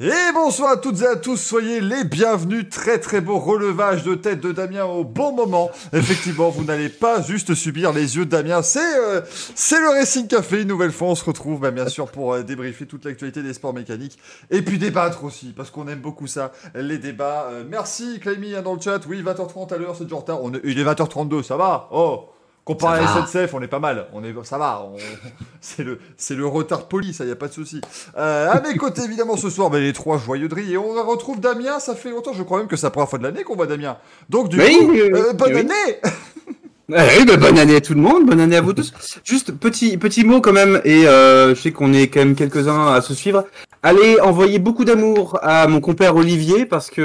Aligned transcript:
Et 0.00 0.12
bonsoir 0.32 0.70
à 0.70 0.76
toutes 0.76 1.02
et 1.02 1.06
à 1.08 1.16
tous, 1.16 1.36
soyez 1.36 1.80
les 1.80 2.04
bienvenus. 2.04 2.68
Très 2.70 3.00
très 3.00 3.20
beau 3.20 3.40
relevage 3.40 4.04
de 4.04 4.14
tête 4.14 4.38
de 4.40 4.52
Damien 4.52 4.84
au 4.84 5.02
bon 5.02 5.32
moment. 5.32 5.72
Effectivement, 5.92 6.50
vous 6.50 6.62
n'allez 6.62 6.88
pas 6.88 7.20
juste 7.20 7.56
subir 7.56 7.92
les 7.92 8.14
yeux 8.14 8.24
de 8.24 8.30
Damien. 8.30 8.62
C'est 8.62 8.78
euh, 8.78 9.22
c'est 9.56 9.80
le 9.80 9.88
Racing 9.88 10.28
Café. 10.28 10.62
Une 10.62 10.68
nouvelle 10.68 10.92
fois, 10.92 11.08
on 11.08 11.16
se 11.16 11.24
retrouve 11.24 11.58
bah, 11.58 11.72
bien 11.72 11.88
sûr 11.88 12.12
pour 12.12 12.32
euh, 12.32 12.44
débriefer 12.44 12.86
toute 12.86 13.06
l'actualité 13.06 13.42
des 13.42 13.54
sports 13.54 13.74
mécaniques 13.74 14.20
et 14.52 14.62
puis 14.62 14.78
débattre 14.78 15.24
aussi 15.24 15.46
parce 15.46 15.72
qu'on 15.72 15.88
aime 15.88 15.98
beaucoup 15.98 16.28
ça, 16.28 16.52
les 16.76 16.98
débats. 16.98 17.48
Euh, 17.50 17.64
merci 17.68 18.20
Clémy 18.20 18.54
hein, 18.54 18.62
dans 18.62 18.74
le 18.74 18.80
chat. 18.80 19.00
Oui, 19.08 19.20
20h30 19.20 19.74
à 19.74 19.78
l'heure, 19.78 19.96
c'est 19.98 20.06
du 20.06 20.14
retard. 20.14 20.44
On 20.44 20.52
il 20.62 20.78
est 20.78 20.84
20h32, 20.84 21.42
ça 21.42 21.56
va? 21.56 21.88
Oh 21.90 22.28
Comparé 22.74 23.00
à. 23.00 23.26
SNCF, 23.26 23.54
on 23.54 23.62
est 23.62 23.66
pas 23.68 23.78
mal. 23.78 24.06
On 24.12 24.22
est, 24.22 24.34
ça 24.44 24.58
va. 24.58 24.84
on- 24.84 24.96
c'est 25.60 25.82
le, 25.84 25.98
c'est 26.16 26.34
le 26.34 26.46
retard 26.46 26.86
poli, 26.86 27.14
ça 27.14 27.24
y 27.24 27.30
a 27.30 27.36
pas 27.36 27.48
de 27.48 27.52
souci. 27.52 27.80
Euh, 28.16 28.50
à 28.50 28.60
mes 28.60 28.76
côtés, 28.76 29.02
évidemment, 29.02 29.36
ce 29.36 29.48
soir, 29.50 29.70
ben, 29.70 29.82
les 29.82 29.92
trois 29.92 30.18
joyeux 30.18 30.48
drilles. 30.48 30.74
Et 30.74 30.78
on 30.78 30.92
retrouve 31.06 31.40
Damien. 31.40 31.78
Ça 31.80 31.94
fait 31.94 32.10
longtemps, 32.10 32.32
je 32.34 32.42
crois 32.42 32.58
même 32.58 32.68
que 32.68 32.76
c'est 32.76 32.86
la 32.86 32.90
première 32.90 33.08
fois 33.08 33.18
de 33.18 33.24
l'année 33.24 33.42
qu'on 33.42 33.56
voit 33.56 33.66
Damien. 33.66 33.96
Donc, 34.28 34.48
du 34.50 34.60
Oui, 34.60 34.76
coup, 34.78 34.90
oui, 34.90 35.02
oui, 35.02 35.10
euh, 35.20 35.32
bonne 35.32 35.56
année 35.56 35.72
oui, 36.88 37.24
bah, 37.26 37.36
bonne 37.36 37.58
année 37.58 37.76
à 37.76 37.80
tout 37.80 37.94
le 37.94 38.00
monde, 38.00 38.26
bonne 38.26 38.40
année 38.40 38.56
à 38.56 38.60
vous 38.62 38.72
tous. 38.72 38.92
Juste 39.24 39.52
petit 39.52 39.98
petit 39.98 40.24
mot 40.24 40.40
quand 40.40 40.52
même, 40.52 40.80
et 40.84 41.06
euh, 41.06 41.54
je 41.54 41.60
sais 41.60 41.72
qu'on 41.72 41.92
est 41.92 42.08
quand 42.08 42.20
même 42.20 42.34
quelques-uns 42.34 42.92
à 42.92 43.00
se 43.02 43.12
suivre. 43.14 43.44
Allez 43.82 44.20
envoyer 44.20 44.58
beaucoup 44.58 44.84
d'amour 44.84 45.38
à 45.42 45.66
mon 45.68 45.80
compère 45.80 46.16
Olivier 46.16 46.64
parce 46.66 46.90
que 46.90 47.02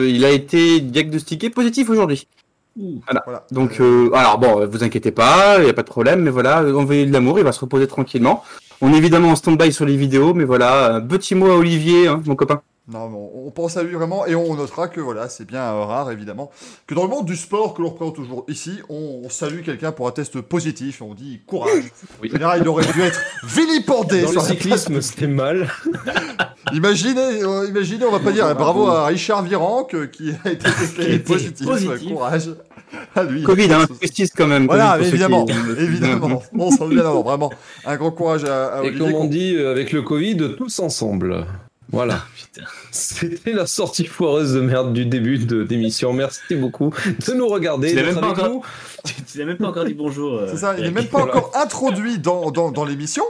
euh, 0.00 0.06
il 0.08 0.24
a 0.24 0.30
été 0.30 0.80
diagnostiqué 0.80 1.50
positif 1.50 1.90
aujourd'hui. 1.90 2.28
Voilà. 2.76 3.44
Donc 3.50 3.80
euh, 3.80 4.10
alors 4.14 4.38
bon, 4.38 4.66
vous 4.66 4.84
inquiétez 4.84 5.12
pas, 5.12 5.58
il 5.60 5.66
y 5.66 5.70
a 5.70 5.74
pas 5.74 5.82
de 5.82 5.88
problème, 5.88 6.22
mais 6.22 6.30
voilà, 6.30 6.62
euh, 6.62 6.74
envoyez 6.74 7.06
de 7.06 7.12
l'amour, 7.12 7.38
il 7.38 7.44
va 7.44 7.52
se 7.52 7.60
reposer 7.60 7.86
tranquillement. 7.86 8.42
On 8.80 8.92
est 8.94 8.96
évidemment 8.96 9.28
en 9.28 9.36
stand-by 9.36 9.72
sur 9.72 9.84
les 9.84 9.96
vidéos, 9.96 10.34
mais 10.34 10.44
voilà, 10.44 10.96
un 10.96 11.00
petit 11.00 11.34
mot 11.34 11.50
à 11.50 11.56
Olivier, 11.56 12.08
hein, 12.08 12.22
mon 12.26 12.34
copain. 12.34 12.62
Non, 12.88 13.08
mais 13.08 13.16
on, 13.16 13.46
on 13.46 13.50
pense 13.52 13.76
à 13.76 13.84
lui 13.84 13.94
vraiment. 13.94 14.26
Et 14.26 14.34
on 14.34 14.54
notera 14.56 14.88
que, 14.88 15.00
voilà, 15.00 15.28
c'est 15.28 15.44
bien 15.46 15.62
euh, 15.62 15.84
rare, 15.84 16.10
évidemment, 16.10 16.50
que 16.88 16.94
dans 16.96 17.04
le 17.04 17.08
monde 17.10 17.26
du 17.26 17.36
sport 17.36 17.74
que 17.74 17.80
l'on 17.82 17.90
représente 17.90 18.16
toujours 18.16 18.44
ici, 18.48 18.80
on, 18.88 19.20
on 19.24 19.28
salue 19.28 19.62
quelqu'un 19.62 19.92
pour 19.92 20.08
un 20.08 20.10
test 20.10 20.40
positif. 20.40 21.00
Et 21.00 21.04
on 21.04 21.14
dit 21.14 21.40
courage. 21.46 21.84
Oui. 22.20 22.28
En 22.30 22.32
général, 22.32 22.58
il 22.62 22.68
aurait 22.68 22.84
dû 22.92 23.00
être 23.02 23.20
vilipendé. 23.44 24.22
Dans 24.22 24.32
le 24.32 24.40
cyclisme, 24.40 25.00
c'était 25.00 25.28
mal. 25.28 25.68
Imaginez, 26.72 27.42
euh, 27.42 27.68
imaginez, 27.68 28.04
on 28.04 28.10
va 28.12 28.20
pas 28.20 28.32
dire 28.32 28.48
eh, 28.50 28.54
bravo 28.54 28.86
à 28.86 29.06
Richard 29.06 29.42
Virenque 29.42 29.94
euh, 29.94 30.06
qui 30.06 30.30
a 30.44 30.50
été 30.50 30.64
testé 30.80 31.18
positif. 31.18 31.66
positif. 31.66 32.08
Courage 32.08 32.50
à 33.14 33.24
lui. 33.24 33.42
Covid, 33.42 33.72
hein, 33.72 33.86
justice 34.00 34.30
quand 34.36 34.46
même. 34.46 34.66
Voilà, 34.66 34.98
évidemment, 35.00 35.44
qui- 35.44 35.52
évidemment. 35.78 36.42
On 36.58 36.70
s'en 36.70 36.86
vient 36.86 37.02
vraiment 37.02 37.50
un 37.84 37.96
grand 37.96 38.10
courage 38.12 38.44
à, 38.44 38.66
à 38.74 38.76
Et 38.84 38.88
Olivier. 38.88 38.98
comme 39.06 39.14
on 39.14 39.24
dit, 39.26 39.54
euh, 39.56 39.70
avec 39.72 39.92
le 39.92 40.02
Covid, 40.02 40.54
tous 40.56 40.78
ensemble. 40.78 41.44
Voilà. 41.92 42.22
Putain. 42.36 42.66
C'était 42.90 43.52
la 43.52 43.66
sortie 43.66 44.06
foireuse 44.06 44.54
de 44.54 44.60
merde 44.60 44.92
du 44.94 45.04
début 45.06 45.38
de 45.38 45.62
d'émission. 45.62 46.12
Merci 46.14 46.54
beaucoup 46.56 46.92
de 47.26 47.32
nous 47.34 47.46
regarder. 47.48 47.90
Tu 47.90 47.96
d'être 47.96 48.14
même 48.14 48.24
encore- 48.24 48.48
nous. 48.48 48.62
Tu 49.04 49.14
tu 49.22 49.38
n'as 49.38 49.44
même 49.44 49.58
pas 49.58 49.68
encore 49.68 49.84
dit 49.84 49.94
bonjour. 49.94 50.34
euh, 50.38 50.46
C'est 50.50 50.56
ça, 50.58 50.74
il 50.78 50.84
n'est 50.84 50.90
même 50.90 51.06
pas 51.08 51.22
encore 51.22 51.52
introduit 51.54 52.18
dans, 52.18 52.50
dans, 52.50 52.70
dans 52.72 52.84
l'émission. 52.84 53.24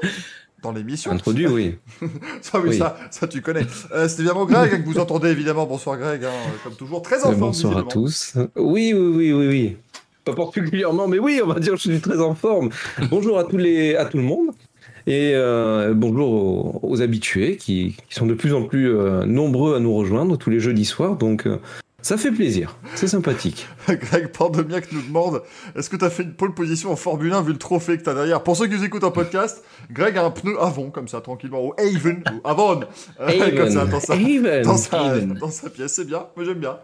Dans 0.62 0.70
l'émission. 0.70 1.10
Introduit, 1.10 1.48
oui. 1.48 1.76
Ça, 2.40 2.60
oui, 2.60 2.68
Oui. 2.70 2.78
Ça, 2.78 2.96
ça, 3.10 3.26
tu 3.26 3.42
connais. 3.42 3.66
Euh, 3.92 4.06
C'était 4.06 4.22
évidemment 4.22 4.46
Greg 4.46 4.72
hein, 4.72 4.78
que 4.78 4.84
vous 4.86 4.98
entendez, 5.00 5.30
évidemment. 5.30 5.66
Bonsoir, 5.66 5.98
Greg, 5.98 6.24
hein, 6.24 6.30
comme 6.62 6.74
toujours. 6.76 7.02
Très 7.02 7.18
en 7.24 7.30
forme, 7.30 7.36
Bonsoir 7.40 7.78
à 7.78 7.82
tous. 7.82 8.34
Oui, 8.54 8.92
oui, 8.94 9.08
oui, 9.16 9.32
oui, 9.32 9.46
oui. 9.48 9.76
Pas 10.24 10.34
particulièrement, 10.34 11.08
mais 11.08 11.18
oui, 11.18 11.40
on 11.42 11.48
va 11.48 11.58
dire 11.58 11.72
que 11.72 11.78
je 11.80 11.90
suis 11.90 12.00
très 12.00 12.20
en 12.20 12.36
forme. 12.36 12.70
Bonjour 13.10 13.40
à 13.40 13.42
tous 13.44 13.56
les, 13.56 13.96
à 13.96 14.04
tout 14.04 14.18
le 14.18 14.22
monde. 14.22 14.50
Et 15.06 15.32
euh, 15.34 15.94
bonjour 15.94 16.30
aux, 16.30 16.80
aux 16.82 17.02
habitués 17.02 17.56
qui, 17.56 17.96
qui 18.08 18.14
sont 18.14 18.26
de 18.26 18.34
plus 18.34 18.54
en 18.54 18.62
plus 18.64 18.88
euh, 18.94 19.24
nombreux 19.24 19.74
à 19.74 19.80
nous 19.80 19.94
rejoindre 19.94 20.36
tous 20.38 20.50
les 20.50 20.60
jeudis 20.60 20.84
soirs. 20.84 21.16
Donc, 21.16 21.46
euh, 21.46 21.58
ça 22.02 22.16
fait 22.16 22.30
plaisir. 22.30 22.76
C'est 22.94 23.08
sympathique. 23.08 23.66
Greg 23.88 24.28
Pandemiac 24.28 24.92
nous 24.92 25.02
demande 25.02 25.42
est-ce 25.76 25.90
que 25.90 25.96
tu 25.96 26.04
as 26.04 26.10
fait 26.10 26.22
une 26.22 26.34
pole 26.34 26.54
position 26.54 26.92
en 26.92 26.96
Formule 26.96 27.32
1 27.32 27.42
vu 27.42 27.52
le 27.52 27.58
trophée 27.58 27.98
que 27.98 28.04
tu 28.04 28.10
as 28.10 28.14
derrière? 28.14 28.42
Pour 28.44 28.56
ceux 28.56 28.66
qui 28.68 28.74
nous 28.76 28.84
écoutent 28.84 29.04
en 29.04 29.10
podcast, 29.10 29.64
Greg 29.90 30.16
a 30.18 30.24
un 30.24 30.30
pneu 30.30 30.54
Avon, 30.60 30.90
comme 30.90 31.08
ça, 31.08 31.20
tranquillement, 31.20 31.64
ou 31.64 31.72
Avon, 31.78 32.16
ou 32.32 32.40
Avon, 32.48 32.80
euh, 33.20 33.56
comme 33.56 33.70
ça, 33.70 33.84
dans 33.86 34.00
sa, 34.00 34.14
Haven. 34.14 34.62
dans 34.62 34.76
sa, 34.76 35.00
Haven. 35.00 35.34
dans 35.34 35.50
sa 35.50 35.68
pièce. 35.70 35.94
C'est 35.94 36.06
bien, 36.06 36.26
moi 36.36 36.44
j'aime 36.44 36.58
bien. 36.60 36.76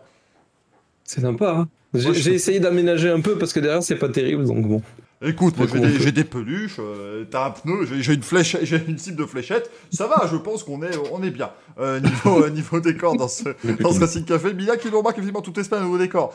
C'est 1.05 1.21
sympa. 1.21 1.50
hein. 1.56 1.69
J'ai 1.95 2.12
j'ai 2.15 2.35
essayé 2.35 2.61
d'aménager 2.61 3.09
un 3.09 3.21
peu 3.21 3.39
parce 3.39 3.53
que 3.55 3.61
derrière, 3.61 3.83
c'est 3.83 3.97
pas 3.97 4.09
terrible. 4.11 4.45
Donc 4.45 4.67
bon. 4.69 4.83
Écoute, 5.21 5.56
moi 5.56 5.67
Mais 5.75 5.99
j'ai 5.99 6.12
des, 6.12 6.23
peluches, 6.23 6.77
euh, 6.79 7.25
t'as 7.29 7.47
un 7.47 7.51
pneu, 7.51 7.87
j'ai 8.01 8.15
une 8.15 8.23
flèche, 8.23 8.56
j'ai 8.62 8.84
une 8.87 8.99
cible 8.99 9.17
de 9.17 9.27
fléchette. 9.27 9.69
Ça 9.91 10.06
va, 10.06 10.29
je 10.31 10.37
pense 10.37 10.62
qu'on 10.62 10.83
est, 10.83 10.97
on 11.11 11.23
est 11.25 11.31
bien. 11.31 11.51
Euh, 11.81 11.99
niveau, 11.99 12.45
euh, 12.45 12.51
niveau 12.51 12.79
décor 12.79 13.17
dans 13.17 13.27
ce, 13.27 13.43
dans 13.81 13.93
ce 13.93 13.99
Racing 13.99 14.25
Café. 14.25 14.55
Mila 14.55 14.77
qui 14.77 14.91
nous 14.91 14.99
remarque 14.99 15.19
effectivement 15.19 15.43
tout 15.43 15.59
est 15.59 15.73
un 15.73 15.81
nouveau 15.81 15.99
décor. 15.99 16.33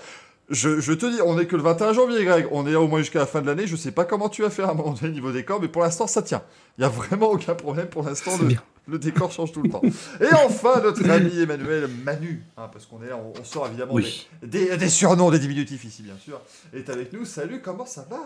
Je, 0.50 0.82
je 0.82 0.92
te 0.92 1.06
dis, 1.06 1.22
on 1.26 1.40
est 1.40 1.46
que 1.46 1.56
le 1.56 1.62
21 1.62 1.94
janvier, 1.94 2.26
Greg. 2.26 2.48
On 2.52 2.68
est 2.68 2.76
au 2.76 2.90
moins 2.90 3.00
jusqu'à 3.00 3.20
la 3.20 3.26
fin 3.26 3.42
de 3.42 3.48
l'année. 3.48 3.68
Je 3.68 3.78
sais 3.78 3.92
pas 3.92 4.04
comment 4.04 4.28
tu 4.28 4.42
vas 4.42 4.50
faire 4.50 4.68
à 4.68 4.72
un 4.72 4.74
moment 4.74 4.92
donné 4.92 5.14
niveau 5.14 5.32
décor, 5.32 5.62
mais 5.62 5.70
pour 5.70 5.82
l'instant, 5.82 6.06
ça 6.06 6.22
tient. 6.22 6.44
Il 6.78 6.82
y 6.82 6.84
a 6.84 6.90
vraiment 6.90 7.32
aucun 7.32 7.56
problème 7.56 7.88
pour 7.88 8.04
l'instant. 8.04 8.32
Le, 8.86 9.00
décor 9.00 9.32
change 9.32 9.54
tout 9.54 9.62
le 9.62 9.70
temps. 9.70 9.82
Et 10.20 10.34
enfin, 10.46 10.82
notre 10.84 11.10
ami 11.10 11.40
Emmanuel 11.40 11.88
Manu, 12.04 12.44
hein, 12.58 12.70
parce 12.74 12.86
qu'on 12.86 13.02
est 13.02 13.08
là, 13.08 13.16
on, 13.18 13.32
on 13.40 13.44
sort 13.46 13.68
évidemment 13.68 13.94
Oui. 13.94 14.28
des, 14.42 14.72
des, 14.72 14.78
des 14.78 14.90
surnoms, 14.90 15.32
des 15.32 15.40
diminutifs 15.40 15.86
ici, 15.86 16.04
bien 16.04 16.18
sûr, 16.22 16.42
est 16.74 16.90
avec 16.90 17.14
nous. 17.14 17.24
Salut, 17.24 17.62
comment 17.64 17.86
ça 17.86 18.06
va? 18.10 18.18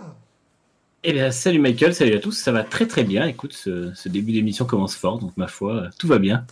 Eh 1.03 1.13
bien, 1.13 1.31
salut 1.31 1.59
Michael, 1.59 1.93
salut 1.93 2.15
à 2.15 2.19
tous. 2.19 2.31
Ça 2.33 2.51
va 2.51 2.63
très 2.63 2.87
très 2.87 3.03
bien. 3.03 3.25
Écoute, 3.27 3.53
ce, 3.53 3.93
ce 3.93 4.09
début 4.09 4.33
d'émission 4.33 4.65
commence 4.65 4.95
fort, 4.95 5.19
donc 5.19 5.31
ma 5.37 5.47
foi, 5.47 5.73
euh, 5.75 5.89
tout 5.97 6.07
va 6.07 6.17
bien. 6.19 6.45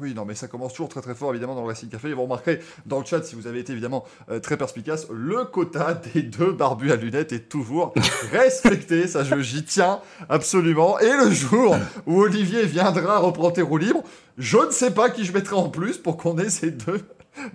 Oui, 0.00 0.14
non, 0.14 0.24
mais 0.24 0.36
ça 0.36 0.46
commence 0.46 0.72
toujours 0.74 0.88
très 0.88 1.00
très 1.00 1.14
fort 1.14 1.30
évidemment 1.32 1.56
dans 1.56 1.62
le 1.62 1.66
Racing 1.66 1.88
Café. 1.88 2.10
Et 2.10 2.12
vous 2.14 2.22
remarquerez 2.22 2.60
dans 2.86 3.00
le 3.00 3.04
chat, 3.04 3.22
si 3.24 3.34
vous 3.34 3.48
avez 3.48 3.58
été 3.58 3.72
évidemment 3.72 4.04
euh, 4.30 4.38
très 4.38 4.56
perspicace, 4.56 5.08
le 5.10 5.44
quota 5.44 6.00
des 6.14 6.22
deux 6.22 6.52
barbus 6.52 6.92
à 6.92 6.96
lunettes 6.96 7.32
est 7.32 7.48
toujours 7.48 7.92
respecté. 8.32 9.08
Ça, 9.08 9.24
je- 9.24 9.40
j'y 9.40 9.64
tiens 9.64 9.98
absolument. 10.28 11.00
Et 11.00 11.10
le 11.24 11.30
jour 11.32 11.76
où 12.06 12.20
Olivier 12.22 12.64
viendra 12.64 13.18
reprendre 13.18 13.54
tes 13.54 13.62
roues 13.62 13.78
libres, 13.78 14.04
je 14.38 14.58
ne 14.58 14.70
sais 14.70 14.92
pas 14.92 15.10
qui 15.10 15.24
je 15.24 15.32
mettrai 15.32 15.56
en 15.56 15.68
plus 15.68 15.98
pour 15.98 16.16
qu'on 16.16 16.38
ait 16.38 16.50
ces 16.50 16.70
deux 16.70 17.02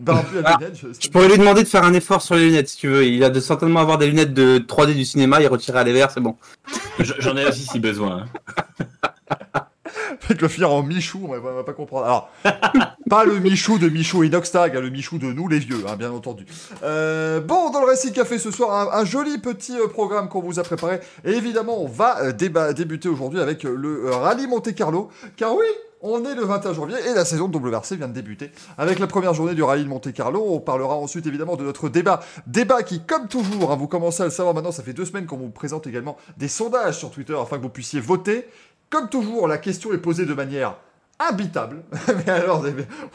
Ah, 0.07 0.23
lunettes. 0.59 0.75
Je- 0.81 0.87
Je 0.99 1.09
pourrais 1.09 1.27
lui 1.29 1.37
demander 1.37 1.63
de 1.63 1.67
faire 1.67 1.83
un 1.83 1.93
effort 1.93 2.21
sur 2.21 2.35
les 2.35 2.45
lunettes 2.45 2.69
si 2.69 2.77
tu 2.77 2.87
veux. 2.87 3.05
Il 3.05 3.23
a 3.23 3.29
de 3.29 3.39
certainement 3.39 3.79
avoir 3.81 3.97
des 3.97 4.07
lunettes 4.07 4.33
de 4.33 4.57
3D 4.59 4.93
du 4.93 5.05
cinéma, 5.05 5.41
il 5.41 5.47
retirer 5.47 5.79
à 5.79 5.83
les 5.83 5.93
verts, 5.93 6.11
c'est 6.11 6.21
bon. 6.21 6.35
J'en 6.99 7.35
ai 7.37 7.45
aussi 7.45 7.63
si 7.65 7.79
besoin. 7.79 8.25
hein. 8.25 8.85
Avec 10.25 10.41
le 10.41 10.47
finir 10.47 10.71
en 10.71 10.83
Michou, 10.83 11.21
on 11.25 11.27
va, 11.37 11.37
on 11.51 11.55
va 11.55 11.63
pas 11.63 11.73
comprendre. 11.73 12.05
Alors, 12.05 12.29
pas 13.09 13.25
le 13.25 13.39
Michou 13.39 13.77
de 13.77 13.89
Michou 13.89 14.23
et 14.23 14.27
Inoxtag, 14.27 14.75
hein, 14.75 14.79
le 14.79 14.89
Michou 14.89 15.17
de 15.17 15.31
nous 15.33 15.47
les 15.47 15.59
vieux, 15.59 15.83
hein, 15.87 15.95
bien 15.97 16.11
entendu. 16.11 16.45
Euh, 16.83 17.41
bon, 17.41 17.69
dans 17.71 17.81
le 17.81 17.87
Racing 17.87 18.11
Café 18.13 18.37
ce 18.39 18.49
soir, 18.49 18.93
un, 18.95 19.01
un 19.01 19.05
joli 19.05 19.37
petit 19.39 19.77
euh, 19.77 19.87
programme 19.87 20.29
qu'on 20.29 20.41
vous 20.41 20.59
a 20.59 20.63
préparé. 20.63 20.99
Et 21.25 21.31
évidemment, 21.33 21.81
on 21.81 21.87
va 21.87 22.19
euh, 22.21 22.31
débuter 22.73 23.09
aujourd'hui 23.09 23.39
avec 23.41 23.63
le 23.63 24.05
euh, 24.07 24.15
Rallye 24.15 24.47
Monte 24.47 24.73
Carlo. 24.73 25.09
Car 25.35 25.53
oui, 25.55 25.65
on 26.03 26.25
est 26.25 26.35
le 26.35 26.43
21 26.43 26.73
janvier 26.73 26.97
et 27.09 27.13
la 27.13 27.23
saison 27.23 27.47
de 27.47 27.57
WRC 27.57 27.95
vient 27.95 28.09
de 28.09 28.13
débuter 28.13 28.51
avec 28.77 28.99
la 28.99 29.07
première 29.07 29.33
journée 29.33 29.55
du 29.55 29.63
Rallye 29.63 29.85
de 29.85 29.89
Monte 29.89 30.11
Carlo. 30.11 30.43
On 30.49 30.59
parlera 30.59 30.95
ensuite 30.95 31.25
évidemment 31.25 31.55
de 31.55 31.63
notre 31.63 31.87
débat. 31.87 32.19
Débat 32.45 32.83
qui, 32.83 33.01
comme 33.01 33.29
toujours, 33.29 33.71
hein, 33.71 33.77
vous 33.77 33.87
commencez 33.87 34.21
à 34.21 34.25
le 34.25 34.31
savoir 34.31 34.53
maintenant, 34.53 34.73
ça 34.73 34.83
fait 34.83 34.93
deux 34.93 35.05
semaines 35.05 35.25
qu'on 35.25 35.37
vous 35.37 35.49
présente 35.49 35.87
également 35.87 36.17
des 36.37 36.49
sondages 36.49 36.97
sur 36.97 37.09
Twitter 37.09 37.35
afin 37.41 37.57
que 37.57 37.63
vous 37.63 37.69
puissiez 37.69 38.01
voter. 38.01 38.47
Comme 38.89 39.07
toujours, 39.09 39.47
la 39.47 39.57
question 39.57 39.93
est 39.93 39.97
posée 39.97 40.25
de 40.25 40.33
manière 40.33 40.75
imbitable. 41.19 41.83
mais 42.25 42.31
alors, 42.31 42.65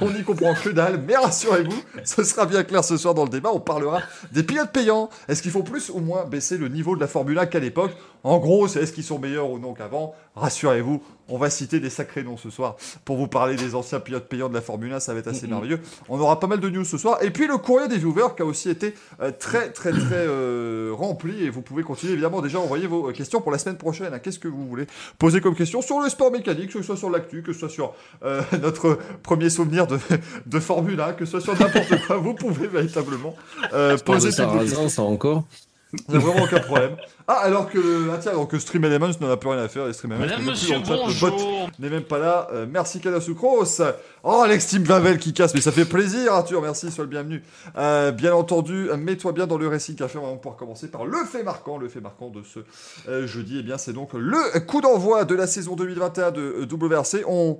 on 0.01 0.11
n'y 0.11 0.23
comprend 0.23 0.55
que 0.55 0.71
dalle. 0.71 1.03
Mais 1.07 1.17
rassurez-vous, 1.17 1.83
ce 2.05 2.25
sera 2.25 2.47
bien 2.47 2.65
clair 2.65 2.85
ce 2.85 2.97
soir 2.97 3.15
dans 3.15 3.25
le 3.25 3.31
débat. 3.31 3.51
On 3.53 3.61
parlera 3.61 4.01
des 4.33 4.43
pilotes 4.43 4.73
payants. 4.73 5.11
Est-ce 5.29 5.43
qu'il 5.43 5.51
faut 5.51 5.63
plus 5.63 5.91
ou 5.91 5.99
moins 5.99 6.25
baisser 6.25 6.57
le 6.57 6.69
niveau 6.69 6.97
de 6.97 7.01
la 7.01 7.07
Formule 7.09 7.39
1 7.39 7.47
qu'à 7.47 7.61
l'époque? 7.61 7.93
En 8.29 8.39
gros, 8.39 8.69
c'est 8.69 8.81
est-ce 8.83 8.93
qu'ils 8.93 9.05
sont 9.05 9.19
meilleurs 9.19 9.51
ou 9.51 9.59
non 9.59 9.73
qu'avant 9.73 10.15
Rassurez-vous, 10.37 11.03
on 11.31 11.39
va 11.39 11.49
citer 11.51 11.81
des 11.81 11.91
sacrés 11.91 12.23
noms 12.23 12.37
ce 12.37 12.51
soir 12.51 12.77
pour 13.05 13.17
vous 13.17 13.27
parler 13.27 13.57
des 13.57 13.75
anciens 13.75 14.01
pilotes 14.01 14.29
payants 14.29 14.49
de 14.51 14.55
la 14.55 14.61
Formule 14.61 14.93
1. 14.93 15.01
Ça 15.01 15.13
va 15.15 15.21
être 15.21 15.29
assez 15.29 15.47
merveilleux. 15.47 15.81
On 16.11 16.19
aura 16.21 16.39
pas 16.39 16.47
mal 16.47 16.61
de 16.61 16.69
news 16.69 16.85
ce 16.85 16.99
soir. 16.99 17.19
Et 17.23 17.31
puis 17.31 17.47
le 17.47 17.57
courrier 17.57 17.89
des 17.89 17.97
viewers 17.99 18.35
qui 18.37 18.43
a 18.43 18.45
aussi 18.45 18.69
été 18.71 18.95
euh, 19.21 19.31
très 19.37 19.71
très 19.73 19.93
très 19.93 20.27
euh, 20.27 20.93
rempli. 20.95 21.43
Et 21.43 21.51
vous 21.51 21.63
pouvez 21.63 21.83
continuer 21.83 22.13
évidemment 22.13 22.41
déjà 22.43 22.59
à 22.59 22.61
envoyer 22.61 22.87
vos 22.87 23.09
euh, 23.09 23.13
questions 23.13 23.41
pour 23.41 23.51
la 23.51 23.59
semaine 23.59 23.79
prochaine. 23.79 24.13
hein. 24.13 24.19
Qu'est-ce 24.19 24.39
que 24.39 24.49
vous 24.49 24.67
voulez 24.69 24.87
poser 25.19 25.41
comme 25.41 25.55
question 25.55 25.81
sur 25.83 26.01
le 26.01 26.09
sport 26.09 26.31
mécanique, 26.31 26.67
que 26.73 26.79
ce 26.81 26.83
soit 26.83 26.97
sur 26.97 27.11
l'actu, 27.11 27.43
que 27.43 27.53
ce 27.55 27.61
soit 27.61 27.69
sur 27.71 27.95
euh, 28.25 28.43
notre 28.63 28.99
premier 29.23 29.49
souvenir 29.51 29.87
de, 29.87 29.99
de 30.47 30.61
Formule 30.61 31.01
1, 31.01 31.15
que 31.15 31.25
ce 31.25 31.41
soit 31.41 31.55
sur 31.55 31.59
n'importe 31.59 32.07
quoi. 32.07 32.17
Vous 32.19 32.35
pouvez 32.35 32.67
véritablement 32.69 33.35
euh, 33.73 33.97
poser 33.99 34.31
toutes 34.31 34.45
vos 34.47 34.59
questions. 34.61 35.09
Encore. 35.09 35.45
Il 35.93 36.01
n'y 36.11 36.17
a 36.17 36.19
vraiment 36.19 36.45
aucun 36.45 36.61
problème. 36.61 36.97
Ah, 37.27 37.39
alors 37.43 37.71
que 37.71 37.79
le, 37.79 38.11
ah, 38.13 38.19
tiens, 38.21 38.33
alors 38.33 38.47
que 38.47 38.59
Stream 38.59 38.85
Elements 38.85 39.09
n'en 39.23 39.31
a 39.31 39.39
plus 39.39 39.49
rien 39.49 39.63
à 39.63 39.69
faire. 39.69 39.89
Et 39.89 39.95
Stream 39.95 40.13
Elements 40.13 40.27
Madame, 40.27 40.45
monsieur, 40.45 40.77
bonjour. 40.87 41.71
n'est 41.79 41.89
même 41.89 42.03
pas 42.03 42.19
là. 42.19 42.49
Euh, 42.53 42.67
merci 42.69 43.01
Kadasucros. 43.01 43.81
Oh, 44.23 44.43
Alex 44.45 44.67
Team 44.67 44.83
Vavel 44.83 45.19
qui 45.19 45.33
casse, 45.33 45.55
mais 45.55 45.63
ça 45.63 45.73
fait 45.73 45.87
plaisir, 45.87 46.35
Arthur. 46.35 46.61
Merci, 46.61 46.91
sois 46.91 47.05
le 47.05 47.11
bienvenu. 47.11 47.43
Euh, 47.79 48.11
bien 48.11 48.35
entendu, 48.35 48.91
mets-toi 48.99 49.33
bien 49.33 49.47
dans 49.47 49.57
le 49.57 49.67
Racing 49.67 49.97
Café. 49.97 50.19
On 50.19 50.31
va 50.31 50.37
pouvoir 50.37 50.57
commencer 50.57 50.91
par 50.91 51.07
le 51.07 51.25
fait 51.25 51.43
marquant. 51.43 51.79
Le 51.79 51.89
fait 51.89 52.03
marquant 52.03 52.29
de 52.29 52.43
ce 52.43 52.61
euh, 53.09 53.27
jeudi, 53.27 53.57
eh 53.61 53.63
bien, 53.63 53.79
c'est 53.79 53.95
donc 53.95 54.11
le 54.13 54.61
coup 54.61 54.83
d'envoi 54.83 55.25
de 55.25 55.35
la 55.35 55.47
saison 55.47 55.75
2021 55.75 56.33
de 56.33 56.69
WRC. 56.71 57.25
On. 57.27 57.59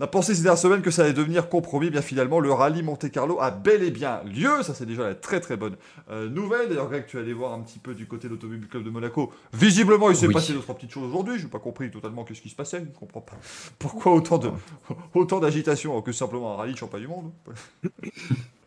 On 0.00 0.04
a 0.04 0.06
pensé 0.06 0.32
ces 0.34 0.42
dernières 0.42 0.58
semaines 0.58 0.80
que 0.82 0.92
ça 0.92 1.02
allait 1.02 1.12
devenir 1.12 1.48
compromis, 1.48 1.90
bien 1.90 2.02
finalement 2.02 2.38
le 2.38 2.52
rallye 2.52 2.84
Monte 2.84 3.10
Carlo 3.10 3.40
a 3.40 3.50
bel 3.50 3.82
et 3.82 3.90
bien 3.90 4.22
lieu, 4.22 4.62
ça 4.62 4.72
c'est 4.72 4.86
déjà 4.86 5.02
la 5.02 5.16
très 5.16 5.40
très 5.40 5.56
bonne 5.56 5.74
euh, 6.10 6.28
nouvelle. 6.28 6.68
D'ailleurs 6.68 6.88
Greg, 6.88 7.06
tu 7.06 7.16
es 7.16 7.20
allé 7.20 7.32
voir 7.32 7.52
un 7.52 7.60
petit 7.62 7.80
peu 7.80 7.94
du 7.94 8.06
côté 8.06 8.28
de 8.28 8.34
l'Automobile 8.34 8.68
Club 8.68 8.84
de 8.84 8.90
Monaco. 8.90 9.32
Visiblement 9.52 10.08
il 10.10 10.16
s'est 10.16 10.28
Oui. 10.28 10.34
passé 10.34 10.52
deux 10.52 10.60
trois 10.60 10.76
petites 10.76 10.92
choses 10.92 11.08
aujourd'hui, 11.08 11.38
je 11.38 11.44
n'ai 11.44 11.50
pas 11.50 11.58
compris 11.58 11.90
totalement 11.90 12.22
qu'est-ce 12.24 12.40
qui 12.42 12.48
se 12.48 12.54
passait, 12.54 12.78
je 12.78 12.84
ne 12.84 12.94
comprends 12.94 13.22
pas 13.22 13.34
pourquoi 13.80 14.12
autant 14.12 14.38
de 14.38 14.50
autant 15.14 15.40
d'agitation 15.40 16.00
que 16.00 16.12
simplement 16.12 16.52
un 16.54 16.56
rallye 16.56 16.74
de 16.74 16.78
championnat 16.78 17.04
du 17.04 17.08
monde. 17.10 17.32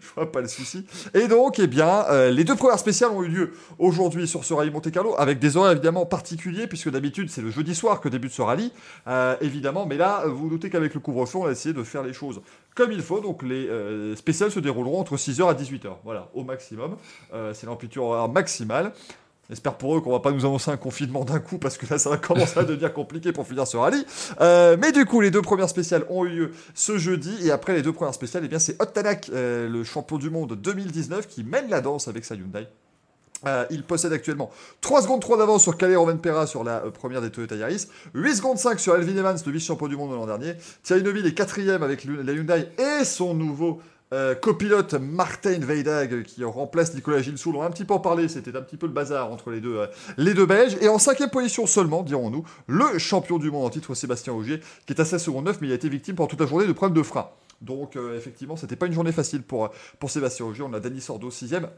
Je 0.10 0.14
vois 0.14 0.30
pas 0.30 0.40
le 0.40 0.48
souci. 0.48 0.84
Et 1.14 1.28
donc, 1.28 1.58
eh 1.58 1.66
bien, 1.66 2.04
euh, 2.10 2.30
les 2.30 2.44
deux 2.44 2.56
premières 2.56 2.78
spéciales 2.78 3.10
ont 3.10 3.22
eu 3.22 3.28
lieu 3.28 3.52
aujourd'hui 3.78 4.26
sur 4.26 4.44
ce 4.44 4.54
rallye 4.54 4.70
Monte 4.70 4.90
Carlo, 4.90 5.14
avec 5.18 5.38
des 5.38 5.56
horaires 5.56 5.72
évidemment 5.72 6.06
particuliers, 6.06 6.66
puisque 6.66 6.90
d'habitude 6.90 7.30
c'est 7.30 7.42
le 7.42 7.50
jeudi 7.50 7.74
soir 7.74 8.00
que 8.00 8.08
débute 8.08 8.32
ce 8.32 8.42
rallye, 8.42 8.72
euh, 9.06 9.36
évidemment. 9.40 9.86
Mais 9.86 9.96
là, 9.96 10.24
vous 10.26 10.48
doutez 10.48 10.70
qu'avec 10.70 10.94
le 10.94 11.00
couvre-feu, 11.00 11.38
on 11.38 11.46
a 11.46 11.50
essayé 11.50 11.74
de 11.74 11.82
faire 11.82 12.02
les 12.02 12.12
choses 12.12 12.40
comme 12.74 12.92
il 12.92 13.02
faut. 13.02 13.20
Donc, 13.20 13.42
les 13.42 13.68
euh, 13.68 14.16
spéciales 14.16 14.50
se 14.50 14.60
dérouleront 14.60 15.00
entre 15.00 15.16
6h 15.16 15.48
à 15.48 15.54
18h, 15.54 15.96
voilà, 16.04 16.28
au 16.34 16.44
maximum. 16.44 16.96
C'est 17.52 17.66
l'amplitude 17.66 18.02
horaire 18.02 18.28
maximale. 18.28 18.92
J'espère 19.50 19.74
pour 19.74 19.96
eux 19.96 20.00
qu'on 20.00 20.12
va 20.12 20.20
pas 20.20 20.30
nous 20.30 20.46
annoncer 20.46 20.70
un 20.70 20.76
confinement 20.76 21.24
d'un 21.24 21.40
coup 21.40 21.58
parce 21.58 21.76
que 21.76 21.84
là 21.90 21.98
ça 21.98 22.08
va 22.08 22.16
commencer 22.16 22.58
à 22.58 22.62
devenir 22.62 22.92
compliqué 22.92 23.32
pour 23.32 23.46
finir 23.46 23.66
ce 23.66 23.76
rallye. 23.76 24.06
Euh, 24.40 24.76
mais 24.80 24.92
du 24.92 25.04
coup 25.04 25.20
les 25.20 25.32
deux 25.32 25.42
premières 25.42 25.68
spéciales 25.68 26.04
ont 26.08 26.24
eu 26.24 26.28
lieu 26.28 26.50
ce 26.74 26.98
jeudi 26.98 27.34
et 27.44 27.50
après 27.50 27.74
les 27.74 27.82
deux 27.82 27.92
premières 27.92 28.14
spéciales, 28.14 28.44
eh 28.44 28.48
bien 28.48 28.60
c'est 28.60 28.80
Hot 28.80 28.86
Tanak, 28.86 29.28
euh, 29.34 29.68
le 29.68 29.82
champion 29.82 30.18
du 30.18 30.30
monde 30.30 30.54
2019 30.54 31.26
qui 31.26 31.42
mène 31.42 31.68
la 31.68 31.80
danse 31.80 32.06
avec 32.06 32.24
sa 32.24 32.36
Hyundai. 32.36 32.68
Euh, 33.46 33.64
il 33.70 33.82
possède 33.82 34.12
actuellement 34.12 34.50
3 34.82 35.02
secondes 35.02 35.22
3 35.22 35.38
d'avance 35.38 35.62
sur 35.62 35.76
Calais 35.78 35.96
Rovenpera 35.96 36.46
sur 36.46 36.62
la 36.62 36.84
euh, 36.84 36.90
première 36.90 37.22
des 37.22 37.30
Toyota 37.30 37.56
Yaris, 37.56 37.86
8 38.14 38.36
secondes 38.36 38.58
5 38.58 38.78
sur 38.78 38.94
Elvin 38.94 39.16
Evans, 39.16 39.38
le 39.44 39.52
vice-champion 39.52 39.88
du 39.88 39.96
monde 39.96 40.10
de 40.10 40.16
l'an 40.16 40.26
dernier. 40.26 40.54
Thierry 40.82 41.02
Neuville 41.02 41.26
est 41.26 41.34
quatrième 41.34 41.82
avec 41.82 42.04
la 42.04 42.32
Hyundai 42.32 42.68
et 42.78 43.04
son 43.04 43.34
nouveau 43.34 43.80
euh, 44.12 44.34
copilote 44.34 44.94
Martin 44.94 45.58
Veidag 45.60 46.22
qui 46.24 46.44
remplace 46.44 46.94
Nicolas 46.94 47.22
Gilsoul. 47.22 47.56
On 47.56 47.62
a 47.62 47.66
un 47.66 47.70
petit 47.70 47.84
peu 47.84 47.94
en 47.94 48.00
parlé, 48.00 48.28
c'était 48.28 48.56
un 48.56 48.62
petit 48.62 48.76
peu 48.76 48.86
le 48.86 48.92
bazar 48.92 49.30
entre 49.30 49.50
les 49.50 49.60
deux, 49.60 49.76
euh, 49.76 49.86
les 50.16 50.34
deux 50.34 50.46
Belges. 50.46 50.76
Et 50.80 50.88
en 50.88 50.98
cinquième 50.98 51.30
position 51.30 51.66
seulement, 51.66 52.02
dirons-nous, 52.02 52.44
le 52.66 52.98
champion 52.98 53.38
du 53.38 53.50
monde 53.50 53.66
en 53.66 53.70
titre 53.70 53.94
Sébastien 53.94 54.32
Augier 54.32 54.60
qui 54.86 54.92
est 54.92 55.00
à 55.00 55.04
16 55.04 55.22
secondes 55.22 55.44
9 55.44 55.58
mais 55.60 55.68
il 55.68 55.72
a 55.72 55.76
été 55.76 55.88
victime 55.88 56.16
pendant 56.16 56.28
toute 56.28 56.40
la 56.40 56.46
journée 56.46 56.66
de 56.66 56.72
problèmes 56.72 56.96
de 56.96 57.02
frein. 57.02 57.28
Donc 57.60 57.96
euh, 57.96 58.16
effectivement, 58.16 58.56
c'était 58.56 58.76
pas 58.76 58.86
une 58.86 58.92
journée 58.92 59.12
facile 59.12 59.42
pour, 59.42 59.70
pour 59.98 60.10
Sébastien 60.10 60.46
Augier. 60.46 60.64
On 60.66 60.72
a 60.72 60.80
Denis 60.80 61.02
Sordo 61.02 61.30
6ème. 61.30 61.68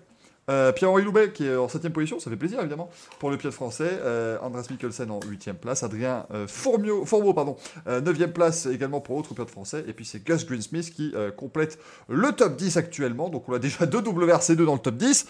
Euh, 0.50 0.72
Pierre-Henri 0.72 1.04
Loubet 1.04 1.32
qui 1.32 1.46
est 1.46 1.56
en 1.56 1.68
7 1.68 1.88
position, 1.90 2.18
ça 2.18 2.28
fait 2.28 2.36
plaisir 2.36 2.58
évidemment 2.60 2.90
pour 3.18 3.30
le 3.30 3.36
pied 3.36 3.50
français. 3.50 3.98
Euh, 4.02 4.38
Andras 4.40 4.66
Mikkelsen 4.70 5.10
en 5.10 5.20
8 5.24 5.52
place. 5.60 5.82
Adrien 5.82 6.26
euh, 6.32 6.46
Fourmio, 6.48 7.04
Fourmeau, 7.04 7.32
pardon, 7.32 7.56
euh, 7.86 8.00
9 8.00 8.32
place 8.32 8.66
également 8.66 9.00
pour 9.00 9.16
l'autre 9.16 9.34
pilote 9.34 9.50
français. 9.50 9.84
Et 9.86 9.92
puis 9.92 10.04
c'est 10.04 10.24
Gus 10.24 10.46
Greensmith 10.46 10.92
qui 10.92 11.12
euh, 11.14 11.30
complète 11.30 11.78
le 12.08 12.32
top 12.32 12.56
10 12.56 12.76
actuellement. 12.76 13.28
Donc 13.28 13.48
on 13.48 13.54
a 13.54 13.58
déjà 13.58 13.86
deux 13.86 14.00
WRC2 14.00 14.64
dans 14.64 14.74
le 14.74 14.80
top 14.80 14.96
10. 14.96 15.26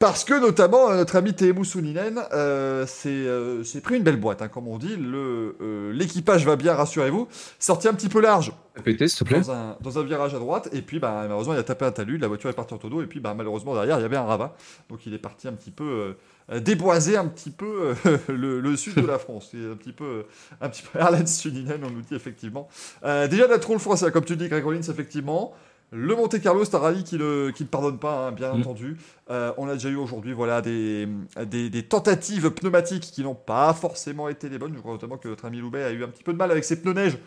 Parce 0.00 0.24
que 0.24 0.40
notamment 0.40 0.90
euh, 0.90 0.96
notre 0.96 1.16
ami 1.16 1.34
Teemu 1.34 1.62
Suninen 1.62 2.22
euh, 2.32 2.86
s'est 2.86 3.10
euh, 3.10 3.62
pris 3.84 3.98
une 3.98 4.02
belle 4.02 4.16
boîte, 4.16 4.40
hein, 4.40 4.48
comme 4.48 4.66
on 4.66 4.78
dit. 4.78 4.96
Euh, 4.98 5.92
L'équipage 5.92 6.46
va 6.46 6.56
bien, 6.56 6.72
rassurez-vous. 6.72 7.28
Sorti 7.58 7.86
un 7.86 7.92
petit 7.92 8.08
peu 8.08 8.22
large 8.22 8.50
Répétez, 8.76 9.08
s'il 9.08 9.18
te 9.18 9.24
plaît. 9.24 9.40
dans 9.40 9.50
un, 9.50 9.76
dans 9.82 9.98
un 9.98 10.02
virage 10.02 10.34
à 10.34 10.38
droite, 10.38 10.70
et 10.72 10.80
puis 10.80 11.00
bah, 11.00 11.18
malheureusement 11.20 11.52
il 11.52 11.58
a 11.58 11.62
tapé 11.64 11.84
un 11.84 11.92
talus, 11.92 12.16
la 12.16 12.28
voiture 12.28 12.48
est 12.48 12.54
partie 12.54 12.72
en 12.72 12.78
tonneau, 12.78 13.02
et 13.02 13.06
puis 13.06 13.20
bah, 13.20 13.34
malheureusement 13.36 13.74
derrière 13.74 13.98
il 13.98 14.02
y 14.02 14.04
avait 14.06 14.16
un 14.16 14.24
ravin, 14.24 14.52
donc 14.88 15.04
il 15.04 15.12
est 15.12 15.18
parti 15.18 15.48
un 15.48 15.52
petit 15.52 15.72
peu 15.72 16.14
euh, 16.52 16.60
déboiser 16.60 17.16
un 17.16 17.26
petit 17.26 17.50
peu 17.50 17.94
euh, 18.06 18.18
le, 18.28 18.60
le 18.60 18.76
sud 18.76 18.94
de 18.94 19.06
la 19.06 19.18
France, 19.18 19.48
c'est 19.52 19.70
un 19.70 19.76
petit 19.76 19.92
peu, 19.92 20.04
euh, 20.04 20.22
un 20.60 20.68
petit 20.68 20.82
peu 20.82 20.98
Erlen 20.98 21.26
Suninen 21.26 21.80
on 21.84 21.90
nous 21.90 22.00
dit 22.00 22.14
effectivement. 22.14 22.68
Euh, 23.04 23.28
déjà 23.28 23.46
la 23.46 23.58
troll 23.58 23.78
française, 23.78 24.10
comme 24.12 24.24
tu 24.24 24.36
dis 24.36 24.48
Greg 24.48 24.64
Rollins 24.64 24.80
effectivement, 24.80 25.52
le 25.92 26.14
Monte 26.14 26.40
Carlo, 26.40 26.64
c'est 26.64 26.74
un 26.76 26.78
rallye 26.78 27.02
qui 27.04 27.16
ne 27.16 27.50
qui 27.50 27.64
ne 27.64 27.68
pardonne 27.68 27.98
pas, 27.98 28.28
hein, 28.28 28.32
bien 28.32 28.52
Mm. 28.54 28.60
entendu. 28.60 28.96
Euh, 29.30 29.52
on 29.58 29.68
a 29.68 29.74
déjà 29.74 29.88
eu 29.88 29.96
aujourd'hui 29.96 30.32
voilà, 30.32 30.60
des, 30.60 31.08
des, 31.46 31.68
des 31.70 31.82
tentatives 31.82 32.50
pneumatiques 32.50 33.10
qui 33.12 33.22
n'ont 33.22 33.34
pas 33.34 33.72
forcément 33.74 34.28
été 34.28 34.48
les 34.48 34.58
bonnes. 34.58 34.74
Je 34.74 34.80
crois 34.80 34.92
notamment 34.92 35.16
que 35.18 35.28
notre 35.28 35.44
ami 35.46 35.58
Loubet 35.58 35.82
a 35.82 35.90
eu 35.90 36.04
un 36.04 36.08
petit 36.08 36.22
peu 36.22 36.32
de 36.32 36.38
mal 36.38 36.50
avec 36.50 36.64
ses 36.64 36.80
pneus 36.80 36.92
neige. 36.94 37.18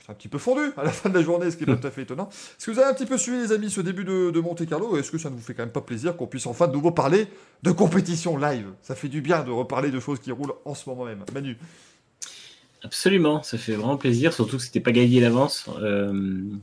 C'est 0.00 0.12
un 0.12 0.14
petit 0.14 0.28
peu 0.28 0.38
fondu 0.38 0.62
à 0.78 0.84
la 0.84 0.90
fin 0.90 1.10
de 1.10 1.14
la 1.14 1.22
journée, 1.22 1.50
ce 1.50 1.56
qui 1.58 1.64
est 1.64 1.66
pas 1.66 1.76
tout 1.80 1.86
à 1.86 1.90
fait 1.90 2.02
étonnant. 2.02 2.28
Est-ce 2.30 2.64
que 2.66 2.70
vous 2.70 2.78
avez 2.78 2.88
un 2.90 2.94
petit 2.94 3.04
peu 3.04 3.18
suivi, 3.18 3.40
les 3.42 3.52
amis, 3.52 3.68
ce 3.68 3.82
début 3.82 4.04
de, 4.04 4.30
de 4.30 4.40
Monte 4.40 4.64
Carlo 4.66 4.96
Est-ce 4.96 5.10
que 5.10 5.18
ça 5.18 5.28
ne 5.28 5.34
vous 5.34 5.42
fait 5.42 5.52
quand 5.54 5.64
même 5.64 5.72
pas 5.72 5.80
plaisir 5.82 6.16
qu'on 6.16 6.26
puisse 6.26 6.46
enfin 6.46 6.66
de 6.66 6.72
nouveau 6.72 6.92
parler 6.92 7.26
de 7.62 7.72
compétition 7.72 8.38
live? 8.38 8.68
Ça 8.80 8.94
fait 8.94 9.08
du 9.08 9.20
bien 9.20 9.42
de 9.44 9.50
reparler 9.50 9.90
de 9.90 10.00
choses 10.00 10.18
qui 10.20 10.32
roulent 10.32 10.54
en 10.64 10.74
ce 10.74 10.88
moment 10.88 11.04
même. 11.04 11.24
Manu 11.34 11.58
Absolument, 12.84 13.42
ça 13.42 13.58
fait 13.58 13.72
vraiment 13.72 13.96
plaisir, 13.96 14.32
surtout 14.32 14.56
que 14.56 14.62
c'était 14.62 14.80
pas 14.80 14.92
gagné 14.92 15.20
d'avance. 15.20 15.68
Euh, 15.82 16.12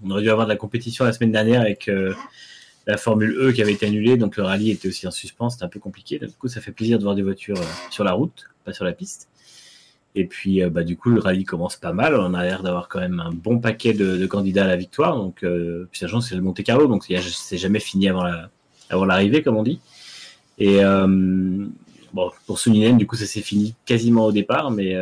on 0.04 0.12
aurait 0.12 0.22
dû 0.22 0.30
avoir 0.30 0.48
de 0.48 0.52
la 0.52 0.58
compétition 0.58 1.04
la 1.04 1.12
semaine 1.12 1.34
dernière 1.34 1.60
avec 1.60 1.90
euh, 1.90 2.14
la 2.88 2.96
Formule 2.96 3.36
E 3.38 3.52
qui 3.52 3.62
avait 3.62 3.74
été 3.74 3.86
annulée, 3.86 4.16
donc 4.16 4.38
le 4.38 4.44
rallye 4.44 4.72
était 4.72 4.88
aussi 4.88 5.08
en 5.08 5.12
suspens, 5.12 5.50
c'était 5.50 5.66
un 5.66 5.70
peu 5.70 5.82
compliqué. 5.82 6.18
Du 6.20 6.30
coup, 6.30 6.48
ça 6.48 6.62
fait 6.62 6.72
plaisir 6.72 7.00
de 7.00 7.04
voir 7.04 7.16
des 7.16 7.22
voitures 7.22 7.58
euh, 7.58 7.66
sur 7.90 8.06
la 8.06 8.14
route, 8.14 8.46
pas 8.64 8.72
sur 8.72 8.86
la 8.86 8.94
piste. 8.94 9.28
Et 10.18 10.26
puis, 10.26 10.64
bah, 10.70 10.84
du 10.84 10.96
coup, 10.96 11.10
le 11.10 11.20
rallye 11.20 11.44
commence 11.44 11.76
pas 11.76 11.92
mal. 11.92 12.16
On 12.16 12.34
a 12.34 12.44
l'air 12.46 12.64
d'avoir 12.64 12.88
quand 12.88 13.02
même 13.02 13.20
un 13.20 13.34
bon 13.34 13.60
paquet 13.60 13.94
de, 13.94 14.26
candidats 14.28 14.64
à 14.64 14.68
la 14.68 14.78
victoire. 14.78 15.18
Donc, 15.18 15.44
puis 15.92 16.00
sachant 16.00 16.22
c'est 16.22 16.36
le 16.36 16.42
Monte 16.42 16.64
Carlo, 16.64 16.88
donc 16.88 17.04
c'est 17.04 17.58
jamais 17.58 17.82
fini 17.82 18.08
avant 18.08 18.24
la, 18.24 18.50
avant 18.90 19.04
l'arrivée, 19.04 19.44
comme 19.44 19.58
on 19.58 19.64
dit. 19.64 19.82
Et 20.58 20.78
bon, 22.14 22.32
pour 22.48 22.60
Suninen, 22.60 22.98
du 22.98 23.06
coup, 23.06 23.18
ça 23.18 23.26
s'est 23.26 23.42
fini 23.42 23.76
quasiment 23.86 24.28
au 24.28 24.32
départ, 24.32 24.72
mais 24.72 24.96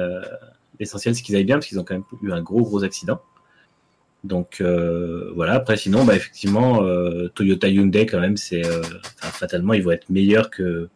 l'essentiel 0.83 1.15
c'est 1.15 1.21
qu'ils 1.21 1.35
aillent 1.35 1.43
bien 1.45 1.55
parce 1.55 1.67
qu'ils 1.67 1.79
ont 1.79 1.83
quand 1.83 1.95
même 1.95 2.03
eu 2.21 2.31
un 2.31 2.41
gros 2.41 2.61
gros 2.61 2.83
accident. 2.83 3.19
Donc 4.23 4.61
euh, 4.61 5.31
voilà. 5.35 5.53
Après, 5.53 5.75
sinon, 5.77 6.05
bah, 6.05 6.15
effectivement, 6.15 6.83
euh, 6.83 7.27
Toyota 7.35 7.67
Hyundai 7.67 8.05
quand 8.05 8.19
même, 8.19 8.37
c'est 8.37 8.65
euh, 8.65 8.81
fatalement 9.17 9.73
ils 9.73 9.83
vont 9.83 9.91
être 9.91 10.09
meilleurs 10.09 10.49
que 10.49 10.89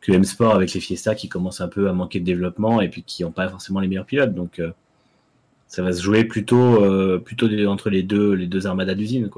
que 0.00 0.12
M 0.12 0.24
Sport 0.24 0.54
avec 0.54 0.72
les 0.72 0.80
Fiesta 0.80 1.14
qui 1.14 1.28
commencent 1.28 1.60
un 1.60 1.68
peu 1.68 1.88
à 1.88 1.92
manquer 1.92 2.20
de 2.20 2.24
développement 2.24 2.80
et 2.80 2.88
puis 2.88 3.02
qui 3.02 3.22
n'ont 3.22 3.32
pas 3.32 3.48
forcément 3.48 3.80
les 3.80 3.88
meilleurs 3.88 4.06
pilotes. 4.06 4.34
Donc 4.34 4.58
euh, 4.58 4.70
ça 5.66 5.82
va 5.82 5.92
se 5.92 6.02
jouer 6.02 6.24
plutôt 6.24 6.80
plutôt 7.20 7.46
entre 7.66 7.90
les 7.90 8.02
deux 8.02 8.32
les 8.32 8.46
deux 8.46 8.66
armadas 8.66 8.94
d'usine. 8.94 9.28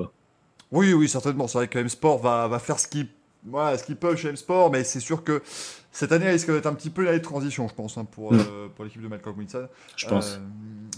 Oui, 0.70 0.94
oui, 0.94 1.08
certainement. 1.08 1.48
C'est 1.48 1.58
vrai 1.58 1.68
que 1.68 1.78
M-Sport 1.78 2.18
va, 2.22 2.48
va 2.48 2.58
faire 2.58 2.78
ce 2.78 2.86
qu'il 2.86 3.08
voilà, 3.44 3.76
ce 3.78 3.84
qu'il 3.84 3.96
peut 3.96 4.14
chez 4.16 4.28
M-Sport, 4.28 4.70
mais 4.70 4.84
c'est 4.84 5.00
sûr 5.00 5.24
que 5.24 5.42
cette 5.90 6.12
année 6.12 6.28
risque 6.30 6.50
d'être 6.50 6.66
un 6.66 6.74
petit 6.74 6.90
peu 6.90 7.04
l'année 7.04 7.18
de 7.18 7.24
transition, 7.24 7.68
je 7.68 7.74
pense, 7.74 7.98
hein, 7.98 8.04
pour, 8.04 8.32
Mm. 8.32 8.38
euh, 8.40 8.68
pour 8.68 8.84
l'équipe 8.84 9.02
de 9.02 9.08
Malcolm 9.08 9.36
Wilson. 9.38 9.68
Je 9.96 10.06
pense. 10.06 10.34
Euh, 10.34 10.38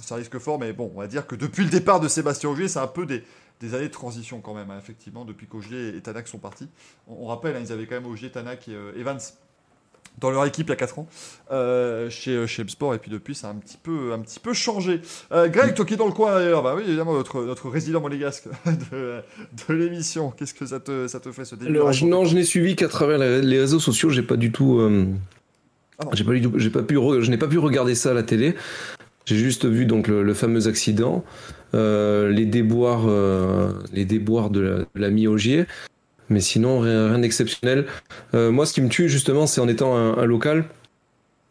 ça 0.03 0.17
risque 0.17 0.39
fort, 0.39 0.59
mais 0.59 0.73
bon, 0.73 0.93
on 0.95 0.99
va 1.01 1.07
dire 1.07 1.27
que 1.27 1.35
depuis 1.35 1.65
le 1.65 1.71
départ 1.71 2.01
de 2.01 2.09
Sébastien 2.09 2.51
Ogier, 2.51 2.69
c'est 2.69 2.79
un 2.81 2.87
peu 2.87 3.07
des, 3.07 3.25
des 3.61 3.75
années 3.75 3.89
de 3.89 3.93
transition 3.93 4.41
quand 4.41 4.53
même, 4.55 4.71
hein, 4.71 4.79
effectivement, 4.79 5.25
depuis 5.25 5.47
qu'Ogier 5.47 5.97
et 5.97 6.01
Tanak 6.03 6.29
sont 6.29 6.39
partis. 6.39 6.69
On, 7.09 7.25
on 7.25 7.27
rappelle, 7.27 7.57
hein, 7.57 7.61
ils 7.65 7.73
avaient 7.73 7.87
quand 7.87 7.95
même 7.95 8.07
Ogier, 8.07 8.31
Tanak 8.31 8.69
et 8.69 8.75
euh, 8.75 8.93
Evans 8.99 9.19
dans 10.21 10.31
leur 10.31 10.45
équipe 10.47 10.67
il 10.69 10.71
y 10.71 10.73
a 10.73 10.77
4 10.77 10.99
ans 11.01 11.09
euh, 11.51 12.09
chez, 12.09 12.47
chez 12.47 12.63
M-Sport, 12.63 12.95
et 12.95 12.99
puis 12.99 13.11
depuis, 13.11 13.35
ça 13.35 13.49
a 13.49 13.51
un 13.51 13.57
petit 13.57 13.77
peu, 13.83 14.13
un 14.13 14.19
petit 14.21 14.41
peu 14.41 14.53
changé. 14.53 15.01
Euh, 15.33 15.49
Greg, 15.49 15.75
toi 15.75 15.85
qui 15.85 15.95
es 15.95 15.97
dans 15.97 16.07
le 16.07 16.13
coin 16.13 16.35
d'ailleurs, 16.39 16.63
bah 16.63 16.75
oui, 16.77 16.85
évidemment, 16.87 17.15
notre, 17.15 17.43
notre 17.45 17.69
résident 17.69 18.01
monégasque 18.01 18.45
de, 18.93 19.21
de 19.69 19.75
l'émission, 19.75 20.31
qu'est-ce 20.31 20.55
que 20.55 20.67
ça 20.67 20.81
te, 20.81 21.09
ça 21.09 21.21
te 21.21 21.31
fait 21.33 21.45
ce 21.45 21.55
début 21.57 21.71
Alors, 21.73 21.93
je, 21.93 22.07
non, 22.07 22.25
je 22.25 22.35
n'ai 22.37 22.45
suivi 22.45 22.77
qu'à 22.77 22.89
travers 22.89 23.19
les 23.19 23.61
réseaux 23.61 23.81
sociaux. 23.81 24.11
J'ai 24.11 24.23
pas 24.23 24.37
du 24.37 24.53
tout. 24.53 24.79
euh, 24.79 25.05
Ah 25.99 26.07
j'ai 26.13 26.25
pas, 26.25 26.33
du 26.33 26.43
tout- 26.43 26.59
j'ai 26.59 26.71
pas 26.71 26.83
pu. 26.83 26.95
je 26.95 27.31
n'ai 27.31 27.39
pas 27.39 27.49
pu 27.49 27.59
regarder 27.59 27.95
ça 27.95 28.11
à 28.11 28.15
la 28.15 28.23
télé. 28.23 28.55
J'ai 29.27 29.37
juste 29.37 29.65
vu 29.65 29.87
donc 29.87 30.07
le, 30.07 30.23
le 30.23 30.35
fameux 30.35 30.69
accident, 30.69 31.25
euh, 31.75 32.29
les 32.29 32.45
déboires, 32.47 33.05
euh, 33.09 33.73
les 33.93 34.05
déboires 34.05 34.51
de 34.51 34.61
la- 34.61 34.79
de 34.79 34.87
l'ami 34.95 35.27
Augier. 35.27 35.65
Mais 36.31 36.41
sinon, 36.41 36.81
rien, 36.81 37.19
d'exceptionnel. 37.19 37.87
Euh, 38.35 38.51
moi, 38.51 38.67
ce 38.67 38.73
qui 38.73 38.81
me 38.81 38.89
tue 38.89 39.09
justement, 39.09 39.47
c'est 39.47 39.61
en 39.61 39.69
étant 39.69 39.97
un, 39.97 40.25
local, 40.25 40.65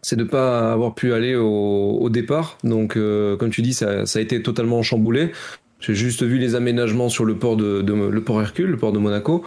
c'est 0.01 0.15
de 0.15 0.23
pas 0.23 0.71
avoir 0.71 0.95
pu 0.95 1.13
aller 1.13 1.35
au, 1.35 2.09
départ. 2.09 2.57
Donc, 2.63 2.97
euh, 2.97 3.37
comme 3.37 3.49
tu 3.49 3.61
dis, 3.61 3.73
ça, 3.73 4.03
a 4.03 4.19
été 4.19 4.41
totalement 4.41 4.81
chamboulé. 4.81 5.31
J'ai 5.79 5.95
juste 5.95 6.23
vu 6.23 6.37
les 6.37 6.55
aménagements 6.55 7.09
sur 7.09 7.25
le 7.25 7.35
port 7.35 7.57
de, 7.57 7.83
le 7.83 8.21
port 8.21 8.41
Hercule, 8.41 8.69
le 8.69 8.77
port 8.77 8.93
de 8.93 8.99
Monaco, 8.99 9.43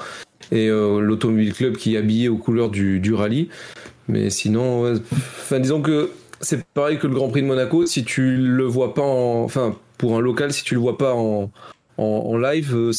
et 0.52 0.68
euh, 0.68 1.00
l'automobile 1.00 1.54
club 1.54 1.76
qui 1.76 1.94
est 1.94 1.98
habillé 1.98 2.28
aux 2.28 2.36
couleurs 2.36 2.70
du, 2.70 3.14
rallye. 3.14 3.48
Mais 4.08 4.30
sinon, 4.30 4.94
enfin, 5.40 5.58
disons 5.58 5.82
que 5.82 6.10
c'est 6.40 6.64
pareil 6.66 6.98
que 6.98 7.06
le 7.06 7.14
Grand 7.14 7.28
Prix 7.28 7.42
de 7.42 7.46
Monaco. 7.46 7.86
Si 7.86 8.04
tu 8.04 8.36
le 8.36 8.64
vois 8.64 8.94
pas 8.94 9.02
en, 9.02 9.42
enfin, 9.42 9.76
pour 9.98 10.16
un 10.16 10.20
local, 10.20 10.52
si 10.52 10.62
tu 10.62 10.74
le 10.74 10.80
vois 10.80 10.98
pas 10.98 11.14
en, 11.14 11.50
en, 11.96 12.04
en 12.04 12.36
live, 12.36 12.92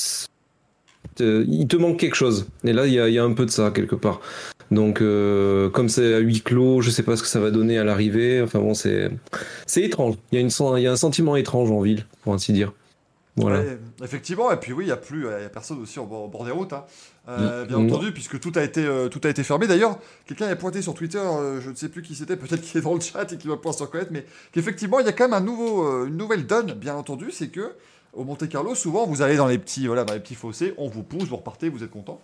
il 1.19 1.67
te 1.67 1.75
manque 1.77 1.97
quelque 1.99 2.15
chose. 2.15 2.47
Et 2.63 2.73
là, 2.73 2.85
il 2.87 2.93
y 2.93 2.99
a, 2.99 3.07
il 3.07 3.13
y 3.13 3.19
a 3.19 3.23
un 3.23 3.33
peu 3.33 3.45
de 3.45 3.51
ça 3.51 3.71
quelque 3.71 3.95
part. 3.95 4.19
Donc, 4.69 5.01
euh, 5.01 5.69
comme 5.69 5.87
c'est 5.87 6.13
à 6.15 6.19
huis 6.19 6.41
clos, 6.41 6.81
je 6.81 6.89
sais 6.89 7.03
pas 7.03 7.15
ce 7.15 7.21
que 7.21 7.27
ça 7.29 7.39
va 7.39 7.51
donner 7.51 7.77
à 7.77 7.83
l'arrivée. 7.83 8.41
Enfin 8.41 8.59
bon, 8.59 8.73
c'est 8.73 9.09
c'est 9.65 9.81
étrange. 9.83 10.15
Il 10.31 10.35
y 10.35 10.37
a 10.39 10.41
une 10.41 10.49
sen- 10.49 10.77
il 10.77 10.83
y 10.83 10.87
a 10.87 10.91
un 10.91 10.97
sentiment 10.97 11.35
étrange 11.37 11.71
en 11.71 11.79
ville, 11.81 12.05
pour 12.23 12.33
ainsi 12.33 12.51
dire. 12.53 12.73
Voilà. 13.37 13.59
Ouais, 13.59 13.77
effectivement, 14.03 14.51
et 14.51 14.57
puis 14.57 14.73
oui, 14.73 14.85
il 14.85 14.87
n'y 14.87 14.91
a 14.93 14.97
plus, 14.97 15.25
il 15.25 15.43
y 15.43 15.45
a 15.45 15.49
personne 15.49 15.79
aussi 15.79 15.99
au 15.99 16.05
bord, 16.07 16.43
des 16.43 16.49
routes, 16.51 16.73
hein. 16.73 16.85
Euh, 17.29 17.65
bien 17.65 17.77
Mm. 17.77 17.85
entendu, 17.85 18.11
puisque 18.11 18.39
tout 18.39 18.51
a 18.55 18.63
été, 18.63 18.83
euh, 18.83 19.09
tout 19.09 19.21
a 19.25 19.29
été 19.29 19.43
fermé. 19.43 19.67
D'ailleurs, 19.67 19.99
quelqu'un 20.25 20.47
a 20.47 20.55
pointé 20.55 20.81
sur 20.81 20.95
Twitter, 20.95 21.19
euh, 21.19 21.61
je 21.61 21.69
ne 21.69 21.75
sais 21.75 21.89
plus 21.89 22.01
qui 22.01 22.15
c'était, 22.15 22.35
peut-être 22.35 22.61
qu'il 22.61 22.79
est 22.79 22.81
dans 22.83 22.95
le 22.95 22.99
chat 22.99 23.31
et 23.31 23.37
qu'il 23.37 23.49
va 23.51 23.57
pouvoir 23.57 23.75
se 23.75 23.83
reconnaître, 23.83 24.11
mais 24.11 24.25
qu'effectivement, 24.53 24.99
il 25.01 25.05
y 25.05 25.09
a 25.09 25.11
quand 25.11 25.25
même 25.25 25.33
un 25.33 25.39
nouveau, 25.45 26.05
une 26.07 26.17
nouvelle 26.17 26.47
donne, 26.47 26.73
bien 26.73 26.95
entendu, 26.95 27.27
c'est 27.31 27.49
que 27.49 27.73
au 28.13 28.23
Monte 28.23 28.47
Carlo, 28.49 28.75
souvent, 28.75 29.05
vous 29.05 29.21
allez 29.21 29.37
dans 29.37 29.47
les 29.47 29.57
petits, 29.57 29.87
voilà, 29.87 30.03
dans 30.03 30.13
les 30.13 30.19
petits 30.19 30.35
fossés, 30.35 30.73
on 30.77 30.87
vous 30.87 31.03
pousse, 31.03 31.25
vous 31.25 31.37
repartez, 31.37 31.69
vous 31.69 31.83
êtes 31.83 31.91
content. 31.91 32.19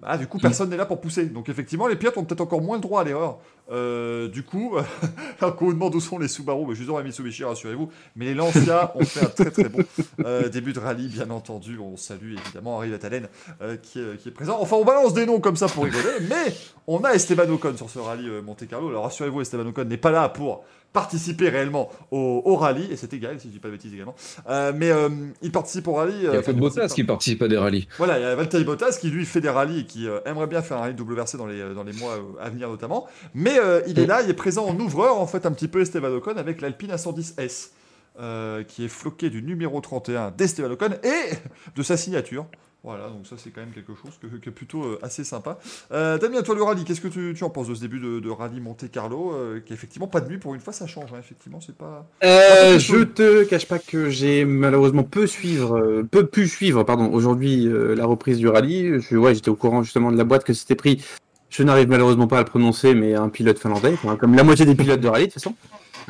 Bah, 0.00 0.16
du 0.16 0.26
coup, 0.26 0.38
personne 0.38 0.70
n'est 0.70 0.78
là 0.78 0.86
pour 0.86 1.00
pousser. 1.00 1.26
Donc, 1.26 1.50
effectivement, 1.50 1.86
les 1.86 1.96
pilotes 1.96 2.16
ont 2.16 2.24
peut-être 2.24 2.40
encore 2.40 2.62
moins 2.62 2.76
le 2.76 2.80
droit 2.80 3.02
à 3.02 3.04
l'erreur. 3.04 3.38
Euh, 3.70 4.28
du 4.28 4.42
coup, 4.42 4.76
alors 5.40 5.56
qu'on 5.56 5.66
vous 5.66 5.74
demande 5.74 5.94
où 5.94 6.00
sont 6.00 6.18
les 6.18 6.26
Subaru, 6.26 6.64
bah, 6.64 6.72
je 6.74 6.82
suis 6.82 6.90
un 6.90 7.02
Mitsubishi, 7.02 7.44
rassurez-vous. 7.44 7.90
Mais 8.16 8.24
les 8.26 8.34
Lancia 8.34 8.92
ont 8.96 9.04
fait 9.04 9.26
un 9.26 9.28
très 9.28 9.50
très 9.50 9.68
bon 9.68 9.84
euh, 10.24 10.48
début 10.48 10.72
de 10.72 10.80
rallye, 10.80 11.08
bien 11.08 11.28
entendu. 11.28 11.78
On 11.78 11.98
salue 11.98 12.34
évidemment 12.38 12.76
Henri 12.76 12.90
Latalen 12.90 13.28
euh, 13.60 13.76
qui, 13.76 14.00
est, 14.00 14.16
qui 14.16 14.30
est 14.30 14.32
présent. 14.32 14.56
Enfin, 14.58 14.76
on 14.76 14.84
balance 14.86 15.12
des 15.12 15.26
noms 15.26 15.38
comme 15.38 15.56
ça 15.56 15.66
pour 15.66 15.84
rigoler, 15.84 16.26
mais 16.28 16.54
on 16.86 17.04
a 17.04 17.10
Esteban 17.10 17.48
Ocon 17.50 17.76
sur 17.76 17.90
ce 17.90 17.98
rallye 17.98 18.28
euh, 18.28 18.40
Monte 18.40 18.66
Carlo. 18.66 18.88
Alors, 18.88 19.04
rassurez-vous, 19.04 19.42
Esteban 19.42 19.66
Ocon 19.66 19.84
n'est 19.84 19.98
pas 19.98 20.10
là 20.10 20.30
pour 20.30 20.64
participer 20.92 21.48
réellement 21.48 21.88
au, 22.10 22.42
au 22.44 22.56
rallye, 22.56 22.90
et 22.90 22.96
c'est 22.96 23.12
égal 23.12 23.38
si 23.38 23.48
je 23.48 23.52
dis 23.52 23.58
pas 23.58 23.68
de 23.68 23.74
bêtises 23.74 23.94
également. 23.94 24.14
Euh, 24.48 24.72
mais 24.74 24.90
euh, 24.90 25.08
il 25.42 25.52
participe 25.52 25.86
au 25.86 25.92
rallye. 25.94 26.14
Il 26.16 26.22
y 26.24 26.26
euh, 26.26 26.38
a 26.38 26.42
Fred 26.42 26.56
Bottas 26.56 26.88
qui 26.88 27.04
participe 27.04 27.42
à 27.42 27.48
des 27.48 27.56
rallyes. 27.56 27.86
voilà, 27.98 28.18
il 28.18 28.22
y 28.22 28.24
a 28.24 28.34
Valtteri 28.34 28.64
Bottas 28.64 28.98
qui 29.00 29.10
lui 29.10 29.24
fait 29.24 29.40
des 29.40 29.48
rallyes 29.48 29.80
et 29.80 29.84
qui 29.84 30.08
euh, 30.08 30.18
aimerait 30.26 30.46
bien 30.48 30.62
faire 30.62 30.78
un 30.78 30.80
rallye 30.80 30.96
WRC 31.00 31.36
dans 31.36 31.46
les, 31.46 31.74
dans 31.74 31.84
les 31.84 31.92
mois 31.92 32.14
euh, 32.14 32.40
à 32.40 32.50
venir 32.50 32.68
notamment. 32.68 33.06
Mais 33.34 33.58
euh, 33.58 33.82
il 33.86 33.98
est 33.98 34.06
là, 34.06 34.22
il 34.22 34.30
est 34.30 34.34
présent 34.34 34.66
en 34.66 34.78
ouvreur, 34.80 35.20
en 35.20 35.26
fait, 35.26 35.46
un 35.46 35.52
petit 35.52 35.68
peu 35.68 35.80
Esteban 35.80 36.08
Ocon 36.08 36.36
avec 36.36 36.60
l'Alpine 36.60 36.90
A110S, 36.90 37.70
euh, 38.18 38.64
qui 38.64 38.84
est 38.84 38.88
floqué 38.88 39.30
du 39.30 39.42
numéro 39.42 39.80
31 39.80 40.32
d'Esteban 40.32 40.72
Ocon 40.72 40.90
et 41.04 41.34
de 41.76 41.82
sa 41.82 41.96
signature. 41.96 42.46
Voilà, 42.82 43.10
donc 43.10 43.26
ça 43.26 43.36
c'est 43.36 43.50
quand 43.50 43.60
même 43.60 43.72
quelque 43.72 43.94
chose 43.94 44.12
que, 44.22 44.26
que 44.38 44.48
plutôt 44.48 44.82
euh, 44.82 44.98
assez 45.02 45.22
sympa. 45.22 45.58
Euh, 45.92 46.16
Damien, 46.16 46.40
toi 46.40 46.54
le 46.54 46.62
rallye, 46.62 46.84
qu'est-ce 46.84 47.02
que 47.02 47.08
tu, 47.08 47.34
tu 47.36 47.44
en 47.44 47.50
penses 47.50 47.68
de 47.68 47.74
ce 47.74 47.80
début 47.82 48.00
de, 48.00 48.20
de 48.20 48.30
rallye 48.30 48.58
Monte 48.58 48.90
Carlo 48.90 49.34
euh, 49.34 49.60
Qui 49.60 49.74
effectivement 49.74 50.06
pas 50.06 50.22
de 50.22 50.28
nuit 50.30 50.38
pour 50.38 50.54
une 50.54 50.62
fois, 50.62 50.72
ça 50.72 50.86
change, 50.86 51.12
hein, 51.12 51.18
effectivement, 51.18 51.60
c'est 51.60 51.76
pas. 51.76 52.06
Euh, 52.24 52.74
Ah, 52.74 52.78
je 52.78 53.04
te 53.04 53.44
cache 53.44 53.66
pas 53.66 53.78
que 53.78 54.08
j'ai 54.08 54.46
malheureusement 54.46 55.02
peu 55.02 55.26
suivre, 55.26 55.76
euh, 55.76 56.08
peu 56.10 56.26
pu 56.26 56.48
suivre, 56.48 56.82
pardon, 56.84 57.12
aujourd'hui 57.12 57.66
euh, 57.68 57.94
la 57.94 58.06
reprise 58.06 58.38
du 58.38 58.48
rallye. 58.48 58.98
Je, 59.00 59.16
ouais, 59.16 59.34
j'étais 59.34 59.50
au 59.50 59.56
courant 59.56 59.82
justement 59.82 60.10
de 60.10 60.16
la 60.16 60.24
boîte 60.24 60.44
que 60.44 60.54
c'était 60.54 60.74
pris. 60.74 61.04
Je 61.50 61.62
n'arrive 61.62 61.88
malheureusement 61.88 62.28
pas 62.28 62.36
à 62.36 62.40
le 62.40 62.46
prononcer, 62.46 62.94
mais 62.94 63.14
un 63.14 63.28
pilote 63.28 63.58
finlandais, 63.58 63.94
comme 64.20 64.34
la 64.34 64.44
moitié 64.44 64.64
des 64.64 64.74
pilotes 64.74 65.00
de 65.00 65.08
rallye 65.08 65.26
de 65.26 65.32
toute 65.32 65.42
façon. 65.42 65.54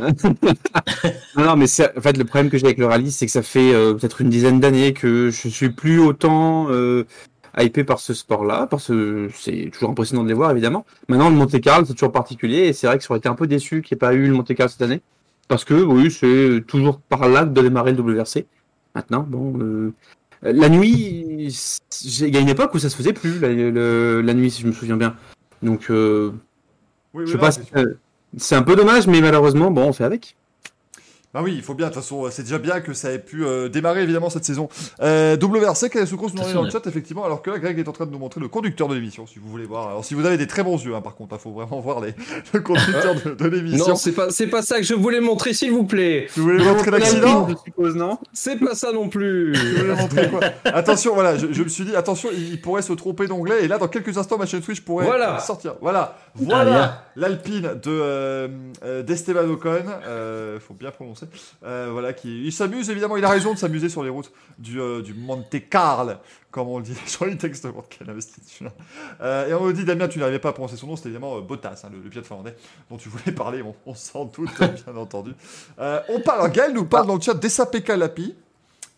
non, 1.37 1.45
non, 1.45 1.57
mais 1.57 1.64
en 1.64 2.00
fait 2.00 2.16
le 2.16 2.25
problème 2.25 2.50
que 2.50 2.59
j'ai 2.59 2.66
avec 2.66 2.78
le 2.78 2.87
rallye, 2.87 3.11
c'est 3.12 3.26
que 3.26 3.33
ça 3.33 3.42
fait 3.42 3.73
euh, 3.73 3.95
peut-être 3.95 4.21
une 4.21 4.30
dizaine 4.30 4.61
d'années 4.61 4.92
que 4.92 5.30
je 5.30 5.49
suis 5.49 5.71
plus 5.71 5.99
autant 6.00 6.66
euh, 6.71 7.04
hypé 7.59 7.85
par 7.85 7.99
ce 8.00 8.14
sport-là, 8.14 8.66
parce 8.66 8.88
que 8.88 9.28
c'est 9.35 9.71
toujours 9.73 9.90
impressionnant 9.90 10.23
de 10.23 10.28
les 10.28 10.35
voir 10.35 10.50
évidemment. 10.50 10.85
Maintenant 11.09 11.30
le 11.30 11.37
Monte 11.37 11.61
Carlo 11.61 11.85
c'est 11.87 11.95
toujours 11.95 12.12
particulier, 12.12 12.69
et 12.69 12.73
c'est 12.73 12.87
vrai 12.87 12.99
que 12.99 13.04
ça 13.04 13.11
aurait 13.11 13.19
été 13.19 13.28
un 13.28 13.35
peu 13.35 13.47
déçu 13.47 13.83
qu'il 13.83 13.95
n'y 13.95 13.99
ait 13.99 14.00
pas 14.07 14.14
eu 14.14 14.26
le 14.26 14.33
Monte 14.35 14.54
Carlo 14.54 14.71
cette 14.71 14.83
année. 14.83 15.00
Parce 15.49 15.64
que 15.64 15.75
oui, 15.75 16.11
c'est 16.12 16.62
toujours 16.66 17.00
par 17.00 17.28
là 17.28 17.42
que 17.45 17.49
doit 17.50 17.64
démarrer 17.64 17.92
le 17.92 18.00
WRC. 18.02 18.47
Maintenant, 18.95 19.26
bon, 19.28 19.59
euh, 19.61 19.92
la 20.42 20.69
nuit, 20.69 21.49
il 22.04 22.28
y 22.28 22.37
a 22.37 22.40
une 22.40 22.49
époque 22.49 22.73
où 22.75 22.78
ça 22.78 22.88
se 22.88 22.97
faisait 22.97 23.12
plus 23.12 23.40
la, 23.40 23.49
le- 23.49 24.21
la 24.21 24.33
nuit, 24.35 24.50
si 24.52 24.62
je 24.62 24.69
me 24.69 24.73
souviens 24.73 24.97
bien. 24.97 25.16
Donc, 25.62 25.90
euh, 25.90 26.30
Oui, 27.14 27.25
je 27.26 27.26
oui, 27.26 27.28
sais 27.33 27.35
non, 27.35 27.40
pas, 27.40 27.50
si- 27.50 27.61
c'est 28.37 28.55
un 28.55 28.63
peu 28.63 28.77
dommage, 28.77 29.07
mais 29.07 29.21
malheureusement, 29.21 29.71
bon, 29.71 29.89
on 29.89 29.93
fait 29.93 30.05
avec. 30.05 30.37
Bah 31.33 31.43
oui, 31.45 31.53
il 31.55 31.63
faut 31.63 31.75
bien, 31.75 31.87
de 31.87 31.93
toute 31.93 32.03
façon, 32.03 32.29
c'est 32.31 32.43
déjà 32.43 32.59
bien 32.59 32.81
que 32.81 32.93
ça 32.93 33.13
ait 33.13 33.21
pu 33.21 33.45
euh, 33.45 33.69
démarrer 33.69 34.03
évidemment 34.03 34.31
cette 34.31 34.45
saison. 34.45 34.69
Euh, 35.01 35.37
WRC, 35.41 35.89
quelle 35.89 36.03
est 36.03 36.07
ce 36.07 36.17
course 36.17 36.35
nous 36.35 36.43
en 36.43 36.49
est 36.49 36.53
dans 36.55 36.63
le 36.65 36.71
chat, 36.71 36.85
effectivement, 36.89 37.25
alors 37.25 37.41
que 37.41 37.51
là, 37.51 37.61
Greg 37.61 37.79
est 37.79 37.87
en 37.87 37.93
train 37.93 38.07
de 38.07 38.11
nous 38.11 38.19
montrer 38.19 38.41
le 38.41 38.49
conducteur 38.49 38.89
de 38.89 38.97
l'émission, 38.97 39.29
si 39.29 39.39
vous 39.39 39.49
voulez 39.49 39.65
voir. 39.65 39.87
Alors 39.91 40.05
si 40.05 40.15
vous 40.15 40.27
avez 40.27 40.37
des 40.39 40.49
très 40.49 40.65
bons 40.65 40.85
yeux, 40.85 40.93
hein, 40.97 41.01
par 41.01 41.15
contre, 41.15 41.37
il 41.37 41.41
faut 41.41 41.53
vraiment 41.53 41.79
voir 41.81 42.01
les, 42.01 42.15
le 42.53 42.61
conducteur 42.61 43.15
de, 43.15 43.35
de 43.35 43.49
l'émission. 43.49 43.91
Non, 43.91 43.95
c'est 43.95 44.11
pas, 44.11 44.31
c'est 44.31 44.49
pas 44.49 44.63
ça 44.63 44.79
que 44.79 44.83
je 44.83 44.95
voulais 44.95 45.21
montrer, 45.21 45.55
s'il 45.55 45.71
vous 45.71 45.85
plaît. 45.85 46.27
Vous 46.35 46.43
voulez 46.43 46.65
montrer 46.65 46.91
l'accident 46.91 47.47
Je 47.49 47.55
suppose, 47.65 47.95
non 47.95 48.19
C'est 48.33 48.57
pas 48.59 48.75
ça 48.75 48.91
non 48.91 49.09
plus. 49.09 49.53
Vous 49.55 49.77
voulez 49.79 49.95
montrer 49.95 50.29
quoi 50.31 50.41
Attention, 50.65 51.15
voilà, 51.15 51.37
je, 51.37 51.47
je 51.53 51.63
me 51.63 51.69
suis 51.69 51.85
dit, 51.85 51.95
attention, 51.95 52.31
il, 52.33 52.55
il 52.55 52.61
pourrait 52.61 52.83
se 52.83 52.93
tromper 52.95 53.29
d'onglet, 53.29 53.65
et 53.65 53.69
là, 53.69 53.79
dans 53.79 53.87
quelques 53.87 54.19
instants, 54.19 54.37
ma 54.37 54.47
chaîne 54.47 54.63
Twitch 54.63 54.81
pourrait 54.81 55.07
Voilà. 55.07 55.39
sortir. 55.39 55.75
Voilà, 55.81 56.17
Ah, 56.19 56.31
voilà 56.41 56.65
bien. 56.71 56.95
l'Alpine 57.15 57.63
de 57.81 57.89
euh, 57.89 58.49
euh, 58.85 59.03
d'Esteban 59.05 59.49
Ocon, 59.49 59.85
euh, 60.09 60.59
faut 60.59 60.75
bien 60.75 60.91
prononcer. 60.91 61.20
Euh, 61.65 61.89
voilà, 61.93 62.12
qui 62.12 62.45
il 62.45 62.53
s'amuse 62.53 62.91
évidemment, 62.91 63.17
il 63.17 63.25
a 63.25 63.29
raison 63.29 63.55
de 63.55 63.59
s'amuser 63.59 63.89
sur 63.89 64.03
les 64.03 64.11
routes 64.11 64.33
du, 64.59 64.81
euh, 64.81 65.03
du 65.03 65.15
Monte 65.15 65.69
Carlo, 65.69 66.15
comme 66.50 66.69
on 66.69 66.79
le 66.79 66.85
dit 66.85 66.95
sur 67.07 67.27
les 67.27 67.37
textes. 67.37 67.67
Oh, 67.75 67.83
quelle 67.89 68.11
investiture. 68.11 68.73
Euh, 69.21 69.49
et 69.49 69.55
on 69.55 69.65
me 69.65 69.73
dit, 69.73 69.85
Damien, 69.85 70.09
tu 70.09 70.19
n'arrivais 70.19 70.39
pas 70.39 70.50
à 70.50 70.53
prononcer 70.53 70.77
son 70.77 70.87
nom, 70.87 70.97
c'était 70.97 71.09
évidemment 71.09 71.41
Bottas, 71.41 71.83
hein, 71.85 71.91
le, 71.93 72.00
le 72.00 72.09
pilote 72.09 72.27
finlandais 72.27 72.57
dont 72.91 72.97
tu 72.97 73.09
voulais 73.09 73.33
parler, 73.33 73.62
on, 73.62 73.75
on 73.87 73.95
s'en 73.95 74.25
doute, 74.25 74.50
bien 74.59 74.97
entendu. 74.97 75.33
On 75.79 76.21
parle, 76.21 76.41
alors, 76.41 76.50
Gaël 76.50 76.73
nous 76.73 76.85
parle 76.85 77.07
dans 77.07 77.17
le 77.17 77.21
chat 77.21 77.39
Lapi. 77.97 78.35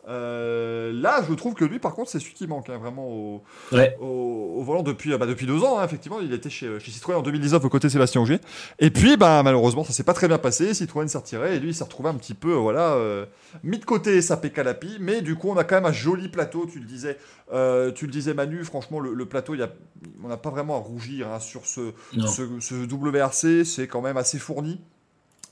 Euh, 0.09 0.92
là, 0.92 1.25
je 1.28 1.32
trouve 1.35 1.54
que 1.54 1.64
lui, 1.64 1.78
par 1.78 1.94
contre, 1.94 2.11
c'est 2.11 2.18
celui 2.18 2.35
qui 2.35 2.47
manque 2.47 2.68
hein, 2.68 2.78
vraiment 2.78 3.09
au, 3.09 3.42
Ouais. 3.71 3.97
au, 4.00 4.54
au 4.59 4.62
volant 4.64 4.82
depuis, 4.82 5.12
euh, 5.12 5.18
bah, 5.18 5.26
depuis 5.26 5.47
deux 5.47 5.62
ans. 5.62 5.78
hein, 5.78 5.85
effectivement, 5.85 6.18
il 6.21 6.32
était 6.32 6.50
chez, 6.50 6.80
chez 6.80 6.90
Citroën 6.90 7.14
en 7.16 7.23
2019 7.23 7.64
aux 7.64 7.68
côtés 7.68 7.87
de 7.87 7.92
Sébastien 7.92 8.21
Ogier. 8.21 8.40
Et 8.80 8.90
puis, 8.90 9.16
bah, 9.16 9.42
malheureusement, 9.44 9.85
ça 9.85 9.92
s'est 9.92 10.02
pas 10.02 10.14
très 10.14 10.26
bien 10.28 10.38
passé. 10.38 10.75
Citroën 10.75 11.06
s'est 11.09 11.18
retiré 11.18 11.56
et 11.56 11.61
lui, 11.61 11.71
il 11.71 11.75
s'est 11.75 11.85
retrouvé 11.85 12.09
un 12.09 12.14
petit 12.14 12.35
peu, 12.35 12.52
euh, 12.52 12.56
voilà, 12.56 12.94
euh, 12.94 13.26
mis 13.62 13.78
de 13.78 13.85
côté 13.85 14.21
sa 14.23 14.40
Lapi. 14.64 14.97
Mais 15.00 15.23
du 15.23 15.37
coup, 15.37 15.49
on 15.50 15.56
a 15.56 15.64
quand 15.64 15.76
même 15.76 15.87
un 15.87 15.92
joli 15.92 16.28
plateau. 16.28 16.66
Tu 16.66 16.80
le 16.80 16.85
disais, 16.87 17.16
euh, 17.52 17.92
tu 17.92 18.06
le 18.06 18.12
disais, 18.12 18.35
Manu. 18.35 18.64
Franchement, 18.64 18.99
le, 18.99 19.14
le 19.14 19.26
plateau, 19.26 19.54
il 19.54 19.61
y 19.61 19.62
a, 19.62 19.71
on 20.25 20.28
n'a 20.28 20.37
pas 20.37 20.50
vraiment 20.50 20.76
à 20.76 20.80
rougir 20.80 21.28
hein, 21.28 21.38
sur 21.38 21.64
ce, 21.66 21.92
ce 22.26 22.73
WRC. 22.92 23.64
C'est 23.64 23.87
quand 23.87 24.00
même 24.00 24.16
assez 24.16 24.38
fourni. 24.40 24.80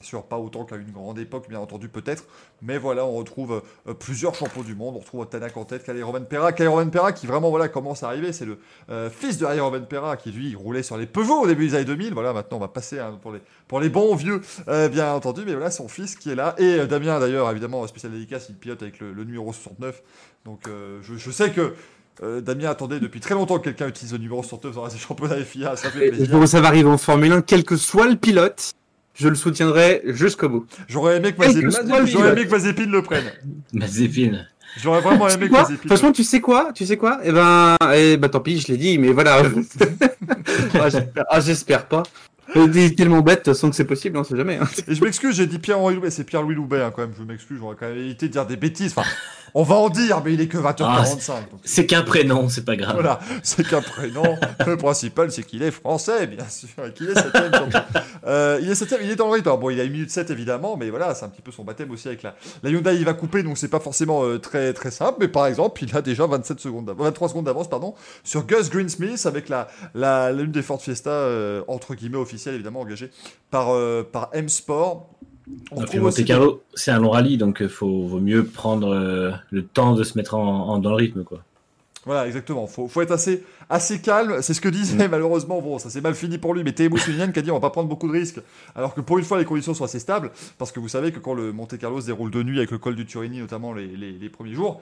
Sur 0.02 0.24
pas 0.24 0.38
autant 0.38 0.64
qu'à 0.64 0.76
une 0.76 0.90
grande 0.92 1.18
époque, 1.18 1.46
bien 1.48 1.58
entendu, 1.60 1.90
peut-être. 1.90 2.24
Mais 2.62 2.78
voilà, 2.78 3.04
on 3.04 3.12
retrouve 3.16 3.62
euh, 3.86 3.92
plusieurs 3.92 4.34
champions 4.34 4.62
du 4.62 4.74
monde. 4.74 4.94
On 4.96 5.00
retrouve 5.00 5.26
Tanak 5.28 5.54
en 5.58 5.66
tête, 5.66 5.84
Kalle 5.84 6.02
Pera. 6.28 6.52
Kalle 6.52 6.90
Pera 6.90 7.12
qui 7.12 7.26
vraiment 7.26 7.50
voilà, 7.50 7.68
commence 7.68 8.02
à 8.02 8.08
arriver. 8.08 8.32
C'est 8.32 8.46
le 8.46 8.58
euh, 8.90 9.10
fils 9.10 9.36
de 9.36 9.44
Harry 9.44 9.60
Pera 9.88 10.16
qui 10.16 10.32
lui 10.32 10.54
roulait 10.54 10.82
sur 10.82 10.96
les 10.96 11.04
Peugeot 11.06 11.42
au 11.42 11.46
début 11.46 11.68
des 11.68 11.74
années 11.74 11.84
2000. 11.84 12.14
Voilà, 12.14 12.32
maintenant 12.32 12.56
on 12.56 12.60
va 12.60 12.68
passer 12.68 12.98
hein, 12.98 13.18
pour, 13.20 13.32
les, 13.32 13.40
pour 13.68 13.78
les 13.78 13.90
bons 13.90 14.14
vieux, 14.14 14.40
euh, 14.68 14.88
bien 14.88 15.12
entendu. 15.12 15.42
Mais 15.44 15.52
voilà, 15.52 15.70
son 15.70 15.86
fils 15.88 16.16
qui 16.16 16.30
est 16.30 16.34
là. 16.34 16.54
Et 16.56 16.86
Damien 16.86 17.20
d'ailleurs, 17.20 17.50
évidemment, 17.50 17.86
spécial 17.86 18.12
dédicace, 18.12 18.46
il 18.48 18.56
pilote 18.56 18.80
avec 18.82 19.00
le, 19.00 19.12
le 19.12 19.24
numéro 19.24 19.52
69. 19.52 20.02
Donc 20.46 20.62
je, 20.66 21.16
je 21.16 21.30
sais 21.30 21.50
que. 21.52 21.74
euh, 22.22 22.40
Damien 22.40 22.70
attendait 22.70 23.00
depuis 23.00 23.20
très 23.20 23.34
longtemps 23.34 23.58
que 23.58 23.64
quelqu'un 23.64 23.88
utilise 23.88 24.12
le 24.12 24.18
numéro 24.18 24.42
69 24.42 24.74
dans 24.74 24.86
les 24.86 24.98
championnats 24.98 25.44
FIA, 25.44 25.76
ça 25.76 25.90
fait 25.90 26.04
Et 26.06 26.08
plaisir. 26.08 26.28
Bon, 26.30 26.46
ça 26.46 26.60
va 26.60 26.68
arriver 26.68 26.88
en 26.88 26.98
Formule 26.98 27.32
1, 27.32 27.42
quel 27.42 27.64
que 27.64 27.76
soit 27.76 28.08
le 28.08 28.16
pilote, 28.16 28.72
je 29.20 29.28
le 29.28 29.34
soutiendrai 29.34 30.02
jusqu'au 30.06 30.48
bout. 30.48 30.66
J'aurais 30.88 31.18
aimé 31.18 31.32
que 31.32 31.38
Mazepin, 31.38 32.86
le 32.86 33.02
prenne. 33.02 33.30
Mazepin. 33.72 34.46
J'aurais 34.78 35.00
vraiment 35.00 35.28
aimé 35.28 35.48
que 35.48 35.52
Mazepin. 35.52 35.88
Franchement, 35.88 36.12
tu 36.12 36.24
sais 36.24 36.40
quoi 36.40 36.72
Tu 36.74 36.86
sais 36.86 36.96
quoi 36.96 37.20
Eh 37.22 37.32
ben, 37.32 37.76
eh 37.94 38.16
ben, 38.16 38.28
tant 38.28 38.40
pis, 38.40 38.60
je 38.60 38.68
l'ai 38.68 38.78
dit, 38.78 38.98
mais 38.98 39.12
voilà. 39.12 39.42
ah, 40.74 40.88
j'espère, 40.88 41.24
ah, 41.28 41.40
j'espère 41.40 41.86
pas. 41.86 42.02
Euh, 42.56 42.66
T'es 42.68 42.90
tellement 42.94 43.20
bête, 43.20 43.52
sans 43.52 43.70
que 43.70 43.76
c'est 43.76 43.84
possible, 43.84 44.16
on 44.18 44.24
sait 44.24 44.36
jamais. 44.36 44.56
hein. 44.56 44.68
Et 44.88 44.94
je 44.94 45.04
m'excuse, 45.04 45.36
j'ai 45.36 45.46
dit 45.46 45.58
Pierre-Henri 45.58 45.94
Loubet, 45.94 46.10
c'est 46.10 46.24
Pierre-Louis 46.24 46.54
Loubet 46.54 46.80
hein, 46.82 46.92
quand 46.94 47.02
même, 47.02 47.12
je 47.18 47.22
m'excuse, 47.22 47.58
j'aurais 47.60 47.76
quand 47.78 47.86
même 47.88 47.98
évité 47.98 48.26
de 48.28 48.32
dire 48.32 48.46
des 48.46 48.56
bêtises. 48.56 48.92
Enfin, 48.96 49.08
on 49.54 49.62
va 49.64 49.74
en 49.76 49.88
dire, 49.88 50.22
mais 50.24 50.32
il 50.34 50.40
est 50.40 50.46
que 50.46 50.58
20h45. 50.58 51.26
donc, 51.50 51.60
C'est 51.64 51.86
qu'un 51.86 52.02
prénom, 52.02 52.48
c'est 52.48 52.64
pas 52.64 52.76
grave. 52.76 52.94
Voilà, 52.94 53.18
c'est 53.42 53.66
qu'un 53.66 53.82
prénom. 53.82 54.36
Le 54.66 54.76
principal, 54.76 55.30
c'est 55.32 55.42
qu'il 55.42 55.62
est 55.62 55.70
français, 55.72 56.26
bien 56.28 56.48
sûr, 56.48 56.68
et 56.86 56.92
qu'il 56.92 57.10
est 57.10 57.14
septième. 57.14 57.52
surtout. 57.52 57.78
Euh, 58.26 58.58
il 58.62 58.70
est 58.70 58.74
septième, 58.74 59.00
il 59.02 59.10
est 59.10 59.16
dans 59.16 59.26
le 59.26 59.32
rythme. 59.32 59.48
Alors, 59.48 59.58
bon, 59.58 59.70
il 59.70 59.80
a 59.80 59.84
une 59.84 59.92
minute 59.92 60.10
7 60.10 60.30
évidemment, 60.30 60.76
mais 60.76 60.90
voilà, 60.90 61.14
c'est 61.14 61.24
un 61.24 61.28
petit 61.28 61.42
peu 61.42 61.50
son 61.50 61.64
baptême 61.64 61.90
aussi 61.90 62.06
avec 62.08 62.22
la, 62.22 62.36
la 62.62 62.70
Hyundai. 62.70 62.94
Il 62.96 63.04
va 63.04 63.14
couper, 63.14 63.42
donc 63.42 63.58
c'est 63.58 63.68
pas 63.68 63.80
forcément 63.80 64.24
euh, 64.24 64.38
très 64.38 64.72
très 64.72 64.90
simple. 64.90 65.18
Mais 65.20 65.28
par 65.28 65.46
exemple, 65.46 65.82
il 65.82 65.96
a 65.96 66.02
déjà 66.02 66.26
27 66.26 66.60
secondes, 66.60 66.86
d'av- 66.86 66.96
23 66.98 67.28
secondes 67.30 67.46
d'avance, 67.46 67.68
pardon, 67.68 67.94
sur 68.22 68.46
Gus 68.46 68.70
Greensmith 68.70 69.24
avec 69.26 69.48
la 69.48 69.66
la 69.94 70.30
l'une 70.32 70.52
des 70.52 70.62
Ford 70.62 70.80
Fiesta 70.80 71.10
euh, 71.10 71.62
entre 71.66 71.94
guillemets 71.94 72.16
officielle 72.18 72.39
évidemment 72.48 72.80
engagée 72.80 73.10
par 73.50 73.70
euh, 73.70 74.02
par 74.02 74.30
M 74.32 74.48
Sport. 74.48 75.08
On 75.72 75.76
Donc, 75.76 75.84
retrouve 75.84 76.00
Monte 76.02 76.12
aussi- 76.12 76.24
Carlo, 76.24 76.62
c'est 76.74 76.92
un 76.92 76.98
long 77.00 77.10
rallye, 77.10 77.36
donc 77.36 77.58
il 77.60 77.68
faut 77.68 78.06
vaut 78.06 78.20
mieux 78.20 78.44
prendre 78.44 78.88
euh, 78.94 79.32
le 79.50 79.64
temps 79.64 79.94
de 79.94 80.04
se 80.04 80.16
mettre 80.16 80.34
en, 80.36 80.68
en- 80.68 80.78
dans 80.78 80.90
le 80.90 80.96
rythme, 80.96 81.24
quoi. 81.24 81.42
Voilà, 82.06 82.26
exactement. 82.26 82.66
Faut, 82.66 82.88
faut 82.88 83.02
être 83.02 83.10
assez, 83.10 83.44
assez 83.68 84.00
calme. 84.00 84.40
C'est 84.40 84.54
ce 84.54 84.60
que 84.62 84.70
disait 84.70 85.06
malheureusement. 85.08 85.60
Bon, 85.60 85.78
ça 85.78 85.90
s'est 85.90 86.00
mal 86.00 86.14
fini 86.14 86.38
pour 86.38 86.54
lui, 86.54 86.64
mais 86.64 86.72
Théo 86.72 86.96
Sounian 86.96 87.30
qui 87.30 87.38
a 87.40 87.42
dit 87.42 87.50
on 87.50 87.54
va 87.54 87.60
pas 87.60 87.68
prendre 87.68 87.90
beaucoup 87.90 88.08
de 88.08 88.12
risques. 88.12 88.40
Alors 88.74 88.94
que 88.94 89.02
pour 89.02 89.18
une 89.18 89.24
fois, 89.24 89.38
les 89.38 89.44
conditions 89.44 89.74
sont 89.74 89.84
assez 89.84 89.98
stables. 89.98 90.30
Parce 90.56 90.72
que 90.72 90.80
vous 90.80 90.88
savez 90.88 91.12
que 91.12 91.18
quand 91.18 91.34
le 91.34 91.52
Monte 91.52 91.76
Carlo 91.76 92.00
se 92.00 92.06
déroule 92.06 92.30
de 92.30 92.42
nuit 92.42 92.56
avec 92.56 92.70
le 92.70 92.78
col 92.78 92.94
du 92.94 93.04
Turini, 93.04 93.40
notamment 93.40 93.74
les, 93.74 93.86
les- 93.86 94.12
les 94.12 94.28
premiers 94.30 94.54
jours, 94.54 94.80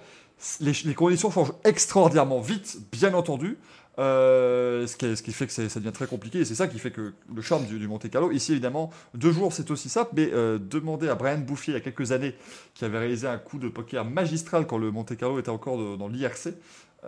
les, 0.61 0.71
les 0.85 0.95
conditions 0.95 1.31
changent 1.33 1.55
extraordinairement 1.65 2.41
vite, 2.41 2.79
bien 2.93 3.13
entendu. 3.15 3.59
Euh, 3.99 4.87
ce, 4.87 4.97
qui, 4.97 5.17
ce 5.17 5.23
qui 5.25 5.33
fait 5.33 5.47
que 5.49 5.53
ça 5.53 5.81
devient 5.81 5.91
très 5.93 6.07
compliqué 6.07 6.39
et 6.39 6.45
c'est 6.45 6.55
ça 6.55 6.69
qui 6.69 6.79
fait 6.79 6.93
que 6.93 7.15
le 7.35 7.43
charme 7.43 7.65
du, 7.67 7.81
du 7.81 7.89
Monte 7.89 8.09
Carlo. 8.09 8.31
Ici, 8.31 8.53
évidemment, 8.53 8.91
deux 9.15 9.33
jours 9.33 9.53
c'est 9.53 9.71
aussi 9.73 9.89
simple, 9.89 10.11
mais 10.15 10.31
euh, 10.33 10.57
demandez 10.61 11.09
à 11.09 11.17
Brian 11.17 11.39
Bouffier 11.39 11.73
il 11.73 11.77
y 11.77 11.81
a 11.81 11.81
quelques 11.81 12.13
années, 12.13 12.35
qui 12.75 12.85
avait 12.85 12.99
réalisé 12.99 13.27
un 13.27 13.39
coup 13.39 13.59
de 13.59 13.69
poker 13.69 14.05
magistral 14.05 14.69
quand 14.69 14.79
le 14.79 14.93
Monte 14.93 15.17
Carlo 15.17 15.41
était 15.41 15.49
encore 15.51 15.79
de- 15.79 15.97
dans 15.97 16.07
l'IRC, 16.07 16.51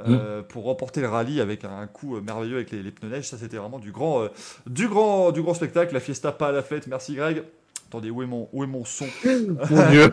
euh, 0.09 0.43
pour 0.43 0.65
remporter 0.65 1.01
le 1.01 1.09
rallye 1.09 1.41
avec 1.41 1.65
un 1.65 1.87
coup 1.87 2.17
euh, 2.17 2.21
merveilleux 2.23 2.57
avec 2.57 2.73
les, 2.73 2.83
les 2.83 2.91
pneus 2.91 3.09
neige. 3.11 3.29
Ça, 3.29 3.37
c'était 3.39 3.57
vraiment 3.59 3.79
du 3.79 3.93
grand, 3.93 4.27
du, 4.67 4.89
grand, 4.89 5.31
du 5.31 5.43
grand 5.43 5.55
spectacle. 5.55 5.95
La 5.95 6.01
fiesta, 6.01 6.33
pas 6.33 6.49
à 6.49 6.53
la 6.53 6.63
fête. 6.63 6.89
Merci 6.89 7.15
Greg. 7.15 7.45
Attendez, 7.89 8.11
où 8.11 8.21
est 8.23 8.27
mon, 8.27 8.49
où 8.53 8.65
est 8.65 8.69
mon 8.69 8.85
son? 8.85 9.07
Mon 9.25 9.91
Dieu. 9.91 10.11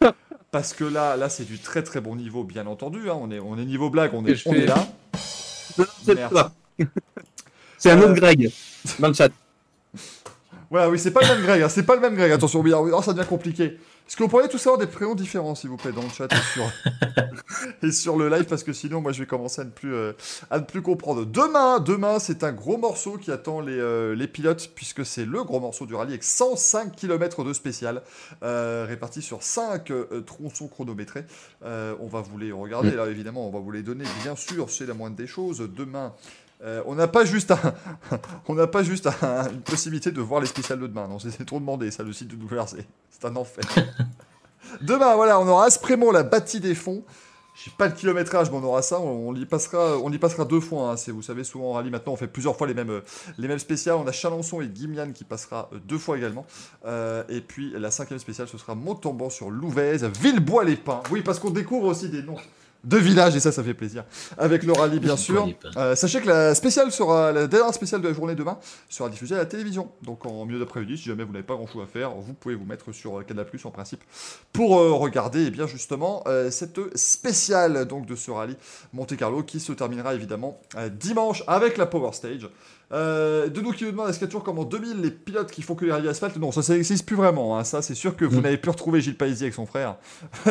Parce 0.52 0.74
que 0.74 0.84
là, 0.84 1.16
là 1.16 1.28
c'est 1.28 1.44
du 1.44 1.58
très 1.58 1.82
très 1.82 2.00
bon 2.00 2.14
niveau, 2.16 2.44
bien 2.44 2.66
entendu. 2.68 3.08
hein. 3.10 3.16
On, 3.20 3.30
est, 3.32 3.38
on 3.40 3.56
est 3.58 3.64
niveau 3.64 3.88
blague, 3.90 4.12
on 4.14 4.24
est, 4.26 4.46
on 4.46 4.52
est 4.52 4.66
là. 4.66 4.86
C'est 7.78 7.90
un 7.90 8.00
Euh, 8.00 8.04
autre 8.04 8.14
Greg 8.14 8.50
dans 8.98 9.08
le 9.08 9.14
chat. 9.14 9.30
Voilà, 10.70 10.88
oui, 10.88 10.98
c'est 10.98 11.10
pas 11.10 11.20
le 11.22 11.28
même 11.34 11.42
Greg, 11.42 11.62
hein, 11.62 11.68
c'est 11.68 11.82
pas 11.82 11.94
le 11.96 12.00
même 12.00 12.14
Greg. 12.14 12.30
Attention, 12.32 12.60
oui, 12.60 12.70
alors, 12.70 12.86
alors, 12.86 13.04
ça 13.04 13.12
devient 13.12 13.26
compliqué. 13.28 13.78
Est-ce 14.10 14.16
que 14.16 14.24
vous 14.24 14.28
pourriez 14.28 14.48
tous 14.48 14.66
avoir 14.66 14.76
des 14.76 14.88
prénoms 14.88 15.14
différents, 15.14 15.54
s'il 15.54 15.70
vous 15.70 15.76
plaît, 15.76 15.92
dans 15.92 16.02
le 16.02 16.08
chat 16.08 16.26
et 16.32 16.52
sur, 16.52 16.72
et 17.84 17.92
sur 17.92 18.16
le 18.16 18.28
live, 18.28 18.42
parce 18.42 18.64
que 18.64 18.72
sinon, 18.72 19.00
moi, 19.00 19.12
je 19.12 19.20
vais 19.20 19.26
commencer 19.26 19.60
à 19.60 19.64
ne 19.64 19.70
plus, 19.70 19.94
euh, 19.94 20.14
à 20.50 20.58
ne 20.58 20.64
plus 20.64 20.82
comprendre. 20.82 21.24
Demain, 21.24 21.78
demain, 21.78 22.18
c'est 22.18 22.42
un 22.42 22.50
gros 22.50 22.76
morceau 22.76 23.18
qui 23.18 23.30
attend 23.30 23.60
les, 23.60 23.78
euh, 23.78 24.16
les 24.16 24.26
pilotes, 24.26 24.72
puisque 24.74 25.06
c'est 25.06 25.24
le 25.24 25.44
gros 25.44 25.60
morceau 25.60 25.86
du 25.86 25.94
rallye 25.94 26.10
avec 26.10 26.24
105 26.24 26.96
km 26.96 27.44
de 27.44 27.52
spécial, 27.52 28.02
euh, 28.42 28.84
répartis 28.88 29.22
sur 29.22 29.44
5 29.44 29.92
euh, 29.92 30.22
tronçons 30.26 30.66
chronométrés. 30.66 31.24
On 31.62 32.08
va 32.08 32.20
vous 32.20 32.36
les 32.36 32.50
regarder, 32.50 32.90
là, 32.90 33.06
évidemment, 33.06 33.46
on 33.46 33.52
va 33.52 33.60
vous 33.60 33.70
les 33.70 33.84
donner, 33.84 34.06
bien 34.24 34.34
sûr, 34.34 34.70
c'est 34.70 34.86
la 34.86 34.94
moindre 34.94 35.14
des 35.14 35.28
choses. 35.28 35.60
Demain, 35.60 36.14
euh, 36.62 36.82
on 36.86 36.94
n'a 36.94 37.08
pas 37.08 37.24
juste 37.24 37.50
un, 37.50 37.58
on 38.48 38.54
n'a 38.54 38.66
pas 38.66 38.82
juste 38.82 39.06
un- 39.06 39.50
une 39.50 39.62
possibilité 39.62 40.10
de 40.10 40.20
voir 40.20 40.40
les 40.40 40.46
spéciales 40.46 40.80
de 40.80 40.86
demain. 40.86 41.08
Non, 41.08 41.18
c'est 41.18 41.44
trop 41.46 41.58
demandé, 41.60 41.90
ça, 41.90 42.02
le 42.02 42.12
site 42.12 42.28
de 42.28 42.36
WRC. 42.36 42.84
C'est 43.10 43.24
un 43.26 43.36
enfer. 43.36 43.64
demain, 44.80 45.14
voilà, 45.14 45.40
on 45.40 45.46
aura 45.48 45.64
Aspremont, 45.66 46.10
la 46.10 46.22
bâtie 46.22 46.60
des 46.60 46.74
fonds. 46.74 47.02
Je 47.56 47.64
sais 47.64 47.76
pas 47.76 47.88
le 47.88 47.92
kilométrage, 47.94 48.50
mais 48.50 48.56
on 48.56 48.62
aura 48.64 48.80
ça. 48.80 49.00
On, 49.00 49.28
on 49.30 49.34
y 49.34 49.44
passera, 49.44 49.98
on 49.98 50.10
y 50.12 50.18
passera 50.18 50.44
deux 50.44 50.60
fois. 50.60 50.90
hein. 50.92 50.96
C'est, 50.96 51.10
vous 51.10 51.20
savez, 51.20 51.44
souvent 51.44 51.70
en 51.70 51.72
rallye 51.72 51.90
maintenant, 51.90 52.12
on 52.12 52.16
fait 52.16 52.28
plusieurs 52.28 52.56
fois 52.56 52.66
les 52.66 52.74
mêmes, 52.74 53.02
les 53.36 53.48
mêmes 53.48 53.58
spéciales. 53.58 53.96
On 53.96 54.06
a 54.06 54.12
Chalençon 54.12 54.60
et 54.62 54.68
Guimian 54.68 55.10
qui 55.12 55.24
passera 55.24 55.68
euh, 55.72 55.78
deux 55.84 55.98
fois 55.98 56.16
également. 56.16 56.46
Euh, 56.86 57.22
et 57.28 57.40
puis 57.40 57.72
la 57.76 57.90
cinquième 57.90 58.18
spéciale, 58.20 58.48
ce 58.48 58.56
sera 58.56 58.74
Montauban 58.74 59.28
sur 59.30 59.50
Louvèze, 59.50 60.04
Villebois-les-Pins. 60.04 61.02
Oui, 61.10 61.22
parce 61.22 61.38
qu'on 61.38 61.50
découvre 61.50 61.88
aussi 61.88 62.08
des 62.08 62.22
noms 62.22 62.36
de 62.84 62.96
villages 62.96 63.36
et 63.36 63.40
ça, 63.40 63.52
ça 63.52 63.62
fait 63.62 63.74
plaisir. 63.74 64.04
Avec 64.38 64.62
le 64.62 64.72
rallye, 64.72 65.00
bien 65.00 65.16
sûr. 65.16 65.48
Euh, 65.76 65.94
sachez 65.94 66.20
que 66.20 66.28
la 66.28 66.54
spéciale 66.54 66.90
sera 66.92 67.32
la 67.32 67.46
dernière 67.46 67.74
spéciale 67.74 68.00
de 68.00 68.08
la 68.08 68.14
journée 68.14 68.34
demain 68.34 68.58
sera 68.88 69.08
diffusée 69.08 69.34
à 69.34 69.38
la 69.38 69.46
télévision. 69.46 69.90
Donc 70.02 70.26
en 70.26 70.44
milieu 70.44 70.58
d'après-midi, 70.58 70.98
si 70.98 71.04
jamais 71.04 71.24
vous 71.24 71.32
n'avez 71.32 71.44
pas 71.44 71.54
grand-chose 71.54 71.82
à 71.82 71.86
faire, 71.86 72.10
vous 72.12 72.34
pouvez 72.34 72.54
vous 72.54 72.64
mettre 72.64 72.92
sur 72.92 73.18
euh, 73.18 73.22
Canal+ 73.22 73.46
en 73.64 73.70
principe 73.70 74.02
pour 74.52 74.78
euh, 74.78 74.92
regarder 74.92 75.46
eh 75.46 75.50
bien 75.50 75.66
justement 75.66 76.22
euh, 76.26 76.50
cette 76.50 76.96
spéciale 76.96 77.84
donc 77.86 78.06
de 78.06 78.16
ce 78.16 78.30
rallye 78.30 78.56
Monte 78.92 79.16
Carlo 79.16 79.42
qui 79.42 79.60
se 79.60 79.72
terminera 79.72 80.14
évidemment 80.14 80.60
dimanche 80.92 81.42
avec 81.46 81.76
la 81.76 81.86
Power 81.86 82.12
Stage. 82.12 82.48
Euh, 82.92 83.48
de 83.48 83.60
nous 83.60 83.70
qui 83.72 83.84
nous 83.84 83.92
demandent 83.92 84.08
est-ce 84.08 84.18
qu'il 84.18 84.26
y 84.26 84.28
a 84.28 84.30
toujours 84.30 84.42
comme 84.42 84.58
en 84.58 84.64
2000 84.64 85.00
les 85.00 85.10
pilotes 85.12 85.50
qui 85.52 85.62
font 85.62 85.74
que 85.76 85.84
les 85.84 85.92
rallyes 85.92 86.08
asphalte? 86.08 86.36
Non, 86.38 86.50
ça 86.50 86.62
ça 86.62 86.72
n'existe 86.74 87.06
plus 87.06 87.14
vraiment. 87.16 87.56
hein. 87.56 87.62
Ça, 87.64 87.82
c'est 87.82 87.94
sûr 87.94 88.16
que 88.16 88.24
vous 88.24 88.38
Mm. 88.40 88.42
n'avez 88.42 88.56
plus 88.56 88.70
retrouvé 88.70 89.00
Gilles 89.00 89.16
Paisie 89.16 89.44
avec 89.44 89.54
son 89.54 89.66
frère 89.66 89.96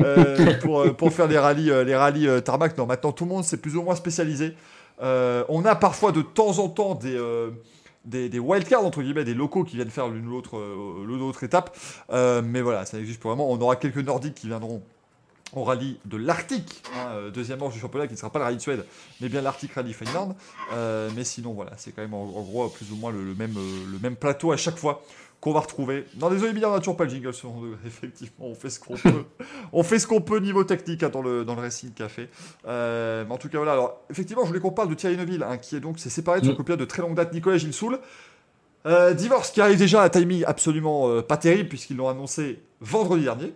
euh, 0.00 0.54
pour, 0.60 0.80
euh, 0.80 0.92
pour 0.92 1.12
faire 1.12 1.26
les 1.28 1.38
rallyes, 1.38 1.70
les 1.84 1.96
rallyes 1.96 2.28
tarmac. 2.42 2.76
Non, 2.78 2.86
maintenant 2.86 3.12
tout 3.12 3.24
le 3.24 3.30
monde 3.30 3.44
s'est 3.44 3.56
plus 3.58 3.76
ou 3.76 3.82
moins 3.82 3.94
spécialisé. 3.94 4.54
Euh, 5.02 5.44
on 5.48 5.64
a 5.64 5.74
parfois 5.74 6.12
de 6.12 6.22
temps 6.22 6.58
en 6.58 6.68
temps 6.68 6.94
des, 6.94 7.20
des, 8.06 8.28
des 8.28 8.38
wildcards, 8.38 8.84
entre 8.84 9.02
guillemets, 9.02 9.24
des 9.24 9.34
locaux 9.34 9.64
qui 9.64 9.76
viennent 9.76 9.90
faire 9.90 10.08
l'une 10.08 10.26
ou 10.26 10.30
l'autre 10.30 10.56
euh, 10.56 11.04
l'autre 11.06 11.44
étape. 11.44 11.76
Euh, 12.10 12.40
mais 12.44 12.62
voilà, 12.62 12.86
ça 12.86 12.98
existe 12.98 13.20
plus 13.20 13.28
vraiment. 13.28 13.50
On 13.50 13.60
aura 13.60 13.76
quelques 13.76 13.98
Nordiques 13.98 14.34
qui 14.36 14.46
viendront 14.46 14.82
au 15.60 15.64
rallye 15.64 15.98
de 16.04 16.16
l'Arctique, 16.16 16.82
hein, 16.94 17.08
euh, 17.10 17.30
deuxième 17.30 17.58
manche 17.58 17.74
du 17.74 17.80
championnat 17.80 18.06
qui 18.06 18.12
ne 18.14 18.18
sera 18.18 18.30
pas 18.30 18.38
le 18.38 18.44
rallye 18.44 18.56
de 18.56 18.62
Suède, 18.62 18.84
mais 19.20 19.28
bien 19.28 19.40
l'Arctic 19.42 19.72
Rally 19.72 19.92
Finland. 19.92 20.36
Euh, 20.74 21.10
mais 21.16 21.24
sinon, 21.24 21.52
voilà, 21.52 21.72
c'est 21.76 21.92
quand 21.92 22.02
même 22.02 22.14
en, 22.14 22.22
en 22.22 22.42
gros 22.42 22.68
plus 22.68 22.90
ou 22.92 22.96
moins 22.96 23.10
le, 23.12 23.24
le 23.24 23.34
même, 23.34 23.54
euh, 23.56 23.84
le 23.92 23.98
même 23.98 24.16
plateau 24.16 24.52
à 24.52 24.56
chaque 24.56 24.76
fois 24.78 25.02
qu'on 25.40 25.52
va 25.52 25.60
retrouver. 25.60 26.06
Dans 26.14 26.30
les 26.30 26.42
Olympiades, 26.42 26.70
on 26.70 26.72
n'a 26.72 26.78
toujours 26.78 26.96
pas 26.96 27.04
le 27.04 27.10
jingle, 27.10 27.32
second 27.34 27.60
degré, 27.60 27.78
effectivement, 27.86 28.46
on 28.46 28.54
fait 28.54 28.70
ce 28.70 28.80
qu'on 28.80 28.94
peut. 28.96 29.24
on 29.72 29.82
fait 29.82 29.98
ce 29.98 30.06
qu'on 30.06 30.20
peut 30.22 30.38
niveau 30.38 30.64
technique 30.64 31.02
hein, 31.02 31.10
dans, 31.10 31.20
le, 31.22 31.44
dans 31.44 31.54
le 31.54 31.60
Racing 31.60 31.92
Café. 31.92 32.28
Euh, 32.66 33.24
mais 33.26 33.34
en 33.34 33.38
tout 33.38 33.48
cas, 33.48 33.58
voilà. 33.58 33.72
Alors, 33.72 34.00
effectivement, 34.10 34.42
je 34.42 34.48
voulais 34.48 34.60
qu'on 34.60 34.70
parle 34.72 34.88
de 34.88 34.94
Thierry 34.94 35.16
Neuville, 35.16 35.42
hein, 35.42 35.58
qui 35.58 35.76
est 35.76 35.80
donc 35.80 35.98
s'est 35.98 36.10
séparé 36.10 36.40
de 36.40 36.46
son 36.46 36.52
Mm. 36.52 36.56
copilote 36.56 36.80
de 36.80 36.84
très 36.86 37.02
longue 37.02 37.14
date, 37.14 37.32
Nicolas 37.34 37.58
Gilsoul. 37.58 37.98
Euh, 38.86 39.14
divorce 39.14 39.50
qui 39.50 39.60
arrive 39.60 39.78
déjà 39.78 40.02
à 40.02 40.06
un 40.06 40.08
timing 40.08 40.44
absolument 40.46 41.08
euh, 41.10 41.20
pas 41.20 41.36
terrible, 41.36 41.68
puisqu'ils 41.68 41.96
l'ont 41.96 42.08
annoncé 42.08 42.60
vendredi 42.80 43.24
dernier. 43.24 43.52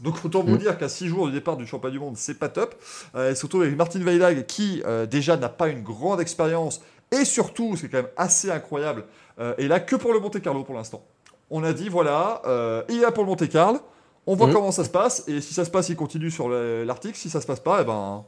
Donc 0.00 0.24
autant 0.24 0.42
vous 0.42 0.54
Mm. 0.54 0.58
dire 0.58 0.78
qu'à 0.78 0.88
6 0.88 1.06
jours 1.08 1.26
du 1.26 1.32
départ 1.32 1.56
du 1.56 1.66
championnat 1.66 1.92
du 1.92 1.98
monde, 2.00 2.16
c'est 2.16 2.38
pas 2.38 2.48
top. 2.48 2.74
Euh, 3.14 3.32
et 3.32 3.34
surtout 3.34 3.60
avec 3.60 3.76
Martin 3.76 4.00
Weilag 4.02 4.46
qui 4.46 4.82
euh, 4.86 5.04
déjà 5.06 5.36
n'a 5.36 5.48
pas 5.50 5.68
une 5.68 5.82
grande 5.82 6.20
expérience 6.20 6.80
et 7.10 7.24
surtout, 7.26 7.76
c'est 7.76 7.88
quand 7.88 7.98
même 7.98 8.08
assez 8.16 8.50
incroyable, 8.50 9.04
euh, 9.38 9.54
est 9.58 9.68
là 9.68 9.80
que 9.80 9.96
pour 9.96 10.12
le 10.14 10.20
Monte 10.20 10.40
Carlo 10.40 10.64
pour 10.64 10.74
l'instant. 10.74 11.04
On 11.50 11.62
a 11.62 11.74
dit 11.74 11.90
voilà, 11.90 12.40
euh, 12.46 12.82
il 12.88 12.98
est 12.98 13.02
là 13.02 13.12
pour 13.12 13.22
le 13.24 13.28
Monte 13.28 13.46
Carlo, 13.50 13.80
on 14.26 14.34
voit 14.34 14.46
Mhm. 14.46 14.52
comment 14.54 14.72
ça 14.72 14.84
se 14.84 14.88
passe 14.90 15.24
et 15.28 15.42
si 15.42 15.52
ça 15.52 15.64
se 15.66 15.70
passe, 15.70 15.90
il 15.90 15.96
continue 15.96 16.30
sur 16.30 16.48
le- 16.48 16.84
l'Arctique. 16.84 17.16
Si 17.16 17.28
ça 17.28 17.40
se 17.42 17.46
passe 17.46 17.60
pas, 17.60 17.80
eh 17.82 17.84
ben 17.84 18.24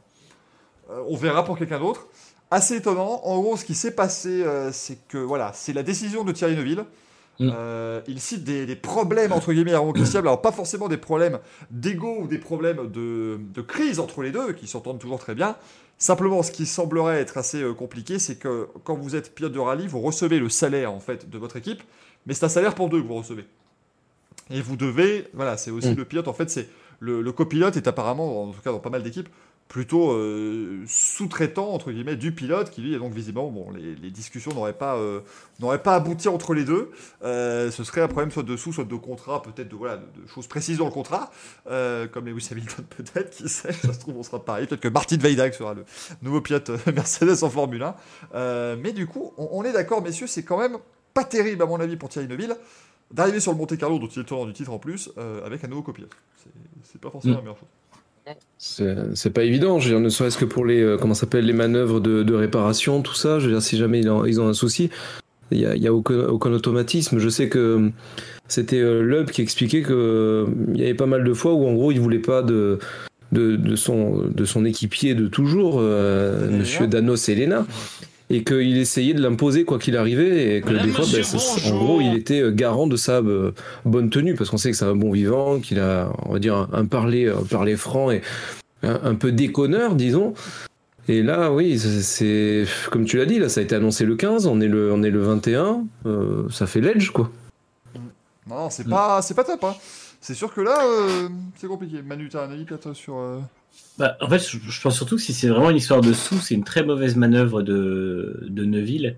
on 1.07 1.15
verra 1.17 1.43
pour 1.43 1.57
quelqu'un 1.57 1.79
d'autre. 1.79 2.05
Assez 2.51 2.75
étonnant. 2.75 3.21
En 3.23 3.39
gros, 3.41 3.57
ce 3.57 3.65
qui 3.65 3.73
s'est 3.73 3.89
passé, 3.95 4.45
c'est 4.71 4.99
que 5.07 5.17
voilà, 5.17 5.51
c'est 5.55 5.73
la 5.73 5.81
décision 5.81 6.23
de 6.23 6.31
Thierry 6.31 6.55
Neuville. 6.55 6.85
Mm. 7.39 7.49
Euh, 7.53 8.01
il 8.07 8.19
cite 8.21 8.43
des, 8.43 8.65
des 8.65 8.75
problèmes 8.77 9.33
entre 9.33 9.51
guillemets 9.51 9.71
irréconciliables. 9.71 10.27
Alors 10.27 10.41
pas 10.41 10.51
forcément 10.53 10.87
des 10.87 10.97
problèmes 10.97 11.39
d'ego 11.69 12.19
ou 12.21 12.27
des 12.27 12.37
problèmes 12.37 12.89
de, 12.89 13.39
de 13.53 13.61
crise 13.61 13.99
entre 13.99 14.21
les 14.21 14.31
deux 14.31 14.53
qui 14.53 14.67
s'entendent 14.67 14.99
toujours 14.99 15.19
très 15.19 15.35
bien. 15.35 15.55
Simplement, 15.97 16.43
ce 16.43 16.51
qui 16.51 16.65
semblerait 16.65 17.19
être 17.21 17.37
assez 17.37 17.61
euh, 17.61 17.73
compliqué, 17.73 18.19
c'est 18.19 18.35
que 18.35 18.67
quand 18.83 18.95
vous 18.95 19.15
êtes 19.15 19.33
pilote 19.33 19.53
de 19.53 19.59
rallye, 19.59 19.87
vous 19.87 20.01
recevez 20.01 20.39
le 20.39 20.49
salaire 20.49 20.91
en 20.91 20.99
fait 20.99 21.29
de 21.29 21.37
votre 21.37 21.55
équipe, 21.55 21.81
mais 22.25 22.33
c'est 22.33 22.45
un 22.45 22.49
salaire 22.49 22.75
pour 22.75 22.89
deux 22.89 23.01
que 23.01 23.07
vous 23.07 23.15
recevez. 23.15 23.45
Et 24.49 24.61
vous 24.61 24.75
devez, 24.75 25.27
voilà, 25.33 25.57
c'est 25.57 25.71
aussi 25.71 25.89
Mm. 25.91 25.95
le 25.95 26.05
pilote. 26.05 26.27
En 26.27 26.33
fait, 26.33 26.49
c'est 26.49 26.67
le, 26.99 27.21
le 27.21 27.31
copilote 27.31 27.77
est 27.77 27.87
apparemment, 27.87 28.43
en 28.43 28.51
tout 28.51 28.61
cas 28.61 28.71
dans 28.71 28.79
pas 28.79 28.89
mal 28.89 29.03
d'équipes, 29.03 29.29
plutôt 29.67 30.11
euh, 30.11 30.83
sous-traitant 30.87 31.69
entre 31.73 31.91
guillemets 31.91 32.15
du 32.15 32.31
pilote 32.31 32.69
qui 32.69 32.81
lui 32.81 32.93
est 32.93 32.99
donc 32.99 33.13
visiblement 33.13 33.49
bon 33.49 33.71
les, 33.71 33.95
les 33.95 34.11
discussions 34.11 34.51
n'auraient 34.53 34.73
pas 34.77 34.95
euh, 34.97 35.21
n'auraient 35.59 35.81
pas 35.81 35.95
abouti 35.95 36.27
entre 36.29 36.53
les 36.53 36.63
deux. 36.63 36.91
Euh, 37.23 37.71
ce 37.71 37.83
serait 37.83 38.01
un 38.01 38.07
problème 38.07 38.29
soit 38.31 38.43
de 38.43 38.55
sous 38.57 38.71
soit 38.73 38.83
de 38.83 38.95
contrat 38.95 39.41
peut-être 39.41 39.67
de 39.67 39.75
voilà 39.75 39.97
de, 39.97 40.21
de 40.21 40.27
choses 40.27 40.47
précises 40.47 40.77
dans 40.77 40.85
le 40.85 40.91
contrat. 40.91 41.31
Comme 41.65 42.25
Lewis 42.27 42.47
Hamilton 42.51 42.85
peut-être 42.97 43.31
qui 43.31 43.49
sait 43.49 43.73
ça 43.73 43.91
se 43.91 43.99
trouve 43.99 44.17
on 44.17 44.23
sera 44.23 44.43
pareil. 44.43 44.67
Peut-être 44.67 44.81
que 44.81 44.87
Martin 44.87 45.17
Weidag 45.17 45.53
sera 45.53 45.73
le 45.73 45.83
nouveau 46.21 46.41
pilote 46.41 46.69
Mercedes 46.93 47.43
en 47.43 47.49
Formule 47.49 47.83
1 47.83 47.95
Euh, 48.35 48.75
mais 48.79 48.93
du 48.93 49.07
coup 49.07 49.33
on, 49.37 49.49
on 49.51 49.63
est 49.63 49.73
d'accord 49.73 50.01
messieurs 50.03 50.27
c'est 50.27 50.43
quand 50.43 50.59
même 50.59 50.77
pas 51.13 51.23
terrible 51.23 51.63
à 51.63 51.65
mon 51.65 51.79
avis 51.79 51.95
pour 51.97 52.09
Thierry 52.09 52.27
Neuville 52.27 52.55
d'arriver 53.11 53.39
sur 53.39 53.51
le 53.51 53.57
Monte 53.57 53.77
Carlo 53.77 53.99
dont 53.99 54.07
il 54.07 54.21
est 54.21 54.25
tenant 54.25 54.45
du 54.45 54.53
titre 54.53 54.71
en 54.71 54.79
plus 54.79 55.11
avec 55.45 55.63
un 55.63 55.67
nouveau 55.67 55.81
copilote. 55.83 56.11
C'est 56.83 57.01
pas 57.01 57.09
forcément 57.09 57.33
Mm. 57.33 57.37
la 57.37 57.41
meilleure 57.41 57.57
chose 57.57 57.67
C'est 58.57 59.29
pas 59.33 59.43
évident, 59.43 59.79
je 59.79 59.89
veux 59.89 59.95
dire, 59.95 59.99
ne 59.99 60.09
serait-ce 60.09 60.37
que 60.37 60.45
pour 60.45 60.65
les, 60.65 60.81
euh, 60.81 60.97
comment 60.97 61.13
s'appelle, 61.13 61.45
les 61.45 61.53
manœuvres 61.53 61.99
de, 61.99 62.23
de 62.23 62.33
réparation, 62.33 63.01
tout 63.01 63.13
ça. 63.13 63.39
Je 63.39 63.45
veux 63.45 63.51
dire, 63.51 63.61
si 63.61 63.77
jamais 63.77 63.99
ils 63.99 64.09
ont, 64.09 64.25
ils 64.25 64.41
ont 64.41 64.47
un 64.47 64.53
souci, 64.53 64.89
il 65.51 65.59
y 65.59 65.65
a, 65.65 65.75
y 65.75 65.87
a 65.87 65.93
aucun, 65.93 66.25
aucun 66.27 66.51
automatisme. 66.51 67.19
Je 67.19 67.29
sais 67.29 67.49
que 67.49 67.59
euh, 67.59 67.89
c'était 68.47 68.79
euh, 68.79 69.01
Lub 69.01 69.29
qui 69.29 69.41
expliquait 69.41 69.81
que 69.81 69.93
euh, 69.93 70.45
y 70.73 70.83
avait 70.83 70.93
pas 70.93 71.05
mal 71.05 71.23
de 71.23 71.33
fois 71.33 71.53
où 71.53 71.67
en 71.67 71.73
gros 71.73 71.91
il 71.91 71.99
voulait 71.99 72.19
pas 72.19 72.41
de 72.41 72.79
de, 73.31 73.55
de 73.55 73.75
son 73.75 74.23
de 74.27 74.45
son 74.45 74.65
équipier 74.65 75.13
de 75.15 75.27
toujours, 75.27 75.77
euh. 75.79 76.49
Monsieur 76.49 76.87
Danos 76.87 77.27
Elena. 77.29 77.65
Et 78.31 78.43
qu'il 78.43 78.75
essayait 78.77 79.13
de 79.13 79.21
l'imposer 79.21 79.65
quoi 79.65 79.77
qu'il 79.77 79.95
arrivait, 79.95 80.57
et 80.57 80.61
que 80.61 80.71
Madame, 80.71 80.85
des 80.87 80.91
fois, 80.91 81.05
monsieur, 81.05 81.19
ben, 81.19 81.39
c'est- 81.39 81.71
en 81.71 81.77
gros, 81.77 82.01
il 82.01 82.15
était 82.15 82.41
euh, 82.41 82.51
garant 82.51 82.87
de 82.87 82.95
sa 82.95 83.17
euh, 83.19 83.51
bonne 83.85 84.09
tenue, 84.09 84.33
parce 84.33 84.49
qu'on 84.49 84.57
sait 84.57 84.71
que 84.71 84.77
c'est 84.77 84.85
un 84.85 84.95
bon 84.95 85.11
vivant, 85.11 85.59
qu'il 85.59 85.79
a, 85.79 86.09
on 86.23 86.33
va 86.33 86.39
dire, 86.39 86.55
un, 86.55 86.69
un 86.73 86.85
parler, 86.85 87.29
un 87.29 87.43
parler 87.43 87.75
franc 87.75 88.09
et 88.09 88.21
un, 88.81 88.99
un 89.03 89.13
peu 89.15 89.31
déconneur, 89.31 89.93
disons. 89.93 90.33
Et 91.07 91.21
là, 91.21 91.51
oui, 91.51 91.77
c'est- 91.77 92.65
comme 92.89 93.05
tu 93.05 93.17
l'as 93.17 93.27
dit, 93.27 93.37
là, 93.37 93.47
ça 93.47 93.59
a 93.59 93.63
été 93.63 93.75
annoncé 93.75 94.05
le 94.05 94.15
15, 94.15 94.47
on 94.47 94.59
est 94.59 94.67
le, 94.67 94.91
on 94.91 95.03
est 95.03 95.11
le 95.11 95.21
21, 95.21 95.83
euh, 96.07 96.49
ça 96.49 96.65
fait 96.65 96.81
l'edge, 96.81 97.11
quoi. 97.11 97.29
Non, 98.47 98.55
non, 98.55 98.69
c'est 98.71 98.87
pas, 98.89 99.21
c'est 99.21 99.35
pas 99.35 99.43
top. 99.43 99.63
Hein. 99.65 99.75
C'est 100.19 100.33
sûr 100.33 100.51
que 100.51 100.61
là, 100.61 100.83
euh, 100.83 101.29
c'est 101.57 101.67
compliqué. 101.67 102.01
Manu, 102.01 102.27
t'as 102.29 102.47
un 102.47 102.51
avis 102.51 102.65
peut-être 102.65 102.93
sur. 102.93 103.17
euh, 103.17 103.39
Bah, 103.97 104.17
en 104.21 104.29
fait, 104.29 104.39
je, 104.39 104.57
je 104.57 104.81
pense 104.81 104.95
surtout 104.95 105.15
que 105.15 105.21
si 105.21 105.33
c'est 105.33 105.47
vraiment 105.47 105.69
une 105.69 105.77
histoire 105.77 106.01
de 106.01 106.13
sous, 106.13 106.39
c'est 106.39 106.53
une 106.55 106.63
très 106.63 106.83
mauvaise 106.83 107.15
manœuvre 107.15 107.61
de, 107.61 108.45
de 108.49 108.65
Neuville. 108.65 109.17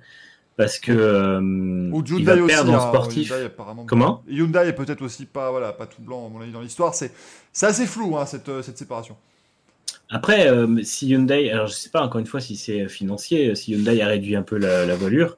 Parce 0.56 0.80
que 0.80 0.92
euh, 0.92 1.40
Ou 1.40 2.04
il 2.18 2.26
va 2.26 2.36
aussi. 2.36 2.48
perdre 2.48 2.74
en 2.74 2.78
hein, 2.78 2.90
sportif. 2.90 3.30
Hyundai. 3.30 3.52
Comment? 3.86 4.24
Hyundai 4.28 4.68
est 4.68 4.74
peut-être 4.74 5.04
aussi 5.04 5.26
pas, 5.26 5.52
voilà, 5.52 5.72
pas 5.72 5.86
tout 5.86 6.02
blanc, 6.02 6.26
à 6.26 6.30
mon 6.30 6.42
avis, 6.42 6.52
dans 6.52 6.62
l'histoire. 6.62 6.96
C'est 6.96 7.12
assez 7.62 7.86
flou, 7.86 8.18
hein, 8.18 8.26
cette, 8.26 8.50
euh, 8.50 8.64
cette 8.64 8.78
séparation. 8.78 9.16
Après, 10.10 10.50
euh, 10.50 10.82
si 10.84 11.10
Hyundai, 11.10 11.52
alors 11.52 11.68
je 11.68 11.74
sais 11.74 11.90
pas 11.90 12.02
encore 12.02 12.20
une 12.20 12.26
fois 12.26 12.40
si 12.40 12.56
c'est 12.56 12.88
financier, 12.88 13.54
si 13.56 13.74
Hyundai 13.74 14.02
a 14.02 14.08
réduit 14.08 14.36
un 14.36 14.42
peu 14.42 14.58
la, 14.58 14.86
la 14.86 14.96
voilure, 14.96 15.38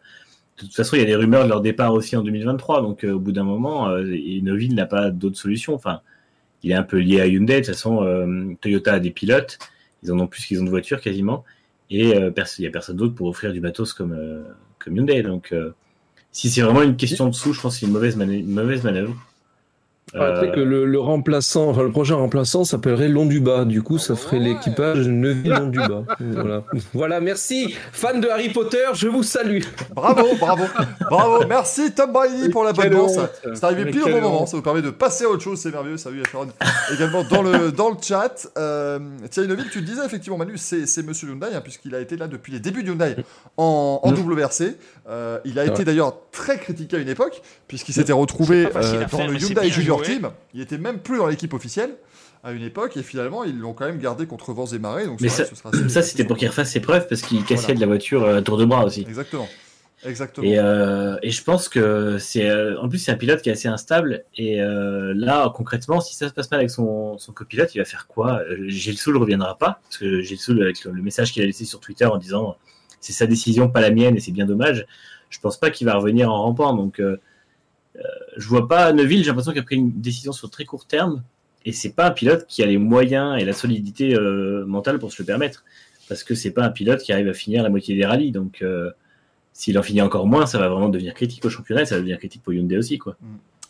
de 0.58 0.65
toute 0.65 0.75
façon 0.75 0.95
il 0.95 0.99
y 0.99 1.03
a 1.03 1.05
des 1.05 1.15
rumeurs 1.15 1.43
de 1.43 1.49
leur 1.49 1.62
départ 1.62 1.93
aussi 1.93 2.15
en 2.15 2.21
2023, 2.21 2.82
donc 2.82 3.03
euh, 3.03 3.13
au 3.13 3.19
bout 3.19 3.32
d'un 3.32 3.43
moment, 3.43 3.89
euh, 3.89 4.03
n'a 4.41 4.86
pas 4.86 5.10
d'autre 5.10 5.38
solution. 5.38 5.73
Enfin, 5.73 6.01
il 6.63 6.72
est 6.72 6.76
un 6.76 6.84
peu 6.84 6.98
lié 6.98 7.22
à 7.22 7.28
Hyundai. 7.28 7.62
De 7.62 7.65
toute 7.65 7.76
façon, 7.76 8.04
euh, 8.04 8.54
Toyota 8.62 8.93
a 8.93 9.00
des 9.00 9.12
pilotes, 9.12 9.60
ils 10.04 10.12
en 10.12 10.19
ont 10.19 10.28
plus 10.28 10.45
qu'ils 10.45 10.60
ont 10.62 10.65
de 10.65 10.69
voitures 10.69 11.02
quasiment, 11.02 11.43
et 11.89 12.15
euh, 12.15 12.32
il 12.58 12.63
y 12.63 12.67
a 12.67 12.72
personne 12.72 12.98
d'autre 12.98 13.15
pour 13.15 13.28
offrir 13.28 13.52
du 13.52 13.62
matos 13.62 13.93
comme, 13.93 14.13
euh, 14.13 14.43
comme 14.78 14.95
Hyundai. 14.95 15.24
Donc, 15.24 15.52
euh, 15.52 15.72
si 16.32 16.50
c'est 16.50 16.62
vraiment 16.62 16.84
une 16.84 16.95
question 16.95 17.28
de 17.28 17.34
sous, 17.34 17.54
je 17.54 17.62
pense 17.62 17.76
que 17.76 17.80
c'est 17.82 17.86
une 17.86 17.91
mauvaise, 17.91 18.15
une 18.15 18.52
mauvaise 18.52 18.84
manœuvre. 18.84 19.15
Après 20.13 20.48
Euh, 20.50 20.52
que 20.52 20.60
le, 20.60 20.86
le 20.86 21.00
remplaçant, 21.00 21.69
enfin 21.69 21.84
le 21.84 21.91
prochain 21.91 22.15
remplaçant 22.15 22.63
s'appellerait 22.63 23.10
Long 23.10 23.26
du 23.26 23.39
Bas. 23.39 23.65
Du 23.65 23.82
coup, 23.84 23.98
ça 23.98 24.15
ferait 24.15 24.38
Ouais. 24.38 24.43
l'équipage 24.45 25.06
du 25.08 25.43
Bas. 25.80 26.04
Voilà. 26.19 26.63
voilà, 26.93 27.19
merci. 27.19 27.76
Fan 27.91 28.19
de 28.22 28.28
Harry 28.30 28.50
Potter, 28.50 28.86
je 28.93 29.08
vous 29.08 29.24
salue. 29.24 29.62
Bravo, 29.93 30.26
bravo, 30.39 30.63
bravo. 31.10 31.45
Merci 31.48 31.91
Tom 31.93 32.12
Brady 32.12 32.50
pour 32.50 32.63
la 32.63 32.74
bonne 32.74 32.89
danse. 32.89 33.17
C'est 33.54 33.63
arrivé 33.63 33.91
pile 33.91 34.02
au 34.04 34.08
bon 34.10 34.22
moment. 34.22 34.45
Ça 34.45 34.58
vous 34.58 34.63
permet 34.63 34.82
de 34.82 34.89
passer 34.89 35.26
à 35.26 35.30
autre 35.30 35.43
chose. 35.43 35.60
C'est 35.60 35.72
merveilleux. 35.72 35.98
Salut 35.98 36.22
à 36.22 36.30
Sharon 36.30 36.48
également 36.93 37.24
dans 37.24 37.41
le, 37.43 37.72
dans 37.72 37.89
le 37.89 37.95
chat. 38.02 38.48
Euh, 38.58 39.00
Thierry 39.30 39.50
tu 39.72 39.80
le 39.80 39.86
disais 39.86 40.06
effectivement, 40.06 40.38
Manu, 40.38 40.58
c'est 40.58 40.86
c'est 40.86 41.04
Monsieur 41.04 41.28
Hyundai, 41.30 41.48
hein, 41.54 41.62
puisqu'il 41.62 41.93
a 41.95 42.00
été 42.00 42.17
là 42.17 42.28
depuis 42.28 42.52
les 42.54 42.60
débuts 42.60 42.84
de 42.84 42.89
Hyundai 42.91 43.15
en, 43.58 44.00
en 44.04 44.12
Mm. 44.12 44.15
WRC. 44.32 44.76
Euh, 45.10 45.39
il 45.45 45.58
a 45.58 45.65
été 45.65 45.84
d'ailleurs 45.84 46.13
très 46.32 46.60
critiqué 46.60 46.98
à 46.98 47.00
une 47.00 47.10
époque, 47.10 47.41
puisqu'il 47.67 47.93
s'était 47.93 48.13
retrouvé 48.13 48.65
euh, 48.67 48.69
à 48.69 49.04
dans 49.06 49.08
faire, 49.17 49.28
le 49.32 49.38
Hyundai 49.41 49.69
Junior 49.69 49.98
joué. 50.04 50.08
Team. 50.15 50.30
Il 50.54 50.62
était 50.62 50.78
même 50.78 51.00
plus 51.00 51.17
dans 51.17 51.28
l'équipe 51.28 51.54
officielle 51.54 51.91
à 52.43 52.52
une 52.52 52.62
époque, 52.63 52.95
et 52.95 53.04
finalement, 53.04 53.43
ils 53.43 53.58
l'ont 53.58 53.74
quand 53.74 53.86
même 53.86 53.98
gardé 54.00 54.26
contre 54.28 54.54
vents 54.54 54.67
et 54.67 54.78
marées. 54.80 55.08
Donc 55.08 55.19
Mais 55.19 55.28
ça, 55.30 55.45
ça 55.89 56.02
c'était 56.04 56.24
pour 56.24 56.38
qu'il 56.38 56.48
refasse 56.48 56.72
ses 56.72 56.80
preuves 56.80 57.08
parce 57.08 57.22
qu'il 57.22 57.43
cassait 57.43 57.63
Voilà. 57.63 57.76
de 57.76 57.80
la 57.82 57.86
voiture 57.88 58.24
euh, 58.24 58.38
à 58.38 58.41
tour 58.41 58.58
de 58.58 58.65
bras 58.65 58.86
aussi. 58.86 59.02
Exactement. 59.02 59.48
Exactement. 60.06 60.48
Et, 60.48 60.58
euh, 60.58 61.17
et 61.22 61.30
je 61.32 61.43
pense 61.43 61.67
que 61.67 62.17
c'est 62.19 62.50
euh, 62.50 62.80
en 62.80 62.88
plus 62.88 63.00
c'est 63.00 63.12
un 63.12 63.17
pilote 63.17 63.41
qui 63.41 63.50
est 63.50 63.52
assez 63.52 63.67
instable 63.67 64.24
et 64.38 64.62
euh, 64.62 65.12
là 65.13 65.52
concrètement 65.54 66.00
si 66.00 66.15
ça 66.15 66.30
se 66.30 66.34
passe 66.34 66.50
mal 66.52 66.62
avec 66.62 66.69
son, 66.69 67.17
son 67.17 67.34
copilote 67.34 67.76
il 67.76 67.80
va 67.80 67.84
faire 67.84 68.08
quoi? 68.08 68.39
Euh, 68.50 68.69
Gilles 68.69 68.98
Soul 68.98 69.17
reviendra 69.17 69.58
pas 69.58 69.82
parce 69.84 69.98
que 69.98 70.22
Gilles 70.22 70.39
Soul 70.39 70.63
avec 70.63 70.86
le, 70.86 70.91
le 70.93 71.02
message 71.02 71.34
qu'il 71.34 71.43
a 71.43 71.45
laissé 71.45 71.65
sur 71.65 71.82
Twitter 71.82 72.06
en 72.06 72.17
disant 72.17 72.56
c'est 72.99 73.13
sa 73.13 73.25
décision 73.25 73.69
pas 73.69 73.81
la 73.81 73.91
mienne 73.91 74.15
et 74.17 74.19
c'est 74.19 74.31
bien 74.31 74.45
dommage 74.45 74.85
je 75.29 75.39
pense 75.39 75.57
pas 75.57 75.69
qu'il 75.69 75.85
va 75.85 75.95
revenir 75.95 76.31
en 76.31 76.43
rampant 76.43 76.73
donc 76.73 76.99
euh, 76.99 77.17
euh, 77.95 78.01
je 78.38 78.47
vois 78.47 78.67
pas 78.67 78.91
Neuville 78.93 79.23
j'ai 79.23 79.27
l'impression 79.27 79.51
qu'il 79.51 79.62
a 79.62 79.63
pris 79.63 79.75
une 79.75 79.91
décision 80.01 80.31
sur 80.31 80.49
très 80.49 80.65
court 80.65 80.85
terme 80.85 81.23
et 81.65 81.71
c'est 81.71 81.91
pas 81.91 82.07
un 82.07 82.12
pilote 82.12 82.45
qui 82.47 82.63
a 82.63 82.65
les 82.65 82.77
moyens 82.77 83.41
et 83.41 83.45
la 83.45 83.53
solidité 83.53 84.15
euh, 84.15 84.65
mentale 84.65 84.99
pour 84.99 85.12
se 85.12 85.21
le 85.21 85.25
permettre 85.25 85.63
parce 86.07 86.23
que 86.23 86.35
c'est 86.35 86.51
pas 86.51 86.63
un 86.63 86.69
pilote 86.69 87.01
qui 87.01 87.13
arrive 87.13 87.27
à 87.27 87.33
finir 87.33 87.63
la 87.63 87.69
moitié 87.69 87.95
des 87.95 88.05
rallyes 88.05 88.31
donc 88.31 88.62
euh, 88.62 88.91
s'il 89.59 89.77
en 89.77 89.83
finit 89.83 90.01
encore 90.01 90.25
moins, 90.25 90.45
ça 90.45 90.57
va 90.57 90.69
vraiment 90.69 90.88
devenir 90.88 91.13
critique 91.13 91.43
au 91.43 91.49
championnat, 91.49 91.81
et 91.81 91.85
ça 91.85 91.95
va 91.95 91.99
devenir 91.99 92.17
critique 92.17 92.41
pour 92.41 92.53
Hyundai 92.53 92.77
aussi, 92.77 92.97
quoi. 92.97 93.17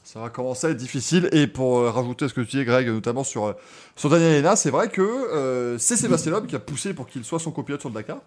Ça 0.03 0.19
va 0.19 0.29
commencer 0.29 0.67
à 0.67 0.69
être 0.69 0.77
difficile. 0.77 1.29
Et 1.31 1.47
pour 1.47 1.79
euh, 1.79 1.89
rajouter 1.89 2.27
ce 2.27 2.33
que 2.35 2.41
tu 2.41 2.57
dis, 2.57 2.63
Greg, 2.63 2.87
notamment 2.87 3.23
sur, 3.23 3.45
euh, 3.45 3.53
sur 3.95 4.07
Daniel 4.07 4.37
Hena, 4.37 4.55
c'est 4.55 4.69
vrai 4.69 4.89
que 4.89 5.75
c'est 5.79 5.95
Sébastien 5.95 6.31
Loeb 6.31 6.45
qui 6.45 6.55
a 6.55 6.59
poussé 6.59 6.93
pour 6.93 7.07
qu'il 7.07 7.23
soit 7.23 7.39
son 7.39 7.49
copilote 7.49 7.81
sur 7.81 7.89
Dakar. 7.89 8.21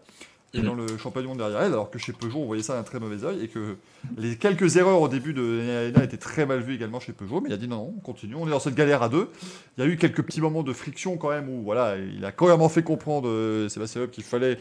Et 0.54 0.58
Mhm. 0.60 0.64
dans 0.66 0.74
le 0.74 1.22
monde 1.26 1.38
derrière 1.38 1.62
elle, 1.62 1.72
alors 1.72 1.90
que 1.90 1.98
chez 1.98 2.12
Peugeot, 2.12 2.38
on 2.40 2.44
voyait 2.44 2.62
ça 2.62 2.74
d'un 2.74 2.82
très 2.82 3.00
mauvais 3.00 3.24
oeil. 3.24 3.42
Et 3.42 3.48
que 3.48 3.76
les 4.18 4.36
quelques 4.36 4.76
erreurs 4.76 5.00
au 5.00 5.08
début 5.08 5.32
de 5.32 5.40
Daniel 5.58 5.88
Hena 5.94 6.04
étaient 6.04 6.18
très 6.18 6.44
mal 6.44 6.60
vues 6.60 6.74
également 6.74 7.00
chez 7.00 7.12
Peugeot. 7.12 7.40
Mais 7.40 7.48
il 7.48 7.52
a 7.54 7.56
dit 7.56 7.68
non, 7.68 7.76
non, 7.76 7.94
on 7.96 8.00
continue, 8.00 8.34
on 8.34 8.46
est 8.46 8.50
dans 8.50 8.60
cette 8.60 8.74
galère 8.74 9.02
à 9.02 9.08
deux. 9.08 9.30
Il 9.78 9.84
y 9.84 9.86
a 9.86 9.90
eu 9.90 9.96
quelques 9.96 10.22
petits 10.22 10.42
moments 10.42 10.62
de 10.62 10.72
friction 10.74 11.16
quand 11.16 11.30
même 11.30 11.48
où 11.48 11.62
voilà, 11.62 11.96
il 11.96 12.22
a 12.24 12.32
quand 12.32 12.54
même 12.54 12.68
fait 12.68 12.82
comprendre 12.82 13.28
euh, 13.28 13.68
Sébastien 13.70 14.02
Loeb 14.02 14.10
qu'il 14.10 14.24
fallait 14.24 14.58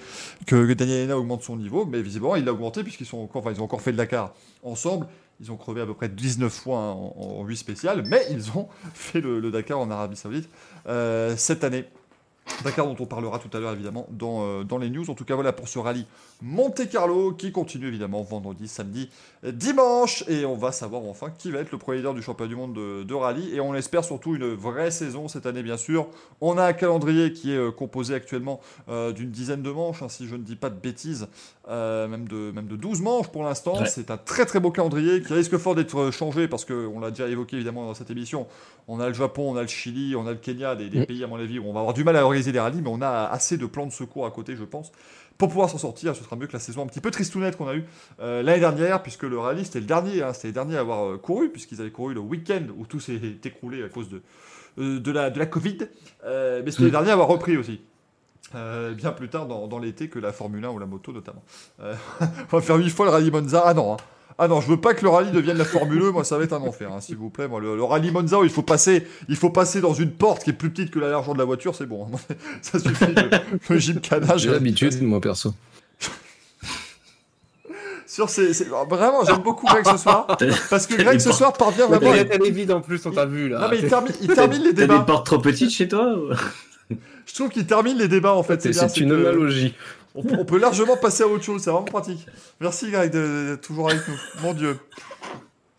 que 0.48 0.74
Daniel 0.74 1.06
Hena 1.06 1.18
augmente 1.18 1.44
son 1.44 1.58
niveau. 1.58 1.86
Mais 1.86 2.02
visiblement, 2.02 2.38
il 2.38 2.46
l'a 2.46 2.54
augmenté 2.54 2.84
puisqu'ils 2.84 3.06
sont 3.06 3.18
encore, 3.18 3.42
enfin, 3.42 3.52
ils 3.54 3.60
ont 3.60 3.66
encore 3.66 3.82
fait 3.82 3.92
le 3.92 3.98
Dakar 3.98 4.34
ensemble. 4.64 5.08
Ils 5.42 5.52
ont 5.52 5.58
crevé 5.58 5.82
à 5.82 5.86
peu 5.88 5.96
près 5.96 6.08
19 6.08 6.54
fois 6.54 6.78
en, 6.78 7.16
en 7.18 7.44
8 7.44 7.58
spéciales, 7.58 8.04
mais 8.08 8.22
ils 8.32 8.52
ont 8.56 8.68
fait 8.94 9.20
le, 9.20 9.40
le 9.40 9.52
Dakar 9.52 9.80
en 9.80 9.90
Arabie 9.92 10.16
Saoudite 10.16 10.48
euh, 10.88 11.34
cette 11.36 11.64
année. 11.64 11.86
Dakar 12.64 12.86
dont 12.86 12.96
on 13.00 13.06
parlera 13.06 13.40
tout 13.40 13.56
à 13.56 13.60
l'heure 13.60 13.74
évidemment 13.74 14.08
dans, 14.12 14.44
euh, 14.44 14.64
dans 14.64 14.78
les 14.78 14.90
news. 14.90 15.10
En 15.10 15.16
tout 15.16 15.26
cas 15.26 15.36
voilà 15.36 15.54
pour 15.54 15.68
ce 15.68 15.80
rallye 15.80 16.06
Monte 16.42 16.90
Carlo 16.90 17.34
qui 17.34 17.52
continue 17.52 17.88
évidemment 17.88 18.22
vendredi, 18.24 18.68
samedi, 18.68 19.10
dimanche. 19.44 20.24
Et 20.28 20.46
on 20.46 20.56
va 20.56 20.72
savoir 20.72 21.04
enfin 21.04 21.28
qui 21.38 21.52
va 21.52 21.60
être 21.60 21.72
le 21.72 21.78
premier 21.78 21.98
leader 21.98 22.14
du 22.14 22.22
championnat 22.22 22.50
du 22.50 22.56
monde 22.56 22.74
de, 22.74 23.04
de 23.04 23.14
rallye. 23.14 23.54
Et 23.54 23.60
on 23.60 23.76
espère 23.76 24.04
surtout 24.04 24.36
une 24.36 24.54
vraie 24.54 24.92
saison 24.92 25.28
cette 25.28 25.46
année 25.46 25.64
bien 25.64 25.78
sûr. 25.78 26.08
On 26.40 26.58
a 26.58 26.66
un 26.66 26.74
calendrier 26.74 27.34
qui 27.34 27.52
est 27.52 27.58
euh, 27.58 27.72
composé 27.72 28.16
actuellement 28.16 28.62
euh, 28.90 29.12
d'une 29.12 29.30
dizaine 29.32 29.62
de 29.62 29.72
manches, 29.72 30.02
hein, 30.02 30.10
si 30.10 30.28
je 30.28 30.36
ne 30.36 30.44
dis 30.44 30.56
pas 30.56 30.70
de 30.70 30.80
bêtises, 30.80 31.28
euh, 31.70 32.08
même, 32.08 32.28
de, 32.28 32.52
même 32.52 32.68
de 32.68 32.76
12 32.76 33.02
manches 33.02 33.28
pour 33.28 33.44
l'instant. 33.44 33.80
Ouais. 33.80 33.86
C'est 33.88 34.10
un 34.10 34.18
très 34.18 34.46
très 34.46 34.60
beau 34.60 34.72
calendrier 34.72 35.22
qui 35.22 35.34
risque 35.34 35.58
fort 35.58 35.76
d'être 35.76 36.12
changé 36.12 36.48
parce 36.48 36.66
qu'on 36.66 37.00
l'a 37.00 37.10
déjà 37.12 37.28
évoqué 37.28 37.58
évidemment 37.58 37.86
dans 37.86 37.94
cette 37.94 38.10
émission. 38.10 38.48
On 38.88 39.00
a 39.00 39.08
le 39.08 39.14
Japon, 39.14 39.52
on 39.52 39.56
a 39.58 39.62
le 39.62 39.68
Chili, 39.68 40.16
on 40.16 40.26
a 40.26 40.32
le 40.32 40.38
Kenya, 40.38 40.76
des, 40.76 40.90
des 40.90 41.02
Mm. 41.02 41.06
pays 41.06 41.24
à 41.24 41.28
mon 41.28 41.38
avis 41.38 41.58
où 41.60 41.66
on 41.66 41.74
va 41.74 41.80
avoir 41.80 41.94
du 41.94 42.04
mal 42.04 42.16
à 42.16 42.24
organiser 42.24 42.52
des 42.52 42.60
rallyes, 42.60 42.82
mais 42.82 42.90
on 42.92 43.02
a 43.02 43.26
assez 43.26 43.58
de 43.58 43.66
plans 43.66 43.86
de 43.86 43.92
secours 43.92 44.26
à 44.26 44.32
côté, 44.32 44.56
je 44.56 44.64
pense, 44.64 44.92
pour 45.42 45.50
pouvoir 45.50 45.72
s'en 45.72 45.80
sortir. 45.80 46.16
Ce 46.16 46.24
sera 46.24 46.36
mieux 46.36 46.46
que 46.46 46.54
la 46.54 46.60
saison 46.60 46.84
un 46.84 46.86
petit 46.86 47.02
peu 47.02 47.10
tristounette 47.10 47.58
qu'on 47.58 47.68
a 47.68 47.74
eue 47.74 47.86
euh, 48.20 48.44
l'année 48.44 48.60
dernière, 48.60 49.02
puisque 49.02 49.24
le 49.24 49.40
rallye 49.40 49.66
c'était 49.66 49.80
le 49.80 49.88
dernier, 49.88 50.22
hein, 50.22 50.34
c'était 50.34 50.50
les 50.50 50.54
derniers 50.54 50.78
à 50.78 50.82
avoir 50.82 51.04
euh, 51.04 51.18
couru, 51.18 51.50
puisqu'ils 51.50 51.82
avaient 51.82 51.90
couru 51.90 52.14
le 52.14 52.20
week-end 52.20 52.62
où 52.78 52.86
tout 52.86 53.00
s'est 53.00 53.20
écroulé 53.44 53.84
à 53.84 53.90
cause 53.90 54.08
de, 54.08 54.22
euh, 54.78 55.00
de, 55.00 55.12
la, 55.12 55.32
de 55.32 55.40
la 55.40 55.48
Covid, 55.48 55.80
mais 56.24 56.70
c'était 56.70 56.84
les 56.84 56.92
derniers 56.92 57.10
à 57.10 57.14
avoir 57.14 57.28
repris 57.28 57.58
aussi. 57.58 57.82
Euh, 58.54 58.94
bien 58.94 59.12
plus 59.14 59.30
tard 59.30 59.48
dans, 59.48 59.68
dans 59.68 59.80
l'été 59.80 60.10
que 60.10 60.20
la 60.20 60.34
Formule 60.34 60.64
1 60.66 60.70
ou 60.70 60.80
la 60.80 60.86
moto 60.86 61.12
notamment. 61.12 61.44
Euh, 61.80 61.96
on 62.52 62.58
va 62.58 62.62
faire 62.62 62.76
huit 62.76 62.90
fois 62.90 63.06
le 63.06 63.12
rallye 63.12 63.32
Monza. 63.32 63.64
Ah 63.66 63.74
non, 63.74 63.94
hein. 63.94 63.98
Ah 64.38 64.48
non, 64.48 64.60
je 64.62 64.68
veux 64.68 64.80
pas 64.80 64.94
que 64.94 65.04
le 65.04 65.10
rallye 65.10 65.32
devienne 65.32 65.58
la 65.58 65.66
Formule 65.66 66.02
1. 66.04 66.12
Moi, 66.12 66.24
ça 66.24 66.38
va 66.38 66.44
être 66.44 66.54
un 66.54 66.62
enfer, 66.62 66.92
hein, 66.92 67.02
s'il 67.02 67.18
vous 67.18 67.30
plaît. 67.30 67.48
Moi, 67.48 67.60
le, 67.60 67.76
le 67.76 67.84
rallye 67.84 68.12
Monza, 68.12 68.40
où 68.40 68.44
il 68.44 68.50
faut 68.50 68.62
passer, 68.64 69.06
il 69.30 69.36
faut 69.36 69.50
passer 69.52 69.82
dans 69.82 69.94
une 69.94 70.12
porte 70.12 70.44
qui 70.44 70.50
est 70.50 70.54
plus 70.54 70.70
petite 70.72 70.92
que 70.92 71.00
la 71.00 71.10
largeur 71.10 71.34
de 71.34 71.40
la 71.40 71.46
voiture, 71.46 71.76
c'est 71.76 71.86
bon. 71.86 72.08
hein. 72.14 72.36
ça 72.62 72.80
suffit. 72.80 73.06
Le, 73.14 73.30
le 73.70 73.80
gymkhana, 73.80 74.38
J'ai 74.38 74.48
je- 74.48 74.54
l'habitude, 74.54 75.02
moi 75.04 75.22
perso. 75.22 75.54
Sur 78.08 78.30
ces, 78.30 78.54
ces- 78.54 78.66
vraiment, 78.66 79.24
j'aime 79.26 79.38
beaucoup 79.42 79.66
Greg 79.68 79.86
ce 79.90 79.96
soir 79.98 80.28
parce 80.70 80.86
que 80.86 80.96
Greg 81.02 81.20
ce 81.20 81.32
soir 81.32 81.54
parvient 81.54 81.88
vraiment. 81.88 82.14
elle 82.14 82.46
est 82.46 82.50
vide 82.52 82.72
en 82.74 82.82
plus, 82.82 83.06
on 83.06 83.12
t'a 83.12 83.26
vu 83.26 83.48
là. 83.48 83.60
Non 83.62 83.68
mais 83.70 83.80
il 83.80 83.88
termine, 83.88 84.12
il 84.22 84.28
termine 84.34 84.64
les 84.64 84.74
T'as 84.74 84.82
des 84.82 84.88
débats. 84.88 85.00
portes 85.02 85.26
trop 85.28 85.40
petites 85.40 85.70
chez 85.72 85.88
toi 85.88 86.14
ou- 86.18 86.34
Je 87.26 87.34
trouve 87.34 87.48
qu'il 87.50 87.66
termine 87.66 87.98
les 87.98 88.10
débats 88.10 88.34
en 88.34 88.44
fait. 88.44 88.62
C'est 88.74 88.98
une 88.98 89.10
que- 89.12 89.16
analogie. 89.16 89.76
On, 90.16 90.24
on 90.40 90.46
peut 90.46 90.60
largement 90.60 90.98
passer 90.98 91.24
à 91.24 91.28
autre 91.28 91.44
chose, 91.44 91.62
c'est 91.62 91.70
vraiment 91.70 91.86
pratique. 91.86 92.26
Merci 92.60 92.92
Greg 92.92 93.12
d'être 93.12 93.62
toujours 93.62 93.90
avec 93.90 94.08
nous. 94.08 94.16
Mon 94.42 94.54
Dieu. 94.54 94.78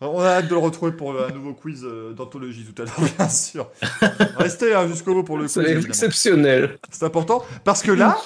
On 0.01 0.19
a 0.19 0.27
hâte 0.27 0.47
de 0.47 0.53
le 0.53 0.57
retrouver 0.57 0.91
pour 0.91 1.17
un 1.17 1.29
nouveau 1.29 1.53
quiz 1.53 1.83
euh, 1.85 2.11
d'anthologie 2.11 2.65
tout 2.65 2.81
à 2.81 2.85
l'heure, 2.85 3.09
bien 3.17 3.29
sûr. 3.29 3.69
Restez 4.35 4.73
hein, 4.73 4.87
jusqu'au 4.87 5.13
bout 5.13 5.23
pour 5.23 5.37
le 5.37 5.45
quiz. 5.45 5.53
C'est 5.53 5.87
exceptionnel. 5.87 6.77
C'est 6.91 7.05
important 7.05 7.45
parce 7.63 7.81
que 7.81 7.91
là, 7.91 8.17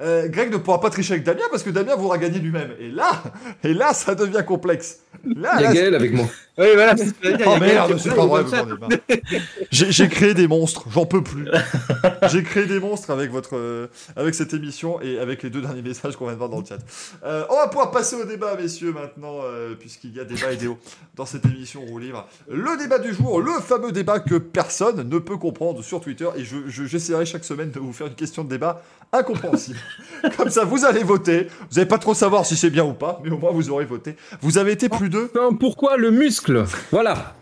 euh, 0.00 0.28
Greg 0.28 0.50
ne 0.50 0.56
pourra 0.56 0.80
pas 0.80 0.90
tricher 0.90 1.14
avec 1.14 1.24
Damien 1.24 1.44
parce 1.50 1.62
que 1.62 1.70
Damien 1.70 1.94
voudra 1.96 2.16
gagner 2.18 2.38
lui-même. 2.38 2.70
Et 2.80 2.90
là, 2.90 3.22
et 3.62 3.74
là, 3.74 3.92
ça 3.92 4.14
devient 4.14 4.42
complexe. 4.46 5.00
Là, 5.24 5.56
Il 5.58 5.62
y 5.62 5.64
a 5.64 5.68
là, 5.68 5.74
Gaël 5.74 5.94
avec 5.94 6.12
moi. 6.12 6.26
Oui, 6.56 6.66
voilà, 6.74 6.96
c'est 6.96 7.06
ce 7.06 7.10
que 7.14 7.16
je 7.24 7.30
veux 7.30 7.36
dire, 7.36 7.46
Oh 7.48 7.58
merde, 7.58 7.96
c'est 7.98 8.14
pas 8.14 8.26
vrai. 8.26 8.44
J'ai 9.72 10.08
créé 10.08 10.34
des 10.34 10.46
monstres, 10.46 10.84
j'en 10.90 11.04
peux 11.04 11.22
plus. 11.22 11.48
J'ai 12.30 12.42
créé 12.44 12.66
des 12.66 12.78
monstres 12.78 13.10
avec 13.10 13.30
votre, 13.32 13.56
euh, 13.56 13.88
avec 14.14 14.34
cette 14.34 14.54
émission 14.54 15.00
et 15.02 15.18
avec 15.18 15.42
les 15.42 15.50
deux 15.50 15.60
derniers 15.60 15.82
messages 15.82 16.14
qu'on 16.16 16.26
vient 16.26 16.34
de 16.34 16.38
voir 16.38 16.50
dans 16.50 16.60
le 16.60 16.64
chat. 16.64 16.78
Euh, 17.24 17.44
on 17.50 17.56
va 17.56 17.66
pouvoir 17.68 17.90
passer 17.90 18.14
au 18.16 18.24
débat, 18.24 18.56
messieurs, 18.56 18.92
maintenant, 18.92 19.38
euh, 19.42 19.74
puisqu'il 19.74 20.14
y 20.14 20.20
a 20.20 20.24
débat 20.24 20.52
et 20.52 20.56
déo 20.56 20.78
dans 21.16 21.26
cette 21.26 21.44
émission 21.44 21.80
roue 21.84 21.98
libre. 21.98 22.26
Le 22.48 22.78
débat 22.78 22.98
du 23.00 23.12
jour, 23.12 23.40
le 23.40 23.52
fameux 23.60 23.90
débat 23.90 24.20
que 24.20 24.36
personne 24.36 25.08
ne 25.08 25.18
peut 25.18 25.36
comprendre 25.38 25.82
sur 25.82 26.00
Twitter, 26.00 26.28
et 26.36 26.44
je- 26.44 26.68
je- 26.68 26.84
j'essaierai 26.84 27.26
chaque 27.26 27.44
semaine 27.44 27.70
de 27.72 27.80
vous 27.80 27.92
faire 27.92 28.06
une 28.06 28.14
question 28.14 28.44
de 28.44 28.48
débat 28.48 28.80
incompréhensible. 29.12 29.78
Comme 30.36 30.50
ça, 30.50 30.64
vous 30.64 30.84
allez 30.84 31.02
voter. 31.02 31.48
Vous 31.70 31.76
n'allez 31.76 31.88
pas 31.88 31.98
trop 31.98 32.14
savoir 32.14 32.46
si 32.46 32.56
c'est 32.56 32.70
bien 32.70 32.84
ou 32.84 32.92
pas, 32.94 33.20
mais 33.24 33.30
au 33.30 33.38
moins 33.38 33.50
vous 33.50 33.70
aurez 33.70 33.84
voté. 33.84 34.16
Vous 34.40 34.58
avez 34.58 34.72
été 34.72 34.88
plus 34.88 35.08
de 35.08 35.30
pourquoi 35.58 35.96
le 35.96 36.10
muscle 36.10 36.43
Voilà. 36.90 37.34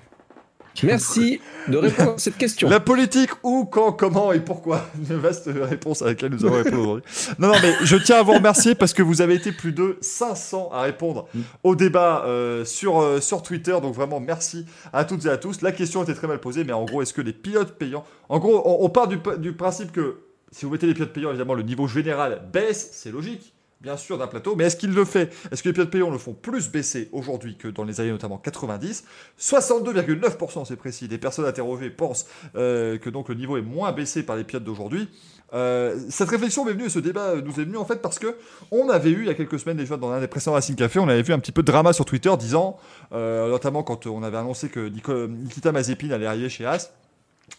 Merci 0.83 1.41
de 1.69 1.77
répondre 1.77 2.13
à 2.13 2.19
cette 2.19 2.39
question. 2.39 2.69
La 2.69 2.81
politique, 2.81 3.31
où, 3.43 3.65
quand, 3.67 3.93
comment 3.93 4.33
et 4.33 4.41
pourquoi 4.41 4.87
Une 5.11 5.17
vaste 5.17 5.49
réponse 5.53 6.03
à 6.03 6.07
laquelle 6.07 6.33
nous 6.33 6.45
avons 6.45 6.57
répondu 6.57 6.77
aujourd'hui. 6.77 7.05
Non, 7.39 7.49
non, 7.49 7.55
mais 7.63 7.75
je 7.83 7.97
tiens 7.97 8.17
à 8.17 8.23
vous 8.23 8.33
remercier 8.33 8.75
parce 8.75 8.93
que 8.93 9.03
vous 9.03 9.21
avez 9.21 9.35
été 9.35 9.53
plus 9.53 9.73
de 9.73 9.99
500 10.01 10.71
à 10.73 10.83
répondre 10.83 11.29
au 11.63 11.77
débat 11.77 12.25
euh, 12.27 12.65
sur, 12.65 13.01
euh, 13.01 13.21
sur 13.21 13.43
Twitter. 13.43 13.77
Donc 13.83 13.95
vraiment, 13.95 14.19
merci 14.19 14.67
à 14.93 15.05
toutes 15.05 15.27
et 15.27 15.29
à 15.29 15.37
tous. 15.37 15.61
La 15.61 15.73
question 15.73 16.03
était 16.03 16.15
très 16.15 16.27
mal 16.27 16.41
posée, 16.41 16.65
mais 16.65 16.73
en 16.73 16.85
gros, 16.85 17.03
est-ce 17.03 17.13
que 17.13 17.23
les 17.23 17.33
pilotes 17.33 17.73
payants... 17.73 18.05
En 18.29 18.39
gros, 18.39 18.63
on, 18.65 18.89
part 18.89 19.09
du, 19.09 19.19
du 19.39 19.53
principe 19.53 19.93
que 19.93 20.21
si 20.51 20.65
vous 20.65 20.73
mettez 20.73 20.87
les 20.87 20.95
pilotes 20.95 21.13
payants, 21.13 21.31
évidemment, 21.31 21.55
le 21.55 21.63
niveau 21.63 21.87
général 21.87 22.43
baisse, 22.51 22.91
c'est 22.93 23.11
logique, 23.11 23.52
bien 23.83 23.97
sûr, 23.97 24.17
d'un 24.17 24.29
plateau. 24.29 24.55
Mais 24.57 24.65
est-ce 24.65 24.77
qu'il 24.77 24.95
le 24.95 25.05
fait? 25.05 25.33
Est-ce 25.51 25.63
que 25.63 25.69
les 25.69 25.73
pilotes 25.73 25.91
payants 25.91 26.11
le 26.11 26.19
font 26.19 26.35
plus 26.35 26.71
baisser 26.71 27.09
aujourd'hui 27.13 27.57
que 27.57 27.69
dans 27.69 27.85
les 27.85 28.01
années 28.01 28.13
notamment 28.13 28.39
90 28.39 29.05
62,9%, 29.39 30.65
c'est 30.65 30.77
précis, 30.77 31.09
des 31.09 31.19
personnes 31.19 31.45
interrogées 31.45 31.91
pensent 31.91 32.27
euh, 32.55 32.97
que 32.99 33.11
donc 33.11 33.29
le 33.29 33.35
niveau 33.35 33.57
est 33.57 33.63
moins 33.63 33.93
baissé 33.93 34.23
par 34.23 34.37
les 34.37 34.45
pilotes 34.45 34.65
d'aujourd'hui. 34.65 35.09
Euh, 35.53 35.99
cette 36.09 36.31
réflexion 36.31 36.65
m'est 36.65 36.73
venue, 36.73 36.89
ce 36.89 36.99
débat 36.99 37.35
nous 37.35 37.61
est 37.61 37.65
venu 37.65 37.77
en 37.77 37.85
fait 37.85 38.01
parce 38.01 38.19
que 38.19 38.39
on 38.71 38.89
avait 38.89 39.11
eu 39.11 39.21
il 39.21 39.27
y 39.27 39.31
a 39.31 39.35
quelques 39.35 39.59
semaines 39.59 39.77
déjà 39.77 39.99
dans 39.99 40.11
un 40.11 40.21
des 40.21 40.27
précédents 40.27 40.55
Racing 40.55 40.77
Café, 40.77 40.99
on 40.99 41.09
avait 41.09 41.23
vu 41.23 41.35
un 41.35 41.39
petit 41.39 41.53
peu 41.53 41.63
de 41.63 41.67
drama 41.67 41.93
sur 41.93 42.07
Twitter 42.07 42.35
disant, 42.39 42.79
euh, 43.13 43.51
notamment 43.51 43.83
quand 43.83 44.07
on 44.07 44.23
avait 44.23 44.39
annoncé 44.39 44.71
que 44.71 44.89
Nikita 44.89 45.73
Mazepin 45.73 46.11
allait 46.11 46.25
arriver 46.25 46.49
chez 46.49 46.65
As, 46.65 46.91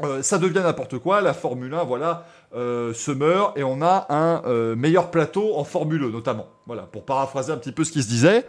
euh, 0.01 0.23
ça 0.23 0.39
devient 0.39 0.61
n'importe 0.63 0.97
quoi, 0.97 1.21
la 1.21 1.33
Formule 1.33 1.73
1, 1.73 1.83
voilà, 1.83 2.25
euh, 2.55 2.93
se 2.93 3.11
meurt 3.11 3.57
et 3.57 3.63
on 3.63 3.81
a 3.81 4.05
un 4.09 4.43
euh, 4.45 4.75
meilleur 4.75 5.09
plateau 5.11 5.55
en 5.55 5.63
Formule 5.63 6.03
1 6.03 6.09
notamment. 6.09 6.47
Voilà, 6.67 6.83
pour 6.83 7.03
paraphraser 7.03 7.51
un 7.51 7.57
petit 7.57 7.71
peu 7.71 7.83
ce 7.83 7.91
qui 7.91 8.03
se 8.03 8.07
disait. 8.07 8.45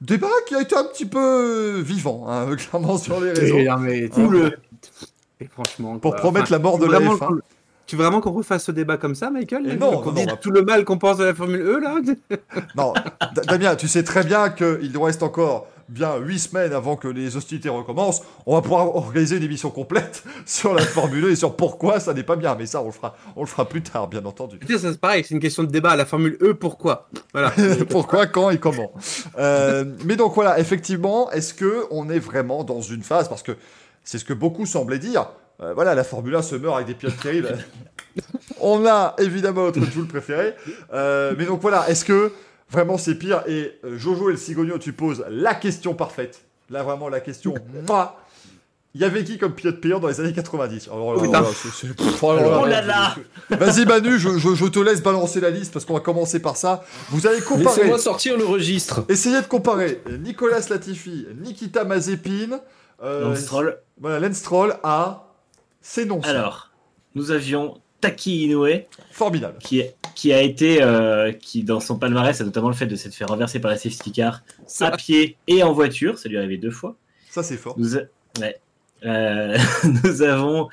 Débat 0.00 0.26
qui 0.46 0.54
a 0.56 0.60
été 0.62 0.74
un 0.76 0.84
petit 0.84 1.06
peu 1.06 1.78
vivant, 1.80 2.24
hein, 2.28 2.54
clairement 2.56 2.98
sur 2.98 3.20
les 3.20 3.32
réseaux. 3.32 3.58
Et, 3.58 3.68
mais, 3.78 4.08
le- 4.28 4.52
et 5.40 5.46
franchement. 5.46 5.98
Pour 5.98 6.12
quoi. 6.12 6.20
promettre 6.20 6.50
la 6.50 6.58
mort 6.58 6.78
de 6.78 6.86
tu 6.86 6.90
la 6.92 6.98
veux 6.98 7.04
vraiment 7.06 7.18
F1. 7.24 7.28
qu'on- 7.28 7.40
Tu 7.86 7.96
veux 7.96 8.02
vraiment 8.02 8.20
qu'on 8.20 8.32
refasse 8.32 8.64
ce 8.64 8.72
débat 8.72 8.96
comme 8.96 9.14
ça, 9.14 9.30
Michael 9.30 9.68
Et 9.70 9.76
non, 9.76 10.00
Qu'on 10.02 10.10
dise 10.12 10.26
non, 10.26 10.36
tout 10.40 10.50
le 10.50 10.62
mal 10.62 10.84
qu'on 10.84 10.98
pense 10.98 11.18
de 11.18 11.24
la 11.24 11.34
Formule 11.34 11.60
E, 11.60 11.78
là 11.78 11.94
Non, 12.76 12.94
Da- 13.34 13.42
Damien, 13.48 13.76
tu 13.76 13.86
sais 13.86 14.02
très 14.02 14.24
bien 14.24 14.50
qu'il 14.50 14.90
nous 14.92 15.02
reste 15.02 15.22
encore 15.22 15.68
bien 15.88 16.16
8 16.16 16.38
semaines 16.38 16.72
avant 16.72 16.96
que 16.96 17.08
les 17.08 17.36
hostilités 17.36 17.68
recommencent. 17.68 18.22
On 18.46 18.54
va 18.54 18.62
pouvoir 18.62 18.94
organiser 18.94 19.36
une 19.36 19.42
émission 19.42 19.70
complète 19.70 20.24
sur 20.46 20.74
la 20.74 20.82
Formule 20.82 21.24
1 21.26 21.28
et 21.28 21.36
sur 21.36 21.56
pourquoi 21.56 22.00
ça 22.00 22.14
n'est 22.14 22.22
pas 22.22 22.36
bien. 22.36 22.54
Mais 22.54 22.66
ça, 22.66 22.82
on 22.82 22.86
le 22.86 22.92
fera, 22.92 23.16
on 23.36 23.40
le 23.40 23.46
fera 23.46 23.68
plus 23.68 23.82
tard, 23.82 24.08
bien 24.08 24.24
entendu. 24.24 24.58
C'est 24.68 25.00
pareil, 25.00 25.24
c'est 25.26 25.34
une 25.34 25.40
question 25.40 25.62
de 25.62 25.70
débat. 25.70 25.96
La 25.96 26.06
Formule 26.06 26.36
E, 26.42 26.54
pourquoi? 26.54 27.08
Voilà. 27.32 27.52
Pourquoi, 27.90 28.26
quand 28.26 28.50
et 28.50 28.58
comment? 28.58 28.92
Euh, 29.38 29.84
mais 30.04 30.16
donc 30.16 30.34
voilà, 30.34 30.58
effectivement, 30.58 31.30
est-ce 31.30 31.54
que 31.54 31.84
on 31.90 32.08
est 32.10 32.18
vraiment 32.18 32.64
dans 32.64 32.80
une 32.80 33.02
phase? 33.02 33.28
Parce 33.28 33.42
que 33.42 33.52
c'est 34.04 34.18
ce 34.18 34.24
que 34.24 34.32
beaucoup 34.32 34.66
semblaient 34.66 34.98
dire. 34.98 35.26
euh, 35.60 35.74
voilà, 35.74 35.94
la 35.94 36.04
Formule 36.04 36.34
1 36.36 36.42
se 36.42 36.56
meurt 36.56 36.74
avec 36.76 36.86
des 36.86 36.94
pilotes 36.94 37.18
terribles. 37.20 37.58
on 38.60 38.86
a 38.86 39.14
évidemment 39.18 39.64
notre 39.64 39.84
Joule 39.90 40.06
préféré. 40.06 40.54
Euh, 40.92 41.34
mais 41.36 41.44
donc 41.44 41.60
voilà, 41.60 41.88
est-ce 41.88 42.04
que 42.04 42.32
vraiment 42.72 42.98
c'est 42.98 43.14
pire 43.14 43.42
Et 43.46 43.78
euh, 43.84 43.98
Jojo 43.98 44.28
et 44.30 44.32
le 44.32 44.38
Cigogno, 44.38 44.78
tu 44.78 44.92
poses 44.92 45.24
la 45.28 45.54
question 45.54 45.94
parfaite. 45.94 46.42
Là, 46.70 46.82
vraiment, 46.82 47.08
la 47.08 47.20
question. 47.20 47.54
Moi, 47.86 48.18
il 48.94 49.00
y 49.00 49.04
avait 49.04 49.24
qui 49.24 49.38
comme 49.38 49.52
pilote 49.54 49.80
payant 49.80 50.00
dans 50.00 50.08
les 50.08 50.20
années 50.20 50.32
90 50.32 50.88
Alors, 50.88 51.14
là, 51.32 51.42
c'est- 51.54 51.68
c'est- 51.70 51.86
oh 52.22 52.66
là 52.66 52.80
là, 52.82 53.14
Vas-y 53.50 53.84
Manu, 53.86 54.18
je, 54.18 54.36
je- 54.38 54.54
je 54.54 54.66
te 54.66 54.78
laisse 54.78 55.02
balancer 55.02 55.40
la 55.40 55.50
liste 55.50 55.72
parce 55.72 55.84
qu'on 55.84 55.94
va 55.94 56.00
commencer 56.00 56.40
par 56.40 56.56
ça. 56.56 56.84
Vous 57.10 57.26
allez 57.26 57.40
comparer. 57.40 57.64
Laissez-moi 57.76 57.98
sortir 57.98 58.36
le 58.36 58.44
registre. 58.44 59.04
Essayez 59.08 59.40
de 59.40 59.46
comparer 59.46 60.02
Nicolas 60.20 60.60
Latifi, 60.68 61.26
Nikita 61.40 61.84
Mazepin, 61.84 62.60
euh, 63.02 63.28
Lance 63.30 63.38
Stroll. 63.40 63.78
voilà, 64.00 64.20
Lance 64.26 64.36
Stroll 64.36 64.76
à 64.82 65.28
ces 65.80 66.04
noms. 66.04 66.20
Alors, 66.24 66.70
nous 67.14 67.30
avions 67.30 67.80
Taki 68.02 68.44
Inoue, 68.44 68.66
Formidable. 69.12 69.56
qui, 69.60 69.82
qui 70.14 70.32
a 70.34 70.42
été, 70.42 70.82
euh, 70.82 71.32
qui 71.32 71.62
dans 71.64 71.80
son 71.80 71.96
palmarès 71.98 72.38
a 72.40 72.44
notamment 72.44 72.68
le 72.68 72.74
fait 72.74 72.86
de 72.86 72.96
s'être 72.96 73.14
fait 73.14 73.24
renverser 73.24 73.58
par 73.60 73.70
la 73.70 73.78
safety 73.78 74.12
car 74.12 74.42
à 74.80 74.90
pied 74.90 75.36
et 75.46 75.62
en 75.62 75.72
voiture, 75.72 76.18
ça 76.18 76.28
lui 76.28 76.36
est 76.36 76.38
arrivé 76.38 76.58
deux 76.58 76.70
fois. 76.70 76.96
Ça 77.30 77.42
c'est 77.42 77.56
fort. 77.56 77.76
Nous, 77.78 77.96
a- 77.96 78.02
ouais. 78.40 78.60
Euh, 79.06 79.56
nous 80.04 80.20
avons 80.22 80.68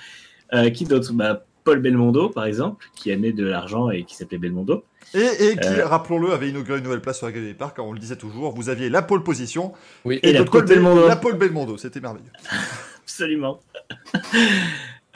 euh, 0.54 0.70
qui 0.72 0.84
d'autre? 0.84 1.14
Bah, 1.14 1.46
Paul 1.64 1.80
Belmondo, 1.80 2.30
par 2.30 2.46
exemple, 2.46 2.86
qui 2.96 3.12
amenait 3.12 3.32
de 3.34 3.46
l'argent 3.46 3.90
et 3.92 4.04
qui 4.04 4.16
s'appelait 4.16 4.38
Belmondo. 4.40 4.84
Et, 5.14 5.20
et 5.20 5.56
qui, 5.58 5.68
Euh. 5.68 5.86
rappelons-le, 5.88 6.32
avait 6.32 6.50
inauguré 6.50 6.80
une 6.80 6.84
nouvelle 6.84 7.02
place 7.02 7.18
sur 7.18 7.28
la 7.28 7.32
grille 7.32 7.46
des 7.46 7.54
parcs, 7.54 7.76
car 7.76 7.86
on 7.86 7.94
le 7.94 8.00
disait 8.00 8.16
toujours, 8.16 8.54
vous 8.56 8.70
aviez 8.70 8.90
la 8.90 9.02
pole 9.04 9.24
position 9.24 9.74
Oui. 10.06 10.20
Et 10.24 10.34
de 10.34 10.40
la 10.40 10.46
côté, 10.46 10.74
Belmondo. 10.76 11.08
la 11.08 11.16
pole 11.16 11.38
Belmondo. 11.38 11.78
C'était 11.78 12.00
merveilleux. 12.00 12.32
Absolument. 13.04 13.60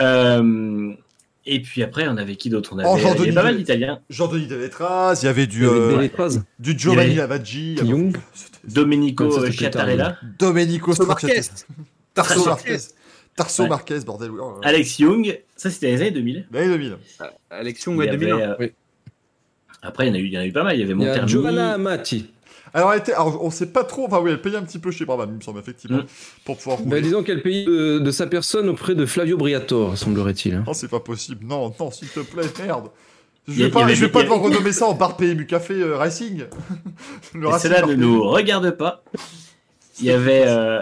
Euh, 0.02 0.94
et 1.46 1.62
puis 1.62 1.84
après, 1.84 2.08
on 2.08 2.18
avait 2.18 2.36
qui 2.36 2.50
d'autre? 2.50 2.72
On 2.74 2.80
avait 2.80 2.88
Oh, 2.90 2.96
il 2.98 3.04
y 3.04 3.08
avait 3.08 3.32
pas 3.34 3.44
mal 3.44 3.58
d'Italiens. 3.58 4.00
Jean-Denis 4.10 4.48
Deletraz, 4.48 5.20
il 5.22 5.26
y 5.26 5.30
avait 5.30 5.48
du, 5.48 5.60
Il 5.60 5.64
y 5.64 5.68
avait 5.68 6.12
euh, 6.20 6.30
du 6.60 6.78
Giovanni 6.78 7.16
Lavaggi, 7.16 7.76
Domenico 8.64 9.46
Chiattarella, 9.50 10.18
Domenico 10.40 10.94
Tarso 10.94 11.06
Marquez. 11.06 11.42
Stracciatella. 11.42 11.84
Tarso 12.14 12.46
Marquez. 12.46 12.78
Tarso 13.36 13.64
Ouais. 13.64 13.70
Marquez, 13.70 14.00
bordel. 14.06 14.30
oh. 14.40 14.60
Alex 14.64 15.00
Young. 15.00 15.40
Ça, 15.56 15.70
c'était 15.72 15.88
les 15.92 16.02
années 16.02 16.12
2000. 16.12 16.48
L'année 16.52 16.68
2000. 16.68 16.98
Alex 17.50 17.84
Young, 17.84 17.98
ouais, 17.98 18.08
avait, 18.08 18.18
2001. 18.18 18.38
euh, 18.52 18.56
Oui. 18.60 18.72
Après, 19.82 20.08
il 20.08 20.10
y, 20.10 20.12
en 20.12 20.16
a 20.16 20.20
eu, 20.20 20.26
il 20.26 20.34
y 20.34 20.38
en 20.38 20.42
a 20.42 20.46
eu 20.46 20.52
pas 20.54 20.64
mal. 20.64 20.76
Il 20.76 20.80
y 20.80 20.84
avait 20.84 20.94
Il 20.94 21.00
y 21.00 21.04
a 21.04 21.08
Montermi. 21.08 21.30
Giovanna 21.30 21.74
Amati. 21.74 22.32
Alors, 22.76 22.92
elle 22.94 23.00
était, 23.00 23.14
alors, 23.14 23.44
on 23.44 23.52
sait 23.52 23.68
pas 23.68 23.84
trop, 23.84 24.06
enfin 24.08 24.20
oui, 24.20 24.32
elle 24.32 24.42
payait 24.42 24.58
un 24.58 24.64
petit 24.64 24.80
peu 24.80 24.90
chez 24.92 25.06
Brabham, 25.06 25.30
il 25.32 25.36
me 25.38 25.42
semble, 25.42 25.60
effectivement, 25.60 26.00
Mm. 26.00 26.06
pour 26.46 26.58
pouvoir 26.58 26.80
Bah, 26.82 27.00
disons 27.02 27.22
qu'elle 27.24 27.42
payait 27.44 27.66
de, 27.66 28.00
de 28.00 28.12
sa 28.12 28.26
personne 28.28 28.68
auprès 28.70 28.96
de 28.96 29.06
Flavio 29.06 29.38
Briatore, 29.38 29.98
semblerait-il. 29.98 30.56
hein. 30.56 30.64
Non, 30.66 30.74
c'est 30.74 30.88
pas 30.88 31.00
possible. 31.00 31.46
Non, 31.46 31.74
non, 31.80 31.92
s'il 31.92 32.08
te 32.10 32.22
plaît, 32.22 32.48
merde. 32.66 32.88
Je 33.48 33.62
a- 33.62 33.66
vais 33.66 33.72
pas, 33.72 33.88
je 33.94 34.02
vais 34.06 34.10
pas 34.12 34.24
devoir 34.24 34.40
renommer 34.40 34.72
ça 34.72 34.88
en 34.88 34.94
bar 34.94 35.18
PMU 35.18 35.46
Café 35.46 35.74
euh, 35.76 35.98
Racing. 35.98 36.46
Le 37.36 37.48
Racing 37.48 37.70
cela 37.72 37.86
ne 37.86 37.94
nous 37.94 38.24
regarde 38.24 38.72
pas. 38.72 39.04
Il 40.00 40.06
y 40.06 40.12
avait, 40.12 40.46
euh, 40.48 40.82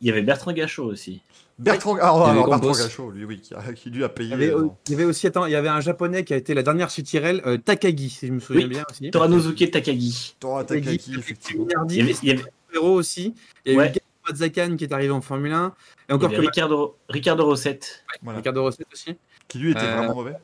il 0.00 0.06
y 0.06 0.10
avait 0.10 0.22
Bertrand 0.22 0.52
Gachot 0.52 0.84
aussi. 0.84 1.20
Bertrand, 1.58 1.96
ah, 2.00 2.30
alors, 2.30 2.48
Bertrand. 2.48 2.70
Gachot, 2.72 3.10
lui, 3.10 3.24
oui, 3.24 3.40
qui, 3.40 3.52
a- 3.54 3.72
qui 3.72 3.90
lui 3.90 4.04
a 4.04 4.08
payé. 4.08 4.28
Il 4.28 4.30
y, 4.30 4.34
avait, 4.34 4.54
euh, 4.54 4.68
il 4.86 4.92
y 4.92 4.94
avait 4.94 5.04
aussi, 5.04 5.26
attends, 5.26 5.44
il 5.46 5.52
y 5.52 5.56
avait 5.56 5.68
un 5.68 5.80
japonais 5.80 6.24
qui 6.24 6.32
a 6.32 6.36
été 6.36 6.54
la 6.54 6.62
dernière 6.62 6.90
Tyrell, 7.02 7.42
euh, 7.46 7.58
Takagi, 7.58 8.10
si 8.10 8.26
je 8.28 8.32
me 8.32 8.38
souviens 8.40 8.62
Oui. 8.62 8.68
bien 8.68 8.84
aussi. 8.88 9.10
Toranosuke 9.10 9.70
Takagi. 9.70 10.36
Tora 10.38 10.64
Takagi, 10.64 11.14
effectivement. 11.18 11.66
Il 11.88 11.96
y 11.96 12.00
avait, 12.02 12.14
il 12.22 12.28
y 12.28 12.32
avait, 12.32 12.44
Héros 12.74 12.94
aussi. 12.94 13.34
Il 13.64 13.72
y 13.72 13.74
a 13.74 13.78
Ouais. 13.78 13.88
eu 13.88 14.76
qui 14.76 14.84
est 14.84 14.92
arrivé 14.92 15.10
en 15.10 15.20
Formule 15.20 15.52
1. 15.52 15.66
Et 15.66 15.70
il 16.08 16.12
y 16.12 16.14
encore 16.14 16.28
avait 16.28 16.36
que 16.36 16.40
Ricardo, 16.42 16.96
Ricardo 17.08 17.44
Rosset. 17.44 17.80
Voilà. 18.22 18.38
Ricardo 18.38 18.62
Rosset 18.62 18.84
aussi. 18.92 19.16
Qui 19.48 19.58
lui 19.58 19.70
était 19.72 19.80
Euh, 19.80 19.96
vraiment 19.96 20.14
mauvais. 20.14 20.34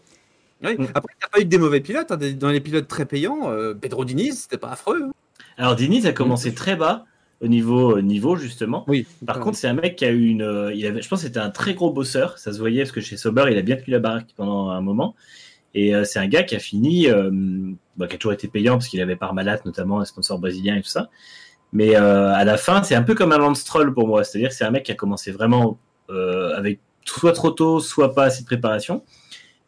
Oui. 0.65 0.77
Mm. 0.79 0.87
Après, 0.95 1.13
il 1.15 1.19
n'y 1.21 1.25
a 1.25 1.29
pas 1.29 1.39
eu 1.41 1.43
que 1.45 1.49
des 1.49 1.59
mauvais 1.59 1.81
pilotes. 1.81 2.11
hein, 2.11 2.17
Dans 2.39 2.49
les 2.51 2.61
pilotes 2.61 2.89
très 2.89 3.05
payants, 3.05 3.51
euh, 3.51 3.75
Pedro 3.75 4.05
Diniz, 4.07 4.41
c'était 4.43 4.57
pas 4.59 4.71
affreux. 4.71 5.03
hein. 5.05 5.13
Alors 5.59 5.77
Diniz 5.77 6.07
a 6.07 6.13
commencé 6.13 6.55
très 6.55 6.75
bas 6.77 7.05
au 7.45 7.49
niveau 7.49 7.99
euh, 7.99 8.03
niveau 8.03 8.37
justement. 8.37 8.85
Oui. 8.89 9.07
Par 9.27 9.39
contre, 9.39 9.57
c'est 9.59 9.69
un 9.69 9.75
mec 9.75 9.97
qui 9.97 10.05
a 10.05 10.11
eu 10.11 10.27
une, 10.27 10.43
euh, 10.43 10.75
il 10.75 10.85
avait, 10.87 11.03
je 11.03 11.09
pense, 11.09 11.21
que 11.21 11.27
c'était 11.27 11.41
un 11.41 11.51
très 11.51 11.75
gros 11.75 11.91
bosseur. 11.93 12.39
Ça 12.39 12.53
se 12.53 12.59
voyait 12.59 12.83
parce 12.83 12.93
que 12.93 13.01
chez 13.01 13.17
Sauber, 13.17 13.45
il 13.51 13.59
a 13.59 13.63
bien 13.63 13.77
tenu 13.77 13.93
la 13.93 14.01
baraque 14.01 14.29
pendant 14.37 14.71
un 14.71 14.81
moment. 14.81 15.15
Et 15.75 15.95
euh, 15.95 16.05
c'est 16.05 16.21
un 16.21 16.29
gars 16.29 16.45
qui 16.45 16.55
a 16.55 16.59
fini, 16.59 17.09
euh, 17.09 17.31
bah, 17.97 18.07
qui 18.07 18.15
a 18.15 18.19
toujours 18.19 18.33
été 18.33 18.49
payant 18.49 18.75
parce 18.75 18.89
qu'il 18.89 19.01
avait 19.03 19.17
Parmalat 19.17 19.59
notamment, 19.65 20.01
un 20.01 20.05
sponsor 20.05 20.39
brésilien 20.39 20.77
et 20.77 20.83
tout 20.83 20.89
ça. 20.89 21.11
Mais 21.73 21.97
euh, 21.97 22.33
à 22.33 22.45
la 22.45 22.57
fin, 22.57 22.83
c'est 22.85 22.95
un 22.95 23.03
peu 23.03 23.15
comme 23.15 23.33
un 23.33 23.39
Lance 23.39 23.61
Stroll 23.61 23.93
pour 23.93 24.07
moi. 24.07 24.23
C'est-à-dire 24.23 24.53
c'est 24.53 24.65
un 24.65 24.71
mec 24.71 24.85
qui 24.85 24.93
a 24.93 24.95
commencé 24.95 25.33
vraiment 25.33 25.79
euh, 26.11 26.57
avec 26.57 26.79
soit 27.05 27.33
trop 27.33 27.51
tôt, 27.51 27.81
soit 27.81 28.15
pas 28.15 28.25
assez 28.25 28.43
de 28.43 28.47
préparation, 28.47 29.03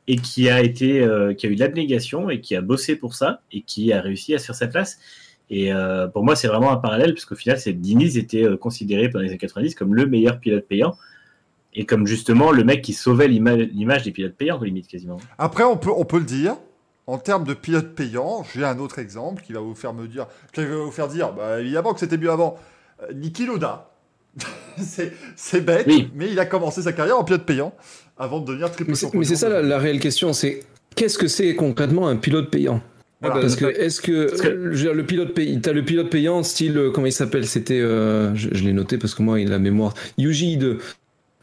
et 0.06 0.16
qui 0.16 0.48
a 0.48 0.62
été, 0.62 1.06
qui 1.36 1.46
a 1.46 1.50
eu 1.50 1.56
de 1.56 1.60
l'abnégation 1.60 2.30
et 2.30 2.40
qui 2.40 2.54
a 2.54 2.60
bossé 2.60 2.94
pour 2.94 3.14
ça 3.14 3.40
et 3.50 3.62
qui 3.62 3.92
a 3.92 4.00
réussi 4.00 4.34
à 4.34 4.38
se 4.38 4.46
faire 4.46 4.54
sa 4.54 4.68
place. 4.68 4.98
Et 5.50 5.72
euh, 5.72 6.08
pour 6.08 6.24
moi, 6.24 6.34
c'est 6.36 6.48
vraiment 6.48 6.72
un 6.72 6.76
parallèle, 6.76 7.12
puisqu'au 7.12 7.36
final, 7.36 7.58
c'est 7.60 7.72
Diniz 7.72 8.18
était 8.18 8.42
euh, 8.44 8.56
considéré 8.56 9.08
pendant 9.08 9.22
les 9.22 9.28
années 9.30 9.38
90 9.38 9.74
comme 9.76 9.94
le 9.94 10.06
meilleur 10.06 10.40
pilote 10.40 10.66
payant, 10.66 10.96
et 11.74 11.84
comme 11.86 12.06
justement 12.06 12.50
le 12.52 12.64
mec 12.64 12.82
qui 12.82 12.92
sauvait 12.92 13.28
l'ima- 13.28 13.54
l'image 13.56 14.02
des 14.02 14.10
pilotes 14.10 14.34
payants, 14.34 14.60
limite 14.60 14.88
quasiment. 14.88 15.18
Après, 15.38 15.62
on 15.64 15.76
peut, 15.76 15.90
on 15.96 16.04
peut 16.04 16.18
le 16.18 16.24
dire. 16.24 16.56
En 17.08 17.18
termes 17.18 17.44
de 17.44 17.54
pilote 17.54 17.94
payant, 17.94 18.42
j'ai 18.52 18.64
un 18.64 18.78
autre 18.80 18.98
exemple 18.98 19.40
qui 19.44 19.52
va 19.52 19.60
vous 19.60 19.76
faire 19.76 19.94
me 19.94 20.08
dire, 20.08 20.26
qui 20.52 20.64
va 20.64 20.74
vous 20.78 20.90
faire 20.90 21.06
dire, 21.06 21.32
bah, 21.32 21.60
évidemment 21.60 21.94
que 21.94 22.00
c'était 22.00 22.18
mieux 22.18 22.30
avant. 22.32 22.58
Euh, 23.02 23.12
Niki 23.12 23.46
Loda. 23.46 23.90
c'est 24.76 25.60
bête, 25.64 25.86
Oui. 25.86 26.10
mais 26.14 26.30
il 26.30 26.38
a 26.40 26.46
commencé 26.46 26.82
sa 26.82 26.92
carrière 26.92 27.18
en 27.18 27.24
pilote 27.24 27.44
payant 27.44 27.72
avant 28.18 28.40
de 28.40 28.46
devenir 28.46 28.70
triple 28.72 28.90
Mais 28.90 28.96
c'est 28.96 29.06
champion 29.06 29.18
mais 29.20 29.24
du 29.24 29.28
c'est 29.30 29.36
ça 29.36 29.48
la, 29.48 29.62
la 29.62 29.78
réelle 29.78 30.00
question, 30.00 30.32
c'est 30.32 30.64
qu'est-ce 30.94 31.16
que 31.16 31.28
c'est 31.28 31.54
concrètement 31.54 32.08
un 32.08 32.16
pilote 32.16 32.50
payant? 32.50 32.80
Voilà. 33.22 33.40
Parce 33.40 33.56
que 33.56 33.64
est-ce 33.66 34.00
que, 34.00 34.28
Parce 34.28 34.42
que- 34.42 34.48
je 34.48 34.68
veux 34.68 34.74
dire, 34.76 34.94
le 34.94 35.04
pilote 35.04 35.32
payant, 35.34 35.58
t'as 35.60 35.72
le 35.72 35.82
pilote 35.82 36.10
payant 36.10 36.42
style 36.42 36.76
euh, 36.76 36.90
comment 36.90 37.06
il 37.06 37.12
s'appelle 37.12 37.46
C'était, 37.46 37.80
euh, 37.80 38.34
je, 38.34 38.48
je 38.52 38.62
l'ai 38.64 38.72
noté 38.74 38.98
parce 38.98 39.14
que 39.14 39.22
moi 39.22 39.40
il 39.40 39.48
a 39.48 39.52
la 39.52 39.58
mémoire. 39.58 39.94
Yuji 40.18 40.52
Ide. 40.52 40.76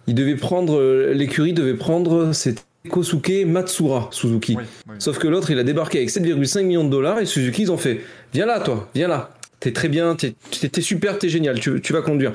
Il 0.06 0.16
devait 0.16 0.36
prendre 0.36 0.78
euh, 0.80 1.14
l'écurie 1.14 1.54
devait 1.54 1.74
prendre 1.76 2.34
c'était 2.34 2.62
Kosuke 2.90 3.46
Matsura 3.48 4.10
Suzuki. 4.12 4.56
Oui, 4.58 4.64
oui. 4.90 4.96
Sauf 5.00 5.18
que 5.18 5.28
l'autre 5.28 5.50
il 5.52 5.58
a 5.58 5.64
débarqué 5.64 5.98
avec 6.00 6.10
7,5 6.12 6.64
millions 6.64 6.84
de 6.84 6.90
dollars 6.90 7.20
et 7.20 7.26
Suzuki 7.26 7.62
ils 7.64 7.72
ont 7.72 7.78
fait 7.78 8.02
viens 8.34 8.46
là 8.46 8.60
toi, 8.60 8.90
viens 8.94 9.08
là. 9.08 9.32
T'es 9.62 9.72
très 9.72 9.88
bien, 9.88 10.14
t'es 10.16 10.36
t'es- 10.60 10.68
t'es 10.68 10.82
super, 10.82 11.18
t'es 11.18 11.30
génial, 11.30 11.58
tu, 11.60 11.80
tu 11.82 11.94
vas 11.94 12.02
conduire. 12.02 12.34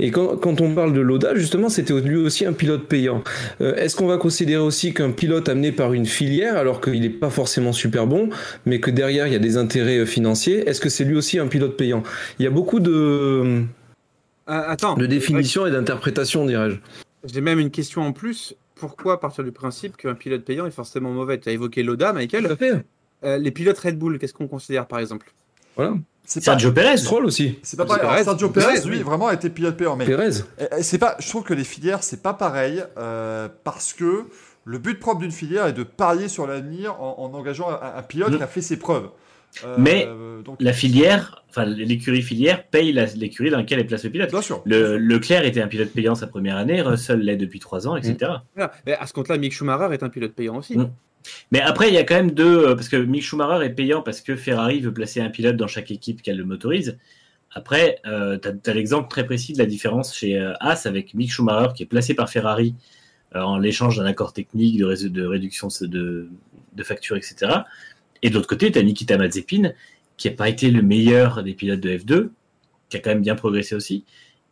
Et 0.00 0.10
quand, 0.10 0.36
quand 0.36 0.60
on 0.60 0.74
parle 0.74 0.92
de 0.92 1.00
Loda, 1.00 1.34
justement, 1.34 1.68
c'était 1.68 1.92
lui 2.00 2.16
aussi 2.16 2.46
un 2.46 2.52
pilote 2.52 2.86
payant. 2.86 3.22
Euh, 3.60 3.74
Est-ce 3.74 3.96
qu'on 3.96 4.06
va 4.06 4.16
considérer 4.16 4.62
aussi 4.62 4.94
qu'un 4.94 5.10
pilote 5.10 5.48
amené 5.48 5.72
par 5.72 5.92
une 5.92 6.06
filière, 6.06 6.56
alors 6.56 6.80
qu'il 6.80 7.00
n'est 7.00 7.08
pas 7.10 7.30
forcément 7.30 7.72
super 7.72 8.06
bon, 8.06 8.30
mais 8.64 8.78
que 8.80 8.90
derrière 8.90 9.26
il 9.26 9.32
y 9.32 9.36
a 9.36 9.40
des 9.40 9.56
intérêts 9.56 9.98
euh, 9.98 10.06
financiers, 10.06 10.68
est-ce 10.68 10.80
que 10.80 10.88
c'est 10.88 11.04
lui 11.04 11.16
aussi 11.16 11.38
un 11.38 11.48
pilote 11.48 11.76
payant? 11.76 12.02
Il 12.38 12.44
y 12.44 12.46
a 12.46 12.50
beaucoup 12.50 12.78
de, 12.80 12.92
Euh, 12.92 13.62
attends. 14.46 14.94
de 14.96 15.06
définitions 15.06 15.66
et 15.66 15.70
d'interprétations, 15.70 16.46
dirais-je. 16.46 16.76
J'ai 17.24 17.40
même 17.40 17.58
une 17.58 17.70
question 17.70 18.02
en 18.02 18.12
plus. 18.12 18.54
pourquoi 18.76 19.18
partir 19.18 19.42
du 19.42 19.50
principe 19.50 19.96
qu'un 19.96 20.14
pilote 20.14 20.44
payant 20.44 20.64
est 20.64 20.70
forcément 20.70 21.10
mauvais? 21.10 21.38
Tu 21.38 21.48
as 21.48 21.52
évoqué 21.52 21.82
Loda, 21.82 22.10
Tout 22.10 22.14
Michael. 22.14 22.46
à 22.46 22.54
fait. 22.56 22.72
Euh, 23.24 23.36
les 23.36 23.50
pilotes 23.50 23.76
Red 23.78 23.98
Bull, 23.98 24.20
qu'est-ce 24.20 24.32
qu'on 24.32 24.46
considère 24.46 24.86
par 24.86 25.00
exemple? 25.00 25.32
Voilà. 25.74 25.94
C'est 26.30 26.40
pas, 26.40 26.44
Sergio 26.44 26.72
Perez. 26.72 26.98
Stroll 26.98 27.24
aussi. 27.24 27.58
c'est 27.62 27.78
pas 27.78 27.86
pareil. 27.86 28.22
Sergio 28.22 28.50
Perez, 28.50 28.74
Perez, 28.74 28.86
lui, 28.88 28.98
oui. 28.98 29.02
vraiment 29.02 29.28
a 29.28 29.32
été 29.34 29.48
pilote 29.48 29.78
payant. 29.78 29.96
Mais 29.96 30.04
Perez. 30.04 30.42
Euh, 30.60 30.66
c'est 30.82 30.98
pas, 30.98 31.16
je 31.18 31.26
trouve 31.26 31.42
que 31.42 31.54
les 31.54 31.64
filières, 31.64 32.02
c'est 32.02 32.22
pas 32.22 32.34
pareil 32.34 32.84
euh, 32.98 33.48
parce 33.64 33.94
que 33.94 34.26
le 34.64 34.78
but 34.78 35.00
propre 35.00 35.20
d'une 35.20 35.30
filière 35.32 35.64
est 35.66 35.72
de 35.72 35.84
parier 35.84 36.28
sur 36.28 36.46
l'avenir 36.46 37.00
en, 37.00 37.16
en 37.18 37.32
engageant 37.34 37.70
un, 37.70 37.80
un 37.96 38.02
pilote 38.02 38.36
qui 38.36 38.42
a 38.42 38.46
fait 38.46 38.60
ses 38.60 38.76
preuves. 38.78 39.08
Euh, 39.64 39.76
Mais 39.78 40.06
donc, 40.44 40.58
La 40.60 40.74
filière, 40.74 41.42
enfin 41.48 41.64
l'écurie 41.64 42.20
filière 42.20 42.66
paye 42.66 42.92
l'écurie 42.92 43.48
dans 43.48 43.56
laquelle 43.56 43.78
elle 43.80 43.86
place 43.86 44.04
le 44.04 44.10
pilote. 44.10 44.28
bien 44.30 44.42
sûr. 44.42 44.60
Le, 44.66 44.98
Leclerc 44.98 45.46
était 45.46 45.62
un 45.62 45.68
pilote 45.68 45.88
payant 45.92 46.14
sa 46.14 46.26
première 46.26 46.58
année, 46.58 46.82
Russell 46.82 47.20
l'est 47.20 47.36
depuis 47.38 47.58
trois 47.58 47.88
ans, 47.88 47.96
etc. 47.96 48.32
Voilà. 48.54 48.72
Mais 48.84 48.92
à 48.92 49.06
ce 49.06 49.14
compte-là, 49.14 49.38
Mick 49.38 49.54
Schumacher 49.54 49.94
est 49.94 50.02
un 50.02 50.10
pilote 50.10 50.32
payant 50.32 50.56
aussi. 50.56 50.76
Mm. 50.76 50.90
Mais 51.52 51.60
après, 51.60 51.88
il 51.88 51.94
y 51.94 51.98
a 51.98 52.04
quand 52.04 52.14
même 52.16 52.32
deux. 52.32 52.68
euh, 52.68 52.74
Parce 52.74 52.88
que 52.88 52.96
Mick 52.96 53.22
Schumacher 53.22 53.64
est 53.64 53.70
payant 53.70 54.02
parce 54.02 54.20
que 54.20 54.36
Ferrari 54.36 54.80
veut 54.80 54.92
placer 54.92 55.20
un 55.20 55.30
pilote 55.30 55.56
dans 55.56 55.66
chaque 55.66 55.90
équipe 55.90 56.22
qu'elle 56.22 56.36
le 56.36 56.44
motorise. 56.44 56.98
Après, 57.52 57.98
euh, 58.06 58.38
tu 58.38 58.70
as, 58.70 58.74
l'exemple 58.74 59.08
très 59.08 59.24
précis 59.24 59.52
de 59.52 59.58
la 59.58 59.66
différence 59.66 60.14
chez 60.14 60.38
euh, 60.38 60.52
Haas 60.60 60.82
avec 60.86 61.14
Mick 61.14 61.32
Schumacher 61.32 61.72
qui 61.74 61.82
est 61.82 61.86
placé 61.86 62.14
par 62.14 62.28
Ferrari 62.30 62.74
euh, 63.34 63.40
en 63.40 63.58
l'échange 63.58 63.96
d'un 63.96 64.04
accord 64.04 64.32
technique 64.32 64.78
de, 64.78 65.24
réduction 65.26 65.68
de, 65.80 66.28
de 66.74 66.82
factures, 66.82 67.16
etc. 67.16 67.62
Et 68.22 68.30
de 68.30 68.34
l'autre 68.34 68.48
côté, 68.48 68.70
tu 68.70 68.78
as 68.78 68.82
Nikita 68.82 69.16
Mazepin 69.16 69.72
qui 70.16 70.28
n'a 70.28 70.34
pas 70.34 70.48
été 70.48 70.70
le 70.70 70.82
meilleur 70.82 71.42
des 71.42 71.54
pilotes 71.54 71.80
de 71.80 71.90
F2, 71.90 72.28
qui 72.90 72.96
a 72.96 73.00
quand 73.00 73.10
même 73.10 73.22
bien 73.22 73.36
progressé 73.36 73.74
aussi, 73.74 74.04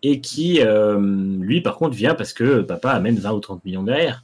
et 0.02 0.20
qui, 0.20 0.60
euh, 0.60 0.98
lui, 1.40 1.60
par 1.60 1.76
contre, 1.76 1.94
vient 1.96 2.14
parce 2.14 2.32
que 2.32 2.60
papa 2.60 2.90
amène 2.92 3.18
20 3.18 3.32
ou 3.32 3.40
30 3.40 3.64
millions 3.64 3.82
derrière. 3.82 4.22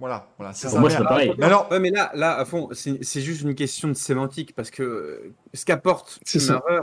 Voilà, 0.00 0.26
voilà. 0.38 0.52
C'est 0.54 0.66
Pour 0.66 0.74
ça. 0.74 0.80
moi, 0.80 0.90
c'est 0.90 1.04
pareil. 1.04 1.32
Mais 1.38 1.44
alors, 1.44 1.70
Ouais, 1.70 1.78
mais 1.78 1.90
là, 1.90 2.10
là, 2.14 2.36
à 2.38 2.44
fond, 2.44 2.68
c'est 2.72 3.20
juste 3.20 3.42
une 3.42 3.54
question 3.54 3.86
de 3.88 3.92
sémantique 3.94 4.54
parce 4.56 4.70
que 4.70 4.82
euh, 4.82 5.34
ce 5.54 5.64
qu'apporte. 5.64 6.18
Schumacher. 6.26 6.82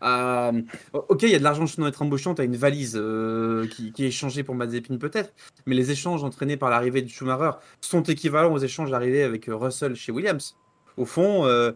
à- 0.00 0.52
ok, 0.92 1.22
il 1.24 1.30
y 1.30 1.34
a 1.34 1.38
de 1.40 1.42
l'argent 1.42 1.66
chez 1.66 1.80
notre 1.82 2.02
embauchant, 2.02 2.34
tu 2.34 2.40
as 2.42 2.44
une 2.44 2.54
valise 2.56 2.94
euh, 2.96 3.66
qui, 3.66 3.90
qui 3.92 4.04
est 4.04 4.08
échangée 4.08 4.44
pour 4.44 4.54
Mazepin 4.54 4.96
peut-être, 4.98 5.32
mais 5.66 5.74
les 5.74 5.90
échanges 5.90 6.22
entraînés 6.22 6.56
par 6.56 6.70
l'arrivée 6.70 7.02
de 7.02 7.08
Schumacher 7.08 7.56
sont 7.80 8.02
équivalents 8.04 8.52
aux 8.52 8.58
échanges 8.58 8.92
arrivés 8.92 9.24
avec 9.24 9.48
euh, 9.48 9.56
Russell 9.56 9.96
chez 9.96 10.12
Williams. 10.12 10.54
Au 10.98 11.04
fond, 11.04 11.46
euh, 11.46 11.72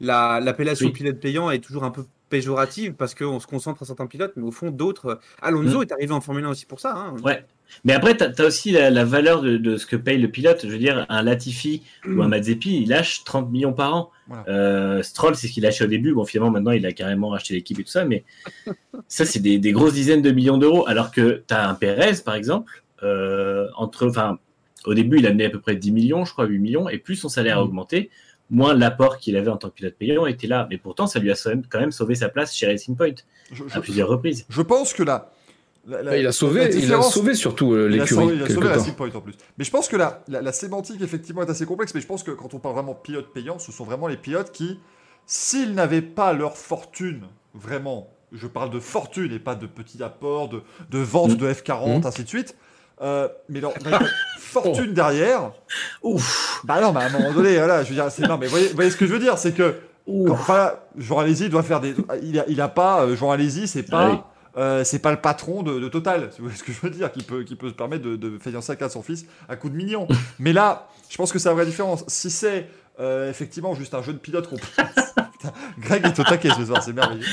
la- 0.00 0.40
l'appellation 0.40 0.86
Oui. 0.86 0.92
pilote 0.92 1.20
payant 1.20 1.48
est 1.50 1.60
toujours 1.60 1.84
un 1.84 1.90
peu 1.92 2.04
péjorative 2.28 2.94
parce 2.94 3.14
qu'on 3.14 3.38
se 3.40 3.46
concentre 3.46 3.82
à 3.82 3.86
certains 3.86 4.06
pilotes, 4.06 4.32
mais 4.36 4.42
au 4.44 4.50
fond, 4.52 4.70
d'autres. 4.70 5.06
euh, 5.06 5.14
Alonso 5.42 5.78
Mm. 5.78 5.82
est 5.82 5.92
arrivé 5.92 6.12
en 6.12 6.20
Formule 6.20 6.44
1 6.46 6.50
aussi 6.50 6.66
pour 6.66 6.80
ça. 6.80 6.94
hein. 6.96 7.14
Ouais. 7.22 7.44
Mais 7.84 7.92
après, 7.92 8.16
tu 8.16 8.24
as, 8.24 8.44
aussi 8.46 8.70
la, 8.72 8.90
la 8.90 9.04
valeur 9.04 9.40
de, 9.42 9.56
de 9.56 9.76
ce 9.76 9.86
que 9.86 9.96
paye 9.96 10.18
le 10.18 10.28
pilote. 10.28 10.60
Je 10.64 10.68
veux 10.68 10.78
dire, 10.78 11.06
un 11.08 11.22
Latifi 11.22 11.82
ou 12.06 12.22
un 12.22 12.28
Mazepin, 12.28 12.70
il 12.70 12.88
lâche 12.88 13.24
30 13.24 13.50
millions 13.50 13.72
par 13.72 13.94
an. 13.94 14.10
Voilà. 14.28 14.44
Euh, 14.48 15.02
Stroll, 15.02 15.34
c'est 15.36 15.46
ce 15.48 15.52
qu'il 15.52 15.62
lâchait 15.62 15.84
au 15.84 15.88
début. 15.88 16.12
Bon, 16.12 16.24
finalement, 16.24 16.50
maintenant, 16.50 16.72
il 16.72 16.84
a 16.86 16.92
carrément 16.92 17.28
racheté 17.30 17.54
l'équipe 17.54 17.78
et 17.78 17.84
tout 17.84 17.90
ça. 17.90 18.04
Mais 18.04 18.24
ça, 19.08 19.24
c'est 19.24 19.40
des, 19.40 19.58
des 19.58 19.72
grosses 19.72 19.94
dizaines 19.94 20.22
de 20.22 20.30
millions 20.30 20.58
d'euros. 20.58 20.86
Alors 20.86 21.10
que 21.10 21.42
tu 21.48 21.54
as 21.54 21.68
un 21.68 21.74
Perez, 21.74 22.16
par 22.24 22.34
exemple, 22.34 22.82
euh, 23.02 23.66
entre, 23.76 24.06
enfin, 24.08 24.38
au 24.84 24.94
début, 24.94 25.18
il 25.18 25.26
amenait 25.26 25.46
à 25.46 25.50
peu 25.50 25.60
près 25.60 25.76
10 25.76 25.92
millions, 25.92 26.24
je 26.24 26.32
crois, 26.32 26.46
8 26.46 26.58
millions. 26.58 26.88
Et 26.88 26.98
plus 26.98 27.16
son 27.16 27.28
salaire 27.28 27.58
a 27.58 27.60
Mm. 27.60 27.64
augmenté, 27.64 28.10
moins 28.50 28.74
l'apport 28.74 29.18
qu'il 29.18 29.36
avait 29.36 29.48
en 29.50 29.56
tant 29.56 29.68
que 29.68 29.74
pilote 29.74 29.94
payant 29.98 30.26
était 30.26 30.46
là. 30.48 30.66
Mais 30.70 30.76
pourtant, 30.78 31.06
ça 31.06 31.18
lui 31.20 31.30
a 31.30 31.34
quand 31.68 31.80
même 31.80 31.92
sauvé 31.92 32.14
sa 32.14 32.28
place 32.28 32.54
chez 32.54 32.66
Racing 32.66 32.96
Point 32.96 33.14
je, 33.52 33.62
je- 33.68 33.76
à 33.76 33.80
plusieurs 33.80 34.08
reprises. 34.08 34.44
je 34.48 34.62
pense 34.62 34.92
que 34.92 35.02
là. 35.02 35.32
La- 35.86 36.02
la- 36.02 36.16
il 36.16 36.20
a 36.20 36.24
la 36.24 36.32
sauvé, 36.32 36.70
il 36.74 36.92
a 36.92 37.02
sauvé 37.02 37.34
surtout 37.34 37.72
euh, 37.74 37.88
Il 37.90 38.00
a 38.00 38.06
sauvé, 38.06 38.34
l'écurie 38.34 38.36
il 38.38 38.42
a 38.42 38.54
sauvé. 38.54 38.68
Racing 38.68 38.94
Point 38.94 39.10
en 39.14 39.20
plus. 39.20 39.34
Mais 39.58 39.64
je 39.64 39.70
pense 39.70 39.88
que 39.88 39.96
la, 39.96 40.22
la, 40.28 40.40
la 40.42 40.52
sémantique, 40.52 41.00
effectivement, 41.00 41.42
est 41.42 41.50
assez 41.50 41.66
complexe. 41.66 41.94
Mais 41.94 42.00
je 42.00 42.06
pense 42.06 42.22
que 42.22 42.30
quand 42.32 42.54
on 42.54 42.58
parle 42.58 42.74
vraiment 42.74 42.94
pilote 42.94 43.32
payant, 43.32 43.58
ce 43.58 43.72
sont 43.72 43.84
vraiment 43.84 44.06
les 44.06 44.16
pilotes 44.16 44.52
qui, 44.52 44.78
s'ils 45.26 45.74
n'avaient 45.74 46.02
pas 46.02 46.32
leur 46.32 46.56
fortune, 46.56 47.22
vraiment, 47.54 48.08
je 48.32 48.46
parle 48.46 48.70
de 48.70 48.78
fortune 48.80 49.32
et 49.32 49.38
pas 49.38 49.54
de 49.54 49.66
petit 49.66 50.02
apport, 50.02 50.48
de, 50.48 50.62
de 50.90 50.98
vente 50.98 51.32
Mm. 51.32 51.36
de 51.36 51.52
F40, 51.52 52.02
Mm. 52.02 52.06
ainsi 52.06 52.22
de 52.24 52.28
suite, 52.28 52.56
euh, 53.02 53.28
mais 53.48 53.60
leur 53.60 53.72
fortune 54.38 54.92
derrière, 54.92 55.52
Ouf! 56.02 56.60
bah 56.64 56.80
non, 56.80 56.92
mais 56.92 57.00
à 57.00 57.06
un 57.06 57.10
moment 57.10 57.32
donné, 57.32 57.56
voilà, 57.56 57.82
je 57.82 57.88
veux 57.88 57.94
dire, 57.94 58.10
c'est 58.10 58.26
non, 58.26 58.36
mais 58.38 58.46
voyez, 58.46 58.68
voyez 58.74 58.90
ce 58.90 58.96
que 58.96 59.06
je 59.06 59.12
veux 59.12 59.18
dire, 59.18 59.38
c'est 59.38 59.52
que 59.52 59.76
quand- 60.06 60.32
Enfin, 60.32 60.72
Jean 60.96 61.18
Alési 61.18 61.48
doit 61.50 61.62
faire 61.62 61.80
des. 61.80 61.94
Il 62.22 62.38
a, 62.40 62.44
il 62.48 62.60
a 62.60 62.68
pas. 62.68 63.02
euh, 63.04 63.14
Jean 63.16 63.30
Alési, 63.30 63.68
c'est 63.68 63.84
pas. 63.84 64.29
Euh, 64.56 64.82
c'est 64.84 64.98
pas 64.98 65.10
le 65.12 65.20
patron 65.20 65.62
de, 65.62 65.78
de 65.78 65.88
Total, 65.88 66.28
si 66.32 66.38
vous 66.38 66.44
voyez 66.46 66.58
ce 66.58 66.64
que 66.64 66.72
je 66.72 66.80
veux 66.80 66.90
dire, 66.90 67.12
qui 67.12 67.22
peut, 67.22 67.44
qui 67.44 67.54
peut 67.54 67.68
se 67.68 67.74
permettre 67.74 68.02
de, 68.04 68.16
de 68.16 68.38
ça 68.60 68.74
à 68.80 68.88
son 68.88 69.02
fils 69.02 69.26
à 69.48 69.56
coup 69.56 69.68
de 69.68 69.76
millions. 69.76 70.08
Mais 70.38 70.52
là, 70.52 70.88
je 71.08 71.16
pense 71.16 71.32
que 71.32 71.38
c'est 71.38 71.48
la 71.48 71.54
vraie 71.54 71.66
différence. 71.66 72.04
Si 72.08 72.30
c'est 72.30 72.68
euh, 72.98 73.30
effectivement 73.30 73.74
juste 73.74 73.94
un 73.94 74.02
jeune 74.02 74.18
pilote 74.18 74.48
qu'on 74.48 74.56
place. 74.56 74.94
Putain, 75.32 75.52
Greg 75.78 76.04
est 76.04 76.18
au 76.20 76.24
taquet 76.24 76.50
ce 76.50 76.66
soir, 76.66 76.82
c'est 76.82 76.92
merveilleux. 76.92 77.24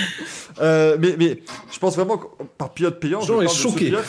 Euh, 0.62 0.96
mais, 1.00 1.16
mais 1.18 1.42
je 1.72 1.80
pense 1.80 1.96
vraiment 1.96 2.18
que 2.18 2.28
par 2.58 2.70
pilote 2.74 3.00
payant, 3.00 3.20
je 3.20 3.28
Jean 3.28 3.34
parle 3.34 3.46
est 3.46 3.50
de 3.50 3.54
choqué. 3.54 3.86
pilote. 3.86 4.06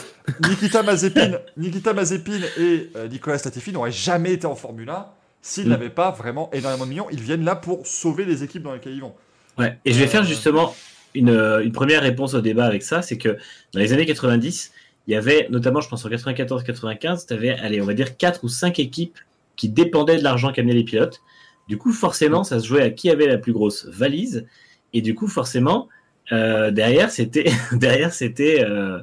Nikita 0.49 0.83
Mazepin, 0.85 1.38
Nikita 1.57 1.92
Mazepin 1.94 2.40
et 2.59 2.90
Nicolas 3.11 3.38
Latifi 3.44 3.73
n'auraient 3.73 3.90
jamais 3.90 4.35
été 4.35 4.47
en 4.47 4.55
Formule 4.55 4.88
1 4.90 5.07
s'ils 5.42 5.66
Mm. 5.66 5.71
n'avaient 5.71 5.90
pas 5.90 6.11
vraiment 6.12 6.49
énormément 6.53 6.85
de 6.85 6.90
millions. 6.90 7.07
Ils 7.11 7.21
viennent 7.23 7.44
là 7.44 7.57
pour 7.57 7.87
sauver 7.87 8.25
les 8.25 8.44
équipes 8.44 8.62
dans 8.62 8.73
lesquelles 8.75 8.94
ils 8.94 9.01
vont. 9.01 9.14
Ouais, 9.57 9.79
et 9.85 9.92
je 9.92 9.99
vais 9.99 10.07
faire 10.07 10.23
justement 10.23 10.75
une, 11.14 11.31
euh, 11.31 11.62
une 11.64 11.73
première 11.73 12.03
réponse 12.03 12.35
au 12.35 12.40
débat 12.40 12.64
avec 12.64 12.83
ça, 12.83 13.03
c'est 13.03 13.18
que 13.18 13.37
dans 13.73 13.81
les 13.81 13.92
années 13.92 14.07
90, 14.07 14.73
il 15.07 15.12
y 15.12 15.16
avait, 15.16 15.49
notamment 15.51 15.81
je 15.81 15.88
pense 15.88 16.05
en 16.05 16.09
94-95, 16.09 17.27
tu 17.27 17.35
avais, 17.35 17.51
allez, 17.51 17.81
on 17.81 17.87
va 17.87 17.94
dire 17.94 18.16
4 18.16 18.44
ou 18.44 18.49
5 18.49 18.79
équipes 18.79 19.18
qui 19.57 19.68
dépendaient 19.68 20.18
de 20.18 20.23
l'argent 20.23 20.53
qu'amenaient 20.53 20.75
les 20.75 20.85
pilotes. 20.85 21.21
Du 21.66 21.79
coup, 21.79 21.92
forcément, 21.92 22.44
ça 22.44 22.61
se 22.61 22.66
jouait 22.66 22.83
à 22.83 22.90
qui 22.90 23.11
avait 23.11 23.27
la 23.27 23.38
plus 23.38 23.53
grosse 23.53 23.87
valise. 23.87 24.47
Et 24.92 25.03
du 25.03 25.14
coup, 25.14 25.27
forcément, 25.27 25.88
euh, 26.33 26.71
derrière, 26.71 27.11
c'était 27.11 27.51
derrière 27.73 28.12
c'était 28.12 28.64
euh, 28.64 29.01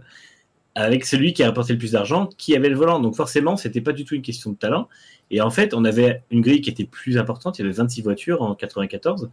avec 0.75 1.05
celui 1.05 1.33
qui 1.33 1.43
a 1.43 1.47
rapporté 1.47 1.73
le 1.73 1.79
plus 1.79 1.91
d'argent 1.93 2.29
qui 2.37 2.55
avait 2.55 2.69
le 2.69 2.75
volant. 2.75 2.99
Donc 2.99 3.15
forcément, 3.15 3.57
c'était 3.57 3.81
pas 3.81 3.91
du 3.91 4.05
tout 4.05 4.15
une 4.15 4.21
question 4.21 4.51
de 4.51 4.57
talent. 4.57 4.87
Et 5.31 5.41
en 5.41 5.49
fait, 5.49 5.73
on 5.73 5.85
avait 5.85 6.23
une 6.31 6.41
grille 6.41 6.61
qui 6.61 6.69
était 6.69 6.85
plus 6.85 7.17
importante. 7.17 7.57
Il 7.57 7.63
y 7.63 7.65
avait 7.65 7.73
26 7.73 8.01
voitures 8.03 8.41
en 8.41 8.53
94. 8.55 9.29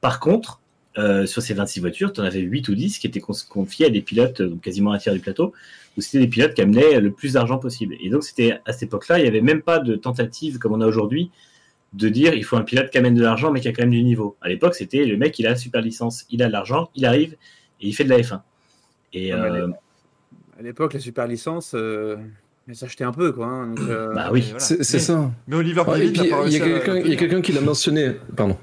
Par 0.00 0.20
contre, 0.20 0.60
euh, 0.98 1.26
sur 1.26 1.42
ces 1.42 1.54
26 1.54 1.80
voitures, 1.80 2.12
tu 2.12 2.20
en 2.20 2.24
avais 2.24 2.40
8 2.40 2.68
ou 2.68 2.74
10 2.74 2.98
qui 2.98 3.06
étaient 3.06 3.20
confiées 3.20 3.86
à 3.86 3.90
des 3.90 4.00
pilotes, 4.02 4.40
euh, 4.40 4.48
donc 4.48 4.60
quasiment 4.60 4.92
un 4.92 4.98
tiers 4.98 5.14
du 5.14 5.20
plateau, 5.20 5.52
où 5.96 6.00
c'était 6.00 6.18
des 6.20 6.28
pilotes 6.28 6.54
qui 6.54 6.62
amenaient 6.62 7.00
le 7.00 7.10
plus 7.10 7.32
d'argent 7.34 7.58
possible. 7.58 7.94
Et 8.00 8.10
donc, 8.10 8.22
c'était 8.24 8.58
à 8.66 8.72
cette 8.72 8.84
époque-là, 8.84 9.18
il 9.18 9.22
n'y 9.22 9.28
avait 9.28 9.40
même 9.40 9.62
pas 9.62 9.78
de 9.78 9.94
tentative 9.96 10.58
comme 10.58 10.72
on 10.72 10.80
a 10.80 10.86
aujourd'hui 10.86 11.30
de 11.92 12.08
dire 12.08 12.34
il 12.34 12.44
faut 12.44 12.56
un 12.56 12.62
pilote 12.62 12.90
qui 12.90 12.98
amène 12.98 13.14
de 13.14 13.22
l'argent 13.22 13.52
mais 13.52 13.60
qui 13.60 13.68
a 13.68 13.72
quand 13.72 13.82
même 13.82 13.90
du 13.92 14.02
niveau. 14.02 14.36
À 14.40 14.48
l'époque, 14.48 14.74
c'était 14.74 15.04
le 15.04 15.16
mec, 15.16 15.38
il 15.38 15.46
a 15.46 15.50
la 15.50 15.56
super 15.56 15.80
licence, 15.80 16.26
il 16.30 16.42
a 16.42 16.48
de 16.48 16.52
l'argent, 16.52 16.90
il 16.96 17.06
arrive 17.06 17.34
et 17.80 17.86
il 17.88 17.92
fait 17.92 18.02
de 18.04 18.08
la 18.10 18.18
F1. 18.18 18.40
Et 19.12 19.32
Ouais, 19.32 19.40
mais 19.40 19.46
euh, 19.58 19.68
À 20.58 20.62
l'époque, 20.62 20.94
la 20.94 20.98
super 21.00 21.28
licence, 21.28 21.72
euh, 21.76 22.16
elle 22.68 22.74
s'achetait 22.74 23.04
un 23.04 23.12
peu, 23.12 23.30
quoi. 23.32 23.46
hein, 23.46 23.66
donc, 23.68 23.80
euh, 23.88 24.12
bah 24.12 24.30
oui. 24.32 24.40
Voilà. 24.42 24.58
C'est 24.58 24.78
Mais- 24.78 24.98
ça. 24.98 25.30
Mais 25.46 25.54
Oliver 25.56 25.82
Ah, 25.86 25.94
quelqu'un 25.96 26.46
il 26.98 27.08
y 27.10 27.12
a 27.12 27.16
quelqu'un 27.16 27.40
qui 27.40 27.52
l'a 27.52 27.60
mentionné. 27.60 28.12
Pardon. 28.36 28.56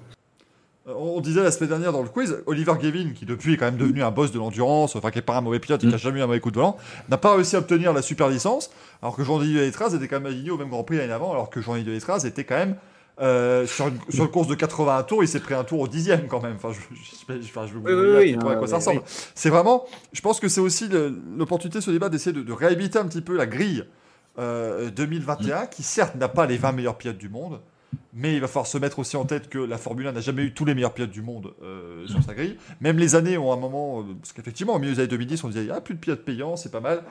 Euh, 0.88 0.94
On 0.96 1.20
disait 1.22 1.44
la 1.44 1.52
semaine 1.52 1.70
dernière 1.70 1.92
dans 1.94 2.02
le 2.02 2.10
quiz, 2.10 2.38
Oliver 2.48 2.74
Gavin, 2.82 3.12
qui 3.14 3.26
depuis 3.26 3.54
est 3.54 3.58
quand 3.58 3.66
même 3.66 3.78
devenu 3.78 4.02
un 4.04 4.12
boss 4.12 4.32
de 4.32 4.40
l'endurance, 4.40 4.96
enfin 4.96 5.12
qui 5.12 5.20
est 5.20 5.24
pas 5.24 5.38
un 5.38 5.42
mauvais 5.42 5.60
pilote 5.60 5.82
qui 5.82 5.88
a 5.88 5.96
Mm. 5.96 5.98
jamais 5.98 6.20
eu 6.20 6.24
un 6.24 6.28
mauvais 6.28 6.40
coup 6.40 6.50
de 6.52 6.56
volant, 6.56 6.78
n'a 7.10 7.18
pas 7.18 7.36
réussi 7.36 7.56
à 7.56 7.60
obtenir 7.60 7.94
la 7.94 8.02
super 8.02 8.30
licence, 8.30 8.72
alors 9.02 9.16
que 9.16 9.24
Jean-Denis 9.24 9.54
Letraz 9.54 9.94
était 9.96 10.08
quand 10.08 10.20
même 10.20 10.32
aligné 10.32 10.50
au 10.52 10.58
même 10.58 10.70
Grand 10.70 10.84
Prix 10.84 10.98
l'année 10.98 11.14
avant, 11.14 11.32
alors 11.32 11.50
que 11.52 11.62
Jean-Denis 11.62 11.84
Letraz 11.86 12.26
était 12.26 12.44
quand 12.46 12.56
même 12.58 12.76
euh, 13.22 13.68
sur, 13.68 13.90
une, 13.90 14.00
sur 14.10 14.24
une 14.24 14.32
course 14.32 14.48
de 14.48 14.56
81 14.56 15.04
tours, 15.04 15.24
il 15.24 15.28
s'est 15.28 15.40
pris 15.42 15.54
un 15.54 15.64
tour 15.64 15.82
au 15.82 15.88
dixième 15.88 16.26
quand 16.28 16.42
même. 16.42 16.56
Enfin, 16.56 16.72
je, 16.72 16.80
je, 16.96 17.36
je- 17.36 17.68
je 17.68 17.74
vous 17.74 17.82
Oui, 17.86 17.94
oui, 17.94 18.32
dire 18.34 18.40
oui, 18.44 18.52
à 18.54 18.56
quoi 18.56 18.68
ça 18.68 18.78
ressemble. 18.78 19.02
C'est 19.36 19.52
vraiment, 19.52 19.86
je 20.14 20.22
pense 20.22 20.40
que 20.40 20.48
c'est 20.48 20.62
aussi 20.62 20.90
l'opportunité 21.38 21.78
de 21.78 21.84
ce 21.84 21.92
débat 21.92 22.10
d'essayer 22.10 22.34
de, 22.36 22.42
de 22.42 22.54
réhabiliter 22.54 22.98
un 22.98 23.06
petit 23.06 23.22
peu 23.22 23.38
la 23.38 23.46
grille 23.46 23.86
euh, 24.40 24.90
2021, 24.90 25.68
qui 25.68 25.84
certes 25.84 26.16
n'a 26.16 26.30
pas 26.30 26.48
les 26.48 26.58
20 26.58 26.72
meilleurs 26.72 26.98
pilotes 26.98 27.18
du 27.20 27.30
monde, 27.30 27.60
mais 28.14 28.34
il 28.36 28.42
va 28.42 28.48
falloir 28.48 28.68
se 28.68 28.78
mettre 28.78 29.00
aussi 29.00 29.18
en 29.18 29.26
tête 29.26 29.50
que 29.50 29.58
la 29.60 29.78
Formule 29.78 30.08
1 30.08 30.12
n'a 30.14 30.22
jamais 30.22 30.44
eu 30.44 30.54
tous 30.54 30.66
les 30.66 30.74
meilleurs 30.76 30.94
pilotes 30.94 31.12
du 31.12 31.22
monde 31.22 31.54
euh, 31.64 32.06
sur 32.08 32.22
sa 32.24 32.34
grille. 32.34 32.58
Même 32.82 32.98
les 32.98 33.16
années 33.16 33.38
ont 33.38 33.52
un 33.52 33.58
moment, 33.58 34.02
euh, 34.02 34.04
parce 34.22 34.34
qu'effectivement, 34.34 34.74
au 34.76 34.80
milieu 34.80 34.94
des 34.94 35.00
années 35.00 35.08
2010, 35.08 35.44
on 35.44 35.48
disait 35.50 35.68
ah 35.72 35.82
plus 35.82 35.96
de 35.96 36.00
pilotes 36.00 36.24
payants, 36.26 36.56
c'est 36.56 36.72
pas 36.72 36.80
mal. 36.82 37.04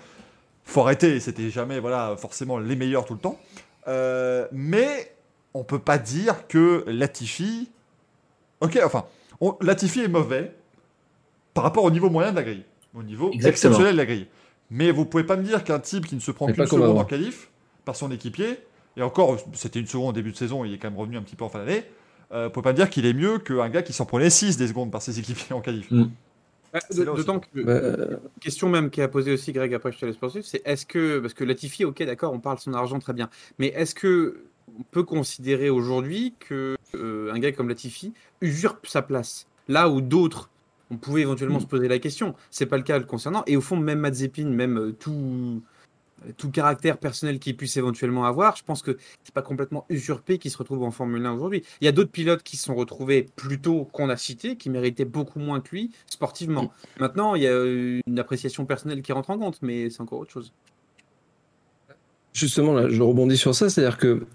Faut 0.65 0.83
arrêter, 0.83 1.21
c'était 1.21 1.51
jamais 1.51 1.81
voilà 1.81 2.17
forcément 2.19 2.59
les 2.59 2.77
meilleurs 2.77 3.05
tout 3.05 3.15
le 3.15 3.21
temps. 3.21 3.39
Euh, 3.89 4.47
mais 4.53 5.15
on 5.55 5.65
peut 5.65 5.79
pas 5.79 5.99
dire 5.99 6.47
que 6.49 6.85
Latifi, 6.87 7.71
ok, 8.61 8.79
enfin, 8.85 9.07
on- 9.41 9.57
Latifi 9.61 10.01
est 10.01 10.09
mauvais 10.09 10.55
par 11.55 11.65
rapport 11.65 11.85
au 11.85 11.91
niveau 11.91 12.09
moyen 12.11 12.31
de 12.31 12.37
la 12.37 12.43
grille, 12.43 12.65
au 12.95 13.03
niveau 13.03 13.31
Exactement. 13.33 13.49
exceptionnel 13.51 13.93
de 13.95 13.99
la 13.99 14.07
grille. 14.07 14.27
Mais 14.71 14.93
vous 14.93 15.05
pouvez 15.05 15.25
pas 15.25 15.37
me 15.37 15.43
dire 15.43 15.65
qu'un 15.65 15.81
type 15.81 16.07
qui 16.07 16.15
ne 16.15 16.21
se 16.21 16.31
prend 16.31 16.47
qu'une 16.47 16.67
seconde 16.67 16.97
en 16.97 17.05
qualif 17.05 17.49
par 17.85 17.97
son 17.97 18.11
équipier, 18.13 18.61
et 18.97 19.03
encore, 19.03 19.39
c'était 19.53 19.81
une 19.81 19.87
seconde 19.87 20.11
au 20.11 20.13
début 20.13 20.33
de 20.33 20.37
saison, 20.37 20.65
il 20.65 20.75
est 20.75 20.79
quand 20.79 20.91
même 20.91 20.99
revenu 20.99 21.17
un 21.17 21.23
petit 21.23 21.37
peu 21.37 21.45
en 21.45 21.49
fin 21.49 21.59
d'année, 21.59 21.85
euh, 22.33 22.47
vous 22.47 22.51
pouvez 22.51 22.65
pas 22.65 22.73
me 22.73 22.77
dire 22.77 22.91
qu'il 22.91 23.07
est 23.07 23.13
mieux 23.13 23.39
qu'un 23.39 23.69
gars 23.69 23.83
qui 23.83 23.93
s'en 23.93 24.07
prenait 24.07 24.31
6 24.31 24.57
des 24.57 24.69
secondes 24.69 24.91
par 24.91 25.03
ses 25.03 25.19
équipiers 25.19 25.55
en 25.55 25.61
qualif. 25.61 25.91
Mm. 25.91 26.11
Bah. 26.73 26.79
D'autant 26.95 27.41
que 27.41 27.47
Bah, 27.63 27.73
euh, 27.73 28.17
question 28.41 28.69
même 28.69 28.91
qui 28.91 29.03
a 29.03 29.09
posé 29.09 29.33
aussi 29.33 29.53
Greg 29.53 29.75
après 29.75 29.91
je 29.91 29.99
te 29.99 30.07
laisse 30.07 30.17
poursuivre, 30.17 30.47
c'est 30.47 30.63
est-ce 30.65 30.87
que 30.87 31.19
parce 31.19 31.35
que 31.35 31.43
Latifi, 31.43 31.85
ok 31.85 32.01
d'accord, 32.05 32.33
on 32.33 32.39
parle 32.39 32.59
son 32.59 32.75
argent 32.75 33.01
très 33.01 33.13
bien, 33.13 33.29
mais 33.59 33.69
est-ce 33.69 33.95
que 33.95 34.45
on 34.79 34.85
peut 34.85 35.03
considérer 35.03 35.69
aujourd'hui 35.69 36.35
que 36.39 36.77
euh, 36.95 37.33
un 37.33 37.41
gars 37.41 37.51
comme 37.51 37.69
Latifi 37.69 38.13
usurpe 38.41 38.87
sa 38.87 39.03
place 39.03 39.49
là 39.67 39.89
où 39.89 40.01
d'autres 40.01 40.49
on 40.93 40.97
pouvait 40.97 41.23
éventuellement 41.23 41.59
Mm. 41.59 41.63
se 41.63 41.67
poser 41.67 41.89
la 41.89 41.99
question, 41.99 42.35
c'est 42.51 42.67
pas 42.67 42.77
le 42.77 42.85
cas 42.85 42.99
le 42.99 43.05
concernant 43.05 43.43
et 43.49 43.57
au 43.57 43.61
fond 43.61 43.77
même 43.77 43.99
Mazepin, 43.99 44.47
même 44.47 44.79
euh, 44.79 44.93
tout 44.93 45.63
tout 46.37 46.51
caractère 46.51 46.99
personnel 46.99 47.39
qu'il 47.39 47.57
puisse 47.57 47.77
éventuellement 47.77 48.25
avoir, 48.25 48.57
je 48.57 48.65
pense 48.65 48.83
que 48.83 48.97
c'est 49.25 49.35
pas 49.35 49.43
complètement 49.43 49.87
usurpé 49.89 50.39
qu'il 50.39 50.51
se 50.51 50.59
retrouve 50.59 50.83
en 50.83 50.91
Formule 50.91 51.25
1 51.25 51.33
aujourd'hui. 51.33 51.63
Il 51.81 51.85
y 51.85 51.89
a 51.89 51.93
d'autres 51.93 52.11
pilotes 52.11 52.43
qui 52.43 52.57
se 52.57 52.65
sont 52.65 52.75
retrouvés 52.75 53.27
plus 53.37 53.61
tôt 53.61 53.89
qu'on 53.93 54.09
a 54.09 54.17
cité, 54.17 54.57
qui 54.57 54.71
méritaient 54.71 55.05
beaucoup 55.05 55.39
moins 55.39 55.61
que 55.61 55.71
lui 55.71 55.91
sportivement. 56.07 56.73
Maintenant, 56.99 57.35
il 57.35 57.43
y 57.43 57.47
a 57.47 57.53
euh, 57.53 58.01
une 58.07 58.19
appréciation 58.19 58.67
personnelle 58.67 59.03
qui 59.03 59.13
rentre 59.13 59.31
en 59.31 59.39
compte, 59.39 59.59
mais 59.63 59.91
c'est 59.91 60.01
encore 60.01 60.21
autre 60.21 60.33
chose. 60.33 60.53
Justement, 62.33 62.75
là, 62.75 62.89
je 62.89 63.03
rebondis 63.03 63.37
sur 63.37 63.55
ça, 63.55 63.69
c'est-à-dire 63.69 63.99
que 63.99 64.27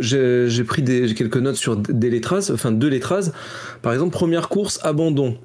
j'ai 0.00 0.64
pris 0.64 0.82
des, 0.82 1.14
quelques 1.14 1.36
notes 1.36 1.56
sur 1.56 1.76
des 1.76 2.10
lettrases, 2.10 2.50
enfin 2.50 2.72
deux 2.72 2.88
lettrases. 2.88 3.32
Par 3.82 3.92
exemple, 3.92 4.12
première 4.12 4.48
course, 4.48 4.80
abandon. 4.82 5.38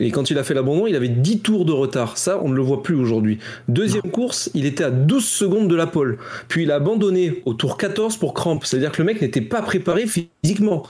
Et 0.00 0.10
quand 0.10 0.30
il 0.30 0.38
a 0.38 0.44
fait 0.44 0.54
l'abandon, 0.54 0.86
il 0.86 0.96
avait 0.96 1.08
10 1.08 1.40
tours 1.40 1.64
de 1.64 1.72
retard. 1.72 2.18
Ça, 2.18 2.40
on 2.42 2.48
ne 2.48 2.54
le 2.54 2.62
voit 2.62 2.82
plus 2.82 2.94
aujourd'hui. 2.94 3.38
Deuxième 3.68 4.02
course, 4.02 4.50
il 4.54 4.66
était 4.66 4.84
à 4.84 4.90
12 4.90 5.24
secondes 5.24 5.68
de 5.68 5.74
la 5.74 5.86
pole. 5.86 6.18
Puis 6.48 6.62
il 6.62 6.70
a 6.70 6.76
abandonné 6.76 7.42
au 7.44 7.54
tour 7.54 7.76
14 7.76 8.16
pour 8.16 8.34
crampe. 8.34 8.64
C'est-à-dire 8.64 8.92
que 8.92 9.02
le 9.02 9.06
mec 9.06 9.20
n'était 9.20 9.40
pas 9.40 9.62
préparé 9.62 10.06
physiquement. 10.06 10.84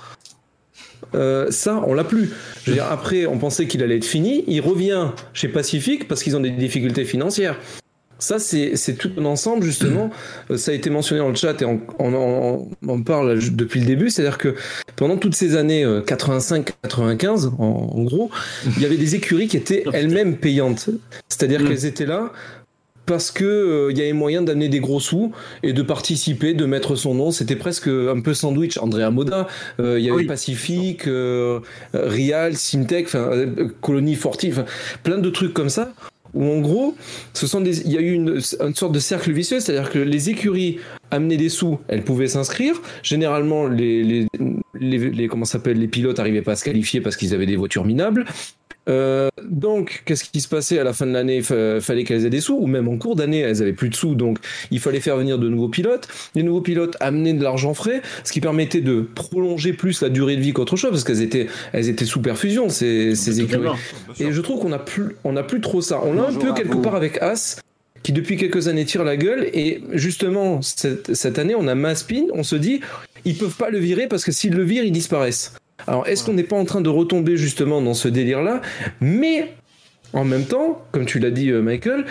Euh, 1.15 1.51
ça, 1.51 1.83
on 1.87 1.95
l'a 1.95 2.05
plus. 2.05 2.31
Je 2.65 2.71
veux 2.71 2.77
dire, 2.77 2.87
après, 2.91 3.27
on 3.27 3.39
pensait 3.39 3.67
qu'il 3.67 3.83
allait 3.83 3.97
être 3.97 4.05
fini. 4.05 4.45
Il 4.47 4.61
revient 4.61 5.09
chez 5.35 5.49
Pacific 5.49 6.09
parce 6.09 6.23
qu'ils 6.23 6.37
ont 6.37 6.41
des 6.41 6.51
difficultés 6.51 7.05
financières. 7.05 7.59
Ça, 8.23 8.39
c'est 8.39 8.77
tout 8.97 9.11
un 9.19 9.25
ensemble, 9.25 9.65
justement. 9.65 10.11
Euh, 10.51 10.57
Ça 10.57 10.71
a 10.71 10.75
été 10.75 10.91
mentionné 10.91 11.21
dans 11.21 11.29
le 11.29 11.35
chat 11.35 11.61
et 11.61 11.65
on, 11.65 11.81
on, 11.99 12.15
on- 12.15 12.69
on 12.87 12.89
en 12.89 13.03
parle 13.03 13.39
depuis 13.53 13.81
le 13.81 13.87
début. 13.87 14.11
C'est-à-dire 14.11 14.39
que 14.39 14.55
pendant 14.95 15.17
toutes 15.17 15.35
ces 15.35 15.57
années 15.57 15.85
euh, 15.85 16.03
85-95, 16.03 17.49
en, 17.59 17.65
en 17.97 18.03
gros, 18.05 18.31
il 18.77 18.83
y 18.83 18.87
avait 18.87 18.97
des 18.97 19.17
écuries 19.17 19.49
qui 19.49 19.57
étaient 19.57 19.83
elles-mêmes 19.93 20.37
payantes. 20.37 20.89
C'est-à-dire 21.29 21.61
Mm. 21.63 21.69
qu'elles 21.69 21.87
étaient 21.87 22.07
là 22.07 22.31
parce 23.07 23.33
que 23.33 23.45
euh, 23.45 23.89
il 23.91 23.99
y 23.99 24.03
avait 24.03 24.13
moyen 24.13 24.43
d'amener 24.43 24.69
des 24.69 24.79
gros 24.79 25.01
sous 25.01 25.33
et 25.65 25.73
de 25.73 25.83
participer, 25.83 26.55
de 26.55 26.65
mettre 26.65 26.95
son 26.95 27.15
nom. 27.15 27.33
C'était 27.33 27.57
presque 27.57 27.89
un 27.89 28.21
peu 28.21 28.33
sandwich. 28.35 28.79
Andrea 28.79 29.11
Moda, 29.11 29.49
euh, 29.81 29.99
il 29.99 30.05
y 30.05 30.09
avait 30.09 30.19
Oui. 30.19 30.27
Pacific, 30.27 31.09
euh, 31.09 31.59
euh, 31.97 32.09
Rial, 32.09 32.55
Simtech, 32.55 33.17
euh, 33.17 33.69
Colonie 33.81 34.15
Fortive, 34.15 34.61
enfin, 34.61 34.71
plein 35.03 35.19
de 35.19 35.29
trucs 35.31 35.53
comme 35.53 35.69
ça. 35.69 35.93
Où 36.35 36.45
en 36.45 36.61
gros, 36.61 36.97
ce 37.35 37.47
sont 37.47 37.61
des, 37.61 37.81
il 37.83 37.93
y 37.93 37.99
a 37.99 38.01
eu 38.01 38.13
une, 38.13 38.41
sorte 38.41 38.93
de 38.93 38.99
cercle 38.99 39.33
vicieux, 39.33 39.61
c'est-à-dire 39.61 39.91
que 39.91 39.99
les 39.99 40.31
écuries 40.31 40.79
amenaient 41.11 41.37
des 41.37 41.51
sous, 41.51 41.79
elles 41.89 42.05
pouvaient 42.05 42.29
s'inscrire. 42.29 42.81
Généralement, 43.03 43.67
les, 43.67 44.03
les, 44.03 44.27
les, 44.75 44.99
les- 45.11 45.29
comment 45.29 45.45
s'appelle, 45.45 45.79
les 45.79 45.89
pilotes 45.89 46.17
n'arrivaient 46.19 46.43
pas 46.43 46.53
à 46.53 46.57
se 46.57 46.65
qualifier 46.65 47.01
parce 47.01 47.17
qu'ils 47.17 47.35
avaient 47.35 47.47
des 47.47 47.57
voitures 47.57 47.85
minables. 47.85 48.25
Euh, 48.89 49.29
donc, 49.45 50.03
qu'est-ce 50.05 50.25
qui 50.25 50.41
se 50.41 50.49
passait 50.49 50.79
à 50.79 50.85
la 50.85 50.93
fin 50.93 51.07
de 51.07 51.13
l'année? 51.13 51.37
Il 51.37 51.45
fa- 51.45 51.81
fallait 51.81 52.03
qu'elles 52.05 52.27
aient 52.27 52.31
des 52.31 52.41
sous, 52.41 52.57
ou 52.57 52.67
même 52.67 52.89
en 52.89 52.97
cours 52.99 53.15
d'année, 53.15 53.39
elles 53.39 53.63
avaient 53.63 53.73
plus 53.73 53.89
de 53.89 53.95
sous, 53.95 54.15
donc 54.17 54.39
il 54.73 54.81
fallait 54.81 54.99
faire 55.01 55.17
venir 55.17 55.39
de 55.39 55.49
nouveaux 55.49 55.69
pilotes. 55.69 56.09
Les 56.35 56.43
nouveaux 56.43 56.61
pilotes 56.63 56.97
amenaient 56.99 57.35
de 57.35 57.43
l'argent 57.43 57.75
frais, 57.75 58.03
ce 58.25 58.33
qui 58.33 58.41
permettait 58.41 58.81
de 58.81 59.01
prolonger 59.03 59.73
plus 59.73 60.03
la 60.03 60.09
durée 60.09 60.35
de 60.37 60.41
vie 60.41 60.53
qu'autre 60.53 60.77
chose, 60.77 60.91
parce 60.91 61.05
qu'elles 61.05 61.23
étaient, 61.23 61.47
elles 61.73 61.89
étaient 61.89 62.05
sous 62.05 62.21
perfusion, 62.21 62.69
ces, 62.69 63.15
ces 63.15 63.41
écuries. 63.41 63.69
Et 64.19 64.33
je 64.33 64.41
trouve 64.41 64.61
qu'on 64.61 64.73
a 64.73 64.81
plus, 64.81 65.15
on 65.23 65.37
a 65.37 65.45
plus 65.45 65.61
trop 65.61 65.81
ça. 65.81 66.01
On 66.05 66.15
l'a 66.15 66.25
un 66.29 66.35
peu 66.35 66.53
quelque 66.53 66.77
part 66.77 66.97
avec 66.97 67.23
As, 67.23 67.61
qui 68.03 68.13
depuis 68.13 68.37
quelques 68.37 68.67
années 68.67 68.85
tire 68.85 69.05
la 69.05 69.17
gueule. 69.17 69.49
Et 69.55 69.81
justement, 69.93 70.61
cette, 70.61 71.15
cette 71.15 71.39
année, 71.39 71.55
on 71.55 71.69
a 71.69 71.77
Maspin. 71.77 72.25
On 72.35 72.43
se 72.43 72.57
dit, 72.57 72.81
ils 73.25 73.37
peuvent 73.37 73.55
pas 73.57 73.71
le 73.71 73.79
virer 73.79 74.09
parce 74.09 74.25
que 74.25 74.33
s'ils 74.33 74.55
le 74.55 74.65
virent, 74.65 74.83
ils 74.83 74.91
disparaissent. 74.91 75.55
Alors, 75.87 76.07
est-ce 76.07 76.25
qu'on 76.25 76.33
n'est 76.35 76.43
pas 76.43 76.57
en 76.57 76.65
train 76.65 76.81
de 76.81 76.89
retomber 76.89 77.37
justement 77.37 77.81
dans 77.83 77.95
ce 77.95 78.09
délire-là 78.09 78.61
Mais 79.01 79.53
en 80.13 80.25
même 80.25 80.45
temps, 80.45 80.85
comme 80.93 81.07
tu 81.07 81.19
l'as 81.19 81.31
dit, 81.31 81.51
euh, 81.51 81.63
Michael, 81.63 82.05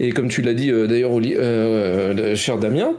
et 0.00 0.10
comme 0.12 0.28
tu 0.28 0.42
l'as 0.42 0.54
dit 0.54 0.70
euh, 0.70 0.86
d'ailleurs, 0.86 1.12
euh, 1.22 2.34
cher 2.34 2.58
Damien. 2.58 2.92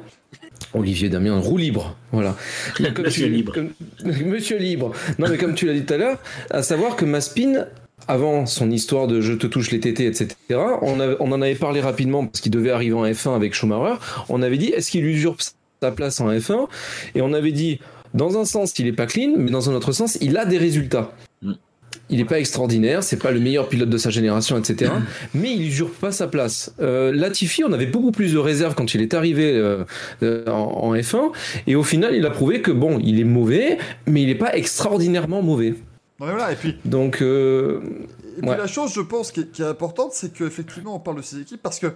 Olivier 0.74 1.10
Damien, 1.10 1.38
roue 1.40 1.58
libre, 1.58 1.98
voilà. 2.12 2.36
Comme 2.94 3.06
Monsieur 3.06 3.28
tu- 3.28 3.32
libre. 3.32 3.54
comme- 3.54 3.70
Monsieur 4.26 4.58
libre. 4.58 4.92
Non, 5.20 5.28
mais 5.30 5.38
comme 5.38 5.54
tu 5.54 5.66
l'as 5.68 5.74
dit 5.74 5.84
tout 5.86 5.94
à 5.94 5.98
l'heure, 5.98 6.18
à 6.50 6.64
savoir 6.64 6.96
que 6.98 7.06
Maspin, 7.06 7.66
avant 8.10 8.46
son 8.46 8.70
histoire 8.72 9.08
de 9.08 9.22
je 9.22 9.34
te 9.34 9.48
touche 9.48 9.72
les 9.72 9.80
tétés, 9.80 10.06
etc., 10.06 10.28
on, 10.50 10.98
on 11.20 11.32
en 11.32 11.42
avait 11.42 11.56
parlé 11.56 11.80
rapidement 11.82 12.26
parce 12.26 12.42
qu'il 12.42 12.52
devait 12.52 12.72
arriver 12.72 12.94
en 12.94 13.06
F1 13.06 13.36
avec 13.36 13.54
Schumacher. 13.54 13.96
On 14.28 14.42
avait 14.42 14.58
dit 14.58 14.68
est-ce 14.70 14.92
qu'il 14.92 15.06
usurpe 15.06 15.42
sa 15.82 15.92
place 15.92 16.20
en 16.20 16.30
F1 16.32 16.68
Et 17.16 17.22
on 17.22 17.32
avait 17.34 17.52
dit 17.54 17.80
dans 18.16 18.38
un 18.40 18.46
sens, 18.46 18.74
il 18.80 18.88
est 18.88 18.94
pas 18.94 19.06
clean, 19.06 19.34
mais 19.38 19.52
dans 19.52 19.70
un 19.70 19.74
autre 19.74 19.92
sens, 19.92 20.18
il 20.22 20.36
a 20.38 20.46
des 20.46 20.58
résultats. 20.58 21.12
Mm. 21.42 21.54
Il 22.10 22.18
n'est 22.18 22.26
pas 22.26 22.40
extraordinaire, 22.40 23.04
c'est 23.04 23.18
pas 23.18 23.32
le 23.32 23.40
meilleur 23.40 23.68
pilote 23.68 23.90
de 23.90 23.98
sa 23.98 24.10
génération, 24.12 24.58
etc. 24.58 24.92
Mais 25.34 25.54
il 25.54 25.62
usurpe 25.68 25.96
pas 26.00 26.12
sa 26.12 26.28
place. 26.28 26.74
Euh, 26.80 27.12
Latifi, 27.12 27.64
on 27.64 27.72
avait 27.74 27.88
beaucoup 27.88 28.12
plus 28.12 28.34
de 28.34 28.38
réserves 28.38 28.76
quand 28.76 28.94
il 28.94 29.02
est 29.02 29.14
arrivé 29.14 29.54
euh, 29.54 29.86
euh, 30.22 30.46
en, 30.48 30.90
en 30.90 30.96
F1, 30.96 31.32
et 31.68 31.76
au 31.76 31.84
final, 31.84 32.14
il 32.16 32.26
a 32.26 32.30
prouvé 32.30 32.62
que 32.62 32.72
bon, 32.72 33.00
il 33.04 33.20
est 33.20 33.24
mauvais, 33.24 33.78
mais 34.08 34.22
il 34.22 34.28
n'est 34.28 34.36
pas 34.36 34.56
extraordinairement 34.56 35.42
mauvais. 35.42 35.72
Non, 36.20 36.28
mais 36.28 36.32
voilà, 36.34 36.52
et 36.52 36.56
puis, 36.56 36.78
Donc, 36.86 37.22
euh, 37.22 37.82
et 38.38 38.42
puis 38.42 38.50
Ouais. 38.50 38.58
la 38.58 38.68
chose, 38.68 38.94
je 38.94 39.02
pense, 39.02 39.32
qui 39.32 39.40
est, 39.40 39.52
qui 39.52 39.62
est 39.62 39.66
importante, 39.66 40.12
c'est 40.14 40.32
qu'effectivement, 40.34 40.96
on 40.96 41.00
parle 41.00 41.18
de 41.18 41.22
ces 41.24 41.40
équipes 41.40 41.62
parce 41.64 41.80
que 41.80 41.88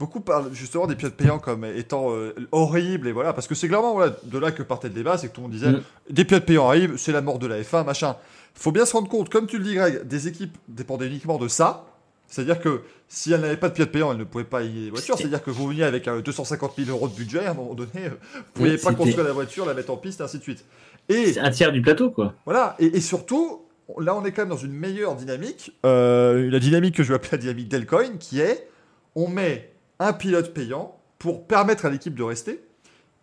beaucoup 0.00 0.20
parlent 0.20 0.52
justement 0.52 0.86
des 0.88 0.96
pilotes 0.96 1.14
payants 1.14 1.38
comme 1.38 1.64
étant 1.64 2.10
euh, 2.12 2.34
horribles, 2.50 3.06
et 3.06 3.12
voilà, 3.12 3.32
parce 3.32 3.46
que 3.46 3.54
c'est 3.54 3.68
clairement 3.68 3.92
voilà, 3.92 4.16
de 4.24 4.38
là 4.38 4.50
que 4.50 4.62
partait 4.64 4.88
le 4.88 4.94
débat, 4.94 5.16
c'est 5.18 5.28
que 5.28 5.32
tout 5.34 5.42
le 5.42 5.46
monde 5.48 5.52
disait 5.52 5.70
Mm. 5.70 5.82
des 6.10 6.24
pilotes 6.24 6.46
payants 6.46 6.68
arrivent, 6.68 6.96
c'est 6.96 7.12
la 7.12 7.20
mort 7.20 7.38
de 7.38 7.46
la 7.46 7.60
F1, 7.60 7.84
machin. 7.84 8.16
Faut 8.54 8.72
bien 8.72 8.84
se 8.86 8.94
rendre 8.94 9.08
compte, 9.08 9.28
comme 9.28 9.46
tu 9.46 9.58
le 9.58 9.64
dis, 9.64 9.74
Greg, 9.74 10.02
des 10.08 10.26
équipes 10.26 10.56
dépendaient 10.68 11.06
uniquement 11.06 11.38
de 11.38 11.46
ça. 11.46 11.86
C'est-à-dire 12.26 12.60
que 12.60 12.82
si 13.08 13.32
elles 13.32 13.40
n'avaient 13.40 13.56
pas 13.56 13.68
de 13.68 13.74
pilotes 13.74 13.90
payants, 13.92 14.12
elles 14.12 14.18
ne 14.18 14.24
pouvaient 14.24 14.44
pas 14.44 14.62
y 14.62 14.66
aller 14.68 14.84
des 14.84 14.90
voitures. 14.90 15.16
C'est-à-dire 15.18 15.42
que 15.42 15.50
vous 15.50 15.66
veniez 15.68 15.84
avec 15.84 16.08
euh, 16.08 16.22
250 16.22 16.72
000 16.78 16.90
euros 16.90 17.08
de 17.08 17.14
budget, 17.14 17.44
à 17.46 17.50
un 17.50 17.54
moment 17.54 17.74
donné, 17.74 17.90
euh, 17.96 18.08
vous 18.10 18.38
ne 18.38 18.42
pouviez 18.54 18.78
pas 18.78 18.94
construire 18.94 19.24
la 19.26 19.32
voiture, 19.32 19.66
la 19.66 19.74
mettre 19.74 19.90
en 19.90 19.96
piste, 19.96 20.20
et 20.20 20.24
ainsi 20.24 20.38
de 20.38 20.42
suite. 20.42 20.64
Et 21.08 21.32
C'est 21.34 21.40
un 21.40 21.50
tiers 21.50 21.72
du 21.72 21.82
plateau, 21.82 22.10
quoi. 22.10 22.34
voilà, 22.44 22.76
et, 22.78 22.86
et 22.96 23.00
surtout, 23.00 23.62
là 23.98 24.14
on 24.14 24.24
est 24.24 24.30
quand 24.32 24.42
même 24.42 24.48
dans 24.50 24.56
une 24.56 24.72
meilleure 24.72 25.16
dynamique, 25.16 25.72
euh, 25.84 26.48
la 26.50 26.58
dynamique 26.60 26.94
que 26.94 27.02
je 27.02 27.08
vais 27.08 27.14
appeler 27.16 27.32
la 27.32 27.38
dynamique 27.38 27.68
Delcoin, 27.68 28.16
qui 28.20 28.40
est 28.40 28.68
on 29.16 29.26
met 29.28 29.69
un 30.00 30.12
pilote 30.12 30.52
payant 30.52 30.96
pour 31.20 31.46
permettre 31.46 31.84
à 31.86 31.90
l'équipe 31.90 32.14
de 32.16 32.22
rester 32.24 32.60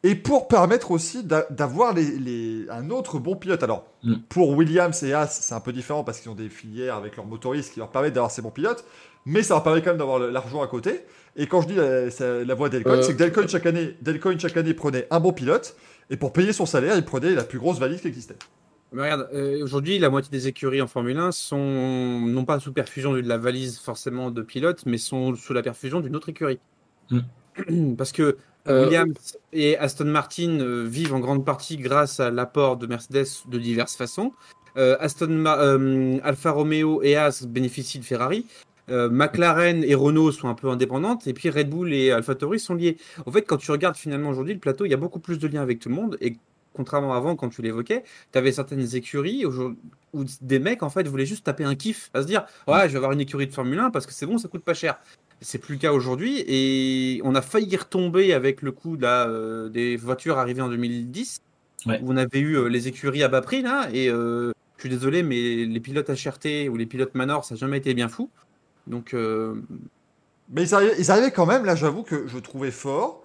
et 0.04 0.14
pour 0.16 0.48
permettre 0.48 0.92
aussi 0.92 1.24
d'a- 1.24 1.48
d'avoir 1.50 1.92
les, 1.94 2.06
les- 2.20 2.66
un 2.70 2.90
autre 2.92 3.18
bon 3.20 3.36
pilote. 3.36 3.64
Alors, 3.64 3.86
Mm. 4.04 4.14
pour 4.30 4.50
Williams 4.52 5.02
et 5.04 5.12
Haas, 5.14 5.40
c'est 5.42 5.56
un 5.56 5.60
peu 5.60 5.74
différent 5.74 6.04
parce 6.04 6.20
qu'ils 6.20 6.30
ont 6.32 6.36
des 6.36 6.50
filières 6.50 6.96
avec 6.96 7.18
leurs 7.18 7.26
motoristes 7.26 7.74
qui 7.74 7.80
leur 7.80 7.90
permettent 7.90 8.14
d'avoir 8.14 8.30
ces 8.32 8.42
bons 8.44 8.52
pilotes, 8.52 8.86
mais 9.26 9.42
ça 9.44 9.56
leur 9.56 9.64
permet 9.64 9.82
quand 9.82 9.90
même 9.90 9.98
d'avoir 9.98 10.20
l'argent 10.20 10.62
à 10.62 10.68
côté. 10.68 11.04
Et 11.36 11.48
quand 11.48 11.62
je 11.62 11.68
dis 11.68 11.76
la, 11.76 12.44
la 12.44 12.54
voie 12.56 12.70
Delcoin, 12.70 12.94
Euh, 13.00 13.02
c'est 13.02 13.14
que 13.14 13.18
Delcoin 13.18 13.48
chaque, 13.48 13.66
année, 13.66 13.96
Delcoin 14.02 14.38
chaque 14.40 14.56
année 14.58 14.74
prenait 14.76 15.08
un 15.10 15.20
bon 15.20 15.34
pilote 15.34 15.76
et 16.12 16.16
pour 16.18 16.32
payer 16.32 16.54
son 16.54 16.66
salaire, 16.68 16.96
il 16.96 17.04
prenait 17.04 17.34
la 17.34 17.44
plus 17.44 17.58
grosse 17.60 17.80
valise 17.80 18.00
qui 18.02 18.08
existait. 18.08 18.38
Mais 18.94 19.02
regarde, 19.04 19.30
euh, 19.34 19.64
aujourd'hui, 19.64 20.00
la 20.00 20.10
moitié 20.10 20.32
des 20.32 20.48
écuries 20.48 20.82
en 20.82 20.88
Formule 20.88 21.18
1 21.18 21.32
sont 21.34 21.58
non 22.22 22.46
pas 22.46 22.60
sous 22.60 22.72
perfusion 22.74 23.14
de 23.14 23.20
la 23.22 23.38
valise 23.38 23.80
forcément 23.80 24.32
de 24.32 24.42
pilote, 24.42 24.86
mais 24.86 24.98
sont 24.98 25.36
sous 25.36 25.54
la 25.54 25.62
perfusion 25.62 26.00
d'une 26.00 26.16
autre 26.16 26.30
écurie. 26.30 26.60
Parce 27.98 28.12
que 28.12 28.38
Euh, 28.70 28.84
Williams 28.84 29.38
et 29.54 29.78
Aston 29.78 30.06
Martin 30.06 30.60
euh, 30.60 30.84
vivent 30.86 31.14
en 31.14 31.22
grande 31.22 31.46
partie 31.46 31.78
grâce 31.78 32.20
à 32.20 32.32
l'apport 32.32 32.76
de 32.76 32.86
Mercedes 32.86 33.26
de 33.48 33.58
diverses 33.60 33.96
façons. 33.96 34.34
Euh, 34.76 34.98
Aston 35.00 35.30
Ma- 35.30 35.58
euh, 35.62 36.20
Alfa 36.22 36.52
Romeo 36.52 37.02
et 37.02 37.16
Haas 37.16 37.46
bénéficient 37.48 38.00
de 38.00 38.04
Ferrari. 38.04 38.46
Euh, 38.90 39.10
McLaren 39.10 39.84
et 39.86 39.96
Renault 39.96 40.34
sont 40.34 40.50
un 40.50 40.54
peu 40.54 40.70
indépendantes, 40.70 41.28
et 41.28 41.34
puis 41.34 41.50
Red 41.50 41.70
Bull 41.70 41.94
et 41.94 42.12
AlphaTauri 42.12 42.60
sont 42.60 42.76
liés. 42.76 42.98
En 43.26 43.32
fait, 43.32 43.44
quand 43.44 43.58
tu 43.58 43.72
regardes 43.72 43.96
finalement 43.96 44.30
aujourd'hui 44.30 44.54
le 44.54 44.60
plateau, 44.60 44.84
il 44.86 44.92
y 44.92 44.94
a 44.94 44.98
beaucoup 44.98 45.20
plus 45.22 45.40
de 45.40 45.48
liens 45.48 45.62
avec 45.62 45.80
tout 45.80 45.88
le 45.90 45.96
monde, 45.96 46.18
et 46.20 46.36
contrairement 46.78 47.14
à 47.14 47.18
avant, 47.18 47.36
quand 47.36 47.50
tu 47.50 47.62
l'évoquais, 47.62 48.04
tu 48.32 48.38
avais 48.38 48.52
certaines 48.54 48.96
écuries 48.96 49.46
aujourd'hui- 49.46 49.78
où 50.14 50.24
des 50.42 50.60
mecs 50.60 50.84
en 50.84 50.90
fait 50.90 51.06
voulaient 51.08 51.26
juste 51.26 51.44
taper 51.44 51.66
un 51.66 51.76
kiff, 51.76 52.10
à 52.14 52.22
se 52.22 52.28
dire 52.28 52.46
ouais 52.68 52.84
je 52.88 52.92
vais 52.94 52.98
avoir 52.98 53.12
une 53.12 53.20
écurie 53.20 53.48
de 53.48 53.54
Formule 53.54 53.80
1 53.80 53.90
parce 53.92 54.06
que 54.06 54.14
c'est 54.14 54.26
bon, 54.26 54.38
ça 54.38 54.48
coûte 54.48 54.64
pas 54.64 54.74
cher. 54.74 55.00
C'est 55.42 55.58
plus 55.58 55.74
le 55.76 55.80
cas 55.80 55.92
aujourd'hui 55.92 56.44
et 56.48 57.20
on 57.26 57.36
a 57.36 57.42
failli 57.42 57.68
y 57.68 57.76
retomber 57.76 58.34
avec 58.34 58.62
le 58.62 58.72
coup 58.72 58.96
de 58.98 59.02
la, 59.02 59.28
euh, 59.28 59.68
des 59.70 59.98
voitures 59.98 60.38
arrivées 60.38 60.62
en 60.62 60.70
2010 60.70 61.42
Ouais. 61.86 62.00
où 62.02 62.12
on 62.12 62.18
avait 62.18 62.40
eu 62.40 62.56
euh, 62.58 62.68
les 62.70 62.88
écuries 62.88 63.22
à 63.24 63.28
bas 63.28 63.42
prix 63.42 63.62
là 63.62 63.88
et 63.94 64.10
euh, 64.10 64.52
je 64.78 64.82
suis 64.82 64.90
désolé 64.90 65.22
mais 65.24 65.66
les 65.66 65.80
pilotes 65.80 66.10
HRT 66.10 66.70
ou 66.70 66.76
les 66.78 66.86
pilotes 66.88 67.14
Manor 67.16 67.46
ça 67.46 67.54
n'a 67.56 67.60
jamais 67.60 67.78
été 67.78 67.94
bien 67.94 68.08
fou. 68.10 68.30
Donc 68.88 69.14
euh, 69.14 69.56
Mais 70.54 70.64
ils 70.64 70.74
arrivaient, 70.74 70.96
ils 70.98 71.12
arrivaient 71.12 71.32
quand 71.32 71.46
même, 71.46 71.66
là 71.66 71.76
j'avoue 71.76 72.04
que 72.04 72.26
je 72.28 72.38
trouvais 72.40 72.72
fort, 72.72 73.24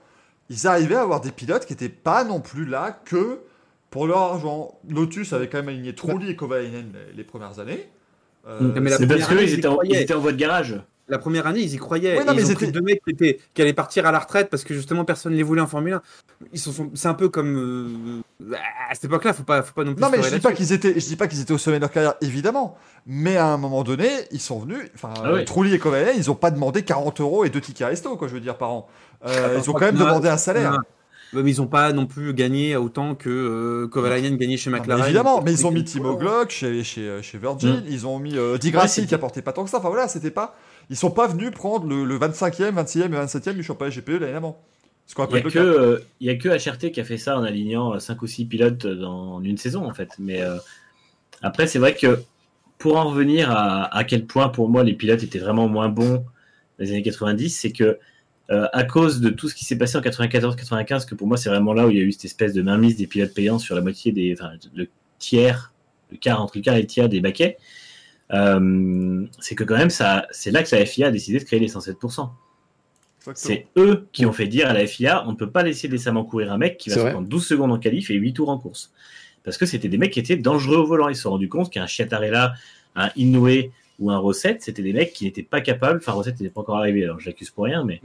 ils 0.52 0.66
arrivaient 0.66 0.96
à 0.96 1.02
avoir 1.02 1.20
des 1.20 1.32
pilotes 1.32 1.64
qui 1.66 1.72
n'étaient 1.72 1.88
pas 1.88 2.24
non 2.24 2.40
plus 2.40 2.64
là 2.66 3.00
que 3.04 3.40
pour 3.90 4.06
leur 4.06 4.18
argent. 4.18 4.78
Lotus 4.88 5.32
avait 5.32 5.48
quand 5.48 5.58
même 5.58 5.68
aligné 5.68 5.94
Trulli 5.94 6.30
et 6.30 6.36
Kovalainen 6.36 6.92
les, 6.92 7.16
les 7.16 7.24
premières 7.24 7.58
années. 7.58 7.88
Euh, 8.46 8.72
Mais 8.80 8.90
la 8.90 8.96
C'est 8.98 9.06
parce 9.06 9.20
première 9.20 9.28
que 9.28 9.32
année, 9.32 9.42
ils 9.42 9.48
ils 9.48 9.50
y 9.50 9.58
étaient, 9.58 10.02
étaient 10.02 10.14
en 10.14 10.20
voie 10.20 10.32
de 10.32 10.36
garage. 10.36 10.80
La 11.08 11.18
première 11.18 11.46
année, 11.46 11.60
ils 11.60 11.74
y 11.74 11.76
croyaient. 11.76 12.16
Ouais, 12.16 12.24
non, 12.24 12.32
mais 12.32 12.42
ils 12.42 12.48
ils 12.48 12.52
ont 12.52 12.54
pris 12.54 12.72
deux 12.72 12.80
mecs 12.80 13.02
qui, 13.04 13.10
étaient, 13.10 13.38
qui 13.52 13.60
allaient 13.60 13.72
partir 13.72 14.06
à 14.06 14.12
la 14.12 14.18
retraite 14.18 14.48
parce 14.48 14.64
que 14.64 14.72
justement 14.72 15.04
personne 15.04 15.32
ne 15.32 15.36
les 15.36 15.42
voulait 15.42 15.60
en 15.60 15.66
Formule 15.66 15.94
1. 15.94 16.02
Ils 16.52 16.58
sont, 16.58 16.90
c'est 16.94 17.08
un 17.08 17.14
peu 17.14 17.28
comme 17.28 18.22
euh, 18.40 18.54
à 18.88 18.94
cette 18.94 19.04
époque-là, 19.04 19.32
faut 19.32 19.42
pas, 19.42 19.62
faut 19.62 19.74
pas 19.74 19.84
non 19.84 19.94
plus. 19.94 20.00
Non 20.00 20.08
mais 20.10 20.22
je 20.22 20.34
dis 20.34 20.40
pas 20.40 20.52
qu'ils 20.52 20.72
étaient, 20.72 20.94
je 20.98 21.06
dis 21.06 21.16
pas 21.16 21.26
qu'ils 21.26 21.40
étaient 21.40 21.52
au 21.52 21.58
sommet 21.58 21.76
de 21.78 21.82
leur 21.82 21.90
carrière 21.90 22.14
évidemment, 22.20 22.78
mais 23.06 23.36
à 23.36 23.46
un 23.46 23.56
moment 23.56 23.82
donné 23.82 24.08
ils 24.30 24.40
sont 24.40 24.60
venus, 24.60 24.90
enfin 24.94 25.12
Ah 25.22 25.32
oui. 25.34 25.44
Trulli 25.44 25.74
et 25.74 25.78
Kovalainen 25.78 26.14
ils 26.16 26.30
ont 26.30 26.34
pas 26.36 26.50
demandé 26.50 26.82
40 26.82 27.20
euros 27.20 27.44
et 27.44 27.50
deux 27.50 27.60
tickets 27.60 27.88
resto 27.88 28.16
quoi 28.16 28.28
je 28.28 28.34
veux 28.34 28.40
dire 28.40 28.56
par 28.56 28.70
an, 28.70 28.88
Euh, 29.26 29.58
ils 29.62 29.70
ont 29.70 29.72
quand 29.74 29.86
même 29.86 29.96
demandé 29.98 30.28
un 30.28 30.36
salaire. 30.36 30.78
Mais 31.34 31.50
ils 31.50 31.62
ont 31.62 31.66
pas 31.66 31.92
non 31.94 32.04
plus 32.04 32.34
gagné 32.34 32.76
autant 32.76 33.14
que 33.14 33.30
euh, 33.30 33.88
Kovalainen 33.88 34.36
gagnait 34.36 34.58
chez 34.58 34.68
Non, 34.68 34.74
mais 34.76 34.80
McLaren. 34.80 35.04
évidemment, 35.04 35.40
mais 35.42 35.52
ils 35.52 35.66
ont 35.66 35.70
mis 35.70 35.82
Timo 35.82 36.16
Glock 36.18 36.50
chez, 36.50 36.84
chez, 36.84 37.22
chez 37.22 37.38
Virgin, 37.38 37.76
Mm. 37.76 37.84
ils 37.88 38.06
ont 38.06 38.18
mis 38.18 38.36
euh, 38.36 38.58
Di 38.58 38.70
Grassi 38.70 39.00
Ouais, 39.00 39.06
qui 39.06 39.14
apportait 39.14 39.40
pas 39.40 39.52
tant 39.54 39.64
que 39.64 39.70
ça. 39.70 39.78
Enfin 39.78 39.88
voilà, 39.88 40.08
c'était 40.08 40.30
pas. 40.30 40.54
Ils 40.90 40.96
sont 40.96 41.10
pas 41.10 41.26
venus 41.28 41.50
prendre 41.50 41.86
le, 41.86 42.04
le 42.04 42.18
25e, 42.18 42.72
26e 42.74 43.04
et 43.06 43.08
27e 43.26 43.54
du 43.54 43.62
championnat 43.62 43.90
GPE 43.94 44.18
l'année 44.20 44.32
d'avant. 44.34 44.60
Qu'on 45.16 45.26
Il 45.26 45.42
n'y 45.46 45.58
a, 45.58 45.62
euh, 45.62 45.98
a 46.28 46.34
que 46.34 46.48
HRT 46.48 46.90
qui 46.92 47.00
a 47.00 47.04
fait 47.04 47.16
ça 47.18 47.38
en 47.38 47.42
alignant 47.44 47.98
5 47.98 48.20
ou 48.20 48.26
6 48.26 48.44
pilotes 48.44 48.86
dans 48.86 49.40
une 49.42 49.56
saison, 49.56 49.86
en 49.88 49.94
fait. 49.94 50.10
Mais 50.18 50.42
euh, 50.42 50.56
après, 51.42 51.66
c'est 51.66 51.78
vrai 51.78 51.94
que 51.94 52.20
pour 52.78 52.96
en 52.96 53.08
revenir 53.10 53.50
à, 53.50 53.84
à 53.96 54.04
quel 54.04 54.26
point, 54.26 54.48
pour 54.48 54.68
moi, 54.68 54.84
les 54.84 54.92
pilotes 54.94 55.22
étaient 55.22 55.38
vraiment 55.38 55.68
moins 55.68 55.88
bons 55.88 56.16
dans 56.16 56.24
les 56.78 56.90
années 56.90 57.02
90, 57.02 57.50
c'est 57.50 57.72
que 57.72 57.98
euh, 58.50 58.66
à 58.72 58.84
cause 58.84 59.20
de 59.20 59.30
tout 59.30 59.48
ce 59.48 59.54
qui 59.54 59.64
s'est 59.64 59.78
passé 59.78 59.96
en 59.96 60.00
94-95, 60.00 61.06
que 61.06 61.14
pour 61.14 61.26
moi, 61.26 61.36
c'est 61.36 61.48
vraiment 61.48 61.72
là 61.72 61.86
où 61.86 61.90
il 61.90 61.96
y 61.96 62.00
a 62.00 62.02
eu 62.02 62.12
cette 62.12 62.24
espèce 62.26 62.52
de 62.52 62.62
mainmise 62.62 62.96
des 62.96 63.06
pilotes 63.06 63.32
payants 63.34 63.58
sur 63.58 63.74
la 63.74 63.80
moitié 63.80 64.12
des. 64.12 64.34
Enfin, 64.38 64.52
le 64.74 64.88
tiers, 65.18 65.72
le 66.10 66.16
quart, 66.18 66.42
entre 66.42 66.56
le 66.56 66.62
quart 66.62 66.74
et 66.76 66.80
le 66.82 66.86
tiers 66.86 67.08
des 67.08 67.20
baquets. 67.20 67.56
euh, 68.32 69.24
c'est 69.40 69.54
que 69.54 69.64
quand 69.64 69.76
même, 69.76 69.90
ça, 69.90 70.26
c'est 70.30 70.50
là 70.50 70.62
que 70.62 70.74
la 70.74 70.84
FIA 70.84 71.08
a 71.08 71.10
décidé 71.10 71.38
de 71.38 71.44
créer 71.44 71.60
les 71.60 71.68
107%. 71.68 72.30
Exactement. 73.24 73.34
C'est 73.34 73.66
eux 73.76 74.08
qui 74.12 74.26
ont 74.26 74.32
fait 74.32 74.48
dire 74.48 74.68
à 74.68 74.72
la 74.72 74.84
FIA 74.84 75.24
on 75.28 75.32
ne 75.32 75.36
peut 75.36 75.50
pas 75.50 75.62
laisser 75.62 75.86
décemment 75.86 76.24
courir 76.24 76.52
un 76.52 76.58
mec 76.58 76.76
qui 76.76 76.90
va 76.90 76.96
se 76.96 77.00
vrai. 77.00 77.12
prendre 77.12 77.28
12 77.28 77.46
secondes 77.46 77.70
en 77.70 77.78
qualif 77.78 78.10
et 78.10 78.14
8 78.14 78.32
tours 78.32 78.48
en 78.48 78.58
course. 78.58 78.92
Parce 79.44 79.56
que 79.56 79.66
c'était 79.66 79.88
des 79.88 79.98
mecs 79.98 80.12
qui 80.12 80.18
étaient 80.20 80.36
dangereux 80.36 80.78
au 80.78 80.86
volant. 80.86 81.08
Ils 81.08 81.14
se 81.14 81.22
sont 81.22 81.30
rendus 81.30 81.48
compte 81.48 81.70
qu'un 81.70 81.86
Chiatarella, 81.86 82.54
un 82.96 83.10
Inoue 83.16 83.70
ou 83.98 84.10
un 84.10 84.18
Rosette, 84.18 84.62
c'était 84.62 84.82
des 84.82 84.92
mecs 84.92 85.12
qui 85.12 85.24
n'étaient 85.24 85.42
pas 85.42 85.60
capables. 85.60 85.98
Enfin, 86.02 86.12
Rosette 86.12 86.40
n'était 86.40 86.52
pas 86.52 86.60
encore 86.62 86.78
arrivé, 86.78 87.04
alors 87.04 87.20
je 87.20 87.26
l'accuse 87.26 87.50
pour 87.50 87.64
rien, 87.64 87.84
mais 87.84 88.00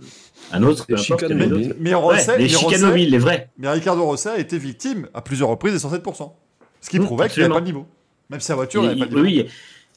un 0.52 0.62
autre, 0.64 0.86
peu 0.86 0.96
Les 0.96 1.02
importe. 1.12 1.32
d'autres. 1.32 1.76
mais, 1.80 1.96
Ouais, 1.96 2.38
les 2.38 2.50
chicanobiles, 2.50 3.10
les 3.10 3.18
vrais. 3.18 3.50
mais 3.58 3.70
Ricardo 3.70 4.04
Rosset 4.04 4.30
a 4.30 4.38
été 4.40 4.58
victime 4.58 5.08
à 5.14 5.22
plusieurs 5.22 5.50
reprises 5.50 5.74
des 5.74 5.80
107%. 5.80 6.32
Ce 6.82 6.90
qui 6.90 7.00
Mm, 7.00 7.06
prouvait 7.06 7.30
qu'il 7.30 7.42
n'avait 7.42 7.54
pas 7.54 7.60
le 7.60 7.66
niveau. 7.66 7.86
Même 8.30 8.40
si 8.40 8.50
la 8.50 8.56
voiture 8.56 8.84
n'avait 8.84 8.96
pas 9.00 9.06
le 9.06 9.12
niveau. 9.12 9.22
oui, 9.24 9.48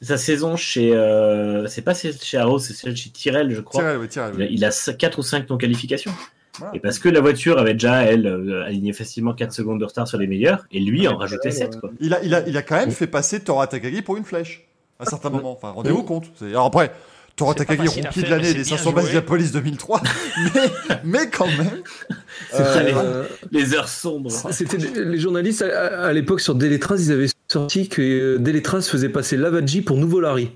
sa 0.01 0.17
saison 0.17 0.57
chez. 0.57 0.95
euh, 0.95 1.67
c'est 1.67 1.83
pas 1.83 1.93
celle 1.95 2.15
chez 2.19 2.39
Arrow, 2.39 2.59
c'est 2.59 2.73
celle 2.73 2.97
chez 2.97 3.11
Tyrell, 3.11 3.53
je 3.55 3.61
crois. 3.61 3.83
Tyrell, 3.83 3.99
oui, 3.99 4.09
Tyrell, 4.09 4.33
oui. 4.39 4.47
Il 4.51 4.65
a, 4.65 4.71
il 4.73 4.89
a 4.89 4.93
4 4.95 5.19
ou 5.19 5.23
5 5.23 5.49
non-qualifications. 5.51 6.13
Voilà. 6.59 6.75
Et 6.75 6.81
parce 6.81 6.99
que 6.99 7.09
la 7.09 7.21
voiture 7.21 7.59
avait 7.59 7.75
déjà, 7.75 8.03
elle, 8.03 8.27
euh, 8.27 8.65
aligné 8.65 8.93
facilement 8.93 9.35
4 9.35 9.53
secondes 9.53 9.79
de 9.81 9.85
retard 9.85 10.09
sur 10.09 10.19
les 10.19 10.27
meilleurs, 10.27 10.67
et 10.73 10.81
lui 10.81 11.07
en 11.07 11.17
rajoutait 11.17 11.51
7. 11.51 11.79
Quoi. 11.81 11.91
Il 12.01 12.13
a, 12.15 12.23
il, 12.25 12.35
a, 12.35 12.47
il 12.49 12.57
a 12.57 12.63
quand 12.63 12.77
même 12.77 12.91
fait 12.91 13.07
passer 13.07 13.41
Tora 13.41 13.67
Takagi 13.67 14.03
pour 14.03 14.17
une 14.17 14.25
flèche. 14.25 14.67
À 15.01 15.07
certains 15.07 15.31
moments. 15.31 15.53
Enfin, 15.53 15.71
rendez-vous 15.71 16.03
compte. 16.03 16.27
Alors 16.43 16.67
après, 16.67 16.93
pas 17.37 17.55
Takagi 17.55 17.89
rookie 17.89 18.23
de 18.23 18.29
l'année 18.29 18.49
des 18.53 18.63
bien 18.65 18.77
500 18.77 18.93
bases 18.93 19.05
joué. 19.05 19.13
de 19.13 19.17
la 19.17 19.23
police 19.23 19.51
2003. 19.53 20.03
mais, 20.55 20.61
mais 21.05 21.31
quand 21.31 21.47
même. 21.47 21.83
C'était, 22.51 22.63
Euh, 22.95 22.97
euh, 22.97 23.25
Les 23.51 23.75
heures 23.75 23.89
sombres. 23.89 24.31
c'était 24.53 24.77
des- 24.77 25.05
les 25.05 25.19
journalistes 25.19 25.63
à, 25.63 26.07
à 26.07 26.13
l'époque 26.13 26.41
sur 26.41 26.55
Deletras, 26.55 26.97
ils 26.99 27.13
avaient 27.13 27.29
sorti 27.49 27.89
que 27.89 28.03
euh, 28.03 28.39
Deletras 28.39 28.83
faisait 28.83 29.09
passer 29.09 29.37
Lavaggi 29.39 29.81
pour 29.81 29.97
nouveau 29.97 30.21
Larry. 30.21 30.51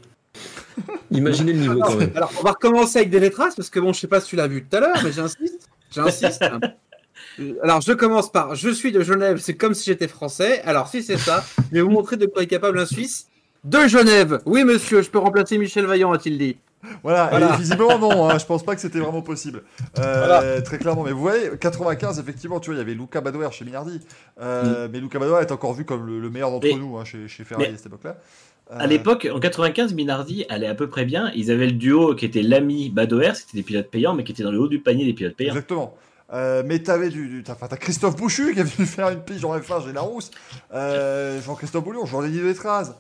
Imaginez 1.11 1.53
le 1.53 1.61
niveau 1.61 1.81
quand 1.81 1.95
même. 1.97 2.11
Alors, 2.17 2.33
on 2.39 2.43
va 2.43 2.51
recommencer 2.51 2.99
avec 2.99 3.11
des 3.11 3.21
lettraces 3.21 3.55
parce 3.55 3.71
que 3.71 3.81
bon, 3.81 3.93
je 3.93 4.01
sais 4.01 4.07
pas 4.09 4.21
si 4.21 4.29
tu 4.29 4.37
l'as 4.37 4.47
vu 4.49 4.65
tout 4.65 4.77
à 4.77 4.81
l'heure, 4.81 4.97
mais 5.05 5.13
j'insiste. 5.13 5.69
J'insiste. 5.95 6.43
Euh, 7.41 7.55
Alors, 7.63 7.81
je 7.81 7.93
commence 7.93 8.31
par 8.31 8.55
Je 8.57 8.69
suis 8.71 8.93
de 8.93 9.01
Genève, 9.03 9.39
c'est 9.41 9.55
comme 9.55 9.75
si 9.75 9.85
j'étais 9.87 10.09
français. 10.09 10.61
Alors, 10.63 10.89
si 10.89 11.03
c'est 11.03 11.17
ça, 11.17 11.45
je 11.71 11.77
vais 11.77 11.81
vous 11.83 11.91
montrer 11.91 12.17
de 12.17 12.27
quoi 12.27 12.43
est 12.43 12.47
capable 12.47 12.79
un 12.79 12.87
Suisse 12.87 13.29
de 13.65 13.87
Genève. 13.89 14.41
Oui, 14.47 14.65
monsieur, 14.65 15.03
je 15.03 15.11
peux 15.11 15.19
remplacer 15.19 15.59
Michel 15.59 15.87
Vaillant, 15.87 16.13
a-t-il 16.13 16.39
dit. 16.39 16.57
Voilà, 17.03 17.29
Voilà. 17.31 17.55
et 17.55 17.57
visiblement 17.57 17.99
non, 17.99 18.29
hein, 18.29 18.37
je 18.39 18.45
pense 18.45 18.63
pas 18.63 18.75
que 18.75 18.81
c'était 18.83 18.99
vraiment 18.99 19.23
possible. 19.23 19.63
Euh, 19.99 20.61
Très 20.61 20.77
clairement, 20.79 21.03
mais 21.03 21.13
vous 21.13 21.21
voyez, 21.23 21.51
95, 21.59 22.19
effectivement, 22.19 22.61
tu 22.61 22.67
vois, 22.71 22.75
il 22.75 22.79
y 22.79 22.83
avait 22.83 22.93
Luca 22.93 23.23
Badoer 23.23 23.49
chez 23.53 23.65
Minardi. 23.65 24.01
Euh, 24.41 24.87
Mais 24.93 25.01
Luca 25.01 25.19
Badoer 25.19 25.41
est 25.41 25.51
encore 25.53 25.73
vu 25.73 25.87
comme 25.87 26.05
le, 26.07 26.21
le 26.21 26.29
meilleur 26.31 26.51
d'entre 26.51 26.67
Mais- 26.67 26.75
nous 26.75 26.99
hein, 26.99 27.05
chez, 27.07 27.27
chez 27.27 27.43
Ferrari 27.45 27.69
mais- 27.69 27.75
à 27.75 27.77
cette 27.79 27.87
époque-là. 27.87 28.19
Euh, 28.73 28.77
À 28.79 28.87
l'époque, 28.87 29.27
en 29.33 29.41
95, 29.41 29.95
Minardi 29.95 30.45
allait 30.51 30.67
à 30.67 30.75
peu 30.75 30.87
près 30.89 31.07
bien. 31.07 31.31
Ils 31.35 31.51
avaient 31.51 31.67
le 31.67 31.73
duo 31.73 32.15
qui 32.15 32.27
était 32.27 32.43
l'ami 32.43 32.91
Badoer, 32.91 33.33
c'était 33.35 33.57
des 33.59 33.63
pilotes 33.63 33.91
payants, 33.91 34.13
mais 34.15 34.23
qui 34.25 34.33
étaient 34.33 34.43
dans 34.43 34.53
le 34.53 34.59
haut 34.61 34.69
du 34.69 34.79
panier 34.81 35.07
des 35.07 35.15
pilotes 35.15 35.37
payants. 35.37 35.53
Exactement. 35.53 35.97
Euh, 36.35 36.63
mais 36.67 36.79
t'avais 36.81 37.09
du, 37.11 37.29
du- 37.29 37.43
t'as, 37.43 37.55
t'as 37.55 37.77
Christophe 37.77 38.17
Bouchu 38.17 38.53
qui 38.55 38.61
est 38.61 38.63
venu 38.63 38.87
faire 38.87 39.09
une 39.09 39.21
pige 39.21 39.43
en 39.45 39.57
F1 39.59 39.87
chez 39.87 39.93
Larousse, 39.93 40.31
euh, 40.75 41.41
Jean-Christophe 41.43 41.85
Boulion, 41.85 42.05
Jean-Denis 42.07 42.41
Letraz, 42.41 42.95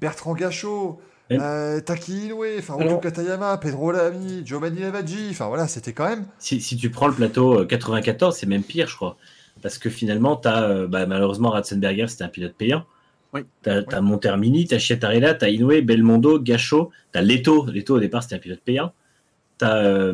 Bertrand 0.00 0.34
Gachot, 0.34 1.00
euh, 1.32 1.80
Taki 1.80 2.26
Inoue, 2.26 2.44
enfin 2.58 2.76
Katayama, 3.00 3.58
Pedro 3.58 3.92
Lamy, 3.92 4.42
Giovanni 4.44 4.80
Lavaggi, 4.80 5.28
enfin 5.30 5.48
voilà, 5.48 5.66
c'était 5.66 5.92
quand 5.92 6.08
même. 6.08 6.26
Si, 6.38 6.60
si 6.60 6.76
tu 6.76 6.90
prends 6.90 7.08
le 7.08 7.14
plateau 7.14 7.60
euh, 7.60 7.64
94, 7.66 8.36
c'est 8.36 8.46
même 8.46 8.62
pire, 8.62 8.88
je 8.88 8.96
crois. 8.96 9.16
Parce 9.62 9.78
que 9.78 9.88
finalement, 9.90 10.36
t'as, 10.36 10.62
euh, 10.68 10.86
bah, 10.86 11.06
malheureusement, 11.06 11.50
Ratzenberger, 11.50 12.06
c'était 12.08 12.24
un 12.24 12.28
pilote 12.28 12.54
payant. 12.54 12.84
Oui. 13.32 13.40
T'as, 13.62 13.82
t'as 13.82 14.00
Montermini, 14.00 14.66
t'as 14.66 14.78
Chiatarella, 14.78 15.34
t'as 15.34 15.48
Inoue, 15.48 15.82
Belmondo, 15.82 16.38
Gachot, 16.38 16.90
t'as 17.12 17.22
Leto. 17.22 17.66
Leto, 17.66 17.96
au 17.96 18.00
départ, 18.00 18.22
c'était 18.22 18.36
un 18.36 18.38
pilote 18.38 18.60
payant. 18.64 18.92
T'as 19.58 19.82
euh, 19.84 20.12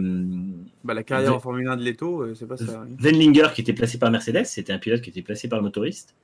Bah, 0.85 0.95
la 0.95 1.03
carrière 1.03 1.35
en 1.35 1.41
Formule 1.41 1.68
1 1.68 1.76
de 1.76 1.83
Leto, 1.83 2.22
euh, 2.22 2.35
c'est 2.35 2.47
pas 2.47 2.57
ça. 2.57 2.85
oui. 2.87 2.97
Wendlinger 3.01 3.49
qui 3.55 3.61
était 3.61 3.72
placé 3.72 3.99
par 3.99 4.11
Mercedes, 4.11 4.45
c'était 4.45 4.72
un 4.72 4.78
pilote 4.78 5.01
qui 5.01 5.11
était 5.11 5.22
placé 5.22 5.49
par 5.49 5.59
le 5.59 5.64
motoriste. 5.64 6.14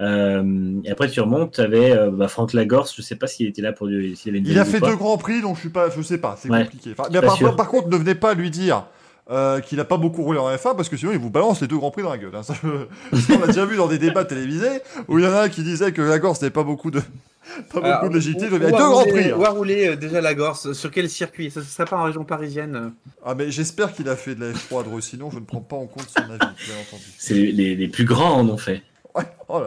Euh, 0.00 0.80
et 0.84 0.90
après, 0.90 1.08
tu 1.08 1.20
remontes, 1.20 1.52
tu 1.54 1.60
avais 1.60 1.96
bah, 2.10 2.28
Franck 2.28 2.52
Lagorce, 2.52 2.94
je 2.96 3.02
sais 3.02 3.16
pas 3.16 3.26
s'il 3.26 3.46
était 3.46 3.62
là 3.62 3.72
pour 3.72 3.86
du- 3.86 4.14
s'il 4.14 4.30
avait 4.30 4.38
une 4.40 4.46
Il 4.46 4.58
a 4.58 4.64
fait 4.64 4.80
deux 4.80 4.96
grands 4.96 5.16
prix, 5.18 5.40
donc 5.40 5.56
je 5.56 5.60
suis 5.60 5.68
pas, 5.70 5.88
je 5.90 6.02
sais 6.02 6.18
pas, 6.18 6.36
c'est 6.38 6.50
Ouais. 6.50 6.64
compliqué. 6.64 6.90
Enfin, 6.98 7.08
mais 7.10 7.20
Pas 7.20 7.52
par, 7.52 7.68
contre, 7.68 7.88
ne 7.88 7.96
venez 7.96 8.14
pas 8.14 8.34
lui 8.34 8.50
dire 8.50 8.84
euh, 9.30 9.60
qu'il 9.60 9.80
a 9.80 9.84
pas 9.84 9.96
beaucoup 9.96 10.22
roulé 10.22 10.38
en 10.38 10.48
F1 10.54 10.76
parce 10.76 10.88
que 10.88 10.96
sinon 10.96 11.10
il 11.12 11.18
vous 11.18 11.30
balance 11.30 11.60
les 11.60 11.66
deux 11.66 11.76
grands 11.78 11.90
prix 11.90 12.02
dans 12.02 12.10
la 12.10 12.18
gueule. 12.18 12.30
hein. 12.36 12.42
Ça, 12.42 12.54
je- 12.62 13.16
ça, 13.18 13.34
on 13.36 13.40
l'a 13.40 13.46
déjà 13.48 13.64
vu 13.64 13.76
dans 13.76 13.88
des 13.88 13.98
débats 13.98 14.24
télévisés 14.24 14.80
où 15.08 15.18
il 15.18 15.24
y 15.24 15.28
en 15.28 15.32
a 15.32 15.42
un 15.44 15.48
qui 15.48 15.62
disait 15.62 15.90
que 15.92 16.02
la 16.02 16.18
Gorse 16.18 16.40
n'avait 16.42 16.52
pas 16.52 16.62
beaucoup 16.62 16.90
de, 16.92 17.00
pas 17.72 17.80
Alors, 17.80 18.00
beaucoup 18.02 18.10
de 18.10 18.18
légitimité. 18.18 18.54
Il 18.56 18.64
a 18.66 18.70
deux 18.70 18.76
grands 18.76 19.02
prix. 19.04 19.30
hein. 19.30 19.34
On 19.36 19.40
va 19.40 19.50
rouler 19.50 19.88
euh, 19.88 19.96
déjà 19.96 20.20
la 20.20 20.34
Gorse. 20.34 20.74
Sur 20.74 20.90
quel 20.92 21.08
circuit? 21.10 21.50
Ça 21.50 21.58
ne 21.60 21.64
serait 21.64 21.86
pas 21.86 21.96
en 21.96 22.04
région 22.04 22.22
parisienne 22.24 22.76
euh 22.76 22.88
Ah 23.24 23.34
mais 23.34 23.50
j'espère 23.50 23.92
qu'il 23.94 24.08
a 24.08 24.14
fait 24.14 24.34
de 24.36 24.44
la 24.44 24.52
F3 24.52 24.84
de 24.94 25.00
sinon 25.00 25.30
je 25.32 25.40
ne 25.40 25.44
prends 25.44 25.60
pas 25.60 25.76
en 25.76 25.86
compte 25.86 26.06
son 26.08 26.22
avis, 26.22 26.38
bien 26.38 26.76
entendu. 26.86 27.02
C'est 27.18 27.34
les, 27.34 27.50
les- 27.52 27.74
les 27.76 27.88
plus 27.88 28.04
grands 28.04 28.38
en 28.38 28.48
ont 28.48 28.58
fait. 28.58 28.82
Oh 29.48 29.62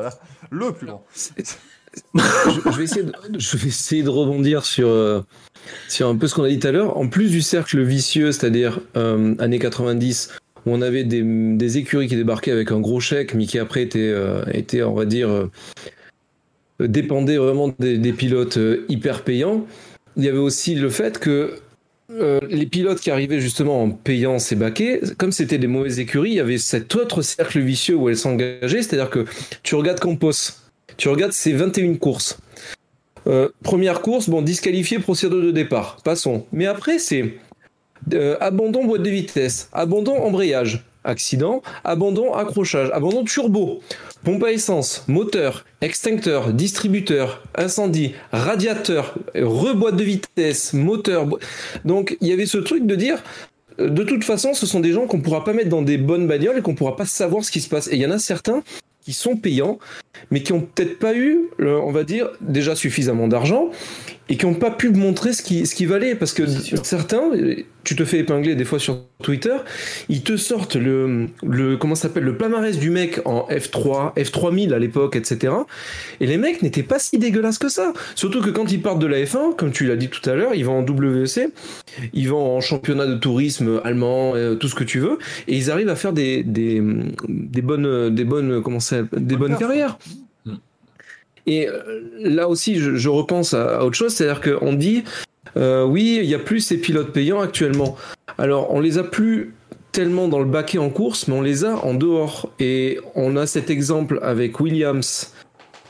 le 0.51 0.71
plus 0.73 0.87
grand. 0.87 1.03
je, 1.15 2.77
vais 2.77 2.83
essayer 2.83 4.03
de, 4.03 4.09
rebondir 4.09 4.65
sur, 4.65 4.87
euh, 4.87 5.21
sur 5.87 6.07
un 6.07 6.15
peu 6.15 6.27
ce 6.27 6.35
qu'on 6.35 6.43
a 6.43 6.49
dit 6.49 6.59
tout 6.59 6.67
à 6.67 6.71
l'heure. 6.71 6.97
En 6.97 7.07
plus 7.07 7.29
du 7.29 7.41
cercle 7.41 7.81
vicieux, 7.81 8.31
c'est-à-dire 8.31 8.79
euh, 8.97 9.35
années 9.39 9.59
90, 9.59 10.33
où 10.65 10.71
on 10.71 10.81
avait 10.81 11.03
des, 11.03 11.77
écuries 11.77 12.07
qui 12.07 12.15
débarquaient 12.15 12.51
avec 12.51 12.71
un 12.71 12.79
gros 12.79 12.99
chèque, 12.99 13.33
mais 13.33 13.45
qui 13.45 13.59
après 13.59 13.83
étaient, 13.83 13.99
euh, 13.99 14.43
on 14.85 14.93
va 14.93 15.05
dire, 15.05 15.29
euh, 15.29 15.49
dépendaient 16.79 17.37
vraiment 17.37 17.73
des, 17.79 18.13
pilotes 18.13 18.59
hyper 18.87 19.23
payants. 19.23 19.65
Il 20.17 20.23
y 20.23 20.27
avait 20.27 20.37
aussi 20.37 20.75
le 20.75 20.89
fait 20.89 21.19
que 21.19 21.59
euh, 22.11 22.39
les 22.49 22.65
pilotes 22.65 22.99
qui 22.99 23.11
arrivaient 23.11 23.39
justement 23.39 23.83
en 23.83 23.91
payant 23.91 24.39
ces 24.39 24.55
baquets, 24.55 25.01
comme 25.17 25.31
c'était 25.31 25.59
des 25.59 25.67
mauvaises 25.67 25.99
écuries, 25.99 26.31
il 26.31 26.35
y 26.35 26.39
avait 26.39 26.57
cet 26.57 26.95
autre 26.95 27.21
cercle 27.21 27.59
vicieux 27.59 27.95
où 27.95 28.09
elles 28.09 28.17
s'engageaient, 28.17 28.81
c'est-à-dire 28.81 29.09
que 29.09 29.25
tu 29.61 29.75
regardes 29.75 29.99
Campos, 29.99 30.31
tu 30.97 31.09
regardes 31.09 31.33
ses 31.33 31.53
21 31.53 31.95
courses. 31.95 32.39
Euh, 33.27 33.49
première 33.63 34.01
course, 34.01 34.29
bon, 34.29 34.41
disqualifié, 34.41 34.99
procédure 34.99 35.41
de 35.41 35.51
départ, 35.51 35.97
passons. 36.03 36.45
Mais 36.51 36.65
après, 36.65 36.97
c'est 36.97 37.35
euh, 38.13 38.37
abandon 38.39 38.85
boîte 38.85 39.03
de 39.03 39.09
vitesse, 39.09 39.69
abandon 39.71 40.17
embrayage, 40.17 40.85
accident, 41.03 41.61
abandon 41.83 42.33
accrochage, 42.33 42.89
abandon 42.91 43.23
turbo, 43.23 43.81
pompe 44.23 44.43
à 44.43 44.51
essence, 44.51 45.03
moteur, 45.07 45.65
extincteur, 45.81 46.53
distributeur, 46.53 47.43
incendie, 47.55 48.13
radiateur, 48.31 49.15
reboîte 49.35 49.95
de 49.95 50.03
vitesse, 50.03 50.73
moteur. 50.73 51.27
Donc 51.85 52.17
il 52.21 52.27
y 52.27 52.33
avait 52.33 52.45
ce 52.45 52.57
truc 52.57 52.85
de 52.85 52.95
dire, 52.95 53.23
euh, 53.79 53.89
de 53.89 54.03
toute 54.03 54.23
façon, 54.23 54.53
ce 54.53 54.65
sont 54.65 54.79
des 54.79 54.91
gens 54.91 55.07
qu'on 55.07 55.21
pourra 55.21 55.43
pas 55.43 55.53
mettre 55.53 55.69
dans 55.69 55.81
des 55.81 55.97
bonnes 55.97 56.27
bagnoles 56.27 56.57
et 56.57 56.61
qu'on 56.61 56.75
pourra 56.75 56.95
pas 56.95 57.05
savoir 57.05 57.43
ce 57.43 57.51
qui 57.51 57.61
se 57.61 57.69
passe. 57.69 57.87
Et 57.87 57.95
il 57.95 58.01
y 58.01 58.05
en 58.05 58.11
a 58.11 58.19
certains 58.19 58.63
qui 59.01 59.13
sont 59.13 59.37
payants, 59.37 59.79
mais 60.29 60.43
qui 60.43 60.53
ont 60.53 60.61
peut-être 60.61 60.99
pas 60.99 61.15
eu, 61.15 61.49
on 61.59 61.91
va 61.91 62.03
dire, 62.03 62.29
déjà 62.41 62.75
suffisamment 62.75 63.27
d'argent 63.27 63.69
et 64.29 64.37
qui 64.37 64.45
n'ont 64.45 64.53
pas 64.53 64.71
pu 64.71 64.91
montrer 64.91 65.33
ce 65.33 65.41
qui, 65.41 65.65
ce 65.65 65.75
qui 65.75 65.85
valait. 65.85 66.15
Parce 66.15 66.33
que 66.33 66.45
certains, 66.47 67.31
tu 67.83 67.95
te 67.95 68.05
fais 68.05 68.19
épingler 68.19 68.55
des 68.55 68.65
fois 68.65 68.79
sur 68.79 69.05
Twitter, 69.23 69.55
ils 70.07 70.21
te 70.21 70.37
sortent 70.37 70.75
le, 70.75 71.27
le 71.43 71.77
comment 71.77 71.95
s'appelle, 71.95 72.23
le 72.23 72.37
palmarès 72.37 72.77
du 72.77 72.91
mec 72.91 73.19
en 73.25 73.47
F3, 73.49 74.15
F3000 74.15 74.73
à 74.73 74.79
l'époque, 74.79 75.15
etc. 75.15 75.53
Et 76.19 76.27
les 76.27 76.37
mecs 76.37 76.61
n'étaient 76.61 76.83
pas 76.83 76.99
si 76.99 77.17
dégueulasses 77.17 77.57
que 77.57 77.69
ça. 77.69 77.93
Surtout 78.15 78.41
que 78.41 78.51
quand 78.51 78.71
ils 78.71 78.81
partent 78.81 78.99
de 78.99 79.07
la 79.07 79.17
F1, 79.23 79.55
comme 79.55 79.71
tu 79.71 79.87
l'as 79.87 79.95
dit 79.95 80.09
tout 80.09 80.27
à 80.29 80.35
l'heure, 80.35 80.53
ils 80.53 80.65
vont 80.65 80.77
en 80.77 80.85
WEC, 80.85 81.49
ils 82.13 82.29
vont 82.29 82.57
en 82.57 82.61
championnat 82.61 83.07
de 83.07 83.15
tourisme 83.15 83.81
allemand, 83.83 84.35
euh, 84.35 84.55
tout 84.55 84.67
ce 84.67 84.75
que 84.75 84.83
tu 84.83 84.99
veux, 84.99 85.17
et 85.47 85.57
ils 85.57 85.71
arrivent 85.71 85.89
à 85.89 85.95
faire 85.95 86.13
des, 86.13 86.43
des, 86.43 86.81
des 87.27 87.61
bonnes, 87.61 88.13
des 88.13 88.23
bonnes, 88.25 88.61
comment 88.61 88.79
ça, 88.79 89.01
des 89.11 89.35
bonnes 89.35 89.57
carrières. 89.57 89.97
Et 91.49 91.67
euh, 91.67 92.03
là 92.19 92.47
aussi, 92.47 92.75
je, 92.75 93.09
repense 93.09 93.55
à, 93.55 93.83
autre 93.83 93.95
chose, 93.95 94.13
c'est-à-dire 94.13 94.39
qu'on 94.39 94.71
dit, 94.73 95.03
euh, 95.57 95.83
oui, 95.83 96.19
il 96.21 96.29
y 96.29 96.35
a 96.35 96.39
plus 96.39 96.59
ces 96.59 96.77
pilotes 96.77 97.11
payants 97.11 97.41
actuellement. 97.41 97.97
Alors, 98.37 98.71
on 98.71 98.79
les 98.79 98.99
a 98.99 99.03
plus 99.03 99.55
tellement 99.91 100.27
dans 100.27 100.37
le 100.37 100.45
baquet 100.45 100.77
en 100.77 100.91
course, 100.91 101.27
mais 101.27 101.33
on 101.33 101.41
les 101.41 101.65
a 101.65 101.83
en 101.83 101.95
dehors. 101.95 102.51
Et 102.59 102.99
on 103.15 103.35
a 103.35 103.47
cet 103.47 103.71
exemple 103.71 104.19
avec 104.21 104.59
Williams 104.59 105.33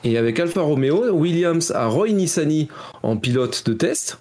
et 0.05 0.18
avec 0.18 0.39
Alfa 0.39 0.62
Romeo. 0.62 1.12
Williams 1.12 1.72
a 1.72 1.88
Roy 1.88 2.12
Nissany 2.12 2.70
en 3.03 3.18
pilote 3.18 3.66
de 3.66 3.74
test. 3.74 4.18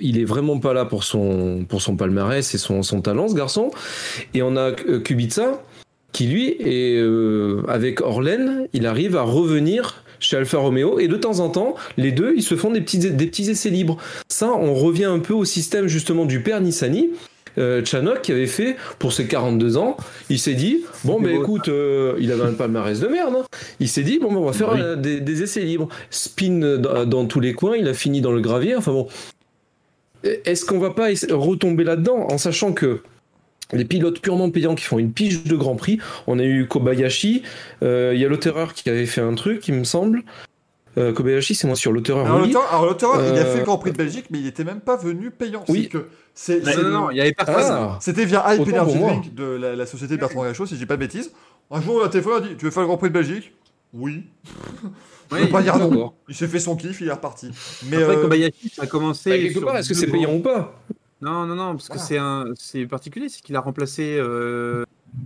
Il 0.00 0.18
est 0.18 0.24
vraiment 0.24 0.58
pas 0.58 0.72
là 0.72 0.86
pour 0.86 1.04
son, 1.04 1.66
pour 1.68 1.82
son 1.82 1.96
palmarès 1.96 2.54
et 2.54 2.56
son, 2.56 2.82
son 2.82 3.02
talent, 3.02 3.28
ce 3.28 3.34
garçon. 3.34 3.70
Et 4.32 4.40
on 4.40 4.56
a 4.56 4.70
euh, 4.70 5.00
Kubica 5.00 5.60
qui, 6.12 6.28
lui, 6.28 6.56
est, 6.60 6.98
avec 7.68 8.00
Orlen, 8.00 8.68
il 8.72 8.86
arrive 8.86 9.16
à 9.16 9.22
revenir 9.22 10.02
chez 10.20 10.36
Alfa 10.36 10.58
Romeo 10.58 10.98
et 10.98 11.08
de 11.08 11.16
temps 11.16 11.40
en 11.40 11.48
temps, 11.50 11.74
les 11.96 12.12
deux, 12.12 12.34
ils 12.36 12.42
se 12.42 12.56
font 12.56 12.70
des 12.70 12.80
petits, 12.80 12.98
des 12.98 13.26
petits 13.26 13.50
essais 13.50 13.70
libres. 13.70 13.96
Ça, 14.28 14.50
on 14.52 14.74
revient 14.74 15.04
un 15.04 15.18
peu 15.18 15.34
au 15.34 15.44
système 15.44 15.86
justement 15.88 16.24
du 16.24 16.40
père 16.42 16.60
Nissany. 16.60 17.10
Euh, 17.58 17.82
Chanok 17.82 18.20
qui 18.20 18.32
avait 18.32 18.46
fait 18.46 18.76
pour 18.98 19.14
ses 19.14 19.26
42 19.26 19.78
ans, 19.78 19.96
il 20.28 20.38
s'est 20.38 20.52
dit 20.52 20.84
bon 21.04 21.18
ben 21.18 21.40
écoute, 21.40 21.68
euh, 21.68 22.14
il 22.20 22.30
avait 22.30 22.42
un 22.42 22.52
palmarès 22.52 23.00
de 23.00 23.06
merde. 23.08 23.34
hein. 23.34 23.44
Il 23.80 23.88
s'est 23.88 24.02
dit 24.02 24.18
bon 24.18 24.28
ben, 24.30 24.40
on 24.40 24.44
va 24.44 24.52
faire 24.52 24.72
Oui. 24.74 24.80
euh, 24.82 24.94
des, 24.94 25.20
des 25.20 25.42
essais 25.42 25.62
libres. 25.62 25.88
Spin 26.10 26.76
dans, 26.76 27.06
dans 27.06 27.24
tous 27.24 27.40
les 27.40 27.54
coins, 27.54 27.74
il 27.78 27.88
a 27.88 27.94
fini 27.94 28.20
dans 28.20 28.32
le 28.32 28.42
gravier. 28.42 28.76
Enfin 28.76 28.92
bon, 28.92 29.08
est-ce 30.44 30.64
qu'on 30.66 30.78
va 30.78 30.90
pas 30.90 31.08
retomber 31.30 31.84
là-dedans 31.84 32.26
en 32.30 32.36
sachant 32.36 32.72
que 32.72 33.00
les 33.72 33.84
pilotes 33.84 34.20
purement 34.20 34.50
payants 34.50 34.74
qui 34.74 34.84
font 34.84 34.98
une 34.98 35.12
pige 35.12 35.44
de 35.44 35.56
Grand 35.56 35.74
Prix, 35.76 35.98
on 36.26 36.38
a 36.38 36.44
eu 36.44 36.66
Kobayashi, 36.68 37.42
euh, 37.82 38.12
il 38.14 38.20
y 38.20 38.24
a 38.24 38.28
l'auteur 38.28 38.74
qui 38.74 38.88
avait 38.88 39.06
fait 39.06 39.20
un 39.20 39.34
truc, 39.34 39.66
il 39.68 39.74
me 39.74 39.84
semble. 39.84 40.22
Euh, 40.98 41.12
Kobayashi, 41.12 41.54
c'est 41.54 41.66
moi 41.66 41.76
sur 41.76 41.92
l'auteur 41.92 42.18
Alors, 42.20 42.38
Rally. 42.38 42.52
l'auteur, 42.52 42.68
alors, 42.70 42.86
l'auteur, 42.86 43.14
il 43.16 43.20
a 43.38 43.42
Euh, 43.42 43.52
fait 43.52 43.58
le 43.58 43.64
Grand 43.64 43.76
Prix 43.78 43.92
de 43.92 43.96
Belgique, 43.98 44.26
mais 44.30 44.38
il 44.38 44.46
était 44.46 44.64
même 44.64 44.80
pas 44.80 44.96
venu 44.96 45.30
payant. 45.30 45.62
Oui. 45.68 45.82
C'est 45.82 45.88
que 45.98 46.06
c'est, 46.32 46.64
Ouais. 46.64 46.72
c'est 46.72 46.76
Non, 46.76 46.82
non, 46.82 46.88
le- 46.88 46.94
non, 46.94 47.10
il 47.10 47.16
y 47.18 47.20
avait 47.20 47.32
personne. 47.34 47.54
Ah, 47.68 47.98
C'était 48.00 48.24
via 48.24 48.44
Hype 48.54 48.62
Energy. 48.66 48.98
Drink 48.98 49.34
de 49.34 49.44
la, 49.44 49.76
la 49.76 49.84
société 49.86 50.16
Bertrand 50.16 50.44
Gachot, 50.44 50.64
si 50.66 50.74
je 50.74 50.78
dis 50.80 50.86
pas 50.86 50.94
de 50.96 51.00
bêtises. 51.00 51.32
Un 51.70 51.80
jour, 51.82 52.00
la 52.02 52.08
téléphone 52.08 52.42
a 52.42 52.46
dit 52.48 52.56
Tu 52.56 52.64
veux 52.64 52.70
faire 52.70 52.82
le 52.82 52.86
Grand 52.86 52.96
Prix 52.96 53.08
de 53.08 53.14
Belgique? 53.14 53.52
Oui. 53.92 54.22
Oui, 55.32 55.38
Je 55.40 55.46
peux 55.46 55.50
pas 55.50 55.62
dire 55.62 55.76
non. 55.76 56.12
Il 56.28 56.36
s'est 56.36 56.46
fait 56.46 56.60
son 56.60 56.76
kiff, 56.76 57.00
il 57.00 57.08
est 57.08 57.12
reparti. 57.12 57.50
Mais 57.90 57.96
Après, 57.96 58.14
euh, 58.16 58.22
Kobayashi, 58.22 58.68
ça 58.72 58.84
a 58.84 58.86
commencé. 58.86 59.28
Bah, 59.30 59.36
quelque 59.38 59.58
part, 59.58 59.76
est-ce 59.76 59.88
que 59.88 59.94
c'est 59.96 60.06
payant 60.06 60.32
ou 60.32 60.38
pas? 60.38 60.80
Non, 61.22 61.46
non, 61.46 61.54
non, 61.54 61.72
parce 61.72 61.88
que 61.88 61.94
Voilà. 61.94 62.06
c'est 62.08 62.18
un, 62.18 62.44
c'est 62.56 62.86
particulier, 62.86 63.28
c'est 63.28 63.40
qu'il 63.40 63.56
a 63.56 63.60
remplacé 63.60 64.16
euh, 64.18 64.84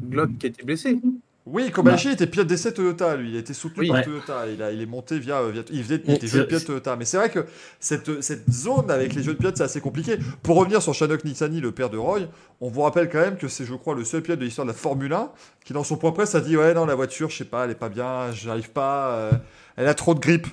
Glock 0.08 0.30
qui 0.38 0.46
a 0.46 0.48
été 0.50 0.62
blessé. 0.62 1.00
oui, 1.46 1.72
Kobayashi 1.72 2.10
était 2.10 2.28
pilote 2.28 2.46
d'essai 2.46 2.72
Toyota, 2.72 3.16
lui. 3.16 3.30
Il 3.30 3.36
a 3.36 3.40
été 3.40 3.52
soutenu 3.54 3.80
Oui. 3.80 3.88
par 3.88 3.96
Ouais. 3.96 4.04
Toyota. 4.04 4.46
Il, 4.46 4.62
a, 4.62 4.70
il 4.70 4.80
est 4.80 4.86
monté 4.86 5.18
via. 5.18 5.40
euh, 5.40 5.50
via- 5.50 5.64
il, 5.72 5.82
faisait, 5.82 6.00
il 6.06 6.14
était 6.14 6.28
jeune 6.28 6.42
C'est- 6.42 6.46
pilote 6.46 6.64
Toyota. 6.64 6.94
Mais 6.94 7.04
c'est 7.04 7.16
vrai 7.16 7.28
que 7.28 7.44
cette, 7.80 8.22
cette 8.22 8.48
zone 8.52 8.88
avec 8.88 9.14
les 9.14 9.22
jeunes 9.24 9.34
pilotes, 9.36 9.56
c'est 9.56 9.64
assez 9.64 9.80
compliqué. 9.80 10.16
Pour 10.44 10.56
revenir 10.58 10.80
sur 10.80 10.94
Shanok 10.94 11.24
Nissany, 11.24 11.60
le 11.60 11.72
père 11.72 11.90
de 11.90 11.98
Roy, 11.98 12.20
on 12.60 12.68
vous 12.68 12.82
rappelle 12.82 13.08
quand 13.10 13.18
même 13.20 13.36
que 13.36 13.48
c'est, 13.48 13.64
je 13.64 13.74
crois, 13.74 13.96
le 13.96 14.04
seul 14.04 14.22
pilote 14.22 14.38
de 14.38 14.44
l'histoire 14.44 14.66
de 14.66 14.70
la 14.70 14.76
Formule 14.78 15.12
1 15.12 15.30
qui, 15.64 15.72
dans 15.72 15.82
son 15.82 15.96
point 15.96 16.12
presse, 16.12 16.36
a 16.36 16.40
dit 16.40 16.56
Ouais, 16.56 16.72
non, 16.72 16.86
la 16.86 16.94
voiture, 16.94 17.30
je 17.30 17.38
sais 17.38 17.44
pas, 17.44 17.64
elle 17.64 17.72
est 17.72 17.74
pas 17.74 17.88
bien, 17.88 18.30
j'arrive 18.30 18.70
pas, 18.70 19.10
euh, 19.16 19.32
elle 19.76 19.88
a 19.88 19.94
trop 19.94 20.14
de 20.14 20.20
grippe. 20.20 20.46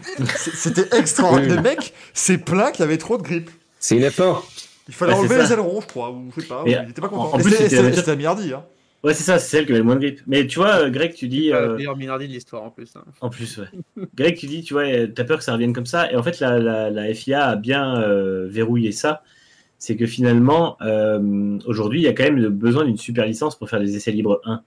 C'est- 0.36 0.54
C'était 0.56 0.96
extraordinaire. 0.96 1.50
Oui. 1.50 1.56
Le 1.56 1.62
mec 1.62 1.94
s'est 2.14 2.38
plaint 2.38 2.72
qu'il 2.72 2.80
y 2.80 2.88
avait 2.88 2.98
trop 2.98 3.16
de 3.16 3.22
grippe. 3.22 3.50
C'est 3.78 3.96
une 3.96 4.04
F1. 4.04 4.42
Il 4.88 4.94
fallait 4.94 5.12
Ouais, 5.12 5.18
enlever 5.18 5.36
les 5.38 5.52
ailerons, 5.52 5.80
je 5.80 5.86
crois, 5.86 6.10
ou 6.10 6.30
je 6.34 6.40
sais 6.40 6.46
pas. 6.46 6.62
Mais 6.64 6.78
il 6.84 6.90
était 6.90 7.00
pas 7.00 7.08
en- 7.08 7.10
content. 7.10 7.34
en 7.34 7.38
plus, 7.38 7.50
c'était- 7.54 8.16
Mirdi, 8.16 8.52
hein. 8.52 8.64
Ouais, 9.04 9.14
c'est 9.14 9.22
ça, 9.22 9.38
c'est 9.38 9.48
celle 9.58 9.64
qui 9.66 9.70
avait 9.70 9.78
le 9.78 9.84
moins 9.84 9.94
de 9.94 10.00
grippe. 10.00 10.20
Mais 10.26 10.44
tu 10.48 10.58
vois, 10.58 10.74
euh, 10.80 10.90
Greg, 10.90 11.14
tu 11.14 11.28
dis. 11.28 11.52
Euh, 11.52 11.68
le 11.68 11.76
meilleur 11.76 11.96
Minardi 11.96 12.26
de 12.26 12.32
l'histoire 12.32 12.64
en 12.64 12.70
plus. 12.70 12.90
hein. 12.96 13.04
En 13.20 13.30
plus, 13.30 13.58
ouais. 13.58 13.68
Greg, 14.16 14.36
tu 14.36 14.46
dis, 14.46 14.62
tu 14.64 14.74
vois, 14.74 14.84
t'as 15.14 15.22
peur 15.24 15.38
que 15.38 15.44
ça 15.44 15.52
revienne 15.52 15.72
comme 15.72 15.86
ça. 15.86 16.10
Et 16.10 16.16
en 16.16 16.22
fait, 16.24 16.40
la, 16.40 16.58
la, 16.58 16.90
la 16.90 17.14
FIA 17.14 17.44
a 17.46 17.56
bien 17.56 18.00
euh, 18.00 18.48
verrouillé 18.50 18.90
ça. 18.90 19.22
C'est 19.78 19.94
que 19.94 20.06
finalement, 20.06 20.76
euh, 20.82 21.58
aujourd'hui, 21.66 22.00
il 22.00 22.04
y 22.04 22.08
a 22.08 22.12
quand 22.12 22.24
même 22.24 22.38
le 22.38 22.48
besoin 22.50 22.84
d'une 22.84 22.96
super 22.96 23.24
licence 23.24 23.56
pour 23.56 23.70
faire 23.70 23.78
des 23.78 23.94
essais 23.94 24.10
libres 24.10 24.40
1. 24.44 24.62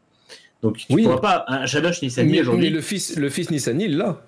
Donc, 0.64 0.78
tu 0.78 0.86
Oui. 0.92 1.04
pourras 1.04 1.18
pas. 1.18 1.46
Un 1.50 1.66
Shadosh 1.66 2.02
Nissani 2.02 2.30
Mais, 2.30 2.36
mais 2.38 2.42
aujourd'hui. 2.42 2.70
le 2.70 2.80
fils, 2.80 3.18
le 3.18 3.30
fils 3.30 3.52
Nissany, 3.52 3.86
il 3.86 3.98
l'a. 3.98 4.22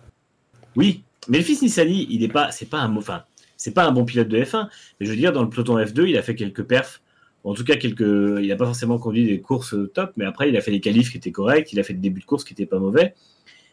Oui, 0.76 1.04
mais 1.30 1.38
le 1.38 1.44
fils 1.46 1.62
Nissani, 1.62 2.08
il 2.10 2.24
est 2.24 2.28
pas, 2.28 2.52
c'est 2.52 2.66
pas 2.70 2.80
un 2.80 2.90
mot, 2.90 3.00
enfin, 3.00 3.24
c'est 3.64 3.72
pas 3.72 3.86
un 3.86 3.94
bon 3.94 4.04
pilote 4.04 4.28
de 4.28 4.38
F1. 4.38 4.68
Mais 5.00 5.06
je 5.06 5.12
veux 5.12 5.16
dire, 5.16 5.32
dans 5.32 5.42
le 5.42 5.50
peloton 5.50 5.78
F2, 5.78 6.06
il 6.06 6.18
a 6.18 6.22
fait 6.22 6.36
quelques 6.36 6.64
perfs. 6.64 7.02
En 7.46 7.54
tout 7.54 7.64
cas, 7.64 7.78
quelques, 7.78 8.02
il 8.02 8.48
n'a 8.48 8.58
pas 8.58 8.66
forcément 8.66 9.00
conduit 9.00 9.26
des 9.26 9.40
courses 9.40 9.76
top, 9.94 10.12
mais 10.18 10.26
après, 10.26 10.50
il 10.50 10.58
a 10.58 10.62
fait 10.62 10.72
des 10.72 10.82
qualifs 10.82 11.12
qui 11.12 11.18
étaient 11.18 11.32
corrects, 11.32 11.72
il 11.72 11.80
a 11.80 11.84
fait 11.84 11.94
des 11.94 12.00
débuts 12.00 12.20
de 12.20 12.26
course 12.26 12.44
qui 12.44 12.54
étaient 12.54 12.66
pas 12.66 12.80
mauvais. 12.80 13.14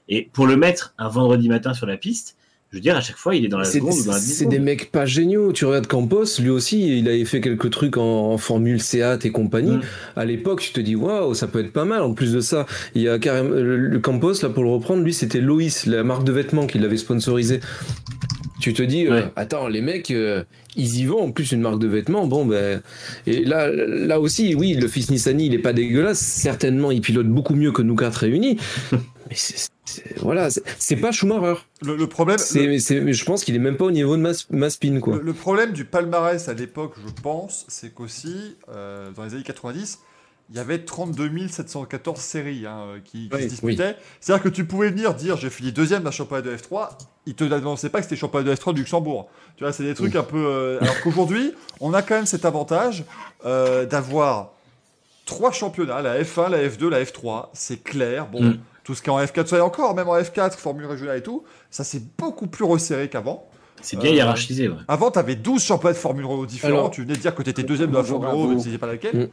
Et 0.09 0.28
pour 0.32 0.47
le 0.47 0.57
mettre 0.57 0.95
un 0.97 1.09
vendredi 1.09 1.49
matin 1.49 1.74
sur 1.74 1.86
la 1.86 1.97
piste, 1.97 2.36
je 2.70 2.76
veux 2.76 2.80
dire, 2.80 2.97
à 2.97 3.01
chaque 3.01 3.16
fois, 3.16 3.34
il 3.34 3.45
est 3.45 3.49
dans 3.49 3.59
la 3.59 3.64
seconde 3.64 3.95
ou 3.95 4.05
dans 4.05 4.12
la 4.12 4.18
c'est 4.18 4.47
des 4.47 4.61
mecs 4.61 4.93
pas 4.93 5.07
géniaux. 5.07 5.53
Tu 5.53 5.64
regardes 5.64 5.88
Campos, 5.88 6.38
lui 6.38 6.51
aussi, 6.51 7.01
il 7.01 7.09
avait 7.09 7.24
fait 7.24 7.41
quelques 7.41 7.70
trucs 7.70 7.97
en, 7.97 8.32
en 8.32 8.38
Formule 8.38 8.80
Seat 8.80 9.24
et 9.24 9.32
compagnie. 9.32 9.78
Mm. 9.78 9.82
À 10.14 10.24
l'époque, 10.24 10.61
tu 10.61 10.72
te 10.72 10.80
dis, 10.80 10.95
waouh, 10.95 11.34
ça 11.34 11.49
peut 11.49 11.59
être 11.64 11.72
pas 11.72 11.84
mal. 11.84 12.03
En 12.03 12.14
plus 12.14 12.32
de 12.32 12.41
ça, 12.41 12.66
il 12.95 13.03
y 13.03 13.09
a 13.09 13.18
carrément 13.18 13.51
le, 13.51 13.76
le 13.76 13.99
Campos, 13.99 14.34
là, 14.43 14.51
pour 14.51 14.62
le 14.62 14.70
reprendre, 14.70 15.03
lui, 15.03 15.12
c'était 15.12 15.41
Loïs, 15.41 15.86
la 15.86 16.05
marque 16.05 16.22
de 16.22 16.30
vêtements 16.30 16.68
qui 16.68 16.78
l'avait 16.78 16.97
sponsorisé. 16.97 17.59
Tu 18.61 18.72
te 18.74 18.82
dis, 18.82 19.06
euh, 19.06 19.11
Ouais. 19.22 19.32
attends, 19.36 19.68
les 19.68 19.80
mecs, 19.80 20.11
euh, 20.11 20.44
ils 20.76 20.98
y 21.00 21.04
vont. 21.06 21.22
En 21.22 21.32
plus, 21.32 21.50
une 21.52 21.61
marque 21.62 21.78
de 21.78 21.86
vêtements, 21.88 22.26
bon, 22.26 22.44
ben. 22.44 22.82
Et 23.26 23.44
là, 23.44 23.68
là 23.72 24.20
aussi, 24.20 24.54
oui, 24.54 24.74
le 24.74 24.86
fils 24.86 25.11
Nissani, 25.11 25.46
il 25.46 25.54
est 25.54 25.58
pas 25.58 25.72
dégueulasse. 25.72 26.18
Certainement, 26.20 26.90
il 26.90 27.00
pilote 27.00 27.26
beaucoup 27.28 27.54
mieux 27.54 27.72
que 27.72 27.82
nous 27.82 27.96
quatre 27.96 28.16
réunis. 28.18 28.58
Mais 29.30 29.36
voilà, 30.20 30.48
c'est- 30.50 30.96
pas 30.96 31.12
Schumacher. 31.12 31.61
Le, 31.82 31.96
le 31.96 32.06
problème, 32.08 32.38
C'est, 32.38 32.78
c'est- 32.80 33.00
mais 33.00 33.12
je 33.12 33.24
pense 33.24 33.44
qu'il 33.44 33.54
est 33.54 33.61
même 33.61 33.76
pas 33.76 33.84
au 33.86 33.90
niveau 33.90 34.16
de 34.16 34.22
ma, 34.22 34.32
ma 34.50 34.70
spin, 34.70 34.98
quoi. 35.00 35.16
Le, 35.16 35.22
le 35.22 35.32
problème 35.32 35.72
du 35.72 35.84
palmarès 35.84 36.48
à 36.48 36.54
l'époque, 36.54 36.94
je 37.04 37.22
pense, 37.22 37.64
c'est 37.68 37.94
qu'aussi, 37.94 38.56
euh, 38.68 39.11
dans 39.16 39.24
les 39.24 39.34
années 39.34 39.42
90, 39.44 39.98
il 40.51 40.57
y 40.57 40.59
avait 40.59 40.84
32 40.84 41.48
714 41.48 42.18
séries 42.20 42.66
hein, 42.66 42.80
euh, 42.80 42.98
qui, 43.05 43.28
qui 43.28 43.34
Oui, 43.34 43.42
se 43.44 43.48
disputaient. 43.48 43.96
C'est-à-dire 44.20 44.42
que 44.42 44.48
tu 44.48 44.64
pouvais 44.64 44.90
venir 44.90 45.14
dire 45.14 45.36
j'ai 45.36 45.51
fini 45.51 45.70
deuxième 45.72 46.03
d'un 46.03 46.11
championnat 46.11 46.42
de 46.42 46.57
F3, 46.57 46.88
ils 47.26 47.34
te 47.34 47.44
annonçaient 47.44 47.88
pas 47.88 47.98
que 47.98 48.05
c'était 48.05 48.16
championnat 48.16 48.51
de 48.51 48.55
F3 48.57 48.74
du 48.74 48.80
Luxembourg. 48.80 49.28
Tu 49.57 49.64
vois, 49.64 49.72
c'est 49.72 49.84
des 49.84 49.94
trucs 49.94 50.16
un 50.16 50.22
peu. 50.24 50.44
euh, 50.44 50.78
alors 50.80 51.01
qu'aujourd'hui, 51.03 51.53
on 51.80 51.94
a 51.94 52.03
quand 52.03 52.16
même 52.16 52.26
cet 52.26 52.44
avantage 52.44 53.05
euh, 53.46 53.86
d'avoir 53.86 54.53
trois 55.26 55.53
championnats, 55.53 56.03
la 56.03 56.20
F1, 56.22 56.51
la 56.51 56.66
F2, 56.68 56.88
la 56.88 57.03
F3. 57.05 57.46
C'est 57.53 57.82
clair. 57.82 58.26
Bon, 58.26 58.42
Mm. 58.42 58.59
tout 58.82 58.94
ce 58.96 59.03
qui 59.03 59.09
est 59.11 59.12
en 59.12 59.20
F4, 59.22 59.55
et 59.57 59.61
encore, 59.61 59.94
même 59.94 60.09
en 60.09 60.16
F4, 60.18 60.57
formule 60.57 60.86
régionale 60.86 61.18
et 61.18 61.22
tout, 61.22 61.44
ça 61.70 61.84
c'est 61.84 62.03
beaucoup 62.18 62.48
plus 62.48 62.64
resserré 62.64 63.09
qu'avant. 63.09 63.46
C'est 63.82 63.96
bien 63.98 64.11
Euh, 64.11 64.14
hiérarchisé, 64.14 64.68
ouais. 64.68 64.74
Avant, 64.88 65.11
tu 65.11 65.18
avais 65.18 65.36
12 65.36 65.62
championnats 65.62 65.94
de 65.94 65.98
Formule 65.98 66.26
1 66.26 66.44
différents. 66.44 66.72
Alors- 66.78 66.90
tu 66.90 67.01
venais 67.03 67.14
de 67.14 67.18
dire 67.20 67.34
que 67.34 67.42
tu 67.42 67.48
étais 67.51 67.62
deuxième 67.62 67.90
de 67.92 67.96
la 67.96 68.03
Formule 68.05 68.28
à 68.28 68.32
1, 68.32 68.55
mais 68.57 68.62
tu 68.62 68.78
pas 68.78 68.86
laquelle. 68.86 69.16
Mm. 69.16 69.28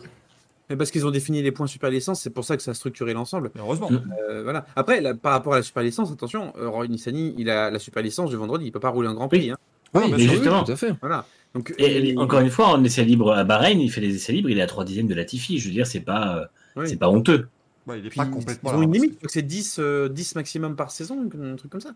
Mais 0.69 0.75
parce 0.75 0.91
qu'ils 0.91 1.05
ont 1.07 1.11
défini 1.11 1.41
les 1.41 1.51
points 1.51 1.67
super 1.67 1.89
licence, 1.89 2.21
c'est 2.21 2.29
pour 2.29 2.43
ça 2.43 2.57
que 2.57 2.63
ça 2.63 2.71
a 2.71 2.73
structuré 2.73 3.13
l'ensemble. 3.13 3.51
Mais 3.55 3.61
heureusement. 3.61 3.89
Euh, 4.29 4.43
voilà. 4.43 4.65
Après, 4.75 4.99
là, 5.01 5.13
par 5.13 5.31
rapport 5.31 5.53
à 5.53 5.57
la 5.57 5.63
super 5.63 5.81
licence, 5.83 6.11
attention, 6.11 6.53
euh, 6.59 6.67
Roy 6.69 6.87
Nissany, 6.87 7.33
il 7.37 7.49
a 7.49 7.71
la 7.71 7.79
super 7.79 8.03
licence 8.03 8.29
du 8.29 8.35
vendredi, 8.35 8.65
il 8.65 8.71
peut 8.71 8.79
pas 8.79 8.89
rouler 8.89 9.07
un 9.07 9.13
Grand 9.13 9.29
Prix. 9.29 9.39
Oui. 9.39 9.49
hein. 9.51 9.57
Ah, 9.93 9.99
Oui, 10.03 10.11
mais 10.11 10.19
justement. 10.19 10.63
tout 10.65 10.71
à 10.73 10.75
fait. 10.75 10.91
Voilà. 10.99 11.25
Donc, 11.53 11.73
Et 11.77 12.09
il- 12.09 12.19
encore 12.19 12.41
une 12.41 12.49
fois, 12.49 12.67
en 12.67 12.83
essai 12.83 13.05
libre 13.05 13.31
à 13.33 13.45
Bahreïn, 13.45 13.79
il 13.79 13.89
fait 13.89 14.01
des 14.01 14.13
essais 14.15 14.33
libres, 14.33 14.49
il 14.49 14.59
est 14.59 14.61
à 14.61 14.67
3 14.67 14.83
dixièmes 14.83 15.07
de 15.07 15.15
Latifi. 15.15 15.57
Je 15.59 15.67
veux 15.69 15.73
dire, 15.73 15.87
c'est 15.87 16.01
pas, 16.01 16.37
euh, 16.37 16.45
oui. 16.81 16.89
c'est 16.89 16.97
pas 16.97 17.09
honteux. 17.09 17.47
Ouais, 17.87 17.99
il 17.99 18.05
est 18.05 18.09
Puis, 18.09 18.17
pas 18.17 18.25
complètement 18.25 18.71
ils 18.73 18.75
ont 18.75 18.81
une 18.81 18.91
limite, 18.93 19.15
crois 19.17 19.27
que 19.27 19.31
c'est 19.31 19.41
10, 19.41 19.77
euh, 19.79 20.09
10 20.09 20.35
maximum 20.35 20.75
par 20.75 20.91
saison, 20.91 21.17
un 21.41 21.55
truc 21.55 21.71
comme 21.71 21.79
ça. 21.79 21.91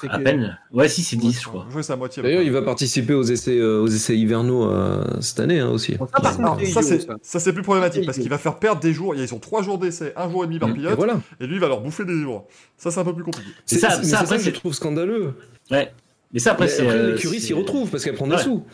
C'est 0.00 0.08
À 0.08 0.16
que- 0.18 0.22
peine. 0.22 0.58
Ouais, 0.72 0.88
si, 0.88 1.02
c'est 1.02 1.16
10, 1.16 1.38
je 1.40 1.46
crois. 1.46 1.66
Jouer 1.70 1.82
sa 1.82 1.96
moitié. 1.96 2.22
D'ailleurs, 2.22 2.40
il 2.42 2.50
va 2.50 2.62
participer 2.62 3.12
aux 3.12 3.22
essais, 3.24 3.58
euh, 3.58 3.82
aux 3.82 3.86
essais 3.88 4.16
hivernaux 4.16 4.64
euh, 4.70 5.04
cette 5.20 5.40
année 5.40 5.60
hein, 5.60 5.68
aussi. 5.68 5.96
Par 5.98 6.08
contre, 6.36 6.56
c'est 6.64 7.06
ça, 7.22 7.40
c'est 7.40 7.52
plus 7.52 7.62
problématique 7.62 8.06
parce 8.06 8.18
qu'il 8.18 8.30
va 8.30 8.38
faire 8.38 8.58
perdre 8.58 8.80
des 8.80 8.94
jours. 8.94 9.14
Ils 9.14 9.34
ont 9.34 9.38
trois 9.38 9.62
jours 9.62 9.78
d'essai, 9.78 10.12
un 10.16 10.30
jour 10.30 10.44
et 10.44 10.46
demi 10.46 10.58
par 10.58 10.68
Mm. 10.70 10.72
Et 10.72 10.74
pilote, 10.76 10.96
voilà. 10.96 11.20
et 11.40 11.46
lui 11.46 11.56
il 11.56 11.60
va 11.60 11.68
leur 11.68 11.80
bouffer 11.82 12.04
des 12.06 12.18
jours. 12.22 12.46
Ça, 12.78 12.90
c'est 12.90 13.00
un 13.00 13.04
peu 13.04 13.14
plus 13.14 13.24
compliqué. 13.24 13.50
C'est 13.66 13.78
ça- 13.78 13.90
ça, 13.90 13.94
ça, 13.96 14.00
mais 14.00 14.04
c'est 14.08 14.14
après, 14.14 14.26
ça 14.26 14.36
que 14.38 14.42
je 14.44 14.50
trouve 14.50 14.72
scandaleux. 14.72 15.34
Ouais. 15.70 15.92
Mais 16.32 16.40
ça, 16.40 16.52
après, 16.52 16.64
Après, 16.64 16.76
c'est. 16.76 16.88
euh, 16.88 17.12
l'écurie 17.12 17.40
s'y 17.40 17.52
retrouve 17.52 17.90
parce 17.90 18.02
qu'elle 18.02 18.14
prend 18.14 18.26
des 18.26 18.34
Ouais. 18.36 18.42
sous. 18.42 18.64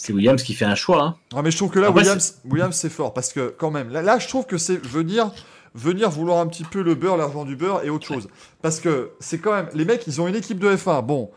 C'est 0.00 0.12
Williams 0.12 0.42
qui 0.42 0.54
fait 0.54 0.64
un 0.64 0.76
choix. 0.76 1.02
hein. 1.02 1.16
Ah, 1.34 1.42
mais 1.42 1.50
je 1.50 1.56
trouve 1.56 1.70
que 1.70 1.80
là, 1.80 1.88
Après, 1.88 2.02
Williams, 2.02 2.38
Williams 2.48 2.74
c'est 2.76 2.88
fort 2.88 3.12
parce 3.12 3.32
que 3.32 3.48
quand 3.58 3.70
même, 3.72 3.90
là, 3.90 4.00
là 4.00 4.18
je 4.20 4.28
trouve 4.28 4.46
que 4.46 4.56
c'est 4.56 4.76
venir, 4.76 5.32
venir 5.74 6.08
vouloir 6.08 6.38
un 6.38 6.46
petit 6.46 6.62
peu 6.64 6.82
le 6.82 6.94
beurre, 6.94 7.16
l'argent 7.16 7.44
du 7.44 7.56
beurre 7.56 7.82
et 7.84 7.90
autre 7.90 8.06
chose. 8.06 8.28
Parce 8.62 8.78
que 8.78 9.10
c'est 9.18 9.38
quand 9.38 9.52
même, 9.52 9.68
les 9.74 9.84
mecs, 9.84 10.06
ils 10.06 10.20
ont 10.20 10.28
une 10.28 10.36
équipe 10.36 10.60
de 10.60 10.74
F1. 10.74 11.04
Bon, 11.04 11.30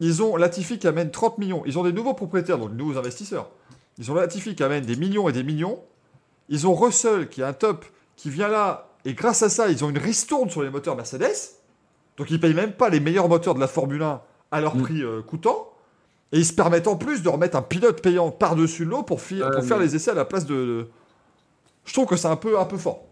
ils 0.00 0.22
ont 0.22 0.36
Latifi 0.36 0.78
qui 0.78 0.88
amène 0.88 1.10
30 1.10 1.36
millions. 1.38 1.62
Ils 1.66 1.78
ont 1.78 1.82
des 1.84 1.92
nouveaux 1.92 2.14
propriétaires, 2.14 2.56
donc 2.58 2.70
des 2.70 2.76
nouveaux 2.82 2.98
investisseurs. 2.98 3.50
Ils 3.98 4.10
ont 4.10 4.14
Latifi 4.14 4.54
qui 4.54 4.62
amène 4.62 4.84
des 4.86 4.96
millions 4.96 5.28
et 5.28 5.32
des 5.32 5.42
millions. 5.42 5.78
Ils 6.48 6.66
ont 6.66 6.74
Russell 6.74 7.28
qui 7.28 7.42
est 7.42 7.44
un 7.44 7.52
top 7.52 7.84
qui 8.16 8.30
vient 8.30 8.48
là. 8.48 8.88
Et 9.04 9.12
grâce 9.12 9.42
à 9.42 9.50
ça, 9.50 9.68
ils 9.68 9.84
ont 9.84 9.90
une 9.90 9.98
ristourne 9.98 10.48
sur 10.48 10.62
les 10.62 10.70
moteurs 10.70 10.96
Mercedes. 10.96 11.34
Donc 12.16 12.30
ils 12.30 12.40
payent 12.40 12.54
même 12.54 12.72
pas 12.72 12.88
les 12.88 12.98
meilleurs 13.00 13.28
moteurs 13.28 13.54
de 13.54 13.60
la 13.60 13.68
Formule 13.68 14.02
1 14.02 14.20
à 14.52 14.60
leur 14.62 14.74
Mm. 14.74 14.82
prix 14.82 15.02
euh, 15.02 15.20
coûtant. 15.22 15.68
Et 16.32 16.38
ils 16.38 16.44
se 16.46 16.52
permettent 16.52 16.88
en 16.88 16.96
plus 16.96 17.22
de 17.22 17.28
remettre 17.28 17.56
un 17.56 17.62
pilote 17.62 18.02
payant 18.02 18.30
par-dessus 18.30 18.84
l'eau 18.84 19.02
pour, 19.02 19.20
fi- 19.20 19.40
Euh, 19.42 19.50
pour 19.50 19.64
faire 19.64 19.78
les 19.78 19.94
essais 19.94 20.10
à 20.10 20.14
la 20.14 20.24
place 20.24 20.44
de. 20.46 20.54
de- 20.54 20.88
Je 21.84 21.92
trouve 21.92 22.06
que 22.06 22.16
c'est 22.16 22.26
un 22.28 22.36
peu, 22.36 22.58
un 22.58 22.64
peu 22.64 22.76
fort. 22.76 23.04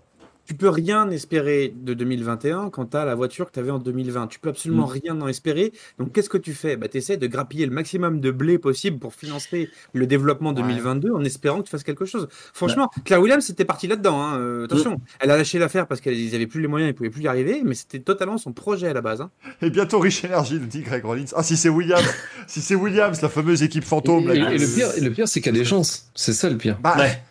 Tu 0.46 0.54
peux 0.54 0.68
rien 0.68 1.10
espérer 1.10 1.72
de 1.74 1.94
2021 1.94 2.68
quand 2.70 2.84
tu 2.90 2.96
as 2.98 3.04
la 3.06 3.14
voiture 3.14 3.46
que 3.46 3.52
tu 3.52 3.60
avais 3.60 3.70
en 3.70 3.78
2020. 3.78 4.26
Tu 4.26 4.38
peux 4.38 4.50
absolument 4.50 4.86
Mm. 4.86 4.98
rien 5.04 5.20
en 5.22 5.26
espérer. 5.28 5.72
Donc, 5.98 6.12
qu'est-ce 6.12 6.28
que 6.28 6.36
tu 6.36 6.52
fais? 6.52 6.76
Bah, 6.76 6.86
Tu 6.88 6.98
essaies 6.98 7.16
de 7.16 7.26
grappiller 7.26 7.64
le 7.64 7.72
maximum 7.72 8.20
de 8.20 8.30
blé 8.30 8.58
possible 8.58 8.98
pour 8.98 9.14
financer 9.14 9.70
le 9.94 10.06
développement 10.06 10.52
2022 10.52 11.12
en 11.12 11.24
espérant 11.24 11.58
que 11.60 11.64
tu 11.64 11.70
fasses 11.70 11.82
quelque 11.82 12.04
chose. 12.04 12.28
Franchement, 12.52 12.90
Claire 13.04 13.20
Williams, 13.22 13.44
c'était 13.44 13.64
parti 13.64 13.86
là-dedans. 13.86 14.20
hein. 14.22 14.38
Euh, 14.38 14.64
attention, 14.64 15.00
elle 15.20 15.30
a 15.30 15.36
lâché 15.38 15.58
l'affaire 15.58 15.86
parce 15.86 16.00
qu'ils 16.02 16.30
n'avaient 16.32 16.46
plus 16.46 16.60
les 16.60 16.68
moyens, 16.68 16.88
ils 16.90 16.92
ne 16.92 16.96
pouvaient 16.96 17.10
plus 17.10 17.22
y 17.22 17.28
arriver, 17.28 17.62
mais 17.64 17.74
c'était 17.74 18.00
totalement 18.00 18.36
son 18.36 18.52
projet 18.52 18.88
à 18.88 18.92
la 18.92 19.00
base. 19.00 19.20
hein. 19.22 19.30
Et 19.62 19.70
bientôt 19.70 19.98
Rich 19.98 20.24
Energy, 20.26 20.58
nous 20.60 20.66
dit 20.66 20.82
Greg 20.82 21.04
Rollins. 21.04 21.24
Ah, 21.34 21.42
si 21.42 21.56
c'est 21.56 21.68
Williams, 21.70 22.02
si 22.46 22.60
c'est 22.60 22.74
Williams, 22.74 23.22
la 23.22 23.28
fameuse 23.30 23.62
équipe 23.62 23.84
fantôme. 23.84 24.30
Et, 24.30 24.38
là, 24.38 24.52
et 24.52 24.58
le 24.58 24.66
pire, 24.66 24.88
et 24.96 25.00
le 25.00 25.10
pire, 25.10 25.26
c'est 25.26 25.40
qu'il 25.40 25.52
y 25.54 25.56
a 25.56 25.58
des 25.58 25.64
chances. 25.64 26.10
C'est 26.14 26.34
ça 26.34 26.50
le 26.50 26.58
pire. 26.58 26.78
Bah, 26.82 26.96
Ouais. 26.98 27.22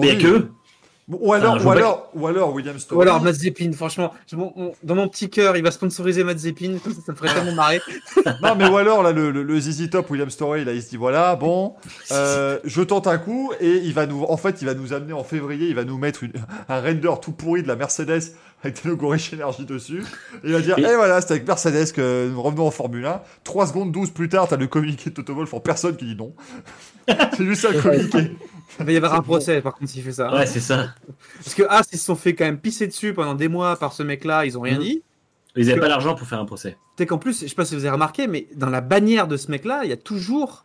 Mais 0.00 0.16
que 0.16 0.48
Ou 1.06 1.34
alors, 1.34 1.50
Enfin, 1.52 1.58
je 1.58 1.64
ou 1.64 1.68
pas 1.70 1.76
alors, 1.76 2.10
ou 2.14 2.26
alors 2.26 2.54
Williams 2.54 2.80
Story. 2.80 2.98
Ou 2.98 3.02
alors 3.02 3.22
Mazepin, 3.22 3.72
franchement, 3.72 4.12
je- 4.26 4.36
mon- 4.36 4.52
mon- 4.56 4.72
dans 4.82 4.94
mon 4.94 5.06
petit 5.08 5.28
cœur, 5.28 5.54
il 5.56 5.62
va 5.62 5.70
sponsoriser 5.70 6.24
Mazepin, 6.24 6.78
comme 6.82 6.94
ça, 6.94 7.00
ça 7.04 7.12
me 7.12 7.16
ferait 7.18 7.34
tellement 7.34 7.52
marrer. 7.52 7.80
Non, 8.42 8.54
mais 8.56 8.66
ou 8.68 8.76
alors, 8.78 9.02
là, 9.02 9.12
le, 9.12 9.30
le, 9.30 9.42
le 9.42 9.60
ZZ 9.60 9.90
Top 9.90 10.10
Williams 10.10 10.32
Story, 10.32 10.64
là, 10.64 10.72
il 10.72 10.82
se 10.82 10.88
dit 10.88 10.96
voilà, 10.96 11.36
bon, 11.36 11.74
euh, 12.10 12.58
je 12.64 12.80
tente 12.80 13.06
un 13.06 13.18
coup 13.18 13.52
et 13.60 13.76
il 13.84 13.92
va 13.92 14.06
nous, 14.06 14.22
en 14.24 14.36
fait, 14.38 14.62
il 14.62 14.64
va 14.66 14.72
nous 14.72 14.94
amener 14.94 15.12
en 15.12 15.24
février, 15.24 15.68
il 15.68 15.74
va 15.74 15.84
nous 15.84 15.98
mettre 15.98 16.22
une- 16.24 16.32
un 16.70 16.80
render 16.80 17.12
tout 17.20 17.32
pourri 17.32 17.62
de 17.62 17.68
la 17.68 17.76
Mercedes 17.76 18.22
avec 18.62 18.82
des 18.82 18.88
logos 18.88 19.08
Rich 19.08 19.34
Energy 19.34 19.66
dessus. 19.66 20.02
Et 20.42 20.46
il 20.46 20.52
va 20.54 20.60
dire, 20.62 20.78
Et- 20.78 20.82
et 20.84 20.94
voilà, 20.96 21.20
c'est 21.20 21.32
avec 21.32 21.46
Mercedes 21.46 21.92
que 21.92 22.30
nous 22.32 22.40
revenons 22.40 22.66
en 22.66 22.70
Formule 22.70 23.04
1. 23.04 23.20
3 23.44 23.66
secondes 23.66 23.92
12 23.92 24.08
plus 24.10 24.30
tard, 24.30 24.48
t'as 24.48 24.56
le 24.56 24.66
communiqué 24.68 25.10
de 25.10 25.14
Toto 25.14 25.34
Wolff 25.34 25.52
en 25.52 25.60
personne 25.60 25.96
qui 25.96 26.06
dit 26.06 26.16
non. 26.16 26.32
c'est 27.36 27.44
juste 27.44 27.60
ça 27.60 27.70
le 27.72 27.82
communiqué. 27.82 28.32
Il 28.80 28.86
va 28.86 28.92
y 28.92 28.96
avoir 28.96 29.14
un 29.14 29.22
procès, 29.22 29.60
par 29.60 29.74
contre, 29.74 29.90
s'il 29.92 30.02
fait 30.02 30.12
ça. 30.12 30.32
Ouais, 30.34 30.46
c'est 30.46 30.60
ça. 30.60 30.94
Parce 31.36 31.54
que 31.54 31.62
As, 31.68 31.84
ils 31.92 31.98
se 31.98 32.04
sont 32.06 32.16
fait 32.16 32.34
quand 32.34 32.44
même 32.44 32.58
pisser 32.58 32.86
dessus 32.86 33.12
pendant 33.14 33.34
des 33.34 33.48
mois 33.48 33.76
par 33.76 33.92
ce 33.92 34.02
mec-là, 34.02 34.44
ils 34.46 34.56
ont 34.58 34.62
rien 34.62 34.74
Mhm. 34.78 34.82
dit. 34.84 35.02
Ils 35.56 35.70
avaient 35.70 35.80
pas 35.80 35.88
l'argent 35.88 36.14
pour 36.16 36.26
faire 36.26 36.40
un 36.40 36.44
procès. 36.44 36.76
C'est 36.98 37.06
qu'en 37.06 37.18
plus, 37.18 37.42
je 37.42 37.46
sais 37.46 37.54
pas 37.54 37.64
si 37.64 37.74
vous 37.76 37.82
avez 37.84 37.92
remarqué, 37.92 38.26
mais 38.26 38.48
dans 38.56 38.70
la 38.70 38.80
bannière 38.80 39.28
de 39.28 39.36
ce 39.36 39.50
mec-là, 39.52 39.82
il 39.84 39.90
y 39.90 39.92
a 39.92 39.96
toujours 39.96 40.64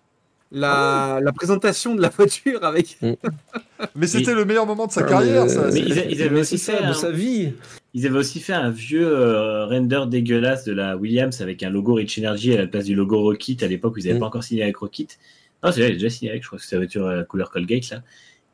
la, 0.52 1.20
la 1.22 1.32
présentation 1.32 1.94
de 1.94 2.02
la 2.02 2.10
voiture 2.10 2.64
avec. 2.64 2.98
Mais 3.96 4.08
c'était 4.08 4.34
le 4.34 4.46
meilleur 4.46 4.66
moment 4.66 4.88
de 4.88 4.92
sa 4.92 5.02
Ah, 5.02 5.08
carrière, 5.08 5.44
mais- 5.44 5.50
ça. 5.50 5.66
mais 5.66 5.72
c'est- 5.72 5.80
ils 5.80 6.00
a- 6.00 6.06
ils 6.06 6.22
avaient 6.24 6.32
Mais 6.32 6.40
aussi 6.42 6.58
fait 6.58 6.80
de 6.82 6.88
un- 6.88 6.94
sa 6.94 7.12
vie. 7.12 7.54
Ils 7.94 8.06
avaient 8.08 8.18
aussi 8.18 8.40
fait 8.40 8.54
un 8.54 8.70
vieux 8.72 9.08
euh, 9.08 9.66
render 9.68 10.02
dégueulasse 10.08 10.66
de 10.66 10.74
la 10.74 10.98
Williams 10.98 11.40
avec 11.42 11.62
un 11.64 11.70
logo 11.70 11.94
Rich 11.94 12.18
Energy 12.20 12.54
à 12.54 12.58
la 12.58 12.68
place 12.68 12.86
du 12.86 12.96
logo 12.96 13.22
Rocket 13.22 13.62
à 13.64 13.68
l'époque 13.68 13.96
où 13.96 14.00
ils 14.00 14.06
n'avaient 14.06 14.18
Mm. 14.18 14.20
pas 14.22 14.26
encore 14.26 14.44
signé 14.44 14.64
avec 14.64 14.76
Rocket. 14.78 15.18
Non, 15.64 15.72
c'est 15.72 15.80
vrai, 15.80 15.86
avaient 15.86 15.94
déjà 15.94 16.10
signé 16.10 16.32
avec, 16.32 16.44
je 16.44 16.48
crois 16.48 16.58
que 16.58 16.64
c'était 16.64 16.76
la 16.78 16.82
voiture 16.82 17.08
à 17.08 17.16
la 17.16 17.24
couleur 17.24 17.50
Colgate 17.52 17.90
là. 17.90 18.02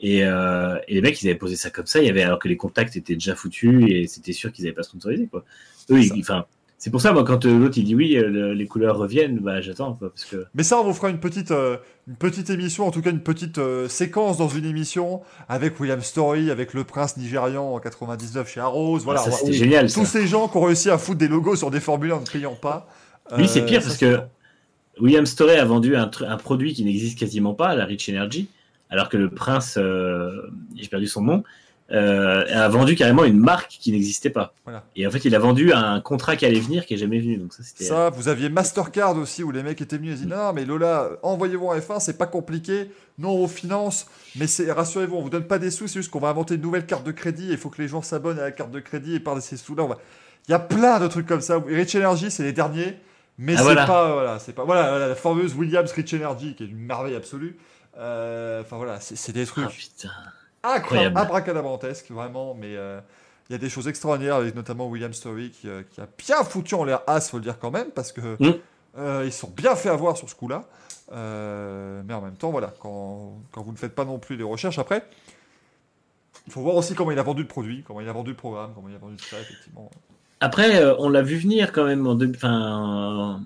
Et, 0.02 0.24
euh, 0.26 0.76
et 0.88 0.96
les 0.96 1.02
mecs, 1.02 1.22
ils 1.22 1.28
avaient 1.30 1.38
posé 1.38 1.56
ça 1.56 1.70
comme 1.70 1.86
ça, 1.86 2.00
il 2.00 2.06
y 2.06 2.10
avait, 2.10 2.24
alors 2.24 2.40
que 2.40 2.48
les 2.50 2.58
contacts 2.58 2.96
étaient 2.98 3.14
déjà 3.14 3.34
foutus 3.36 3.86
et 3.90 4.08
c'était 4.08 4.34
sûr 4.34 4.52
qu'ils 4.52 4.66
n'avaient 4.66 4.76
pas 4.76 4.84
sponsorisé 4.84 5.28
quoi. 5.28 5.46
Ils- 5.90 6.12
enfin, 6.20 6.46
c'est 6.78 6.90
pour 6.92 7.00
ça, 7.00 7.14
moi, 7.14 7.24
quand 7.24 7.46
euh, 7.46 7.58
l'autre 7.58 7.78
il 7.78 7.86
dit 7.86 7.96
oui, 7.96 8.18
euh, 8.18 8.28
le- 8.28 8.54
les 8.54 8.68
couleurs 8.68 8.98
reviennent, 8.98 9.40
bah 9.40 9.62
j'attends 9.62 9.94
parce 9.94 10.26
que 10.26 10.46
Mais 10.54 10.64
ça, 10.64 10.78
on 10.80 10.84
vous 10.84 10.94
fera 10.94 11.10
une 11.10 11.20
petite, 11.22 11.52
euh, 11.52 11.78
une 12.08 12.16
petite 12.18 12.50
émission, 12.50 12.86
en 12.86 12.92
tout 12.92 13.02
cas 13.02 13.12
une 13.12 13.22
petite 13.24 13.58
euh, 13.58 13.88
séquence 13.88 14.38
dans 14.38 14.50
une 14.50 14.66
émission 14.66 15.22
avec 15.48 15.80
William 15.80 16.02
Story, 16.02 16.52
avec 16.52 16.74
le 16.74 16.84
prince 16.84 17.16
nigérian 17.18 17.74
en 17.74 17.80
99 17.80 18.52
chez 18.52 18.60
Arrows. 18.60 19.00
Voilà, 19.00 19.22
ça 19.22 19.28
on 19.30 19.32
va- 19.32 19.38
c'était 19.38 19.54
génial. 19.54 19.90
Ça. 19.90 20.02
tous 20.02 20.06
ces 20.06 20.28
gens 20.28 20.50
qui 20.50 20.58
ont 20.58 20.64
réussi 20.64 20.90
à 20.90 20.98
foutre 20.98 21.20
des 21.20 21.30
logos 21.30 21.56
sur 21.56 21.72
des 21.72 21.80
Formule 21.80 22.12
1 22.12 22.16
en 22.16 22.22
ne 22.22 22.26
payant 22.26 22.56
pas. 22.56 22.90
Lui, 23.38 23.48
c'est 23.48 23.62
Euh, 23.62 23.66
pire 23.66 23.82
ça, 23.82 23.88
parce 23.88 23.98
que. 23.98 24.20
William 25.00 25.26
Storey 25.26 25.58
a 25.58 25.66
vendu 25.66 25.96
un, 25.96 26.08
produit 26.38 26.74
qui 26.74 26.84
n'existe 26.84 27.20
quasiment 27.20 27.54
pas, 27.54 27.76
la 27.76 27.86
Rich 27.86 28.10
Energy, 28.10 28.48
alors 28.90 29.10
que 29.10 29.18
le 29.18 29.30
prince, 29.30 29.78
euh, 29.78 30.50
j'ai 30.76 30.88
perdu 30.88 31.08
son 31.08 31.22
nom, 31.22 31.44
euh, 31.92 32.46
a 32.50 32.68
vendu 32.68 32.96
carrément 32.96 33.26
une 33.26 33.38
marque 33.38 33.78
qui 33.80 33.92
n'existait 33.92 34.32
pas. 34.32 34.54
Voilà. 34.64 34.84
Et 34.96 35.06
en 35.06 35.12
fait, 35.12 35.24
il 35.24 35.36
a 35.36 35.40
vendu 35.40 35.72
un 35.72 36.00
contrat 36.02 36.36
qui 36.36 36.46
allait 36.46 36.60
venir 36.60 36.88
qui 36.88 36.96
est 36.96 36.98
jamais 36.98 37.20
venu. 37.20 37.38
Donc 37.38 37.54
ça. 37.54 37.64
Ça, 37.64 38.10
vous 38.10 38.28
aviez 38.28 38.50
Mastercard 38.50 39.16
aussi, 39.18 39.44
où 39.44 39.52
les 39.52 39.62
mecs 39.62 39.80
étaient 39.82 39.98
venus 39.98 40.14
et 40.14 40.16
disaient 40.16 40.36
Non, 40.36 40.52
mais 40.52 40.66
Lola, 40.66 41.12
envoyez-vous 41.22 41.68
en 41.68 41.78
F1, 41.78 42.00
c'est 42.00 42.18
pas 42.18 42.26
compliqué. 42.26 42.90
Non, 43.20 43.36
on 43.36 43.48
finance, 43.48 44.08
mais 44.36 44.48
rassurez-vous, 44.70 45.16
on 45.16 45.22
vous 45.22 45.30
donne 45.30 45.46
pas 45.46 45.60
des 45.60 45.70
sous, 45.70 45.88
c'est 45.88 46.00
juste 46.00 46.10
qu'on 46.10 46.20
va 46.20 46.30
inventer 46.30 46.56
une 46.56 46.62
nouvelle 46.62 46.88
carte 46.88 47.06
de 47.06 47.12
crédit. 47.12 47.50
Il 47.52 47.58
faut 47.58 47.70
que 47.70 47.82
les 47.82 47.88
gens 47.88 48.02
s'abonnent 48.02 48.40
à 48.40 48.44
la 48.44 48.52
carte 48.52 48.72
de 48.72 48.80
crédit 48.80 49.16
et 49.16 49.20
par 49.20 49.40
ces 49.42 49.58
sous-là, 49.58 49.86
va. 49.86 49.98
Il 50.48 50.52
y 50.52 50.56
a 50.56 50.60
plein 50.60 51.00
de 51.00 51.08
trucs 51.08 51.28
comme 51.28 51.42
ça. 51.42 51.62
Rich 51.66 51.96
Energy, 51.96 52.32
c'est 52.32 52.44
les 52.44 52.54
derniers, 52.54 52.98
mais 53.38 53.54
Ah, 53.54 53.58
c'est 53.58 53.64
voilà. 53.64 53.86
pas. 53.86 54.14
Voilà, 54.14 54.40
c'est 54.40 54.54
pas. 54.54 54.64
Voilà, 54.64 54.90
voilà, 54.90 55.08
la 55.10 55.16
fameuse 55.16 55.54
Williams 55.56 55.92
Rich 55.92 56.14
Energy, 56.14 56.56
qui 56.56 56.64
est 56.64 56.68
une 56.68 56.78
merveille 56.78 57.16
absolue. 57.16 57.58
Euh, 57.98 58.62
Enfin 58.62 58.78
voilà, 58.78 59.00
c'est 59.00 59.32
des 59.32 59.46
trucs 59.46 59.66
Ah, 59.66 59.70
incroyables, 59.70 60.84
Incroyable. 60.84 61.18
abracadabrantesques, 61.20 62.12
vraiment, 62.12 62.54
mais 62.56 62.76
euh, 62.76 63.00
il 63.50 63.54
y 63.54 63.56
a 63.56 63.60
des 63.60 63.70
choses 63.70 63.88
extraordinaires, 63.88 64.36
avec 64.36 64.56
notamment 64.56 64.88
William 64.88 65.14
Story 65.14 65.52
qui, 65.52 65.70
euh, 65.70 65.84
qui 65.90 66.02
a 66.02 66.08
bien 66.18 66.44
foutu 66.44 66.76
en 66.76 66.84
l'air 66.84 67.02
As, 67.08 67.30
faut 67.30 67.38
le 67.38 67.44
dire 67.44 67.60
quand 67.60 67.72
même, 67.72 67.92
parce 67.92 68.12
que 68.12 68.22
Mm. 68.40 69.24
ils 69.26 69.32
sont 69.34 69.50
bien 69.56 69.76
fait 69.76 69.90
avoir 69.90 70.18
sur 70.18 70.30
ce 70.30 70.36
coup-là. 70.36 70.64
Mais 71.12 72.14
en 72.14 72.22
même 72.22 72.36
temps, 72.38 72.52
voilà, 72.52 72.74
quand, 72.80 73.38
quand 73.52 73.62
vous 73.62 73.72
ne 73.72 73.78
faites 73.78 73.94
pas 73.96 74.06
non 74.06 74.18
plus 74.20 74.36
les 74.38 74.44
recherches 74.44 74.80
après, 74.80 75.06
il 76.48 76.54
faut 76.54 76.62
voir 76.62 76.76
aussi 76.76 76.96
comment 76.96 77.12
il 77.12 77.20
a 77.20 77.24
vendu 77.24 77.42
le 77.44 77.48
produit, 77.48 77.84
comment 77.84 78.02
il 78.02 78.10
a 78.10 78.14
vendu 78.14 78.32
le 78.32 78.36
programme, 78.36 78.72
comment 78.76 78.90
il 78.90 78.96
a 78.96 79.00
vendu 79.00 79.18
ça, 79.24 79.40
effectivement. 79.40 79.90
Après, 80.42 80.82
euh, 80.82 80.96
on 81.00 81.10
l'a 81.10 81.22
vu 81.22 81.38
venir 81.38 81.72
quand 81.72 81.86
même 81.86 82.06
en 82.08 82.16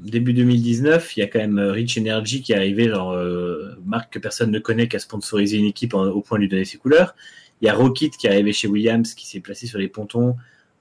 début 0.03 0.33
2019. 0.33 1.15
Il 1.15 1.19
y 1.19 1.23
a 1.23 1.27
quand 1.27 1.39
même 1.39 1.59
euh, 1.59 1.71
Rich 1.71 1.97
Energy 1.99 2.41
qui 2.41 2.51
est 2.51 2.55
arrivé, 2.55 2.89
genre 2.89 3.11
euh, 3.11 3.75
marque 3.85 4.13
que 4.13 4.19
personne 4.19 4.51
ne 4.51 4.59
connaît, 4.59 4.87
qui 4.87 4.95
a 4.95 4.99
sponsorisé 4.99 5.57
une 5.57 5.65
équipe 5.65 5.93
au 5.93 6.21
point 6.21 6.37
de 6.37 6.43
lui 6.43 6.49
donner 6.49 6.65
ses 6.65 6.77
couleurs. 6.77 7.15
Il 7.61 7.65
y 7.67 7.69
a 7.69 7.73
Rocket 7.73 8.15
qui 8.17 8.27
est 8.27 8.29
arrivé 8.29 8.53
chez 8.53 8.67
Williams, 8.67 9.13
qui 9.13 9.27
s'est 9.27 9.39
placé 9.39 9.67
sur 9.67 9.79
les 9.79 9.87
pontons. 9.87 10.35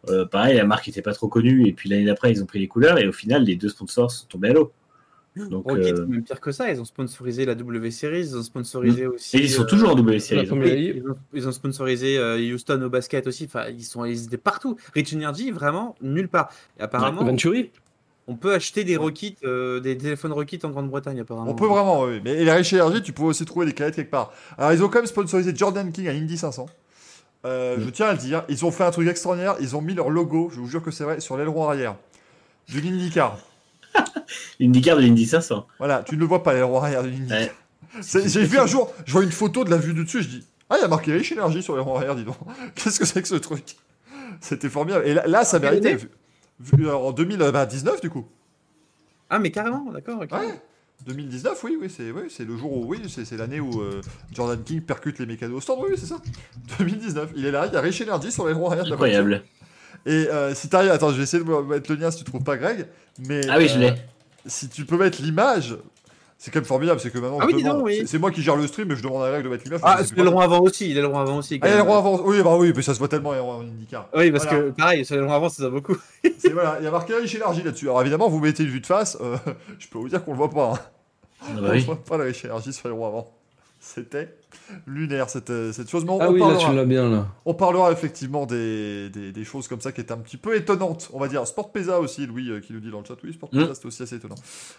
Euh, 0.09 0.25
pareil, 0.25 0.57
la 0.57 0.65
marque 0.65 0.87
n'était 0.87 1.03
pas 1.03 1.13
trop 1.13 1.29
connue. 1.29 1.67
Et 1.67 1.73
puis 1.73 1.89
l'année 1.89 2.05
d'après, 2.05 2.31
ils 2.31 2.43
ont 2.43 2.47
pris 2.47 2.59
les 2.59 2.69
couleurs. 2.69 2.99
Et 2.99 3.07
au 3.07 3.13
final, 3.13 3.45
les 3.45 3.57
deux 3.57 3.69
sponsors 3.69 4.11
sont 4.11 4.27
tombés 4.27 4.51
à 4.51 4.53
l'eau. 4.53 4.73
Donc, 5.47 5.65
Rocket, 5.65 5.93
euh, 5.93 5.97
c'est 5.97 6.07
même 6.07 6.23
pire 6.23 6.41
que 6.41 6.53
ça, 6.53 6.71
ils 6.71 6.81
ont 6.81 6.85
sponsorisé 6.85 7.45
la 7.45 7.55
W 7.55 7.91
Series, 7.91 8.21
ils 8.21 8.37
ont 8.37 8.43
sponsorisé 8.43 9.07
aussi. 9.07 9.37
et 9.37 9.43
ils 9.43 9.51
sont 9.51 9.63
euh, 9.63 9.67
toujours 9.67 9.91
en. 9.91 9.97
Formule 9.97 10.21
Oui, 10.65 10.71
I. 10.71 10.93
ils, 10.97 11.09
ont, 11.09 11.17
ils 11.35 11.49
ont 11.49 11.53
sponsorisé 11.53 12.19
euh, 12.19 12.55
Houston 12.55 12.81
au 12.83 12.89
basket 12.91 13.27
aussi. 13.27 13.45
Enfin, 13.45 13.67
ils 13.69 13.85
sont 13.85 14.05
ils 14.05 14.25
étaient 14.25 14.37
partout. 14.37 14.77
Rich 14.95 15.15
Energy, 15.15 15.51
vraiment 15.51 15.95
nulle 16.01 16.29
part. 16.29 16.51
Et 16.79 16.83
apparemment, 16.83 17.25
Venturi 17.25 17.71
on 18.29 18.37
peut 18.37 18.53
acheter 18.53 18.85
des 18.85 18.97
Rockets, 18.97 19.37
euh, 19.43 19.81
des 19.81 19.97
téléphones 19.97 20.33
Rocket 20.33 20.65
en 20.67 20.71
Grande-Bretagne. 20.71 21.21
Apparemment. 21.21 21.51
On 21.51 21.55
peut 21.55 21.67
vraiment, 21.67 22.03
oui. 22.05 22.21
Mais 22.23 22.35
et 22.35 22.45
la 22.45 22.57
Rich 22.57 22.75
Energy, 22.75 23.03
tu 23.03 23.13
peux 23.13 23.23
aussi 23.23 23.47
trouver 23.47 23.65
des 23.65 23.73
canettes 23.73 23.97
quelque 23.97 24.11
part. 24.11 24.33
Alors, 24.59 24.73
ils 24.75 24.85
ont 24.85 24.89
quand 24.89 24.99
même 24.99 25.07
sponsorisé 25.07 25.53
Jordan 25.57 25.91
King 25.91 26.09
à 26.09 26.13
Indy 26.13 26.37
500. 26.37 26.67
Euh, 27.47 27.77
Je 27.81 27.89
tiens 27.89 28.09
à 28.09 28.13
le 28.13 28.19
dire, 28.19 28.45
ils 28.51 28.65
ont 28.67 28.71
fait 28.71 28.85
un 28.85 28.91
truc 28.91 29.09
extraordinaire. 29.09 29.57
Ils 29.61 29.75
ont 29.77 29.81
mis 29.81 29.95
leur 29.95 30.11
logo, 30.11 30.51
je 30.53 30.61
vous 30.61 30.69
jure 30.69 30.83
que 30.83 30.91
c'est 30.91 31.05
vrai, 31.05 31.21
sur 31.21 31.39
l'aileron 31.39 31.67
arrière 31.69 31.97
de 32.73 32.81
l'IndyCar. 32.81 33.39
L'IndyCar 34.61 34.97
de 34.97 35.03
l'Indy 35.03 35.27
500. 35.27 35.67
Voilà, 35.79 36.03
tu 36.03 36.15
ne 36.17 36.21
le 36.21 36.27
vois 36.27 36.43
pas, 36.43 36.53
l'aileron 36.53 36.79
arrière 36.83 37.03
de 37.03 37.09
l'IndyCar. 37.09 37.39
Ouais. 37.39 37.53
C'est- 38.01 38.29
J'ai 38.29 38.45
vu 38.45 38.59
un 38.59 38.67
jour, 38.67 38.93
je 39.07 39.13
vois 39.13 39.23
une 39.23 39.33
photo 39.33 39.65
de 39.65 39.71
la 39.71 39.77
vue 39.79 39.95
du 39.95 40.05
dessus, 40.05 40.23
je 40.23 40.29
dis 40.29 40.47
Ah, 40.71 40.77
il 40.79 40.83
y 40.83 40.85
a 40.85 40.89
marqué 40.89 41.13
Rich 41.13 41.33
Energy 41.33 41.63
sur 41.63 41.75
l'aileron 41.75 41.97
arrière, 41.97 42.15
dis 42.15 42.25
donc. 42.25 42.37
Qu'est-ce 42.75 42.99
que 42.99 43.07
c'est 43.07 43.23
que 43.23 43.29
ce 43.29 43.35
truc? 43.37 43.77
C'était 44.41 44.69
formidable. 44.69 45.07
Et 45.07 45.15
là, 45.15 45.27
là 45.27 45.45
ça 45.45 45.59
Quelle 45.59 45.71
méritait. 45.81 45.95
vu- 45.97 46.11
vu- 46.61 46.91
en 46.91 47.13
2019, 47.13 48.01
du 48.01 48.11
coup. 48.11 48.27
Ah, 49.31 49.39
mais 49.39 49.51
carrément, 49.51 49.91
d'accord. 49.93 50.21
ok. 50.23 50.33
Ouais. 50.33 50.61
2019, 51.07 51.63
oui, 51.65 51.79
oui, 51.81 51.89
c'est 51.89 52.11
oui, 52.11 52.23
c'est 52.29 52.45
le 52.45 52.57
jour 52.57 52.77
où, 52.77 52.85
oui, 52.87 53.01
c'est 53.09 53.37
l'année 53.37 53.61
où 53.61 53.81
euh, 53.81 54.01
Jordan 54.33 54.61
King 54.63 54.81
percute 54.83 55.19
les 55.21 55.27
mécanos 55.27 55.57
au 55.59 55.61
stand, 55.61 55.79
oui, 55.89 55.95
c'est 55.97 56.07
ça. 56.07 56.17
2019, 56.79 57.31
il 57.37 57.47
est 57.47 57.51
là, 57.53 57.67
il 57.67 57.73
y 57.73 57.77
a 57.77 57.81
Rich 57.81 58.03
Energy 58.03 58.33
sur 58.33 58.45
arrière 58.47 58.59
de 58.85 58.91
la 58.91 58.97
voiture. 58.97 59.19
Incroyable. 59.21 59.45
Et 60.11 60.27
euh, 60.31 60.55
si 60.55 60.69
t'arrives, 60.69 60.91
attends, 60.91 61.11
je 61.11 61.17
vais 61.17 61.23
essayer 61.25 61.43
de 61.45 61.51
mettre 61.63 61.93
le 61.93 61.99
lien 61.99 62.11
si 62.11 62.19
tu 62.19 62.25
trouves 62.25 62.43
pas 62.43 62.57
Greg, 62.57 62.87
mais 63.27 63.43
Ah 63.49 63.59
oui, 63.59 63.69
je 63.69 63.77
euh, 63.77 63.91
l'ai. 63.91 63.95
si 64.47 64.69
tu 64.71 64.85
peux 64.87 64.97
mettre 64.97 65.21
l'image, 65.21 65.77
c'est 66.39 66.51
quand 66.51 66.61
même 66.61 66.65
formidable, 66.67 66.99
c'est 67.01 67.11
que 67.11 67.19
maintenant 67.19 67.39
Ah 67.43 67.47
oui, 67.47 67.63
oui. 67.83 68.03
c'est- 68.07 68.17
moi 68.19 68.31
qui 68.31 68.41
gère 68.43 68.57
le 68.57 68.67
stream, 68.67 68.89
mais 68.89 68.97
je 68.97 69.03
demande 69.03 69.23
à 69.25 69.31
Greg 69.31 69.45
de 69.45 69.49
mettre 69.51 69.65
l'image. 69.65 69.81
Ah, 69.83 69.97
parce 69.97 70.03
que 70.05 70.09
c'est 70.09 70.17
l'aileron 70.17 70.41
avant 70.41 70.61
aussi. 70.61 70.95
L'aileron 70.95 71.19
avant 71.19 71.37
aussi. 71.39 71.59
Ah, 71.61 71.67
même. 71.67 71.75
l'aileron 71.77 71.97
avant, 71.99 72.21
oui, 72.25 72.43
bah 72.43 72.57
oui, 72.57 72.73
mais 72.75 72.81
ça 72.83 72.95
se 72.95 72.99
voit 73.01 73.09
tellement 73.09 73.31
en 73.31 73.61
IndyCar. 73.63 74.09
Oui, 74.17 74.31
parce 74.31 74.45
Voilà. 74.47 74.61
que 74.63 74.71
pareil, 74.71 75.05
sur 75.05 75.15
l'aileron 75.17 75.33
avant, 75.35 75.49
ça 75.51 75.57
se 75.57 75.63
voit 75.63 75.71
beaucoup. 75.71 75.97
C'est- 76.39 76.51
voilà, 76.53 76.77
il 76.81 76.85
y 76.85 76.87
a 76.87 76.91
marqué 76.91 77.15
Rich 77.15 77.37
Energy 77.45 77.63
là-dessus. 77.63 77.87
Alors 77.87 78.01
évidemment, 78.01 78.29
vous 78.29 78.39
mettez 78.41 78.63
une 78.63 78.71
vue 78.71 78.81
de 78.81 78.87
face, 78.87 79.19
euh, 79.21 79.37
je 79.79 79.89
peux 79.89 79.99
vous 79.99 80.09
dire 80.09 80.25
qu'on 80.25 80.31
le 80.33 80.39
voit 80.39 80.51
pas. 80.51 80.73
hein. 80.75 80.79
Ah 81.43 81.47
On 81.51 81.61
bah 81.61 81.69
le 81.69 81.75
oui. 81.75 81.81
voit 81.85 82.03
pas 82.03 82.17
la 82.17 82.25
Rich 82.25 82.45
Energy 82.47 82.73
sur 82.73 82.89
l'aileron 82.89 83.07
avant. 83.09 83.31
C'était 83.95 84.35
lunaire 84.87 85.31
cette, 85.31 85.49
euh, 85.49 85.73
cette 85.73 85.89
chose. 85.89 86.05
Mais 86.05 86.11
on, 86.11 86.21
Ah 86.21 86.29
on 86.29 86.33
oui, 86.33 86.41
là, 86.41 86.47
parlera, 86.47 86.71
tu 86.71 86.77
l'as 86.77 86.85
bien, 86.85 87.09
là. 87.11 87.27
on 87.47 87.55
parlera 87.55 87.91
effectivement 87.91 88.45
des, 88.45 89.09
des, 89.09 89.33
des 89.33 89.45
choses 89.45 89.67
comme 89.67 89.81
ça 89.81 89.93
qui 89.93 90.03
étaient 90.03 90.13
un 90.13 90.19
petit 90.19 90.37
peu 90.37 90.55
étonnantes, 90.57 91.09
on 91.15 91.19
va 91.19 91.27
dire. 91.29 91.47
Sport 91.47 91.73
Pesa 91.73 91.99
aussi, 91.99 92.27
Louis 92.27 92.51
euh, 92.51 92.61
qui 92.61 92.75
nous 92.75 92.81
dit 92.81 92.91
dans 92.91 92.99
le 92.99 93.05
chat. 93.07 93.15
Oui, 93.25 93.33
Sport. 93.33 93.49
Pesa, 93.49 93.75
c'était 93.75 93.87
aussi 93.87 94.03
assez 94.03 94.17
étonnant. 94.17 94.35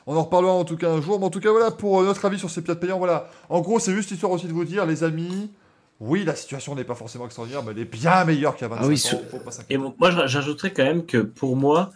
On 0.05 0.16
en 0.16 0.24
reparlera 0.24 0.53
en 0.53 0.64
tout 0.64 0.78
cas 0.78 0.91
un 0.91 1.01
jour. 1.01 1.20
Mais 1.20 1.26
en 1.26 1.30
tout 1.32 1.39
cas, 1.39 1.49
voilà 1.51 1.72
pour 1.72 2.01
euh, 2.01 2.05
notre 2.05 2.24
avis 2.26 2.38
sur 2.38 2.49
ces 2.51 2.62
pilotes 2.62 2.80
payants. 2.80 2.99
Voilà. 2.99 3.30
En 3.49 3.62
gros, 3.62 3.80
c'est 3.80 3.93
juste 3.93 4.12
histoire 4.12 4.32
aussi 4.32 4.45
de 4.47 4.53
vous 4.53 4.66
dire, 4.66 4.86
les 4.86 5.03
amis. 5.03 5.51
Oui, 5.99 6.24
la 6.24 6.36
situation 6.36 6.76
n'est 6.76 6.84
pas 6.86 6.95
forcément 6.95 7.26
extraordinaire, 7.26 7.64
mais 7.64 7.72
elle 7.72 7.80
est 7.80 7.86
bien 7.91 8.24
meilleure 8.26 8.55
qu'il 8.55 8.68
y 8.68 8.72
a 8.72 8.76
25 8.76 8.84
Ah 8.84 8.88
oui, 8.88 9.03
ans. 9.18 9.22
faut 9.32 9.39
pas. 9.39 9.51
Et 9.72 9.78
bon, 9.78 9.93
moi, 9.99 10.12
j'ajouterais 10.28 10.72
quand 10.72 10.86
même 10.86 11.05
que 11.05 11.18
pour 11.18 11.55
moi, 11.57 11.89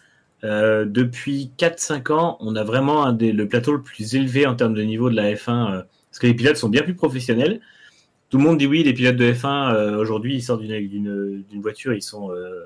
euh, 0.43 0.83
depuis 0.85 1.51
4-5 1.57 2.11
ans, 2.11 2.37
on 2.41 2.55
a 2.55 2.63
vraiment 2.63 3.05
un 3.05 3.13
des, 3.13 3.31
le 3.31 3.47
plateau 3.47 3.71
le 3.71 3.81
plus 3.81 4.15
élevé 4.15 4.45
en 4.47 4.55
termes 4.55 4.73
de 4.73 4.81
niveau 4.81 5.09
de 5.09 5.15
la 5.15 5.31
F1, 5.33 5.71
euh, 5.71 5.83
parce 6.13 6.19
que 6.19 6.27
les 6.27 6.35
pilotes 6.35 6.57
sont 6.57 6.69
bien 6.69 6.83
plus 6.83 6.93
professionnels. 6.93 7.59
Tout 8.29 8.37
le 8.37 8.43
monde 8.43 8.59
dit 8.59 8.67
oui, 8.67 8.83
les 8.83 8.93
pilotes 8.93 9.15
de 9.15 9.33
F1, 9.33 9.73
euh, 9.73 9.97
aujourd'hui, 9.97 10.35
ils 10.35 10.43
sortent 10.43 10.61
d'une- 10.61 11.43
voiture, 11.59 11.91
ils 11.93 12.03
sont 12.03 12.29
euh, 12.31 12.65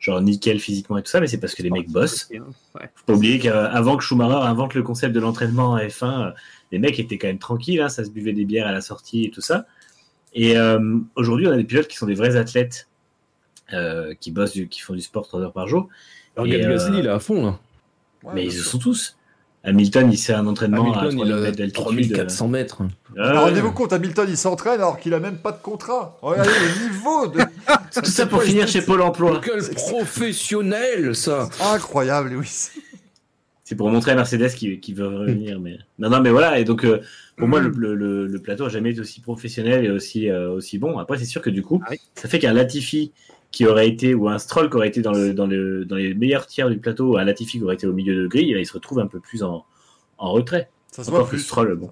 genre 0.00 0.20
nickel 0.20 0.58
physiquement 0.58 0.98
et 0.98 1.02
tout 1.04 1.10
ça, 1.10 1.20
mais 1.20 1.28
c'est 1.28 1.38
parce 1.38 1.54
que 1.54 1.62
les 1.62 1.70
mecs 1.70 1.88
bossent. 1.90 2.28
Ouais. 2.30 2.90
Faut 2.96 3.04
pas 3.06 3.12
oublier 3.14 3.38
qu'avant 3.38 3.96
que 3.96 4.02
Schumacher 4.02 4.34
invente 4.46 4.74
le 4.74 4.82
concept 4.82 5.14
de 5.14 5.20
l'entraînement 5.20 5.70
en 5.70 5.78
F1, 5.78 6.26
euh, 6.26 6.30
les 6.72 6.80
mecs 6.80 6.98
étaient 6.98 7.18
quand 7.18 7.28
même 7.28 7.38
tranquilles, 7.38 7.80
hein, 7.80 7.88
ça 7.88 8.04
se 8.04 8.10
buvait 8.10 8.32
des 8.32 8.44
bières 8.44 8.66
à 8.66 8.72
la 8.72 8.80
sortie 8.80 9.26
et 9.26 9.30
tout 9.30 9.40
ça. 9.40 9.66
Et 10.34 10.56
euh, 10.58 10.98
aujourd'hui, 11.14 11.46
on 11.46 11.52
a 11.52 11.56
des 11.56 11.64
pilotes 11.64 11.86
qui 11.86 11.96
sont 11.96 12.06
des 12.06 12.14
vrais 12.14 12.34
athlètes, 12.36 12.88
euh, 13.72 14.12
qui 14.20 14.32
bossent, 14.32 14.52
du- 14.54 14.66
qui 14.68 14.80
font 14.80 14.94
du 14.94 15.00
sport 15.02 15.26
3 15.26 15.40
heures 15.40 15.52
par 15.52 15.68
jour. 15.68 15.88
Alors, 16.36 16.46
Et, 16.48 16.64
euh, 16.64 16.68
Gasly, 16.68 16.98
il 16.98 17.06
est 17.06 17.10
à 17.10 17.20
fond, 17.20 17.44
là. 17.44 17.60
Ouais, 18.24 18.32
mais 18.34 18.44
ils 18.44 18.52
sûr. 18.52 18.64
sont 18.64 18.78
tous. 18.78 19.16
Hamilton, 19.64 20.10
il 20.12 20.16
sait 20.18 20.32
un 20.32 20.46
entraînement 20.46 20.92
à 20.94 21.00
Hamilton, 21.00 21.16
3 21.18 21.26
il 21.26 21.32
a 21.32 21.50
d'altitude. 21.50 21.72
3400 21.74 22.48
mètres. 22.48 22.82
Euh, 23.16 23.40
rendez-vous 23.40 23.72
compte, 23.72 23.92
Hamilton, 23.92 24.26
il 24.28 24.36
s'entraîne 24.36 24.74
alors 24.74 24.98
qu'il 24.98 25.12
a 25.14 25.20
même 25.20 25.36
pas 25.38 25.52
de 25.52 25.58
contrat. 25.60 26.16
Regardez 26.22 26.50
le 26.50 26.88
niveau 26.92 27.26
de. 27.26 27.40
Tout 28.00 28.04
ça 28.10 28.26
pour 28.26 28.42
finir 28.42 28.68
chez 28.68 28.82
Pôle 28.82 29.02
emploi. 29.02 29.40
Quel 29.44 29.60
professionnel, 29.74 31.14
ça 31.14 31.48
Incroyable, 31.74 32.30
Lewis. 32.30 32.70
C'est 33.64 33.74
pour 33.74 33.90
montrer 33.90 34.12
à 34.12 34.14
Mercedes 34.14 34.48
qui, 34.54 34.80
qui 34.80 34.94
veut 34.94 35.08
revenir. 35.08 35.60
Mais... 35.60 35.78
Non, 35.98 36.08
non, 36.08 36.20
mais 36.20 36.30
voilà. 36.30 36.58
Et 36.58 36.64
donc, 36.64 36.84
euh, 36.84 37.00
pour 37.36 37.48
moi, 37.48 37.60
le, 37.60 37.68
le- 37.68 37.94
le- 37.94 38.26
le 38.26 38.38
plateau 38.38 38.64
n'a 38.64 38.70
jamais 38.70 38.92
été 38.92 39.00
aussi 39.00 39.20
professionnel 39.20 39.84
et 39.84 39.90
aussi, 39.90 40.30
euh, 40.30 40.50
aussi 40.52 40.78
bon. 40.78 40.98
Après, 40.98 41.18
c'est 41.18 41.26
sûr 41.26 41.42
que 41.42 41.50
du 41.50 41.62
coup, 41.62 41.82
Ah 41.84 41.88
oui. 41.90 42.00
ça 42.14 42.28
fait 42.28 42.38
qu'un 42.38 42.54
Latifi 42.54 43.12
qui 43.50 43.66
aurait 43.66 43.88
été, 43.88 44.14
ou 44.14 44.28
un 44.28 44.38
Stroll 44.38 44.68
qui 44.70 44.76
aurait 44.76 44.88
été 44.88 45.00
dans, 45.00 45.12
le, 45.12 45.32
dans, 45.32 45.46
le, 45.46 45.84
dans 45.84 45.96
les 45.96 46.14
meilleurs 46.14 46.46
tiers 46.46 46.68
du 46.68 46.78
plateau, 46.78 47.16
un 47.16 47.24
Latifi 47.24 47.58
qui 47.58 47.64
aurait 47.64 47.74
été 47.74 47.86
au 47.86 47.92
milieu 47.92 48.14
de 48.14 48.26
grille, 48.26 48.54
il 48.56 48.66
se 48.66 48.72
retrouve 48.72 48.98
un 48.98 49.06
peu 49.06 49.20
plus 49.20 49.42
en, 49.42 49.64
en 50.18 50.32
retrait. 50.32 50.70
Ça 50.92 51.04
se 51.04 51.10
voit 51.10 51.20
Encore 51.20 51.30
plus. 51.30 51.38
Stroll, 51.40 51.74
bon. 51.76 51.90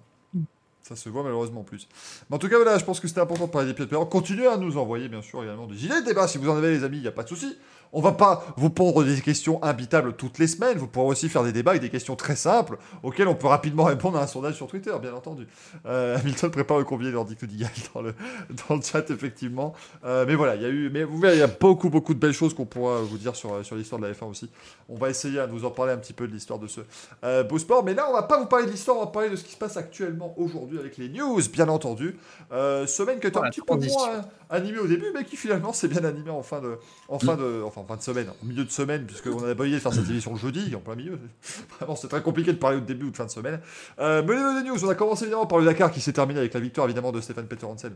Ça 0.82 0.94
se 0.94 1.08
voit 1.08 1.24
malheureusement 1.24 1.64
plus. 1.64 1.88
Mais 2.30 2.36
en 2.36 2.38
tout 2.38 2.48
cas, 2.48 2.56
voilà, 2.56 2.78
je 2.78 2.84
pense 2.84 3.00
que 3.00 3.08
c'était 3.08 3.20
important 3.20 3.46
de 3.46 3.50
parler 3.50 3.66
des 3.66 3.74
pilotes 3.74 3.90
payants. 3.90 4.06
Continuez 4.06 4.46
à 4.46 4.56
nous 4.56 4.76
envoyer, 4.76 5.08
bien 5.08 5.20
sûr, 5.20 5.42
également 5.42 5.66
des 5.66 5.84
idées 5.84 6.00
de 6.00 6.06
débat. 6.06 6.28
Si 6.28 6.38
vous 6.38 6.48
en 6.48 6.56
avez, 6.56 6.70
les 6.70 6.84
amis, 6.84 6.98
il 6.98 7.02
n'y 7.02 7.08
a 7.08 7.12
pas 7.12 7.24
de 7.24 7.28
souci. 7.28 7.56
On 7.98 8.02
va 8.02 8.12
pas 8.12 8.44
vous 8.58 8.68
pondre 8.68 9.02
des 9.04 9.22
questions 9.22 9.58
imbitables 9.64 10.12
toutes 10.12 10.38
les 10.38 10.48
semaines. 10.48 10.76
Vous 10.76 10.86
pourrez 10.86 11.06
aussi 11.06 11.30
faire 11.30 11.42
des 11.42 11.52
débats 11.52 11.70
avec 11.70 11.80
des 11.80 11.88
questions 11.88 12.14
très 12.14 12.36
simples 12.36 12.76
auxquelles 13.02 13.26
on 13.26 13.34
peut 13.34 13.46
rapidement 13.46 13.84
répondre 13.84 14.18
à 14.18 14.24
un 14.24 14.26
sondage 14.26 14.54
sur 14.54 14.66
Twitter, 14.66 14.92
bien 15.00 15.14
entendu. 15.14 15.46
Euh, 15.86 16.18
Hamilton 16.18 16.50
prépare 16.50 16.76
le 16.76 16.84
combiné 16.84 17.10
nordique 17.10 17.40
de 17.40 17.46
Digal 17.46 17.70
dans 17.94 18.02
le, 18.02 18.14
dans 18.68 18.76
le 18.76 18.82
chat, 18.82 19.08
effectivement. 19.08 19.72
Euh, 20.04 20.26
mais 20.28 20.34
voilà, 20.34 20.56
il 20.56 20.62
y 20.62 20.66
a 20.66 20.68
eu, 20.68 20.90
mais 20.90 21.04
vous 21.04 21.18
verrez, 21.18 21.36
il 21.36 21.40
y 21.40 21.42
a 21.42 21.46
beaucoup, 21.46 21.88
beaucoup 21.88 22.12
de 22.12 22.18
belles 22.18 22.34
choses 22.34 22.52
qu'on 22.52 22.66
pourra 22.66 23.00
vous 23.00 23.16
dire 23.16 23.34
sur, 23.34 23.64
sur 23.64 23.76
l'histoire 23.76 23.98
de 23.98 24.06
la 24.06 24.12
F1 24.12 24.26
aussi. 24.26 24.50
On 24.90 24.96
va 24.96 25.08
essayer 25.08 25.40
à 25.40 25.46
nous 25.46 25.64
en 25.64 25.70
parler 25.70 25.94
un 25.94 25.96
petit 25.96 26.12
peu 26.12 26.28
de 26.28 26.32
l'histoire 26.34 26.58
de 26.58 26.66
ce 26.66 26.82
euh, 27.24 27.44
beau 27.44 27.58
sport. 27.58 27.82
Mais 27.82 27.94
là, 27.94 28.10
on 28.10 28.12
va 28.12 28.24
pas 28.24 28.38
vous 28.38 28.44
parler 28.44 28.66
de 28.66 28.72
l'histoire, 28.72 28.98
on 28.98 29.00
va 29.00 29.06
parler 29.06 29.30
de 29.30 29.36
ce 29.36 29.44
qui 29.44 29.52
se 29.52 29.58
passe 29.58 29.78
actuellement 29.78 30.34
aujourd'hui 30.36 30.78
avec 30.78 30.98
les 30.98 31.08
news, 31.08 31.40
bien 31.50 31.70
entendu. 31.70 32.18
Euh, 32.52 32.86
semaine 32.86 33.20
qui 33.20 33.26
était 33.26 33.38
un 33.38 33.48
petit 33.48 33.62
peu 33.62 33.74
moins 33.74 34.20
animée 34.50 34.80
au 34.80 34.86
début, 34.86 35.12
mais 35.14 35.24
qui 35.24 35.36
finalement 35.36 35.72
s'est 35.72 35.88
bien 35.88 36.04
animée 36.04 36.30
en 36.30 36.42
fin 36.42 36.60
de, 36.60 36.76
en 37.08 37.18
fin 37.18 37.36
de, 37.36 37.62
enfin 37.64 37.80
en 37.80 37.84
fin 37.86 37.96
de 37.96 38.02
semaine, 38.02 38.28
en 38.28 38.46
milieu 38.46 38.64
de 38.64 38.70
semaine, 38.70 39.06
puisqu'on 39.06 39.42
avait 39.42 39.54
pas 39.54 39.64
de 39.66 39.78
faire 39.78 39.92
cette 39.92 40.08
émission 40.10 40.32
le 40.32 40.38
jeudi, 40.38 40.74
en 40.74 40.80
plein 40.80 40.94
milieu. 40.96 41.18
Vraiment, 41.78 41.96
c'est 41.96 42.08
très 42.08 42.22
compliqué 42.22 42.52
de 42.52 42.58
parler 42.58 42.76
au 42.78 42.80
début 42.80 43.06
ou 43.06 43.10
de 43.10 43.16
fin 43.16 43.24
de 43.26 43.30
semaine. 43.30 43.60
Euh, 43.98 44.22
mais 44.26 44.34
des 44.62 44.68
news, 44.68 44.84
on 44.84 44.88
a 44.88 44.94
commencé 44.94 45.24
évidemment 45.24 45.46
par 45.46 45.58
le 45.58 45.64
Dakar 45.64 45.90
qui 45.90 46.00
s'est 46.00 46.12
terminé 46.12 46.40
avec 46.40 46.52
la 46.54 46.60
victoire 46.60 46.86
évidemment 46.86 47.12
de 47.12 47.20
Stéphane 47.20 47.46
Peter 47.46 47.66
Hansel. 47.66 47.92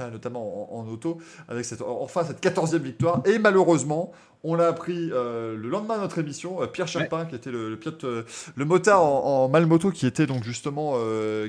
euh, 0.00 0.10
notamment 0.10 0.72
en, 0.76 0.80
en 0.80 0.88
auto, 0.88 1.18
avec 1.48 1.64
cette, 1.64 1.82
enfin 1.82 2.24
cette 2.24 2.40
14e 2.42 2.78
victoire. 2.78 3.20
Et 3.26 3.38
malheureusement, 3.38 4.12
on 4.44 4.54
l'a 4.54 4.68
appris 4.68 5.10
euh, 5.12 5.56
le 5.56 5.68
lendemain 5.68 5.96
de 5.96 6.02
notre 6.02 6.18
émission, 6.18 6.62
euh, 6.62 6.66
Pierre 6.66 6.86
Chapin, 6.86 7.24
qui 7.26 7.34
était 7.34 7.50
le, 7.50 7.70
le 7.70 7.76
pilote, 7.76 8.04
euh, 8.04 8.22
le 8.54 8.64
motard 8.64 9.02
en, 9.02 9.44
en 9.44 9.48
Malmoto, 9.48 9.90
qui 9.90 10.06
était 10.06 10.26
donc 10.26 10.44
justement, 10.44 10.94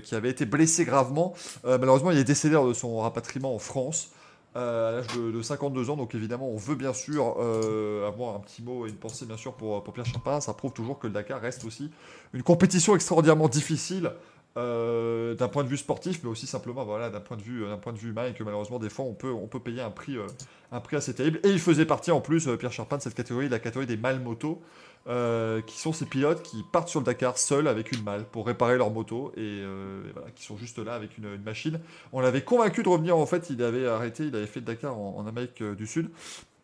qui 0.04 0.16
avait 0.16 0.30
été 0.30 0.46
blessé 0.46 0.86
gravement. 0.86 1.34
Malheureusement, 1.64 2.12
il 2.12 2.18
est 2.18 2.24
décédé 2.24 2.56
lors 2.56 2.68
de 2.68 2.74
son 2.74 2.98
rapatriement 3.00 3.54
en 3.54 3.60
France. 3.60 4.10
Euh, 4.56 4.90
à 4.90 4.92
l'âge 4.94 5.08
de, 5.16 5.30
de 5.32 5.42
52 5.44 5.92
ans, 5.92 5.96
donc 5.96 6.16
évidemment, 6.16 6.50
on 6.50 6.58
veut 6.58 6.76
bien 6.76 6.94
sûr 6.94 7.36
euh, 7.40 8.08
avoir 8.08 8.36
un 8.36 8.40
petit 8.40 8.64
mot 8.64 8.88
et 8.88 8.90
une 8.90 8.96
pensée, 8.96 9.26
bien 9.26 9.38
sûr, 9.38 9.54
pour, 9.54 9.84
Pierre 9.94 10.08
Chapin. 10.08 10.42
Ça 10.42 10.54
prouve 10.54 10.74
toujours 10.74 10.98
que 10.98 11.06
le 11.06 11.14
Dakar 11.14 11.40
reste 11.40 11.66
aussi 11.66 11.92
une 12.34 12.42
compétition 12.42 12.96
extraordinairement 12.96 13.48
difficile 13.48 14.12
euh, 14.58 15.36
d'un 15.36 15.50
point 15.50 15.64
de 15.64 15.70
vue 15.70 15.78
sportif, 15.78 16.22
mais 16.24 16.30
aussi 16.30 16.48
simplement 16.48 16.84
voilà, 16.84 17.12
d'un 17.12 17.20
point 17.20 17.38
de 17.38 17.44
vue 17.44 17.64
point 17.82 17.94
de 17.94 18.00
vue 18.00 18.10
humain, 18.10 18.26
et 18.26 18.34
que 18.34 18.44
malheureusement 18.44 18.80
des 18.80 18.90
fois 18.90 19.06
on 19.06 19.14
peut 19.14 19.32
on 19.32 19.46
peut 19.46 19.60
payer 19.60 19.82
un 19.82 19.92
prix 19.92 20.18
un 20.72 20.80
prix 20.80 20.98
assez 20.98 21.14
terrible. 21.14 21.40
Et 21.44 21.50
il 21.50 21.60
faisait 21.60 21.86
partie 21.86 22.10
en 22.10 22.20
plus 22.20 22.50
Pierre 22.58 22.72
Charpin 22.74 22.98
de 22.98 23.04
cette 23.04 23.14
catégorie, 23.14 23.50
la 23.50 23.60
catégorie 23.60 23.86
des 23.86 23.98
mal 23.98 24.20
motos, 24.20 24.60
euh, 25.08 25.62
qui 25.62 25.80
sont 25.80 25.94
ces 25.94 26.06
pilotes 26.06 26.44
qui 26.44 26.64
partent 26.72 26.90
sur 26.90 27.00
le 27.00 27.06
Dakar 27.06 27.38
seuls 27.38 27.68
avec 27.68 27.92
une 27.92 28.04
malle 28.04 28.26
pour 28.26 28.46
réparer 28.46 28.78
leur 28.78 28.92
moto 28.92 29.32
et, 29.38 29.40
euh, 29.40 30.08
et 30.08 30.12
voilà, 30.12 30.30
qui 30.32 30.44
sont 30.44 30.58
juste 30.58 30.78
là 30.78 30.94
avec 30.94 31.18
une, 31.18 31.26
une 31.26 31.42
machine. 31.42 31.80
On 32.12 32.20
l'avait 32.20 32.44
convaincu 32.44 32.84
de 32.84 32.90
revenir 32.90 33.18
en 33.18 33.26
fait, 33.26 33.50
il 33.50 33.64
avait 33.64 33.88
arrêté, 33.88 34.26
il 34.26 34.36
avait 34.36 34.46
fait 34.46 34.60
le 34.60 34.66
Dakar 34.66 34.98
en, 34.98 35.16
en 35.18 35.26
Amérique 35.26 35.62
euh, 35.62 35.74
du 35.74 35.88
Sud. 35.88 36.10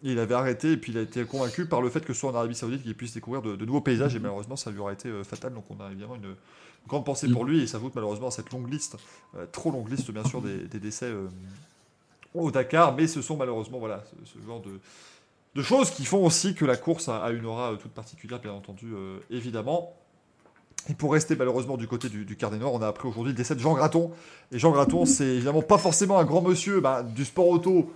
Et 0.04 0.12
il 0.12 0.20
avait 0.20 0.36
arrêté 0.36 0.74
et 0.74 0.78
puis 0.78 0.92
il 0.92 0.98
a 0.98 1.02
été 1.02 1.24
convaincu 1.24 1.66
par 1.66 1.82
le 1.82 1.90
fait 1.90 2.02
que 2.02 2.14
ce 2.14 2.20
soit 2.20 2.32
en 2.32 2.36
Arabie 2.36 2.54
Saoudite 2.54 2.84
qu'il 2.84 2.94
puisse 2.94 3.14
découvrir 3.14 3.42
de, 3.42 3.56
de 3.56 3.66
nouveaux 3.66 3.82
paysages. 3.82 4.16
Et 4.16 4.20
malheureusement 4.20 4.58
ça 4.58 4.70
lui 4.70 4.80
aurait 4.80 4.94
été 4.94 5.10
fatal. 5.24 5.54
Donc 5.54 5.64
on 5.70 5.82
a 5.84 5.90
évidemment 5.90 6.16
une, 6.16 6.36
grande 6.88 7.06
pensée 7.06 7.28
pour 7.30 7.46
lui. 7.46 7.64
Et 7.64 7.68
ça 7.68 7.80
vote 7.80 7.96
malheureusement 7.96 8.28
à 8.28 8.32
cette 8.32 8.52
longue 8.52 8.72
liste, 8.72 8.98
euh, 9.36 9.46
trop 9.52 9.72
longue 9.72 9.90
liste 9.90 10.12
bien 10.12 10.24
sûr 10.24 10.42
des, 10.42 10.58
des 10.68 10.80
décès 10.80 11.12
au 12.36 12.52
Dakar, 12.52 12.94
mais 12.96 13.08
ce 13.08 13.22
sont 13.22 13.38
malheureusement 13.38 13.80
voilà 13.80 14.04
ce, 14.04 14.34
ce 14.34 14.46
genre 14.46 14.62
de, 14.62 14.80
de 15.56 15.62
choses 15.62 15.90
qui 15.90 16.06
font 16.06 16.24
aussi 16.26 16.54
que 16.54 16.66
la 16.66 16.76
course 16.76 17.10
a, 17.10 17.30
une 17.30 17.46
aura 17.46 17.72
euh, 17.72 17.76
toute 17.78 17.94
particulière 17.94 18.40
bien 18.40 18.52
entendu 18.52 18.94
euh, 18.94 19.20
évidemment. 19.30 19.94
Et 20.90 20.94
pour 20.94 21.14
rester 21.14 21.36
malheureusement 21.36 21.78
du 21.78 21.88
côté 21.88 22.10
du, 22.10 22.26
du 22.26 22.38
on 22.44 22.82
a 22.82 22.88
appris 22.88 23.08
aujourd'hui 23.08 23.32
le 23.32 23.38
décès 23.38 23.56
de 23.56 23.60
Jean 23.60 23.74
Graton. 23.74 24.12
Et 24.52 24.60
Jean 24.60 24.72
Graton, 24.72 25.06
c'est 25.06 25.26
évidemment 25.26 25.64
pas 25.64 25.80
forcément 25.80 26.20
un 26.20 26.26
grand 26.26 26.42
monsieur 26.42 26.80
bah, 26.80 27.02
du 27.02 27.26
sport 27.26 27.48
auto 27.48 27.92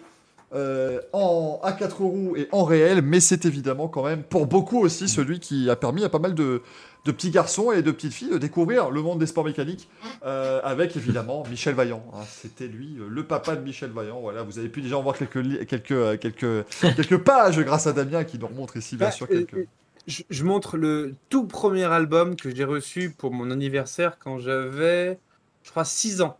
euh, 0.54 1.00
en 1.14 1.60
à 1.64 1.72
quatre 1.74 2.02
roues 2.02 2.36
et 2.36 2.48
en 2.52 2.64
réel, 2.64 3.02
mais 3.02 3.20
c'est 3.20 3.46
évidemment 3.46 3.88
quand 3.88 4.04
même 4.04 4.24
pour 4.24 4.48
beaucoup 4.48 4.80
aussi 4.80 5.08
celui 5.08 5.40
qui 5.40 5.70
a 5.70 5.76
permis 5.76 6.04
à 6.04 6.10
pas 6.10 6.20
mal 6.20 6.34
de, 6.34 6.62
de 7.06 7.12
petits 7.12 7.30
garçons 7.30 7.72
et 7.72 7.82
de 7.84 7.92
petites 7.92 8.14
filles 8.14 8.32
de 8.32 8.38
découvrir 8.40 8.90
le 8.90 9.02
monde 9.02 9.20
des 9.20 9.28
sports 9.28 9.46
mécaniques 9.46 9.88
euh, 10.26 10.60
avec 10.64 10.96
évidemment 10.98 11.44
Michel 11.50 11.76
Vaillant. 11.76 12.04
hein. 12.14 12.22
C'était 12.28 12.68
lui, 12.68 12.98
euh, 13.00 13.08
le 13.10 13.24
papa 13.28 13.56
de 13.56 13.62
Michel 13.62 13.92
Vaillant. 13.92 14.20
Voilà, 14.22 14.42
vous 14.44 14.58
avez 14.60 14.70
pu 14.70 14.82
déjà 14.82 14.98
en 14.98 15.04
voir 15.04 15.18
quelques, 15.18 15.66
quelques, 15.68 16.20
quelques, 16.20 16.66
quelques 16.96 17.18
pages 17.20 17.60
grâce 17.60 17.86
à 17.88 17.94
Damien 17.94 18.24
qui 18.24 18.40
nous 18.40 18.48
remontre 18.48 18.76
ici 18.78 18.98
bien 18.98 19.08
Bah, 19.08 19.12
sûr 19.12 19.28
quelques. 19.28 19.68
je, 20.08 20.24
je 20.30 20.44
montre 20.44 20.78
le 20.78 21.14
tout 21.30 21.46
premier 21.46 21.84
album 21.86 22.36
que 22.36 22.54
j'ai 22.54 22.64
reçu 22.64 23.12
pour 23.12 23.32
mon 23.32 23.52
anniversaire 23.52 24.18
quand 24.20 24.40
j'avais, 24.40 25.20
je 25.64 25.70
crois, 25.70 25.86
6 25.86 26.22
ans. 26.22 26.38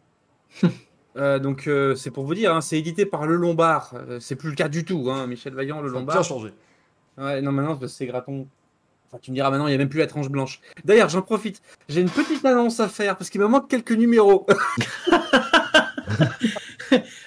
Euh, 1.18 1.40
donc 1.40 1.68
euh, 1.68 1.96
c'est 1.96 2.12
pour 2.12 2.26
vous 2.26 2.36
dire, 2.36 2.54
hein, 2.56 2.62
c'est 2.62 2.78
édité 2.78 3.06
par 3.06 3.26
Le 3.26 3.36
Lombard. 3.36 3.94
Euh, 3.96 4.20
c'est 4.20 4.36
plus 4.36 4.50
le 4.50 4.56
cas 4.56 4.70
du 4.70 4.86
tout, 4.86 5.10
hein, 5.10 5.28
Michel 5.28 5.54
Vaillant, 5.54 5.82
Le 5.82 5.90
Ça 5.90 5.96
a 5.96 6.00
bien 6.00 6.00
Lombard. 6.00 6.24
changé. 6.24 6.54
Ouais, 7.18 7.42
non, 7.42 7.52
maintenant 7.52 7.80
c'est 7.88 8.06
Graton. 8.06 8.48
Enfin, 9.12 9.18
tu 9.22 9.32
me 9.32 9.36
diras 9.36 9.50
maintenant, 9.50 9.66
il 9.66 9.72
n'y 9.72 9.76
a 9.76 9.80
même 9.80 9.90
plus 9.90 10.00
la 10.00 10.08
tranche 10.08 10.30
blanche. 10.30 10.62
D'ailleurs, 10.86 11.10
j'en 11.10 11.24
profite. 11.24 11.64
J'ai 11.88 12.02
une 12.02 12.12
petite 12.12 12.46
annonce 12.46 12.80
à 12.80 12.88
faire 12.88 13.18
parce 13.18 13.32
qu'il 13.32 13.42
me 13.42 13.48
manque 13.48 13.68
quelques 13.68 13.92
numéros. 13.92 14.46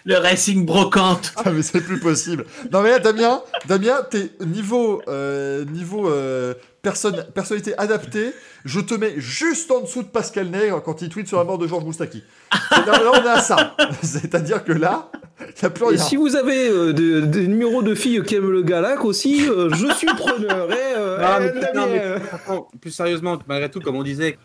Le 0.05 0.17
Racing 0.17 0.65
Brocante. 0.67 1.33
Ah, 1.37 1.51
mais 1.51 1.63
c'est 1.63 1.81
plus 1.81 2.01
possible. 2.01 2.45
Non 2.73 2.83
mais 2.83 2.91
là, 2.91 2.99
Damien, 2.99 3.43
Damien, 3.67 4.03
t'es 4.11 4.33
niveau 4.45 5.01
euh, 5.09 5.65
niveau 5.67 6.09
euh, 6.09 6.55
personne 6.83 7.25
personnalité 7.35 7.77
adaptée. 7.79 8.33
Je 8.65 8.81
te 8.81 8.95
mets 8.95 9.15
juste 9.19 9.71
en 9.71 9.81
dessous 9.81 10.03
de 10.03 10.09
Pascal 10.09 10.49
Nègre 10.49 10.83
quand 10.83 11.01
il 11.03 11.09
tweet 11.09 11.27
sur 11.29 11.39
la 11.39 11.45
mort 11.45 11.59
de 11.59 11.67
Georges 11.67 11.85
Moustaki. 11.85 12.23
Là, 12.71 12.85
là, 12.87 13.11
on 13.15 13.25
est 13.25 13.29
à 13.29 13.41
ça. 13.41 13.77
C'est-à-dire 14.03 14.65
que 14.65 14.73
là, 14.73 15.11
il 15.41 15.47
n'y 15.61 15.65
a 15.67 15.71
plus 15.71 15.85
Et 15.85 15.89
rien. 15.91 15.97
si 15.99 16.17
vous 16.17 16.37
avez 16.37 16.69
euh, 16.69 16.93
des, 16.93 17.23
des 17.23 17.47
numéros 17.47 17.83
de 17.83 17.95
filles 17.95 18.23
qui 18.25 18.35
aiment 18.35 18.51
le 18.51 18.63
galac 18.63 19.05
aussi, 19.05 19.49
euh, 19.49 19.71
je 19.73 19.93
suis 19.95 20.07
preneur. 20.09 20.71
Et, 20.73 20.77
euh, 20.97 21.19
Non, 21.19 21.39
mais 21.41 21.47
eh, 21.47 21.51
plus- 21.51 21.61
Damien, 21.61 21.87
non, 21.87 21.93
mais 21.93 22.23
Attends, 22.33 22.69
plus 22.81 22.91
sérieusement, 22.91 23.39
malgré 23.47 23.71
tout, 23.71 23.81
comme 23.81 23.97
on 23.97 24.03
disait, 24.03 24.39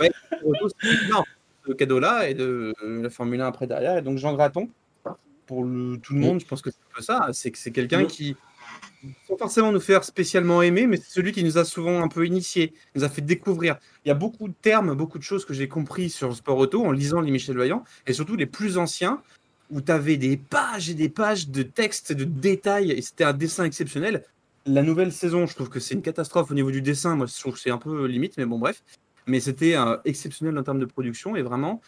ouais, 0.00 0.10
non, 1.10 1.22
ce 1.66 1.72
cadeau-là 1.72 2.28
et 2.28 2.34
de 2.34 2.72
euh, 2.82 3.02
la 3.02 3.10
Formule 3.10 3.40
1 3.40 3.46
après 3.46 3.66
derrière. 3.66 3.98
Et 3.98 4.02
donc 4.02 4.18
Jean 4.18 4.34
Graton, 4.34 4.68
pour 5.46 5.64
le- 5.64 5.98
tout 5.98 6.14
le 6.14 6.20
monde, 6.20 6.40
je 6.40 6.46
pense 6.46 6.62
que 6.62 6.70
c'est 6.70 6.76
un 6.78 6.96
peu 6.96 7.02
ça. 7.02 7.28
C'est 7.32 7.50
que 7.50 7.58
c'est 7.58 7.70
quelqu'un 7.72 8.04
qui, 8.04 8.36
sans 9.26 9.36
forcément 9.36 9.72
nous 9.72 9.80
faire 9.80 10.04
spécialement 10.04 10.62
aimer, 10.62 10.86
mais 10.86 10.96
c'est 10.96 11.10
celui 11.10 11.32
qui 11.32 11.44
nous 11.44 11.58
a 11.58 11.64
souvent 11.64 12.02
un 12.02 12.08
peu 12.08 12.26
initiés, 12.26 12.74
nous 12.94 13.04
a 13.04 13.08
fait 13.08 13.22
découvrir. 13.22 13.78
Il 14.04 14.08
y 14.08 14.10
a 14.10 14.14
beaucoup 14.14 14.48
de 14.48 14.54
termes, 14.60 14.94
beaucoup 14.94 15.18
de 15.18 15.22
choses 15.22 15.44
que 15.44 15.54
j'ai 15.54 15.68
compris 15.68 16.10
sur 16.10 16.28
le 16.28 16.34
sport 16.34 16.58
auto 16.58 16.84
en 16.84 16.92
lisant 16.92 17.20
les 17.20 17.30
Michel 17.30 17.56
Vaillant, 17.56 17.84
et 18.06 18.12
surtout 18.12 18.36
les 18.36 18.46
plus 18.46 18.78
anciens, 18.78 19.22
où 19.70 19.80
tu 19.80 19.92
avais 19.92 20.16
des 20.16 20.36
pages 20.36 20.90
et 20.90 20.94
des 20.94 21.08
pages 21.08 21.48
de 21.48 21.62
textes, 21.62 22.12
de 22.12 22.24
détails, 22.24 22.90
et 22.90 23.02
c'était 23.02 23.24
un 23.24 23.32
dessin 23.32 23.64
exceptionnel. 23.64 24.24
La 24.66 24.82
nouvelle 24.82 25.12
saison, 25.12 25.46
je 25.46 25.54
trouve 25.54 25.70
que 25.70 25.80
c'est 25.80 25.94
une 25.94 26.02
catastrophe 26.02 26.50
au 26.50 26.54
niveau 26.54 26.70
du 26.70 26.82
dessin, 26.82 27.16
moi 27.16 27.26
je 27.26 27.38
trouve 27.38 27.54
que 27.54 27.60
c'est 27.60 27.70
un 27.70 27.78
peu 27.78 28.06
limite, 28.06 28.36
mais 28.36 28.46
bon 28.46 28.58
bref. 28.58 28.82
Mais 29.26 29.40
c'était 29.40 29.76
euh, 29.76 29.96
exceptionnel 30.04 30.58
en 30.58 30.62
termes 30.62 30.80
de 30.80 30.86
production, 30.86 31.36
et 31.36 31.42
vraiment, 31.42 31.80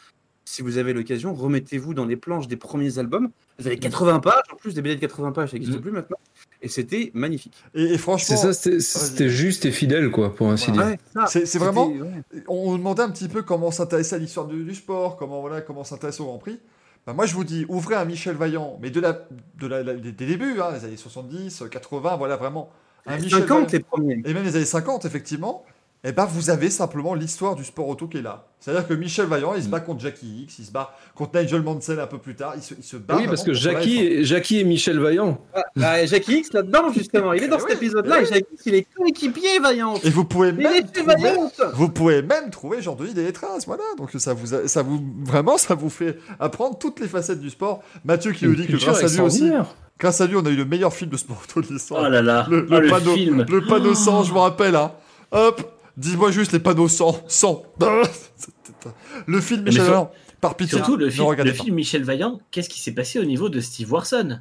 si 0.45 0.63
vous 0.63 0.77
avez 0.79 0.93
l'occasion, 0.93 1.35
remettez-vous 1.35 1.95
dans 1.95 2.05
les 2.05 2.17
planches 2.17 2.49
des 2.49 2.57
premiers 2.57 2.99
albums. 2.99 3.31
Vous 3.59 3.67
avez 3.67 3.79
80 3.79 4.21
pages, 4.21 4.43
en 4.53 4.57
plus 4.57 4.75
des 4.75 4.83
BD 4.83 4.97
de 4.97 5.01
80 5.01 5.33
pages, 5.33 5.51
ça 5.51 5.57
n'existe 5.57 5.79
Mm. 5.79 5.83
plus 5.83 5.91
maintenant. 5.93 6.17
Et 6.63 6.69
c'était 6.69 7.11
magnifique. 7.15 7.55
Et, 7.75 7.83
et 7.95 7.99
franchement, 7.99 8.37
C'est 8.37 8.53
ça, 8.53 8.53
c'était- 8.53 9.29
juste 9.29 9.65
et 9.65 9.71
fidèle, 9.73 10.11
quoi, 10.11 10.35
pour 10.35 10.49
ainsi 10.51 10.73
dire. 10.73 10.83
Ouais, 10.85 10.99
C'est- 11.29 11.59
vraiment- 11.59 11.89
ouais. 11.89 12.23
on 12.49 12.73
nous 12.73 12.79
demandait 12.79 13.03
un 13.03 13.11
petit 13.11 13.29
peu 13.29 13.43
comment 13.43 13.71
s'intéresser 13.71 14.15
à 14.17 14.19
l'histoire 14.19 14.47
du, 14.47 14.65
du 14.65 14.75
sport, 14.75 15.17
comment 15.17 15.41
voilà, 15.41 15.61
comment 15.61 15.85
s'intéresser 15.85 16.23
au 16.23 16.27
Grand 16.27 16.39
Prix. 16.39 16.59
Bah, 17.07 17.15
moi, 17.15 17.27
je 17.27 17.35
vous 17.35 17.43
dis, 17.45 17.67
ouvrez 17.69 17.97
un 17.97 18.05
Michel 18.05 18.37
Vaillant, 18.37 18.79
mais 18.81 18.91
de 18.91 19.01
la, 19.01 19.27
de 19.59 19.67
la, 19.67 19.83
la- 19.83 19.95
des, 19.95 20.13
des 20.13 20.27
débuts, 20.27 20.61
hein, 20.61 20.69
les 20.79 20.85
années 20.85 20.97
70, 20.97 21.65
80, 21.71 22.17
voilà, 22.17 22.37
vraiment. 22.37 22.71
Un 23.07 23.17
Michel 23.17 23.41
50 23.41 23.49
Vaillant. 23.49 23.67
les 23.73 23.79
premiers. 23.81 24.23
et 24.25 24.35
même 24.35 24.45
les 24.45 24.55
années 24.55 24.65
50, 24.65 25.05
effectivement, 25.05 25.65
et 26.05 26.13
ben 26.13 26.25
vous 26.25 26.51
avez 26.51 26.69
simplement 26.71 27.15
l'histoire 27.15 27.55
du 27.55 27.65
sport 27.65 27.87
auto 27.89 28.09
qui 28.09 28.19
est 28.19 28.23
là. 28.23 28.47
C'est-à-dire 28.59 28.87
que 28.87 28.95
Michel 28.95 29.27
Vaillant, 29.27 29.55
il 29.57 29.63
se 29.63 29.69
bat 29.69 29.81
contre 29.81 30.01
Jackie 30.01 30.43
X, 30.45 30.59
il 30.61 30.65
se 30.65 30.71
bat 30.73 30.95
contre 31.17 31.41
Nigel 31.41 31.63
Mansell 31.63 31.99
un 32.01 32.07
peu 32.07 32.19
plus 32.19 32.35
tard, 32.37 32.55
il 32.57 32.63
se, 32.63 32.75
il 32.75 32.83
se 32.85 32.97
bat. 32.97 33.17
Oui, 33.17 33.27
parce 33.27 33.43
que 33.43 33.53
Jackie, 33.53 33.99
F1. 33.99 34.03
et- 34.21 34.25
Jackie 34.25 34.59
et 34.61 34.65
Michel 34.65 34.99
Vaillant. 35.01 35.41
Ah, 35.55 35.63
bah, 35.77 36.07
Jackie 36.07 36.39
X 36.39 36.53
là-dedans, 36.53 36.93
justement. 36.93 37.33
Il 37.33 37.43
est 37.43 37.49
dans 37.49 37.57
Eh 37.59 37.61
cet 37.61 37.69
oui, 37.71 37.75
épisode-là. 37.77 38.17
eh 38.21 38.23
Et 38.23 38.27
Jackie 38.27 38.47
X, 38.55 38.63
il 38.67 38.75
est 38.77 38.87
coéquipier 38.97 39.59
vaillant. 39.61 39.95
Et 40.05 40.11
vous 40.11 40.25
pouvez 40.25 40.49
Il 40.51 40.55
même 40.57 40.75
est 40.75 40.93
trouver, 40.93 41.15
vaillant. 41.15 41.51
vous 41.75 41.89
pouvez 41.89 42.23
même 42.23 42.51
trouver 42.51 42.83
Jean-Denis 42.83 43.15
des 43.15 43.33
traces, 43.33 43.67
voilà. 43.67 43.83
Donc 43.99 44.11
ça 44.19 44.33
vous, 44.35 44.55
a- 44.55 44.69
ça 44.69 44.83
vous, 44.83 45.01
vraiment, 45.25 45.59
ça 45.59 45.75
vous 45.75 45.91
fait 45.91 46.19
apprendre 46.39 46.79
toutes 46.79 47.01
les 47.01 47.09
facettes 47.09 47.41
du 47.41 47.51
sport. 47.51 47.83
Mathieu 48.05 48.33
qui 48.33 48.45
nous 48.47 48.55
dit 48.55 48.67
que 48.67 48.77
grâce 48.77 49.03
à 49.03 49.09
lui 49.09 49.21
aussi, 49.21 49.51
grâce 49.99 50.21
à 50.21 50.27
lui, 50.27 50.37
on 50.37 50.45
a 50.47 50.51
eu 50.51 50.57
le 50.57 50.65
meilleur 50.65 50.93
film 50.93 51.11
de 51.11 51.17
sport 51.17 51.43
auto 51.49 51.61
de 51.67 51.73
l'histoire. 51.73 52.05
Oh 52.07 52.09
là 52.11 52.23
là, 52.23 52.47
le, 52.49 52.67
Oh, 52.71 52.79
le 52.81 52.89
panneau, 52.89 53.15
film. 53.15 53.45
le 53.49 53.61
panneau 53.67 53.95
100, 53.97 54.23
je 54.25 54.33
me 54.33 54.39
rappelle, 54.39 54.77
hein. 54.77 54.93
Hop, 55.33 55.63
dis-moi 55.97 56.31
juste 56.31 56.53
les 56.53 56.59
panneaux 56.61 56.89
100, 56.89 57.25
100. 57.29 57.63
le 59.27 59.41
film 59.41 59.63
Michel 59.63 59.83
Vaillant, 59.85 60.11
par 60.41 60.57
pitié, 60.57 60.79
Surtout 60.79 60.97
le 60.97 61.11
film, 61.11 61.33
le 61.45 61.53
film 61.53 61.75
Michel 61.77 62.05
Vaillant, 62.05 62.41
qu'est-ce 62.51 62.69
qui 62.69 62.81
s'est 62.81 62.93
passé 62.95 63.19
au 63.19 63.25
niveau 63.25 63.49
de 63.49 63.61
Steve 63.61 63.93
Warson 63.93 64.41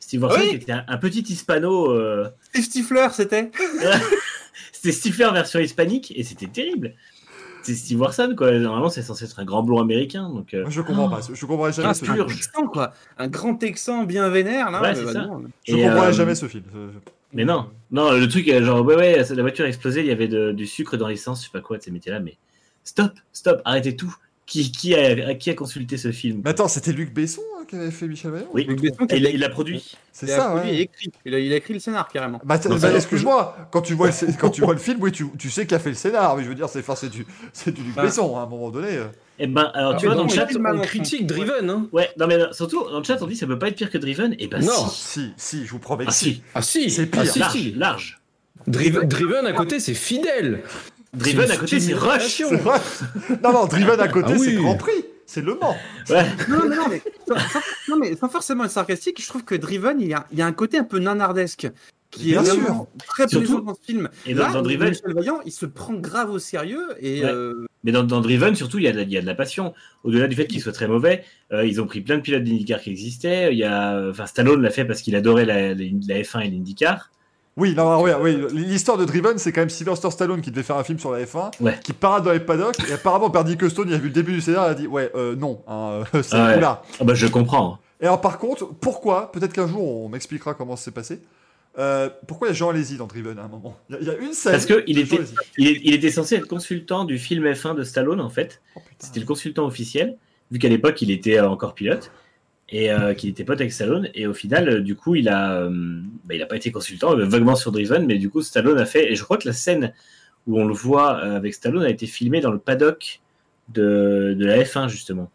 Steve 0.00 0.22
Warson 0.22 0.40
Oui. 0.40 0.48
qui 0.50 0.54
était 0.56 0.72
un, 0.72 0.84
un 0.88 0.96
petit 0.98 1.20
hispano, 1.22 1.90
euh, 1.92 2.28
Steve 2.50 2.64
Stifler, 2.64 3.08
c'était. 3.12 3.50
c'était 4.72 4.92
Stifler 4.92 5.30
version 5.32 5.58
hispanique 5.60 6.12
et 6.16 6.22
c'était 6.22 6.46
terrible. 6.46 6.94
C'est 7.62 7.74
Steve 7.74 8.00
Warson 8.00 8.34
quoi. 8.36 8.52
Normalement 8.52 8.88
c'est 8.90 9.02
censé 9.02 9.24
être 9.24 9.40
un 9.40 9.44
grand 9.44 9.62
blond 9.64 9.80
américain 9.80 10.28
donc. 10.28 10.54
euh, 10.54 10.66
Je 10.68 10.80
comprends 10.82 11.08
pas, 11.08 11.20
je 11.32 11.40
comprendrai 11.46 11.72
jamais 11.72 11.88
Un 11.88 11.94
ce 11.94 12.04
film. 12.04 12.24
Texan, 12.26 12.66
quoi. 12.68 12.92
Un 13.18 13.26
grand 13.26 13.56
Texan 13.56 14.04
bien 14.04 14.28
vénère, 14.28 14.70
là. 14.70 14.80
Ouais, 14.82 14.94
bah 15.04 15.12
ça. 15.12 15.26
non. 15.26 15.42
Je 15.66 15.72
Et, 15.74 15.82
comprendrai 15.82 16.06
euh, 16.08 16.12
jamais 16.12 16.34
ce 16.36 16.46
film. 16.46 16.62
Mais 17.32 17.44
non, 17.44 17.70
non 17.90 18.12
le 18.12 18.28
truc 18.28 18.48
euh, 18.48 18.64
genre 18.64 18.84
ouais 18.84 18.96
ouais 18.96 19.22
la 19.28 19.42
voiture 19.42 19.64
a 19.64 19.68
explosé, 19.68 20.00
il 20.00 20.06
y 20.06 20.10
avait 20.10 20.28
du 20.28 20.66
sucre 20.66 20.96
dans 20.96 21.08
l'essence, 21.08 21.40
je 21.40 21.46
sais 21.46 21.52
pas 21.52 21.60
quoi 21.60 21.78
de 21.78 21.82
ces 21.82 21.90
métiers 21.90 22.12
là, 22.12 22.20
mais 22.20 22.36
stop, 22.84 23.12
stop, 23.32 23.60
arrêtez 23.64 23.96
tout. 23.96 24.14
Qui, 24.46 24.70
qui, 24.70 24.94
a, 24.94 25.34
qui 25.34 25.50
a 25.50 25.54
consulté 25.54 25.96
ce 25.96 26.12
film 26.12 26.42
Mais 26.44 26.50
attends, 26.50 26.68
c'était 26.68 26.92
Luc 26.92 27.12
Besson 27.12 27.42
hein, 27.58 27.64
qui 27.68 27.74
avait 27.74 27.90
fait 27.90 28.06
Michel 28.06 28.30
Vaillant 28.30 28.46
Oui. 28.54 28.64
Luc 28.64 28.80
Besson, 28.80 29.04
Et 29.10 29.16
il 29.16 29.40
l'a 29.40 29.48
produit. 29.48 29.96
C'est 30.12 30.28
ça, 30.28 30.50
produit 30.50 30.70
ouais. 30.70 30.76
et 30.76 30.80
écrit. 30.82 31.10
Il 31.24 31.34
a, 31.34 31.38
il 31.40 31.52
a 31.52 31.56
écrit 31.56 31.74
le 31.74 31.80
scénar, 31.80 32.06
carrément. 32.06 32.40
Bah, 32.44 32.56
bah, 32.64 32.94
excuse-moi, 32.94 33.56
quand 33.72 33.82
tu 33.82 33.94
vois 33.94 34.06
le, 34.06 34.12
quand 34.38 34.50
tu 34.50 34.60
vois 34.60 34.74
le 34.74 34.78
film, 34.78 34.98
oui, 35.00 35.10
tu, 35.10 35.26
tu 35.36 35.50
sais 35.50 35.66
qui 35.66 35.74
a 35.74 35.80
fait 35.80 35.88
le 35.88 35.96
scénar, 35.96 36.36
mais 36.36 36.44
je 36.44 36.48
veux 36.48 36.54
dire, 36.54 36.68
c'est 36.68 37.10
du, 37.10 37.26
Luc 37.66 37.94
Bah. 37.96 38.02
Besson, 38.04 38.36
hein, 38.36 38.40
à 38.40 38.42
un 38.44 38.46
moment 38.48 38.70
donné. 38.70 38.90
euh. 38.96 39.06
Eh 39.40 39.48
ben 39.48 39.68
alors 39.74 39.94
Ah, 39.94 39.98
tu 39.98 40.06
vois 40.06 40.14
dans 40.14 40.22
le 40.22 40.28
chat, 40.28 40.46
on 40.56 40.80
critique 40.80 41.26
Driven, 41.26 41.68
hein. 41.68 41.88
ouais 41.92 42.08
non 42.16 42.26
mais 42.28 42.38
surtout 42.52 42.88
dans 42.88 42.98
le 42.98 43.04
chat 43.04 43.18
on 43.20 43.26
dit 43.26 43.36
ça 43.36 43.46
peut 43.46 43.58
pas 43.58 43.68
être 43.68 43.76
pire 43.76 43.90
que 43.90 43.98
Driven, 43.98 44.34
et 44.38 44.46
ben 44.46 44.60
Non. 44.60 44.88
si. 44.88 45.20
Si, 45.20 45.32
si, 45.36 45.66
je 45.66 45.70
vous 45.72 45.78
promets 45.80 46.04
que 46.04 46.10
Ah 46.10 46.14
si. 46.14 46.24
si, 46.34 46.42
Ah 46.54 46.62
si, 46.62 46.88
C'est 46.90 47.06
pire. 47.06 47.22
Ah, 47.22 47.26
si, 47.26 47.38
large, 47.40 47.52
si. 47.52 47.72
large. 47.72 48.20
Driven, 48.68 49.08
Driven 49.08 49.44
à 49.46 49.52
côté, 49.52 49.80
c'est 49.80 49.92
fidèle. 49.92 50.62
Driven 51.16 51.46
C'est 51.46 51.52
à 51.52 51.56
côté 51.56 51.80
c'est 51.80 51.94
Rush. 51.94 52.22
C'est. 52.48 53.42
Non, 53.42 53.52
non, 53.52 53.66
Driven 53.66 54.00
à 54.00 54.08
côté, 54.08 54.32
Ah 54.34 54.38
c'est 54.38 54.56
oui. 54.56 54.62
Grand 54.62 54.76
Prix, 54.76 55.04
c'est 55.26 55.42
Le 55.42 55.54
Mans. 55.54 55.76
Ouais. 56.10 56.24
Non, 56.48 56.86
mais, 56.88 57.02
sans, 57.26 57.34
non, 57.88 57.96
mais 57.98 58.16
sans 58.16 58.28
forcément 58.28 58.64
être 58.64 58.70
sarcastique, 58.70 59.20
je 59.22 59.28
trouve 59.28 59.44
que 59.44 59.54
Driven, 59.54 60.00
il 60.00 60.08
y 60.08 60.14
a, 60.14 60.26
il 60.32 60.38
y 60.38 60.42
a 60.42 60.46
un 60.46 60.52
côté 60.52 60.78
un 60.78 60.84
peu 60.84 60.98
nanardesque 60.98 61.68
qui 62.10 62.30
Bien 62.30 62.42
est 62.44 62.50
sûr. 62.50 62.86
très 63.06 63.26
Surtout- 63.28 63.44
présent 63.46 63.60
dans 63.60 63.74
ce 63.74 63.80
film. 63.84 64.08
Et 64.26 64.34
dans- 64.34 64.46
Là, 64.46 64.52
dans 64.52 64.62
Driven- 64.62 64.90
Michel 64.90 65.12
Vaillant, 65.12 65.40
il 65.44 65.52
se 65.52 65.66
prend 65.66 65.94
grave 65.94 66.30
au 66.30 66.38
sérieux 66.38 66.86
et 67.00 67.22
Ouais. 67.24 67.30
euh, 67.30 67.66
Mais 67.84 67.92
dans, 67.92 68.04
dans 68.04 68.20
Driven, 68.20 68.54
surtout, 68.54 68.78
il 68.78 68.84
y, 68.84 68.88
a 68.88 68.92
de, 68.92 68.98
la- 68.98 69.02
il 69.02 69.10
y 69.12 69.18
a 69.18 69.20
de 69.20 69.26
la 69.26 69.34
passion. 69.34 69.74
Au-delà 70.04 70.26
du 70.28 70.36
fait 70.36 70.46
qu'il 70.46 70.60
soit 70.60 70.72
très 70.72 70.86
mauvais, 70.88 71.24
euh, 71.52 71.66
ils 71.66 71.80
ont 71.80 71.86
pris 71.86 72.00
plein 72.00 72.16
de 72.16 72.22
pilotes 72.22 72.42
d'IndyCar 72.44 72.80
qui 72.80 72.90
existaient. 72.90 73.52
Il 73.52 73.58
y 73.58 73.64
a, 73.64 74.08
enfin, 74.10 74.26
Stallone 74.26 74.62
l'a 74.62 74.70
fait 74.70 74.84
parce 74.84 75.02
qu'il 75.02 75.14
adorait 75.16 75.44
la, 75.44 75.74
la- 75.74 75.84
la 76.08 76.22
F1 76.22 76.40
et 76.42 76.50
l'IndyCar. 76.50 77.10
Oui, 77.56 77.74
non, 77.74 78.02
oui, 78.02 78.10
oui, 78.20 78.36
l'histoire 78.52 78.98
de 78.98 79.06
Driven, 79.06 79.38
c'est 79.38 79.50
quand 79.50 79.62
même 79.62 79.70
Sylvester 79.70 80.10
Stallone 80.10 80.42
qui 80.42 80.50
devait 80.50 80.62
faire 80.62 80.76
un 80.76 80.84
film 80.84 80.98
sur 80.98 81.10
la 81.10 81.24
F1, 81.24 81.50
Ouais. 81.60 81.78
qui 81.82 81.94
parade 81.94 82.24
dans 82.24 82.32
les 82.32 82.40
paddocks, 82.40 82.76
et 82.88 82.92
apparemment, 82.92 83.30
Bernie 83.30 83.56
Costone, 83.56 83.88
il 83.88 83.94
a 83.94 83.98
vu 83.98 84.08
le 84.08 84.12
début 84.12 84.32
du 84.34 84.42
scénario, 84.42 84.68
il 84.68 84.72
a 84.72 84.74
dit, 84.74 84.86
ouais, 84.86 85.10
euh, 85.14 85.34
non, 85.34 85.62
hein, 85.66 86.02
euh, 86.14 86.22
c'est 86.22 86.36
Ah 86.36 86.48
ouais. 86.48 86.60
là. 86.60 86.82
Ah 87.00 87.04
bah, 87.04 87.14
je 87.14 87.26
comprends. 87.26 87.78
Et 88.00 88.04
alors, 88.04 88.20
par 88.20 88.38
contre, 88.38 88.66
pourquoi, 88.66 89.32
peut-être 89.32 89.54
qu'un 89.54 89.66
jour, 89.68 90.04
on 90.04 90.08
m'expliquera 90.10 90.52
comment 90.52 90.76
ça 90.76 90.84
s'est 90.84 90.90
passé, 90.90 91.22
euh, 91.78 92.08
pourquoi 92.26 92.48
il 92.48 92.50
y 92.50 92.52
a 92.52 92.54
Jean 92.54 92.70
Alési 92.70 92.96
dans 92.96 93.06
Driven 93.06 93.38
à 93.38 93.44
un 93.44 93.48
moment? 93.48 93.76
Il 93.90 94.06
y, 94.06 94.10
a, 94.10 94.16
une 94.16 94.32
scène. 94.32 94.52
Parce 94.52 94.66
que 94.66 94.82
il 94.86 94.96
de 94.96 95.00
était-. 95.02 95.24
Il, 95.58 95.94
était 95.94 96.10
censé 96.10 96.36
être 96.36 96.46
consultant 96.46 97.04
du 97.04 97.18
film 97.18 97.44
F1 97.44 97.74
de 97.74 97.84
Stallone, 97.84 98.20
en 98.20 98.30
fait. 98.30 98.62
Oh. 98.76 98.80
C'était 98.98 99.20
le 99.20 99.26
consultant 99.26 99.66
officiel, 99.66 100.16
vu 100.50 100.58
qu'à 100.58 100.68
l'époque, 100.68 101.00
il 101.02 101.10
était 101.10 101.38
euh, 101.38 101.48
encore 101.48 101.74
pilote. 101.74 102.10
Et 102.68 102.90
euh, 102.90 103.14
qu'il 103.14 103.30
était 103.30 103.44
pote 103.44 103.60
avec 103.60 103.72
Stallone. 103.72 104.08
Et 104.14 104.26
au 104.26 104.34
final, 104.34 104.68
euh, 104.68 104.80
du 104.80 104.96
coup, 104.96 105.14
il 105.14 105.28
a, 105.28 105.52
euh, 105.62 105.70
bah, 106.24 106.34
il 106.34 106.42
a 106.42 106.46
pas 106.46 106.56
été 106.56 106.72
consultant, 106.72 107.16
vaguement 107.16 107.54
sur 107.54 107.70
Driven, 107.70 108.06
mais 108.06 108.18
du 108.18 108.28
coup, 108.28 108.42
Stallone 108.42 108.78
a 108.78 108.86
fait. 108.86 109.12
Et 109.12 109.14
je 109.16 109.22
crois 109.22 109.36
que 109.38 109.46
la 109.46 109.54
scène 109.54 109.92
où 110.48 110.60
on 110.60 110.64
le 110.66 110.74
voit 110.74 111.16
euh, 111.18 111.36
avec 111.36 111.54
Stallone 111.54 111.84
a 111.84 111.88
été 111.90 112.06
filmée 112.06 112.40
dans 112.40 112.50
le 112.50 112.58
paddock 112.58 113.20
de, 113.68 114.34
de 114.36 114.44
la 114.44 114.58
F1, 114.64 114.88
justement. 114.88 115.30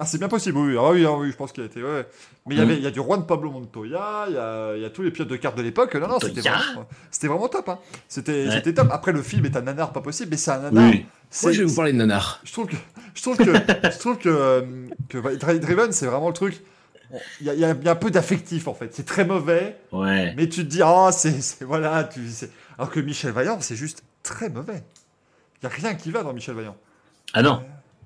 Ah, 0.00 0.06
c'est 0.06 0.18
bien 0.18 0.28
possible, 0.28 0.58
oui. 0.58 0.76
Ah, 0.78 0.92
oui, 0.92 1.04
ah, 1.04 1.16
oui, 1.16 1.32
je 1.32 1.36
pense 1.36 1.50
qu'il 1.50 1.64
a 1.64 1.66
été. 1.66 1.82
ouais. 1.82 2.06
Mais 2.46 2.54
il 2.54 2.58
y 2.58 2.60
Mhm. 2.60 2.68
avait, 2.70 2.76
il 2.76 2.84
y 2.84 2.86
a 2.86 2.92
du 2.92 3.00
Juan 3.00 3.26
Pablo 3.26 3.50
Montoya, 3.50 4.26
il 4.28 4.34
y 4.34 4.38
a, 4.38 4.76
il 4.76 4.82
y 4.82 4.84
a 4.84 4.90
tous 4.90 5.02
les 5.02 5.10
pilotes 5.10 5.28
de 5.28 5.34
cartes 5.36 5.58
de 5.58 5.62
l'époque. 5.62 5.92
Non, 5.96 6.06
non, 6.06 6.20
c'était 6.20 6.40
vraiment, 6.40 6.86
vraiment 7.20 7.48
top. 7.48 7.68
Hein. 7.68 7.78
C'était, 8.06 8.46
Ouais. 8.46 8.72
top. 8.72 8.86
Après, 8.92 9.10
le 9.10 9.22
film 9.22 9.44
est 9.46 9.56
un 9.56 9.62
nanar 9.62 9.92
pas 9.92 10.00
possible, 10.00 10.28
mais 10.30 10.36
c'est 10.36 10.52
un 10.52 10.70
nanar. 10.70 10.88
Oui. 10.92 11.04
Moi, 11.42 11.52
je 11.52 11.58
vais 11.58 11.64
vous 11.64 11.74
parler 11.76 11.92
de 11.92 11.98
nanar. 11.98 12.40
Je 12.44 12.52
trouve 12.52 12.66
que, 12.66 12.76
je 13.14 13.22
trouve 13.22 13.36
que, 13.36 13.44
je 13.44 13.98
trouve 13.98 14.18
que, 14.18 14.28
euh, 14.28 14.62
que 15.08 15.56
Driven, 15.58 15.92
c'est 15.92 16.06
vraiment 16.06 16.28
le 16.28 16.34
truc. 16.34 16.60
Il 17.40 17.46
y, 17.46 17.50
a- 17.50 17.54
il 17.54 17.60
y 17.60 17.88
un 17.88 17.94
peu 17.96 18.10
d'affectif 18.10 18.68
en 18.68 18.74
fait. 18.74 18.94
C'est 18.94 19.06
très 19.06 19.24
mauvais, 19.24 19.76
Ouais. 19.92 20.34
mais 20.36 20.46
tu 20.48 20.56
te 20.64 20.70
dis, 20.70 20.80
ah, 20.82 21.08
c'est, 21.12 21.40
c'est- 21.40 21.64
voilà. 21.64 22.04
Tu, 22.04 22.20
Alors 22.76 22.90
que 22.90 23.00
Michel 23.00 23.32
Vaillant, 23.32 23.58
c'est 23.60 23.76
juste 23.76 24.02
très 24.22 24.48
mauvais. 24.50 24.82
Il 25.60 25.64
y 25.64 25.66
a 25.66 25.70
rien 25.70 25.94
qui 25.94 26.10
va 26.10 26.22
dans 26.22 26.32
Michel 26.32 26.54
Vaillant. 26.54 26.76
Ah 27.32 27.42
non. 27.42 27.62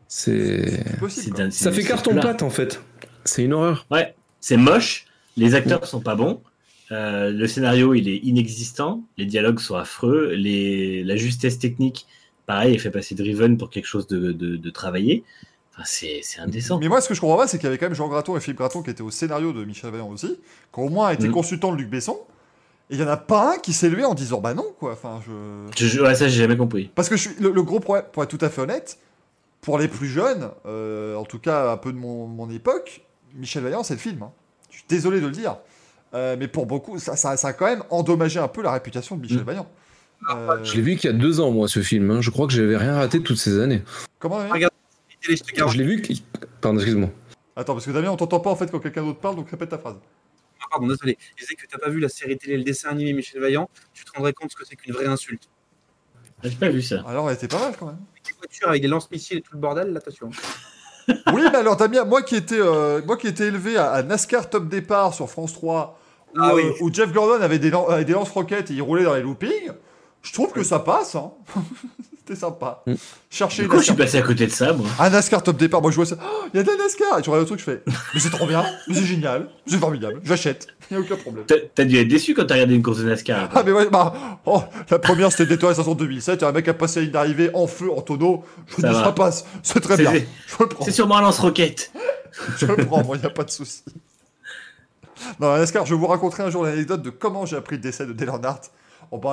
C'est. 0.09 0.85
C'est 1.09 1.51
Ça 1.53 1.73
fait 1.73 1.83
carton 1.85 2.13
plat. 2.13 2.23
pâte 2.23 2.43
en 2.43 2.51
fait. 2.51 2.81
C'est 3.25 3.45
une 3.45 3.53
horreur. 3.55 3.87
Ouais, 3.91 4.15
c'est 4.41 4.57
moche. 4.57 5.07
Les 5.37 5.55
acteurs 5.55 5.87
sont 5.87 6.01
pas 6.01 6.15
bons. 6.15 6.43
euh, 6.91 7.31
le 7.31 7.47
scénario, 7.47 7.95
il 7.95 8.07
est 8.09 8.19
inexistant. 8.19 9.03
Les 9.17 9.25
dialogues 9.25 9.59
sont 9.61 9.77
affreux. 9.77 10.33
Les, 10.35 11.03
la 11.05 11.17
justesse 11.17 11.59
technique, 11.59 12.07
pareil, 12.47 12.75
elle 12.75 12.81
fait 12.81 12.91
passer 12.91 13.15
Driven 13.15 13.57
pour 13.59 13.71
quelque 13.71 13.87
chose 13.87 14.07
de, 14.07 14.33
de, 14.33 14.57
de 14.57 14.71
travaillé. 14.71 15.25
Enfin, 15.75 15.85
c'est 15.87 16.21
indécent. 16.39 16.79
Mais 16.79 16.89
moi, 16.89 17.01
ce 17.01 17.09
que 17.09 17.15
je 17.15 17.21
comprends 17.21 17.39
pas, 17.39 17.47
c'est 17.47 17.57
qu'il 17.59 17.65
y 17.65 17.69
avait 17.69 17.79
quand 17.79 17.87
même 17.87 17.95
Jean 17.95 18.09
Graton 18.09 18.37
et 18.37 18.41
Philippe 18.41 18.59
Graton 18.59 18.83
qui 18.83 18.91
étaient 18.91 19.03
au 19.03 19.11
scénario 19.11 19.53
de 19.53 19.65
Michel 19.65 19.91
Vaillant 19.91 20.09
aussi, 20.11 20.39
qui 20.75 20.81
au 20.81 20.89
moins 20.91 21.11
été 21.11 21.27
Mhm. 21.29 21.33
consultants 21.33 21.73
de 21.73 21.79
Luc 21.79 21.89
Besson. 21.89 22.19
Et 22.91 22.97
il 22.97 23.01
y 23.01 23.05
en 23.05 23.09
a 23.09 23.17
pas 23.17 23.55
un 23.55 23.59
qui 23.59 23.73
s'est 23.73 23.89
levé 23.89 24.05
en 24.05 24.13
disant, 24.13 24.41
bah 24.41 24.53
non, 24.53 24.67
quoi. 24.79 24.93
Enfin, 24.93 25.23
je. 25.27 25.87
Je, 25.87 26.01
ouais, 26.03 26.15
ça, 26.15 26.29
j'ai 26.29 26.41
jamais 26.43 26.59
compris. 26.59 26.91
Parce 26.95 27.09
que 27.09 27.17
je 27.17 27.29
suis, 27.31 27.41
le, 27.41 27.51
le 27.51 27.63
gros 27.63 27.81
problème, 27.81 28.05
pour 28.13 28.23
être 28.23 28.29
tout 28.37 28.45
à 28.45 28.51
fait 28.51 28.61
honnête, 28.61 28.99
pour 29.63 29.79
les 29.79 29.89
plus 29.89 30.09
jeunes, 30.09 30.51
euh, 30.67 31.15
en 31.17 31.25
tout 31.25 31.39
cas 31.39 31.73
un 31.73 31.77
peu 31.79 31.91
de 31.93 31.97
mon, 31.99 32.27
mon 32.27 32.51
époque, 32.51 33.03
Michel 33.35 33.63
Vaillant, 33.63 33.83
c'est 33.83 33.95
le 33.95 34.01
film. 34.01 34.23
hein. 34.23 34.33
Je 34.71 34.77
suis 34.79 34.85
désolé 34.89 35.21
de 35.23 35.27
le 35.27 35.33
dire. 35.33 35.57
Euh, 36.13 36.37
mais 36.39 36.49
pour 36.49 36.67
beaucoup, 36.67 36.99
ça, 36.99 37.17
ça, 37.17 37.39
ça 37.39 37.49
a 37.49 37.53
quand 37.55 37.65
même 37.65 37.83
endommagé 37.89 38.39
un 38.39 38.49
peu 38.49 38.61
la 38.63 38.73
réputation 38.73 39.17
de 39.17 39.23
Michel 39.23 39.39
Mm. 39.41 39.45
Vaillant. 39.45 39.67
Euh, 40.31 40.63
Je 40.63 40.75
l'ai 40.77 40.83
vu 40.83 40.97
qu'il 40.97 41.11
y 41.11 41.15
a 41.15 41.17
deux 41.17 41.41
ans, 41.41 41.51
moi, 41.51 41.69
ce 41.69 41.81
film. 41.81 42.11
hein. 42.11 42.21
Je 42.21 42.31
crois 42.31 42.47
que 42.47 42.53
j'avais 42.53 42.77
rien 42.77 42.95
raté 42.95 43.23
toutes 43.23 43.39
ces 43.39 43.59
années. 43.61 43.83
Comment 44.19 44.37
Regarde. 44.49 44.73
Je 45.21 45.77
l'ai 45.79 45.85
vu. 45.85 46.03
Pardon, 46.61 46.79
excuse-moi. 46.79 47.11
Attends, 47.57 47.75
parce 47.75 47.87
que 47.87 47.91
Damien, 47.91 48.11
on 48.11 48.17
t'entend 48.17 48.41
pas 48.41 48.51
en 48.51 48.57
fait 48.57 48.71
quand 48.71 48.79
quelqu'un 48.81 49.03
d'autre 49.05 49.21
parle, 49.21 49.37
donc 49.37 49.51
répète 49.51 49.69
ta 49.69 49.79
phrase. 49.79 49.97
Ah, 50.61 50.65
Pardon, 50.71 50.87
désolé. 50.89 51.19
Je 51.37 51.43
disais 51.43 51.55
que 51.55 51.67
t'as 51.71 51.79
pas 51.79 51.91
vu 51.91 52.01
la 52.01 52.09
série 52.09 52.37
télé, 52.39 52.57
le 52.57 52.65
dessin 52.65 52.91
animé 52.91 53.13
Michel 53.13 53.41
Vaillant, 53.41 53.69
tu 53.93 54.05
te 54.05 54.11
rendrais 54.13 54.33
compte 54.33 54.51
ce 54.53 54.57
que 54.57 54.65
c'est 54.65 54.77
qu'une 54.77 54.93
vraie 54.95 55.07
insulte. 55.07 55.49
J'ai 56.43 56.51
pas 56.57 56.71
vu 56.71 56.83
ça. 56.83 57.05
Alors, 57.07 57.29
elle 57.31 57.37
était 57.37 57.47
pas 57.49 57.59
mal 57.61 57.75
quand 57.79 57.87
même. 57.87 57.99
Des 58.27 58.33
voitures 58.39 58.69
avec 58.69 58.83
des 58.83 58.89
lance-missiles 58.89 59.39
et 59.39 59.43
tout 59.43 59.53
le 59.55 59.61
bordel, 59.61 59.93
là, 59.93 59.99
attention. 59.99 60.31
Oui, 61.35 61.43
mais 61.51 61.59
alors 61.59 61.77
Damien, 61.77 62.05
moi 62.05 62.23
qui 62.23 62.37
étais, 62.37 62.61
euh, 62.61 63.03
moi 63.05 63.17
qui 63.17 63.27
étais 63.27 63.49
élevé 63.49 63.77
à, 63.77 63.91
à 63.91 64.03
NASCAR 64.05 64.49
Top 64.49 64.69
Départ 64.69 65.13
sur 65.15 65.29
France 65.29 65.53
3, 65.53 65.99
où, 66.33 66.39
Ah 66.41 66.55
oui. 66.55 66.63
euh, 66.65 66.73
où 66.81 66.93
Jeff 66.95 67.13
Gordon 67.13 67.43
avait 67.43 67.59
des, 67.59 67.71
des 68.05 68.13
lance-roquettes 68.13 68.71
et 68.71 68.75
il 68.75 68.83
roulait 68.83 69.03
dans 69.03 69.15
les 69.17 69.21
loopings, 69.23 69.73
je 70.23 70.33
trouve 70.33 70.53
que 70.53 70.63
ça 70.63 70.79
passe. 70.79 71.15
Hein. 71.15 71.31
C'était 72.25 72.39
sympa. 72.39 72.85
Mm. 72.87 72.95
Chercher 73.31 73.63
Du 73.63 73.67
une 73.67 73.71
coup, 73.73 73.79
je 73.81 73.85
suis 73.87 73.95
passé 73.95 74.17
à 74.19 74.23
côté 74.23 74.47
de 74.47 74.53
ça, 74.53 74.73
moi. 74.73 74.87
Un 75.01 75.11
NASCAR 75.11 75.43
top 75.43 75.57
départ, 75.57 75.83
moi 75.83 75.91
je 75.91 75.97
vois 75.97 76.07
ça. 76.07 76.17
Oh, 76.23 76.45
Il 76.55 76.57
y 76.57 76.61
a 76.61 76.63
de 76.63 76.71
la 76.71 76.77
NASCAR 76.77 77.19
Et 77.19 77.23
tu 77.23 77.31
regardes 77.31 77.43
le 77.51 77.57
truc, 77.57 77.59
je 77.59 77.65
fais. 77.65 77.83
Mais 78.15 78.21
c'est 78.21 78.31
trop 78.31 78.47
bien, 78.47 78.65
mais 78.87 78.95
c'est 78.95 79.05
génial, 79.05 79.49
c'est 79.67 79.77
formidable, 79.79 80.21
j'achète, 80.23 80.69
il 80.89 80.97
n'y 80.97 81.03
a 81.03 81.05
aucun 81.05 81.17
problème. 81.21 81.45
T'as 81.75 81.85
dû 81.85 81.97
être 81.99 82.07
déçu 82.07 82.33
quand 82.35 82.45
t'as 82.47 82.55
regardé 82.55 82.77
une 82.77 82.83
course 82.83 82.99
de 82.99 83.09
NASCAR. 83.09 83.51
Ah, 83.53 83.65
mais 83.67 83.73
ouais, 83.73 83.91
bah. 83.91 84.15
Oh, 84.47 84.63
la 84.89 85.01
première 85.01 85.33
c'était 85.33 85.47
Daytona 85.47 85.75
500 85.75 85.97
2007, 85.97 86.39
il 86.39 86.43
y 86.43 86.45
a 86.45 86.49
un 86.49 86.53
mec 86.53 86.69
a 86.69 86.75
passé 86.75 87.01
la 87.01 87.03
ligne 87.05 87.13
d'arrivée 87.13 87.51
en 87.55 87.67
feu, 87.67 87.91
en 87.91 88.03
tonneau. 88.03 88.45
Je 88.69 88.83
Ça 88.83 88.89
dis, 88.89 88.95
va. 88.95 89.03
ça 89.05 89.11
passe, 89.13 89.45
c'est 89.65 89.81
très 89.81 89.97
bien. 89.97 90.13
c'est- 90.13 90.29
Je 90.47 90.57
le 90.63 90.69
prends. 90.69 90.85
C'est 90.85 90.93
sûrement 90.93 91.17
un 91.17 91.23
lance-roquette. 91.23 91.91
Je 92.57 92.67
le 92.67 92.77
prends, 92.87 93.03
moi, 93.03 93.17
il 93.17 93.21
n'y 93.21 93.27
a 93.27 93.31
pas 93.31 93.43
de 93.43 93.51
souci. 93.51 93.83
Non, 95.41 95.51
la 95.53 95.59
NASCAR, 95.59 95.87
je 95.87 95.95
vais 95.95 96.01
vous 96.01 96.07
raconter 96.07 96.41
un 96.43 96.51
jour 96.51 96.63
l'anecdote 96.65 97.03
de 97.03 97.11
comment 97.11 97.47
j'ai 97.47 97.57
appris 97.57 97.77
le 97.77 97.83
décès 97.83 98.07
de 98.07 98.13
Dale 98.13 98.29
Earnhardt. 98.29 98.61
On 99.11 99.19
va 99.19 99.33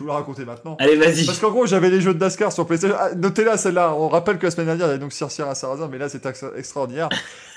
vais 0.00 0.04
vous 0.04 0.06
la 0.08 0.14
raconter 0.18 0.44
maintenant. 0.44 0.76
Allez, 0.80 0.96
vas-y. 0.96 1.24
Parce 1.26 1.38
qu'en 1.38 1.50
gros, 1.50 1.66
j'avais 1.66 1.90
les 1.90 2.00
jeux 2.00 2.12
de 2.14 2.18
NASCAR 2.18 2.52
sur 2.52 2.66
PlayStation. 2.66 2.96
Ah, 2.98 3.14
Notez-la, 3.14 3.56
celle-là. 3.56 3.94
On 3.94 4.08
rappelle 4.08 4.38
que 4.38 4.46
la 4.46 4.50
semaine 4.50 4.66
dernière, 4.66 4.86
il 4.86 4.88
y 4.88 4.92
avait 4.92 4.98
donc 5.00 5.12
Circière 5.12 5.48
à 5.48 5.54
Sarrazin, 5.54 5.88
mais 5.88 5.98
là, 5.98 6.08
c'est 6.08 6.24
ex- 6.26 6.44
extraordinaire. 6.56 7.08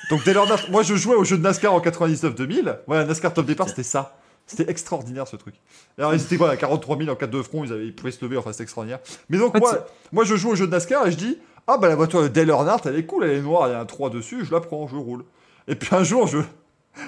Donc, 0.10 0.24
Dale 0.26 0.36
Earnhardt, 0.38 0.70
moi, 0.72 0.84
je 0.84 0.96
jouais 0.96 1.16
aux 1.16 1.24
jeux 1.24 1.38
de 1.38 1.44
NASCAR 1.44 1.74
en 1.74 1.80
99-2000. 1.80 2.78
Voilà, 2.88 3.06
NASCAR 3.06 3.34
Top 3.34 3.46
Départ, 3.46 3.70
c'était 3.70 3.84
ça. 3.84 4.16
C'était 4.46 4.70
extraordinaire, 4.70 5.28
ce 5.28 5.38
truc. 5.38 5.56
Alors, 5.98 6.14
ils 6.14 6.22
étaient 6.22 6.36
quoi, 6.38 6.50
à 6.50 6.58
43 6.58 6.98
000 6.98 7.10
en 7.10 7.16
4 7.16 7.30
de 7.32 7.42
front, 7.42 7.64
ils, 7.64 7.72
avaient, 7.72 7.86
ils 7.86 7.96
pouvaient 7.96 8.12
se 8.12 8.24
lever, 8.26 8.36
enfin, 8.38 8.52
c'était 8.52 8.64
extraordinaire. 8.64 9.00
Mais 9.30 9.38
donc, 9.38 9.52
En 9.56 9.60
fait, 9.60 9.60
moi, 9.62 9.88
moi, 10.12 10.24
je 10.26 10.36
joue 10.36 10.50
aux 10.52 10.56
jeux 10.56 10.68
de 10.68 10.72
NASCAR 10.72 11.08
et 11.08 11.12
je 11.12 11.18
dis, 11.18 11.38
ah, 11.68 11.78
bah, 11.78 11.88
la 11.88 11.96
voiture 11.96 12.22
de 12.22 12.28
Dale 12.28 12.50
Earnhardt, 12.50 12.82
elle 12.86 12.98
est 12.98 13.06
cool, 13.06 13.24
elle 13.24 13.38
est 13.38 13.42
noire, 13.42 13.70
il 13.70 13.72
y 13.72 13.76
a 13.76 13.80
un 13.80 13.86
3 13.86 14.10
dessus, 14.10 14.44
je 14.44 14.52
la 14.52 14.60
prends, 14.60 14.86
je 14.88 14.96
roule. 14.98 15.24
Et 15.70 15.76
puis, 15.76 15.96
un 15.96 16.04
jour, 16.04 16.28
je, 16.28 16.40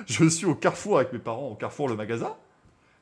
je 0.08 0.26
suis 0.30 0.46
au 0.46 0.56
Carrefour 0.56 0.96
avec 0.98 1.12
mes 1.12 1.20
parents, 1.20 1.50
au 1.50 1.56
Carrefour, 1.56 1.90
le 1.90 1.96
magasin. 1.98 2.32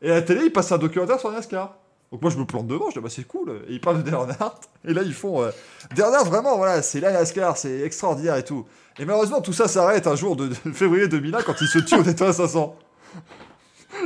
Et 0.01 0.09
à 0.09 0.15
la 0.15 0.21
télé, 0.23 0.45
ils 0.45 0.51
passent 0.51 0.71
un 0.71 0.79
documentaire 0.79 1.19
sur 1.19 1.31
NASCAR. 1.31 1.77
Donc 2.14 2.22
moi 2.22 2.30
je 2.30 2.38
me 2.38 2.45
plante 2.45 2.68
devant, 2.68 2.91
je 2.91 2.99
dis 2.99 3.03
bah 3.03 3.09
c'est 3.09 3.26
cool. 3.28 3.64
Et 3.68 3.74
ils 3.74 3.82
parlent 3.82 3.97
de 3.97 4.03
Dale 4.03 4.14
Earnhardt. 4.14 4.61
Et 4.88 4.93
là 4.93 5.01
ils 5.01 5.16
font 5.16 5.41
euh, 5.41 5.49
vraiment 5.95 6.57
voilà 6.57 6.84
c'est 6.84 6.99
la 6.99 7.11
NASCAR, 7.11 7.57
c'est 7.57 7.80
extraordinaire 7.80 8.36
et 8.36 8.45
tout. 8.45 8.68
Et 8.99 9.05
malheureusement 9.05 9.41
tout 9.41 9.51
ça 9.51 9.68
s'arrête 9.68 10.05
un 10.05 10.16
jour 10.16 10.36
de, 10.36 10.47
février 10.74 11.07
2001 11.07 11.41
quand 11.41 11.59
il 11.59 11.68
se 11.68 11.80
tue 11.80 11.95
au 11.95 12.03
Daytona 12.03 12.32
500. 12.32 12.76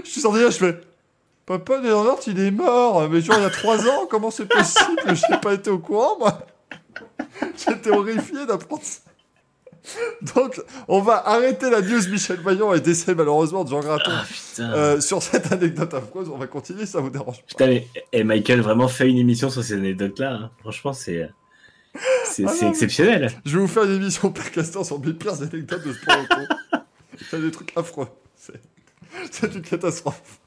je 0.06 0.10
suis 0.10 0.22
sorti 0.22 0.40
là, 0.40 0.50
je 0.50 0.58
fais 0.58 0.80
Papa 1.46 1.80
Dale 1.82 1.88
Earnhardt 1.88 2.22
il 2.28 2.40
est 2.40 2.52
mort, 2.52 3.10
mais 3.10 3.20
genre 3.20 3.40
il 3.40 3.44
y 3.44 3.46
a 3.46 3.50
3 3.50 3.90
ans, 3.90 4.08
comment 4.10 4.32
c'est 4.32 4.48
possible? 4.48 5.02
Je 5.08 5.30
n'ai 5.30 5.42
pas 5.42 5.54
été 5.54 5.70
au 5.70 5.80
courant 5.80 6.18
moi. 6.18 6.46
J'étais 7.58 7.90
horrifié 7.90 8.46
d'apprendre 8.46 8.84
ça. 8.84 9.02
Donc, 10.36 10.62
on 10.88 11.02
va 11.02 11.28
arrêter 11.28 11.70
la 11.70 11.82
news 11.82 12.10
Michel 12.10 12.40
Vaillant 12.42 12.74
et 12.74 12.82
décès 12.82 13.16
malheureusement 13.16 13.64
de 13.64 13.70
Jean 13.70 13.80
Graton. 13.80 14.12
Ah. 14.12 14.62
Euh, 14.62 15.02
sur 15.02 15.22
cette 15.22 15.52
anecdote 15.52 15.94
affreuse, 15.94 16.30
on 16.30 16.38
va 16.38 16.48
continuer, 16.48 16.86
ça 16.86 17.00
vous 17.00 17.10
dérange 17.10 17.38
pas. 17.38 17.44
Putain, 17.48 17.68
mais 17.68 17.88
et 18.12 18.24
Michael 18.24 18.62
vraiment 18.62 18.88
fait 18.88 19.10
une 19.10 19.18
émission 19.18 19.50
sur 19.50 19.64
ces 19.64 19.74
anecdotes-là. 19.74 20.32
hein. 20.34 20.52
Franchement, 20.60 20.94
c'est. 20.94 21.30
C'est 22.26 22.46
Ah 22.48 22.68
exceptionnel. 22.68 23.32
Je 23.46 23.56
vais 23.56 23.62
vous 23.62 23.68
faire 23.68 23.84
une 23.84 23.96
émission 23.96 24.32
Percastor 24.32 24.86
sur 24.86 25.00
mes 25.00 25.14
pires 25.14 25.42
anecdotes 25.42 25.84
de 25.86 25.94
sport 25.94 26.18
auto. 26.20 26.42
C'est 27.30 27.42
des 27.42 27.50
trucs 27.50 27.74
affreux. 27.76 28.08
C'est 29.32 29.56
une 29.56 29.62
catastrophe. 29.64 30.40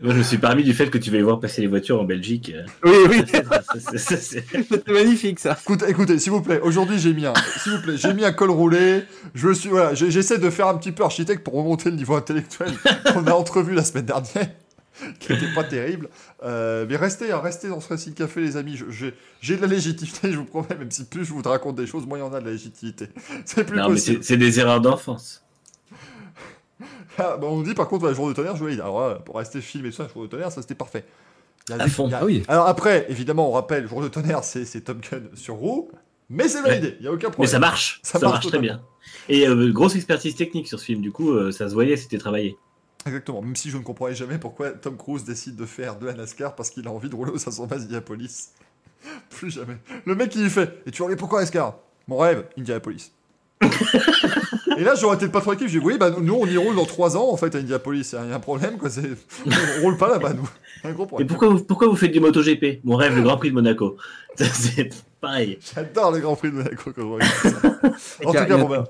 Moi, 0.00 0.12
je 0.12 0.18
me 0.18 0.22
suis 0.24 0.38
parmi 0.38 0.64
du 0.64 0.74
fait 0.74 0.90
que 0.90 0.98
tu 0.98 1.10
vas 1.12 1.18
y 1.18 1.22
voir 1.22 1.38
passer 1.38 1.60
les 1.62 1.68
voitures 1.68 2.00
en 2.00 2.04
Belgique. 2.04 2.52
Oui, 2.84 2.92
oui, 3.08 3.22
c'était 3.96 4.92
magnifique 4.92 5.38
ça. 5.38 5.56
Écoutez, 5.62 5.88
écoutez 5.88 6.18
s'il 6.18 6.32
vous 6.32 6.42
plaît, 6.42 6.58
aujourd'hui 6.60 6.98
j'ai 6.98 7.14
mis 7.14 7.26
un, 7.26 7.32
s'il 7.62 7.72
vous 7.72 7.82
plaît, 7.82 7.96
j'ai 7.96 8.12
mis 8.12 8.24
un 8.24 8.32
col 8.32 8.50
roulé. 8.50 9.04
Je 9.34 9.48
me 9.48 9.54
suis, 9.54 9.68
voilà, 9.68 9.94
j'essaie 9.94 10.38
de 10.38 10.50
faire 10.50 10.66
un 10.66 10.76
petit 10.76 10.90
peu 10.92 11.04
architecte 11.04 11.44
pour 11.44 11.54
remonter 11.54 11.90
le 11.90 11.96
niveau 11.96 12.16
intellectuel 12.16 12.72
qu'on 13.12 13.24
a 13.26 13.32
entrevu 13.32 13.72
la 13.74 13.84
semaine 13.84 14.06
dernière, 14.06 14.50
qui 15.20 15.32
n'était 15.32 15.54
pas 15.54 15.62
terrible. 15.64 16.08
Euh, 16.42 16.86
mais 16.88 16.96
restez, 16.96 17.30
hein, 17.30 17.40
restez 17.40 17.68
dans 17.68 17.80
ce 17.80 17.88
récit 17.90 18.10
de 18.10 18.16
café, 18.16 18.40
les 18.40 18.56
amis. 18.56 18.78
J'ai 19.40 19.56
de 19.56 19.60
la 19.62 19.68
légitimité, 19.68 20.32
je 20.32 20.38
vous 20.38 20.44
promets, 20.44 20.76
même 20.76 20.90
si 20.90 21.04
plus 21.04 21.24
je 21.24 21.32
vous 21.32 21.40
raconte 21.42 21.76
des 21.76 21.86
choses, 21.86 22.04
moins 22.04 22.18
il 22.18 22.22
y 22.22 22.24
en 22.24 22.34
a 22.34 22.40
de 22.40 22.46
la 22.46 22.50
légitimité. 22.50 23.06
C'est 23.44 23.64
plus 23.64 23.76
Non, 23.76 23.84
mais 23.84 23.94
possible. 23.94 24.18
c'est 24.22 24.28
c'est 24.34 24.36
des 24.36 24.58
erreurs 24.58 24.80
d'enfance. 24.80 25.43
Ah, 27.18 27.36
bah, 27.36 27.46
on 27.48 27.62
dit 27.62 27.74
par 27.74 27.88
contre, 27.88 28.00
voilà, 28.00 28.14
jour 28.14 28.28
de 28.28 28.32
tonnerre, 28.32 28.56
je 28.56 28.64
valide. 28.64 28.80
Alors, 28.80 28.98
voilà, 28.98 29.14
pour 29.16 29.36
rester 29.36 29.60
filmé 29.60 29.92
ça, 29.92 30.08
jour 30.12 30.22
de 30.22 30.28
tonnerre, 30.28 30.50
ça 30.52 30.62
c'était 30.62 30.74
parfait. 30.74 31.04
Il 31.68 31.72
y 31.76 31.78
a 31.78 31.82
À 31.82 31.84
des- 31.84 31.90
fond. 31.90 32.06
il 32.08 32.10
y 32.10 32.14
a- 32.14 32.18
Ah 32.20 32.24
oui. 32.24 32.42
Alors 32.48 32.66
après, 32.66 33.06
évidemment, 33.08 33.48
on 33.48 33.52
rappelle, 33.52 33.88
jour 33.88 34.02
de 34.02 34.08
tonnerre, 34.08 34.44
c'est 34.44 34.64
c'est 34.64 34.82
Top 34.82 34.98
Gun 35.00 35.22
sur 35.34 35.54
roue, 35.54 35.90
mais 36.28 36.48
c'est 36.48 36.60
validé, 36.62 36.96
il 36.98 37.02
n'y 37.02 37.08
a 37.08 37.12
aucun 37.12 37.28
Mais 37.28 37.32
problème. 37.32 37.50
ça 37.52 37.58
marche. 37.58 38.00
Ça 38.02 38.18
Ça, 38.18 38.26
marche 38.26 38.32
marche, 38.34 38.46
très 38.48 38.58
totalement. 38.58 38.80
bien. 38.80 38.84
Et 39.28 39.46
euh, 39.48 39.72
grosse 39.72 39.94
expertise 39.96 40.34
technique 40.36 40.68
sur 40.68 40.78
ce 40.80 40.84
film. 40.84 41.00
Du 41.00 41.12
coup, 41.12 41.30
euh, 41.32 41.52
ça 41.52 41.68
se 41.68 41.74
voyait, 41.74 41.96
c'était 41.96 42.18
travaillé. 42.18 42.56
Exactement, 43.06 43.42
même 43.42 43.54
si 43.56 43.70
je 43.70 43.76
ne 43.76 43.82
comprenais 43.82 44.14
jamais 44.14 44.38
pourquoi 44.38 44.70
Tom 44.70 44.96
Cruise 44.96 45.24
décide 45.24 45.56
de 45.56 45.66
faire 45.66 45.98
de 45.98 46.06
la 46.06 46.14
NASCAR 46.14 46.54
parce 46.54 46.70
qu'il 46.70 46.86
a 46.88 46.90
envie 46.90 47.08
de 47.10 47.14
rouler 47.14 47.32
au 47.32 47.38
500 47.38 47.66
base 47.66 47.82
Indianapolis. 47.84 48.48
Plus 49.30 49.50
jamais. 49.50 49.76
Le 50.06 50.14
mec, 50.14 50.34
il 50.34 50.42
lui 50.42 50.50
fait 50.50 50.82
Et 50.86 50.90
tu 50.90 51.02
roules 51.02 51.16
pourquoi 51.16 51.40
NASCAR 51.40 51.76
Mon 52.08 52.16
rêve, 52.18 52.46
Indianapolis. 52.58 53.12
Et 54.78 54.82
là, 54.82 54.94
j'aurais 54.96 55.16
été 55.16 55.26
le 55.26 55.30
patron 55.30 55.52
d'équipe, 55.52 55.68
je 55.68 55.78
dis 55.78 55.84
Oui, 55.84 55.96
bah 55.98 56.10
nous, 56.10 56.34
on 56.34 56.46
y 56.46 56.56
roule 56.56 56.74
dans 56.74 56.84
3 56.84 57.16
ans 57.16 57.30
en 57.30 57.36
fait 57.36 57.54
à 57.54 57.58
Indianapolis. 57.58 58.12
Il 58.24 58.28
y 58.28 58.32
a 58.32 58.36
un 58.36 58.40
problème, 58.40 58.76
quoi. 58.78 58.90
c'est- 58.90 59.02
On 59.46 59.82
roule 59.82 59.96
pas 59.96 60.08
là-bas, 60.08 60.32
nous. 60.32 60.48
Un 60.82 60.92
gros 60.92 61.04
Et 61.04 61.06
problème. 61.06 61.28
pourquoi 61.28 61.48
vous, 61.48 61.64
pourquoi 61.64 61.88
vous 61.88 61.96
faites 61.96 62.10
du 62.10 62.20
MotoGP? 62.20 62.80
Mon 62.84 62.96
rêve, 62.96 63.14
le 63.16 63.22
Grand 63.22 63.36
Prix 63.36 63.50
de 63.50 63.54
Monaco. 63.54 63.96
C'est 64.36 64.90
pareil. 65.20 65.58
J'adore 65.74 66.10
le 66.12 66.18
Grand 66.18 66.34
Prix 66.36 66.50
de 66.50 66.56
Monaco 66.56 66.90
quand 66.94 67.02
je 67.02 67.06
regarde 67.06 67.32
ça. 67.32 67.72
En 68.24 68.32
tout 68.32 68.46
cas, 68.46 68.56
bon, 68.56 68.68
ben, 68.68 68.84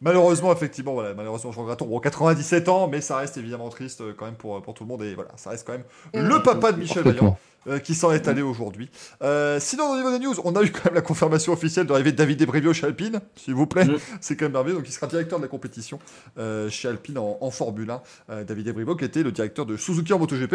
malheureusement, 0.00 0.52
effectivement, 0.52 0.94
voilà, 0.94 1.14
malheureusement, 1.14 1.52
Jean 1.52 1.64
Graton, 1.64 1.86
bon, 1.86 2.00
97 2.00 2.68
ans, 2.68 2.88
mais 2.90 3.00
ça 3.00 3.16
reste 3.18 3.36
évidemment 3.36 3.68
triste 3.68 4.00
euh, 4.00 4.12
quand 4.16 4.24
même 4.26 4.34
pour, 4.34 4.60
pour 4.60 4.74
tout 4.74 4.82
le 4.84 4.88
monde. 4.88 5.02
Et 5.04 5.14
voilà, 5.14 5.30
ça 5.36 5.50
reste 5.50 5.66
quand 5.66 5.72
même 5.74 5.84
le 6.28 6.42
papa 6.42 6.72
de 6.72 6.80
Michel 6.80 7.02
Vaillant 7.04 7.38
euh, 7.68 7.78
qui 7.78 7.94
s'en 7.94 8.12
est 8.12 8.26
allé 8.28 8.42
aujourd'hui. 8.42 8.90
Euh, 9.22 9.58
sinon, 9.60 9.90
au 9.92 9.96
niveau 9.96 10.10
des 10.10 10.18
news, 10.18 10.34
on 10.44 10.54
a 10.56 10.62
eu 10.62 10.70
quand 10.70 10.86
même 10.86 10.94
la 10.94 11.00
confirmation 11.02 11.52
officielle 11.52 11.86
de 11.86 11.90
l'arrivée 11.90 12.12
de 12.12 12.16
David 12.16 12.38
Debrivio 12.38 12.72
chez 12.72 12.86
Alpine, 12.86 13.20
s'il 13.36 13.54
vous 13.54 13.66
plaît. 13.66 13.84
Mm. 13.84 13.96
C'est 14.20 14.36
quand 14.36 14.46
même 14.46 14.52
merveilleux. 14.52 14.76
Donc, 14.76 14.88
il 14.88 14.92
sera 14.92 15.06
directeur 15.06 15.38
de 15.38 15.44
la 15.44 15.48
compétition 15.48 15.98
euh, 16.38 16.68
chez 16.70 16.88
Alpine 16.88 17.18
en, 17.18 17.38
en 17.40 17.50
Formule 17.50 17.90
1. 17.90 18.02
Euh, 18.30 18.44
David 18.44 18.66
Debrivio, 18.66 18.96
qui 18.96 19.04
était 19.04 19.22
le 19.22 19.32
directeur 19.32 19.66
de 19.66 19.76
Suzuki 19.76 20.12
en 20.12 20.18
MotoGP. 20.18 20.54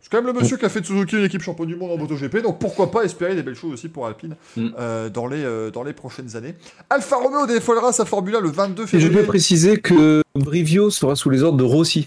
C'est 0.00 0.10
quand 0.12 0.18
même 0.22 0.32
le 0.32 0.40
monsieur 0.40 0.56
qui 0.56 0.64
a 0.64 0.68
fait 0.68 0.80
de 0.80 0.86
Suzuki 0.86 1.16
une 1.16 1.24
équipe 1.24 1.42
championne 1.42 1.66
du 1.66 1.74
monde 1.74 1.90
en 1.90 1.96
MotoGP, 1.96 2.36
donc 2.40 2.60
pourquoi 2.60 2.88
pas 2.92 3.02
espérer 3.02 3.34
des 3.34 3.42
belles 3.42 3.56
choses 3.56 3.72
aussi 3.72 3.88
pour 3.88 4.06
Alpine 4.06 4.36
Mm. 4.56 4.68
euh, 4.78 5.08
dans, 5.10 5.26
les, 5.26 5.42
euh, 5.42 5.70
dans 5.72 5.82
les 5.82 5.92
prochaines 5.92 6.36
années. 6.36 6.54
Alfa 6.88 7.16
Romeo 7.16 7.46
dévoilera 7.48 7.92
sa 7.92 8.04
Formule 8.04 8.36
1 8.36 8.40
le 8.40 8.50
22 8.50 8.82
Et 8.84 8.86
je 8.86 8.90
février. 8.92 9.10
dois 9.10 9.24
préciser 9.24 9.78
que 9.80 10.22
Brivio 10.36 10.90
sera 10.90 11.16
sous 11.16 11.30
les 11.30 11.42
ordres 11.42 11.58
de 11.58 11.64
Rossi. 11.64 12.06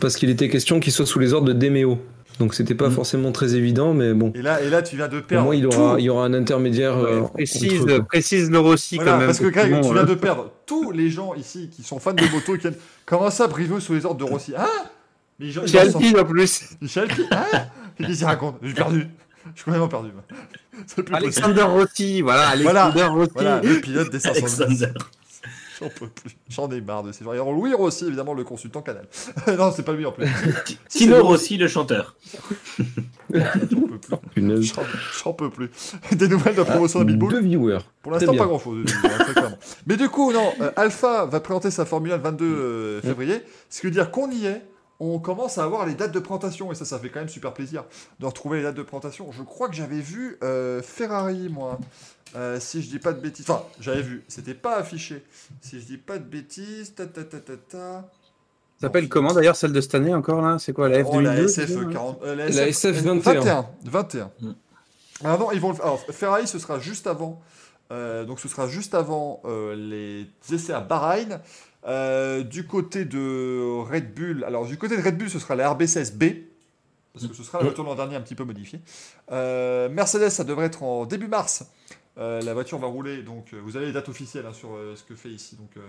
Parce 0.00 0.16
qu'il 0.16 0.28
était 0.28 0.50
question 0.50 0.78
qu'il 0.80 0.92
soit 0.92 1.06
sous 1.06 1.18
les 1.18 1.32
ordres 1.32 1.48
de 1.48 1.52
Demeo. 1.54 1.98
Donc 2.40 2.54
c'était 2.54 2.74
pas 2.74 2.88
Mm. 2.88 2.92
forcément 2.92 3.30
très 3.32 3.54
évident, 3.54 3.92
mais 3.94 4.12
bon. 4.14 4.32
Et 4.34 4.42
là, 4.42 4.60
et 4.62 4.70
là, 4.70 4.80
tu 4.82 4.96
viens 4.96 5.06
de 5.08 5.18
Au 5.18 5.22
perdre. 5.22 5.44
moins, 5.44 5.54
il 5.54 5.68
tout. 5.68 5.76
aura, 5.78 6.00
il 6.00 6.04
y 6.04 6.08
aura 6.10 6.24
un 6.24 6.32
intermédiaire. 6.34 6.96
euh, 6.96 7.20
précise, 7.22 7.82
entre 7.82 8.06
précise 8.06 8.50
le 8.50 8.58
Rossi 8.58 8.96
Voilà, 8.96 9.12
quand 9.12 9.18
même. 9.18 9.26
parce 9.26 9.38
que 9.38 9.46
Greg, 9.46 9.70
Bon, 9.70 9.80
tu 9.82 9.92
viens 9.92 10.02
euh, 10.02 10.06
de 10.06 10.14
perdre 10.14 10.50
tous 10.66 10.90
les 10.90 11.10
gens 11.10 11.34
ici 11.34 11.68
qui 11.70 11.82
sont 11.82 11.98
fans 12.00 12.14
de 12.14 12.22
moto 12.32 12.54
et 12.54 12.58
qui 12.58 12.62
viennent. 12.68 12.78
Comment 13.06 13.30
ça, 13.30 13.46
Brivio 13.46 13.78
sous 13.78 13.92
les 13.92 14.04
ordres 14.06 14.18
de 14.18 14.24
Rossi 14.24 14.54
en 14.56 15.66
sont- 15.90 15.98
Alpine 15.98 16.18
en 16.18 16.24
plus. 16.24 16.62
Michel 16.80 17.04
Alpine 17.10 17.26
Hein 17.30 17.44
Qu'est-ce 17.98 18.16
qu'il 18.18 18.24
raconte 18.26 18.56
J'ai 18.62 18.72
perdu. 18.74 19.06
Je 19.54 19.60
suis 19.60 19.64
complètement 19.64 19.88
perdu. 19.88 20.08
Alexander 21.12 21.62
Rossi, 21.62 22.22
voilà, 22.22 22.54
Voilà. 22.62 22.84
Alexander 22.84 23.04
Rossi. 23.14 23.30
Voilà, 23.34 23.60
le 23.62 23.80
pilote 23.80 24.10
des 24.10 24.18
500 24.18 24.38
Alexander. 24.64 24.92
J'en 25.80 25.88
peux 25.88 26.08
plus. 26.08 26.36
J'en 26.48 26.70
ai 26.70 26.80
marre 26.80 27.02
de 27.02 27.12
ces 27.12 27.24
gens. 27.24 27.32
Et 27.32 27.38
Louis 27.38 27.72
Rossi, 27.74 28.06
évidemment, 28.06 28.34
le 28.34 28.44
consultant 28.44 28.82
canal. 28.82 29.06
non, 29.58 29.72
c'est 29.74 29.82
pas 29.82 29.92
lui 29.92 30.04
en 30.06 30.12
plus. 30.12 30.26
Tino 30.88 31.22
Rossi, 31.24 31.56
le 31.56 31.68
chanteur. 31.68 32.16
J'en 33.32 33.38
peux 33.86 33.98
plus. 33.98 34.16
Punaise. 34.34 34.62
J'en- 34.74 34.82
J'en 35.24 35.32
peux 35.32 35.50
plus. 35.50 35.70
Des 36.12 36.28
nouvelles 36.28 36.54
de 36.54 36.60
la 36.60 36.64
promotion 36.66 37.00
de 37.00 37.04
Pitbull 37.04 37.30
Deux 37.32 37.40
viewers. 37.40 37.78
Pour 38.02 38.12
l'instant, 38.12 38.34
pas 38.34 38.46
grand 38.46 38.58
chose. 38.58 38.84
Mais 39.86 39.96
du 39.96 40.08
coup, 40.08 40.32
non, 40.32 40.52
euh, 40.60 40.70
Alpha 40.76 41.26
va 41.26 41.40
présenter 41.40 41.70
sa 41.70 41.84
Formule 41.84 42.12
1 42.12 42.16
le 42.16 42.22
22 42.22 42.44
euh, 42.44 43.00
février. 43.02 43.42
Ce 43.68 43.80
qui 43.80 43.86
veut 43.86 43.92
dire 43.92 44.10
qu'on 44.10 44.30
y 44.30 44.46
est, 44.46 44.62
on 44.98 45.18
commence 45.18 45.56
à 45.58 45.64
avoir 45.64 45.86
les 45.86 45.94
dates 45.94 46.12
de 46.12 46.18
présentation. 46.18 46.72
Et 46.72 46.74
ça, 46.74 46.84
ça 46.84 46.98
fait 46.98 47.08
quand 47.08 47.20
même 47.20 47.28
super 47.28 47.54
plaisir 47.54 47.84
de 48.18 48.26
retrouver 48.26 48.58
les 48.58 48.64
dates 48.64 48.74
de 48.74 48.82
présentation. 48.82 49.30
Je 49.32 49.42
crois 49.42 49.68
que 49.68 49.74
j'avais 49.74 50.00
vu 50.00 50.36
euh, 50.42 50.82
Ferrari, 50.82 51.48
moi. 51.50 51.78
Euh, 52.36 52.60
si 52.60 52.80
je 52.82 52.88
dis 52.90 52.98
pas 52.98 53.12
de 53.12 53.20
bêtises. 53.20 53.44
Enfin, 53.48 53.64
j'avais 53.80 54.02
vu. 54.02 54.22
C'était 54.28 54.54
pas 54.54 54.76
affiché. 54.76 55.24
Si 55.60 55.80
je 55.80 55.84
dis 55.86 55.98
pas 55.98 56.18
de 56.18 56.24
bêtises. 56.24 56.94
Ta 56.94 57.06
ta 57.06 57.24
ta 57.24 57.40
ta 57.40 57.56
ta. 57.56 57.78
Ça 58.80 58.86
s'appelle 58.86 59.08
comment 59.08 59.32
d'ailleurs 59.34 59.56
celle 59.56 59.72
de 59.72 59.80
cette 59.80 59.94
année 59.94 60.14
encore 60.14 60.40
là? 60.40 60.58
C'est 60.58 60.72
quoi 60.72 60.88
la 60.88 61.04
F 61.04 61.08
Oh, 61.10 61.20
la 61.20 61.30
2002 61.34 61.48
SF 61.48 61.68
ça 61.74 61.84
40. 61.92 62.22
euh, 62.22 62.34
La 62.34 62.68
SF 62.68 63.02
21. 63.02 63.40
21. 63.40 63.66
21. 63.84 64.30
Mm. 64.40 64.52
Alors 65.24 65.38
non, 65.38 65.52
ils 65.52 65.60
vont 65.60 65.70
le 65.70 65.74
faire. 65.74 65.84
Alors, 65.84 66.00
Ferrari, 66.10 66.46
ce 66.46 66.58
sera 66.58 66.78
juste 66.78 67.06
avant. 67.06 67.42
euh, 67.92 68.24
donc 68.24 68.40
ce 68.40 68.48
sera 68.48 68.68
juste 68.68 68.94
avant 68.94 69.42
euh, 69.44 69.74
les 69.76 70.26
essais 70.54 70.72
à 70.72 70.80
Bahreïn. 70.80 71.40
Euh, 71.86 72.42
du 72.42 72.66
côté 72.66 73.04
de 73.06 73.80
Red 73.90 74.14
Bull, 74.14 74.44
alors 74.44 74.66
du 74.66 74.76
côté 74.78 74.96
de 74.96 75.02
Red 75.02 75.16
Bull, 75.18 75.28
ce 75.30 75.38
sera 75.38 75.54
la 75.56 75.72
RB16B. 75.74 76.42
Parce 77.12 77.26
que 77.26 77.34
ce 77.34 77.42
sera 77.42 77.58
voiture 77.58 77.82
de 77.84 77.88
l'an 77.88 77.96
dernier 77.96 78.16
un 78.16 78.20
petit 78.20 78.34
peu 78.36 78.44
modifiée. 78.44 78.80
Euh, 79.32 79.88
Mercedes, 79.88 80.28
ça 80.30 80.44
devrait 80.44 80.66
être 80.66 80.82
en 80.82 81.06
début 81.06 81.26
mars 81.26 81.64
Euh, 82.18 82.40
la 82.42 82.54
voiture 82.54 82.78
va 82.78 82.86
rouler, 82.88 83.22
donc 83.22 83.46
euh, 83.54 83.60
vous 83.64 83.76
avez 83.76 83.86
les 83.86 83.92
dates 83.92 84.08
officielles 84.08 84.44
hein, 84.46 84.52
sur 84.52 84.74
euh, 84.74 84.94
ce 84.96 85.04
que 85.04 85.14
fait 85.14 85.28
ici. 85.30 85.56
Donc, 85.56 85.70
euh, 85.76 85.80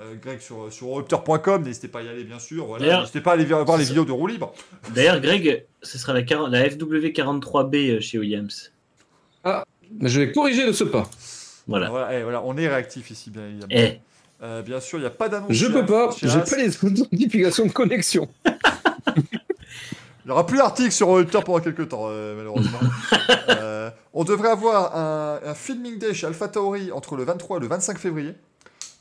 euh, 0.00 0.14
Greg 0.20 0.40
sur, 0.40 0.72
sur 0.72 0.88
Rupture.com, 0.94 1.62
n'hésitez 1.62 1.88
pas 1.88 2.00
à 2.00 2.02
y 2.02 2.08
aller 2.08 2.24
bien 2.24 2.38
sûr. 2.38 2.66
Voilà. 2.66 3.00
N'hésitez 3.00 3.20
pas 3.20 3.32
à 3.32 3.34
aller 3.34 3.44
voir 3.44 3.76
les 3.76 3.84
ça- 3.84 3.88
vidéos 3.90 4.04
de 4.04 4.12
roue 4.12 4.26
libre. 4.26 4.52
D'ailleurs, 4.94 5.20
Greg, 5.20 5.66
ce 5.82 5.98
sera 5.98 6.14
la, 6.14 6.22
40 6.22 6.50
la 6.50 6.68
FW43B 6.68 8.00
chez 8.00 8.18
Williams. 8.18 8.72
Je 10.02 10.20
vais 10.20 10.32
corriger 10.32 10.66
de 10.66 10.72
ce 10.72 10.84
pas. 10.84 11.08
Voilà. 11.66 11.90
Voilà, 11.90 12.18
eh, 12.18 12.22
voilà, 12.22 12.42
on 12.44 12.56
est 12.56 12.66
réactif 12.68 13.10
ici, 13.10 13.30
bien 13.30 13.44
évidemment. 13.46 13.66
Eh, 13.70 14.00
Euh, 14.40 14.62
bien 14.62 14.78
sûr, 14.80 14.98
il 14.98 15.00
n'y 15.02 15.06
a 15.06 15.10
pas 15.10 15.28
d'annonce. 15.28 15.50
Je 15.50 15.66
peux 15.66 15.80
As- 15.80 15.82
pas, 15.82 16.10
j'ai 16.22 16.28
As. 16.28 16.48
pas 16.48 16.56
les 16.56 16.70
notifications 17.12 17.66
de 17.66 17.72
connexion. 17.72 18.28
Il 20.24 20.32
n'y 20.32 20.32
aura 20.32 20.44
plus 20.46 20.58
d'articles 20.58 20.92
sur 20.92 21.08
Rupture 21.14 21.42
pendant 21.42 21.60
quelques 21.60 21.88
temps, 21.88 22.04
euh, 22.08 22.36
malheureusement. 22.36 22.78
Euh, 23.48 23.54
on 24.20 24.24
devrait 24.24 24.50
avoir 24.50 24.96
un, 24.96 25.38
un 25.44 25.54
filming 25.54 25.96
day 25.98 26.12
chez 26.12 26.26
Alpha 26.26 26.48
Tauri 26.48 26.90
entre 26.90 27.14
le 27.16 27.22
23 27.22 27.58
et 27.58 27.60
le 27.60 27.68
25 27.68 27.98
février. 27.98 28.34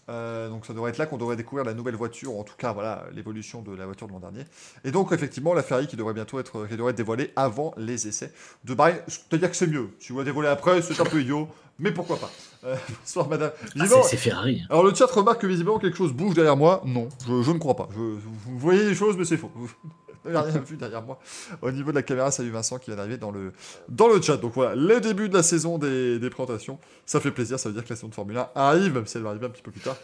Euh, 0.10 0.48
donc 0.48 0.66
ça 0.68 0.74
devrait 0.74 0.92
être 0.92 1.00
là 1.00 1.06
qu'on 1.08 1.18
devrait 1.18 1.36
découvrir 1.36 1.66
la 1.66 1.74
nouvelle 1.74 1.96
voiture, 1.96 2.38
en 2.40 2.44
tout 2.44 2.54
cas 2.58 2.72
voilà 2.72 3.04
l'évolution 3.14 3.62
de 3.62 3.76
la 3.76 3.86
voiture 3.86 4.08
de 4.08 4.14
l'an 4.14 4.20
dernier. 4.20 4.44
Et 4.86 4.92
donc 4.92 5.12
effectivement 5.12 5.54
la 5.56 5.64
Ferrari 5.64 5.88
qui 5.88 5.96
devrait 5.98 6.14
bientôt 6.14 6.40
être, 6.40 6.66
qui 6.68 6.78
devrait 6.78 6.92
être 6.92 6.98
dévoilée 6.98 7.34
avant 7.36 7.74
les 7.78 8.08
essais 8.08 8.32
de 8.64 8.74
Bahreïn. 8.76 9.00
C'est-à-dire 9.08 9.50
que 9.50 9.58
c'est 9.58 9.68
mieux. 9.68 9.90
Si 10.00 10.14
vous 10.14 10.20
la 10.20 10.24
dévoilez 10.24 10.50
après, 10.50 10.82
c'est 10.84 11.02
un 11.02 11.04
peu 11.06 11.20
idiot, 11.20 11.50
mais 11.80 11.92
pourquoi 11.92 12.18
pas. 12.18 12.30
Euh, 12.66 12.76
bonsoir 13.02 13.28
madame. 13.28 13.52
ah, 13.80 13.86
c'est 14.04 14.18
Ferrari. 14.18 14.62
alors 14.70 14.84
le 14.86 14.94
chat 14.96 15.08
remarque 15.08 15.42
que 15.42 15.48
visiblement 15.48 15.80
quelque 15.80 15.98
chose 15.98 16.14
bouge 16.14 16.36
derrière 16.36 16.56
moi. 16.56 16.82
Non, 16.86 17.10
je, 17.28 17.42
je 17.42 17.52
ne 17.52 17.58
crois 17.60 17.76
pas. 17.76 17.90
Je- 17.92 17.98
vous 18.00 18.60
voyez 18.60 18.86
les 18.86 18.96
choses, 18.96 19.18
mais 19.18 19.26
c'est 19.26 19.38
faux. 19.38 19.52
Vous 20.28 20.34
n'avez 20.34 20.52
rien 20.52 20.62
vu 20.62 20.78
derrière 20.78 21.02
moi. 21.02 21.20
Au 21.62 21.72
niveau 21.72 21.92
de 21.92 21.96
la 21.96 22.04
caméra, 22.04 22.32
salut 22.32 22.52
Vincent 22.52 22.78
qui 22.78 22.88
vient 22.88 22.98
d'arriver 22.98 23.18
dans 23.18 23.32
le, 23.32 23.54
dans 23.90 24.08
le 24.08 24.22
chat. 24.22 24.38
Donc 24.38 24.54
voilà, 24.54 24.76
les 24.76 25.00
débuts 25.00 25.30
de 25.30 25.34
la 25.34 25.44
saison 25.44 25.78
des, 25.78 26.20
des 26.20 26.30
présentations. 26.30 26.80
Ça 27.06 27.20
fait 27.20 27.32
plaisir, 27.32 27.60
ça 27.60 27.70
veut 27.70 27.74
dire 27.74 27.84
que 27.84 27.90
la 27.90 27.96
saison 27.96 28.10
de 28.10 28.16
Formule 28.16 28.38
1 28.38 28.50
arrive, 28.56 28.94
même 28.94 29.08
si 29.08 29.18
elle 29.18 29.24
va 29.24 29.30
arriver 29.30 29.46
un 29.46 29.50
petit 29.50 29.62
peu 29.62 29.72
plus 29.72 29.82
tard 29.82 29.96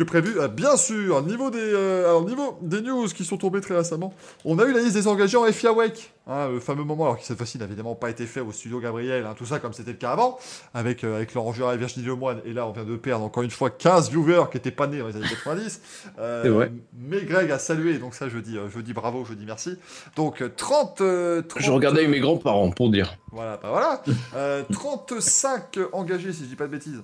que 0.00 0.04
prévu. 0.04 0.40
Euh, 0.40 0.48
bien 0.48 0.76
sûr, 0.76 1.22
niveau 1.22 1.50
des, 1.50 1.58
euh, 1.60 2.08
alors, 2.08 2.24
niveau 2.24 2.58
des 2.62 2.80
news 2.80 3.06
qui 3.08 3.24
sont 3.24 3.36
tombées 3.36 3.60
très 3.60 3.76
récemment, 3.76 4.14
on 4.44 4.58
a 4.58 4.64
eu 4.64 4.72
la 4.72 4.80
liste 4.80 4.94
des 4.94 5.06
engagés 5.08 5.36
en 5.36 5.44
FIA 5.44 5.72
Wake. 5.72 6.12
Hein, 6.26 6.48
le 6.48 6.60
fameux 6.60 6.84
moment, 6.84 7.04
alors 7.06 7.18
qui 7.18 7.24
cette 7.24 7.36
fois-ci 7.36 7.58
n'a 7.58 7.64
évidemment 7.64 7.94
pas 7.94 8.08
été 8.08 8.24
fait 8.24 8.40
au 8.40 8.52
studio 8.52 8.78
Gabriel, 8.78 9.26
hein, 9.26 9.34
tout 9.36 9.46
ça 9.46 9.58
comme 9.58 9.72
c'était 9.72 9.90
le 9.90 9.96
cas 9.96 10.12
avant, 10.12 10.38
avec, 10.74 11.02
euh, 11.02 11.16
avec 11.16 11.34
Laurent 11.34 11.52
Jura 11.52 11.74
et 11.74 11.76
Virginie 11.76 12.06
Lemoine. 12.06 12.40
Et 12.44 12.52
là, 12.52 12.66
on 12.68 12.72
vient 12.72 12.84
de 12.84 12.94
perdre 12.96 13.24
encore 13.24 13.42
une 13.42 13.50
fois 13.50 13.68
15 13.68 14.10
viewers 14.10 14.44
qui 14.50 14.56
n'étaient 14.56 14.70
pas 14.70 14.86
nés 14.86 15.00
dans 15.00 15.08
les 15.08 15.16
années 15.16 15.26
90. 15.28 15.80
Euh. 16.20 16.68
Mais 16.98 17.22
Greg 17.22 17.50
a 17.50 17.58
salué, 17.58 17.98
donc 17.98 18.14
ça, 18.14 18.28
je 18.28 18.38
dis, 18.38 18.56
euh, 18.56 18.68
je 18.72 18.80
dis 18.80 18.92
bravo, 18.92 19.24
je 19.24 19.34
dis 19.34 19.44
merci. 19.44 19.76
Donc, 20.14 20.40
euh, 20.40 20.52
30, 20.56 21.00
euh, 21.00 21.42
30 21.42 21.62
Je 21.62 21.70
regardais 21.72 22.06
mes 22.06 22.20
grands-parents 22.20 22.70
pour 22.70 22.90
dire. 22.90 23.16
voilà, 23.32 23.58
bah 23.60 23.68
voilà. 23.70 24.02
Euh, 24.36 24.62
35 24.72 25.78
engagés, 25.92 26.32
si 26.32 26.44
je 26.44 26.48
dis 26.48 26.56
pas 26.56 26.66
de 26.66 26.72
bêtises, 26.72 27.02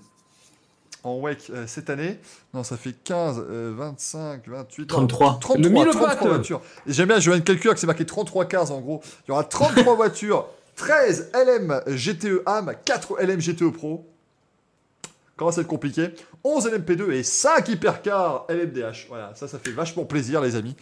en 1.06 1.20
WEC 1.20 1.50
euh, 1.50 1.64
cette 1.66 1.88
année. 1.90 2.18
Non, 2.54 2.62
ça 2.64 2.76
fait 2.76 2.92
15, 2.92 3.44
euh, 3.48 3.72
25, 3.76 4.48
28... 4.48 4.86
33. 4.86 5.38
33, 5.40 5.56
Le 5.56 5.68
mille 5.68 5.82
33 5.88 6.08
pattes. 6.08 6.26
voitures. 6.26 6.60
Et 6.86 6.92
j'aime 6.92 7.08
bien, 7.08 7.18
je 7.20 7.30
viens 7.30 7.38
de 7.38 7.44
calculer 7.44 7.74
que 7.74 7.80
c'est 7.80 7.86
marqué 7.86 8.04
33 8.06 8.44
15 8.46 8.70
en 8.70 8.80
gros. 8.80 9.00
Il 9.26 9.30
y 9.30 9.32
aura 9.32 9.44
33 9.44 9.94
voitures, 9.96 10.46
13 10.76 11.30
LM 11.34 11.80
GTE 11.86 12.42
AM, 12.46 12.72
4 12.84 13.16
LM 13.22 13.40
GTE 13.40 13.70
Pro. 13.72 14.06
Commence 15.36 15.58
à 15.58 15.60
être 15.60 15.66
compliqué? 15.66 16.14
11 16.44 16.70
LMP2 16.72 17.10
et 17.12 17.22
5 17.22 17.68
hypercars 17.68 18.46
LMDH. 18.48 19.06
Voilà, 19.08 19.32
ça, 19.34 19.46
ça 19.46 19.58
fait 19.58 19.70
vachement 19.70 20.06
plaisir, 20.06 20.40
les 20.40 20.56
amis. 20.56 20.74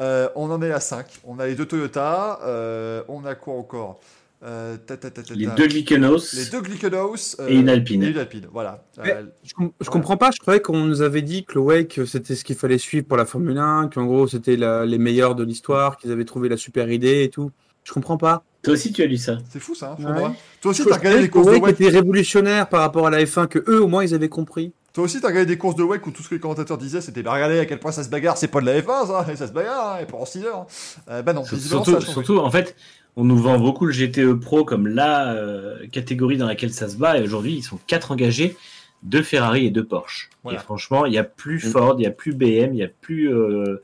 Euh, 0.00 0.28
on 0.36 0.50
en 0.50 0.60
est 0.60 0.70
à 0.70 0.80
5. 0.80 1.06
On 1.24 1.38
a 1.38 1.46
les 1.46 1.54
deux 1.54 1.64
Toyota. 1.64 2.38
euh, 2.44 3.02
on 3.08 3.24
a 3.24 3.34
quoi 3.34 3.54
encore? 3.54 4.00
Euh, 4.44 4.76
ta, 4.76 4.96
ta, 4.96 5.10
ta, 5.10 5.22
ta, 5.22 5.34
Les 5.34 5.46
deux 5.46 5.68
Glykenos. 5.68 6.32
Les 6.34 6.46
deux 6.46 6.60
Glyconos. 6.62 7.36
euh, 7.38 7.48
Et 7.48 7.54
une 7.54 7.68
Alpine. 7.68 8.02
Et 8.02 8.08
une 8.08 8.18
Alpine, 8.18 8.48
voilà. 8.52 8.84
Euh, 8.98 9.22
Je, 9.44 9.54
com- 9.54 9.70
je 9.80 9.88
comprends 9.88 10.16
pas, 10.16 10.30
je 10.32 10.40
croyais 10.40 10.60
qu'on 10.60 10.78
nous 10.84 11.00
avait 11.02 11.22
dit 11.22 11.44
que 11.44 11.54
le 11.54 11.60
Wake 11.60 12.00
c'était 12.06 12.34
ce 12.34 12.42
qu'il 12.44 12.56
fallait 12.56 12.78
suivre 12.78 13.06
pour 13.06 13.16
la 13.16 13.24
Formule 13.24 13.56
1, 13.58 13.88
qu'en 13.94 14.04
gros 14.04 14.26
c'était 14.26 14.56
les 14.56 14.98
meilleurs 14.98 15.36
de 15.36 15.44
l'histoire, 15.44 15.96
qu'ils 15.96 16.10
avaient 16.10 16.24
trouvé 16.24 16.48
la 16.48 16.56
super 16.56 16.90
idée 16.90 17.22
et 17.22 17.28
tout. 17.30 17.52
Je 17.84 17.92
comprends 17.92 18.16
pas. 18.18 18.42
Toi 18.64 18.74
aussi, 18.74 18.92
tu 18.92 19.02
as 19.02 19.06
lu 19.06 19.16
ça. 19.16 19.38
c'est 19.50 19.58
fou 19.60 19.74
ça, 19.74 19.96
hein, 20.00 20.14
Ouais. 20.14 20.30
Toi 20.60 20.70
aussi, 20.70 20.84
t'as 20.88 20.96
regardé 20.96 21.20
les 21.22 21.28
courses 21.28 21.46
de 21.46 21.56
Wake 21.56 21.74
était 21.80 21.88
révolutionnaire 21.88 22.68
par 22.68 22.80
rapport 22.80 23.06
à 23.06 23.10
la 23.10 23.22
F1, 23.24 23.46
que 23.48 23.58
eux 23.68 23.82
au 23.82 23.86
moins 23.88 24.04
ils 24.04 24.14
avaient 24.14 24.28
compris. 24.28 24.72
Toi 24.92 25.04
aussi, 25.04 25.20
t'as 25.20 25.28
regardé 25.28 25.46
des 25.46 25.56
courses 25.58 25.74
de 25.76 25.82
WEC 25.82 26.06
où 26.06 26.10
tout 26.10 26.22
ce 26.22 26.28
que 26.28 26.34
les 26.34 26.40
commentateurs 26.40 26.76
disaient, 26.78 27.00
c'était 27.00 27.22
bah, 27.22 27.32
regardez 27.32 27.58
à 27.58 27.64
quel 27.64 27.80
point 27.80 27.92
ça 27.92 28.04
se 28.04 28.10
bagarre, 28.10 28.36
c'est 28.36 28.48
pas 28.48 28.60
de 28.60 28.66
la 28.66 28.78
F1, 28.80 29.06
ça, 29.06 29.26
et 29.32 29.36
ça 29.36 29.46
se 29.48 29.52
bagarre, 29.52 29.94
hein, 29.94 29.98
et 30.02 30.04
pendant 30.06 30.26
6 30.26 30.44
heures. 30.44 30.66
Euh, 31.10 31.22
bah 31.22 31.32
non, 31.32 31.44
ça 31.44 31.56
Surtout, 31.56 31.92
changé. 31.92 32.06
surtout, 32.12 32.38
en 32.38 32.50
fait, 32.50 32.76
on 33.16 33.24
nous 33.24 33.36
vend 33.36 33.58
beaucoup 33.58 33.86
le 33.86 33.92
GTE 33.92 34.32
Pro 34.40 34.64
comme 34.64 34.86
la 34.88 35.34
euh, 35.34 35.86
catégorie 35.88 36.36
dans 36.38 36.46
laquelle 36.46 36.72
ça 36.72 36.88
se 36.88 36.96
bat. 36.96 37.18
Et 37.18 37.22
aujourd'hui, 37.22 37.54
ils 37.54 37.62
sont 37.62 37.78
quatre 37.86 38.10
engagés, 38.12 38.56
deux 39.02 39.22
Ferrari 39.22 39.66
et 39.66 39.70
deux 39.70 39.84
Porsche. 39.84 40.30
Voilà. 40.42 40.58
Et 40.58 40.62
franchement, 40.62 41.04
il 41.06 41.10
n'y 41.12 41.18
a 41.18 41.24
plus 41.24 41.56
Mm. 41.66 41.70
Ford, 41.70 41.94
il 41.98 42.00
n'y 42.00 42.06
a 42.06 42.10
plus 42.10 42.32
BM, 42.34 42.72
il 42.72 42.76
n'y 42.76 42.82
a 42.82 42.88
plus 42.88 43.32
euh, 43.32 43.82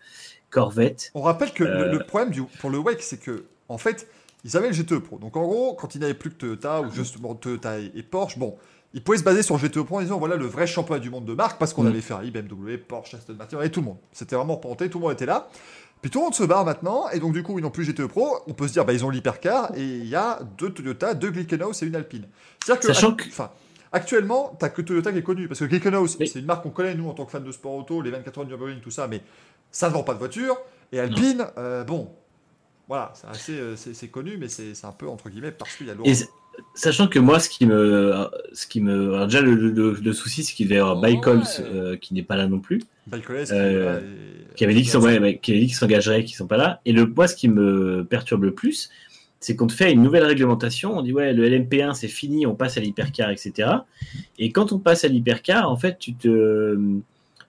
Corvette. 0.51 1.11
On 1.15 1.23
rappelle 1.23 1.53
que 1.53 1.65
le, 1.65 1.71
Euh. 1.71 1.93
le 1.93 1.99
problème 2.01 2.31
du, 2.31 2.43
pour 2.43 2.71
le 2.71 2.79
WEC, 2.79 3.03
c'est 3.03 3.19
que, 3.21 3.45
en 3.69 3.79
fait, 3.79 4.09
ils 4.45 4.57
avaient 4.57 4.69
le 4.69 4.75
GTE 4.75 4.99
Pro. 4.99 5.19
Donc 5.19 5.37
en 5.37 5.43
gros, 5.47 5.75
quand 5.75 5.95
ils 5.95 6.01
n'avaient 6.01 6.15
plus 6.15 6.31
que 6.31 6.37
Toyota 6.37 6.81
ou 6.81 6.91
justement 6.93 7.35
Toyota 7.35 7.79
et, 7.81 7.91
et 7.95 8.03
Porsche, 8.03 8.39
bon, 8.39 8.57
ils 8.95 9.03
pouvaient 9.03 9.19
se 9.19 9.25
baser 9.25 9.43
sur 9.43 9.59
le 9.59 9.61
GTE 9.69 9.83
Pro 9.83 9.99
en 9.99 10.01
disant 10.01 10.19
voilà 10.19 10.37
le 10.37 10.47
vrai 10.47 10.67
championnat 10.67 11.01
du 11.01 11.11
monde 11.11 11.27
de 11.27 11.35
marque 11.35 11.59
parce 11.59 11.75
qu'on 11.75 11.83
Mm. 11.85 11.89
avait 11.89 12.01
Ferrari, 12.01 12.31
BMW, 12.31 12.79
Porsche, 12.79 13.15
Aston 13.15 13.35
Martin 13.35 13.61
et 13.61 13.71
tout 13.71 13.81
le 13.81 13.87
monde. 13.87 13.99
C'était 14.13 14.37
vraiment 14.37 14.57
porté, 14.57 14.89
tout 14.89 14.99
le 14.99 15.03
monde 15.05 15.13
était 15.13 15.27
là. 15.27 15.51
Puis 16.01 16.11
tout 16.11 16.19
le 16.21 16.25
monde 16.25 16.35
se 16.35 16.45
barre 16.45 16.65
maintenant, 16.65 17.09
et 17.11 17.19
donc 17.19 17.33
du 17.33 17.43
coup, 17.43 17.59
ils 17.59 17.63
n'ont 17.63 17.71
plus 17.71 17.85
GTE 17.85 18.07
Pro. 18.07 18.39
On 18.47 18.55
peut 18.55 18.69
se 18.69 18.73
dire, 18.73 18.85
bah, 18.85 18.93
ils 18.93 19.05
ont 19.05 19.11
l'hypercar, 19.11 19.73
et 19.77 19.83
il 19.83 20.07
y 20.07 20.15
a 20.15 20.39
deux 20.57 20.71
Toyota, 20.71 21.15
deux 21.15 21.31
Glickenhaus 21.31 21.73
et 21.83 21.87
une 21.87 21.97
Alpine. 21.97 22.27
C'est-à-dire 22.65 22.81
que, 22.81 22.87
Sachant 22.95 23.15
que- 23.15 23.25
actuellement, 23.93 24.57
t'as 24.59 24.69
que 24.69 24.83
Toyota 24.83 25.13
qui 25.13 25.19
est 25.19 25.23
connu, 25.23 25.49
parce 25.49 25.61
que 25.61 25.65
Glickenhaus, 25.65 26.07
c'est 26.09 26.39
une 26.39 26.47
marque 26.47 26.63
qu'on 26.63 26.71
connaît, 26.71 26.95
nous, 26.95 27.09
en 27.09 27.15
tant 27.15 27.25
que 27.25 27.31
fans 27.33 27.41
de 27.41 27.53
sport 27.53 27.75
auto, 27.75 28.01
les 28.03 28.11
24 28.11 28.39
heures 28.39 28.45
de 28.45 28.51
Nürburgring, 28.51 28.81
tout 28.81 28.91
ça, 28.91 29.09
mais 29.09 29.23
ça 29.71 29.89
ne 29.89 29.95
vend 29.95 30.03
pas 30.03 30.15
de 30.15 30.19
voiture. 30.19 30.57
Et 30.93 31.01
Alpine, 31.01 31.47
euh, 31.59 31.85
bon, 31.85 32.11
voilà, 32.87 33.13
c'est 33.15 33.27
assez, 33.29 33.59
euh, 33.59 33.77
c'est 33.77 34.09
connu, 34.09 34.37
mais 34.39 34.49
c'est 34.49 34.75
c'est 34.75 34.87
un 34.87 34.93
peu, 34.93 35.09
entre 35.09 35.29
guillemets, 35.29 35.53
parce 35.53 35.75
qu'il 35.77 35.87
y 35.87 35.91
a 35.91 35.95
s- 36.05 36.29
sachant 36.75 37.09
que 37.09 37.19
moi, 37.19 37.39
ce 37.41 37.49
qui 37.49 37.67
me, 37.67 38.15
ce 38.53 38.67
qui 38.67 38.81
me, 38.81 39.15
alors 39.15 39.27
déjà 39.27 39.41
le, 39.41 39.55
le- 39.55 39.93
le 40.03 40.13
souci, 40.13 40.45
c'est 40.45 40.55
qu'il 40.55 40.69
va 40.69 40.75
y 40.75 40.79
avoir 40.79 41.01
Bycols 41.01 41.43
euh, 41.61 41.97
qui 41.97 42.15
n'est 42.15 42.23
pas 42.23 42.37
là 42.37 42.47
non 42.47 42.59
plus, 42.61 42.83
Michael 43.11 43.37
S, 43.39 43.51
euh, 43.53 44.01
qui 44.57 44.65
avait 44.65 44.75
dit 44.75 44.83
qu'ils 44.83 44.97
ouais, 44.99 45.39
qui 45.43 45.53
avait 45.53 45.69
s'engageraient, 45.69 46.25
qu'ils 46.25 46.37
sont 46.37 46.47
pas 46.47 46.57
là. 46.57 46.81
Et 46.85 46.93
le, 46.93 47.07
moi, 47.07 47.27
ce 47.29 47.37
qui 47.37 47.49
me 47.49 48.05
perturbe 48.05 48.45
le 48.45 48.53
plus, 48.55 48.91
c'est 49.41 49.55
qu'on 49.57 49.67
te 49.69 49.73
fait 49.73 49.93
une 49.93 50.03
nouvelle 50.03 50.25
réglementation. 50.25 50.99
On 50.99 51.03
dit 51.03 51.13
ouais, 51.13 51.33
le 51.33 51.49
LMP1 51.49 51.95
c'est 51.95 52.09
fini, 52.09 52.45
on 52.47 52.55
passe 52.55 52.77
à 52.77 52.81
l'hypercar, 52.81 53.31
etc. 53.31 53.69
Et 54.39 54.51
quand 54.53 54.73
on 54.73 54.79
passe 54.79 55.05
à 55.05 55.09
l'hypercar, 55.09 55.71
en 55.71 55.77
fait, 55.77 55.99
tu 55.99 56.15
te, 56.15 56.77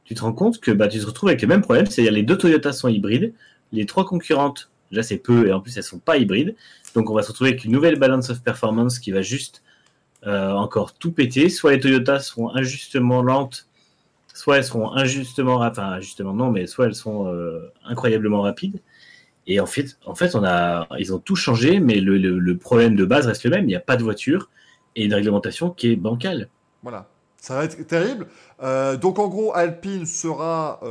tu 0.06 0.14
te 0.15 0.22
rends 0.22 0.34
compte 0.34 0.60
que 0.60 0.72
bah, 0.72 0.88
tu 0.88 0.99
te 0.99 1.06
retrouves 1.06 1.30
avec 1.30 1.41
le 1.41 1.48
même 1.48 1.61
problème, 1.61 1.86
c'est-à-dire 1.88 2.11
les 2.14 2.23
deux 2.23 2.38
Toyota 2.38 2.72
sont 2.73 2.88
hybrides, 2.90 3.34
les 3.72 3.86
trois 3.86 4.06
concurrentes, 4.06 4.69
déjà 4.91 5.03
c'est 5.03 5.18
peu, 5.18 5.48
et 5.48 5.52
en 5.53 5.60
plus 5.61 5.76
elles 5.77 5.84
sont 5.84 5.99
pas 5.99 6.18
hybrides. 6.18 6.56
Donc 6.94 7.10
on 7.10 7.14
va 7.14 7.24
se 7.24 7.30
retrouver 7.30 7.52
avec 7.52 7.66
une 7.66 7.72
nouvelle 7.72 7.98
balance 7.99 8.30
of 8.30 8.41
performance 8.41 8.99
qui 8.99 9.11
va 9.11 9.22
juste 9.22 9.64
euh, 10.26 10.52
encore 10.52 10.94
tout 10.94 11.11
péter. 11.11 11.49
Soit 11.49 11.72
les 11.72 11.80
Toyota 11.80 12.20
seront 12.20 12.53
injustement 12.56 13.22
lentes, 13.22 13.68
soit 14.34 14.57
elles 14.57 14.66
seront 14.66 14.91
injustement, 14.91 15.57
enfin 15.57 15.84
injustement 15.84 16.34
non, 16.34 16.52
mais 16.52 16.68
soit 16.68 16.88
elles 16.88 16.95
sont 16.95 17.28
euh, 17.28 17.72
incroyablement 17.86 18.41
rapides. 18.41 18.82
Et 19.48 19.60
en 19.60 19.66
fait, 19.66 19.98
en 20.06 20.16
fait, 20.16 20.36
on 20.36 20.44
a, 20.44 20.88
ils 20.99 21.14
ont 21.14 21.20
tout 21.20 21.36
changé, 21.36 21.80
mais 21.80 21.99
le, 22.02 22.57
problème 22.57 22.95
de 22.95 23.06
base 23.06 23.26
reste 23.26 23.44
le 23.45 23.49
même. 23.49 23.64
Il 23.64 23.68
n'y 23.68 23.76
a 23.76 23.80
pas 23.80 23.95
de 23.95 24.03
voiture 24.03 24.49
et 24.95 25.06
une 25.06 25.14
réglementation 25.14 25.72
qui 25.72 25.91
est 25.91 25.95
bancale. 25.95 26.49
Voilà. 26.84 27.07
Ça 27.38 27.56
va 27.56 27.64
être 27.64 27.88
terrible. 27.88 28.28
Euh, 28.61 28.98
donc 28.98 29.18
en 29.18 29.30
gros, 29.30 29.56
Alpine 29.56 30.06
sera, 30.06 30.82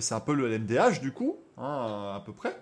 c'est 0.00 0.14
un 0.14 0.20
peu 0.20 0.34
le 0.34 0.48
LMDH 0.48 1.00
du 1.02 1.10
coup, 1.10 1.36
hein, 1.58 2.12
à 2.14 2.22
peu 2.24 2.32
près. 2.32 2.56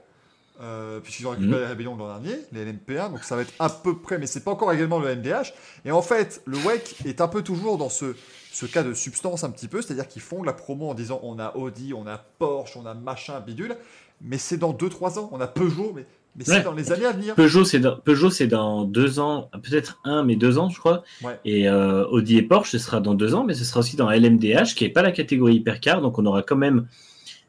Euh, 0.63 1.01
puisqu'ils 1.01 1.27
ont 1.27 1.31
récupéré 1.31 1.57
Mhm. 1.57 1.63
la 1.63 1.69
rébellion 1.69 1.95
de 1.97 1.99
l'an 1.99 2.07
dernier, 2.21 2.39
les 2.53 2.65
LMP1, 2.65 3.11
donc 3.11 3.25
ça 3.25 3.35
va 3.35 3.43
être 3.43 3.53
à 3.59 3.69
peu 3.69 3.97
près, 3.99 4.19
mais 4.19 4.27
c'est 4.27 4.45
pas 4.45 4.53
encore 4.53 4.73
également 4.73 5.01
le 5.01 5.09
LMDH. 5.09 5.53
Et 5.85 5.91
en 5.91 6.01
fait, 6.01 6.43
le 6.47 6.57
WEC 6.59 6.95
est 7.07 7.21
un 7.21 7.27
peu 7.27 7.43
toujours 7.43 7.77
dans 7.77 7.89
ce, 7.89 8.15
ce 8.53 8.65
cas 8.65 8.85
de 8.85 8.95
substance 8.95 9.43
un 9.43 9.51
petit 9.51 9.67
peu, 9.67 9.83
c'est-à-dire 9.83 10.07
qu'ils 10.07 10.23
font 10.23 10.45
la 10.45 10.53
promo 10.53 10.89
en 10.91 10.95
disant 10.95 11.19
on 11.25 11.41
a 11.41 11.57
Audi, 11.57 11.93
on 11.93 12.07
a 12.07 12.19
Porsche, 12.39 12.77
on 12.77 12.87
a 12.87 12.95
machin, 12.95 13.41
bidule, 13.41 13.77
mais 14.21 14.39
c'est 14.39 14.57
dans 14.57 14.73
2-3 14.73 15.19
ans, 15.19 15.29
on 15.33 15.41
a 15.41 15.49
Peugeot, 15.49 15.91
mais, 15.93 16.07
mais 16.37 16.45
c'est 16.45 16.63
dans 16.63 16.73
les 16.73 16.93
années 16.93 17.07
à 17.07 17.11
venir. 17.13 17.35
Peugeot, 17.35 17.65
c'est 17.65 17.81
dans, 17.81 17.97
Peugeot, 17.97 18.31
c'est 18.31 18.47
dans 18.47 18.85
deux 18.85 19.19
ans, 19.19 19.51
peut-être 19.61 19.99
un, 20.05 20.23
mais 20.23 20.37
deux 20.37 20.59
ans, 20.59 20.69
je 20.69 20.79
crois. 20.79 21.03
Ouais. 21.25 21.37
Et 21.45 21.69
euh, 21.69 22.07
Audi 22.07 22.37
et 22.37 22.43
Porsche, 22.43 22.71
ce 22.71 22.79
sera 22.79 23.01
dans 23.01 23.15
deux 23.15 23.35
ans, 23.35 23.43
mais 23.43 23.55
ce 23.55 23.65
sera 23.65 23.81
aussi 23.81 23.97
dans 23.97 24.09
LMDH, 24.09 24.77
qui 24.77 24.85
n'est 24.85 24.91
pas 24.91 25.03
la 25.03 25.11
catégorie 25.11 25.57
hypercar. 25.57 26.01
Donc 26.01 26.17
on 26.21 26.27
aura 26.27 26.43
quand 26.43 26.55
même 26.57 26.87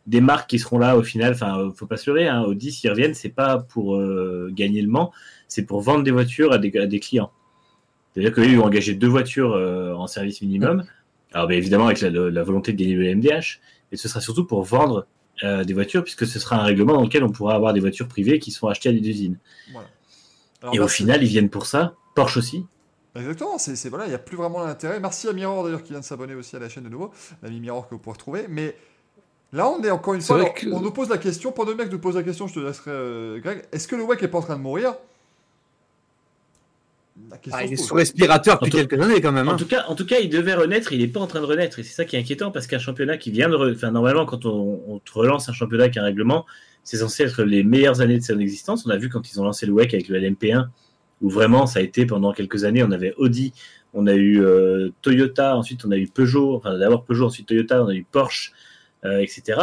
des 0.08 0.22
marques 0.22 0.50
qui 0.50 0.60
seront 0.60 0.78
là 0.78 0.98
au 0.98 1.04
final. 1.04 1.34
Enfin, 1.34 1.72
faut 1.76 1.88
pas 1.88 1.98
se 1.98 2.10
leurrer. 2.10 2.28
Hein, 2.28 2.44
Audi, 2.44 2.72
s'ils 2.72 2.90
reviennent, 2.90 3.14
c'est 3.14 3.30
pas 3.30 3.58
pour 3.60 3.96
euh, 3.96 4.50
gagner 4.54 4.82
le 4.82 4.88
Mans, 4.90 5.12
c'est 5.48 5.66
pour 5.66 5.82
vendre 5.82 6.04
des 6.04 6.12
voitures 6.12 6.52
à 6.54 6.58
des, 6.58 6.76
à 6.78 6.86
des 6.88 7.00
clients. 7.00 7.32
C'est-à-dire 8.14 8.34
qu'eux, 8.34 8.46
ils 8.46 8.58
ont 8.60 8.64
engagé 8.66 8.94
deux 8.96 9.08
voitures 9.08 9.54
euh, 9.54 9.94
en 9.94 10.08
service 10.08 10.42
minimum. 10.42 10.84
Alors, 11.34 11.48
bien 11.48 11.58
évidemment, 11.58 11.88
avec 11.88 12.02
la, 12.02 12.10
la 12.10 12.44
volonté 12.44 12.72
de 12.74 12.78
gagner 12.78 12.96
le 12.96 13.04
LMDH. 13.04 13.60
Et 13.92 13.98
ce 13.98 14.08
sera 14.08 14.22
surtout 14.22 14.46
pour 14.46 14.64
vendre 14.64 15.06
euh, 15.44 15.64
des 15.64 15.74
voitures, 15.74 16.04
puisque 16.04 16.26
ce 16.26 16.40
sera 16.40 16.58
un 16.62 16.64
règlement 16.64 16.94
dans 16.94 17.04
lequel 17.04 17.24
on 17.24 17.30
pourra 17.30 17.56
avoir 17.56 17.74
des 17.74 17.82
voitures 17.82 18.08
privées 18.08 18.40
qui 18.40 18.52
sont 18.52 18.68
achetées 18.68 18.90
à 18.90 18.94
des 18.94 19.08
usines. 19.10 19.38
Voilà. 19.72 19.88
Alors, 20.62 20.76
Et 20.76 20.80
au 20.80 20.88
final, 20.88 21.24
ils 21.24 21.28
viennent 21.30 21.50
pour 21.50 21.66
ça. 21.66 21.96
Porsche 22.16 22.38
aussi. 22.38 22.66
Exactement, 23.16 23.58
c'est 23.58 23.76
c'est- 23.76 23.90
voilà, 23.90 24.06
il 24.06 24.10
n'y 24.10 24.16
a 24.16 24.20
plus 24.20 24.36
vraiment 24.38 24.66
d'intérêt. 24.66 25.00
Merci 25.00 25.28
à 25.28 25.34
Mirror 25.34 25.64
d'ailleurs 25.64 25.84
qui 25.84 25.92
vient 25.92 26.02
de 26.02 26.06
s'abonner 26.06 26.36
aussi 26.36 26.56
à 26.56 26.60
la 26.60 26.68
chaîne 26.68 26.84
de 26.84 26.90
nouveau, 26.90 27.12
l'ami 27.44 27.60
Mirror 27.62 27.88
que 27.88 27.96
vous 27.96 28.00
pouvez 28.00 28.14
retrouver. 28.14 28.46
Mais 28.50 28.76
là, 29.56 29.68
on 29.70 29.82
est 29.84 29.90
encore 29.90 30.14
une 30.14 30.22
fois, 30.22 30.36
vrai 30.38 30.46
alors, 30.46 30.56
que- 30.56 30.68
on 30.70 30.82
nous 30.82 30.92
pose 30.92 31.10
la 31.10 31.18
question. 31.18 31.52
Pendant 31.52 31.72
que 31.74 31.78
le 31.78 31.84
mec 31.84 31.92
nous 31.92 32.00
pose 32.00 32.16
la 32.16 32.24
question, 32.24 32.48
je 32.48 32.54
te 32.56 32.60
laisserai, 32.60 32.92
euh, 32.92 33.40
Greg. 33.40 33.64
Est-ce 33.72 33.88
que 33.88 33.96
le 33.96 34.04
WEC 34.04 34.22
est 34.24 34.28
pas 34.28 34.38
en 34.38 34.42
train 34.42 34.56
de 34.58 34.62
mourir? 34.62 34.94
La 37.32 37.38
question 37.38 37.58
Ah, 37.62 37.66
il 37.66 37.72
est 37.74 37.78
sous 37.78 37.96
respirateur 37.96 38.60
depuis 38.60 38.82
En 38.82 38.86
quelques 38.86 39.02
années 39.02 39.22
quand 39.22 39.32
même. 39.32 39.48
En 39.48 39.54
hein. 39.54 39.56
tout 39.56 39.66
cas, 39.68 39.86
en 39.88 39.96
tout 39.96 40.06
cas, 40.06 40.18
il 40.20 40.30
devait 40.30 40.54
renaître. 40.54 40.92
Il 40.92 41.00
n'est 41.00 41.08
pas 41.08 41.22
en 41.22 41.28
train 41.28 41.40
de 41.40 41.46
renaître, 41.46 41.80
et 41.80 41.84
c'est 41.84 41.94
ça 41.94 42.04
qui 42.04 42.18
est 42.18 42.20
inquiétant 42.20 42.52
parce 42.52 42.68
qu'un 42.68 42.78
championnat 42.80 43.18
qui 43.18 43.32
vient 43.32 43.48
de, 43.48 43.56
re- 43.56 43.74
enfin 43.74 43.92
normalement, 43.92 44.26
quand 44.26 44.46
on, 44.46 44.82
on 44.88 45.00
te 45.00 45.14
relance 45.14 45.48
un 45.48 45.54
championnat 45.54 45.86
avec 45.86 45.96
un 45.98 46.04
règlement, 46.04 46.46
c'est 46.84 46.98
censé 46.98 47.24
être 47.24 47.44
les 47.44 47.64
meilleures 47.64 48.02
années 48.02 48.20
de 48.20 48.24
son 48.24 48.38
existence. 48.40 48.86
On 48.86 48.90
a 48.90 48.98
vu 48.98 49.10
quand 49.10 49.32
ils 49.32 49.40
ont 49.40 49.46
lancé 49.46 49.66
le 49.66 49.72
WEC 49.72 49.94
avec 49.94 50.10
le 50.10 50.20
LMP1, 50.20 50.68
où 51.22 51.30
vraiment 51.30 51.66
ça 51.68 51.80
a 51.80 51.82
été 51.84 52.06
pendant 52.06 52.34
quelques 52.34 52.66
années. 52.66 52.84
On 52.84 52.92
avait 52.92 53.14
Audi, 53.18 53.54
on 53.94 54.08
a 54.08 54.14
eu 54.14 54.44
euh, 54.44 54.90
Toyota, 55.02 55.56
ensuite 55.56 55.86
on 55.86 55.92
a 55.92 55.98
eu 55.98 56.08
Peugeot, 56.08 56.54
enfin 56.56 56.78
d'abord 56.78 57.06
Peugeot, 57.06 57.28
ensuite 57.28 57.48
Toyota, 57.48 57.82
on 57.82 57.88
a 57.88 57.94
eu 57.96 58.04
Porsche, 58.12 58.52
euh, 59.06 59.20
etc. 59.22 59.60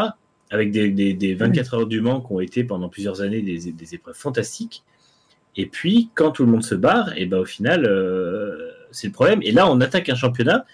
Avec 0.50 0.70
des, 0.70 0.90
des, 0.90 1.14
des 1.14 1.34
24 1.34 1.74
heures 1.74 1.86
du 1.86 2.00
Mans 2.00 2.20
qui 2.20 2.32
ont 2.32 2.40
été 2.40 2.64
pendant 2.64 2.88
plusieurs 2.88 3.22
années 3.22 3.40
des, 3.42 3.94
épreuves 3.94 4.14
fantastiques. 4.14 4.84
Et 5.56 5.66
puis, 5.66 6.10
quand 6.14 6.30
tout 6.30 6.44
le 6.44 6.50
monde 6.50 6.62
se 6.62 6.74
barre, 6.74 7.16
et 7.16 7.26
ben 7.26 7.38
au 7.38 7.44
final, 7.44 7.84
euh, 7.86 8.70
c'est 8.90 9.06
le 9.06 9.12
problème. 9.12 9.40
Et 9.42 9.52
là, 9.52 9.70
on 9.70 9.80
attaque 9.80 10.08
un 10.08 10.14
championnat 10.14 10.66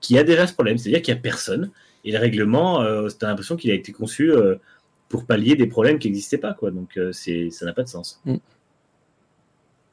qui 0.00 0.18
a 0.18 0.24
déjà 0.24 0.46
ce 0.46 0.54
problème, 0.54 0.78
c'est-à-dire 0.78 1.02
qu'il 1.02 1.14
n'y 1.14 1.18
a 1.18 1.22
personne. 1.22 1.70
Et 2.04 2.12
le 2.12 2.18
règlement, 2.18 2.82
euh, 2.82 3.08
t'as 3.08 3.28
l'impression 3.28 3.56
qu'il 3.56 3.70
a 3.70 3.74
été 3.74 3.92
conçu 3.92 4.32
euh, 4.32 4.56
pour 5.08 5.26
pallier 5.26 5.56
des 5.56 5.66
problèmes 5.66 5.98
qui 5.98 6.08
n'existaient 6.08 6.38
pas, 6.38 6.54
quoi. 6.54 6.70
Donc, 6.70 6.96
euh, 6.96 7.12
ça 7.12 7.66
n'a 7.66 7.72
pas 7.72 7.82
de 7.82 7.88
sens. 7.88 8.22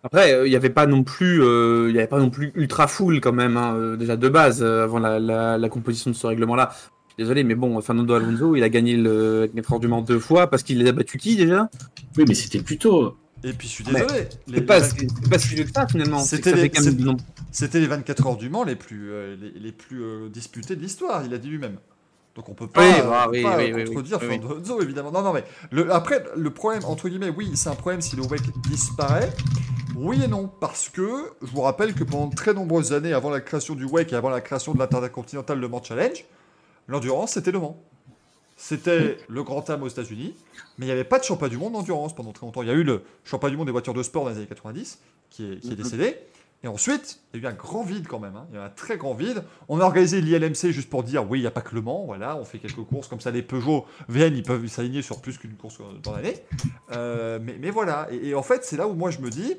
Après, 0.03 0.31
euh, 0.33 0.47
il 0.47 0.51
n'y 0.51 0.55
avait 0.55 0.69
pas 0.69 0.85
non 0.85 1.03
plus, 1.03 1.43
euh, 1.43 1.89
il 1.89 1.95
y 1.95 1.97
avait 1.97 2.07
pas 2.07 2.19
non 2.19 2.29
plus 2.29 2.51
ultra 2.55 2.87
full 2.87 3.19
quand 3.19 3.33
même, 3.33 3.57
hein, 3.57 3.75
euh, 3.75 3.97
déjà 3.97 4.15
de 4.15 4.29
base 4.29 4.63
euh, 4.63 4.83
avant 4.83 4.99
la 4.99 5.69
composition 5.69 6.11
de 6.11 6.15
ce 6.15 6.27
règlement-là. 6.27 6.73
Désolé, 7.17 7.43
mais 7.43 7.55
bon, 7.55 7.79
Fernando 7.81 8.13
Alonso, 8.13 8.55
il 8.55 8.63
a 8.63 8.69
gagné 8.69 8.95
le 8.95 9.49
4 9.55 9.73
heures 9.73 9.79
du 9.79 9.87
Mans 9.87 10.01
deux 10.01 10.19
fois 10.19 10.47
parce 10.49 10.61
qu'il 10.63 10.77
les 10.77 10.87
a 10.87 10.91
battus 10.91 11.19
qui 11.21 11.35
déjà? 11.35 11.69
Oui, 12.17 12.25
mais 12.27 12.35
c'était 12.35 12.59
plutôt. 12.61 13.17
Et 13.43 13.53
puis 13.53 13.67
je 13.67 13.73
suis 13.73 13.83
Mais 13.91 14.01
désolé. 14.01 14.27
les- 14.47 14.61
pas, 14.61 14.79
les- 14.79 14.85
c'est 14.85 15.29
pas 15.29 15.39
si 15.39 15.55
vieux 15.55 15.63
que 15.63 15.71
ça 15.71 15.87
finalement. 15.87 16.19
C'était 16.19 16.53
les- 16.53 16.61
fait 16.63 16.69
quand 16.69 16.83
même 16.83 16.97
c'est- 16.97 17.03
non- 17.03 17.17
C'était 17.51 17.79
les 17.79 17.87
24 17.87 18.27
heures 18.27 18.37
du 18.37 18.49
Mans 18.49 18.63
les 18.63 18.75
plus, 18.75 19.11
euh, 19.11 19.35
les, 19.39 19.59
les 19.59 19.71
plus 19.71 20.03
euh, 20.03 20.29
disputés 20.29 20.75
de 20.75 20.81
l'histoire, 20.81 21.23
il 21.25 21.33
a 21.33 21.37
dit 21.37 21.47
lui-même. 21.49 21.77
Donc 22.35 22.49
on 22.49 22.53
peut 22.53 22.67
pas, 22.67 22.81
Oui, 22.81 22.93
bah, 23.01 23.23
on 23.27 23.31
peut 23.31 23.37
oui, 23.37 23.43
pas 23.43 23.57
oui, 23.57 23.71
oui, 23.73 23.83
contredire 23.85 24.17
oui, 24.21 24.27
oui. 24.29 24.35
Fernando 24.37 24.53
Alonso, 24.55 24.81
évidemment. 24.81 25.11
Non, 25.11 25.21
non, 25.23 25.33
mais 25.33 25.43
le, 25.71 25.91
après, 25.91 26.23
le 26.35 26.49
problème, 26.51 26.83
entre 26.85 27.09
guillemets, 27.09 27.33
oui, 27.35 27.49
c'est 27.55 27.69
un 27.69 27.75
problème 27.75 28.01
si 28.01 28.15
le 28.15 28.21
WEC 28.23 28.41
disparaît. 28.69 29.31
Oui 29.95 30.21
et 30.23 30.27
non, 30.27 30.47
parce 30.59 30.89
que 30.89 31.01
je 31.41 31.47
vous 31.51 31.61
rappelle 31.61 31.93
que 31.95 32.03
pendant 32.03 32.27
de 32.27 32.35
très 32.35 32.53
nombreuses 32.53 32.93
années, 32.93 33.13
avant 33.13 33.31
la 33.31 33.39
création 33.41 33.73
du 33.73 33.85
WEC 33.85 34.13
et 34.13 34.15
avant 34.15 34.29
la 34.29 34.41
création 34.41 34.73
de 34.75 34.79
l'Intercontinental 34.79 35.59
Le 35.59 35.67
Mans 35.67 35.81
Challenge, 35.83 36.25
l'endurance, 36.87 37.33
c'était 37.33 37.51
Le 37.51 37.59
Mans. 37.59 37.79
C'était 38.59 39.19
le 39.29 39.43
Grand 39.43 39.69
Am 39.69 39.83
aux 39.83 39.87
États-Unis, 39.87 40.33
mais 40.79 40.85
il 40.85 40.87
n'y 40.87 40.91
avait 40.91 41.03
pas 41.03 41.19
de 41.19 41.23
championnat 41.23 41.51
du 41.51 41.57
monde 41.59 41.73
d'endurance 41.73 42.15
pendant 42.15 42.31
très 42.31 42.43
longtemps. 42.45 42.63
Il 42.63 42.67
y 42.67 42.71
a 42.71 42.73
eu 42.73 42.83
le 42.83 43.03
championnat 43.23 43.51
du 43.51 43.57
monde 43.57 43.67
des 43.67 43.71
voitures 43.71 43.93
de 43.93 44.01
sport 44.01 44.23
dans 44.23 44.31
les 44.31 44.37
années 44.37 44.47
90, 44.47 44.99
qui 45.29 45.45
est, 45.51 45.59
qui 45.59 45.67
est 45.67 45.71
Mhm. 45.71 45.75
décédé. 45.77 46.15
Et 46.63 46.67
ensuite, 46.67 47.19
il 47.35 47.43
y 47.43 47.45
a 47.45 47.49
eu 47.49 47.51
un 47.51 47.55
grand 47.55 47.83
vide 47.83 48.07
quand 48.07 48.17
même. 48.19 48.35
hein. 48.35 48.47
Il 48.49 48.55
y 48.55 48.57
a 48.57 48.63
eu 48.63 48.65
un 48.65 48.69
très 48.71 48.97
grand 48.97 49.13
vide. 49.13 49.43
On 49.69 49.79
a 49.79 49.83
organisé 49.83 50.21
l'ILMC 50.21 50.71
juste 50.71 50.89
pour 50.89 51.03
dire 51.03 51.29
oui, 51.29 51.37
il 51.37 51.41
n'y 51.41 51.47
a 51.47 51.51
pas 51.51 51.61
que 51.61 51.75
le 51.75 51.81
Mans. 51.83 52.05
Voilà, 52.07 52.35
on 52.35 52.45
fait 52.45 52.57
quelques 52.57 52.81
courses 52.83 53.07
comme 53.07 53.21
ça. 53.21 53.29
Les 53.29 53.43
Peugeot 53.43 53.85
viennent, 54.09 54.35
ils 54.35 54.41
peuvent 54.41 54.65
s'aligner 54.65 55.03
sur 55.03 55.21
plus 55.21 55.37
qu'une 55.37 55.53
course 55.53 55.77
dans 56.01 56.13
l'année. 56.13 56.33
Euh, 56.93 57.37
mais, 57.39 57.57
mais 57.61 57.69
voilà. 57.69 58.07
Et, 58.11 58.29
et 58.29 58.33
en 58.35 58.41
fait, 58.41 58.65
c'est 58.65 58.75
là 58.77 58.87
où 58.87 58.95
moi 58.95 59.11
je 59.11 59.19
me 59.19 59.29
dis 59.29 59.55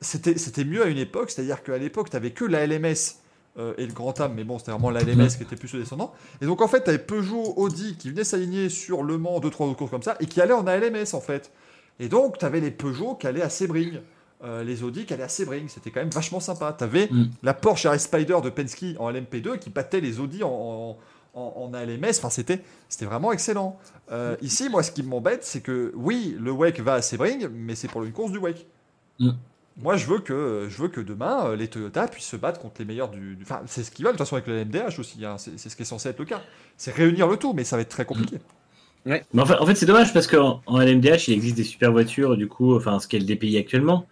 c'était 0.00 0.36
c'était 0.36 0.64
mieux 0.64 0.82
à 0.82 0.86
une 0.88 0.98
époque. 0.98 1.30
C'est-à-dire 1.30 1.62
qu'à 1.62 1.78
l'époque, 1.78 2.10
tu 2.10 2.16
n'avais 2.16 2.32
que 2.32 2.44
la 2.44 2.66
LMS 2.66 3.18
euh, 3.58 3.74
et 3.78 3.86
le 3.86 3.92
Grand 3.92 4.18
Am. 4.20 4.32
Mais 4.34 4.44
bon, 4.44 4.58
c'était 4.58 4.70
vraiment 4.72 4.90
la 4.90 5.00
LMS 5.02 5.28
qui 5.36 5.42
était 5.42 5.56
plus 5.56 5.72
descendant. 5.74 6.12
Et 6.40 6.46
donc 6.46 6.60
en 6.62 6.68
fait, 6.68 6.84
tu 6.84 6.90
avais 6.90 6.98
Peugeot, 6.98 7.54
Audi 7.56 7.96
qui 7.96 8.10
venaient 8.10 8.24
s'aligner 8.24 8.68
sur 8.68 9.02
Le 9.02 9.18
Mans, 9.18 9.40
deux, 9.40 9.50
trois 9.50 9.66
autres 9.66 9.76
courses 9.78 9.90
comme 9.90 10.02
ça, 10.02 10.16
et 10.20 10.26
qui 10.26 10.40
allaient 10.40 10.52
en 10.54 10.66
ALMS 10.66 11.04
en 11.14 11.20
fait. 11.20 11.50
Et 12.00 12.08
donc, 12.08 12.38
tu 12.38 12.44
avais 12.44 12.60
les 12.60 12.70
Peugeot 12.70 13.14
qui 13.16 13.26
allaient 13.26 13.42
à 13.42 13.50
Sebring. 13.50 14.00
Euh, 14.44 14.64
les 14.64 14.82
Audi 14.82 15.04
qui 15.06 15.14
allaient 15.14 15.22
à 15.22 15.28
Sebring, 15.28 15.68
c'était 15.68 15.90
quand 15.92 16.00
même 16.00 16.10
vachement 16.10 16.40
sympa. 16.40 16.74
Tu 16.76 16.82
avais 16.82 17.06
Mm. 17.10 17.30
la 17.44 17.54
Porsche 17.54 17.86
RS 17.86 17.98
Spider 18.00 18.38
de 18.42 18.50
Penske 18.50 18.96
en 18.98 19.10
LMP2 19.12 19.58
qui 19.58 19.70
battait 19.70 20.00
les 20.00 20.18
Audi 20.18 20.42
en, 20.42 20.48
en, 20.48 20.96
en- 21.40 21.52
en 21.64 21.74
ALMS. 21.74 22.04
Enfin, 22.08 22.30
c'était, 22.30 22.60
c'était 22.88 23.04
vraiment 23.04 23.30
excellent. 23.30 23.78
Euh, 24.10 24.34
ici, 24.42 24.68
moi, 24.68 24.82
ce 24.82 24.90
qui 24.90 25.04
m'embête, 25.04 25.44
c'est 25.44 25.60
que 25.60 25.92
oui, 25.94 26.34
le 26.40 26.50
WEC 26.50 26.80
va 26.80 26.94
à 26.94 27.02
Sebring, 27.02 27.48
mais 27.52 27.76
c'est 27.76 27.86
pour 27.88 28.02
une 28.02 28.10
course 28.12 28.32
du 28.32 28.38
WEC. 28.38 28.66
Mm. 29.20 29.30
Moi, 29.80 29.96
je 29.96 30.06
veux 30.06 30.18
que, 30.18 30.66
je 30.68 30.82
veux 30.82 30.88
que 30.88 31.00
demain, 31.00 31.46
euh, 31.46 31.56
les 31.56 31.66
Toyota 31.68 32.06
puissent 32.06 32.26
se 32.26 32.36
battre 32.36 32.60
contre 32.60 32.74
les 32.80 32.84
meilleurs 32.84 33.08
du. 33.10 33.36
du- 33.36 33.42
Enfin, 33.42 33.62
c'est 33.66 33.82
ce 33.82 33.90
qu'ils 33.90 34.04
veulent, 34.04 34.12
de 34.14 34.18
toute 34.18 34.26
façon, 34.26 34.36
avec 34.36 34.46
le 34.46 34.64
MDH 34.64 34.98
aussi. 34.98 35.24
hein. 35.24 35.36
C'est, 35.38 35.58
c'est 35.58 35.68
ce 35.70 35.76
qui 35.76 35.82
est 35.82 35.86
censé 35.86 36.10
être 36.10 36.18
le 36.18 36.26
cas. 36.26 36.42
C'est 36.76 36.94
réunir 36.94 37.26
le 37.26 37.36
tout, 37.38 37.52
mais 37.54 37.64
ça 37.64 37.76
va 37.76 37.82
être 37.82 37.88
très 37.88 38.04
compliqué. 38.04 38.36
Mais 39.32 39.42
enfin, 39.42 39.56
en 39.60 39.66
fait, 39.66 39.74
c'est 39.74 39.86
dommage 39.86 40.12
parce 40.12 40.26
qu'en 40.26 40.60
en 40.66 40.80
LMDH, 40.80 41.28
il 41.28 41.34
existe 41.34 41.56
des 41.56 41.64
super 41.64 41.90
voitures, 41.92 42.36
du 42.36 42.48
coup, 42.48 42.76
enfin, 42.76 42.98
ce 43.00 43.08
qu'est 43.08 43.18
le 43.18 43.24
DPI 43.24 43.56
actuellement. 43.58 44.06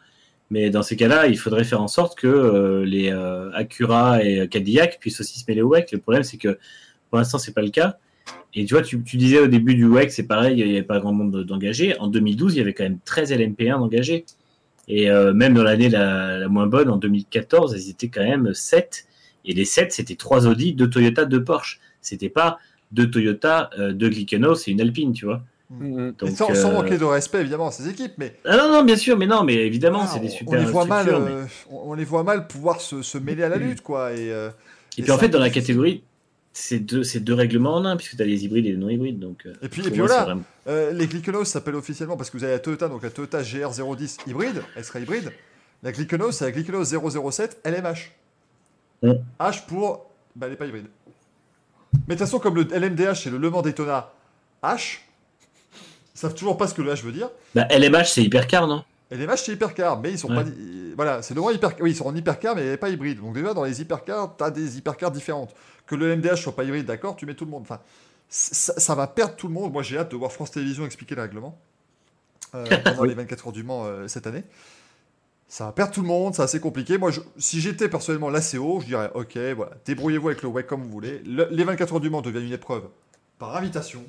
Mais 0.51 0.71
dans 0.71 0.83
ces 0.83 0.97
cas-là, 0.97 1.29
il 1.29 1.39
faudrait 1.39 1.65
faire 1.65 1.81
en 1.83 1.89
sorte 1.89 2.19
que 2.19 2.27
euh, 2.27 2.85
les 2.85 3.11
euh, 3.13 3.53
Acura 3.55 4.25
et 4.25 4.49
Cadillac 4.49 4.99
puissent 5.01 5.21
aussi 5.21 5.39
se 5.39 5.45
mêler 5.49 5.63
au 5.63 5.69
WEC. 5.69 5.93
Le 5.93 5.99
problème, 5.99 6.25
c'est 6.25 6.39
que 6.39 6.59
pour 7.11 7.19
l'instant, 7.19 7.39
c'est 7.39 7.55
pas 7.55 7.63
le 7.63 7.71
cas. 7.71 7.99
Et 8.55 8.65
tu 8.65 8.75
vois, 8.75 8.83
tu, 8.83 9.03
tu 9.05 9.17
disais 9.17 9.39
au 9.41 9.47
début 9.47 9.75
du 9.77 9.87
WEC, 9.87 10.11
c'est 10.11 10.27
pareil, 10.27 10.59
il 10.59 10.65
n'y 10.67 10.73
avait 10.73 10.83
pas 10.83 10.99
grand 11.01 11.13
monde 11.13 11.45
d'engagés. 11.45 11.97
En 12.01 12.09
2012, 12.09 12.55
il 12.57 12.59
y 12.59 12.61
avait 12.63 12.75
quand 12.75 12.83
même 12.85 12.99
13 13.05 13.33
LMP1 13.33 13.79
d'engagés. 13.79 14.25
Et 14.93 15.09
euh, 15.11 15.33
même 15.33 15.55
dans 15.55 15.63
l'année 15.63 15.89
la, 15.89 16.39
la 16.39 16.49
moins 16.49 16.67
bonne, 16.67 16.91
en 16.91 16.97
2014, 16.97 17.75
ils 17.77 17.91
étaient 17.91 18.09
quand 18.09 18.25
même 18.25 18.53
7. 18.53 19.07
Et 19.45 19.55
les 19.55 19.65
7, 19.65 19.93
c'était 19.93 20.17
3 20.17 20.47
Audi, 20.47 20.73
2 20.75 20.91
Toyota, 20.91 21.25
2 21.25 21.45
Porsche. 21.45 21.79
C'était 22.01 22.29
pas 22.29 22.59
2 22.93 23.09
Toyota, 23.11 23.71
2 23.79 24.09
Glickenhaus 24.09 24.67
et 24.67 24.73
une 24.73 24.81
Alpine, 24.81 25.13
tu 25.13 25.27
vois. 25.27 25.43
Et 25.81 25.85
Donc, 26.19 26.31
sans, 26.37 26.53
sans 26.53 26.71
euh, 26.71 26.73
manquer 26.73 26.99
de 26.99 27.05
respect, 27.05 27.41
évidemment, 27.41 27.69
à 27.69 27.71
ces 27.71 27.89
équipes, 27.89 28.15
mais 28.19 28.35
Ah 28.45 28.57
non, 28.57 28.69
non, 28.73 28.83
bien 28.83 28.97
sûr, 28.97 29.17
mais 29.17 29.29
non, 29.29 29.45
mais 29.45 29.55
évidemment, 29.55 30.01
Ah, 30.03 30.11
c'est 30.13 30.19
des 30.19 30.29
super 30.29 30.59
on 30.59 30.65
les 30.65 30.69
voit 30.69 30.85
mal, 30.85 31.07
mais- 31.07 31.13
euh, 31.31 31.45
on, 31.71 31.95
les 31.95 32.05
voit 32.05 32.25
mal 32.25 32.49
pouvoir 32.49 32.81
se, 32.81 33.03
se 33.03 33.19
mêler 33.19 33.45
à 33.45 33.49
la 33.49 33.57
lutte, 33.57 33.81
quoi. 33.81 34.13
Et, 34.13 34.33
euh, 34.33 34.49
Et 34.97 35.01
et 35.01 35.03
puis 35.05 35.13
en 35.13 35.15
ça- 35.15 35.21
fait, 35.21 35.29
dans 35.29 35.39
la 35.39 35.51
catégorie, 35.51 36.03
c'est 36.53 36.79
deux, 36.81 37.05
c'est 37.05 37.21
deux 37.21 37.35
règlements 37.35 37.75
en 37.77 37.85
un, 37.85 37.97
puisque 37.97 38.17
tu 38.17 38.23
as 38.23 38.27
les 38.27 38.45
hybrides 38.45 38.67
et 38.67 38.73
les 38.73 38.77
non-hybrides. 38.77 39.19
Donc, 39.21 39.47
euh, 39.47 39.55
Et 39.63 39.69
puis, 39.69 39.87
et 39.87 39.91
puis 39.91 39.99
moi, 40.01 40.09
voilà, 40.09 40.25
vraiment- 40.25 40.43
euh, 40.69 40.93
les 40.93 41.07
Glickenhaus 41.07 41.45
s'appellent 41.45 41.77
officiellement 41.77 42.17
parce 42.17 42.31
que 42.31 42.37
vous 42.37 42.45
avez 42.45 42.55
la 42.55 42.59
Toyota, 42.59 42.89
donc 42.89 43.03
la 43.03 43.11
Toyota 43.11 43.43
GR010 43.43 44.19
hybride, 44.27 44.63
elle 44.77 44.85
sera 44.85 44.99
hybride. 45.01 45.33
La 45.83 45.93
Glickenhaus, 45.93 46.33
c'est 46.33 46.45
la 46.45 46.51
Glickenhaus 46.53 46.85
007 46.85 47.59
LMH. 47.65 48.13
H 49.41 49.67
pour, 49.67 50.11
bah, 50.37 50.47
elle 50.47 50.51
n'est 50.53 50.57
pas 50.57 50.67
hybride. 50.67 50.87
Mais 52.07 52.15
de 52.15 52.19
toute 52.19 52.19
façon, 52.19 52.39
comme 52.39 52.55
le 52.57 52.65
LMDH 52.71 53.15
c'est 53.25 53.31
le 53.31 53.39
Le 53.39 53.51
Mans 53.51 53.63
Daytona 53.63 54.13
H, 54.63 54.99
ils 56.15 56.19
savent 56.19 56.35
toujours 56.35 56.57
pas 56.59 56.67
ce 56.69 56.75
que 56.75 56.83
le 56.83 56.93
H 56.93 57.03
veut 57.03 57.13
dire. 57.13 57.31
Bah, 57.55 57.67
LMH, 57.71 58.05
c'est 58.13 58.23
hypercar, 58.23 58.67
non? 58.69 58.85
LMH 59.11 59.37
c'est 59.39 59.53
hypercar, 59.53 60.01
mais 60.01 60.13
ils 60.13 60.19
sont 60.19 60.29
Ouais. 60.31 60.45
pas. 60.45 60.51
Voilà, 60.97 61.23
c'est 61.23 61.35
le 61.35 61.41
moins 61.41 61.53
hyper. 61.53 61.73
Oui, 61.81 61.91
ils 61.93 61.97
sont 61.97 62.07
en 62.07 62.15
hypercar, 62.15 62.55
mais 62.55 62.77
pas 62.77 62.89
hybride. 62.91 63.21
Donc 63.21 63.35
déjà 63.35 63.55
dans 63.55 63.65
les 63.65 63.81
hypercars, 63.81 64.37
t'as 64.37 64.51
des 64.51 64.79
hypercars 64.79 65.11
différentes. 65.11 65.55
Que 65.87 65.95
le 65.97 66.07
LMDH 66.15 66.37
soit 66.37 66.55
pas 66.55 66.65
hybride, 66.65 66.87
d'accord, 66.87 67.17
tu 67.17 67.27
mets 67.27 67.35
tout 67.35 67.45
le 67.45 67.51
monde. 67.51 67.63
Enfin, 67.63 67.81
ça, 68.29 68.79
ça 68.79 68.95
va 68.95 69.07
perdre 69.09 69.35
tout 69.35 69.49
le 69.49 69.55
monde. 69.55 69.73
Moi, 69.73 69.83
j'ai 69.83 69.99
hâte 69.99 70.11
de 70.13 70.17
voir 70.17 70.31
France 70.31 70.53
Télévisions 70.53 70.85
expliquer 70.87 71.15
le 71.17 71.23
règlement 71.23 71.59
euh, 72.55 72.65
pendant 72.85 73.05
les 73.05 73.15
24 73.15 73.47
heures 73.49 73.53
du 73.53 73.63
Mans 73.65 73.85
euh, 73.87 74.07
cette 74.07 74.27
année. 74.27 74.45
Ça 75.49 75.65
va 75.65 75.73
perdre 75.73 75.93
tout 75.93 76.03
le 76.03 76.07
monde, 76.07 76.35
c'est 76.37 76.43
assez 76.43 76.61
compliqué. 76.61 76.97
Moi, 76.97 77.11
je- 77.11 77.21
si 77.39 77.61
j'étais 77.61 77.89
personnellement 77.89 78.31
l'ACO, 78.31 78.79
je 78.83 78.87
dirais 78.87 79.11
ok, 79.15 79.37
voilà, 79.57 79.73
débrouillez-vous 79.85 80.29
avec 80.29 80.43
le 80.43 80.49
WEC 80.49 80.67
comme 80.69 80.83
vous 80.83 80.91
voulez. 80.91 81.19
Le- 81.27 81.49
les 81.51 81.65
24 81.65 81.95
heures 81.95 82.01
du 82.01 82.09
Mans 82.11 82.23
deviennent 82.23 82.47
une 82.47 82.53
épreuve 82.53 82.85
par 83.41 83.57
invitation. 83.57 84.05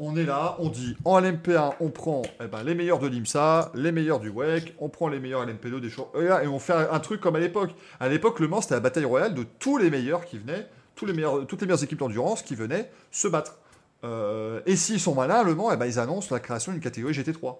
On 0.00 0.16
est 0.16 0.24
là, 0.24 0.56
on 0.58 0.70
dit 0.70 0.96
en 1.04 1.20
LMP1, 1.20 1.74
on 1.78 1.88
prend 1.88 2.22
eh 2.42 2.48
ben, 2.48 2.64
les 2.64 2.74
meilleurs 2.74 2.98
de 2.98 3.06
l'IMSA, 3.06 3.70
les 3.76 3.92
meilleurs 3.92 4.18
du 4.18 4.28
WEC, 4.28 4.74
on 4.80 4.88
prend 4.88 5.08
les 5.08 5.20
meilleurs 5.20 5.46
LMP2 5.46 5.80
des 5.80 5.88
choses. 5.88 6.06
Et, 6.16 6.48
on 6.48 6.58
fait 6.58 6.72
un, 6.72 6.98
truc 6.98 7.20
comme 7.20 7.36
à 7.36 7.40
l'époque. 7.40 7.70
À 8.00 8.08
l'époque, 8.08 8.40
Le 8.40 8.48
Mans, 8.48 8.60
c'était 8.60 8.74
la 8.74 8.80
bataille 8.80 9.04
royale 9.04 9.34
de 9.34 9.44
tous 9.60 9.78
les 9.78 9.90
meilleurs 9.90 10.24
qui 10.24 10.38
venaient, 10.38 10.66
toutes 10.96 11.08
les 11.08 11.14
meilleures 11.14 11.84
équipes 11.84 11.98
d'endurance 11.98 12.42
qui 12.42 12.56
venaient 12.56 12.90
se 13.12 13.28
battre. 13.28 13.60
Euh, 14.02 14.60
et 14.66 14.74
s'ils 14.74 14.98
sont 14.98 15.14
malins, 15.14 15.44
Le 15.44 15.54
Mans, 15.54 15.72
eh 15.72 15.76
ben, 15.76 15.86
ils 15.86 16.00
annoncent 16.00 16.34
la 16.34 16.40
création 16.40 16.72
d'une 16.72 16.80
catégorie 16.80 17.14
GT3. 17.14 17.56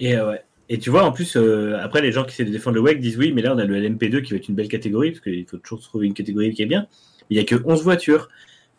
Et, 0.00 0.16
euh, 0.16 0.34
et 0.68 0.78
tu 0.78 0.90
vois, 0.90 1.04
en 1.04 1.12
plus, 1.12 1.36
euh, 1.36 1.78
après, 1.80 2.02
les 2.02 2.10
gens 2.10 2.24
qui 2.24 2.30
essaient 2.30 2.44
de 2.44 2.50
défendre 2.50 2.74
le 2.74 2.82
WEC 2.82 2.98
disent 2.98 3.18
oui, 3.18 3.32
mais 3.32 3.42
là, 3.42 3.54
on 3.54 3.58
a 3.58 3.64
le 3.64 3.76
LMP2 3.76 4.22
qui 4.22 4.32
va 4.32 4.38
être 4.38 4.48
une 4.48 4.56
belle 4.56 4.68
catégorie, 4.68 5.12
parce 5.12 5.22
qu'il 5.22 5.46
faut 5.46 5.58
toujours 5.58 5.80
trouver 5.80 6.08
une 6.08 6.14
catégorie 6.14 6.52
qui 6.52 6.62
est 6.62 6.66
bien. 6.66 6.88
Il 7.30 7.36
n'y 7.36 7.40
a 7.40 7.44
que 7.44 7.54
11 7.64 7.84
voitures. 7.84 8.28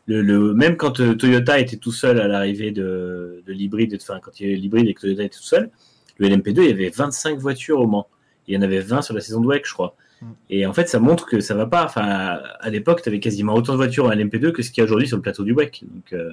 Le, 0.05 0.21
le- 0.21 0.53
même 0.53 0.75
quand 0.75 0.99
euh, 0.99 1.15
Toyota 1.15 1.59
était 1.59 1.77
tout 1.77 1.91
seul 1.93 2.19
à 2.19 2.27
l'arrivée 2.27 2.71
de, 2.71 3.41
de 3.45 3.53
l'hybride, 3.53 3.97
enfin, 4.01 4.19
quand 4.21 4.39
il 4.39 4.45
y 4.47 4.49
avait 4.49 4.59
l'hybride 4.59 4.88
et 4.88 4.93
que 4.93 5.01
Toyota 5.01 5.23
était 5.23 5.38
tout 5.38 5.43
seul, 5.43 5.69
le 6.17 6.27
LMP2, 6.27 6.61
il 6.63 6.69
y 6.69 6.71
avait 6.71 6.89
25 6.89 7.38
voitures 7.39 7.80
au 7.80 7.88
Mans. 7.88 8.07
Il 8.47 8.53
y 8.53 8.57
en 8.57 8.61
avait 8.61 8.80
20 8.81 9.01
sur 9.01 9.13
la 9.13 9.21
saison 9.21 9.39
de 9.39 9.47
WEC, 9.47 9.65
je 9.65 9.73
crois. 9.73 9.95
Mm. 10.21 10.25
Et 10.49 10.65
en 10.65 10.73
fait, 10.73 10.89
ça 10.89 10.99
montre 10.99 11.25
que 11.25 11.39
ça 11.39 11.55
va 11.55 11.65
pas. 11.65 11.85
Enfin, 11.85 12.39
à 12.59 12.69
l'époque, 12.69 13.01
tu 13.01 13.09
avais 13.09 13.19
quasiment 13.21 13.53
autant 13.53 13.71
de 13.71 13.77
voitures 13.77 14.05
en 14.05 14.09
LMP2 14.11 14.51
que 14.51 14.61
ce 14.61 14.71
qu'il 14.71 14.81
y 14.81 14.81
a 14.81 14.85
aujourd'hui 14.85 15.07
sur 15.07 15.15
le 15.17 15.21
plateau 15.23 15.43
du 15.43 15.53
WEC. 15.53 15.84
Donc, 15.89 16.11
euh, 16.13 16.31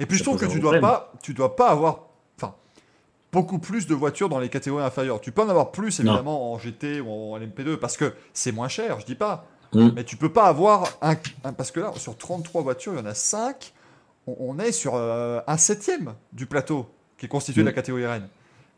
Et 0.00 0.06
puis 0.06 0.18
je 0.18 0.24
trouve 0.24 0.38
que 0.40 0.46
tu 0.46 0.58
dois 0.58 0.72
problème. 0.72 0.80
pas, 0.82 1.12
tu 1.22 1.32
dois 1.32 1.54
pas 1.56 1.68
avoir, 1.68 2.06
beaucoup 3.32 3.60
plus 3.60 3.86
de 3.86 3.94
voitures 3.94 4.28
dans 4.28 4.40
les 4.40 4.48
catégories 4.48 4.82
inférieures. 4.84 5.20
Tu 5.20 5.30
peux 5.30 5.42
en 5.42 5.48
avoir 5.48 5.70
plus 5.70 6.00
Non. 6.00 6.12
évidemment 6.14 6.52
en 6.52 6.58
GT 6.58 7.00
ou 7.00 7.08
en 7.08 7.38
LMP2 7.38 7.76
parce 7.76 7.96
que 7.96 8.12
c'est 8.32 8.50
moins 8.50 8.66
cher, 8.68 8.98
je 8.98 9.06
dis 9.06 9.14
pas. 9.14 9.46
Mm. 9.72 9.90
Mais 9.94 10.04
tu 10.04 10.16
peux 10.16 10.32
pas 10.32 10.44
avoir 10.46 10.98
un, 11.02 11.16
un- 11.44 11.52
parce 11.52 11.70
que 11.70 11.80
là 11.80 11.92
sur 11.96 12.16
33 12.16 12.62
voitures, 12.62 12.92
il 12.94 12.98
y 12.98 13.02
en 13.02 13.06
a 13.06 13.14
5. 13.14 13.72
On, 14.26 14.36
on 14.38 14.58
est 14.58 14.72
sur 14.72 14.94
euh, 14.96 15.40
un 15.46 15.56
septième 15.56 16.14
du 16.32 16.46
plateau 16.46 16.88
qui 17.18 17.26
est 17.26 17.28
constitué 17.28 17.60
de 17.62 17.66
la 17.66 17.72
Mm. 17.72 17.74
catégorie 17.74 18.06
reine. 18.06 18.28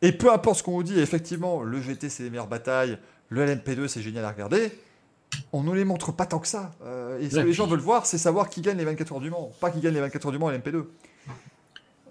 Et 0.03 0.13
peu 0.13 0.33
importe 0.33 0.59
ce 0.59 0.63
qu'on 0.63 0.73
vous 0.73 0.83
dit, 0.83 0.99
effectivement, 0.99 1.63
le 1.63 1.81
GT 1.81 2.09
c'est 2.09 2.25
les 2.25 2.31
meilleures 2.31 2.47
batailles, 2.49 2.99
le 3.29 3.47
LMP2 3.47 3.87
c'est 3.89 4.03
génial 4.03 4.25
à 4.25 4.31
regarder. 4.31 4.73
On 5.55 5.63
ne 5.63 5.73
les 5.73 5.85
montre 5.87 6.13
pas 6.13 6.27
tant 6.27 6.39
que 6.41 6.47
ça. 6.49 6.73
Euh, 6.85 7.19
et 7.21 7.31
ce 7.31 7.37
que 7.37 7.41
les 7.41 7.53
gens 7.55 7.67
veulent 7.67 7.79
voir, 7.81 8.05
c'est 8.05 8.19
savoir 8.19 8.51
qui 8.51 8.61
gagne 8.61 8.77
les 8.77 8.85
24 8.85 9.13
heures 9.15 9.21
du 9.21 9.31
Mans, 9.31 9.51
pas 9.61 9.71
qui 9.71 9.81
gagne 9.81 9.95
les 9.95 10.01
24 10.01 10.27
heures 10.27 10.33
du 10.33 10.39
Mans 10.39 10.51
et 10.51 10.59
LMP2. 10.59 10.85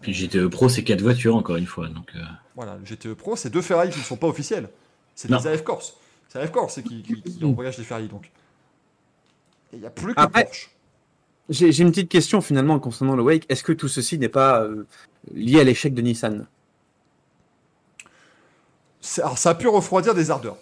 Puis 0.01 0.13
GTE 0.13 0.47
Pro, 0.47 0.67
c'est 0.69 0.83
quatre 0.83 1.01
voitures 1.01 1.35
encore 1.35 1.57
une 1.57 1.67
fois. 1.67 1.87
Donc, 1.87 2.07
euh, 2.15 2.19
Voilà, 2.55 2.77
le 2.77 2.83
GTE 2.85 3.13
Pro, 3.13 3.35
c'est 3.35 3.51
deux 3.51 3.61
Ferrari 3.61 3.91
qui 3.91 3.99
ne 3.99 4.03
sont 4.03 4.17
pas 4.17 4.25
officiels. 4.27 4.69
C'est 5.13 5.27
des 5.29 5.45
AF 5.47 5.63
Corse. 5.63 5.93
C'est 6.29 6.39
AF 6.39 6.51
Corse 6.51 6.81
qui, 6.81 7.03
qui, 7.03 7.21
qui 7.21 7.45
engage 7.45 7.77
les 7.77 7.83
Ferrari, 7.83 8.07
donc. 8.07 8.31
Et 9.73 9.77
il 9.77 9.79
n'y 9.79 9.85
a 9.85 9.89
plus 9.89 10.13
que 10.13 10.25
Porsche. 10.25 10.69
J'ai 11.49 11.81
une 11.81 11.91
petite 11.91 12.09
question 12.09 12.39
finalement 12.39 12.79
concernant 12.79 13.15
le 13.15 13.23
Wake. 13.23 13.45
Est-ce 13.49 13.63
que 13.63 13.73
tout 13.73 13.89
ceci 13.89 14.17
n'est 14.17 14.29
pas 14.29 14.61
euh, 14.61 14.85
lié 15.33 15.59
à 15.59 15.63
l'échec 15.63 15.93
de 15.93 16.01
Nissan? 16.01 16.47
Alors, 19.17 19.37
ça 19.37 19.49
a 19.49 19.55
pu 19.55 19.67
refroidir 19.67 20.13
des 20.13 20.31
ardeurs. 20.31 20.57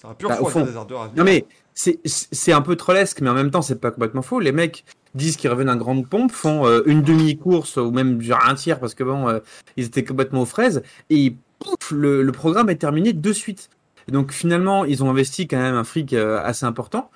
Ça 0.00 0.08
a 0.08 0.14
pu 0.14 0.26
Bah, 0.26 0.36
refroidir 0.36 0.72
des 0.72 0.76
ardeurs 0.76 1.02
à. 1.02 1.12
Non 1.16 1.24
mais 1.24 1.44
c'est 1.74 2.52
un 2.52 2.62
peu 2.62 2.76
trollesque, 2.76 3.20
mais 3.20 3.28
en 3.28 3.34
même 3.34 3.50
temps 3.50 3.60
c'est 3.60 3.80
pas 3.80 3.90
complètement 3.90 4.22
faux. 4.22 4.40
Les 4.40 4.52
mecs 4.52 4.84
disent 5.14 5.36
qu'ils 5.36 5.50
reviennent 5.50 5.68
en 5.68 5.76
grande 5.76 6.08
pompe, 6.08 6.32
font 6.32 6.66
euh, 6.66 6.82
une 6.86 7.02
demi-course 7.02 7.76
ou 7.76 7.90
même 7.90 8.22
genre 8.22 8.42
un 8.46 8.54
tiers 8.54 8.80
parce 8.80 8.94
que 8.94 9.04
bon, 9.04 9.28
euh, 9.28 9.40
ils 9.76 9.84
étaient 9.84 10.04
complètement 10.04 10.42
aux 10.42 10.46
fraises 10.46 10.82
et 11.10 11.34
pouf, 11.58 11.90
le, 11.90 12.22
le 12.22 12.32
programme 12.32 12.70
est 12.70 12.76
terminé 12.76 13.12
de 13.12 13.32
suite. 13.32 13.68
Donc 14.08 14.32
finalement 14.32 14.86
ils 14.86 15.04
ont 15.04 15.10
investi 15.10 15.46
quand 15.48 15.58
même 15.58 15.74
un 15.74 15.84
fric 15.84 16.14
assez 16.14 16.64
important 16.64 17.10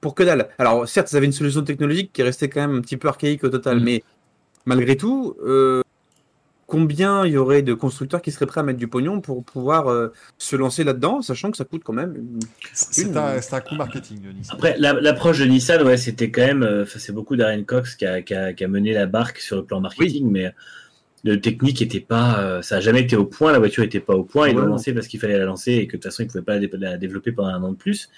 pour 0.00 0.14
que 0.14 0.22
dalle. 0.22 0.48
Alors 0.58 0.88
certes 0.88 1.10
ils 1.12 1.16
avaient 1.16 1.26
une 1.26 1.32
solution 1.32 1.62
technologique 1.62 2.10
qui 2.12 2.22
restait 2.22 2.48
quand 2.48 2.60
même 2.60 2.76
un 2.78 2.80
petit 2.80 2.96
peu 2.96 3.08
archaïque 3.08 3.44
au 3.44 3.48
total, 3.48 3.78
Mhm. 3.78 3.84
mais 3.84 4.04
malgré 4.64 4.96
tout. 4.96 5.36
euh, 5.44 5.82
Combien 6.68 7.24
il 7.24 7.30
y 7.34 7.36
aurait 7.36 7.62
de 7.62 7.74
constructeurs 7.74 8.20
qui 8.20 8.32
seraient 8.32 8.44
prêts 8.46 8.58
à 8.60 8.64
mettre 8.64 8.80
du 8.80 8.88
pognon 8.88 9.20
pour 9.20 9.44
pouvoir 9.44 9.86
euh, 9.86 10.08
se 10.36 10.56
lancer 10.56 10.82
là-dedans, 10.82 11.22
sachant 11.22 11.52
que 11.52 11.56
ça 11.56 11.64
coûte 11.64 11.82
quand 11.84 11.92
même 11.92 12.16
une 12.16 12.40
C'est 12.72 13.16
un, 13.16 13.38
coup 13.60 13.76
marketing, 13.76 14.18
Nissan. 14.36 14.56
Après, 14.56 14.74
la- 14.76 14.94
l'approche 14.94 15.38
de 15.38 15.44
Nissan, 15.44 15.80
ouais, 15.86 15.96
c'était 15.96 16.32
quand 16.32 16.44
même. 16.44 16.64
euh, 16.64 16.84
c'est 16.84 17.12
beaucoup 17.12 17.36
Darren 17.36 17.62
Cox 17.62 17.94
qui 17.94 18.04
a, 18.04 18.20
qui, 18.20 18.34
a, 18.34 18.52
qui 18.52 18.64
a 18.64 18.68
mené 18.68 18.92
la 18.94 19.06
barque 19.06 19.38
sur 19.38 19.54
le 19.54 19.64
plan 19.64 19.80
marketing, 19.80 20.28
mais 20.28 20.52
le 21.22 21.40
technique 21.40 21.80
était 21.82 22.00
pas. 22.00 22.40
euh, 22.40 22.62
ça 22.62 22.78
a 22.78 22.80
jamais 22.80 23.02
été 23.02 23.14
au 23.14 23.26
point, 23.26 23.52
la 23.52 23.60
voiture 23.60 23.84
était 23.84 24.00
pas 24.00 24.16
au 24.16 24.24
point. 24.24 24.48
Ils 24.48 24.56
l'ont 24.56 24.62
non. 24.62 24.70
lancé 24.70 24.92
parce 24.92 25.06
qu'il 25.06 25.20
fallait 25.20 25.38
la 25.38 25.44
lancer 25.44 25.70
et 25.74 25.86
que 25.86 25.92
de 25.92 25.98
toute 25.98 26.10
façon, 26.10 26.24
ils 26.24 26.26
pouvaient 26.26 26.42
pas 26.42 26.58
la 26.58 26.96
développer 26.96 27.30
pendant 27.30 27.50
un 27.50 27.62
an 27.62 27.70
de 27.70 27.76
plus. 27.76 28.08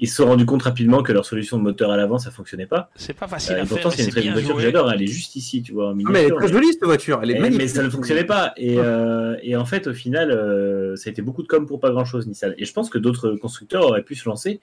Ils 0.00 0.06
se 0.08 0.14
sont 0.16 0.26
rendus 0.26 0.46
compte 0.46 0.62
rapidement 0.62 1.02
que 1.02 1.10
leur 1.12 1.24
solution 1.26 1.58
de 1.58 1.62
moteur 1.62 1.90
à 1.90 1.96
l'avant, 1.96 2.18
ça 2.18 2.30
fonctionnait 2.30 2.66
pas. 2.66 2.88
C'est 2.94 3.14
pas 3.16 3.26
facile 3.26 3.56
Euh, 3.56 3.64
et 3.64 3.66
pourtant, 3.66 3.90
c'est 3.90 4.04
une 4.04 4.10
très 4.10 4.20
bien 4.20 4.32
bonne 4.32 4.42
voiture 4.44 4.56
que 4.56 4.62
j'adore. 4.62 4.92
Elle 4.92 5.02
est 5.02 5.06
juste 5.08 5.34
ici, 5.34 5.60
tu 5.62 5.72
vois, 5.72 5.88
en 5.88 5.90
Ah, 5.90 6.10
mais 6.10 6.20
elle 6.24 6.26
est 6.32 6.36
très 6.36 6.48
jolie 6.48 6.72
cette 6.72 6.84
voiture, 6.84 7.18
elle 7.22 7.32
est 7.32 7.34
Et- 7.34 7.40
magnifique. 7.40 7.62
mais 7.62 7.68
ça 7.68 7.82
ne 7.82 7.90
fonctionnait 7.90 8.22
pas. 8.24 8.52
Et, 8.56 8.78
euh, 8.78 9.36
et 9.42 9.56
en 9.56 9.64
fait, 9.64 9.88
au 9.88 9.92
final, 9.92 10.30
euh, 10.30 10.94
ça 10.94 11.08
a 11.08 11.10
été 11.10 11.20
beaucoup 11.20 11.42
de 11.42 11.48
com 11.48 11.66
pour 11.66 11.80
pas 11.80 11.90
grand 11.90 12.04
chose, 12.04 12.28
Nissan. 12.28 12.54
Et 12.58 12.64
je 12.64 12.72
pense 12.72 12.90
que 12.90 12.98
d'autres 12.98 13.32
constructeurs 13.32 13.84
auraient 13.86 14.04
pu 14.04 14.14
se 14.14 14.28
lancer. 14.28 14.60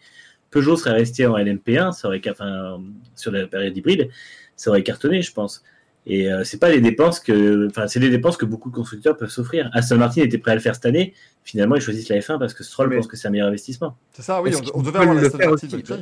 Peugeot 0.51 0.77
serait 0.77 0.93
resté 0.93 1.25
en 1.25 1.35
LMP1, 1.37 1.91
ça 1.91 2.07
aurait, 2.07 2.21
enfin, 2.29 2.79
sur 3.15 3.31
la 3.31 3.45
période 3.45 3.75
hybride, 3.75 4.07
ça 4.55 4.69
aurait 4.69 4.83
cartonné, 4.83 5.21
je 5.21 5.33
pense. 5.33 5.63
Et 6.07 6.31
euh, 6.31 6.43
c'est 6.43 6.59
pas 6.59 6.69
les 6.69 6.81
dépenses 6.81 7.19
que, 7.19 7.67
enfin, 7.69 7.87
c'est 7.87 7.99
des 7.99 8.09
dépenses 8.09 8.37
que 8.37 8.45
beaucoup 8.45 8.69
de 8.69 8.75
constructeurs 8.75 9.17
peuvent 9.17 9.29
s'offrir. 9.29 9.69
Aston 9.73 9.97
Martin 9.97 10.21
était 10.21 10.37
prêt 10.37 10.51
à 10.51 10.55
le 10.55 10.61
faire 10.61 10.75
cette 10.75 10.85
année. 10.85 11.13
Finalement, 11.43 11.75
ils 11.75 11.81
choisissent 11.81 12.09
la 12.09 12.19
F1 12.19 12.37
parce 12.37 12.53
que 12.53 12.63
Stroll 12.63 12.89
Mais- 12.89 12.97
pense 12.97 13.07
que 13.07 13.17
c'est 13.17 13.27
un 13.27 13.31
meilleur 13.31 13.47
investissement. 13.47 13.97
C'est 14.13 14.21
ça, 14.21 14.41
oui, 14.41 14.51
on, 14.73 14.79
on 14.79 14.83
devait 14.83 14.99
avoir 14.99 15.15
la 15.15 15.21
le 15.21 15.27
Aston 15.27 15.37
faire 15.39 15.49
Martin. 15.49 15.97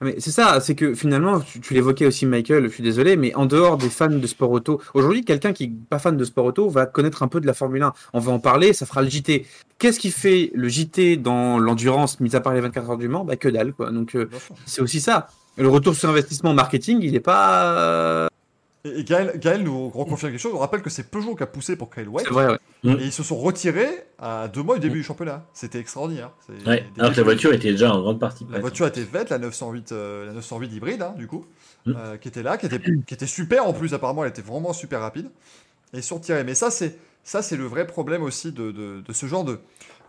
Mais 0.00 0.16
c'est 0.18 0.32
ça, 0.32 0.60
c'est 0.60 0.74
que 0.74 0.94
finalement, 0.94 1.40
tu, 1.40 1.60
tu 1.60 1.72
l'évoquais 1.72 2.04
aussi, 2.04 2.26
Michael, 2.26 2.64
je 2.64 2.74
suis 2.74 2.82
désolé, 2.82 3.16
mais 3.16 3.34
en 3.36 3.46
dehors 3.46 3.78
des 3.78 3.88
fans 3.88 4.08
de 4.08 4.26
sport 4.26 4.50
auto, 4.50 4.82
aujourd'hui, 4.92 5.24
quelqu'un 5.24 5.52
qui 5.52 5.68
n'est 5.68 5.74
pas 5.88 5.98
fan 5.98 6.16
de 6.16 6.24
sport 6.24 6.44
auto 6.44 6.68
va 6.68 6.84
connaître 6.84 7.22
un 7.22 7.28
peu 7.28 7.40
de 7.40 7.46
la 7.46 7.54
Formule 7.54 7.82
1. 7.84 7.92
On 8.12 8.18
va 8.18 8.32
en 8.32 8.40
parler, 8.40 8.72
ça 8.74 8.84
fera 8.84 9.00
le 9.00 9.08
JT. 9.08 9.46
Qu'est-ce 9.78 9.98
qui 10.00 10.10
fait 10.10 10.50
le 10.54 10.68
JT 10.68 11.16
dans 11.16 11.58
l'endurance, 11.58 12.20
mis 12.20 12.36
à 12.36 12.40
part 12.40 12.52
les 12.52 12.60
24 12.60 12.90
heures 12.90 12.98
du 12.98 13.08
Mans? 13.08 13.24
Bah 13.24 13.36
que 13.36 13.48
dalle, 13.48 13.72
quoi. 13.72 13.90
Donc 13.92 14.14
euh, 14.16 14.28
c'est 14.66 14.82
aussi 14.82 15.00
ça. 15.00 15.28
Le 15.56 15.68
retour 15.68 15.94
sur 15.94 16.10
investissement 16.10 16.52
marketing, 16.52 16.98
il 17.00 17.12
n'est 17.12 17.20
pas. 17.20 18.28
Et, 18.84 19.00
et 19.00 19.04
Gaël, 19.04 19.38
Gaël 19.38 19.62
nous 19.62 19.88
reconfirme 19.88 20.32
quelque 20.32 20.40
chose. 20.40 20.52
On 20.54 20.58
rappelle 20.58 20.82
que 20.82 20.90
c'est 20.90 21.10
Peugeot 21.10 21.34
qui 21.34 21.42
a 21.42 21.46
poussé 21.46 21.76
pour 21.76 21.90
créer 21.90 22.04
le 22.04 22.10
Wake. 22.10 22.26
C'est 22.26 22.32
vrai, 22.34 22.46
ouais. 22.48 22.58
Et 23.00 23.04
ils 23.06 23.12
se 23.12 23.22
sont 23.22 23.36
retirés 23.36 24.04
à 24.18 24.48
deux 24.48 24.62
mois 24.62 24.74
du 24.74 24.80
début 24.82 24.98
du 24.98 25.04
championnat. 25.04 25.46
C'était 25.54 25.78
extraordinaire. 25.78 26.30
Ouais. 26.66 26.84
Alors 26.98 27.12
que 27.12 27.16
la 27.16 27.22
voiture 27.22 27.52
était 27.54 27.70
déjà 27.70 27.94
en 27.94 28.00
grande 28.02 28.20
partie. 28.20 28.46
La 28.50 28.58
voiture 28.58 28.86
était 28.86 29.04
faite, 29.04 29.30
la 29.30 29.38
908, 29.38 29.92
euh, 29.92 30.26
la 30.26 30.32
908 30.34 30.72
hybride, 30.74 31.02
hein, 31.02 31.14
du 31.16 31.26
coup, 31.26 31.46
Mm. 31.86 31.92
euh, 31.98 32.16
qui 32.16 32.28
était 32.28 32.42
là, 32.42 32.56
qui 32.56 32.64
était, 32.64 32.80
qui 33.06 33.12
était 33.14 33.26
super 33.26 33.66
en 33.66 33.72
plus. 33.74 33.92
Apparemment, 33.94 34.24
elle 34.24 34.30
était 34.30 34.40
vraiment 34.42 34.72
super 34.72 35.00
rapide. 35.00 35.30
Et 35.92 36.02
sur 36.02 36.20
tiré. 36.20 36.42
Mais 36.44 36.54
ça, 36.54 36.70
c'est 36.70 36.98
ça, 37.22 37.40
c'est 37.42 37.56
le 37.56 37.64
vrai 37.64 37.86
problème 37.86 38.22
aussi 38.22 38.52
de, 38.52 38.70
de, 38.72 39.00
de 39.06 39.12
ce 39.12 39.26
genre 39.26 39.44
de, 39.44 39.60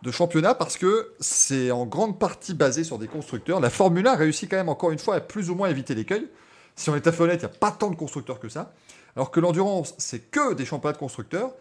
de 0.02 0.12
championnat 0.12 0.54
parce 0.56 0.78
que 0.78 1.12
c'est 1.20 1.72
en 1.72 1.86
grande 1.86 2.18
partie 2.20 2.54
basé 2.54 2.84
sur 2.84 2.98
des 2.98 3.08
constructeurs. 3.08 3.60
La 3.60 3.70
Formule 3.70 4.08
1 4.08 4.16
réussit 4.16 4.50
quand 4.50 4.58
même 4.58 4.70
encore 4.70 4.92
une 4.92 5.00
fois 5.00 5.16
à 5.16 5.20
plus 5.22 5.50
ou 5.50 5.56
moins 5.56 5.70
éviter 5.70 5.96
l'écueil. 5.96 6.28
Si 6.76 6.90
on 6.90 6.96
est 6.96 7.08
à 7.08 7.22
honnête, 7.22 7.42
il 7.42 7.46
n'y 7.46 7.52
a 7.54 7.58
pas 7.58 7.72
tant 7.72 7.90
de 7.90 7.96
constructeurs 7.96 8.40
que 8.40 8.50
ça. 8.50 8.74
Alors 9.16 9.32
que 9.32 9.40
l'endurance, 9.40 9.94
c'est 9.98 10.20
que 10.32 10.54
des 10.54 10.66
championnats 10.66 10.94
de 10.94 10.98
constructeurs. 10.98 11.52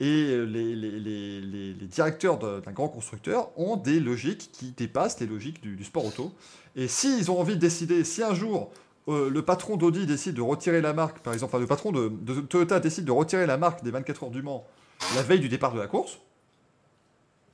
Et 0.00 0.36
les, 0.36 0.74
les, 0.74 0.90
les, 0.98 1.40
les- 1.40 1.74
directeurs 1.86 2.38
d'un 2.38 2.72
grand 2.72 2.88
constructeur 2.88 3.50
ont 3.56 3.76
des 3.76 4.00
logiques 4.00 4.50
qui 4.52 4.72
dépassent 4.72 5.20
les 5.20 5.26
logiques 5.26 5.60
du, 5.62 5.76
du 5.76 5.84
sport 5.84 6.04
auto. 6.04 6.32
Et 6.74 6.88
s'ils 6.88 7.30
ont 7.30 7.38
envie 7.38 7.54
de 7.54 7.60
décider, 7.60 8.02
si 8.02 8.20
un 8.24 8.34
jour 8.34 8.72
euh, 9.06 9.30
le 9.30 9.42
patron 9.42 9.76
d'Audi 9.76 10.06
décide 10.06 10.34
de 10.34 10.42
retirer 10.42 10.80
la 10.80 10.92
marque, 10.94 11.20
par 11.20 11.32
exemple, 11.32 11.54
enfin, 11.54 11.60
le 11.60 11.68
patron 11.68 11.92
de, 11.92 12.08
de 12.08 12.40
Toyota 12.40 12.80
décide 12.80 13.04
de 13.04 13.12
retirer 13.12 13.46
la 13.46 13.56
marque 13.56 13.84
des 13.84 13.92
24 13.92 14.24
heures 14.24 14.30
du 14.30 14.42
Mans 14.42 14.66
la 15.14 15.22
veille 15.22 15.40
du 15.40 15.48
départ 15.48 15.72
de 15.74 15.78
la 15.78 15.86
course, 15.86 16.18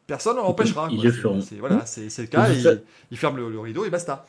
personne 0.07 0.37
ne 0.37 0.41
l'empêchera. 0.43 0.89
Ils 0.91 0.97
quoi. 0.97 1.05
le 1.05 1.13
feront. 1.13 1.41
Voilà, 1.59 1.87
c'est 1.87 2.09
c'est 2.11 2.23
le 2.23 2.29
cas. 2.29 2.45
Fa- 2.47 2.53
ils 3.11 3.17
ferment 3.19 3.37
le, 3.37 3.51
le 3.51 3.61
rideau 3.61 3.85
et 3.85 3.91
basta. 3.91 4.27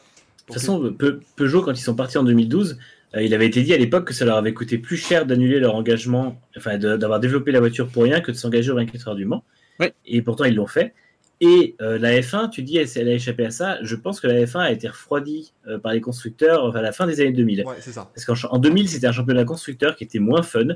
De 0.48 0.54
toute 0.54 0.62
façon, 0.62 0.94
Pe- 0.94 1.20
Peugeot, 1.36 1.62
quand 1.62 1.74
ils 1.74 1.84
sont 1.84 1.96
partis 1.96 2.18
en 2.18 2.24
2012, 2.24 2.78
euh, 3.16 3.22
il 3.22 3.34
avait 3.34 3.48
été 3.48 3.62
dit 3.64 3.74
à 3.74 3.78
l'époque 3.78 4.08
que 4.08 4.14
ça 4.14 4.26
leur 4.26 4.38
avait 4.38 4.54
coûté 4.54 4.78
plus 4.78 4.98
cher 4.98 5.26
d'annuler 5.26 5.60
leur 5.60 5.76
engagement, 5.76 6.42
enfin 6.58 6.78
d'avoir 6.78 7.20
développé 7.20 7.52
la 7.52 7.60
voiture 7.60 7.88
pour 7.88 8.04
rien 8.04 8.22
que 8.22 8.32
de 8.32 8.38
s'engager 8.38 8.72
aux 8.72 8.76
24 8.76 9.08
heures 9.10 9.16
du 9.16 9.26
Mans. 9.26 9.44
Ouais. 9.80 9.94
Et 10.06 10.22
pourtant, 10.22 10.46
ils 10.46 10.56
l'ont 10.56 10.68
fait. 10.68 10.94
Et 11.44 11.76
euh, 11.82 11.98
la 11.98 12.20
F1, 12.22 12.50
tu 12.52 12.62
dis, 12.62 12.78
elle, 12.78 12.88
elle 12.96 13.10
a 13.10 13.14
échappé 13.14 13.46
à 13.46 13.52
ça. 13.52 13.80
Je 13.82 13.96
pense 13.96 14.20
que 14.20 14.28
la 14.28 14.44
F1 14.46 14.60
a 14.60 14.72
été 14.72 14.88
refroidie 14.88 15.54
euh, 15.68 15.80
par 15.80 15.92
les 15.94 16.00
constructeurs 16.02 16.66
enfin, 16.66 16.80
à 16.80 16.82
la 16.84 16.92
fin 16.92 17.08
des 17.08 17.20
années 17.20 17.32
2000. 17.32 17.64
Ouais, 17.66 17.76
c'est 17.80 17.92
ça. 17.92 18.12
Parce 18.14 18.26
qu'en 18.26 18.36
ch- 18.36 18.48
en 18.52 18.60
2000, 18.60 18.88
c'était 18.90 19.08
un 19.08 19.12
championnat 19.12 19.44
constructeur 19.44 19.96
qui 19.96 20.04
était 20.04 20.20
moins 20.20 20.44
fun, 20.44 20.68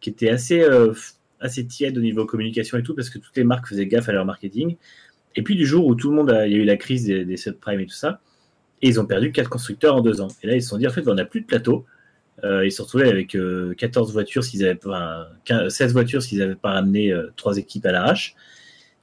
qui 0.00 0.10
était 0.10 0.28
assez, 0.28 0.60
euh, 0.60 0.92
assez 1.40 1.66
tiède 1.66 1.96
au 1.96 2.02
niveau 2.02 2.26
communication 2.26 2.76
et 2.76 2.82
tout, 2.82 2.94
parce 2.94 3.08
que 3.08 3.18
toutes 3.18 3.34
les 3.36 3.44
marques 3.44 3.66
faisaient 3.66 3.86
gaffe 3.86 4.08
à 4.10 4.12
leur 4.12 4.26
marketing. 4.26 4.76
Et 5.36 5.42
puis 5.42 5.56
du 5.56 5.64
jour 5.64 5.86
où 5.86 5.94
tout 5.94 6.10
le 6.10 6.16
monde 6.16 6.30
a, 6.30 6.46
il 6.46 6.52
y 6.52 6.56
a 6.56 6.58
eu 6.58 6.64
la 6.64 6.76
crise 6.76 7.06
des, 7.06 7.24
des 7.24 7.36
subprimes 7.38 7.80
et 7.80 7.86
tout 7.86 7.94
ça, 7.94 8.20
et 8.82 8.88
ils 8.88 9.00
ont 9.00 9.06
perdu 9.06 9.32
quatre 9.32 9.50
constructeurs 9.50 9.96
en 9.96 10.00
deux 10.00 10.20
ans. 10.20 10.28
Et 10.42 10.46
là, 10.46 10.54
ils 10.54 10.62
se 10.62 10.68
sont 10.70 10.78
dit, 10.78 10.86
en 10.86 10.90
fait, 10.90 11.06
on 11.08 11.14
n'a 11.14 11.24
plus 11.24 11.40
de 11.42 11.46
plateau. 11.46 11.84
Euh, 12.44 12.64
ils 12.64 12.70
se 12.70 12.78
sont 12.78 12.84
retrouvés 12.84 13.08
avec 13.08 13.34
euh, 13.34 13.74
14 13.74 14.12
voitures 14.12 14.42
s'ils 14.42 14.64
avaient 14.64 14.74
pas, 14.74 15.28
15 15.44 15.72
16 15.72 15.92
voitures 15.92 16.22
s'ils 16.22 16.38
n'avaient 16.38 16.54
pas 16.54 16.72
ramené 16.72 17.12
euh, 17.12 17.30
trois 17.36 17.58
équipes 17.58 17.84
à 17.86 17.92
l'arrache. 17.92 18.34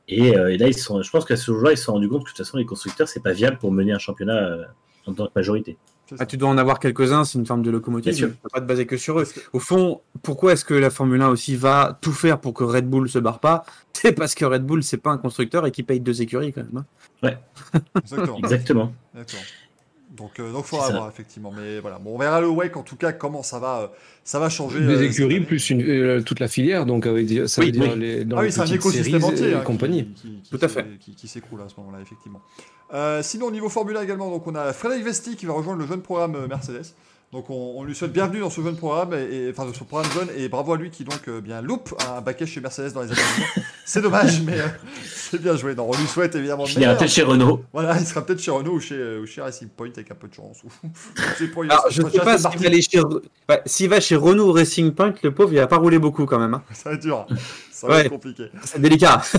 Et, 0.08 0.36
euh, 0.38 0.48
et 0.52 0.58
là, 0.58 0.68
ils 0.68 0.78
sont, 0.78 1.02
je 1.02 1.12
pense 1.12 1.26
qu'à 1.26 1.36
ce 1.36 1.52
jour-là, 1.52 1.74
ils 1.74 1.78
se 1.78 1.84
sont 1.84 1.94
rendus 1.94 2.08
compte 2.10 2.24
que 2.24 2.30
de 2.32 2.36
toute 2.36 2.46
façon, 2.46 2.58
les 2.58 2.66
constructeurs, 2.66 3.08
c'est 3.08 3.22
pas 3.22 3.34
viable 3.34 3.58
pour 3.58 3.72
mener 3.72 3.92
un 3.92 4.00
championnat 4.00 4.38
euh, 4.38 4.64
en 5.06 5.14
tant 5.14 5.28
que 5.28 5.32
majorité. 5.36 5.78
Ah, 6.20 6.26
tu 6.26 6.38
dois 6.38 6.48
en 6.48 6.58
avoir 6.58 6.80
quelques-uns, 6.80 7.26
c'est 7.26 7.38
une 7.38 7.46
forme 7.46 7.62
de 7.64 7.70
locomotive. 7.70 8.16
Tu 8.16 8.28
peux 8.30 8.50
pas 8.50 8.62
te 8.62 8.66
baser 8.66 8.86
que 8.86 8.96
sur 8.96 9.20
eux. 9.20 9.26
Au 9.52 9.60
fond, 9.60 10.00
pourquoi 10.24 10.54
est-ce 10.54 10.64
que 10.64 10.74
la 10.74 10.90
Formule 10.90 11.22
1 11.22 11.28
aussi 11.28 11.58
va 11.58 12.00
tout 12.02 12.14
faire 12.14 12.40
pour 12.40 12.54
que 12.54 12.64
Red 12.64 12.90
Bull 12.90 13.10
se 13.10 13.20
barre 13.20 13.42
pas? 13.42 13.66
C'est 13.94 14.14
parce 14.14 14.34
que 14.34 14.46
Red 14.46 14.64
Bull, 14.64 14.84
c'est 14.84 14.98
pas 14.98 15.10
un 15.10 15.18
constructeur 15.18 15.66
et 15.66 15.72
qui 15.72 15.84
paye 15.84 16.00
deux 16.00 16.22
écuries 16.22 16.54
quand 16.54 16.64
même. 16.64 16.86
hein. 17.24 17.34
Exactement. 18.38 18.38
Exactement. 18.44 18.94
Donc, 20.10 20.40
euh, 20.40 20.52
donc 20.54 20.64
faudra 20.66 20.90
voir 20.90 21.10
effectivement. 21.10 21.52
Mais 21.56 21.80
voilà, 21.80 22.00
bon, 22.00 22.16
on 22.16 22.18
verra 22.18 22.40
le 22.40 22.48
Wake 22.48 22.78
en 22.78 22.82
tout 22.84 22.96
cas 22.96 23.12
comment 23.12 23.44
ça 23.44 23.60
va, 23.60 23.80
euh, 23.82 23.88
ça 24.24 24.40
va 24.40 24.48
changer. 24.50 24.80
Des 24.80 24.96
euh, 24.96 25.04
écuries 25.06 25.42
plus 25.42 25.70
une, 25.70 25.82
euh, 25.82 26.22
toute 26.22 26.40
la 26.40 26.48
filière, 26.48 26.86
donc 26.86 27.06
avec 27.06 27.26
des- 27.28 27.48
ça 27.48 27.60
Oui, 27.62 27.68
veut 27.68 27.72
dire 27.74 27.92
oui. 27.94 28.00
les, 28.00 28.26
dans 28.26 28.38
Ah 28.38 28.42
les 28.42 28.48
oui, 28.48 28.54
c'est 28.54 28.62
un 28.62 28.66
écosystème 28.66 29.24
entier 29.24 29.50
et 29.50 29.54
hein, 29.56 29.62
compagnie. 29.62 30.06
Qui, 30.16 30.40
qui 30.44 30.50
Tout 30.50 30.60
à 30.62 30.68
fait. 30.70 30.86
Qui, 31.00 31.14
qui 31.14 31.28
s'écroule 31.28 31.62
à 31.62 31.68
ce 31.70 31.74
moment-là, 31.80 32.00
effectivement. 32.02 32.42
Euh, 32.94 33.22
sinon, 33.22 33.48
au 33.48 33.52
niveau 33.52 33.68
Formule 33.68 33.98
1 33.98 34.02
également, 34.04 34.30
donc 34.32 34.48
on 34.48 34.56
a 34.56 34.72
Frédéric 34.72 35.04
Vesti 35.04 35.36
qui 35.36 35.46
va 35.46 35.52
rejoindre 35.54 35.80
le 35.82 35.88
jeune 35.88 36.02
programme 36.02 36.36
euh, 36.36 36.48
Mercedes. 36.48 36.86
Donc 37.34 37.50
on, 37.50 37.74
on 37.78 37.84
lui 37.84 37.94
souhaite 37.94 38.14
bienvenue 38.14 38.40
dans 38.40 38.50
ce 38.50 38.62
jeune 38.62 38.78
programme, 38.78 39.14
et, 39.14 39.18
et- 39.36 39.50
enfin 39.52 39.66
de 39.70 39.74
ce 39.76 39.84
programme 39.84 40.10
jeune, 40.14 40.30
et 40.38 40.48
bravo 40.48 40.74
à 40.74 40.78
lui 40.78 40.90
qui 40.90 41.04
donc 41.04 41.28
euh, 41.28 41.42
bien 41.42 41.62
loupe 41.62 41.94
un 42.10 42.22
baquet 42.22 42.46
chez 42.46 42.62
Mercedes 42.62 42.94
dans 42.94 43.02
les 43.02 43.10
années. 43.12 43.20
C'est 43.86 44.02
dommage, 44.02 44.42
mais 44.42 44.60
euh, 44.60 44.68
c'est 45.06 45.42
bien 45.42 45.56
joué. 45.56 45.74
Non, 45.74 45.90
on 45.90 45.98
lui 45.98 46.08
souhaite 46.08 46.36
évidemment 46.36 46.66
Il 46.68 46.78
meilleur. 46.80 46.98
peut-être 46.98 47.10
chez 47.12 47.24
Renault. 47.24 47.64
Voilà, 47.72 47.98
il 47.98 48.06
sera 48.06 48.26
peut-être 48.26 48.42
chez 48.42 48.52
Renault 48.52 48.74
ou 48.74 48.80
chez, 48.82 48.96
euh, 48.96 49.22
ou 49.22 49.26
chez 49.26 49.42
Racing 49.42 49.70
Point 49.70 49.92
avec 49.96 50.12
un 50.12 50.16
peu 50.16 50.28
de 50.28 50.34
chance. 50.34 50.62
Ou, 50.66 50.68
ou 50.68 51.62
Alors, 51.64 51.86
je 51.90 52.02
chez 52.02 52.10
sais 52.10 52.20
pas 52.20 52.38
s'il 52.38 52.60
va 52.60 52.82
chez... 52.82 53.00
ouais, 53.50 53.88
va 53.88 54.00
chez 54.02 54.16
Renault 54.18 54.52
Racing 54.52 54.92
Point, 54.92 55.14
le 55.24 55.34
pauvre, 55.34 55.54
il 55.54 55.60
va 55.60 55.68
pas 55.68 55.78
rouler 55.78 56.00
beaucoup 56.00 56.26
quand 56.26 56.38
même. 56.40 56.54
hein. 56.54 56.64
Ça 56.74 56.90
va 56.90 56.96
être 56.96 57.02
dur. 57.02 57.26
Ça 57.78 57.88
va 57.88 57.94
Ouais. 57.94 58.02
être 58.06 58.10
compliqué. 58.10 58.50
C'est 58.66 58.82
délicat. 58.82 59.22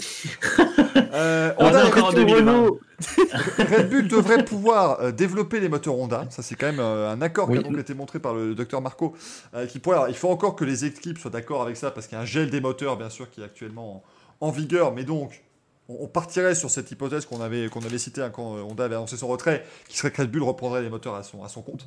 Euh, 1.10 1.52
Honda 1.58 1.84
on 1.84 1.88
encore 1.88 2.04
en 2.04 2.08
Red 2.08 2.16
Bull 2.16 2.26
2020. 2.26 2.52
Renault. 2.52 2.80
Red 3.58 3.90
Bull 3.90 4.08
devrait 4.08 4.44
pouvoir 4.44 5.00
euh, 5.00 5.10
développer 5.10 5.58
les 5.58 5.68
moteurs 5.68 5.98
Honda. 5.98 6.26
Ça, 6.30 6.42
c'est 6.42 6.54
quand 6.54 6.66
même 6.66 6.80
euh, 6.80 7.10
un 7.10 7.20
accord 7.22 7.48
Oui. 7.48 7.58
qui 7.58 7.64
a 7.64 7.68
donc 7.68 7.78
été 7.78 7.94
montré 7.94 8.18
par 8.18 8.34
le 8.34 8.54
docteur 8.54 8.80
Marco. 8.82 9.16
euh, 9.54 9.66
qui 9.66 9.78
pourrait, 9.78 9.96
alors, 9.96 10.08
il 10.08 10.14
faut 10.14 10.28
encore 10.28 10.54
que 10.54 10.64
les 10.64 10.84
équipes 10.84 11.18
soient 11.18 11.30
d'accord 11.30 11.62
avec 11.62 11.76
ça 11.76 11.90
parce 11.90 12.06
qu'il 12.06 12.16
y 12.16 12.18
a 12.18 12.22
un 12.22 12.26
gel 12.26 12.50
des 12.50 12.60
moteurs, 12.60 12.96
bien 12.98 13.08
sûr, 13.10 13.30
qui 13.30 13.40
est 13.40 13.44
actuellement 13.44 14.04
en, 14.40 14.48
en 14.48 14.50
vigueur. 14.50 14.92
Mais 14.92 15.04
donc, 15.04 15.42
on, 15.88 16.06
partirait 16.06 16.54
sur 16.54 16.70
cette 16.70 16.90
hypothèse 16.90 17.24
qu'on 17.26 17.40
avait, 17.40 17.68
qu'on 17.68 17.80
avait 17.80 17.98
citée 17.98 18.22
hein, 18.22 18.30
quand 18.30 18.42
Honda 18.56 18.84
avait 18.84 18.96
annoncé 18.96 19.16
son 19.16 19.28
retrait, 19.28 19.64
qui 19.88 19.96
serait 19.96 20.10
que 20.10 20.20
Red 20.22 20.30
Bull 20.30 20.42
reprendrait 20.42 20.82
les 20.82 20.90
moteurs 20.90 21.14
à 21.14 21.22
son, 21.22 21.42
à 21.42 21.48
son 21.48 21.62
compte. 21.62 21.86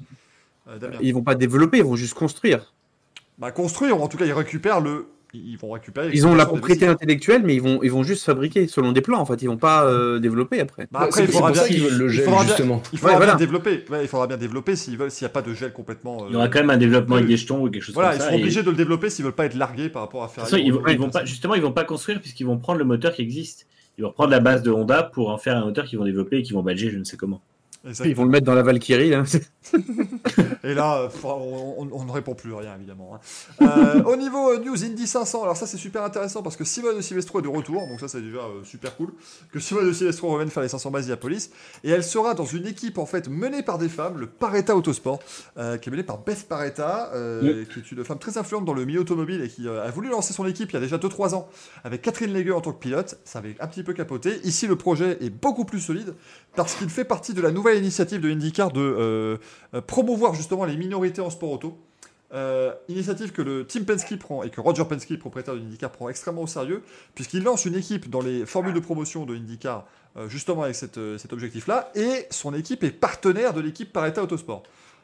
Euh, 0.68 0.78
Damien. 0.80 0.98
Ils 1.02 1.14
vont 1.14 1.23
pas 1.23 1.36
développer, 1.36 1.78
ils 1.78 1.84
vont 1.84 1.95
juste 1.95 2.15
construire. 2.15 2.73
Bah, 3.38 3.52
construire, 3.52 3.99
ou 3.99 4.03
en 4.03 4.07
tout 4.07 4.18
cas, 4.18 4.26
ils 4.26 4.34
récupèrent 4.34 4.82
le. 4.82 5.07
Ils 5.34 5.58
vont 5.58 5.72
récupérer. 5.72 6.10
Ils 6.14 6.28
ont 6.28 6.36
la 6.36 6.45
propriété 6.45 6.86
intellectuelle, 6.88 7.41
mais 7.45 7.56
ils 7.56 7.62
vont, 7.62 7.80
ils 7.84 7.91
vont 7.91 8.03
juste 8.03 8.26
fabriquer 8.26 8.68
selon 8.68 8.91
des 8.91 8.99
plans. 9.02 9.20
En 9.20 9.26
fait, 9.26 9.41
ils 9.41 9.48
vont 9.48 9.56
pas 9.58 9.86
euh, 9.86 10.20
développer 10.20 10.60
après. 10.60 10.88
Bah, 10.91 10.99
après, 11.03 11.24
il 11.24 11.28
faudra 11.32 11.52
bien, 11.52 11.64
il 11.70 11.78
justement. 12.10 12.82
il 12.91 12.99
faudra 12.99 13.14
Ouais, 13.14 13.18
bien 13.18 13.18
voilà. 13.18 13.36
développer. 13.36 13.86
Ouais, 13.90 14.03
il 14.03 14.08
faudra 14.10 14.28
bien 14.28 14.36
développer 14.38 14.76
s'ils 14.76 14.98
veulent, 14.98 15.10
s'il 15.12 15.24
n'y 15.26 15.32
a 15.32 15.34
pas 15.34 15.41
de 15.41 15.53
gel 15.53 15.72
complètement. 15.72 16.24
euh, 16.24 16.26
Il 16.30 16.34
y 16.34 16.36
aura 16.36 16.49
quand 16.49 16.60
même 16.60 16.70
un 16.70 16.78
développement 16.78 17.16
avec 17.16 17.28
des 17.28 17.38
jetons 17.38 17.64
ou 17.66 17.70
quelque 17.70 17.82
chose 17.82 17.95
Voilà, 17.95 18.10
comme 18.10 18.18
ils 18.18 18.20
ça. 18.22 18.26
seront 18.28 18.38
et- 18.38 18.41
obligés 18.41 18.64
de 18.64 18.70
le 18.72 18.76
développer 18.76 19.10
s'ils 19.10 19.24
veulent 19.24 19.34
pas 19.34 19.45
être 19.45 19.56
largués 19.56 19.88
par 19.90 20.02
rapport 20.02 20.24
à 20.24 20.28
toute 20.28 20.36
façon, 20.41 20.58
ils, 20.58 20.74
vont, 20.74 20.82
ils 20.90 20.98
vont 20.99 21.10
pas, 21.10 21.24
justement, 21.24 21.56
ils 21.56 21.62
vont 21.62 21.72
pas 21.72 21.86
construire 21.86 22.20
puisqu'ils 22.20 22.45
vont 22.45 22.58
prendre 22.58 22.80
le 22.80 22.86
moteur 22.86 23.14
qui 23.14 23.22
existe. 23.22 23.68
Ils 23.98 24.02
vont 24.02 24.10
reprendre 24.10 24.32
la 24.32 24.40
base 24.41 24.64
de 24.64 24.72
Honda 24.72 25.03
pour 25.03 25.30
en 25.30 25.38
faire 25.38 25.56
un 25.58 25.66
moteur 25.66 25.86
qu'ils 25.86 25.98
vont 25.99 26.06
développer 26.06 26.38
et 26.40 26.41
qu'ils 26.44 26.56
vont 26.56 26.64
badger, 26.64 26.90
je 26.91 26.98
ne 26.98 27.03
sais 27.03 27.16
comment. 27.18 27.41
Ils 27.84 28.16
vont 28.16 28.26
le 28.26 28.30
mettre 28.30 28.45
dans 28.45 28.53
la 28.53 28.64
Valkyrie. 28.64 29.14
Et 30.64 30.74
là, 30.74 31.10
on, 31.24 32.06
ne 32.06 32.12
répond 32.12 32.36
plus 32.36 32.53
rien, 32.53 32.76
évidemment. 32.76 33.16
hein. 33.16 33.66
Euh, 33.66 34.03
au 34.03 34.16
niveau 34.16 34.52
euh, 34.52 34.60
News 34.60 34.84
Indy 34.84 35.08
500, 35.08 35.44
alors 35.44 35.58
ça 35.58 35.66
c'est 35.66 35.78
super 35.78 36.03
intéressant 36.03 36.44
parce 36.44 36.56
que 36.56 36.64
Simone 36.64 36.98
de 36.98 37.02
Silvestro 37.02 37.40
est 37.40 37.41
de 37.44 37.48
retour, 37.48 37.88
donc 37.88 37.99
ça 37.99 38.08
c'est 38.08 38.22
déjà 38.22 38.40
euh, 38.40 38.64
super 38.64 38.95
cool. 38.98 39.14
Que 39.52 39.60
Simone 39.60 39.88
de 39.88 39.94
Silvestro 39.94 40.30
revienne 40.30 40.49
faire 40.49 40.64
les 40.64 40.70
500 40.70 40.91
bases 40.91 41.16
Police. 41.20 41.52
Et 41.84 41.90
elle 41.90 42.03
sera 42.03 42.34
dans 42.34 42.45
une 42.45 42.68
équipe 42.68 42.98
en 42.98 43.06
fait 43.06 43.28
menée 43.28 43.64
par 43.64 43.78
des 43.78 43.90
femmes, 43.90 44.20
le 44.20 44.28
Paretta 44.28 44.76
Autosport, 44.76 45.20
euh, 45.58 45.78
qui 45.78 45.90
est 45.90 45.91
menée 45.91 46.03
par 46.03 46.20
Beth 46.20 46.48
Paretta, 46.48 47.12
euh, 47.14 47.66
qui 47.66 47.80
est 47.80 47.91
une 47.91 48.03
femme 48.03 48.20
très 48.20 48.38
influente 48.38 48.66
dans 48.66 48.74
le 48.74 48.86
milieu 48.86 49.02
automobile 49.02 49.41
et 49.41 49.49
qui 49.49 49.68
a 49.68 49.90
voulu 49.91 50.10
lancer 50.10 50.34
son 50.34 50.45
équipe 50.45 50.70
il 50.72 50.74
y 50.74 50.78
a 50.78 50.80
déjà 50.82 50.98
2-3 50.98 51.34
ans 51.36 51.48
avec 51.84 52.02
Catherine 52.02 52.34
Legueux 52.34 52.56
en 52.56 52.62
tant 52.62 52.72
que 52.72 52.80
pilote. 52.80 53.18
Ça 53.26 53.40
avait 53.40 53.56
un 53.60 53.68
petit 53.68 53.84
peu 53.84 53.94
capoté. 53.94 54.40
Ici, 54.44 54.68
le 54.68 54.76
projet 54.76 55.18
est 55.22 55.30
beaucoup 55.30 55.66
plus 55.66 55.80
solide 55.80 56.14
parce 56.56 56.76
qu'il 56.76 56.90
fait 56.90 57.06
partie 57.06 57.34
de 57.34 57.41
la 57.41 57.52
nouvelle 57.52 57.70
initiative 57.76 58.22
de 58.22 58.30
IndyCar 58.30 58.72
de 58.72 58.81
euh, 58.81 59.38
euh, 59.73 59.81
promouvoir 59.81 60.34
justement 60.34 60.65
les 60.65 60.77
minorités 60.77 61.22
en 61.22 61.30
sport 61.30 61.52
auto. 61.52 61.77
Euh, 62.34 62.72
initiative 62.88 63.34
que 63.34 63.41
le 63.41 63.65
Team 63.65 63.84
Penske 63.84 64.18
prend 64.18 64.43
et 64.43 64.49
que 64.49 64.61
Roger 64.61 64.85
Penske, 64.85 65.18
propriétaire 65.19 65.53
de 65.53 65.60
IndyCar, 65.60 65.91
prend 65.91 66.07
extrêmement 66.07 66.43
au 66.43 66.48
sérieux, 66.48 66.81
puisqu'il 67.14 67.43
lance 67.43 67.65
une 67.65 67.76
équipe 67.76 68.10
dans 68.10 68.22
les 68.22 68.45
formules 68.45 68.73
de 68.73 68.80
promotion 68.80 69.26
de 69.26 69.35
IndyCar, 69.35 69.85
euh, 70.15 70.30
justement 70.30 70.64
avec 70.64 70.76
cette, 70.76 70.98
euh, 70.98 71.18
cet 71.18 71.34
objectif-là, 71.34 71.91
et 71.93 72.27
son 72.30 72.53
équipe 72.53 72.85
est 72.85 72.91
partenaire 72.91 73.53
de 73.53 73.60
l'équipe 73.60 73.91
Paretta 73.91 74.23
Autosport. 74.23 74.64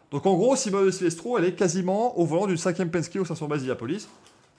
Donc 0.09 0.25
en 0.25 0.35
gros, 0.35 0.55
Simone 0.55 0.85
de 0.85 0.91
Silvestro, 0.91 1.37
elle 1.37 1.43
est 1.43 1.51
quasiment 1.51 2.17
au 2.17 2.25
volant 2.25 2.47
d'une 2.47 2.55
cinquième 2.55 2.89
Penske 2.89 3.17
au 3.19 3.25
500 3.25 3.47
base 3.47 3.59
Indianapolis. 3.59 4.07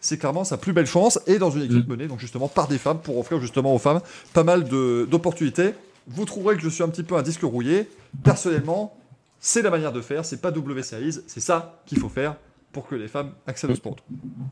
C'est 0.01 0.19
clairement 0.19 0.45
sa 0.45 0.59
plus 0.59 0.75
belle 0.75 0.87
chance, 0.87 1.19
et 1.27 1.39
dans 1.39 1.51
une 1.51 1.63
équipe 1.63 1.89
menée 1.89 2.07
donc 2.07 2.21
justement 2.21 2.49
par 2.49 2.69
des 2.69 2.77
femmes, 2.77 3.01
pour 3.01 3.17
offrir 3.17 3.41
justement 3.41 3.75
aux 3.75 3.79
femmes 3.79 4.03
pas 4.35 4.45
mal 4.45 4.65
d'opportunités. 4.65 5.73
Vous 6.09 6.25
trouverez 6.25 6.57
que 6.57 6.63
je 6.63 6.69
suis 6.69 6.83
un 6.83 6.89
petit 6.89 7.03
peu 7.03 7.17
un 7.17 7.23
disque 7.23 7.43
rouillé. 7.43 7.89
Personnellement, 8.25 8.97
c'est 9.41 9.63
la 9.63 9.71
manière 9.71 9.93
de 9.93 10.01
faire, 10.01 10.25
c'est 10.25 10.41
pas 10.41 10.51
W 10.51 10.83
Series, 10.83 11.19
c'est 11.27 11.41
ça 11.41 11.81
qu'il 11.87 11.99
faut 11.99 12.09
faire 12.09 12.37
pour 12.73 12.87
que 12.89 12.95
les 12.95 13.09
femmes 13.09 13.31
accèdent 13.47 13.71
au 13.71 13.75
sport. 13.75 13.97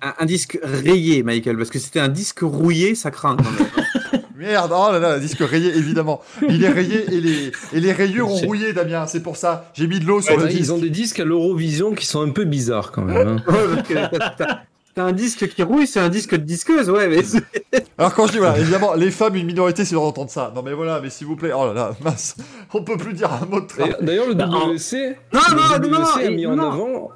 Un, 0.03 0.15
un 0.19 0.25
disque 0.27 0.59
rayé, 0.63 1.23
Michael, 1.23 1.57
parce 1.57 1.71
que 1.71 1.79
c'était 1.79 2.01
un 2.01 2.09
disque 2.09 2.41
rouillé, 2.43 2.95
ça 2.95 3.11
craint 3.11 3.37
quand 3.37 3.45
même. 3.45 4.23
Merde, 4.37 4.71
oh 4.75 4.93
là 4.93 4.99
là, 4.99 5.15
le 5.17 5.21
disque 5.21 5.39
rayé, 5.41 5.75
évidemment. 5.77 6.21
Il 6.49 6.63
est 6.63 6.69
rayé 6.69 7.05
et 7.13 7.21
les, 7.21 7.53
et 7.73 7.81
les 7.81 7.93
rayures 7.93 8.31
ont 8.31 8.37
rouillé, 8.37 8.73
Damien, 8.75 9.07
c'est 9.07 9.23
pour 9.23 9.37
ça. 9.39 9.71
J'ai 9.75 9.87
mis 9.87 9.99
de 9.99 10.05
l'eau 10.05 10.21
sur 10.21 10.37
Ouais, 10.37 10.45
le 10.45 10.51
ils 10.51 10.59
disque. 10.59 10.73
ont 10.73 10.79
des 10.79 10.91
disques 10.91 11.21
à 11.21 11.25
l'Eurovision 11.25 11.95
qui 11.95 12.05
sont 12.05 12.21
un 12.21 12.31
peu 12.31 12.45
bizarres 12.45 12.93
quand 12.93 13.03
même. 13.03 13.27
hein. 13.29 13.43
Ouais, 13.51 13.65
parce 13.75 13.89
que 13.89 13.95
t'as- 14.37 14.61
t'as- 14.97 15.05
un 15.05 15.13
disque 15.13 15.49
qui 15.49 15.63
rouille, 15.63 15.87
c'est 15.87 16.01
un 16.01 16.09
disque 16.09 16.33
de 16.33 16.43
disqueuse, 16.45 16.91
ouais, 16.91 17.07
mais 17.09 17.23
c'est- 17.23 17.45
Alors 17.99 18.15
quand 18.15 18.27
je 18.27 18.33
dis, 18.33 18.39
voilà, 18.39 18.59
évidemment, 18.59 18.95
les 18.95 19.11
femmes, 19.11 19.37
une 19.37 19.47
minorité, 19.47 19.85
c'est 19.85 19.95
d'entendre 19.95 20.31
ça. 20.31 20.53
Non 20.55 20.63
mais 20.63 20.73
voilà, 20.73 21.01
mais 21.01 21.11
s'il 21.11 21.27
vous 21.27 21.37
plaît, 21.37 21.53
oh 21.55 21.67
là 21.67 21.73
là, 21.73 21.91
mince, 22.05 22.37
on 22.75 22.83
peut 22.83 22.97
plus 22.97 23.13
dire 23.13 23.31
un 23.33 23.47
mot 23.47 23.61
de 23.61 23.67
travail. 23.67 23.97
D'ailleurs- 24.01 24.27
le 24.27 24.35
Bah, 24.35 24.47
WC, 24.47 25.17
Non, 25.33 25.41
le 25.51 25.55
non, 25.89 25.91
non, 25.91 25.99
non, 26.01 26.07
a 26.17 26.31
mis 26.31 26.47
en 26.47 26.57
non. 26.57 26.73
avant 26.73 27.11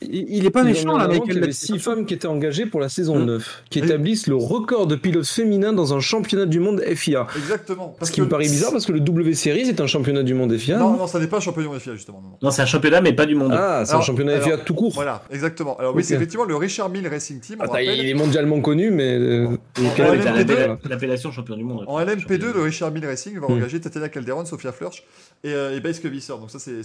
il, 0.00 0.26
il 0.28 0.46
est 0.46 0.50
pas 0.50 0.62
méchant 0.62 0.96
là, 0.96 1.08
Michael. 1.08 1.22
qu'il 1.28 1.34
y 1.34 1.42
avait 1.42 1.52
six 1.52 1.78
femmes 1.78 2.06
qui 2.06 2.14
étaient 2.14 2.28
engagées 2.28 2.66
pour 2.66 2.80
la 2.80 2.88
saison 2.88 3.16
Hum. 3.16 3.24
9, 3.26 3.64
qui 3.70 3.80
Oui. 3.80 3.86
établissent 3.86 4.26
le 4.28 4.36
record 4.36 4.86
de 4.86 4.94
pilotes 4.96 5.26
féminins 5.26 5.72
dans 5.72 5.92
un 5.94 6.00
championnat 6.00 6.46
du 6.46 6.60
monde 6.60 6.80
FIA. 6.94 7.26
Exactement. 7.36 7.96
Ce 8.02 8.10
qui 8.12 8.20
me 8.20 8.28
paraît 8.28 8.44
bizarre 8.44 8.70
parce 8.72 8.86
que 8.86 8.92
le 8.92 9.00
W 9.00 9.34
Series 9.34 9.68
est 9.68 9.80
un 9.80 9.86
championnat 9.86 10.22
du 10.22 10.34
monde 10.34 10.56
FIA. 10.56 10.78
Non, 10.78 10.92
non 10.92 10.96
non, 10.98 11.06
ça 11.06 11.18
n'est 11.18 11.26
pas 11.26 11.38
un 11.38 11.40
champion 11.40 11.72
de 11.72 11.78
FIA, 11.78 11.94
justement. 11.94 12.20
Non, 12.22 12.28
non. 12.30 12.38
Non, 12.42 12.50
c'est 12.50 12.62
un 12.62 12.66
championnat, 12.66 13.00
mais 13.00 13.12
pas 13.12 13.26
du 13.26 13.34
monde. 13.34 13.52
Ah, 13.52 13.82
c'est 13.84 13.94
un 13.94 14.00
championnat 14.00 14.34
alors, 14.34 14.44
FIA 14.46 14.58
tout 14.58 14.74
court. 14.74 14.92
Voilà, 14.94 15.22
exactement. 15.30 15.76
Alors 15.78 15.94
oui, 15.96 16.04
c'est 16.04 16.14
effectivement 16.14 16.44
le 16.44 16.56
Richard 16.56 16.88
Mille 16.90 17.08
Racing 17.08 17.40
Team, 17.40 17.56
on 17.58 17.62
Attends, 17.64 17.72
rappelle. 17.72 17.98
il 17.98 18.08
est 18.08 18.14
mondialement 18.14 18.60
connu, 18.60 18.90
mais. 18.90 19.14
euh, 19.18 19.48
quel 19.74 19.84
Ouais, 19.84 19.90
Ouais, 19.90 19.96
mais 19.96 20.04
est 20.06 20.06
mais 20.06 20.16
le 20.16 20.22
t'as 20.24 20.30
LMP2, 20.32 20.36
rapport, 20.38 20.44
l'appella- 20.46 20.66
là 20.68 20.78
l'appellation 20.90 21.32
champion 21.32 21.56
du 21.56 21.64
monde. 21.64 21.84
En 21.88 21.98
LMP2, 22.00 22.52
le 22.54 22.62
Richard 22.62 22.92
Mille 22.92 23.06
Racing 23.06 23.38
va 23.40 23.48
Mm. 23.48 23.52
engager 23.52 23.80
Tatiana 23.80 24.08
Calderon, 24.08 24.44
Sofia 24.44 24.72
Flörsch 24.72 25.02
et, 25.44 25.52
euh, 25.52 25.76
et 25.76 25.80
Base 25.80 26.00
Visser. 26.00 26.32
Donc 26.34 26.50
ça, 26.50 26.58
c'est, 26.60 26.82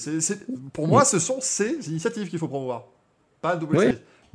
pour 0.74 0.88
moi, 0.88 1.06
ce 1.06 1.20
sont 1.20 1.38
ces 1.42 1.78
initiatives 1.90 2.28
qu'il 2.28 2.40
faut 2.40 2.48
promouvoir, 2.48 2.86
pas 3.44 3.54
un 3.54 3.58
double 3.58 3.78
Oui. 3.78 3.86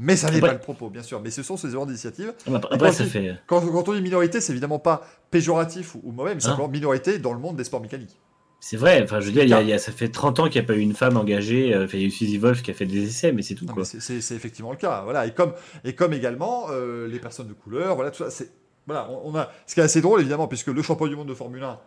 Mais 0.01 0.14
ça 0.14 0.30
n'est 0.30 0.39
pas 0.40 0.52
le 0.52 0.60
propos, 0.60 0.90
bien 0.90 1.02
sûr. 1.02 1.20
Mais 1.20 1.30
ce 1.30 1.43
sont 1.43 1.56
ces 1.56 1.70
genres 1.70 1.85
d'initiatives. 1.86 2.32
Après, 2.47 2.52
Et 2.52 2.74
après, 2.74 2.78
quand 2.90 2.93
ça 2.94 3.02
il- 3.05 3.10
fait. 3.10 3.35
Quand, 3.48 3.60
quand 3.66 3.89
on 3.89 3.94
dit 3.94 4.01
minorité, 4.01 4.40
c'est 4.40 4.52
évidemment 4.52 4.78
pas 4.78 5.02
péjoratif 5.32 5.97
ou, 5.97 6.01
ou 6.05 6.12
mauvais, 6.12 6.36
mais 6.36 6.44
Hein 6.44 6.51
simplement 6.51 6.68
minorité 6.68 7.18
dans 7.18 7.32
le 7.32 7.40
monde 7.40 7.56
des 7.56 7.64
sports 7.64 7.80
mécaniques. 7.80 8.16
C'est 8.60 8.76
vrai, 8.76 9.02
enfin, 9.02 9.18
je 9.20 9.26
veux 9.26 9.32
dire, 9.32 9.43
il 9.43 9.48
y 9.51 9.55
a- 9.55 9.62
il 9.62 9.68
y 9.68 9.72
a- 9.72 9.78
ça 9.78 9.90
fait 9.90 10.09
30 10.09 10.39
ans 10.39 10.44
qu'il 10.48 10.60
n'y 10.60 10.64
a 10.64 10.68
pas 10.68 10.74
eu 10.74 10.80
une 10.80 10.94
femme 10.94 11.16
engagée. 11.16 11.74
euh, 11.74 11.85
Enfin, 11.85 11.97
il 11.97 12.01
y 12.02 12.05
a 12.05 12.06
eu 12.06 12.10
Suzy 12.12 12.39
Wolf 12.39 12.62
qui 12.62 12.70
a 12.70 12.74
fait 12.74 12.86
des 12.86 13.05
essais, 13.09 13.32
mais 13.32 13.43
c'est 13.43 13.55
tout, 13.56 13.66
c'est, 13.85 14.16
effectivement 14.35 14.70
le 14.70 14.76
cas. 14.76 15.02
Voilà. 15.02 15.26
Et 15.26 15.32
comme, 15.32 15.52
et 15.85 15.94
comme 15.97 16.12
également 16.12 16.66
euh, 16.70 17.09
les 17.09 17.18
personnes 17.18 17.48
de 17.48 17.52
couleur, 17.55 17.97
voilà, 17.97 18.10
tout 18.12 18.28
ça. 18.30 18.44
Voilà, 18.86 19.09
on, 19.10 19.32
on 19.32 19.36
a, 19.36 19.51
ce 19.66 19.74
qui 19.74 19.80
est 19.80 19.85
assez 19.85 20.01
drôle, 20.01 20.20
évidemment, 20.20 20.47
puisque 20.48 20.68
le 20.68 20.80
champion 20.82 21.09
du 21.09 21.16
monde 21.16 21.28
de 21.28 21.35
Formule 21.35 21.62
1 21.64 21.78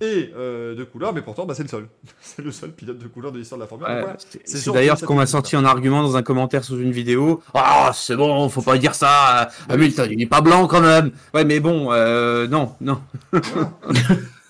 est 0.00 0.32
euh, 0.36 0.74
de 0.74 0.84
couleur, 0.84 1.12
mais 1.12 1.22
pourtant, 1.22 1.46
bah, 1.46 1.54
c'est 1.54 1.62
le 1.62 1.68
seul. 1.68 1.88
c'est 2.20 2.42
le 2.42 2.52
seul 2.52 2.70
pilote 2.72 2.98
de 2.98 3.08
couleur 3.08 3.32
de 3.32 3.38
l'histoire 3.38 3.58
de 3.58 3.64
la 3.64 3.68
Formule 3.68 3.86
1. 3.86 3.90
Ouais, 3.90 3.94
Donc, 3.96 4.04
voilà. 4.04 4.18
c'est- 4.44 4.72
d'ailleurs 4.72 4.98
ce 4.98 5.04
qu'on 5.06 5.14
m'a 5.14 5.26
sorti 5.26 5.56
en 5.56 5.64
argument 5.64 6.02
dans 6.02 6.16
un 6.16 6.22
commentaire 6.22 6.64
sous 6.64 6.78
une 6.78 6.92
vidéo. 6.92 7.42
Ah, 7.54 7.90
c'est 7.94 8.16
bon, 8.16 8.48
faut 8.48 8.62
pas 8.62 8.78
dire 8.78 8.94
ça. 8.94 9.50
Hamilton, 9.68 10.08
il 10.10 10.22
est 10.22 10.26
pas 10.26 10.40
blanc 10.40 10.66
quand 10.66 10.80
même. 10.80 11.10
Ouais, 11.34 11.44
mais 11.44 11.60
bon, 11.60 11.92
euh, 11.92 12.46
non, 12.46 12.74
non. 12.80 13.00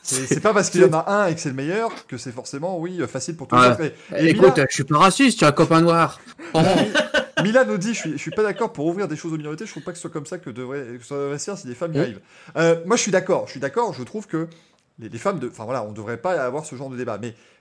C'est, 0.02 0.40
pas 0.40 0.54
parce 0.54 0.70
qu'il 0.70 0.80
y 0.80 0.84
en 0.86 0.92
a 0.94 1.04
un 1.06 1.26
et 1.26 1.34
que 1.34 1.40
c'est 1.40 1.50
le 1.50 1.54
meilleur 1.54 1.90
que 2.06 2.16
c'est 2.16 2.32
forcément, 2.32 2.78
oui, 2.78 2.98
facile 3.06 3.36
pour 3.36 3.46
tout 3.46 3.56
le 3.56 3.60
monde. 3.60 3.92
Et, 4.16 4.24
et 4.24 4.30
Écoute, 4.30 4.54
je 4.56 4.74
suis 4.74 4.84
pas 4.84 4.96
raciste, 4.96 5.38
tu 5.38 5.44
as 5.44 5.48
un 5.48 5.52
copain 5.52 5.82
noir. 5.82 6.18
Oh. 6.54 6.62
Mila 7.42 7.64
nous 7.64 7.76
dit, 7.78 7.94
je 7.94 7.98
suis, 8.00 8.12
je 8.12 8.16
suis 8.16 8.30
pas 8.30 8.42
d'accord 8.42 8.72
pour 8.72 8.86
ouvrir 8.86 9.06
des 9.06 9.16
choses 9.16 9.32
aux 9.32 9.36
minorités. 9.36 9.66
Je 9.66 9.70
trouve 9.70 9.82
pas 9.82 9.90
que 9.92 9.98
ce 9.98 10.02
soit 10.02 10.10
comme 10.10 10.26
ça 10.26 10.38
que 10.38 10.50
devrait, 10.50 10.98
que 10.98 11.04
ça 11.04 11.14
devrait 11.14 11.38
se 11.38 11.44
faire 11.44 11.58
si 11.58 11.66
des 11.66 11.74
femmes 11.74 11.92
y 11.92 11.96
Oui. 11.98 12.02
arrivent. 12.02 12.20
Euh, 12.56 12.76
moi, 12.86 12.96
je 12.96 13.02
suis 13.02 13.12
d'accord. 13.12 13.44
Je 13.46 13.52
suis 13.52 13.60
d'accord. 13.60 13.92
Je 13.92 14.02
trouve 14.02 14.26
que 14.26 14.48
les, 14.98 15.08
les 15.08 15.18
femmes, 15.18 15.38
de, 15.38 15.48
enfin 15.48 15.64
voilà, 15.64 15.82
on 15.84 15.92
devrait 15.92 16.16
pas 16.16 16.32
avoir 16.42 16.64
ce 16.64 16.74
genre 16.76 16.90
de 16.90 16.96
débat. 16.96 17.18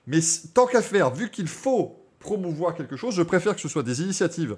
Mais, 0.08 0.20
tant 0.54 0.66
qu'à 0.66 0.82
faire, 0.82 1.14
vu 1.14 1.30
qu'il 1.30 1.48
faut 1.48 1.96
promouvoir 2.20 2.74
quelque 2.76 2.96
chose, 2.98 3.14
je 3.16 3.22
préfère 3.24 3.56
que 3.56 3.62
ce 3.62 3.68
soit 3.68 3.84
des 3.84 4.02
initiatives 4.02 4.58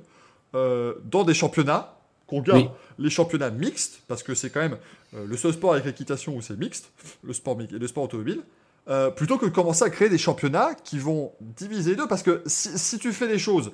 euh, 0.56 0.94
dans 1.06 1.24
des 1.24 1.34
championnats, 1.34 1.96
qu'on 2.28 2.42
garde 2.42 2.62
Oui. 2.62 2.70
les 3.00 3.10
championnats 3.10 3.50
mixtes, 3.50 4.02
parce 4.08 4.24
que 4.24 4.36
c'est 4.36 4.50
quand 4.50 4.60
même 4.62 4.78
euh, 5.16 5.26
le 5.26 5.36
seul 5.38 5.52
sport 5.54 5.74
avec 5.74 5.86
l'équitation 5.86 6.36
où 6.36 6.42
c'est 6.42 6.58
mixte, 6.58 6.92
le 7.24 7.34
sport, 7.34 7.58
le 7.60 7.88
sport 7.88 8.04
automobile. 8.04 8.42
euh, 8.88 9.10
plutôt 9.12 9.38
que 9.38 9.46
de 9.46 9.52
commencer 9.52 9.84
à 9.84 9.90
créer 9.90 10.10
des 10.10 10.18
championnats 10.18 10.74
qui 10.84 11.00
vont 11.00 11.32
diviser 11.42 11.92
les 11.92 11.96
deux, 11.98 12.08
parce 12.08 12.24
que 12.24 12.42
si, 12.46 12.78
si 12.78 12.98
tu 13.00 13.12
fais 13.14 13.28
les 13.28 13.40
choses 13.40 13.72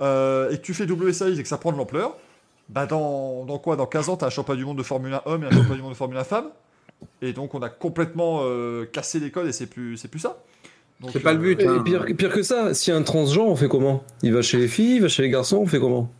et 0.00 0.04
que 0.56 0.60
tu 0.62 0.74
fais 0.74 0.84
WSI 0.84 1.38
et 1.38 1.42
que 1.42 1.48
ça 1.48 1.58
prend 1.58 1.72
de 1.72 1.76
l'ampleur, 1.76 2.16
bah 2.68 2.86
dans, 2.86 3.44
dans 3.46 3.58
quoi? 3.58 3.76
Dans 3.76 3.86
15 3.86 4.10
ans, 4.10 4.16
tu 4.16 4.24
as 4.24 4.28
un 4.28 4.30
championnat 4.30 4.58
du 4.58 4.64
monde 4.66 4.78
de 4.78 4.82
Formule 4.82 5.12
1 5.14 5.22
homme 5.24 5.42
et 5.44 5.46
un 5.46 5.50
championnat 5.50 5.76
du 5.76 5.82
monde 5.82 5.92
de 5.92 5.96
Formule 5.96 6.18
1 6.18 6.24
femme? 6.24 6.50
Et 7.22 7.32
donc, 7.32 7.54
on 7.54 7.60
a 7.60 7.68
complètement 7.68 8.40
euh, 8.42 8.84
cassé 8.84 9.20
les 9.20 9.30
codes 9.30 9.46
et 9.46 9.52
c'est 9.52 9.66
plus, 9.66 9.96
c'est 9.96 10.08
plus 10.08 10.20
ça. 10.20 10.42
C'est 11.12 11.20
pas 11.20 11.32
le 11.32 11.38
but, 11.38 11.60
Et 11.60 11.66
hein. 11.66 11.82
pire, 11.84 12.04
pire 12.16 12.32
que 12.32 12.42
ça, 12.42 12.74
si 12.74 12.90
un 12.90 13.02
transgenre, 13.02 13.48
on 13.48 13.56
fait 13.56 13.68
comment? 13.68 14.02
Il 14.22 14.32
va 14.34 14.42
chez 14.42 14.58
les 14.58 14.68
filles, 14.68 14.96
il 14.96 15.02
va 15.02 15.08
chez 15.08 15.22
les 15.22 15.30
garçons, 15.30 15.58
on 15.58 15.66
fait 15.66 15.78
comment? 15.78 16.10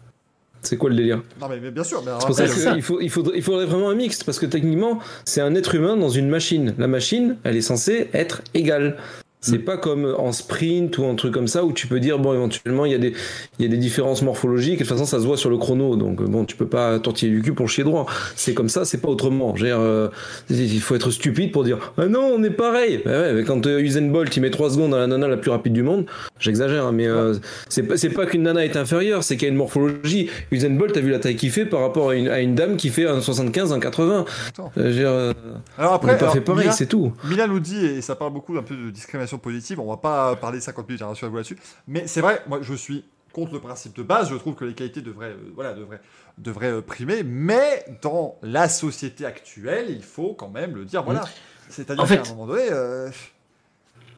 C'est 0.62 0.76
quoi 0.76 0.90
le 0.90 0.96
délire? 0.96 1.22
Non, 1.40 1.48
mais, 1.48 1.58
mais 1.60 1.70
bien 1.70 1.84
sûr. 1.84 2.02
Mais 2.04 2.12
C'est 2.20 2.26
pour 2.26 2.34
ça 2.36 2.72
qu'il 2.74 2.82
faut, 2.82 3.00
il 3.00 3.10
faudrait, 3.10 3.36
il 3.36 3.42
faudrait 3.42 3.66
vraiment 3.66 3.90
un 3.90 3.94
mixte, 3.94 4.24
parce 4.24 4.38
que 4.38 4.46
techniquement, 4.46 5.00
c'est 5.24 5.40
un 5.40 5.54
être 5.54 5.74
humain 5.74 5.96
dans 5.96 6.10
une 6.10 6.28
machine. 6.28 6.74
La 6.78 6.86
machine, 6.86 7.36
elle 7.44 7.56
est 7.56 7.60
censée 7.60 8.08
être 8.12 8.42
égale. 8.54 8.98
C'est 9.40 9.58
pas 9.60 9.76
comme 9.76 10.14
en 10.18 10.32
sprint 10.32 10.98
ou 10.98 11.04
un 11.04 11.14
truc 11.14 11.32
comme 11.32 11.46
ça 11.46 11.64
où 11.64 11.72
tu 11.72 11.86
peux 11.86 12.00
dire 12.00 12.18
bon 12.18 12.34
éventuellement 12.34 12.86
il 12.86 12.92
y 12.92 12.94
a 12.94 12.98
des 12.98 13.12
il 13.58 13.64
y 13.64 13.68
a 13.68 13.70
des 13.70 13.76
différences 13.76 14.22
morphologiques. 14.22 14.74
Et 14.74 14.84
de 14.84 14.88
toute 14.88 14.88
façon 14.88 15.04
ça 15.04 15.20
se 15.20 15.26
voit 15.26 15.36
sur 15.36 15.50
le 15.50 15.58
chrono. 15.58 15.96
Donc 15.96 16.22
bon 16.22 16.44
tu 16.44 16.56
peux 16.56 16.66
pas 16.66 16.98
tortiller 16.98 17.32
du 17.32 17.42
cul 17.42 17.52
pour 17.52 17.68
chier 17.68 17.84
droit. 17.84 18.06
C'est 18.34 18.54
comme 18.54 18.68
ça 18.68 18.84
c'est 18.84 19.00
pas 19.00 19.08
autrement. 19.08 19.54
Euh, 19.62 20.08
il 20.50 20.80
faut 20.80 20.94
être 20.94 21.10
stupide 21.10 21.52
pour 21.52 21.64
dire 21.64 21.92
ah 21.96 22.06
non 22.06 22.32
on 22.34 22.42
est 22.42 22.50
pareil. 22.50 23.00
Bah 23.04 23.10
ouais, 23.12 23.32
mais 23.34 23.44
quand 23.44 23.66
euh, 23.66 23.78
Usain 23.78 24.08
Bolt 24.08 24.34
il 24.36 24.40
met 24.40 24.50
3 24.50 24.70
secondes 24.70 24.94
à 24.94 24.98
la 24.98 25.06
nana 25.06 25.28
la 25.28 25.36
plus 25.36 25.50
rapide 25.50 25.72
du 25.72 25.82
monde 25.82 26.06
j'exagère 26.40 26.86
hein, 26.86 26.92
mais 26.92 27.06
euh, 27.06 27.34
c'est 27.68 27.82
pas 27.82 27.96
c'est 27.96 28.10
pas 28.10 28.26
qu'une 28.26 28.42
nana 28.42 28.64
est 28.64 28.76
inférieure 28.76 29.24
c'est 29.24 29.36
qu'il 29.36 29.46
y 29.46 29.50
a 29.50 29.52
une 29.52 29.58
morphologie. 29.58 30.30
Usain 30.50 30.70
Bolt 30.70 30.92
t'as 30.92 31.00
vu 31.00 31.10
la 31.10 31.18
taille 31.18 31.36
qu'il 31.36 31.50
fait 31.50 31.66
par 31.66 31.80
rapport 31.80 32.10
à 32.10 32.14
une, 32.14 32.28
à 32.28 32.40
une 32.40 32.54
dame 32.54 32.76
qui 32.76 32.88
fait 32.90 33.06
un 33.06 33.20
75 33.20 33.72
un 33.72 33.80
80 33.80 34.24
Attends. 34.48 34.72
Je 34.76 34.82
veux 34.82 34.92
dire, 34.92 35.10
euh, 35.10 35.32
Alors 35.76 35.92
on 35.92 35.94
après, 35.96 36.12
n'est 36.12 36.18
pas 36.18 36.24
alors, 36.24 36.34
fait 36.34 36.40
pareil 36.40 36.68
c'est 36.72 36.86
tout. 36.86 37.12
Mila 37.24 37.46
nous 37.46 37.60
dit, 37.60 37.84
et 37.84 38.00
ça 38.00 38.16
parle 38.16 38.32
beaucoup 38.32 38.56
un 38.56 38.62
peu 38.62 38.74
de 38.74 38.90
discrimination 38.90 39.27
positive, 39.36 39.78
on 39.80 39.86
va 39.90 39.98
pas 39.98 40.34
parler 40.36 40.60
50 40.60 40.88
minutes, 40.88 41.02
rassurez-vous 41.02 41.36
là-dessus, 41.36 41.58
mais 41.86 42.06
c'est 42.06 42.22
vrai, 42.22 42.40
moi 42.48 42.60
je 42.62 42.72
suis 42.72 43.04
contre 43.34 43.52
le 43.52 43.60
principe 43.60 43.94
de 43.94 44.02
base, 44.02 44.30
je 44.30 44.36
trouve 44.36 44.54
que 44.54 44.64
les 44.64 44.72
qualités 44.72 45.02
devraient, 45.02 45.32
euh, 45.32 45.52
voilà, 45.54 45.74
devraient, 45.74 46.00
devraient 46.38 46.72
euh, 46.72 46.80
primer, 46.80 47.22
mais 47.22 47.84
dans 48.00 48.36
la 48.42 48.70
société 48.70 49.26
actuelle, 49.26 49.86
il 49.90 50.02
faut 50.02 50.32
quand 50.32 50.48
même 50.48 50.74
le 50.74 50.86
dire, 50.86 51.02
voilà. 51.02 51.24
C'est-à-dire 51.68 52.02
En 52.02 52.06
fait- 52.06 52.22
qu'à 52.22 52.30
un 52.30 52.32
moment 52.34 52.46
donné, 52.46 52.68
euh, 52.72 53.10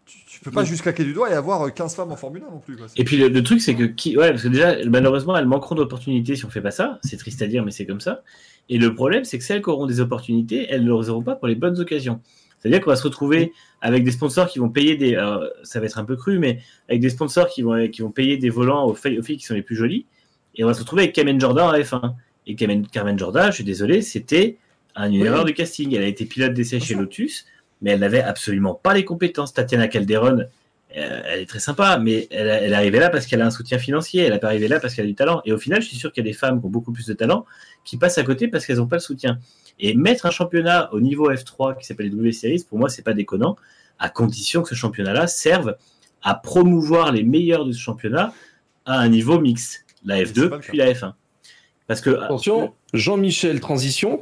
tu, 0.07 0.19
tu 0.27 0.41
peux 0.41 0.51
pas 0.53 0.65
juste 0.65 0.83
claquer 0.83 1.05
du 1.05 1.13
doigt 1.13 1.29
et 1.31 1.35
avoir 1.35 1.67
euh, 1.67 1.71
15 1.71 1.95
femmes 1.97 2.13
en 2.13 2.17
Formule 2.17 2.43
1 2.49 2.51
non 2.53 2.59
plus. 2.61 2.77
Quoi. 2.77 2.87
Et 2.97 3.05
puis 3.05 3.17
le, 3.17 3.29
le 3.29 3.43
truc, 3.43 3.61
c'est 3.61 3.75
que 3.75 3.83
qui, 3.85 4.17
ouais, 4.17 4.31
parce 4.31 4.43
que 4.45 4.49
déjà, 4.49 4.77
malheureusement, 4.89 5.37
elles 5.37 5.47
manqueront 5.47 5.75
d'opportunités 5.75 6.37
si 6.37 6.45
on 6.45 6.51
fait 6.51 6.61
pas 6.63 6.71
ça. 6.71 6.99
C'est 7.03 7.17
triste 7.17 7.43
à 7.43 7.47
dire, 7.47 7.65
mais 7.65 7.71
c'est 7.73 7.87
comme 7.87 8.01
ça. 8.01 8.23
Et 8.69 8.79
le 8.79 8.95
problème, 8.95 9.25
c'est 9.25 9.39
que 9.39 9.45
celles 9.45 9.63
qui 9.63 9.69
auront 9.71 9.87
des 9.87 10.01
opportunités, 10.01 10.67
elles 10.71 10.85
ne 10.85 10.97
les 11.01 11.11
auront 11.11 11.23
pas 11.23 11.35
pour 11.35 11.49
les 11.49 11.57
bonnes 11.57 11.79
occasions. 11.81 12.21
C'est-à-dire 12.61 12.81
qu'on 12.81 12.91
va 12.91 12.97
se 12.97 13.03
retrouver 13.05 13.53
avec 13.81 14.05
des 14.05 14.11
sponsors 14.11 14.47
qui 14.49 14.59
vont 14.59 14.69
payer 14.69 14.97
des, 14.97 15.17
alors, 15.17 15.45
ça 15.63 15.81
va 15.81 15.87
être 15.87 15.99
un 15.99 16.05
peu 16.05 16.15
cru, 16.17 16.39
mais 16.39 16.61
avec 16.89 17.01
des 17.01 17.09
sponsors 17.11 17.49
qui 17.49 17.63
vont, 17.63 17.89
qui 17.89 18.03
vont 18.03 18.11
payer 18.11 18.37
des 18.37 18.51
volants 18.51 18.85
aux 18.87 18.95
filles, 18.95 19.19
aux 19.19 19.23
filles 19.23 19.39
qui 19.39 19.47
sont 19.47 19.55
les 19.55 19.63
plus 19.63 19.77
jolies. 19.77 20.05
Et 20.57 20.65
on 20.65 20.67
va 20.67 20.75
se 20.75 20.81
retrouver 20.81 21.03
avec 21.05 21.15
Carmen 21.15 21.41
Jordan 21.41 21.65
en 21.69 21.73
F1. 21.73 22.15
Et 22.47 22.55
Carmen, 22.55 22.87
Carmen 22.87 23.19
Jordan, 23.19 23.47
je 23.51 23.57
suis 23.57 23.65
désolé, 23.65 24.03
c'était 24.03 24.57
un- 24.97 25.11
une 25.11 25.21
Oui. 25.23 25.27
erreur 25.27 25.45
du 25.45 25.55
casting. 25.55 25.95
Elle 25.95 26.03
a 26.03 26.07
été 26.07 26.25
pilote 26.27 26.53
d'essai 26.53 26.81
chez. 26.81 26.95
Lotus, 26.95 27.47
mais 27.81 27.93
elle 27.93 28.01
n'avait 28.01 28.21
absolument 28.23 28.75
pas 28.75 28.93
les 28.93 29.05
compétences. 29.05 29.55
Tatiana 29.55 29.89
Calderon, 29.89 30.41
euh, 30.41 31.23
elle 31.27 31.41
est 31.41 31.47
très 31.47 31.61
sympa, 31.61 31.99
mais 31.99 32.27
elle, 32.31 32.49
elle 32.49 32.73
est 32.73 32.77
arrivée 32.77 32.99
là 32.99 33.09
parce 33.09 33.27
qu'elle 33.27 33.41
a 33.41 33.47
un 33.47 33.51
soutien 33.51 33.79
financier. 33.79 34.23
Elle 34.25 34.33
n'est 34.33 34.39
pas 34.39 34.49
arrivée 34.49 34.69
là 34.69 34.81
parce 34.81 34.95
qu'elle 34.95 35.05
a 35.07 35.09
du 35.09 35.15
talent. 35.15 35.41
Et 35.47 35.53
au 35.53 35.59
final, 35.59 35.81
je 35.81 35.87
suis 35.89 35.97
sûr 35.97 36.13
qu'il 36.13 36.25
y 36.25 36.29
a 36.29 36.31
des 36.31 36.37
femmes 36.37 36.61
qui 36.61 36.67
ont 36.67 36.71
beaucoup 36.71 36.93
plus 36.93 37.07
de 37.07 37.15
talent 37.15 37.47
qui 37.85 37.97
passent 37.97 38.19
à 38.19 38.23
côté 38.25 38.49
parce 38.49 38.67
qu'elles 38.67 38.77
n'ont 38.79 38.87
pas 38.89 38.97
le 38.97 39.01
soutien. 39.01 39.39
Et 39.79 39.95
mettre 39.95 40.27
un 40.27 40.31
championnat 40.31 40.93
au 40.93 41.01
niveau 41.01 41.33
F3 41.33 41.79
qui 41.79 41.87
s'appelle 41.87 42.07
les 42.07 42.13
W 42.13 42.33
Series, 42.33 42.65
pour 42.69 42.79
moi, 42.79 42.89
c'est 42.89 43.03
pas 43.03 43.15
déconnant, 43.15 43.57
à 43.99 44.09
condition 44.09 44.63
que 44.63 44.69
ce 44.69 44.75
championnat-là 44.75 45.27
serve 45.27 45.77
à 46.23 46.35
promouvoir 46.35 47.13
les 47.13 47.23
meilleurs 47.23 47.65
de 47.65 47.73
ce 47.73 47.79
championnat 47.79 48.33
à 48.85 48.99
un 48.99 49.09
niveau 49.09 49.39
mix, 49.41 49.85
la 50.05 50.17
C'est 50.17 50.25
F2 50.25 50.49
pas 50.49 50.57
le 50.57 50.63
puis 50.63 50.79
la 50.79 50.93
F1. 50.93 51.13
Parce 51.87 52.01
que 52.01 52.11
Attention, 52.11 52.73
Jean-Michel 52.93 53.61
Transition, 53.61 54.21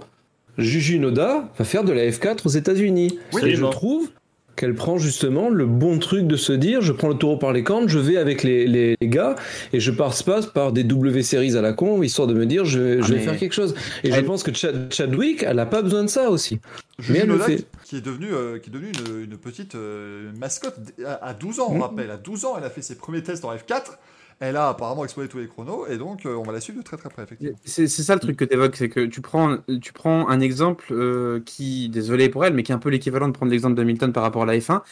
Juju 0.57 0.99
Noda 0.99 1.53
va 1.57 1.65
faire 1.65 1.85
de 1.85 1.93
la 1.93 2.09
F4 2.09 2.47
aux 2.47 2.51
États-Unis. 2.51 3.19
Oui, 3.33 3.43
et 3.45 3.57
je 3.57 3.65
trouve 3.65 4.11
qu'elle 4.59 4.75
prend 4.75 4.99
justement 4.99 5.49
le 5.49 5.65
bon 5.67 5.99
truc 5.99 6.27
de 6.27 6.37
se 6.37 6.53
dire 6.53 6.83
je 6.83 6.93
prends 6.93 7.09
le 7.09 7.15
taureau 7.15 7.37
par 7.39 7.53
les 7.53 7.63
cornes, 7.63 7.89
je 7.89 7.99
vais 7.99 8.17
avec 8.19 8.43
les, 8.43 8.67
les, 8.67 8.97
les 9.01 9.09
gars 9.09 9.37
et 9.73 9.81
je 9.81 9.91
passe 9.91 10.23
pas 10.23 10.43
par 10.43 10.73
des 10.73 10.85
W 10.85 11.23
series 11.23 11.57
à 11.57 11.63
la 11.63 11.73
con 11.73 12.03
histoire 12.03 12.27
de 12.29 12.35
me 12.35 12.45
dire 12.45 12.65
je, 12.65 12.79
vais- 12.81 12.99
Ah, 13.01 13.07
je 13.07 13.13
vais 13.15 13.19
mais- 13.21 13.25
faire 13.25 13.39
quelque 13.39 13.55
chose. 13.55 13.75
Et 14.05 14.13
je 14.13 14.21
pense 14.21 14.43
que 14.43 14.53
Chad- 14.53 14.93
Chadwick, 14.93 15.43
elle 15.45 15.59
a 15.61 15.67
pas 15.67 15.81
besoin 15.83 16.03
de 16.03 16.09
ça 16.09 16.29
aussi. 16.31 16.61
Juju 16.99 17.13
Mais 17.13 17.19
elle 17.21 17.29
le 17.29 17.39
fait. 17.39 17.65
qui 17.85 17.97
est 17.97 18.01
devenue, 18.05 18.33
euh, 18.33 18.59
qui 18.59 18.71
est 18.71 18.73
devenue 18.73 18.91
une, 19.15 19.23
une 19.31 19.37
petite 19.39 19.77
euh, 19.77 20.31
mascotte 20.39 20.77
à, 21.07 21.27
à 21.29 21.35
12 21.35 21.61
ans, 21.61 21.69
on 21.71 21.75
Mhm. 21.77 21.83
rappelle. 21.83 22.11
À 22.11 22.17
12 22.17 22.45
ans, 22.45 22.55
elle 22.59 22.65
a 22.65 22.71
fait 22.71 22.83
ses 22.83 22.97
premiers 22.97 23.23
tests 23.23 23.45
en 23.45 23.55
F4. 23.55 23.99
Elle 24.41 24.57
a 24.57 24.69
apparemment 24.69 25.05
explosé 25.05 25.29
tous 25.29 25.39
les 25.39 25.49
chronos 25.49 25.87
et 25.89 25.99
donc 25.99 26.25
euh, 26.25 26.37
on 26.37 26.45
va 26.45 26.53
la 26.53 26.61
suivre 26.61 26.79
de 26.79 26.85
très 26.85 26.97
très 26.97 27.09
près, 27.09 27.25
effectivement. 27.25 27.57
C'est 27.65 27.89
ça 27.89 28.15
le 28.15 28.21
truc 28.21 28.37
que 28.37 28.45
tu 28.45 28.55
évoques, 28.55 28.77
c'est 28.77 28.89
que 28.89 29.07
tu 29.07 29.21
prends, 29.21 29.59
tu 29.83 29.93
prends 29.93 30.29
un 30.29 30.41
exemple 30.41 30.87
euh, 30.93 31.41
qui, 31.45 31.89
désolé 31.89 32.29
pour 32.29 32.45
elle, 32.45 32.55
mais 32.55 32.63
qui 32.63 32.71
est 32.71 32.75
un 32.75 32.79
peu 32.79 32.91
l'équivalent 32.91 33.27
de 33.27 33.33
prendre 33.33 33.51
l'exemple 33.51 33.75
d'Hamilton 33.75 34.13
par 34.13 34.23
rapport 34.23 34.43
à 34.43 34.47
la 34.47 34.57
F1. 34.57 34.83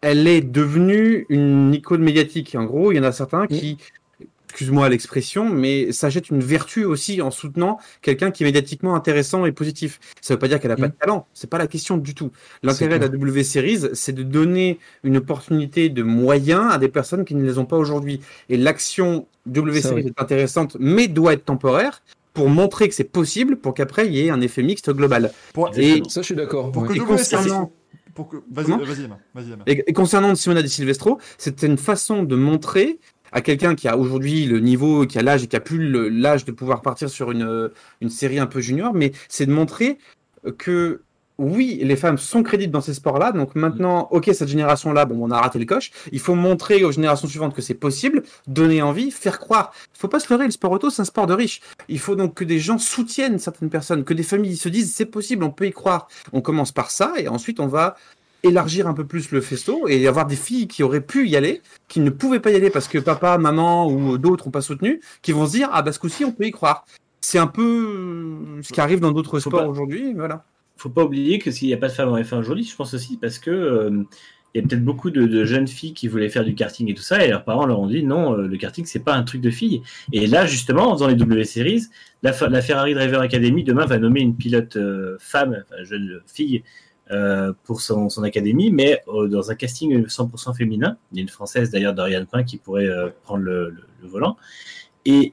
Elle 0.00 0.26
est 0.26 0.40
devenue 0.40 1.24
une 1.28 1.72
icône 1.72 2.02
médiatique. 2.02 2.54
En 2.56 2.64
gros, 2.64 2.92
il 2.92 2.96
y 2.96 3.00
en 3.00 3.04
a 3.04 3.12
certains 3.12 3.46
qui, 3.46 3.78
excuse-moi 4.56 4.88
l'expression, 4.88 5.50
mais 5.50 5.92
s'achètent 5.92 6.30
une 6.30 6.40
vertu 6.40 6.86
aussi 6.86 7.20
en 7.20 7.30
soutenant 7.30 7.78
quelqu'un 8.00 8.30
qui 8.30 8.42
est 8.42 8.46
médiatiquement 8.46 8.94
intéressant 8.94 9.44
et 9.44 9.52
positif. 9.52 10.00
Ça 10.22 10.32
veut 10.32 10.38
pas 10.38 10.48
dire 10.48 10.58
qu'elle 10.60 10.70
a 10.70 10.76
pas 10.76 10.86
Mm. 10.86 10.92
de 10.92 10.96
talent, 10.98 11.26
c'est 11.34 11.50
pas 11.50 11.58
la 11.58 11.66
question 11.66 11.98
du 11.98 12.14
tout. 12.14 12.30
L'intérêt 12.62 12.96
de 12.98 13.02
la 13.04 13.08
W 13.10 13.44
Series, 13.44 13.80
c'est 13.92 14.14
de 14.14 14.22
donner 14.22 14.78
une 15.04 15.18
opportunité 15.18 15.90
de 15.90 16.02
moyens 16.02 16.72
à 16.72 16.78
des 16.78 16.88
personnes 16.88 17.26
qui 17.26 17.34
ne 17.34 17.44
les 17.44 17.58
ont 17.58 17.66
pas 17.66 17.76
aujourd'hui. 17.76 18.20
Et 18.48 18.56
l'action 18.56 19.26
W 19.44 19.82
Ça, 19.82 19.90
Series 19.90 20.04
oui. 20.04 20.12
est 20.16 20.22
intéressante, 20.22 20.78
mais 20.80 21.06
doit 21.06 21.34
être 21.34 21.44
temporaire 21.44 22.02
pour 22.32 22.48
montrer 22.48 22.88
que 22.88 22.94
c'est 22.94 23.04
possible, 23.04 23.56
pour 23.56 23.74
qu'après 23.74 24.06
il 24.06 24.14
y 24.14 24.26
ait 24.26 24.30
un 24.30 24.40
effet 24.40 24.62
mixte 24.62 24.90
global. 24.90 25.32
Pour, 25.52 25.68
Exactement. 25.68 26.08
Ça, 26.08 26.20
je 26.22 26.26
suis 26.26 26.34
d'accord. 26.34 26.72
pour 26.72 26.86
que 26.86 26.94
Et 26.94 26.98
concernant- 26.98 27.72
pour 28.14 28.28
que... 28.28 28.36
Vas-y, 28.50 28.64
Comment 28.64 28.78
vas-y. 28.78 29.06
Vas-y. 29.34 29.54
Et, 29.66 29.84
et 29.90 29.92
concernant 29.92 30.34
Simona 30.34 30.62
Di 30.62 30.70
Silvestro, 30.70 31.18
c'était 31.36 31.66
une 31.66 31.76
façon 31.76 32.22
de 32.22 32.34
montrer 32.34 32.98
à 33.36 33.42
quelqu'un 33.42 33.74
qui 33.74 33.86
a 33.86 33.98
aujourd'hui 33.98 34.46
le 34.46 34.60
niveau, 34.60 35.04
qui 35.04 35.18
a 35.18 35.22
l'âge 35.22 35.44
et 35.44 35.46
qui 35.46 35.56
a 35.56 35.60
plus 35.60 35.90
l'âge 36.10 36.46
de 36.46 36.52
pouvoir 36.52 36.80
partir 36.80 37.10
sur 37.10 37.30
une, 37.30 37.42
euh, 37.42 37.68
une 38.00 38.08
série 38.08 38.38
un 38.38 38.46
peu 38.46 38.62
junior, 38.62 38.94
mais 38.94 39.12
c'est 39.28 39.44
de 39.44 39.52
montrer 39.52 39.98
que 40.56 41.02
oui, 41.36 41.78
les 41.82 41.96
femmes 41.96 42.16
sont 42.16 42.42
crédibles 42.42 42.72
dans 42.72 42.80
ces 42.80 42.94
sports-là. 42.94 43.32
Donc 43.32 43.54
maintenant, 43.54 44.08
ok, 44.10 44.30
cette 44.32 44.48
génération-là, 44.48 45.04
bon, 45.04 45.16
on 45.20 45.30
a 45.30 45.38
raté 45.38 45.58
le 45.58 45.66
coche. 45.66 45.90
Il 46.12 46.20
faut 46.20 46.34
montrer 46.34 46.82
aux 46.82 46.92
générations 46.92 47.28
suivantes 47.28 47.54
que 47.54 47.60
c'est 47.60 47.74
possible, 47.74 48.22
donner 48.46 48.80
envie, 48.80 49.10
faire 49.10 49.38
croire. 49.38 49.74
Il 49.94 49.98
faut 49.98 50.08
pas 50.08 50.18
se 50.18 50.32
leurrer, 50.32 50.46
le 50.46 50.50
sport 50.50 50.72
auto, 50.72 50.88
c'est 50.88 51.02
un 51.02 51.04
sport 51.04 51.26
de 51.26 51.34
riches. 51.34 51.60
Il 51.90 51.98
faut 51.98 52.16
donc 52.16 52.32
que 52.32 52.44
des 52.44 52.58
gens 52.58 52.78
soutiennent 52.78 53.38
certaines 53.38 53.68
personnes, 53.68 54.04
que 54.04 54.14
des 54.14 54.22
familles 54.22 54.56
se 54.56 54.70
disent 54.70 54.94
c'est 54.94 55.04
possible, 55.04 55.44
on 55.44 55.50
peut 55.50 55.66
y 55.66 55.72
croire. 55.72 56.08
On 56.32 56.40
commence 56.40 56.72
par 56.72 56.90
ça 56.90 57.12
et 57.18 57.28
ensuite 57.28 57.60
on 57.60 57.66
va 57.66 57.96
élargir 58.42 58.86
un 58.86 58.94
peu 58.94 59.04
plus 59.04 59.30
le 59.30 59.40
festo 59.40 59.88
et 59.88 60.06
avoir 60.06 60.26
des 60.26 60.36
filles 60.36 60.68
qui 60.68 60.82
auraient 60.82 61.00
pu 61.00 61.28
y 61.28 61.36
aller, 61.36 61.62
qui 61.88 62.00
ne 62.00 62.10
pouvaient 62.10 62.40
pas 62.40 62.50
y 62.50 62.56
aller 62.56 62.70
parce 62.70 62.88
que 62.88 62.98
papa, 62.98 63.38
maman 63.38 63.88
ou 63.88 64.18
d'autres 64.18 64.46
n'ont 64.46 64.50
pas 64.52 64.60
soutenu, 64.60 65.00
qui 65.22 65.32
vont 65.32 65.46
se 65.46 65.52
dire 65.52 65.68
ah 65.72 65.82
bah 65.82 65.92
ce 65.92 65.98
coup-ci 65.98 66.24
on 66.24 66.32
peut 66.32 66.46
y 66.46 66.50
croire. 66.50 66.84
C'est 67.20 67.38
un 67.38 67.46
peu 67.46 67.62
euh, 67.62 68.62
ce 68.62 68.72
qui 68.72 68.80
arrive 68.80 69.00
dans 69.00 69.12
d'autres 69.12 69.40
sports 69.40 69.60
pas- 69.60 69.68
aujourd'hui, 69.68 70.14
voilà. 70.14 70.44
faut 70.76 70.90
pas 70.90 71.04
oublier 71.04 71.38
que 71.38 71.50
s'il 71.50 71.68
n'y 71.68 71.74
a 71.74 71.78
pas 71.78 71.88
de 71.88 71.92
femmes 71.92 72.10
en 72.10 72.18
F1 72.18 72.38
aujourd'hui, 72.38 72.64
je 72.64 72.76
pense 72.76 72.94
aussi 72.94 73.16
parce 73.16 73.38
que 73.38 73.50
euh, 73.50 74.04
y 74.56 74.60
a 74.60 74.62
peut-être 74.62 74.84
beaucoup 74.84 75.10
de, 75.10 75.26
de 75.26 75.44
jeunes 75.44 75.68
filles 75.68 75.92
qui 75.92 76.08
voulaient 76.08 76.28
faire 76.28 76.44
du 76.44 76.54
karting 76.54 76.90
et 76.90 76.94
tout 76.94 77.02
ça, 77.02 77.24
et 77.24 77.28
leurs 77.28 77.44
parents 77.44 77.66
leur 77.66 77.78
ont 77.78 77.86
dit 77.86 78.02
non, 78.02 78.34
euh, 78.34 78.46
le 78.46 78.56
karting 78.56 78.84
c'est 78.86 79.04
pas 79.04 79.14
un 79.14 79.22
truc 79.22 79.40
de 79.40 79.50
filles. 79.50 79.82
Et 80.12 80.26
là, 80.26 80.46
justement, 80.46 80.90
en 80.90 80.94
faisant 80.94 81.08
les 81.08 81.14
W 81.14 81.44
Series, 81.44 81.84
la, 82.22 82.32
Ferrari 82.32 82.94
Driver 82.94 83.20
Academy 83.20 83.64
demain 83.64 83.86
va 83.86 83.98
nommer 83.98 84.20
une 84.20 84.36
pilote 84.36 84.76
euh, 84.76 85.16
femme, 85.20 85.62
enfin, 85.64 85.82
jeune 85.84 86.20
fille, 86.26 86.62
pour 87.64 87.80
son, 87.80 88.08
son 88.08 88.22
académie, 88.24 88.70
mais 88.70 89.00
euh, 89.08 89.28
dans 89.28 89.50
un 89.50 89.54
casting 89.54 90.06
100% 90.06 90.54
féminin. 90.56 90.96
Il 91.12 91.18
y 91.18 91.20
a 91.20 91.22
une 91.22 91.28
française 91.28 91.70
d'ailleurs, 91.70 91.94
Dorian 91.94 92.24
Pain, 92.24 92.42
qui 92.42 92.56
pourrait 92.56 92.86
euh, 92.88 93.10
prendre 93.22 93.42
le, 93.44 93.70
le- 93.70 93.84
le 94.02 94.08
volant. 94.08 94.36
Et 95.04 95.32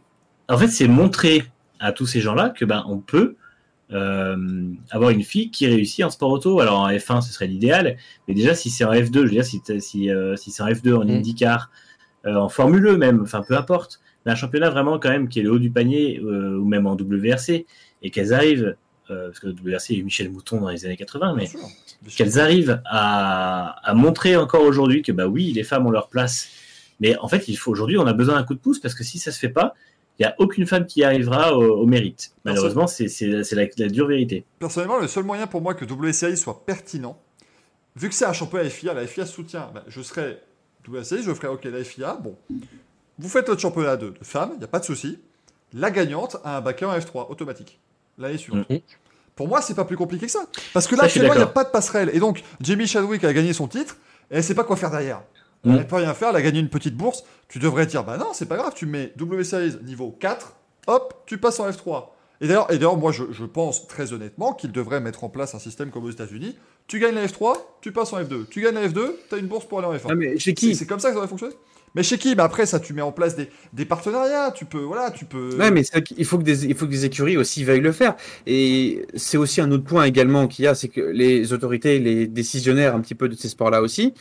en 0.50 0.58
fait, 0.58 0.68
c'est 0.68 0.88
montrer 0.88 1.44
à 1.80 1.92
tous 1.92 2.06
ces 2.06 2.22
gens-là 2.22 2.50
que 2.50 2.64
ben 2.66 2.84
on 2.88 3.00
peut 3.00 3.36
euh, 3.92 4.38
avoir 4.90 5.10
une 5.12 5.24
fille 5.24 5.52
qui 5.52 5.68
réussit 5.68 6.04
en 6.06 6.10
sport 6.10 6.32
auto. 6.32 6.60
Alors 6.60 6.80
en 6.80 6.90
F1, 6.90 7.22
ce 7.22 7.34
serait 7.34 7.48
l'idéal, 7.48 7.98
mais 8.28 8.34
déjà 8.34 8.56
si 8.56 8.70
c'est 8.70 8.86
en 8.86 8.92
F2, 8.94 9.14
je 9.14 9.20
veux 9.24 9.30
dire, 9.30 9.46
si, 9.46 9.62
si, 9.80 10.10
euh, 10.10 10.36
si 10.36 10.52
c'est 10.52 10.64
en 10.64 10.68
F2, 10.68 10.94
en 10.96 11.06
Mm. 11.06 11.10
IndyCar, 11.10 11.72
euh, 12.26 12.36
en 12.36 12.50
Formule 12.50 12.86
E 12.88 12.98
même, 12.98 13.22
enfin 13.22 13.42
peu 13.46 13.56
importe, 13.58 14.00
mais 14.26 14.32
un 14.32 14.36
championnat 14.36 14.70
vraiment 14.70 14.98
quand 15.00 15.10
même 15.10 15.28
qui 15.28 15.40
est 15.40 15.44
le 15.44 15.52
haut 15.52 15.60
du 15.60 15.70
panier, 15.72 16.20
euh, 16.24 16.58
ou 16.58 16.66
même 16.66 16.88
en 16.88 16.96
WRC, 16.96 17.66
et 18.02 18.10
qu'elles 18.12 18.34
arrivent, 18.34 18.76
euh, 19.10 19.28
parce 19.28 19.40
que 19.40 19.48
WRC, 19.48 19.92
eu 19.96 20.04
Michel 20.04 20.30
Mouton 20.30 20.62
dans 20.62 20.70
les 20.70 20.86
années 20.86 20.98
80, 20.98 21.36
mais 21.36 21.50
qu'elles 22.16 22.40
arrivent 22.40 22.82
à, 22.86 23.80
à 23.84 23.94
montrer 23.94 24.36
encore 24.38 24.62
aujourd'hui 24.62 25.02
que 25.02 25.12
bah 25.12 25.28
oui, 25.28 25.52
les 25.52 25.64
femmes 25.64 25.86
ont 25.86 25.92
leur 25.92 26.08
place. 26.10 26.50
Mais 27.00 27.18
en 27.18 27.28
fait, 27.28 27.48
il 27.48 27.56
faut 27.56 27.72
aujourd'hui, 27.72 27.98
on 27.98 28.08
a 28.08 28.14
besoin 28.14 28.36
d'un 28.36 28.44
coup 28.44 28.54
de 28.54 28.60
pouce 28.60 28.80
parce 28.80 28.96
que 28.96 29.04
si 29.04 29.20
ça 29.20 29.32
se 29.32 29.40
fait 29.40 29.50
pas, 29.50 29.74
il 30.20 30.22
n'y 30.22 30.26
a 30.28 30.36
aucune 30.38 30.66
femme 30.66 30.86
qui 30.86 31.00
y 31.00 31.04
arrivera 31.04 31.58
au, 31.58 31.82
au 31.82 31.86
mérite. 31.86 32.34
Malheureusement, 32.46 32.88
c'est 32.88 33.08
la, 33.22 33.66
la 33.78 33.90
dure 33.90 34.08
vérité. 34.08 34.46
Personnellement, 34.60 35.00
le 35.00 35.08
seul 35.08 35.24
moyen 35.24 35.48
pour 35.48 35.62
moi 35.62 35.74
que 35.74 35.86
WCI 35.86 36.38
soit 36.38 36.66
pertinent, 36.66 37.20
vu 37.96 38.10
que 38.10 38.16
c'est 38.16 38.26
un 38.26 38.34
championnat 38.34 38.70
FIA, 38.70 38.94
la 38.94 39.08
FIA 39.08 39.26
soutient, 39.26 39.72
ben, 39.74 39.84
je 39.88 40.02
serais 40.02 40.42
WCI, 40.88 41.24
je 41.24 41.34
ferais 41.34 41.48
ok, 41.48 41.64
la 41.66 41.84
FIA, 41.84 42.16
bon, 42.16 42.38
vous 43.18 43.30
faites 43.30 43.48
votre 43.48 43.62
championnat 43.62 43.98
de, 43.98 44.10
de 44.10 44.24
femmes, 44.24 44.52
il 44.54 44.60
n'y 44.60 44.64
a 44.64 44.68
pas 44.68 44.80
de 44.80 44.86
souci. 44.86 45.20
La 45.74 45.90
gagnante 45.90 46.38
a 46.44 46.58
un 46.58 46.62
backer 46.62 46.90
en 46.90 46.98
F3 46.98 47.32
automatique 47.32 47.80
l'année 48.18 48.38
suivante. 48.38 48.70
Mhm. 48.70 48.80
Pour 49.36 49.48
moi, 49.48 49.62
c'est 49.62 49.74
pas 49.74 49.86
plus 49.86 49.98
compliqué 49.98 50.28
que 50.28 50.32
ça. 50.32 50.46
Parce 50.74 50.88
que 50.88 50.96
là, 50.96 51.08
suis 51.08 51.20
actuellement, 51.20 51.34
il 51.34 51.38
n'y 51.38 51.44
a 51.44 51.48
pas 51.48 51.64
de 51.64 51.70
passerelle. 51.70 52.12
Et 52.14 52.20
donc, 52.20 52.44
Jamie 52.62 52.88
Chadwick 52.88 53.24
a 53.24 53.34
gagné 53.34 53.54
son 53.54 53.68
titre, 53.68 53.98
et 54.30 54.38
elle 54.38 54.44
sait 54.44 54.56
pas 54.56 54.64
quoi 54.64 54.76
faire 54.76 54.92
derrière. 54.92 55.24
Elle 55.66 55.72
ne 55.72 55.84
peut 55.84 55.96
rien 55.96 56.14
faire, 56.14 56.30
elle 56.30 56.36
a 56.36 56.42
gagné 56.42 56.60
une 56.60 56.70
petite 56.70 56.96
bourse. 56.96 57.24
Tu 57.48 57.58
devrais 57.58 57.86
dire, 57.86 58.04
bah 58.04 58.18
non, 58.18 58.28
c'est 58.34 58.48
pas 58.48 58.58
grave, 58.58 58.74
tu 58.76 58.86
mets 58.86 59.14
W 59.16 59.44
Series 59.46 59.78
niveau 59.84 60.12
4, 60.20 60.54
hop, 60.88 61.24
tu 61.26 61.38
passes 61.38 61.60
en 61.60 61.70
F3. 61.70 62.08
Et 62.42 62.48
d'ailleurs, 62.48 62.70
et 62.70 62.74
d'ailleurs 62.74 62.98
moi, 62.98 63.14
je, 63.14 63.24
je 63.32 63.46
pense 63.46 63.88
très 63.88 64.12
honnêtement 64.12 64.54
qu'il 64.54 64.74
devrait 64.74 65.00
mettre 65.00 65.24
en 65.24 65.30
place 65.30 65.56
un 65.56 65.60
système 65.60 65.90
comme 65.90 66.04
aux 66.04 66.12
États-Unis. 66.12 66.58
tu 66.88 67.00
gagnes 67.00 67.16
la 67.16 67.26
F3, 67.26 67.56
tu 67.80 67.94
passes 67.94 68.12
en 68.12 68.20
F2. 68.20 68.48
Tu 68.50 68.62
gagnes 68.62 68.76
la 68.76 68.88
F2, 68.88 69.14
t'as 69.30 69.38
une 69.38 69.48
bourse 69.48 69.66
pour 69.66 69.80
aller 69.80 69.88
en 69.88 69.94
F1. 69.94 70.08
Ah, 70.10 70.16
mais 70.16 70.38
chez 70.38 70.50
C'est 70.50 70.54
qui 70.54 70.76
c'est 70.76 70.86
comme 70.86 71.00
ça 71.00 71.10
que 71.10 71.16
ça 71.16 71.22
va 71.22 71.28
fonctionner 71.28 71.56
Mais 71.96 72.04
chez 72.04 72.18
qui 72.18 72.36
Mais 72.36 72.44
après, 72.44 72.66
ça, 72.66 72.80
tu 72.80 72.94
mets 72.94 73.02
en 73.02 73.12
place 73.12 73.36
des, 73.36 73.86
partenariats. 73.86 74.52
Tu 74.52 74.66
peux, 74.66 74.82
voilà, 74.82 75.12
tu 75.12 75.26
peux. 75.26 75.56
Ouais, 75.58 75.72
mais 75.72 75.84
il 76.18 76.26
faut 76.26 76.38
que 76.38 76.44
des 76.44 77.06
écuries 77.06 77.38
aussi 77.38 77.64
veuillent 77.64 77.82
le 77.82 77.92
faire. 77.92 78.16
Et 78.48 79.06
c'est 79.16 79.38
aussi 79.38 79.62
un 79.62 79.72
autre 79.72 79.84
point 79.84 80.06
également 80.06 80.48
qu'il 80.48 80.66
y 80.66 80.68
a, 80.68 80.76
c'est 80.76 80.88
que 80.90 81.02
les 81.02 81.54
autorités, 81.54 82.00
les 82.00 82.28
décisionnaires 82.28 82.96
un 82.96 83.02
petit 83.02 83.16
peu 83.16 83.30
de 83.30 83.36
ces 83.36 83.50
sports-là 83.50 83.82
aussi, 83.82 84.14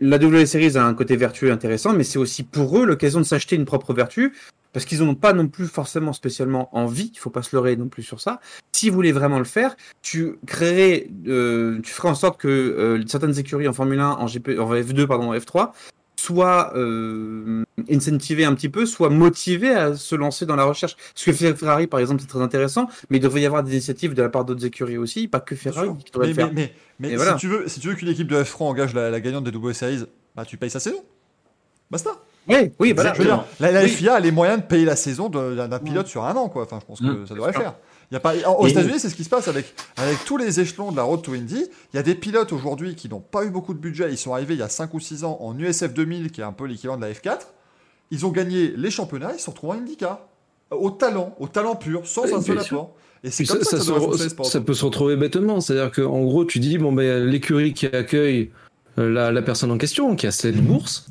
la 0.00 0.18
W 0.18 0.46
Series 0.46 0.78
a 0.78 0.84
un 0.84 0.94
côté 0.94 1.16
vertueux 1.16 1.52
intéressant, 1.52 1.92
mais 1.92 2.04
c'est 2.04 2.18
aussi 2.18 2.42
pour 2.42 2.78
eux 2.78 2.86
l'occasion 2.86 3.20
de 3.20 3.24
s'acheter 3.24 3.54
une 3.54 3.66
propre 3.66 3.92
vertu, 3.92 4.34
parce 4.72 4.86
qu'ils 4.86 5.00
n'ont 5.00 5.14
pas 5.14 5.34
non 5.34 5.46
plus 5.46 5.66
forcément 5.66 6.14
spécialement 6.14 6.74
envie, 6.74 7.10
il 7.12 7.18
faut 7.18 7.30
pas 7.30 7.42
se 7.42 7.54
leurrer 7.54 7.76
non 7.76 7.88
plus 7.88 8.02
sur 8.02 8.20
ça. 8.20 8.40
S'ils 8.72 8.92
voulaient 8.92 9.12
vraiment 9.12 9.38
le 9.38 9.44
faire, 9.44 9.76
tu 10.00 10.38
créerais, 10.46 11.08
euh, 11.26 11.80
tu 11.82 11.92
ferais 11.92 12.08
en 12.08 12.14
sorte 12.14 12.40
que 12.40 12.48
euh, 12.48 13.02
certaines 13.06 13.38
écuries 13.38 13.68
en 13.68 13.74
Formule 13.74 14.00
1, 14.00 14.08
en, 14.08 14.26
GP, 14.26 14.58
en 14.58 14.72
F2, 14.72 15.06
pardon, 15.06 15.32
en 15.32 15.34
F3, 15.34 15.72
soient 16.20 16.72
euh, 16.76 17.64
incentivées 17.90 18.44
un 18.44 18.54
petit 18.54 18.68
peu, 18.68 18.86
soient 18.86 19.10
motivées 19.10 19.74
à 19.74 19.94
se 19.96 20.14
lancer 20.14 20.46
dans 20.46 20.56
la 20.56 20.64
recherche. 20.64 20.96
Ce 21.14 21.24
que 21.24 21.32
fait 21.32 21.54
Ferrari, 21.54 21.86
par 21.86 22.00
exemple, 22.00 22.20
c'est 22.20 22.26
très 22.28 22.42
intéressant, 22.42 22.88
mais 23.08 23.16
il 23.18 23.20
devrait 23.20 23.40
y 23.40 23.46
avoir 23.46 23.62
des 23.62 23.72
initiatives 23.72 24.14
de 24.14 24.22
la 24.22 24.28
part 24.28 24.44
d'autres 24.44 24.64
écuries 24.66 24.98
aussi, 24.98 25.28
pas 25.28 25.40
que 25.40 25.54
Ferrari 25.56 25.88
qui 26.04 26.12
devrait 26.12 26.26
mais, 26.28 26.32
le 26.32 26.34
faire. 26.34 26.46
mais, 26.52 26.54
mais, 26.54 26.72
mais 27.00 27.08
Et 27.08 27.10
si, 27.12 27.16
voilà. 27.16 27.34
tu 27.34 27.48
veux, 27.48 27.68
si 27.68 27.80
tu 27.80 27.88
veux 27.88 27.94
qu'une 27.94 28.08
équipe 28.08 28.28
de 28.28 28.42
F3 28.42 28.64
engage 28.64 28.94
la, 28.94 29.10
la 29.10 29.20
gagnante 29.20 29.44
des 29.44 29.50
W 29.52 29.72
Series, 29.74 30.04
bah, 30.36 30.44
tu 30.44 30.56
payes 30.56 30.70
sa 30.70 30.80
saison. 30.80 31.02
Basta. 31.90 32.10
Ouais, 32.48 32.72
oui, 32.78 32.92
voilà. 32.92 33.12
Je 33.14 33.18
veux 33.18 33.24
dire, 33.26 33.44
la, 33.60 33.70
la 33.72 33.82
Oui. 33.82 33.88
FIA 33.88 34.14
a 34.14 34.20
les 34.20 34.30
moyens 34.30 34.60
de 34.60 34.66
payer 34.66 34.84
la 34.84 34.96
saison 34.96 35.28
d'un 35.28 35.68
d'un 35.68 35.78
pilote 35.78 36.06
sur 36.06 36.24
un 36.24 36.34
an, 36.36 36.48
quoi. 36.48 36.62
Enfin, 36.64 36.78
je 36.80 36.86
pense 36.86 37.00
que 37.00 37.04
Mm, 37.04 37.26
ça 37.26 37.34
devrait 37.34 37.52
sûr. 37.52 37.60
faire. 37.62 37.74
Y 38.12 38.16
a 38.16 38.20
pas, 38.20 38.34
aux 38.58 38.66
Et- 38.66 38.70
États-Unis, 38.70 38.98
c'est 38.98 39.08
ce 39.08 39.14
qui 39.14 39.22
se 39.22 39.28
passe 39.28 39.46
avec, 39.46 39.72
avec 39.96 40.24
tous 40.24 40.36
les 40.36 40.58
échelons 40.58 40.90
de 40.90 40.96
la 40.96 41.04
Road 41.04 41.22
to 41.22 41.32
Indy. 41.32 41.64
Il 41.92 41.96
y 41.96 41.98
a 41.98 42.02
des 42.02 42.16
pilotes 42.16 42.52
aujourd'hui 42.52 42.96
qui 42.96 43.08
n'ont 43.08 43.20
pas 43.20 43.44
eu 43.44 43.50
beaucoup 43.50 43.72
de 43.72 43.78
budget. 43.78 44.10
Ils 44.10 44.18
sont 44.18 44.34
arrivés 44.34 44.54
il 44.54 44.60
y 44.60 44.64
a 44.64 44.68
5 44.68 44.92
ou 44.94 45.00
6 45.00 45.22
ans 45.24 45.38
en 45.40 45.56
USF 45.56 45.94
2000, 45.94 46.32
qui 46.32 46.40
est 46.40 46.44
un 46.44 46.52
peu 46.52 46.64
l'équivalent 46.66 46.96
de 46.98 47.02
la 47.06 47.12
F4. 47.12 47.38
Ils 48.10 48.26
ont 48.26 48.30
gagné 48.30 48.72
les 48.76 48.90
championnats, 48.90 49.30
ils 49.34 49.38
se 49.38 49.44
sont 49.44 49.52
retrouvés 49.52 49.78
en 49.78 49.80
IndyCar. 49.82 50.20
Au 50.72 50.90
talent, 50.90 51.36
au 51.38 51.46
talent 51.46 51.76
pur, 51.76 52.06
sans 52.06 52.24
Oui, 52.24 52.34
un 52.34 52.42
seul 52.42 52.58
apport. 52.58 52.94
Et 53.22 53.30
c'est 53.30 53.44
ça, 53.44 53.54
ça, 53.54 53.58
que 53.58 53.64
ça, 54.16 54.44
ça 54.44 54.60
peut 54.60 54.74
se 54.74 54.84
retrouver 54.84 55.14
bêtement. 55.16 55.60
C'est-à-dire 55.60 55.92
qu'en 55.92 56.20
gros, 56.22 56.44
tu 56.44 56.58
dis, 56.58 56.78
bon, 56.78 56.92
ben, 56.92 57.24
l'écurie 57.24 57.74
qui 57.74 57.86
accueille 57.86 58.50
la, 59.08 59.32
la 59.32 59.42
personne 59.42 59.70
en 59.70 59.78
question, 59.78 60.14
qui 60.16 60.26
a 60.26 60.30
cette 60.30 60.56
Mhm. 60.56 60.66
bourse, 60.66 61.06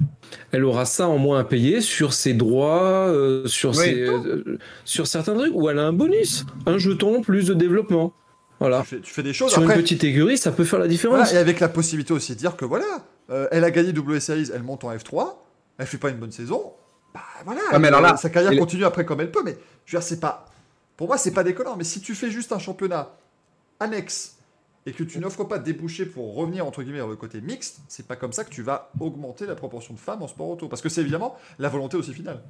elle 0.52 0.64
aura 0.66 0.86
ça 0.86 1.08
en 1.08 1.18
moins 1.18 1.40
à 1.40 1.44
payer 1.44 1.82
sur 1.82 2.14
ses 2.14 2.34
droits, 2.34 3.08
euh, 3.08 3.48
sur, 3.48 3.72
Oui. 3.72 3.76
ses, 3.78 4.02
euh, 4.02 4.58
sur 4.86 5.08
certains 5.08 5.34
trucs, 5.36 5.54
ou 5.56 5.70
elle 5.70 5.80
a 5.80 5.84
un 5.86 5.94
bonus, 5.94 6.46
un 6.66 6.78
jeton 6.78 7.22
plus 7.22 7.48
de 7.48 7.54
développement. 7.54 8.14
Voilà. 8.60 8.82
Tu 8.82 8.88
fais, 8.88 9.00
tu 9.02 9.14
fais 9.14 9.24
des 9.24 9.34
choses. 9.34 9.52
Sur 9.52 9.62
Après, 9.62 9.76
une 9.76 9.82
petite 9.82 10.04
écurie, 10.04 10.38
ça 10.38 10.52
peut 10.52 10.66
faire 10.66 10.80
la 10.80 10.88
différence. 10.88 11.18
Voilà, 11.18 11.34
et 11.34 11.38
avec 11.38 11.60
la 11.62 11.70
possibilité 11.70 12.12
aussi 12.14 12.34
de 12.34 12.38
dire 12.38 12.58
que 12.58 12.66
voilà, 12.66 12.86
euh, 13.30 13.48
elle 13.52 13.64
a 13.64 13.72
gagné 13.72 13.94
W 13.94 14.20
Series, 14.20 14.50
elle 14.54 14.64
monte 14.64 14.84
en 14.84 14.94
F3, 14.94 15.38
elle 15.78 15.86
fait 15.88 15.98
pas 15.98 16.10
une 16.10 16.18
bonne 16.18 16.32
saison, 16.32 16.74
bah 17.14 17.22
voilà, 17.46 17.62
Ah, 17.72 17.80
mais 17.80 17.88
elle- 17.88 17.94
alors 17.94 18.02
là, 18.12 18.18
sa 18.18 18.30
carrière 18.30 18.58
continue 18.60 18.84
après 18.86 19.06
comme 19.06 19.22
elle 19.22 19.32
peut, 19.32 19.42
mais 19.46 19.58
je 19.86 19.96
veux 19.96 20.00
dire, 20.02 20.08
c'est 20.08 20.20
pas. 20.20 20.46
Pour 20.98 21.08
moi, 21.08 21.18
c'est 21.18 21.32
pas 21.32 21.44
déconnant, 21.46 21.76
mais 21.78 21.86
si 21.86 22.02
tu 22.02 22.14
fais 22.14 22.30
juste 22.30 22.52
un 22.52 22.60
championnat 22.60 23.16
annexe 23.80 24.36
et 24.86 24.92
que 24.92 25.04
tu 25.04 25.20
n'offres 25.20 25.44
pas 25.44 25.60
de 25.60 25.64
débouchés 25.64 26.06
pour 26.06 26.36
revenir 26.36 26.66
entre 26.66 26.82
guillemets 26.84 27.00
vers 27.00 27.08
le 27.08 27.16
côté 27.16 27.42
mixte, 27.42 27.82
c'est 27.88 28.08
pas 28.08 28.16
comme 28.16 28.34
ça 28.34 28.44
que 28.44 28.50
tu 28.50 28.62
vas 28.62 28.92
augmenter 29.00 29.46
la 29.46 29.56
proportion 29.56 29.94
de 29.94 30.00
femmes 30.00 30.22
en 30.22 30.28
sport 30.28 30.50
auto, 30.50 30.68
parce 30.68 30.82
que 30.82 30.90
c'est 30.90 31.02
évidemment 31.02 31.38
la 31.60 31.70
volonté 31.70 31.98
aussi 31.98 32.14
finale. 32.14 32.42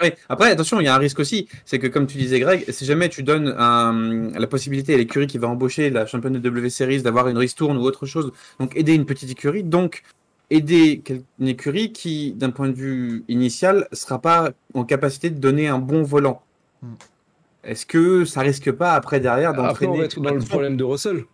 Oui. 0.00 0.10
Après, 0.28 0.50
attention, 0.50 0.80
il 0.80 0.84
y 0.84 0.88
a 0.88 0.94
un 0.94 0.98
risque 0.98 1.18
aussi. 1.18 1.48
C'est 1.64 1.80
que, 1.80 1.88
comme 1.88 2.06
tu 2.06 2.18
disais, 2.18 2.38
Greg, 2.38 2.70
si 2.70 2.84
jamais 2.84 3.08
tu 3.08 3.24
donnes 3.24 3.48
un- 3.58 4.30
la 4.30 4.46
possibilité 4.46 4.94
à 4.94 4.96
l'écurie 4.96 5.26
qui 5.26 5.38
va 5.38 5.48
embaucher 5.48 5.90
la 5.90 6.06
championne 6.06 6.34
de 6.34 6.38
W 6.38 6.70
Series 6.70 7.02
d'avoir 7.02 7.26
une 7.28 7.36
ristourne 7.38 7.76
ou 7.76 7.82
autre 7.82 8.06
chose, 8.06 8.32
donc 8.60 8.76
aider 8.76 8.94
une 8.94 9.06
petite 9.06 9.30
écurie, 9.30 9.64
donc 9.64 10.04
aider 10.50 11.02
une 11.40 11.48
écurie 11.48 11.92
qui, 11.92 12.32
d'un 12.32 12.50
point 12.50 12.68
de 12.68 12.74
vue 12.74 13.24
initial, 13.28 13.88
sera 13.92 14.20
pas 14.20 14.52
en 14.72 14.84
capacité 14.84 15.30
de 15.30 15.38
donner 15.40 15.66
un 15.66 15.78
bon 15.78 16.04
volant. 16.04 16.42
Hmm. 16.80 16.94
Est-ce 17.64 17.84
que 17.84 18.24
ça 18.24 18.40
risque 18.42 18.70
pas 18.70 18.92
après 18.92 19.18
derrière 19.18 19.50
Après, 19.50 19.62
on 19.62 19.66
d'entraîner 19.66 19.98
va 19.98 20.04
être 20.04 20.20
dans 20.20 20.32
le 20.32 20.40
problème 20.40 20.76
de 20.76 20.84
Russell. 20.84 21.24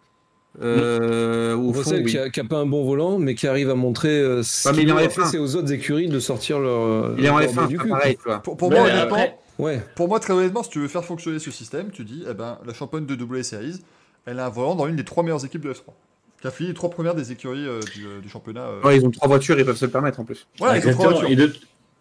Euh, 0.63 1.57
au 1.57 1.73
fond, 1.73 1.79
Russell 1.81 2.03
oui. 2.05 2.11
qui, 2.13 2.19
a, 2.19 2.31
qui 2.31 2.41
a 2.41 2.45
pas 2.45 2.59
un 2.59 2.67
bon 2.67 2.85
volant, 2.85 3.19
mais 3.19 3.35
qui 3.35 3.47
arrive 3.47 3.71
à 3.71 3.75
montrer 3.75 4.19
euh, 4.21 4.43
ce 4.43 4.69
Ouais, 4.69 4.75
mais 4.75 4.81
qu'il 4.81 4.89
il 4.89 4.91
est 4.91 4.93
en 4.93 4.97
doit. 4.97 5.05
F1. 5.07 5.11
Après, 5.19 5.31
c'est 5.31 5.39
aux 5.39 5.57
autres 5.57 5.73
écuries 5.73 6.09
de 6.09 6.19
sortir 6.21 6.59
leur. 6.61 7.15
Il 7.19 7.25
est 7.25 7.29
en 7.29 7.39
leur 7.39 7.49
F1, 7.51 7.67
du 7.69 7.77
c'est 7.77 7.83
cul, 7.83 7.89
pas 7.89 7.97
pareil, 7.97 8.17
tu 8.17 8.23
vois. 8.25 8.39
Pour, 8.43 8.57
moi, 8.61 8.71
mais 8.71 8.79
honnêtement, 8.91 9.03
après- 9.17 9.39
Ouais. 9.59 9.81
pour 9.95 10.09
moi, 10.09 10.19
très 10.21 10.33
honnêtement, 10.33 10.63
si 10.65 10.71
tu 10.71 10.81
veux 10.81 10.89
faire 10.89 11.05
fonctionner 11.05 11.39
ce 11.39 11.51
système, 11.51 11.91
tu 11.91 12.05
dis, 12.05 12.25
eh 12.29 12.35
ben, 12.35 12.59
la 12.67 12.75
championne 12.75 13.07
de 13.07 13.15
W 13.15 13.43
Series, 13.43 13.81
elle 14.27 14.39
a 14.41 14.47
un 14.47 14.49
volant 14.49 14.75
dans 14.75 14.87
une 14.89 14.97
des 14.97 15.05
trois 15.05 15.23
meilleures 15.23 15.45
équipes 15.45 15.63
de 15.63 15.73
F3. 15.73 15.93
Qui 16.41 16.49
a 16.49 16.51
fini 16.51 16.69
les 16.71 16.75
trois 16.75 16.91
premières 16.91 17.15
des 17.15 17.31
écuries 17.33 17.67
euh, 17.67 17.81
du, 17.95 18.05
euh, 18.07 18.21
du 18.21 18.29
championnat. 18.29 18.63
euh. 18.63 18.83
Ouais, 18.83 18.97
ils 18.99 19.07
ont 19.07 19.11
trois 19.11 19.29
voitures, 19.29 19.59
ils 19.59 19.65
peuvent 19.65 19.77
se 19.77 19.85
le 19.87 19.91
permettre 19.91 20.21
en 20.21 20.25
plus. 20.25 20.47
Voilà, 20.59 20.77
ils 20.77 20.79
ont 20.89 20.93
trois 20.93 21.07
Exactement. 21.13 21.21
voitures. 21.21 21.31
Et 21.31 21.37
de, 21.37 21.53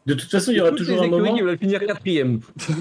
de 0.07 0.13
toute 0.15 0.29
façon, 0.31 0.51
il 0.51 0.57
y 0.57 0.61
aura 0.61 0.71
toujours 0.71 0.95
les 0.95 1.01
un 1.01 1.05
écuries 1.05 1.21
moment. 1.21 1.35
qui 1.35 1.41
veulent 1.43 1.57
finir 1.57 1.85
quatrième. 1.85 2.39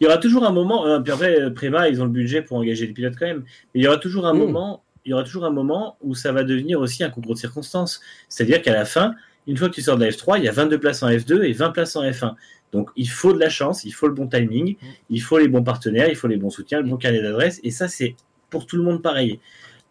Il 0.00 0.04
y 0.04 0.06
aura 0.06 0.18
toujours 0.18 0.44
un 0.44 0.52
moment. 0.52 0.86
euh, 0.86 1.00
puis 1.00 1.12
après, 1.12 1.40
euh, 1.40 1.50
Prema, 1.50 1.88
ils 1.88 2.00
ont 2.02 2.04
le 2.04 2.10
budget 2.10 2.42
pour 2.42 2.56
engager 2.58 2.86
des 2.86 2.92
pilotes 2.92 3.14
quand 3.18 3.26
même. 3.26 3.44
Mais 3.74 3.80
il 3.80 3.84
y 3.84 3.86
aura 3.88 3.96
toujours 3.98 4.26
un 4.26 4.34
Mm. 4.34 4.38
moment. 4.38 4.82
Il 5.06 5.10
y 5.10 5.12
aura 5.12 5.22
toujours 5.22 5.44
un 5.44 5.50
moment 5.50 5.96
où 6.02 6.14
ça 6.14 6.32
va 6.32 6.44
devenir 6.44 6.80
aussi 6.80 7.04
un 7.04 7.10
concours 7.10 7.34
de 7.34 7.38
circonstances. 7.38 8.00
C'est-à-dire 8.28 8.62
qu'à 8.62 8.72
la 8.72 8.84
fin, 8.86 9.14
une 9.46 9.56
fois 9.58 9.68
que 9.68 9.74
tu 9.74 9.82
sors 9.82 9.96
de 9.98 10.04
la 10.04 10.10
F3, 10.10 10.38
il 10.38 10.44
y 10.44 10.48
a 10.48 10.52
22 10.52 10.78
places 10.80 11.02
en 11.02 11.08
F2 11.10 11.42
et 11.44 11.52
20 11.52 11.70
places 11.70 11.94
en 11.96 12.02
F1. 12.02 12.34
Donc 12.72 12.90
il 12.96 13.08
faut 13.08 13.32
de 13.34 13.38
la 13.38 13.50
chance, 13.50 13.84
il 13.84 13.92
faut 13.92 14.08
le 14.08 14.14
bon 14.14 14.26
timing, 14.26 14.76
il 15.10 15.20
faut 15.20 15.38
les 15.38 15.46
bons 15.48 15.62
partenaires, 15.62 16.08
il 16.08 16.16
faut 16.16 16.26
les 16.26 16.38
bons 16.38 16.50
soutiens, 16.50 16.80
le 16.80 16.88
bon 16.88 16.96
carnet 16.96 17.20
d'adresse. 17.22 17.60
Et 17.62 17.70
ça, 17.70 17.86
c'est 17.86 18.16
pour 18.50 18.66
tout 18.66 18.76
le 18.76 18.82
monde 18.82 19.02
pareil. 19.02 19.38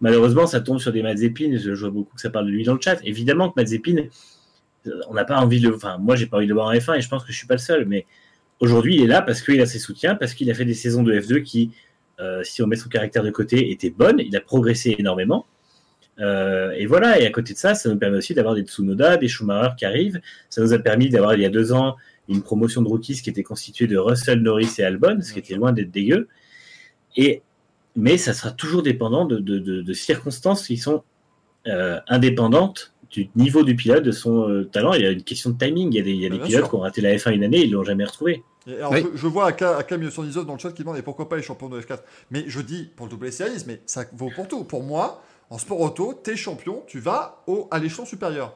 Malheureusement, 0.02 0.48
ça 0.48 0.60
tombe 0.60 0.80
sur 0.80 0.92
des 0.92 1.02
Mazepin. 1.04 1.56
Je 1.58 1.72
vois 1.74 1.92
beaucoup 1.92 2.16
que 2.16 2.22
ça 2.22 2.30
parle 2.32 2.48
de 2.48 2.52
lui 2.52 2.64
dans 2.64 2.74
le 2.74 2.82
chat. 2.82 2.98
Évidemment 3.04 3.50
que 3.52 3.62
Mazepin, 3.62 4.08
euh, 4.88 4.92
on 5.10 5.14
n'a 5.14 5.24
pas 5.26 5.38
envie 5.40 5.62
de. 5.62 5.72
Enfin, 5.72 5.98
moi, 6.00 6.16
j'ai 6.16 6.26
pas 6.26 6.38
envie 6.38 6.46
de 6.48 6.50
le 6.50 6.56
voir 6.56 6.68
en 6.68 6.74
F1 6.74 6.98
et 6.98 7.02
je 7.02 7.08
pense 7.08 7.24
que 7.24 7.32
je 7.32 7.38
suis 7.38 7.48
pas 7.48 7.54
le 7.54 7.60
seul. 7.60 7.86
Mais 7.86 8.06
aujourd'hui, 8.64 8.96
il 8.96 9.04
est 9.04 9.08
là 9.08 9.22
parce 9.22 9.42
qu'il 9.42 9.60
a 9.62 9.66
ses 9.66 9.80
soutiens, 9.80 10.16
parce 10.16 10.34
qu'il 10.34 10.50
a 10.50 10.54
fait 10.54 10.66
des 10.66 10.74
saisons 10.74 11.04
de 11.04 11.14
F2 11.14 11.44
qui, 11.44 11.72
euh, 12.20 12.42
si 12.44 12.62
on 12.64 12.68
met 12.68 12.76
son 12.76 12.90
caractère 12.90 13.24
de 13.24 13.30
côté, 13.32 13.72
étaient 13.72 13.90
bonnes. 13.90 14.20
Il 14.20 14.36
a 14.36 14.42
progressé 14.42 14.96
énormément. 14.98 15.46
Euh, 16.20 16.72
et 16.72 16.86
voilà. 16.86 17.20
Et 17.20 17.26
à 17.26 17.30
côté 17.32 17.54
de 17.54 17.58
ça, 17.58 17.74
ça 17.76 17.90
nous 17.90 17.98
permet 17.98 18.18
aussi 18.18 18.34
d'avoir 18.34 18.56
des 18.56 18.62
Tsunoda, 18.64 19.18
des 19.18 19.28
Schumacher 19.28 19.76
qui 19.78 19.86
arrivent. 19.86 20.20
Ça 20.50 20.62
nous 20.62 20.74
a 20.74 20.80
permis 20.80 21.10
d'avoir 21.10 21.34
il 21.36 21.42
y 21.42 21.46
a 21.46 21.50
deux 21.50 21.74
ans 21.74 21.96
une 22.30 22.42
promotion 22.42 22.82
de 22.82 22.88
rookies 22.88 23.22
qui 23.22 23.30
était 23.30 23.44
constituée 23.44 23.88
de 23.88 23.98
Russell, 23.98 24.40
Norris 24.42 24.70
et 24.78 24.84
Albon, 24.84 25.20
ce 25.22 25.34
qui 25.34 25.40
était 25.40 25.56
loin 25.56 25.72
d'être 25.74 25.92
dégueu. 25.92 26.28
Et 27.18 27.42
mais 27.96 28.18
ça 28.18 28.34
sera 28.34 28.52
toujours 28.52 28.82
dépendant 28.82 29.26
de, 29.26 29.38
de- 29.38 29.60
de- 29.60 29.82
de 29.82 29.94
circonstances 29.94 30.66
qui 30.68 30.78
sont 30.78 31.04
euh, 31.68 32.00
indépendantes 32.08 32.94
du 33.12 33.30
niveau 33.36 33.64
du 33.64 33.76
pilote, 33.76 34.04
de 34.04 34.12
son 34.12 34.50
euh, 34.50 34.64
talent. 34.66 34.94
Il 34.94 35.02
y 35.04 35.06
a 35.06 35.12
une 35.12 35.22
question 35.24 35.50
de 35.52 35.58
timing. 35.58 35.90
Il 35.94 35.98
y 35.98 36.00
a 36.00 36.04
des, 36.04 36.12
il 36.12 36.22
y 36.22 36.26
a 36.26 36.30
des 36.30 36.38
Bien 36.38 36.46
pilotes 36.48 36.62
sûr. 36.62 36.70
qui 36.70 36.76
ont 36.76 36.80
raté 36.80 37.02
la 37.02 37.16
F1 37.16 37.34
une 37.36 37.44
année, 37.44 37.62
ils 37.64 37.72
l'ont 37.72 37.84
jamais 37.84 38.04
retrouvé. 38.06 38.42
Et 38.68 38.76
alors, 38.78 38.92
Oui. 38.92 39.06
je, 39.14 39.18
je 39.18 39.28
vois 39.28 39.48
Aka, 39.48 39.78
Aka 39.78 39.98
1919 39.98 40.46
dans 40.46 40.54
le 40.54 40.60
chat 40.60 40.72
qui 40.72 40.84
demande 40.84 40.98
et 40.98 41.02
pourquoi 41.02 41.28
pas 41.28 41.36
les 41.36 41.42
champions 41.44 41.70
de 41.70 41.80
F4 41.82 42.00
Mais 42.32 42.46
je 42.48 42.62
dis 42.62 42.90
pour 42.96 43.06
le 43.08 43.12
W 43.12 43.32
Series, 43.32 43.64
mais 43.68 43.82
ça 43.86 44.06
vaut 44.14 44.30
pour 44.36 44.48
tout. 44.48 44.64
Pour 44.64 44.84
moi, 44.84 45.22
en 45.50 45.58
sport 45.58 45.82
auto, 45.82 46.14
t'es 46.14 46.36
champion, 46.38 46.82
tu 46.88 47.00
vas 47.00 47.42
au, 47.48 47.68
à 47.72 47.80
l'échelon 47.80 48.06
supérieur. 48.06 48.54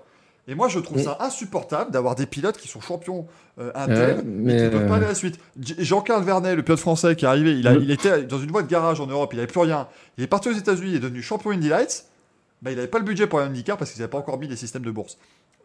Et 0.49 0.55
moi, 0.55 0.69
je 0.69 0.79
trouve 0.79 0.99
Oui. 0.99 1.03
ça 1.03 1.17
insupportable 1.19 1.91
d'avoir 1.91 2.15
des 2.15 2.25
pilotes 2.25 2.57
qui 2.57 2.69
sont 2.69 2.79
champions 2.79 3.27
euh, 3.59 3.69
inter, 3.75 4.15
mais 4.23 4.55
qui 4.55 4.63
ne 4.63 4.69
peuvent 4.69 4.87
pas 4.87 4.93
euh, 4.93 4.95
aller 4.95 5.05
à 5.05 5.09
la 5.09 5.15
suite. 5.15 5.37
Jean-Carl 5.59 6.23
Vernet, 6.23 6.55
le 6.55 6.63
pilote 6.63 6.79
français 6.79 7.17
qui 7.17 7.25
est 7.25 7.27
arrivé, 7.27 7.59
il, 7.59 7.67
a- 7.67 7.73
il 7.73 7.91
était 7.91 8.23
dans 8.23 8.39
une 8.39 8.49
voie 8.51 8.63
de 8.63 8.69
garage 8.69 9.01
en 9.01 9.07
Europe, 9.07 9.33
il 9.33 9.35
n'avait 9.35 9.47
plus 9.51 9.59
rien. 9.59 9.89
Il 10.17 10.23
est 10.23 10.27
parti 10.27 10.47
aux 10.47 10.53
États-Unis, 10.53 10.91
il 10.91 10.95
est 10.95 10.99
devenu 11.01 11.21
champion 11.21 11.51
Indy 11.51 11.67
Lights. 11.67 12.05
Bah, 12.61 12.71
il 12.71 12.77
n'avait 12.77 12.87
pas 12.87 12.97
le 12.99 13.03
budget 13.03 13.27
pour 13.27 13.39
un 13.39 13.47
IndyCar 13.47 13.77
parce 13.77 13.91
qu'ils 13.91 13.99
n'avaient 13.99 14.09
pas 14.09 14.17
encore 14.19 14.39
mis 14.39 14.47
les 14.47 14.55
systèmes 14.55 14.83
de 14.83 14.89
bourse. 14.89 15.17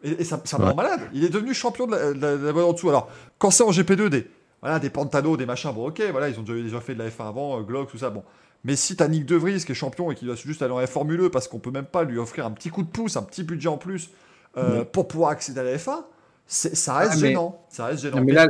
Et, 0.03 0.21
et 0.21 0.23
ça, 0.23 0.39
ça 0.43 0.57
me 0.57 0.63
Ouais. 0.63 0.69
rend 0.69 0.75
malade. 0.75 1.01
Il 1.13 1.23
est 1.23 1.29
devenu 1.29 1.53
champion 1.53 1.87
de 1.87 1.91
la, 1.95 2.13
de 2.13 2.19
la- 2.21 2.37
de 2.37 2.45
la 2.45 2.51
voie 2.51 2.65
en 2.65 2.73
dessous. 2.73 2.89
Alors, 2.89 3.09
quand 3.37 3.49
c'est 3.51 3.63
en 3.63 3.71
GP2, 3.71 4.09
des, 4.09 4.27
voilà, 4.61 4.79
des 4.79 4.89
Pantano, 4.89 5.37
des 5.37 5.45
machins, 5.45 5.71
bon, 5.71 5.87
ok, 5.87 6.01
voilà, 6.11 6.29
ils 6.29 6.39
ont 6.39 6.43
déjà, 6.43 6.61
déjà 6.61 6.79
fait 6.81 6.93
de 6.93 6.99
la 6.99 7.09
F1 7.09 7.27
avant, 7.27 7.59
euh, 7.59 7.63
Glock, 7.63 7.89
tout 7.89 7.97
ça, 7.97 8.09
bon. 8.09 8.23
Mais 8.65 8.75
si 8.75 8.95
t'as 8.95 9.07
Nick 9.09 9.25
De 9.25 9.35
Vries 9.35 9.63
qui 9.65 9.71
est 9.73 9.75
champion 9.75 10.09
et 10.11 10.15
qui 10.15 10.25
doit 10.25 10.35
juste 10.35 10.61
aller 10.61 10.71
en 10.73 10.85
Formule 10.87 11.21
E 11.21 11.29
parce 11.29 11.47
qu'on 11.49 11.59
peut 11.59 11.71
même 11.71 11.85
pas 11.85 12.03
lui 12.03 12.17
offrir 12.17 12.45
un 12.45 12.51
petit 12.51 12.69
coup 12.69 12.81
de 12.83 12.87
pouce, 12.87 13.17
un 13.17 13.23
petit 13.23 13.43
budget 13.43 13.67
en 13.69 13.77
plus 13.77 14.09
euh, 14.57 14.85
pour 14.85 15.07
pouvoir 15.07 15.31
accéder 15.31 15.59
à 15.59 15.63
la 15.63 15.75
F1, 15.77 16.03
c'est- 16.47 16.75
ça 16.75 16.95
reste 16.95 17.11
Ah, 17.13 17.15
mais- 17.21 17.27
gênant. 17.29 17.65
Ça 17.69 17.85
reste 17.87 18.03
gênant. 18.03 18.17
Non, 18.17 18.23
mais 18.23 18.31
là, 18.33 18.47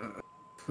euh, 0.00 0.02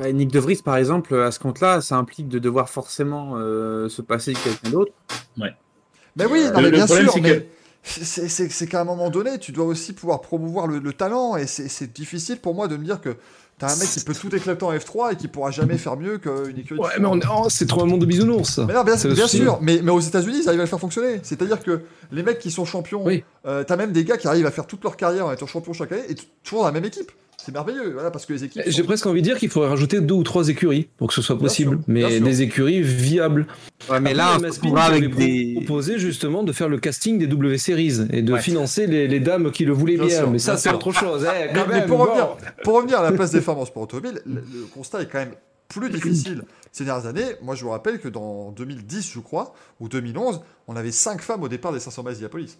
ouais, 0.01 0.11
Nick 0.13 0.31
De 0.31 0.39
Vries, 0.39 0.61
par 0.63 0.75
exemple, 0.77 1.15
à 1.15 1.31
ce 1.31 1.39
compte-là, 1.39 1.79
ça 1.81 1.95
implique 1.95 2.27
de 2.27 2.39
devoir 2.39 2.69
forcément 2.69 3.33
euh, 3.37 3.87
se 3.87 4.01
passer 4.01 4.33
de 4.33 4.37
quelqu'un 4.39 4.69
d'autre. 4.71 4.91
Mais 5.37 6.25
oui, 6.25 6.45
non, 6.45 6.49
Le- 6.49 6.55
mais 6.55 6.61
le 6.63 6.71
bien 6.71 6.85
problème, 6.87 7.09
sûr, 7.09 7.21
mais 7.21 7.39
que- 7.39 7.45
c'est- 7.83 8.67
qu'à 8.67 8.81
un 8.81 8.83
moment 8.85 9.09
donné, 9.09 9.37
tu 9.39 9.51
dois 9.51 9.65
aussi 9.65 9.93
pouvoir 9.93 10.21
promouvoir 10.21 10.67
le, 10.67 10.79
le 10.79 10.93
talent, 10.93 11.35
et 11.37 11.47
c'est 11.47 11.93
difficile 11.93 12.37
pour 12.39 12.53
moi 12.53 12.67
de 12.67 12.75
me 12.77 12.83
dire 12.83 12.99
que 13.01 13.15
t'as 13.59 13.73
un 13.73 13.75
mec 13.77 13.87
qui 13.89 13.99
peut 14.01 14.13
tout 14.13 14.35
éclater 14.35 14.63
en 14.63 14.71
F3 14.73 15.13
et 15.13 15.15
qui 15.15 15.27
pourra 15.27 15.49
jamais 15.51 15.77
faire 15.77 15.97
mieux 15.97 16.17
qu'une 16.19 16.57
écurie. 16.59 16.79
de 16.79 16.83
Ouais, 16.85 16.91
F1. 16.99 17.17
mais 17.17 17.25
oh, 17.31 17.47
c'est 17.49 17.65
trop 17.65 17.81
un 17.81 17.85
monde 17.85 18.01
de 18.01 18.05
bisounours. 18.05 18.59
Mais 18.59 18.73
non, 18.73 18.83
bien, 18.83 18.95
bien 18.95 19.27
sûr, 19.27 19.57
mais, 19.61 19.79
mais 19.81 19.91
aux 19.91 19.99
États-Unis, 19.99 20.39
ils 20.43 20.47
arrivent 20.47 20.59
à 20.61 20.63
le 20.63 20.69
faire 20.69 20.79
fonctionner. 20.79 21.19
C'est-à-dire 21.23 21.63
que 21.63 21.81
les 22.11 22.23
mecs 22.23 22.39
qui 22.39 22.51
sont 22.51 22.65
champions, 22.65 23.03
Oui. 23.05 23.23
euh, 23.45 23.63
t'as 23.63 23.75
même 23.77 23.91
des 23.93 24.03
gars 24.03 24.17
qui 24.17 24.27
arrivent 24.27 24.45
à 24.45 24.51
faire 24.51 24.67
toute 24.67 24.83
leur 24.83 24.95
carrière 24.97 25.25
en 25.27 25.31
étant 25.31 25.47
champions 25.47 25.73
chaque 25.73 25.91
année 25.91 26.03
et 26.09 26.15
toujours 26.43 26.59
dans 26.61 26.65
la 26.67 26.71
même 26.71 26.85
équipe. 26.85 27.11
C'est 27.47 27.53
merveilleux, 27.53 27.93
voilà, 27.93 28.11
parce 28.11 28.25
que 28.25 28.33
les 28.33 28.43
équipes. 28.43 28.61
J'ai 28.65 28.71
sont- 28.73 28.83
presque 28.83 29.05
envie 29.05 29.21
de 29.21 29.25
dire 29.27 29.37
qu'il 29.37 29.47
faudrait 29.49 29.69
rajouter 29.69 30.01
deux 30.01 30.15
ou 30.15 30.23
trois 30.23 30.49
écuries 30.49 30.89
pour 30.97 31.07
que 31.07 31.13
ce 31.13 31.21
soit 31.21 31.39
possible, 31.39 31.79
mais 31.87 32.19
des 32.19 32.41
écuries 32.41 32.81
viables. 32.81 33.47
Ouais, 33.89 34.01
mais 34.01 34.09
Après, 34.11 34.13
là, 34.15 34.37
on 34.63 34.75
avec 34.75 35.15
des. 35.15 35.53
proposé 35.55 35.97
justement 35.97 36.43
de 36.43 36.51
faire 36.51 36.67
le 36.67 36.77
casting 36.77 37.17
des 37.17 37.27
W 37.27 37.57
Series 37.57 38.01
et 38.11 38.21
de 38.21 38.33
Ouais. 38.33 38.41
financer 38.41 38.85
les, 38.85 39.07
les 39.07 39.19
dames 39.21 39.49
qui 39.51 39.63
le 39.63 39.71
voulaient 39.71 39.95
Bien 39.95 40.07
bien. 40.07 40.17
sûr, 40.19 40.29
mais 40.29 40.39
ça, 40.39 40.57
c'est 40.57 40.71
autre 40.73 40.91
chose. 40.91 41.25
eh, 41.25 41.47
Mais, 41.47 41.53
quand 41.53 41.67
mais 41.69 41.79
même, 41.79 41.87
pour, 41.87 41.99
bon. 41.99 42.03
revenir, 42.05 42.27
pour 42.65 42.75
revenir 42.75 42.99
à 42.99 43.03
la 43.03 43.11
place 43.13 43.31
des 43.31 43.39
femmes 43.41 43.59
en 43.59 43.65
sport 43.65 43.83
automobile, 43.83 44.19
le, 44.25 44.33
le 44.35 44.65
constat 44.73 45.03
est 45.03 45.05
quand 45.09 45.19
même 45.19 45.31
plus 45.69 45.89
difficile 45.89 46.43
ces 46.73 46.83
dernières 46.85 47.05
années. 47.07 47.25
Moi, 47.41 47.55
je 47.55 47.63
vous 47.63 47.69
rappelle 47.71 47.99
que 47.99 48.09
dans 48.09 48.51
2010, 48.51 49.09
je 49.13 49.19
crois, 49.19 49.53
ou 49.79 49.87
2011, 49.87 50.41
on 50.67 50.75
avait 50.75 50.91
5 50.91 51.21
femmes 51.21 51.43
au 51.43 51.47
départ 51.47 51.71
des 51.71 51.79
500 51.79 52.03
miles 52.03 52.15
Diapolis. 52.17 52.57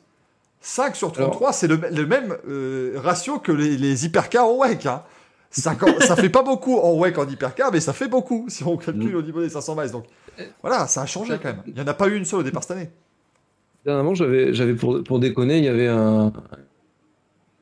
5 0.62 0.96
sur 0.96 1.12
33, 1.12 1.54
c'est 1.54 1.68
le, 1.68 1.80
le 1.92 2.06
même 2.06 2.36
euh, 2.50 2.94
ratio 2.98 3.40
que 3.40 3.52
les, 3.52 3.78
les 3.78 4.06
hypercars 4.06 4.46
en 4.46 4.58
WEC. 4.58 4.86
Hein. 4.86 5.04
Ça, 5.50 5.76
ça 6.02 6.16
fait 6.16 6.30
pas 6.30 6.44
beaucoup 6.44 6.78
en 6.78 6.94
WEC 7.00 7.18
en 7.18 7.28
hypercar, 7.28 7.72
mais 7.72 7.80
ça 7.80 7.94
fait 7.94 8.08
beaucoup 8.10 8.46
si 8.50 8.64
on 8.64 8.76
calcule 8.78 9.16
au 9.16 9.22
niveau 9.22 9.42
des 9.42 9.50
500 9.50 9.76
miles. 9.76 9.92
Donc 9.92 10.06
voilà, 10.62 10.88
ça 10.88 11.04
a 11.04 11.06
changé 11.06 11.34
quand 11.42 11.50
même. 11.50 11.64
Il 11.68 11.74
n'y 11.74 11.82
en 11.82 11.88
a 11.88 11.94
pas 11.94 12.08
eu 12.08 12.16
une 12.18 12.26
seule 12.26 12.42
au 12.42 12.44
départ 12.44 12.64
cette 12.64 12.72
année. 12.78 12.90
Dernièrement, 13.86 14.14
j'avais, 14.16 14.54
j'avais 14.54 14.74
pour, 14.74 15.02
pour 15.04 15.20
déconner, 15.20 15.60
il 15.60 15.64
y 15.64 15.70
avait 15.70 15.88
un, 15.88 16.34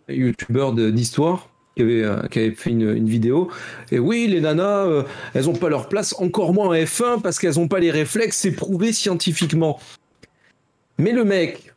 un 0.10 0.14
youtubeur 0.14 0.74
de- 0.74 0.90
d'histoire 0.90 1.50
qui 1.76 1.84
avait, 1.84 2.04
euh, 2.04 2.24
qui 2.30 2.40
avait 2.40 2.52
fait 2.52 2.72
une, 2.72 2.90
une 2.96 3.08
vidéo. 3.08 3.52
Et 3.92 4.00
oui, 4.00 4.26
les 4.28 4.42
nanas, 4.42 4.86
euh, 4.88 5.04
elles 5.36 5.48
ont 5.50 5.54
pas 5.54 5.70
leur 5.70 5.88
place, 5.88 6.16
encore 6.18 6.54
moins 6.54 6.70
en 6.70 6.74
F1, 6.74 7.22
parce 7.22 7.38
qu'elles 7.38 7.60
ont 7.60 7.68
pas 7.68 7.80
les 7.80 7.92
réflexes, 7.92 8.38
c'est 8.38 8.54
prouvé 8.54 8.92
scientifiquement. 8.94 9.80
Mais 10.98 11.12
le 11.12 11.24
mec, 11.24 11.74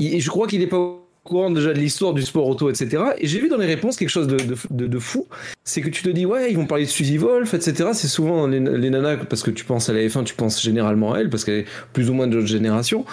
il- 0.00 0.20
je 0.20 0.28
crois 0.30 0.46
qu'il 0.48 0.62
est 0.62 0.66
pas 0.66 0.78
au 0.78 1.00
courant 1.24 1.50
déjà 1.50 1.72
de 1.72 1.78
l'histoire 1.78 2.14
du 2.14 2.22
sport 2.22 2.46
auto, 2.48 2.70
etc. 2.70 3.02
Et 3.18 3.26
j'ai 3.26 3.38
vu 3.40 3.48
dans 3.48 3.58
les 3.58 3.66
réponses 3.66 3.96
quelque 3.96 4.08
chose 4.08 4.26
de, 4.26 4.36
de, 4.36 4.56
de- 4.70 4.86
de 4.86 4.98
fou. 4.98 5.26
C'est 5.64 5.80
que 5.82 5.90
tu 5.90 6.02
te 6.02 6.08
dis, 6.08 6.24
ouais, 6.26 6.50
ils 6.50 6.56
vont 6.56 6.66
parler 6.66 6.84
de 6.86 6.90
Suzy 6.90 7.18
Wolf, 7.18 7.52
etc. 7.54 7.90
C'est 7.92 8.08
souvent 8.08 8.46
les, 8.46 8.58
les 8.58 8.90
nanas, 8.90 9.18
parce 9.28 9.42
que 9.42 9.50
tu 9.50 9.64
penses 9.64 9.88
à 9.90 9.92
la 9.92 10.00
F1, 10.00 10.24
tu 10.24 10.34
penses 10.34 10.62
généralement 10.62 11.12
à 11.12 11.18
elle, 11.20 11.28
parce 11.30 11.44
qu'elle 11.44 11.60
est 11.60 11.66
plus 11.92 12.08
ou 12.10 12.14
moins 12.14 12.26
de 12.26 12.34
notre 12.36 12.48
génération. 12.48 13.04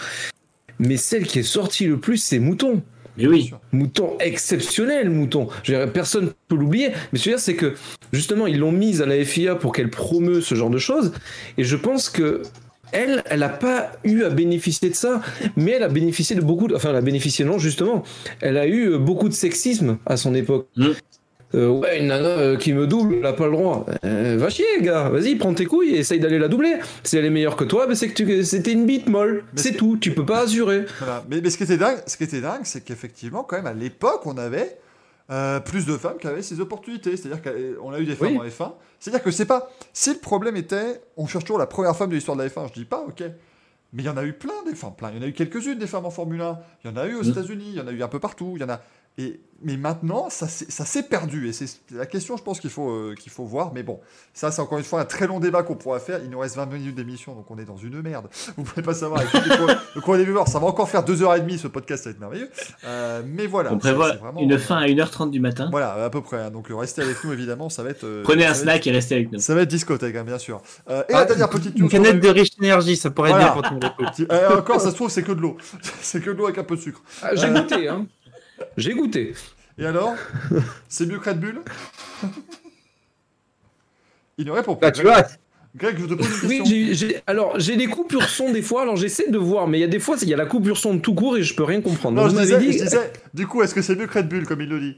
Mais 0.80 0.96
celle 0.98 1.26
qui 1.28 1.40
est 1.40 1.44
sortie 1.44 1.86
le 1.86 1.98
plus, 2.00 2.18
c'est 2.18 2.40
Mouton. 2.40 2.82
Mais 3.18 3.26
oui. 3.28 3.52
Mouton 3.72 4.16
exceptionnel, 4.20 5.10
Mouton. 5.10 5.48
Je 5.64 5.74
veux 5.74 5.80
dire, 5.84 5.92
personne 5.92 6.26
ne 6.26 6.30
peut 6.48 6.56
l'oublier. 6.56 6.92
Mais 7.12 7.18
ce 7.20 7.26
que 7.26 7.30
je 7.30 7.30
veux 7.32 7.36
dire, 7.36 7.40
c'est 7.44 7.56
que 7.56 7.74
justement, 8.14 8.46
ils 8.48 8.60
l'ont 8.60 8.72
mise 8.72 9.02
à 9.02 9.08
la 9.08 9.24
FIA 9.26 9.56
pour 9.56 9.74
qu'elle 9.74 9.90
promeut 9.90 10.40
ce 10.40 10.54
genre 10.56 10.70
de 10.70 10.78
choses. 10.78 11.12
Et 11.58 11.64
je 11.64 11.76
pense 11.76 12.10
que 12.10 12.44
elle, 12.92 13.24
elle 13.30 13.40
n'a 13.40 13.50
pas 13.50 13.92
eu 14.04 14.24
à 14.24 14.30
bénéficier 14.30 14.90
de 14.90 14.96
ça, 14.96 15.22
mais 15.56 15.72
elle 15.72 15.84
a 15.84 15.90
bénéficié 15.90 16.36
de 16.36 16.42
beaucoup, 16.42 16.68
de... 16.68 16.76
enfin, 16.76 16.90
elle 16.92 16.96
a 16.96 17.02
bénéficié 17.02 17.46
non 17.46 17.58
justement, 17.60 18.04
elle 18.42 18.58
a 18.58 18.66
eu 18.68 18.92
euh, 18.94 18.98
beaucoup 18.98 19.30
de 19.30 19.34
sexisme 19.34 19.98
à 20.06 20.18
son 20.18 20.34
époque. 20.36 20.68
Mm. 20.78 20.88
Euh, 21.56 21.70
ouais, 21.70 22.00
une 22.02 22.08
nana 22.08 22.28
euh, 22.28 22.58
qui 22.58 22.74
me 22.74 22.88
double, 22.88 23.16
elle 23.16 23.22
n'a 23.22 23.32
pas 23.32 23.46
le 23.46 23.54
droit. 23.54 23.86
Euh, 24.04 24.36
va 24.38 24.50
chier, 24.50 24.66
gars. 24.82 25.08
Vas-y, 25.08 25.36
prends 25.36 25.54
tes 25.54 25.64
couilles 25.66 25.96
et 25.96 26.00
essaye 26.00 26.20
d'aller 26.20 26.40
la 26.40 26.50
doubler. 26.50 26.76
Si 27.04 27.16
elle 27.18 27.24
est 27.24 27.30
meilleure 27.30 27.56
que 27.56 27.64
toi, 27.64 27.88
ben 27.88 27.96
c'est 27.96 28.10
que 28.10 28.22
tu- 28.22 28.44
c'était 28.44 28.74
une 28.74 28.86
bite 28.86 29.08
molle. 29.08 29.46
Mais 29.54 29.62
C'est 29.62 29.70
c'est- 29.70 29.76
tout. 29.76 29.96
Tu 29.96 30.12
peux 30.12 30.26
pas 30.26 30.42
assurer. 30.42 30.84
Voilà. 31.00 31.24
Mais, 31.30 31.40
mais 31.42 31.50
ce 31.50 31.56
qui 31.58 31.64
était 31.64 31.78
dingue, 31.78 32.00
ce 32.06 32.18
qui 32.18 32.26
était 32.26 32.42
dingue, 32.42 32.60
c'est 32.66 32.84
qu'effectivement, 32.84 33.44
quand 33.44 33.56
même, 33.56 33.66
à 33.66 33.74
l'époque, 33.74 34.24
on 34.26 34.38
avait 34.38 34.76
euh, 35.30 35.60
plus 35.60 35.86
de 35.86 35.98
femmes 35.98 36.18
qui 36.18 36.28
avaient 36.28 36.41
ces 36.41 36.60
opportunités. 36.60 37.18
C'est-à-dire 37.18 37.41
qu'on 37.41 37.91
a 37.91 37.99
eu 37.99 38.06
des 38.06 38.16
femmes 38.16 38.38
Oui. 38.38 38.40
en 38.40 38.45
F1. 38.66 38.74
C'est-à-dire 38.99 39.24
que 39.24 39.32
c'est 39.32 39.45
pas. 39.45 39.70
Si 39.94 40.12
le 40.14 40.20
problème 40.20 40.56
était, 40.56 41.02
on 41.18 41.28
cherche 41.28 41.44
toujours 41.44 41.60
la 41.60 41.68
première 41.68 41.95
femme 41.95 42.10
de 42.10 42.16
l'histoire 42.16 42.38
de 42.38 42.44
la 42.44 42.49
F1, 42.49 42.68
je 42.70 42.74
dis 42.74 42.86
pas, 42.86 43.02
ok. 43.08 43.24
Mais 43.94 44.04
il 44.04 44.06
y 44.06 44.10
en 44.10 44.18
a 44.18 44.24
eu 44.24 44.34
plein 44.34 44.64
des 44.66 44.76
femmes, 44.76 44.95
plein. 44.95 45.12
Il 45.12 45.18
y 45.18 45.20
en 45.20 45.24
a 45.24 45.28
eu 45.28 45.34
quelques-unes 45.34 45.80
des 45.80 45.88
femmes 45.88 46.06
en 46.06 46.12
Formule 46.12 46.41
1. 46.41 46.60
Il 46.84 46.90
y 46.91 46.94
en 46.94 46.98
a 46.98 47.06
eu 47.08 47.16
aux 47.16 47.24
Mm. 47.24 47.30
États-Unis, 47.30 47.66
il 47.70 47.76
y 47.76 47.80
en 47.82 47.88
a 47.88 47.91
eu 47.91 48.02
un 48.04 48.08
peu 48.08 48.20
partout. 48.20 48.54
Il 48.56 48.62
y 48.62 48.64
en 48.66 48.70
a. 48.70 48.82
Et, 49.18 49.40
mais 49.64 49.78
maintenant, 49.78 50.30
ça 50.30 50.48
s'est 50.48 50.70
ça 50.70 50.86
s'est 50.86 51.04
perdu. 51.04 51.48
Et 51.50 51.54
c'est 51.54 51.66
la 51.92 52.06
question, 52.06 52.38
je 52.38 52.44
pense, 52.44 52.60
qu'il 52.60 52.70
faut, 52.70 52.90
euh, 52.90 53.16
qu'il 53.20 53.32
faut 53.32 53.46
voir. 53.46 53.72
Mais 53.74 53.84
bon, 53.84 54.00
ça, 54.34 54.52
c'est 54.52 54.62
encore 54.62 54.78
une 54.78 54.84
fois 54.84 55.02
un 55.02 55.06
très 55.06 55.28
long 55.28 55.40
débat 55.40 55.64
qu'on 55.64 55.76
pourra 55.76 56.00
faire. 56.00 56.20
Il 56.24 56.30
nous 56.30 56.40
reste 56.40 56.56
20 56.56 56.66
minutes 56.68 56.96
d'émission, 56.96 57.34
donc 57.36 57.50
on 57.50 57.58
est 57.58 57.66
dans 57.66 57.78
une 57.78 58.02
merde. 58.02 58.28
Vous 58.56 58.64
pouvez 58.64 58.82
pas 58.82 58.94
savoir. 58.94 59.22
Le 59.96 60.02
cours 60.02 60.18
des 60.18 60.26
viewers, 60.26 60.46
ça 60.48 60.60
va 60.60 60.68
encore 60.68 60.90
faire 60.90 61.04
2h30 61.04 61.58
ce 61.58 61.68
podcast, 61.68 62.04
ça 62.04 62.10
va 62.10 62.14
être 62.14 62.20
merveilleux. 62.20 62.50
Euh, 62.86 63.22
mais 63.26 63.48
voilà. 63.48 63.74
On 63.74 63.78
prévoit 63.78 64.14
vraiment, 64.14 64.40
une 64.40 64.54
euh, 64.54 64.58
fin 64.60 64.78
à 64.78 64.86
1h30 64.88 65.32
du 65.32 65.40
matin. 65.40 65.70
Voilà, 65.72 65.94
à 66.06 66.10
peu 66.10 66.22
près. 66.22 66.38
hein. 66.42 66.52
Donc 66.52 66.70
euh, 66.72 66.76
restez 66.76 67.02
avec 67.02 67.24
nous, 67.24 67.34
évidemment. 67.34 67.70
Ça 67.70 67.84
va 67.84 67.90
être. 67.90 68.04
euh, 68.04 68.24
Prenez 68.24 68.46
un 68.46 68.52
être- 68.52 68.58
snack 68.58 68.86
et 68.88 68.92
restez 68.92 69.16
avec 69.16 69.32
nous. 69.32 69.40
Ça 69.40 69.56
va 69.56 69.62
être 69.62 69.70
discothèque, 69.70 70.16
hein, 70.16 70.24
bien 70.24 70.38
sûr. 70.38 70.62
Euh, 70.90 71.02
et 71.10 71.14
Ah, 71.14 71.20
la 71.20 71.26
dernière 71.26 71.50
petite 71.50 71.76
news. 71.76 71.84
Une 71.86 71.90
canette 71.90 72.20
de 72.20 72.28
riche 72.30 72.50
énergie, 72.62 72.96
ça 72.96 73.10
pourrait 73.10 73.30
Voilà. 73.32 73.48
être 73.48 73.62
bien 73.62 73.70
pour 73.80 73.90
repos. 73.90 74.12
Qui- 74.16 74.28
euh, 74.32 74.58
encore, 74.60 74.80
ça 74.82 74.92
se 74.92 74.96
trouve, 74.96 75.10
c'est 75.10 75.24
que 75.24 75.32
de 75.32 75.42
l'eau. 75.42 75.58
c'est 76.02 76.22
que 76.22 76.30
de 76.30 76.36
l'eau 76.38 76.46
avec 76.46 76.58
un 76.58 76.64
peu 76.64 76.76
de 76.76 76.82
sucre. 76.82 77.02
Ah, 77.24 77.36
J'ai 77.36 77.50
goûté, 77.50 77.88
hein. 77.88 78.06
J'ai 78.78 78.94
goûté. 78.94 79.34
Et 79.78 79.86
alors? 79.86 80.16
C'est 80.90 81.06
mieux 81.06 81.20
que 81.20 81.30
Red 81.30 81.40
Bull? 81.40 81.62
Il 84.38 84.46
ne 84.46 84.52
répond 84.52 84.76
pas. 84.76 84.88
Bah, 84.88 84.92
tu 84.92 85.02
vois, 85.04 85.24
Greg, 85.76 85.98
je 86.00 86.06
te 86.06 86.14
pose 86.14 86.28
une 86.44 86.50
Oui, 86.50 86.58
question. 86.60 86.66
j'ai- 86.94 87.22
alors 87.28 87.60
j'ai 87.60 87.76
des 87.76 87.88
coupures 87.88 88.28
son 88.30 88.52
des 88.52 88.62
fois, 88.62 88.84
alors 88.84 88.96
j'essaie 88.96 89.30
de 89.30 89.38
voir, 89.38 89.68
mais 89.68 89.78
il 89.78 89.82
y 89.82 89.84
a 89.84 89.88
des 89.88 90.00
fois, 90.00 90.16
il 90.22 90.30
y 90.30 90.34
a 90.34 90.38
la 90.38 90.46
coupure 90.46 90.78
son 90.78 90.96
de 90.96 91.00
tout 91.00 91.14
court 91.14 91.38
et 91.38 91.44
je 91.44 91.54
peux 91.56 91.64
rien 91.64 91.82
comprendre. 91.82 92.18
non, 92.18 92.24
Donc, 92.24 92.32
je 92.32 92.36
vous 92.36 92.42
disais, 92.42 92.54
m'avez 92.56 92.66
je 92.68 92.78
dit, 92.78 92.84
disais, 92.84 93.12
du 93.34 93.48
coup, 93.48 93.62
est-ce 93.62 93.76
que 93.76 93.82
c'est 93.82 93.96
mieux 93.96 94.08
que 94.08 94.18
Red 94.18 94.28
Bull, 94.30 94.46
comme 94.46 94.62
il 94.62 94.70
le 94.70 94.80
dit? 94.80 94.98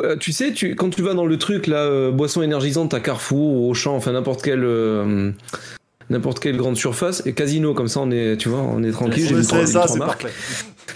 Euh, 0.00 0.16
tu 0.16 0.32
sais, 0.32 0.52
tu, 0.52 0.74
quand 0.74 0.88
tu 0.90 1.02
vas 1.02 1.14
dans 1.14 1.26
le 1.26 1.36
truc, 1.38 1.66
là, 1.66 1.82
euh, 1.82 2.10
boisson 2.10 2.42
énergisante 2.42 2.94
à 2.94 3.00
Carrefour 3.00 3.52
ou 3.54 3.70
au 3.70 3.74
champ, 3.74 3.94
enfin 3.94 4.12
n'importe 4.12 4.42
quelle, 4.42 4.64
euh, 4.64 5.30
n'importe 6.08 6.40
quelle 6.40 6.56
grande 6.56 6.76
surface, 6.76 7.22
et 7.26 7.34
casino, 7.34 7.74
comme 7.74 7.88
ça 7.88 8.00
on 8.00 8.10
est, 8.10 8.38
tu 8.38 8.48
vois, 8.48 8.60
on 8.60 8.82
est 8.82 8.90
tranquille, 8.90 9.26
j'ai 9.26 9.42
c'est 9.42 9.98
parfait. 9.98 10.32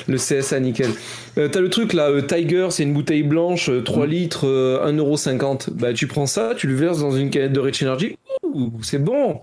Le 0.09 0.17
CSA, 0.17 0.61
nickel. 0.61 0.91
Euh, 1.39 1.49
T'as 1.49 1.61
le 1.61 1.71
truc 1.71 1.93
là, 1.93 2.09
euh, 2.11 2.23
Tiger, 2.23 2.69
c'est 2.71 2.83
une 2.83 2.93
bouteille 2.93 3.23
blanche, 3.23 3.69
euh, 3.69 3.83
3 3.83 4.07
litres, 4.07 4.47
euh, 4.47 4.85
1,50€. 4.87 5.71
Bah, 5.71 5.93
tu 5.93 6.07
prends 6.07 6.27
ça, 6.27 6.55
tu 6.57 6.67
le 6.67 6.75
verses 6.75 6.99
dans 7.01 7.11
une 7.13 7.31
canette 7.31 7.53
de 7.53 7.61
Rich 7.61 7.83
Energy. 7.83 8.17
Ouh, 8.43 8.73
c'est 8.83 8.99
bon. 8.99 9.41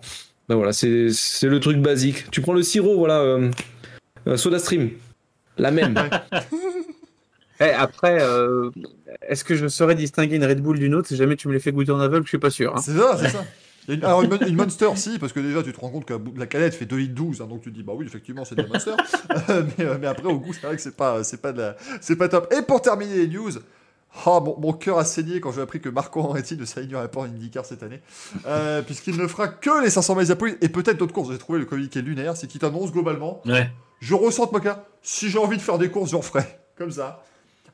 Bah 0.47 0.55
voilà, 0.55 0.73
c'est 0.73 1.09
c'est 1.11 1.47
le 1.47 1.59
truc 1.59 1.77
basique. 1.77 2.29
Tu 2.31 2.41
prends 2.41 2.53
le 2.53 2.63
sirop, 2.63 2.97
voilà, 2.97 3.19
euh, 3.19 3.51
euh, 4.27 4.35
Soda 4.37 4.59
Stream. 4.59 4.89
La 5.57 5.71
même. 5.71 5.95
Eh, 7.61 7.71
après, 7.71 8.19
euh, 8.21 8.69
est-ce 9.27 9.43
que 9.43 9.53
je 9.53 9.67
saurais 9.67 9.93
distinguer 9.95 10.37
une 10.37 10.45
Red 10.45 10.61
Bull 10.61 10.79
d'une 10.79 10.95
autre 10.95 11.09
si 11.09 11.17
jamais 11.17 11.35
tu 11.35 11.49
me 11.49 11.53
les 11.53 11.59
fais 11.59 11.73
goûter 11.73 11.91
en 11.91 11.99
aveugle? 11.99 12.23
Je 12.23 12.29
suis 12.29 12.37
pas 12.37 12.49
sûr. 12.49 12.73
hein. 12.73 12.79
C'est 12.81 12.93
ça, 12.93 13.17
c'est 13.17 13.27
ça. 13.27 13.45
Une- 13.89 14.03
alors, 14.05 14.21
une, 14.23 14.29
mon- 14.29 14.37
une 14.47 14.55
Monster, 14.55 14.89
si, 14.95 15.19
parce 15.19 15.33
que 15.33 15.39
déjà, 15.39 15.61
tu 15.63 15.73
te 15.73 15.79
rends 15.79 15.89
compte 15.89 16.05
que 16.05 16.13
la 16.37 16.45
canette 16.45 16.75
fait 16.75 16.85
2 16.85 16.95
litres 16.95 17.15
12, 17.15 17.41
hein, 17.41 17.47
donc 17.47 17.61
tu 17.61 17.71
te 17.71 17.75
dis, 17.75 17.83
bah 17.83 17.93
oui, 17.95 18.05
effectivement, 18.05 18.45
c'est 18.45 18.55
de 18.55 18.61
la 18.61 18.67
Monster. 18.67 18.91
Euh, 19.49 19.63
mais, 19.77 19.85
euh, 19.85 19.97
mais 19.99 20.07
après, 20.07 20.27
au 20.27 20.39
goût, 20.39 20.53
c'est 20.53 20.65
vrai 20.65 20.75
que 20.75 20.81
c'est 20.81 20.95
pas, 20.95 21.23
c'est 21.23 21.41
pas, 21.41 21.51
de 21.51 21.59
la- 21.61 21.75
c'est 22.01 22.15
pas 22.15 22.29
top. 22.29 22.53
Et 22.57 22.61
pour 22.61 22.81
terminer 22.81 23.15
les 23.15 23.27
news, 23.27 23.51
oh, 24.25 24.41
mon, 24.41 24.59
mon 24.59 24.73
cœur 24.73 24.97
a 24.99 25.05
saigné 25.05 25.39
quand 25.39 25.51
j'ai 25.51 25.61
appris 25.61 25.79
que 25.79 25.89
Marco 25.89 26.19
Andretti 26.21 26.55
ne 26.57 26.65
s'alignerait 26.65 27.09
pas 27.09 27.21
en 27.21 27.25
IndyCar 27.25 27.65
cette 27.65 27.83
année, 27.83 28.01
euh, 28.45 28.81
puisqu'il 28.81 29.17
ne 29.17 29.27
fera 29.27 29.47
que 29.47 29.83
les 29.83 29.89
500 29.89 30.15
miles 30.15 30.57
et 30.61 30.69
peut-être 30.69 30.97
d'autres 30.97 31.13
courses. 31.13 31.31
J'ai 31.31 31.37
trouvé 31.37 31.59
le 31.59 31.65
communiqué 31.65 32.01
lunaire, 32.01 32.35
c'est 32.37 32.47
qu'il 32.47 32.59
t'annonce 32.61 32.91
globalement 32.91 33.41
Ouais. 33.45 33.69
je 34.01 34.13
ressens 34.13 34.47
de 34.47 34.51
Moka, 34.51 34.85
si 35.01 35.29
j'ai 35.29 35.39
envie 35.39 35.57
de 35.57 35.61
faire 35.61 35.77
des 35.77 35.89
courses, 35.89 36.11
j'en 36.11 36.21
ferai. 36.21 36.43
Comme 36.77 36.91
ça. 36.91 37.23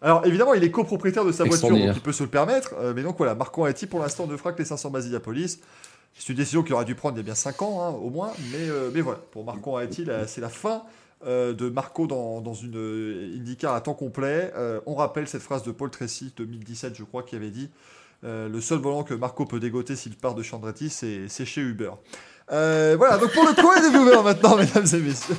Alors 0.01 0.25
évidemment, 0.25 0.53
il 0.53 0.63
est 0.63 0.71
copropriétaire 0.71 1.25
de 1.25 1.31
sa 1.31 1.45
voiture, 1.45 1.69
donc 1.69 1.95
il 1.95 2.01
peut 2.01 2.11
se 2.11 2.23
le 2.23 2.29
permettre. 2.29 2.73
euh, 2.79 2.93
mais 2.95 3.01
donc 3.01 3.17
voilà, 3.17 3.33
Marco 3.35 3.61
Andretti 3.61 3.87
pour 3.87 4.01
l'instant 4.01 4.27
ne 4.27 4.35
fera 4.37 4.51
que 4.53 4.59
les 4.59 4.65
500 4.65 4.89
Basidiapolis. 4.91 5.59
C'est 6.17 6.29
une 6.29 6.37
décision 6.37 6.63
qu'il 6.63 6.73
aurait 6.73 6.85
dû 6.85 6.95
prendre 6.95 7.15
il 7.15 7.19
y 7.19 7.21
a 7.21 7.23
bien 7.23 7.35
5 7.35 7.61
ans, 7.61 7.83
hein, 7.83 7.89
au 7.89 8.09
moins. 8.09 8.31
Mais, 8.51 8.69
euh, 8.69 8.89
mais 8.93 9.01
voilà, 9.01 9.19
pour 9.31 9.43
Marco 9.43 9.71
Andretti, 9.71 10.05
là, 10.05 10.27
c'est 10.27 10.41
la 10.41 10.49
fin 10.49 10.83
euh, 11.25 11.53
de 11.53 11.69
Marco 11.69 12.05
dans, 12.05 12.39
dans 12.41 12.53
une 12.53 12.75
euh, 12.75 13.35
IndyCar 13.35 13.73
à 13.73 13.81
temps 13.81 13.95
complet. 13.95 14.51
Euh, 14.55 14.79
on 14.85 14.93
rappelle 14.93 15.27
cette 15.27 15.41
phrase 15.41 15.63
de 15.63 15.71
Paul 15.71 15.89
Tracy, 15.89 16.31
2017, 16.37 16.95
je 16.95 17.03
crois, 17.03 17.23
qui 17.23 17.35
avait 17.35 17.49
dit 17.49 17.69
Le 18.21 18.59
seul 18.59 18.79
volant 18.79 19.03
que 19.03 19.13
Marco 19.13 19.45
peut 19.45 19.59
dégoter 19.59 19.95
s'il 19.95 20.15
part 20.15 20.35
de 20.35 20.43
chez 20.43 20.55
Andretti, 20.55 20.89
c'est 20.89 21.45
chez 21.45 21.61
Uber. 21.61 21.91
Voilà, 22.49 23.17
donc 23.17 23.33
pour 23.33 23.43
le 23.43 23.53
courrier 23.59 23.81
des 23.81 23.89
viewers 23.89 24.23
maintenant, 24.23 24.55
mesdames 24.57 24.85
et 24.93 24.99
messieurs. 24.99 25.37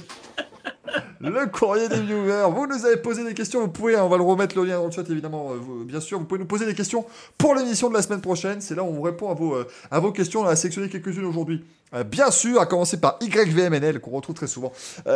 Le 1.20 1.46
courrier 1.46 1.88
des 1.88 2.00
viewers. 2.00 2.44
Vous 2.50 2.66
nous 2.66 2.84
avez 2.86 2.96
posé 2.96 3.24
des 3.24 3.34
questions, 3.34 3.60
vous 3.60 3.68
pouvez, 3.68 3.96
on 3.96 4.08
va 4.08 4.16
le 4.16 4.22
remettre 4.22 4.56
le 4.56 4.64
lien 4.64 4.76
dans 4.78 4.86
le 4.86 4.90
chat 4.90 5.08
évidemment, 5.10 5.50
euh, 5.52 5.56
vous- 5.56 5.84
bien 5.84 6.00
sûr. 6.00 6.18
Vous 6.18 6.24
pouvez 6.24 6.40
nous 6.40 6.46
poser 6.46 6.66
des 6.66 6.74
questions 6.74 7.04
pour 7.38 7.54
l'émission 7.54 7.88
de 7.88 7.94
la 7.94 8.02
semaine 8.02 8.20
prochaine. 8.20 8.60
C'est 8.60 8.74
là 8.74 8.82
où 8.82 8.88
on 8.88 9.00
répond 9.02 9.30
à 9.30 9.34
vos, 9.34 9.54
euh, 9.54 9.66
à 9.90 9.98
vos 10.00 10.12
questions. 10.12 10.40
On 10.42 10.46
a 10.46 10.56
sélectionné 10.56 10.88
quelques-unes 10.88 11.24
aujourd'hui. 11.24 11.64
Euh, 11.94 12.02
bien 12.04 12.30
sûr, 12.30 12.60
à 12.60 12.66
commencer 12.66 12.98
par 13.00 13.18
YVMNL, 13.22 14.00
qu'on 14.00 14.10
retrouve 14.10 14.34
très 14.34 14.46
souvent 14.48 14.72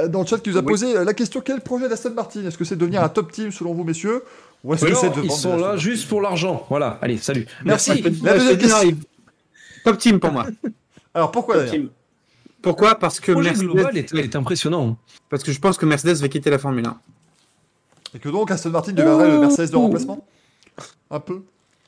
dans 0.09 0.21
le 0.21 0.27
chat, 0.27 0.39
qui 0.39 0.51
nous 0.51 0.57
a 0.57 0.61
Oui. 0.61 0.67
posé 0.67 0.95
la 1.05 1.15
question 1.15 1.41
quel 1.41 1.61
projet 1.61 1.89
d'Aston 1.89 2.13
Martin? 2.15 2.45
Est-ce 2.47 2.57
que 2.57 2.65
c'est 2.65 2.77
de 2.77 2.81
devenir 2.81 3.03
un 3.03 3.09
top 3.09 3.33
team 3.33 3.51
selon 3.51 3.75
vous, 3.75 3.85
messieurs? 3.85 4.23
Ou 4.65 4.75
est-ce 4.75 4.85
que 4.87 4.95
c'est 4.95 5.11
de 5.11 5.23
ils 5.23 5.31
sont 5.31 5.57
là 5.57 5.77
juste 5.77 6.09
pour 6.09 6.21
l'argent. 6.21 6.67
Voilà, 6.71 6.99
allez, 7.03 7.17
salut. 7.19 7.47
Merci. 7.65 7.91
Ouais, 7.93 8.13
La 8.23 8.35
deuxième 8.39 8.59
question. 8.59 8.91
Top 9.85 9.99
team 9.99 10.21
pour 10.21 10.31
moi. 10.33 10.47
Alors 11.15 11.31
pourquoi 11.33 11.57
d'ailleurs? 11.57 11.73
Team. 11.73 11.89
Pourquoi? 12.63 12.95
Parce 12.97 13.21
que 13.21 13.31
Le 13.33 13.37
projet 13.37 13.51
Mercedes, 13.51 13.67
global 13.73 13.97
est, 13.99 14.15
est 14.15 14.37
impressionnant. 14.37 14.97
parce 15.29 15.43
que 15.43 15.53
je 15.53 15.59
pense 15.61 15.79
que 15.79 15.87
Mercedes 15.87 16.17
va 16.21 16.29
quitter 16.29 16.51
la 16.51 16.59
Formule 16.59 16.87
1. 16.87 16.97
Et 18.15 18.19
que 18.19 18.29
donc 18.29 18.51
Aston 18.51 18.71
Martin 18.71 18.93
deviendrait 18.93 19.31
le 19.31 19.39
Mercedes 19.39 19.71
de 19.71 19.77
remplacement? 19.77 20.27
Un 21.11 21.21
peu 21.21 21.43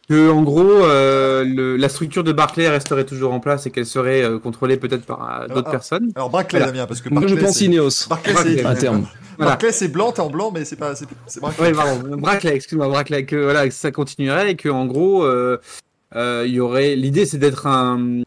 Que 0.09 0.31
en 0.31 0.43
gros, 0.43 0.63
euh, 0.85 1.45
le- 1.45 1.77
la 1.77 1.89
structure 1.89 2.25
de 2.25 2.33
Barclay 2.33 2.69
resterait 2.69 3.05
toujours 3.07 3.33
en 3.33 3.41
place 3.41 3.67
et 3.67 3.71
qu'elle 3.71 3.87
serait 3.87 4.23
euh, 4.23 4.39
contrôlée 4.39 4.77
peut-être 4.77 5.05
par 5.05 5.43
euh, 5.43 5.49
d'autres 5.49 5.71
personnes. 5.71 6.11
Alors 6.17 6.31
Barclay, 6.31 6.59
Voilà. 6.59 6.73
Damien, 6.73 6.87
parce 6.87 7.01
que 7.01 7.09
Moi, 7.09 7.23
je 7.23 7.35
Barclay, 7.35 7.45
pense 7.47 7.61
Ineos 7.61 8.09
Barclay, 8.09 8.33
Barclay, 8.35 8.57
c'est 8.59 8.65
à 8.65 8.75
terme. 8.75 9.07
Voilà. 9.39 9.53
Barclay, 9.53 9.73
c'est 9.73 9.89
blanc, 9.89 10.13
t'es 10.13 10.21
en 10.21 10.29
blanc, 10.29 10.51
mais 10.53 10.65
c'est 10.67 10.77
pas. 10.77 10.95
C'est 10.95 11.41
Barclay. 11.41 11.69
Oui, 11.69 11.73
pardon. 11.75 12.17
Braclay, 12.19 12.55
excuse-moi, 12.55 12.87
Braclay, 12.89 13.25
que 13.25 13.37
voilà, 13.37 13.67
que 13.67 13.73
ça 13.75 13.91
continuerait 13.91 14.51
et 14.53 14.57
que 14.57 14.69
en 14.69 14.85
gros, 14.85 15.25
euh, 15.25 15.59
euh, 16.15 16.45
il 16.47 16.53
y 16.53 16.61
aurait. 16.61 16.95
L'idée, 16.97 17.25
c'est 17.25 17.39
d'être 17.39 17.67
un. 17.67 18.21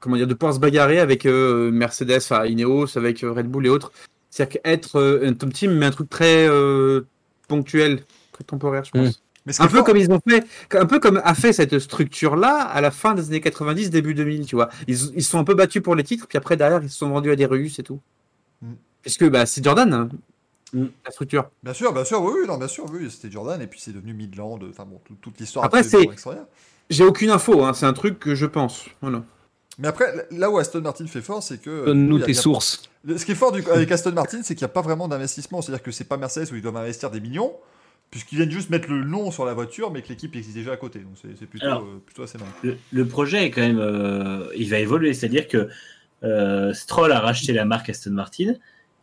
Comment 0.00 0.16
dire, 0.16 0.26
de 0.26 0.34
pouvoir 0.34 0.54
se 0.54 0.60
bagarrer 0.60 1.00
avec 1.00 1.26
euh, 1.26 1.70
Mercedes, 1.70 2.16
enfin 2.18 2.46
Ineos, 2.46 2.96
avec 2.96 3.24
euh, 3.24 3.32
Red 3.32 3.46
Bull 3.48 3.66
et 3.66 3.68
autres. 3.68 3.92
C'est-à-dire 4.30 4.60
qu'être 4.60 4.96
euh, 5.00 5.28
un 5.28 5.32
top 5.34 5.52
team, 5.52 5.72
mais 5.72 5.86
un 5.86 5.90
truc 5.90 6.08
très 6.08 6.46
euh, 6.48 7.02
ponctuel, 7.48 8.02
très 8.32 8.44
temporaire, 8.44 8.84
je 8.84 8.90
pense. 8.92 9.22
Mais 9.46 9.52
ce 9.52 9.58
qui 9.58 9.64
Un 9.64 9.68
peu 9.68 9.82
comme 9.82 9.96
ils 9.96 10.10
ont 10.10 10.20
fait, 10.28 10.44
un 10.72 10.86
peu 10.86 11.00
comme 11.00 11.20
a 11.24 11.34
fait 11.34 11.52
cette 11.52 11.78
structure-là 11.78 12.62
à 12.62 12.80
la 12.80 12.90
fin 12.90 13.14
des 13.14 13.28
années 13.28 13.40
90, 13.40 13.90
début 13.90 14.14
2000, 14.14 14.46
tu 14.46 14.56
vois. 14.56 14.68
Ils, 14.86 14.96
ils 15.16 15.22
se 15.24 15.30
sont 15.30 15.38
un 15.38 15.44
peu 15.44 15.54
battus 15.54 15.82
pour 15.82 15.94
les 15.94 16.04
titres, 16.04 16.26
puis 16.28 16.36
après 16.38 16.56
derrière 16.56 16.82
ils 16.82 16.90
se 16.90 16.98
sont 16.98 17.08
vendus 17.08 17.30
à 17.30 17.36
des 17.36 17.46
Russes 17.46 17.78
et 17.78 17.82
tout. 17.82 18.00
Mm. 18.60 18.72
Puisque 19.02 19.28
bah 19.28 19.46
c'est 19.46 19.64
Jordan, 19.64 19.92
hein, 19.92 20.08
Mm. 20.72 20.86
la 21.04 21.10
structure. 21.10 21.50
Bien 21.62 21.72
sûr, 21.72 21.92
bien 21.92 22.04
sûr, 22.04 22.22
oui, 22.22 22.46
non, 22.46 22.58
bien 22.58 22.68
sûr, 22.68 22.84
oui, 22.92 23.10
c'était 23.10 23.30
Jordan, 23.30 23.60
et 23.62 23.66
puis 23.66 23.80
c'est 23.80 23.92
devenu 23.92 24.12
Midland, 24.12 24.58
enfin 24.68 24.84
bon, 24.84 25.00
tout- 25.04 25.16
toute 25.20 25.38
l'histoire. 25.40 25.64
Après, 25.64 25.82
c'est-. 25.82 26.06
J'ai 26.90 27.04
aucune 27.04 27.30
info, 27.30 27.64
hein, 27.64 27.72
c'est 27.74 27.86
un 27.86 27.92
truc 27.92 28.18
que 28.18 28.34
je 28.34 28.46
pense. 28.46 28.86
Voilà. 29.00 29.24
Mais 29.78 29.88
après, 29.88 30.26
là 30.32 30.50
où 30.50 30.58
Aston 30.58 30.80
Martin 30.80 31.06
fait 31.06 31.20
fort, 31.22 31.42
c'est 31.42 31.58
que. 31.58 31.86
Donne-nous 31.86 32.18
y 32.18 32.22
a- 32.22 32.26
tes 32.26 32.34
sources. 32.34 32.82
Ce 33.16 33.24
qui 33.24 33.32
est 33.32 33.36
fort 33.36 33.52
du- 33.52 33.62
avec 33.70 33.90
Aston 33.92 34.12
Martin, 34.12 34.40
c'est 34.42 34.54
qu'il 34.54 34.64
n'y 34.64 34.70
a 34.70 34.74
pas 34.74 34.82
vraiment 34.82 35.06
d'investissement. 35.08 35.62
C'est-à-dire 35.62 35.82
que 35.82 35.90
c'est 35.92 36.04
pas 36.04 36.16
Mercedes 36.16 36.50
où 36.52 36.56
ils 36.56 36.62
doivent 36.62 36.76
investir 36.76 37.10
des 37.10 37.20
millions, 37.20 37.52
puisqu'ils 38.10 38.36
viennent 38.36 38.50
juste 38.50 38.70
mettre 38.70 38.90
le 38.90 39.04
nom 39.04 39.30
sur 39.30 39.44
la 39.44 39.54
voiture, 39.54 39.92
mais 39.92 40.02
que 40.02 40.08
l'équipe 40.08 40.34
existe 40.34 40.56
déjà 40.56 40.72
à 40.72 40.76
côté. 40.76 40.98
Donc 40.98 41.12
c'est 41.38 41.46
plutôt, 41.46 41.66
Alors, 41.66 41.82
euh, 41.82 42.02
plutôt 42.04 42.24
assez 42.24 42.38
marrant. 42.38 42.50
Le, 42.64 42.76
le 42.92 43.06
projet 43.06 43.44
est 43.44 43.50
quand 43.50 43.60
même, 43.60 43.78
euh, 43.78 44.46
il 44.56 44.68
va 44.68 44.78
évoluer, 44.78 45.14
c'est-à-dire 45.14 45.46
que 45.46 45.68
euh, 46.24 46.72
Stroll 46.74 47.12
a 47.12 47.20
racheté 47.20 47.52
la 47.52 47.64
marque 47.64 47.88
Aston 47.88 48.10
Martin, 48.10 48.54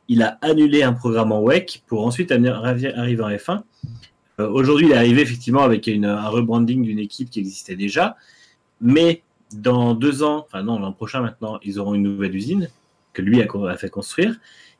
il 0.10 0.22
a 0.22 0.38
annulé 0.42 0.84
un 0.84 0.92
programme 0.94 1.32
en 1.32 1.42
WEC 1.42 1.84
pour 1.88 2.06
ensuite 2.06 2.32
arriver 2.32 3.22
en 3.24 3.30
F1. 3.30 3.64
Euh, 4.42 4.50
Aujourd'hui, 4.50 4.88
il 4.88 4.92
est 4.92 4.98
arrivé 4.98 5.22
effectivement 5.22 5.64
avec 5.64 5.88
une- 5.88 6.04
un 6.06 6.28
rebranding 6.28 6.84
d'une 6.84 7.00
équipe 7.00 7.30
qui 7.30 7.40
existait 7.40 7.78
déjà, 7.78 8.18
mais 8.82 9.22
dans 9.56 9.94
deux 9.94 10.24
ans, 10.24 10.46
enfin 10.46 10.64
non, 10.64 10.80
l'an 10.80 10.94
prochain 10.94 11.22
maintenant, 11.22 11.60
ils 11.64 11.80
auront 11.80 11.94
une 11.94 12.04
nouvelle 12.04 12.36
usine 12.36 12.70
que 13.14 13.22
lui 13.22 13.42
a, 13.42 13.78
fait 13.78 13.90
construire. 13.90 14.36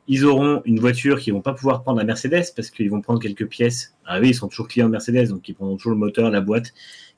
Ils 0.08 0.24
auront 0.24 0.62
une 0.64 0.78
voiture 0.78 1.18
qu'ils 1.18 1.32
vont 1.32 1.40
pas 1.40 1.54
pouvoir 1.54 1.82
prendre 1.82 2.00
à 2.00 2.04
Mercedes 2.04 2.44
parce 2.54 2.70
qu'ils 2.70 2.90
vont 2.90 3.00
prendre 3.00 3.20
quelques 3.20 3.46
pièces. 3.46 3.94
Ah 4.04 4.20
oui, 4.20 4.28
ils 4.28 4.34
sont 4.34 4.48
toujours 4.48 4.68
clients 4.68 4.86
de 4.86 4.92
Mercedes, 4.92 5.28
donc 5.28 5.48
ils 5.48 5.54
prendront 5.54 5.76
toujours 5.76 5.92
le 5.92 5.98
moteur, 5.98 6.30
la 6.30 6.40
boîte, 6.40 6.74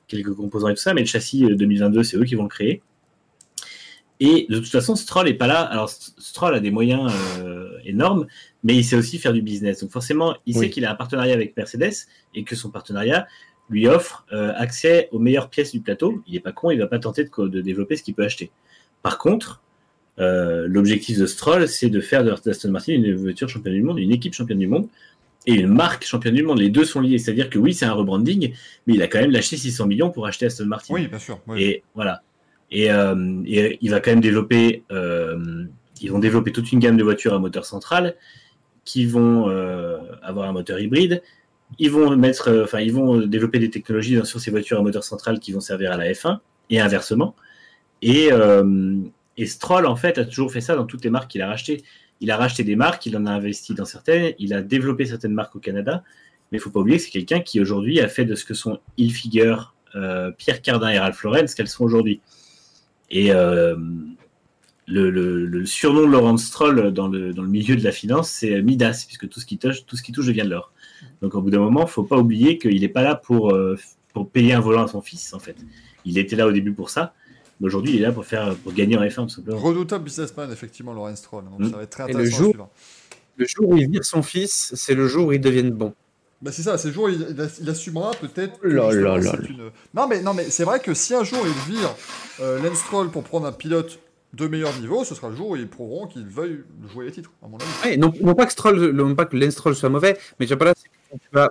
quelques 0.07 0.33
composants 0.33 0.69
et 0.69 0.73
tout 0.73 0.81
ça, 0.81 0.93
mais 0.93 1.01
le 1.01 1.07
châssis 1.07 1.45
euh, 1.45 1.55
2022, 1.55 2.03
c'est 2.03 2.17
eux 2.17 2.23
qui 2.23 2.35
vont 2.35 2.43
le 2.43 2.49
créer. 2.49 2.81
Et 4.19 4.47
de 4.49 4.57
toute 4.57 4.67
façon, 4.67 4.95
Stroll 4.95 5.29
est 5.29 5.33
pas 5.33 5.47
là. 5.47 5.61
Alors, 5.61 5.89
Stroll 5.89 6.55
a 6.55 6.59
des 6.59 6.71
moyens 6.71 7.11
euh, 7.39 7.77
énormes, 7.85 8.27
mais 8.63 8.75
il 8.75 8.83
sait 8.83 8.97
aussi 8.97 9.17
faire 9.17 9.31
du 9.31 9.41
business. 9.41 9.79
Donc, 9.79 9.91
forcément, 9.91 10.35
il 10.45 10.57
Oui. 10.57 10.65
sait 10.65 10.69
qu'il 10.69 10.83
a 10.85 10.91
un 10.91 10.95
partenariat 10.95 11.33
avec 11.33 11.55
Mercedes 11.55 11.93
et 12.35 12.43
que 12.43 12.55
son 12.55 12.69
partenariat 12.69 13.27
lui 13.69 13.87
offre 13.87 14.25
euh, 14.33 14.51
accès 14.55 15.09
aux 15.11 15.19
meilleures 15.19 15.49
pièces 15.49 15.71
du 15.71 15.79
plateau. 15.79 16.21
Il 16.27 16.35
est 16.35 16.39
pas 16.39 16.51
con, 16.51 16.71
il 16.71 16.79
va 16.79 16.87
pas 16.87 16.99
tenter 16.99 17.23
de, 17.23 17.61
développer 17.61 17.95
ce 17.95 18.03
qu'il 18.03 18.15
peut 18.15 18.23
acheter. 18.23 18.51
Par 19.01 19.17
contre, 19.17 19.61
euh, 20.19 20.65
l'objectif 20.67 21.17
de 21.17 21.25
Stroll, 21.25 21.67
c'est 21.67 21.89
de 21.89 22.01
faire 22.01 22.23
de 22.23 22.31
Aston 22.31 22.71
Martin 22.71 22.93
une 22.93 23.15
voiture 23.15 23.47
championne 23.47 23.73
du 23.73 23.83
monde, 23.83 23.99
une 23.99 24.11
équipe 24.11 24.33
championne 24.33 24.59
du 24.59 24.67
monde 24.67 24.87
et 25.45 25.53
une 25.53 25.67
marque 25.67 26.03
championne 26.03 26.35
du 26.35 26.43
monde. 26.43 26.59
Les 26.59 26.69
deux 26.69 26.83
sont 26.83 26.99
liés. 26.99 27.17
C'est-à-dire 27.17 27.49
que 27.49 27.59
oui, 27.59 27.73
c'est 27.73 27.85
un 27.85 27.93
rebranding, 27.93 28.53
mais 28.87 28.95
il 28.95 29.01
a 29.01 29.07
quand 29.07 29.19
même 29.19 29.31
lâché 29.31 29.55
600 29.55 29.87
millions 29.87 30.09
pour 30.09 30.25
acheter 30.25 30.47
Aston 30.47 30.65
Martin. 30.65 30.93
Oui, 30.93 31.07
bien 31.07 31.19
sûr. 31.19 31.39
Et 31.55 31.83
voilà. 31.95 32.23
Et, 32.71 32.91
euh, 32.91 33.41
et 33.45 33.77
il 33.81 33.91
va 33.91 33.99
quand 33.99 34.11
même 34.11 34.21
développer. 34.21 34.83
ils 36.01 36.11
vont 36.11 36.19
développer 36.19 36.51
toute 36.51 36.71
une 36.71 36.79
gamme 36.79 36.97
de 36.97 37.03
voitures 37.03 37.33
à 37.33 37.39
moteur 37.39 37.65
central 37.65 38.15
qui 38.83 39.05
vont 39.05 39.47
avoir 40.23 40.49
un 40.49 40.53
moteur 40.53 40.79
hybride. 40.79 41.21
Ils 41.77 41.91
vont 41.91 42.15
mettre, 42.17 42.49
euh, 42.49 42.63
enfin, 42.63 42.79
ils 42.79 42.93
vont 42.93 43.25
développer 43.25 43.59
des 43.59 43.69
technologies 43.69 44.19
sur 44.25 44.39
ces 44.39 44.51
voitures 44.51 44.79
à 44.79 44.81
moteur 44.81 45.03
central 45.03 45.39
qui 45.39 45.51
vont 45.51 45.59
servir 45.59 45.91
à 45.91 45.97
la 45.97 46.11
F1 46.11 46.39
et 46.69 46.79
inversement. 46.79 47.35
Et, 48.01 48.29
euh, 48.31 48.95
et 49.37 49.45
Stroll, 49.45 49.85
en 49.85 49.95
fait, 49.95 50.17
a 50.17 50.25
toujours 50.25 50.51
fait 50.51 50.61
ça 50.61 50.75
dans 50.75 50.85
toutes 50.85 51.03
les 51.03 51.09
marques 51.09 51.31
qu'il 51.31 51.41
a 51.41 51.47
rachetées. 51.47 51.83
Il 52.21 52.31
a 52.31 52.37
racheté 52.37 52.63
des 52.63 52.75
marques, 52.75 53.05
il 53.05 53.15
en 53.15 53.25
a 53.25 53.31
investi 53.31 53.73
dans 53.73 53.85
certaines, 53.85 54.33
il 54.39 54.53
a 54.53 54.61
développé 54.61 55.05
certaines 55.05 55.33
marques 55.33 55.55
au 55.55 55.59
Canada. 55.59 56.03
Mais 56.51 56.57
il 56.57 56.61
faut 56.61 56.71
pas 56.71 56.79
oublier 56.79 56.97
que 56.97 57.03
c'est 57.03 57.11
quelqu'un 57.11 57.39
qui 57.39 57.61
aujourd'hui 57.61 57.99
a 57.99 58.07
fait 58.07 58.25
de 58.25 58.35
ce 58.35 58.43
que 58.43 58.53
sont 58.53 58.79
Hilfiger, 58.97 59.55
euh, 59.95 60.31
Pierre 60.31 60.61
Cardin 60.61 60.89
et 60.89 60.99
Ralph 60.99 61.21
Lauren 61.23 61.47
ce 61.47 61.55
qu'elles 61.55 61.67
sont 61.67 61.83
aujourd'hui. 61.83 62.21
Et 63.09 63.31
euh, 63.31 63.75
le, 64.87 65.65
surnom 65.65 66.01
de 66.01 66.11
Laurent 66.11 66.37
Stroll 66.37 66.91
dans 66.91 67.07
le, 67.07 67.33
dans 67.33 67.43
le 67.43 67.49
milieu 67.49 67.75
de 67.75 67.83
la 67.83 67.91
finance, 67.91 68.29
c'est 68.29 68.61
Midas, 68.61 69.05
puisque 69.07 69.29
tout 69.29 69.39
ce 69.39 69.45
qui 69.45 69.57
touche, 69.57 69.85
tout 69.85 69.95
ce 69.95 70.03
qui 70.03 70.11
touche 70.11 70.27
devient 70.27 70.43
de 70.43 70.49
l'or. 70.49 70.73
Donc 71.21 71.35
au 71.35 71.41
bout 71.41 71.49
d'un 71.49 71.59
moment, 71.59 71.85
faut 71.87 72.03
pas 72.03 72.17
oublier 72.17 72.57
qu'il 72.57 72.79
n'est 72.81 72.87
pas 72.89 73.01
là 73.03 73.15
pour, 73.15 73.51
euh, 73.51 73.77
pour 74.13 74.29
payer 74.29 74.53
un 74.53 74.59
volant 74.59 74.83
à 74.85 74.87
son 74.87 75.01
fils, 75.01 75.33
en 75.33 75.39
fait. 75.39 75.55
Il 76.05 76.17
était 76.17 76.35
là 76.35 76.47
au 76.47 76.51
début 76.51 76.73
pour 76.73 76.89
ça, 76.89 77.13
mais 77.59 77.67
aujourd'hui, 77.67 77.93
il 77.93 77.99
est 77.99 78.03
là 78.05 78.11
pour, 78.11 78.25
faire, 78.25 78.55
pour 78.55 78.73
gagner 78.73 78.97
en 78.97 79.01
F1, 79.03 79.23
tout 79.23 79.29
simplement. 79.29 79.57
Redoutable 79.59 80.03
businessman, 80.05 80.51
effectivement, 80.51 80.93
Lawrence 80.93 81.19
Stroll. 81.19 81.43
Donc 81.45 81.59
Mm. 81.59 81.69
ça 81.71 81.77
va 81.77 81.83
être 81.83 81.89
très 81.89 82.03
Et 82.03 82.13
le 82.13 82.19
intéressant. 82.19 82.43
jour-. 82.53 82.69
Le 83.37 83.45
jour 83.45 83.69
où 83.69 83.77
il 83.77 83.89
vire 83.89 84.03
son 84.03 84.21
fils, 84.21 84.71
c'est 84.75 84.95
le 84.95 85.07
jour 85.07 85.27
où 85.27 85.31
ils 85.33 85.39
deviennent 85.41 85.71
bons. 85.71 85.93
Bah 86.41 86.51
c'est 86.53 86.61
ça, 86.63 86.77
c'est 86.77 86.87
le 86.89 86.93
jour 86.93 87.05
où 87.05 87.09
il, 87.09 87.27
il 87.31 87.41
ass- 87.41 87.59
il 87.61 87.69
assumera 87.69 88.11
peut-être. 88.11 88.59
une- 88.63 88.75
Non 89.93 90.07
mais 90.07 90.21
non 90.21 90.33
mais 90.33 90.49
c'est 90.49 90.63
vrai 90.63 90.79
que 90.79 90.93
si 90.93 91.13
un 91.13 91.23
jour 91.25 91.39
il 91.45 91.73
vire 91.73 91.93
euh, 92.39 92.61
Lance 92.63 92.79
Stroll 92.79 93.09
pour 93.11 93.23
prendre 93.23 93.45
un 93.45 93.51
pilote 93.51 93.99
de 94.33 94.47
meilleur 94.47 94.73
niveau, 94.79 95.03
ce 95.03 95.15
sera 95.15 95.29
le 95.29 95.35
jour 95.35 95.49
où 95.49 95.55
ils 95.57 95.67
prouveront 95.67 96.07
qu'ils 96.07 96.25
veuillent 96.27 96.63
jouer 96.93 97.05
les 97.05 97.11
titres, 97.11 97.31
à 97.43 97.47
mon 97.47 97.57
avis. 97.57 97.65
Ouais, 97.83 97.97
non, 97.97 98.13
non 98.21 98.35
pas 98.35 98.45
que 98.45 98.51
Stroll, 98.53 98.91
non 98.91 99.15
pas 99.15 99.25
que 99.25 99.35
Lance 99.35 99.51
Stroll 99.53 99.75
soit 99.75 99.89
mauvais, 99.89 100.17
mais 100.39 100.47
je 100.47 100.53
tu 101.17 101.27
vas 101.31 101.49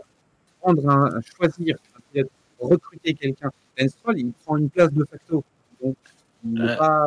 prendre 0.60 0.88
un, 0.88 1.20
choisir, 1.36 1.76
un 1.96 2.00
pilote, 2.12 2.30
recruter 2.60 3.14
quelqu'un. 3.14 3.50
Lance 3.78 3.90
Stroll, 3.92 4.18
il 4.18 4.32
prend 4.44 4.56
une 4.56 4.70
place 4.70 4.92
de 4.92 5.04
facto. 5.10 5.44
Donc, 5.82 5.96
il 6.44 6.76
pas. 6.78 7.06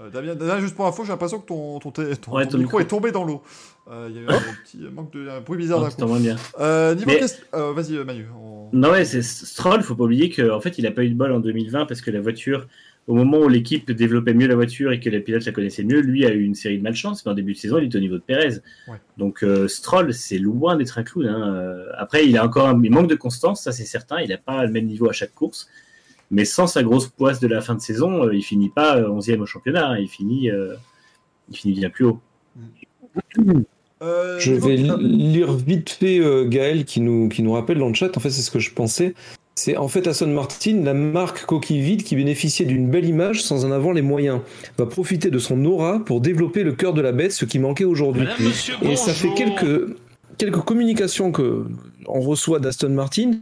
Euh, 0.00 0.08
Damien, 0.10 0.34
Damien, 0.34 0.58
juste 0.58 0.74
pour 0.74 0.86
info, 0.86 1.04
j'ai 1.04 1.10
l'impression 1.10 1.38
que 1.38 1.46
ton, 1.46 1.78
ton, 1.78 1.90
ton- 1.90 2.02
Ouais, 2.02 2.16
ton 2.16 2.24
ton 2.24 2.38
micro 2.42 2.58
micro. 2.58 2.80
est 2.80 2.86
tombé 2.86 3.12
dans 3.12 3.24
l'eau. 3.24 3.42
Euh, 3.88 4.08
Il 4.10 4.16
y 4.16 4.18
a 4.18 4.22
eu 4.22 4.26
un 4.28 4.40
petit 4.64 4.78
manque 4.90 5.12
de 5.12 5.28
un 5.28 5.40
bruit 5.42 5.58
bizarre 5.58 5.78
Non, 5.78 5.84
d'un 5.84 5.90
c'est 5.90 6.00
coup. 6.02 6.08
moins 6.08 6.18
bien. 6.18 6.36
Euh, 6.58 6.94
niveau 6.94 7.10
Mais- 7.10 7.18
question- 7.18 7.44
euh, 7.54 7.72
Vas-y 7.72 7.96
euh, 7.96 8.04
Manu. 8.04 8.26
on- 8.34 8.68
Non, 8.72 8.90
ouais, 8.90 9.04
c'est 9.04 9.22
Stroll, 9.22 9.82
faut 9.82 9.94
pas 9.94 10.04
oublier 10.04 10.30
qu'en 10.30 10.60
fait, 10.60 10.78
il 10.78 10.86
a 10.86 10.90
pas 10.92 11.04
eu 11.04 11.10
de 11.10 11.14
bol 11.14 11.30
en 11.30 11.40
2020 11.40 11.84
parce 11.86 12.00
que 12.00 12.10
la 12.10 12.20
voiture, 12.22 12.66
au 13.08 13.14
moment 13.14 13.38
où 13.40 13.48
l'équipe 13.48 13.90
développait 13.90 14.32
mieux 14.34 14.46
la 14.46 14.54
voiture 14.54 14.92
et 14.92 15.00
que 15.00 15.10
les 15.10 15.20
pilotes 15.20 15.44
la 15.44 15.52
connaissaient 15.52 15.82
mieux, 15.82 16.00
lui 16.00 16.24
a 16.24 16.32
eu 16.32 16.42
une 16.44 16.54
série 16.54 16.78
de 16.78 16.82
malchance, 16.82 17.24
mais 17.26 17.32
en 17.32 17.34
début 17.34 17.52
de 17.54 17.58
saison, 17.58 17.78
il 17.78 17.86
était 17.86 17.98
au 17.98 18.00
niveau 18.00 18.16
de 18.16 18.22
Perez. 18.22 18.58
Ouais. 18.88 18.96
Donc, 19.18 19.42
euh, 19.42 19.66
Stroll, 19.66 20.14
c'est 20.14 20.38
loin 20.38 20.76
d'être 20.76 20.98
un 20.98 21.02
clown. 21.02 21.26
hein. 21.26 21.54
Euh, 21.56 21.86
Après, 21.98 22.26
il 22.26 22.36
a 22.38 22.44
encore 22.44 22.68
un... 22.68 22.80
il 22.82 22.90
manque 22.92 23.08
de 23.08 23.16
constance, 23.16 23.62
ça 23.62 23.72
c'est 23.72 23.84
certain. 23.84 24.20
Il 24.20 24.28
n'a 24.28 24.38
pas 24.38 24.64
le 24.64 24.70
même 24.70 24.86
niveau 24.86 25.08
à 25.08 25.12
chaque 25.12 25.34
course. 25.34 25.68
Mais 26.30 26.44
sans 26.44 26.66
sa 26.66 26.82
grosse 26.82 27.08
poisse 27.08 27.40
de 27.40 27.46
la 27.48 27.60
fin 27.60 27.74
de 27.74 27.80
saison, 27.80 28.24
euh, 28.24 28.34
il 28.34 28.42
finit 28.42 28.70
pas 28.70 28.96
euh, 28.98 29.08
11e 29.08 29.40
au 29.40 29.46
championnat. 29.46 29.88
hein. 29.88 29.98
Il 29.98 30.08
finit, 30.08 30.50
euh, 30.50 30.74
il 31.50 31.56
finit 31.56 31.74
bien 31.74 31.90
plus 31.90 32.04
haut. 32.06 32.20
Euh, 34.02 34.38
Je 34.40 34.52
vais 34.52 34.76
li- 34.76 35.32
lire 35.32 35.52
vite 35.52 35.90
fait 35.90 36.18
euh, 36.20 36.44
Gaël 36.48 36.84
qui 36.84 37.00
nous, 37.00 37.28
qui 37.28 37.42
nous 37.42 37.52
rappelle 37.52 37.78
dans 37.78 37.88
le 37.88 37.94
chat. 37.94 38.16
En 38.16 38.20
fait, 38.20 38.30
c'est 38.30 38.42
ce 38.42 38.50
que 38.50 38.58
je 38.58 38.72
pensais. 38.72 39.14
C'est 39.54 39.76
en 39.76 39.88
fait 39.88 40.06
Aston 40.06 40.28
Martin, 40.28 40.80
la 40.82 40.94
marque 40.94 41.44
coquille 41.44 41.82
vide 41.82 42.04
qui 42.04 42.16
bénéficiait 42.16 42.64
d'une 42.64 42.88
belle 42.88 43.04
image 43.04 43.42
sans 43.42 43.64
en 43.64 43.70
avoir 43.70 43.92
les 43.92 44.02
moyens, 44.02 44.40
va 44.78 44.86
profiter 44.86 45.30
de 45.30 45.38
son 45.38 45.62
aura 45.66 46.02
pour 46.04 46.20
développer 46.20 46.62
le 46.62 46.72
cœur 46.72 46.94
de 46.94 47.02
la 47.02 47.12
bête, 47.12 47.32
ce 47.32 47.44
qui 47.44 47.58
manquait 47.58 47.84
aujourd'hui. 47.84 48.26
Et 48.82 48.96
ça 48.96 49.12
fait 49.12 49.32
quelques, 49.34 49.94
quelques 50.38 50.60
communications 50.60 51.32
que 51.32 51.66
on 52.08 52.20
reçoit 52.20 52.58
d'Aston 52.58 52.90
Martin 52.90 53.32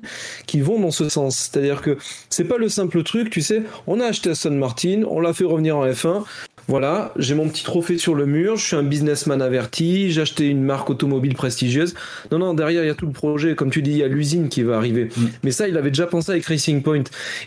qui 0.46 0.60
vont 0.60 0.78
dans 0.80 0.90
ce 0.90 1.08
sens. 1.08 1.50
C'est-à-dire 1.50 1.80
que 1.80 1.96
c'est 2.28 2.44
pas 2.44 2.58
le 2.58 2.68
simple 2.68 3.02
truc, 3.02 3.30
tu 3.30 3.40
sais, 3.40 3.62
on 3.86 4.00
a 4.00 4.06
acheté 4.06 4.30
Aston 4.30 4.52
Martin, 4.52 5.02
on 5.08 5.20
l'a 5.20 5.32
fait 5.32 5.44
revenir 5.44 5.76
en 5.76 5.86
F1. 5.86 6.24
Voilà, 6.70 7.12
j'ai 7.16 7.34
mon 7.34 7.48
petit 7.48 7.64
trophée 7.64 7.98
sur 7.98 8.14
le 8.14 8.26
mur, 8.26 8.55
je 8.55 8.64
suis 8.64 8.76
un 8.76 8.84
businessman 8.84 9.42
averti, 9.42 10.12
j'ai 10.12 10.20
acheté 10.20 10.47
une 10.47 10.62
marque 10.62 10.88
automobile 10.88 11.34
prestigieuse. 11.34 11.97
Non, 12.30 12.38
non, 12.38 12.55
derrière, 12.55 12.84
il 12.84 12.86
y 12.86 12.90
a 12.90 12.94
tout 12.94 13.06
le 13.06 13.12
projet. 13.12 13.56
Comme 13.56 13.70
tu 13.70 13.82
dis, 13.82 13.90
il 13.90 13.97
y 13.97 14.05
a 14.05 14.06
l'usine 14.06 14.48
qui 14.48 14.62
va 14.62 14.76
arriver. 14.76 15.06
Mm. 15.06 15.24
Mais 15.42 15.51
ça, 15.51 15.66
il 15.66 15.76
avait 15.76 15.90
déjà 15.90 16.06
pensé 16.06 16.30
avec 16.30 16.47
Racing 16.47 16.80
Point. 16.80 17.02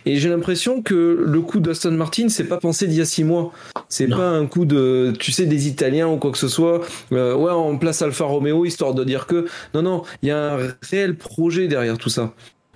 Et 0.05 0.17
j'ai 0.17 0.27
l'impression 0.27 0.81
que 0.81 1.23
le 1.25 1.39
coup 1.39 1.61
d'Aston 1.61 1.91
Martin, 1.91 2.27
c'est 2.27 2.49
pas 2.49 2.57
pensé 2.57 2.85
d'il 2.85 2.97
y 2.97 3.01
a 3.01 3.05
six 3.05 3.23
mois. 3.23 3.53
C'est 3.87 4.09
pas 4.09 4.27
un 4.27 4.45
coup 4.45 4.65
de, 4.65 5.13
tu 5.17 5.31
sais, 5.31 5.45
des 5.45 5.69
Italiens 5.69 6.09
ou 6.09 6.17
quoi 6.17 6.33
que 6.33 6.37
ce 6.37 6.49
soit. 6.49 6.81
Euh, 7.13 7.33
ouais, 7.33 7.53
on 7.53 7.77
place 7.77 8.01
Alfa 8.01 8.25
Romeo 8.25 8.65
histoire 8.65 8.93
de 8.93 9.05
dire 9.05 9.25
que. 9.25 9.45
Non, 9.73 9.83
non, 9.83 10.03
il 10.21 10.27
y 10.27 10.31
a 10.33 10.55
un 10.55 10.57
réel 10.81 11.15
projet 11.15 11.69
derrière 11.69 11.97
tout 11.97 12.09
ça. 12.09 12.33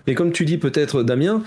Et 0.08 0.16
comme 0.16 0.32
tu 0.32 0.46
dis 0.46 0.58
peut-être, 0.58 1.04
Damien, 1.04 1.44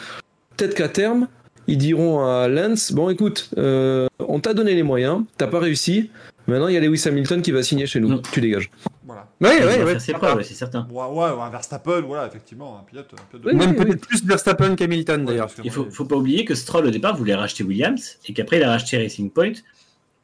peut-être 0.58 0.74
qu'à 0.74 0.90
terme, 0.90 1.26
ils 1.70 1.78
diront 1.78 2.24
à 2.24 2.48
Lance 2.48 2.92
Bon, 2.92 3.08
écoute, 3.10 3.50
euh, 3.56 4.06
on 4.18 4.40
t'a 4.40 4.54
donné 4.54 4.74
les 4.74 4.82
moyens, 4.82 5.22
t'as 5.36 5.46
pas 5.46 5.60
réussi. 5.60 6.10
Maintenant, 6.46 6.68
il 6.68 6.74
y 6.74 6.76
a 6.76 6.80
Lewis 6.80 7.02
Hamilton 7.06 7.42
qui 7.42 7.52
va 7.52 7.62
signer 7.62 7.86
chez 7.86 8.00
nous. 8.00 8.08
Non. 8.08 8.22
Tu 8.32 8.40
dégages. 8.40 8.70
Voilà. 9.06 9.28
Ses 10.00 10.12
preuves, 10.14 10.36
ouais, 10.38 10.44
c'est 10.44 10.54
certain. 10.54 10.86
Ouais, 10.90 11.04
ouais, 11.04 11.30
ou 11.30 11.40
un 11.40 11.50
Verstappen, 11.50 12.00
voilà, 12.02 12.26
effectivement, 12.26 12.78
un 12.78 12.82
pilote. 12.82 13.10
Un 13.12 13.22
pilote 13.30 13.42
de- 13.44 13.50
Oui, 13.50 13.56
Même 13.56 13.70
oui, 13.70 13.84
peut-être 13.84 14.06
plus 14.06 14.24
Verstappen 14.24 14.74
qu'Hamilton 14.74 15.20
Ouais, 15.20 15.26
d'ailleurs. 15.26 15.50
Il 15.62 15.70
faut, 15.70 15.88
faut 15.90 16.04
pas 16.04 16.16
oublier 16.16 16.44
que 16.44 16.54
Stroll 16.54 16.86
au 16.86 16.90
départ 16.90 17.16
voulait 17.16 17.34
racheter 17.34 17.62
Williams 17.62 18.18
et 18.26 18.32
qu'après 18.32 18.56
il 18.58 18.62
a 18.64 18.68
racheté 18.70 18.98
Racing 18.98 19.30
Point 19.30 19.52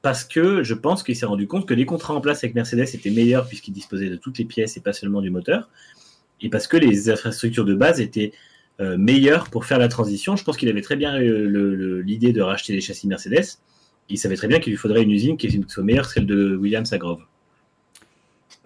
parce 0.02 0.24
que 0.24 0.62
je 0.62 0.74
pense 0.74 1.02
qu'il 1.02 1.16
s'est 1.16 1.26
rendu 1.26 1.46
compte 1.46 1.66
que 1.66 1.74
les 1.74 1.84
contrats 1.86 2.14
en 2.14 2.20
place 2.20 2.42
avec 2.44 2.54
Mercedes 2.54 2.86
étaient 2.94 3.10
meilleurs 3.10 3.46
puisqu'ils 3.46 3.72
disposaient 3.72 4.08
de 4.10 4.16
toutes 4.16 4.38
les 4.38 4.44
pièces 4.44 4.76
et 4.76 4.80
pas 4.80 4.92
seulement 4.92 5.20
du 5.20 5.30
moteur, 5.30 5.68
et 6.40 6.48
parce 6.48 6.66
que 6.66 6.76
les 6.76 7.10
infrastructures 7.10 7.64
de 7.64 7.74
base 7.74 8.00
étaient 8.00 8.32
euh, 8.80 8.98
meilleures 8.98 9.48
pour 9.48 9.64
faire 9.64 9.78
la 9.78 9.88
transition. 9.88 10.36
Je 10.36 10.44
pense 10.44 10.56
qu'il 10.56 10.68
avait 10.68 10.82
très 10.82 10.96
bien 10.96 11.18
euh, 11.18 12.02
l'idée 12.04 12.32
de 12.32 12.42
racheter 12.42 12.72
les 12.72 12.80
châssis 12.80 13.06
Mercedes. 13.06 13.58
Il 14.08 14.18
savait 14.18 14.36
très 14.36 14.48
bien 14.48 14.60
qu'il 14.60 14.72
lui 14.72 14.78
faudrait 14.78 15.02
une 15.02 15.10
usine 15.10 15.36
qui 15.36 15.64
soit 15.68 15.82
meilleure 15.82 16.06
que 16.06 16.12
celle 16.12 16.26
de 16.26 16.54
Williams 16.56 16.92
à 16.92 16.98
Grove. 16.98 17.22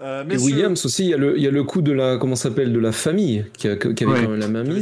Euh, 0.02 0.24
Et 0.30 0.38
Williams 0.38 0.82
aussi, 0.86 1.04
il 1.04 1.10
y 1.10 1.14
a 1.14 1.18
le, 1.18 1.36
il 1.36 1.42
y 1.42 1.46
a 1.46 1.50
le 1.50 1.62
coup 1.62 1.82
de 1.82 1.92
la, 1.92 2.16
comment 2.16 2.34
s'appelle, 2.34 2.72
de 2.72 2.78
la 2.78 2.90
famille 2.90 3.44
qui, 3.58 3.68
a- 3.68 3.76
qui 3.76 3.88
avait 4.04 4.12
Ouais. 4.14 4.22
quand 4.24 4.30
même 4.30 4.54
la. 4.54 4.74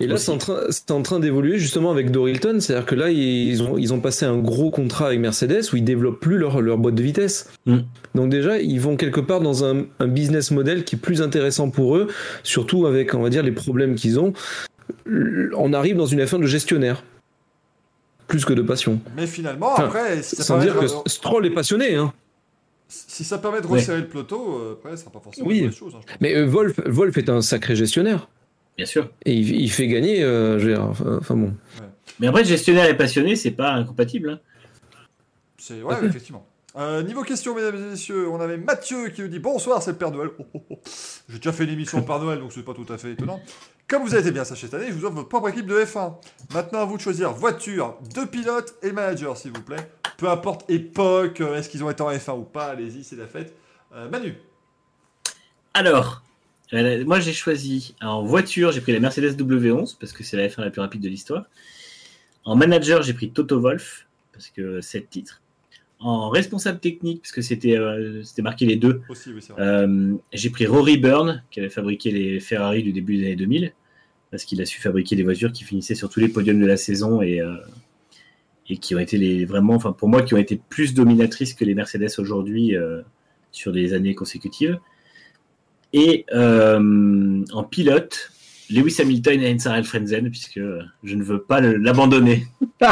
Et 0.00 0.06
là, 0.08 0.16
c'est 0.16 0.32
en 0.32 0.38
train, 0.38 0.58
c'est 0.70 0.90
en 0.90 1.02
train 1.02 1.20
d'évoluer 1.20 1.58
justement 1.58 1.92
avec 1.92 2.10
Dorilton. 2.10 2.58
C'est-à-dire 2.58 2.84
que 2.86 2.96
là, 2.96 3.10
ils 3.10 3.62
ont, 3.62 3.78
ils 3.78 3.94
ont 3.94 4.00
passé 4.00 4.24
un 4.24 4.36
gros 4.38 4.70
contrat 4.72 5.06
avec 5.06 5.20
Mercedes 5.20 5.62
où 5.72 5.76
ils 5.76 5.84
développent 5.84 6.18
plus 6.18 6.36
leur, 6.36 6.60
leur 6.60 6.78
boîte 6.78 6.96
de 6.96 7.02
vitesse. 7.02 7.48
Mm. 7.66 7.76
Donc 8.16 8.28
déjà, 8.30 8.58
ils 8.58 8.80
vont 8.80 8.96
quelque 8.96 9.20
part 9.20 9.40
dans 9.40 9.64
un, 9.64 9.84
un 10.00 10.08
business 10.08 10.50
model 10.50 10.84
qui 10.84 10.96
est 10.96 10.98
plus 10.98 11.22
intéressant 11.22 11.70
pour 11.70 11.96
eux, 11.96 12.08
surtout 12.42 12.86
avec, 12.86 13.14
on 13.14 13.22
va 13.22 13.30
dire, 13.30 13.44
les 13.44 13.52
problèmes 13.52 13.94
qu'ils 13.94 14.18
ont. 14.18 14.32
On 15.56 15.72
arrive 15.72 15.96
dans 15.96 16.06
une 16.06 16.20
F1 16.24 16.40
de 16.40 16.46
gestionnaire. 16.46 17.04
Plus 18.26 18.44
que 18.44 18.52
de 18.52 18.62
passion. 18.62 18.98
Mais 19.16 19.28
finalement, 19.28 19.74
Enfin, 19.74 19.84
après, 19.84 20.22
si 20.22 20.34
ça, 20.34 20.42
Sans 20.42 20.58
dire 20.58 20.76
que 20.76 20.86
Stroll 21.06 21.46
est 21.46 21.50
passionné, 21.50 21.94
hein. 21.94 22.12
Si 22.88 23.24
ça 23.24 23.38
permet 23.38 23.60
de 23.60 23.66
Ouais. 23.66 23.74
resserrer 23.80 24.00
le 24.00 24.08
peloton, 24.08 24.58
euh, 24.60 24.72
après, 24.74 24.90
ça 24.90 24.98
sera 24.98 25.10
pas 25.10 25.20
forcément 25.20 25.48
Oui. 25.48 25.70
chose. 25.72 25.94
hein. 25.96 26.00
Mais 26.20 26.34
euh, 26.36 26.46
Wolf, 26.46 26.78
Wolf 26.86 27.16
est 27.18 27.28
un 27.28 27.40
sacré 27.42 27.74
gestionnaire. 27.76 28.28
Bien 28.76 28.86
sûr. 28.86 29.10
Et 29.24 29.32
il, 29.34 29.60
il 29.60 29.70
fait 29.70 29.88
gagner, 29.88 30.22
euh, 30.22 30.58
je 30.58 30.66
veux 30.68 30.74
dire, 30.74 30.84
enfin, 30.84 31.16
enfin 31.20 31.34
bon. 31.36 31.54
Mais 32.20 32.26
après, 32.28 32.44
gestionnaire 32.44 32.88
et 32.88 32.96
passionné, 32.96 33.34
c'est 33.36 33.50
pas 33.50 33.72
incompatible. 33.72 34.30
hein. 34.30 34.40
C'est 35.58 35.82
ouais, 35.82 35.94
effectivement. 36.04 36.46
Euh, 36.76 37.02
niveau 37.02 37.22
question, 37.22 37.54
mesdames 37.54 37.74
et 37.76 37.90
messieurs, 37.92 38.28
on 38.28 38.38
avait 38.38 38.58
Mathieu 38.58 39.08
qui 39.08 39.22
nous 39.22 39.28
dit 39.28 39.38
bonsoir, 39.38 39.82
c'est 39.82 39.92
le 39.92 39.96
Père 39.96 40.10
Noël. 40.10 40.28
Oh, 40.38 40.44
oh, 40.52 40.60
oh. 40.70 40.78
J'ai 41.30 41.38
déjà 41.38 41.50
fait 41.52 41.64
une 41.64 41.70
émission 41.70 41.98
au 41.98 42.02
Père 42.02 42.18
Noël, 42.20 42.38
donc 42.38 42.52
c'est 42.52 42.62
pas 42.62 42.74
tout 42.74 42.84
à 42.92 42.98
fait 42.98 43.12
étonnant. 43.12 43.40
Comme 43.88 44.02
vous 44.02 44.12
avez 44.12 44.20
été 44.20 44.30
bien 44.30 44.44
sage 44.44 44.60
cette 44.60 44.74
année, 44.74 44.88
je 44.88 44.92
vous 44.92 45.06
offre 45.06 45.14
votre 45.14 45.28
propre 45.30 45.48
équipe 45.48 45.66
de 45.66 45.74
F1. 45.74 46.16
Maintenant, 46.52 46.80
à 46.80 46.84
vous 46.84 46.98
de 46.98 47.00
choisir 47.02 47.32
voiture, 47.32 47.96
deux 48.14 48.26
pilotes 48.26 48.74
et 48.82 48.92
manager, 48.92 49.36
s'il 49.38 49.52
vous 49.52 49.62
plaît. 49.62 49.78
Peu 50.16 50.28
importe 50.28 50.68
époque, 50.70 51.40
euh, 51.40 51.56
est-ce 51.56 51.68
qu'ils 51.68 51.84
ont 51.84 51.90
été 51.90 52.02
en 52.02 52.10
F1 52.10 52.38
ou 52.38 52.44
pas, 52.44 52.66
allez-y, 52.66 53.04
c'est 53.04 53.16
la 53.16 53.26
fête. 53.26 53.54
Euh, 53.94 54.08
Manu, 54.08 54.34
Alors, 55.74 56.22
euh, 56.72 57.04
moi 57.04 57.20
j'ai 57.20 57.32
choisi 57.32 57.94
en 58.00 58.24
voiture, 58.24 58.72
j'ai 58.72 58.80
pris 58.80 58.92
la 58.92 59.00
Mercedes 59.00 59.36
W11 59.36 59.96
parce 59.98 60.12
que 60.12 60.24
c'est 60.24 60.36
la 60.36 60.48
F1 60.48 60.62
la 60.62 60.70
plus 60.70 60.80
rapide 60.80 61.00
de 61.00 61.08
l'histoire. 61.08 61.44
En 62.44 62.56
manager, 62.56 63.02
j'ai 63.02 63.12
pris 63.12 63.30
Toto 63.30 63.60
Wolf 63.60 64.06
parce 64.32 64.48
que 64.48 64.80
7 64.80 65.08
titres. 65.08 65.42
En 65.98 66.28
responsable 66.28 66.78
technique, 66.78 67.22
parce 67.22 67.32
que 67.32 67.40
c'était 67.40 67.78
euh, 67.78 68.22
marqué 68.38 68.66
les 68.66 68.76
deux, 68.76 69.00
oui, 69.08 69.16
c'est 69.16 69.54
j'ai 70.32 70.50
pris 70.50 70.66
Rory 70.66 70.98
Byrne 70.98 71.42
qui 71.50 71.60
avait 71.60 71.70
fabriqué 71.70 72.10
les 72.10 72.40
Ferrari 72.40 72.82
du 72.82 72.92
début 72.92 73.16
des 73.16 73.26
années 73.26 73.36
2000 73.36 73.72
parce 74.30 74.44
qu'il 74.44 74.60
a 74.60 74.66
su 74.66 74.80
fabriquer 74.80 75.16
des 75.16 75.22
voitures 75.22 75.52
qui 75.52 75.64
finissaient 75.64 75.94
sur 75.94 76.10
tous 76.10 76.20
les 76.20 76.28
podiums 76.28 76.60
de 76.60 76.66
la 76.66 76.76
saison 76.76 77.22
et, 77.22 77.40
et 78.68 78.78
qui 78.78 78.94
ont 78.94 78.98
été 78.98 79.16
les 79.16 79.44
vraiment, 79.44 79.74
enfin 79.74 79.92
pour 79.92 80.08
moi, 80.08 80.22
qui 80.22 80.34
ont 80.34 80.38
été 80.38 80.60
plus 80.68 80.94
dominatrices 80.94 81.54
que 81.54 81.64
les 81.64 81.74
Mercedes 81.74 82.08
aujourd'hui 82.18 82.76
euh, 82.76 83.02
sur 83.52 83.72
des 83.72 83.94
années 83.94 84.14
consécutives. 84.14 84.78
Et 85.92 86.26
euh, 86.32 87.44
en 87.52 87.64
pilote, 87.64 88.32
Lewis 88.70 88.96
Hamilton 89.00 89.40
et 89.40 89.50
Heinz 89.50 89.68
Frenzen, 89.84 90.28
puisque 90.30 90.60
je 91.04 91.14
ne 91.14 91.22
veux 91.22 91.40
pas 91.42 91.60
l'abandonner. 91.60 92.46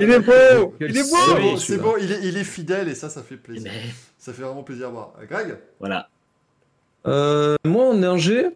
Il 0.00 0.10
est 0.10 0.18
beau 0.20 0.74
Il 0.80 0.96
est 0.96 1.02
C'est 1.02 1.10
beau 1.10 1.56
c'est 1.56 1.78
bon, 1.78 1.94
il 2.00 2.12
est, 2.12 2.20
il 2.24 2.36
est 2.36 2.44
fidèle 2.44 2.88
et 2.88 2.94
ça, 2.94 3.08
ça 3.08 3.22
fait 3.22 3.36
Eh 3.36 3.38
plaisir. 3.38 3.70
ben, 3.72 3.90
Ça 4.18 4.32
fait 4.32 4.42
vraiment 4.42 4.62
plaisir 4.62 4.88
à 4.88 4.90
voir. 4.90 5.12
Greg? 5.30 5.56
Voilà. 5.78 6.08
Euh, 7.06 7.56
moi, 7.64 7.86
en 7.86 8.14
RG, 8.14 8.50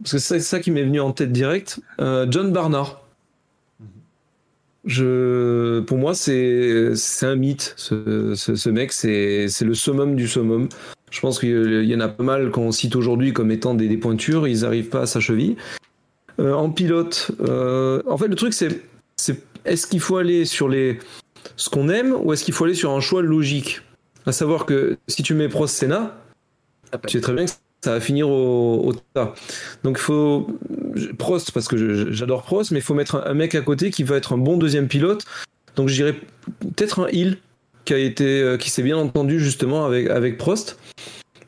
parce 0.00 0.12
que 0.12 0.18
c'est 0.18 0.40
ça 0.40 0.60
qui 0.60 0.70
m'est 0.70 0.82
venu 0.84 1.00
en 1.00 1.12
tête 1.12 1.32
direct, 1.32 1.80
euh, 2.00 2.26
John 2.30 2.52
Barnard. 2.52 3.01
Je, 4.84 5.80
pour 5.80 5.98
moi, 5.98 6.14
c'est 6.14 6.92
un 7.22 7.36
mythe. 7.36 7.74
Ce, 7.76 8.34
ce, 8.34 8.54
ce 8.56 8.70
mec, 8.70 8.92
c'est 8.92 9.46
le 9.60 9.74
summum 9.74 10.16
du 10.16 10.26
summum. 10.28 10.68
Je 11.10 11.20
pense 11.20 11.38
qu'il 11.38 11.84
y 11.84 11.94
en 11.94 12.00
a 12.00 12.08
pas 12.08 12.24
mal 12.24 12.50
qu'on 12.50 12.72
cite 12.72 12.96
aujourd'hui 12.96 13.32
comme 13.32 13.50
étant 13.50 13.74
des, 13.74 13.88
des 13.88 13.98
pointures. 13.98 14.48
Ils 14.48 14.60
n'arrivent 14.62 14.88
pas 14.88 15.02
à 15.02 15.06
sa 15.06 15.20
cheville. 15.20 15.56
Euh, 16.40 16.54
en 16.54 16.70
pilote, 16.70 17.30
euh, 17.42 18.02
en 18.06 18.16
fait, 18.16 18.28
le 18.28 18.34
truc, 18.34 18.54
c'est 18.54 18.80
est-ce 19.64 19.86
qu'il 19.86 20.00
faut 20.00 20.16
aller 20.16 20.44
sur 20.44 20.68
les 20.68 20.98
ce 21.56 21.68
qu'on 21.68 21.88
aime 21.88 22.16
ou 22.20 22.32
est-ce 22.32 22.44
qu'il 22.44 22.54
faut 22.54 22.64
aller 22.64 22.74
sur 22.74 22.90
un 22.90 23.00
choix 23.00 23.22
logique? 23.22 23.82
À 24.26 24.32
savoir 24.32 24.64
que 24.64 24.96
si 25.08 25.22
tu 25.22 25.34
mets 25.34 25.48
Prost 25.48 25.76
Senna, 25.76 26.18
tu 27.06 27.18
sais 27.18 27.20
très 27.20 27.34
bien 27.34 27.44
que 27.44 27.50
ça 27.84 27.92
va 27.92 28.00
finir 28.00 28.28
au, 28.28 28.82
au 28.84 28.92
tas. 29.14 29.34
Donc 29.84 29.98
il 29.98 30.02
faut 30.02 30.46
Prost 31.18 31.52
parce 31.52 31.68
que 31.68 32.10
j'adore 32.12 32.42
Prost, 32.42 32.70
mais 32.70 32.78
il 32.78 32.82
faut 32.82 32.94
mettre 32.94 33.16
un, 33.16 33.24
un 33.30 33.34
mec 33.34 33.54
à 33.54 33.60
côté 33.60 33.90
qui 33.90 34.02
va 34.02 34.16
être 34.16 34.32
un 34.32 34.38
bon 34.38 34.56
deuxième 34.56 34.88
pilote. 34.88 35.24
Donc 35.76 35.88
je 35.88 35.94
dirais 35.94 36.14
peut-être 36.60 37.00
un 37.00 37.08
Hill 37.10 37.38
qui 37.84 37.94
a 37.94 37.98
été 37.98 38.40
euh, 38.42 38.56
qui 38.56 38.70
s'est 38.70 38.82
bien 38.82 38.96
entendu 38.96 39.40
justement 39.40 39.84
avec 39.84 40.08
avec 40.10 40.38
Prost. 40.38 40.78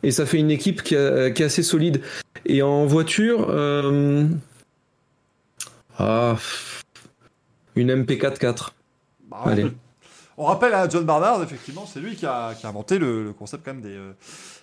Et 0.03 0.11
ça 0.11 0.27
fait 0.27 0.39
une 0.39 0.51
équipe 0.51 0.83
qui, 0.83 0.97
a- 0.97 1.31
qui 1.31 1.43
est 1.43 1.47
assez 1.47 1.63
solide. 1.63 2.03
Et 2.47 2.61
en 2.63 2.85
voiture, 2.85 3.47
euh, 3.49 4.27
ah, 5.99 6.37
une 7.77 7.91
MP44. 8.05 8.71
Bah. 9.31 9.43
Allez. 9.47 9.67
On 10.37 10.45
rappelle 10.45 10.75
à 10.75 10.89
John 10.89 11.05
Barnard, 11.05 11.43
effectivement, 11.43 11.87
c'est 11.87 12.01
lui 12.01 12.17
qui 12.17 12.27
a, 12.27 12.55
qui 12.55 12.67
a 12.67 12.69
inventé 12.69 12.99
le, 12.99 13.25
le 13.25 13.33
concept 13.33 13.65
quand 13.65 13.73
même 13.73 13.83
des, 13.83 13.97
euh, 13.97 14.13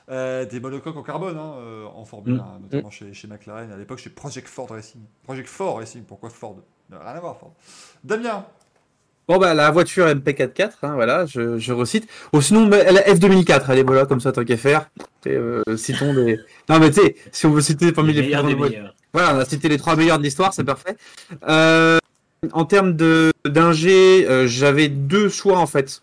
euh, 0.10 0.46
des 0.46 0.60
monocoques 0.60 0.98
en 0.98 1.04
carbone 1.04 1.38
hein, 1.38 1.56
euh, 1.60 1.86
en 1.86 2.06
Formule 2.06 2.36
Mm. 2.36 2.40
1, 2.40 2.60
notamment 2.62 2.90
chez, 2.90 3.14
chez 3.14 3.28
McLaren, 3.28 3.72
à 3.72 3.78
l'époque 3.78 4.00
chez 4.00 4.10
Project 4.10 4.48
Ford 4.48 4.68
Racing. 4.70 5.02
Project 5.24 5.48
Ford 5.48 5.78
Racing, 5.78 6.04
pourquoi 6.04 6.30
Ford? 6.30 6.58
Rien 6.90 7.00
à 7.00 7.20
voir, 7.20 7.38
Ford. 7.38 7.54
Damien, 8.04 8.46
Bon 9.28 9.38
bah 9.38 9.54
la 9.54 9.72
voiture 9.72 10.08
MP44, 10.08 10.72
hein, 10.82 10.96
voilà, 10.96 11.26
je, 11.26 11.58
je 11.58 11.72
recite. 11.72 12.10
Ou 12.34 12.42
sinon 12.42 12.68
bah, 12.68 12.84
la 12.92 13.02
F2004, 13.02 13.70
allez 13.70 13.84
voilà, 13.84 14.06
comme 14.06 14.20
ça 14.20 14.32
tant 14.32 14.44
qu'à 14.44 14.58
faire. 14.58 14.90
Euh, 15.28 15.64
citons 15.78 16.14
des. 16.14 16.38
Non 16.70 16.80
mais 16.80 16.92
tu 16.92 17.02
sais, 17.02 17.16
si 17.32 17.46
on 17.46 17.52
veut 17.52 17.62
citer 17.62 17.92
parmi 17.92 18.12
Les 18.12 18.22
les 18.22 18.28
meilleurs 18.28 18.44
plus 18.44 18.54
des 18.54 18.56
grandes 18.60 18.72
meilleurs. 18.72 18.96
Voilà, 19.14 19.36
on 19.36 19.40
a 19.40 19.46
cité 19.46 19.70
les 19.70 19.78
trois 19.78 19.96
meilleurs 19.96 20.18
de 20.18 20.24
l'histoire, 20.24 20.54
c'est 20.54 20.64
parfait. 20.64 20.98
Euh, 21.48 21.98
en 22.52 22.66
termes 22.66 22.96
de 22.96 23.32
d'ingé, 23.46 24.28
euh, 24.28 24.48
j'avais 24.48 24.90
deux 24.90 25.30
choix 25.30 25.60
en 25.60 25.68
fait. 25.68 26.02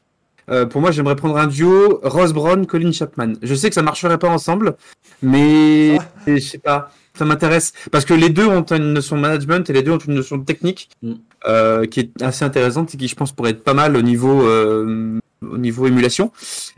Euh, 0.50 0.66
pour 0.66 0.80
moi, 0.80 0.90
j'aimerais 0.90 1.16
prendre 1.16 1.36
un 1.36 1.46
duo 1.46 2.00
Ross 2.02 2.32
Brown, 2.32 2.66
Colin 2.66 2.92
Chapman. 2.92 3.34
Je 3.42 3.54
sais 3.54 3.68
que 3.68 3.74
ça 3.74 3.82
marcherait 3.82 4.18
pas 4.18 4.28
ensemble, 4.28 4.76
mais 5.22 5.98
je 6.26 6.38
sais 6.38 6.58
pas, 6.58 6.90
ça 7.14 7.24
m'intéresse 7.24 7.72
parce 7.90 8.04
que 8.04 8.14
les 8.14 8.30
deux 8.30 8.46
ont 8.46 8.62
une 8.64 8.92
notion 8.94 9.16
de 9.16 9.22
management 9.22 9.68
et 9.68 9.72
les 9.72 9.82
deux 9.82 9.92
ont 9.92 9.98
une 9.98 10.14
notion 10.14 10.36
de 10.38 10.44
technique 10.44 10.88
Mm. 11.02 11.12
euh, 11.46 11.86
qui 11.86 12.00
est 12.00 12.22
assez 12.22 12.44
intéressante 12.44 12.94
et 12.94 12.98
qui, 12.98 13.08
je 13.08 13.14
pense, 13.14 13.32
pourrait 13.32 13.50
être 13.50 13.62
pas 13.64 13.74
mal 13.74 13.96
au 13.96 14.02
niveau 14.02 14.42
euh, 14.46 15.18
au 15.42 15.58
niveau 15.58 15.86
émulation. 15.86 16.32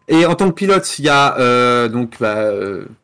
Et 0.08 0.26
en 0.26 0.34
tant 0.34 0.48
que 0.50 0.54
pilote, 0.54 0.98
il 0.98 1.06
y 1.06 1.08
a 1.08 1.38
euh, 1.38 1.88
donc 1.88 2.16
bah, 2.20 2.50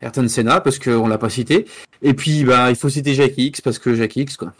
Ayrton 0.01 0.27
Senna 0.27 0.61
parce 0.61 0.77
qu'on 0.77 1.07
l'a 1.07 1.17
pas 1.17 1.29
cité. 1.29 1.65
Et 2.03 2.13
puis, 2.13 2.43
bah, 2.43 2.69
il 2.69 2.75
faut 2.75 2.89
citer 2.89 3.13
Jackie 3.15 3.47
X 3.47 3.61
parce 3.61 3.79
que 3.79 3.95
Jackie 3.95 4.21
X, 4.21 4.37
quoi. 4.37 4.53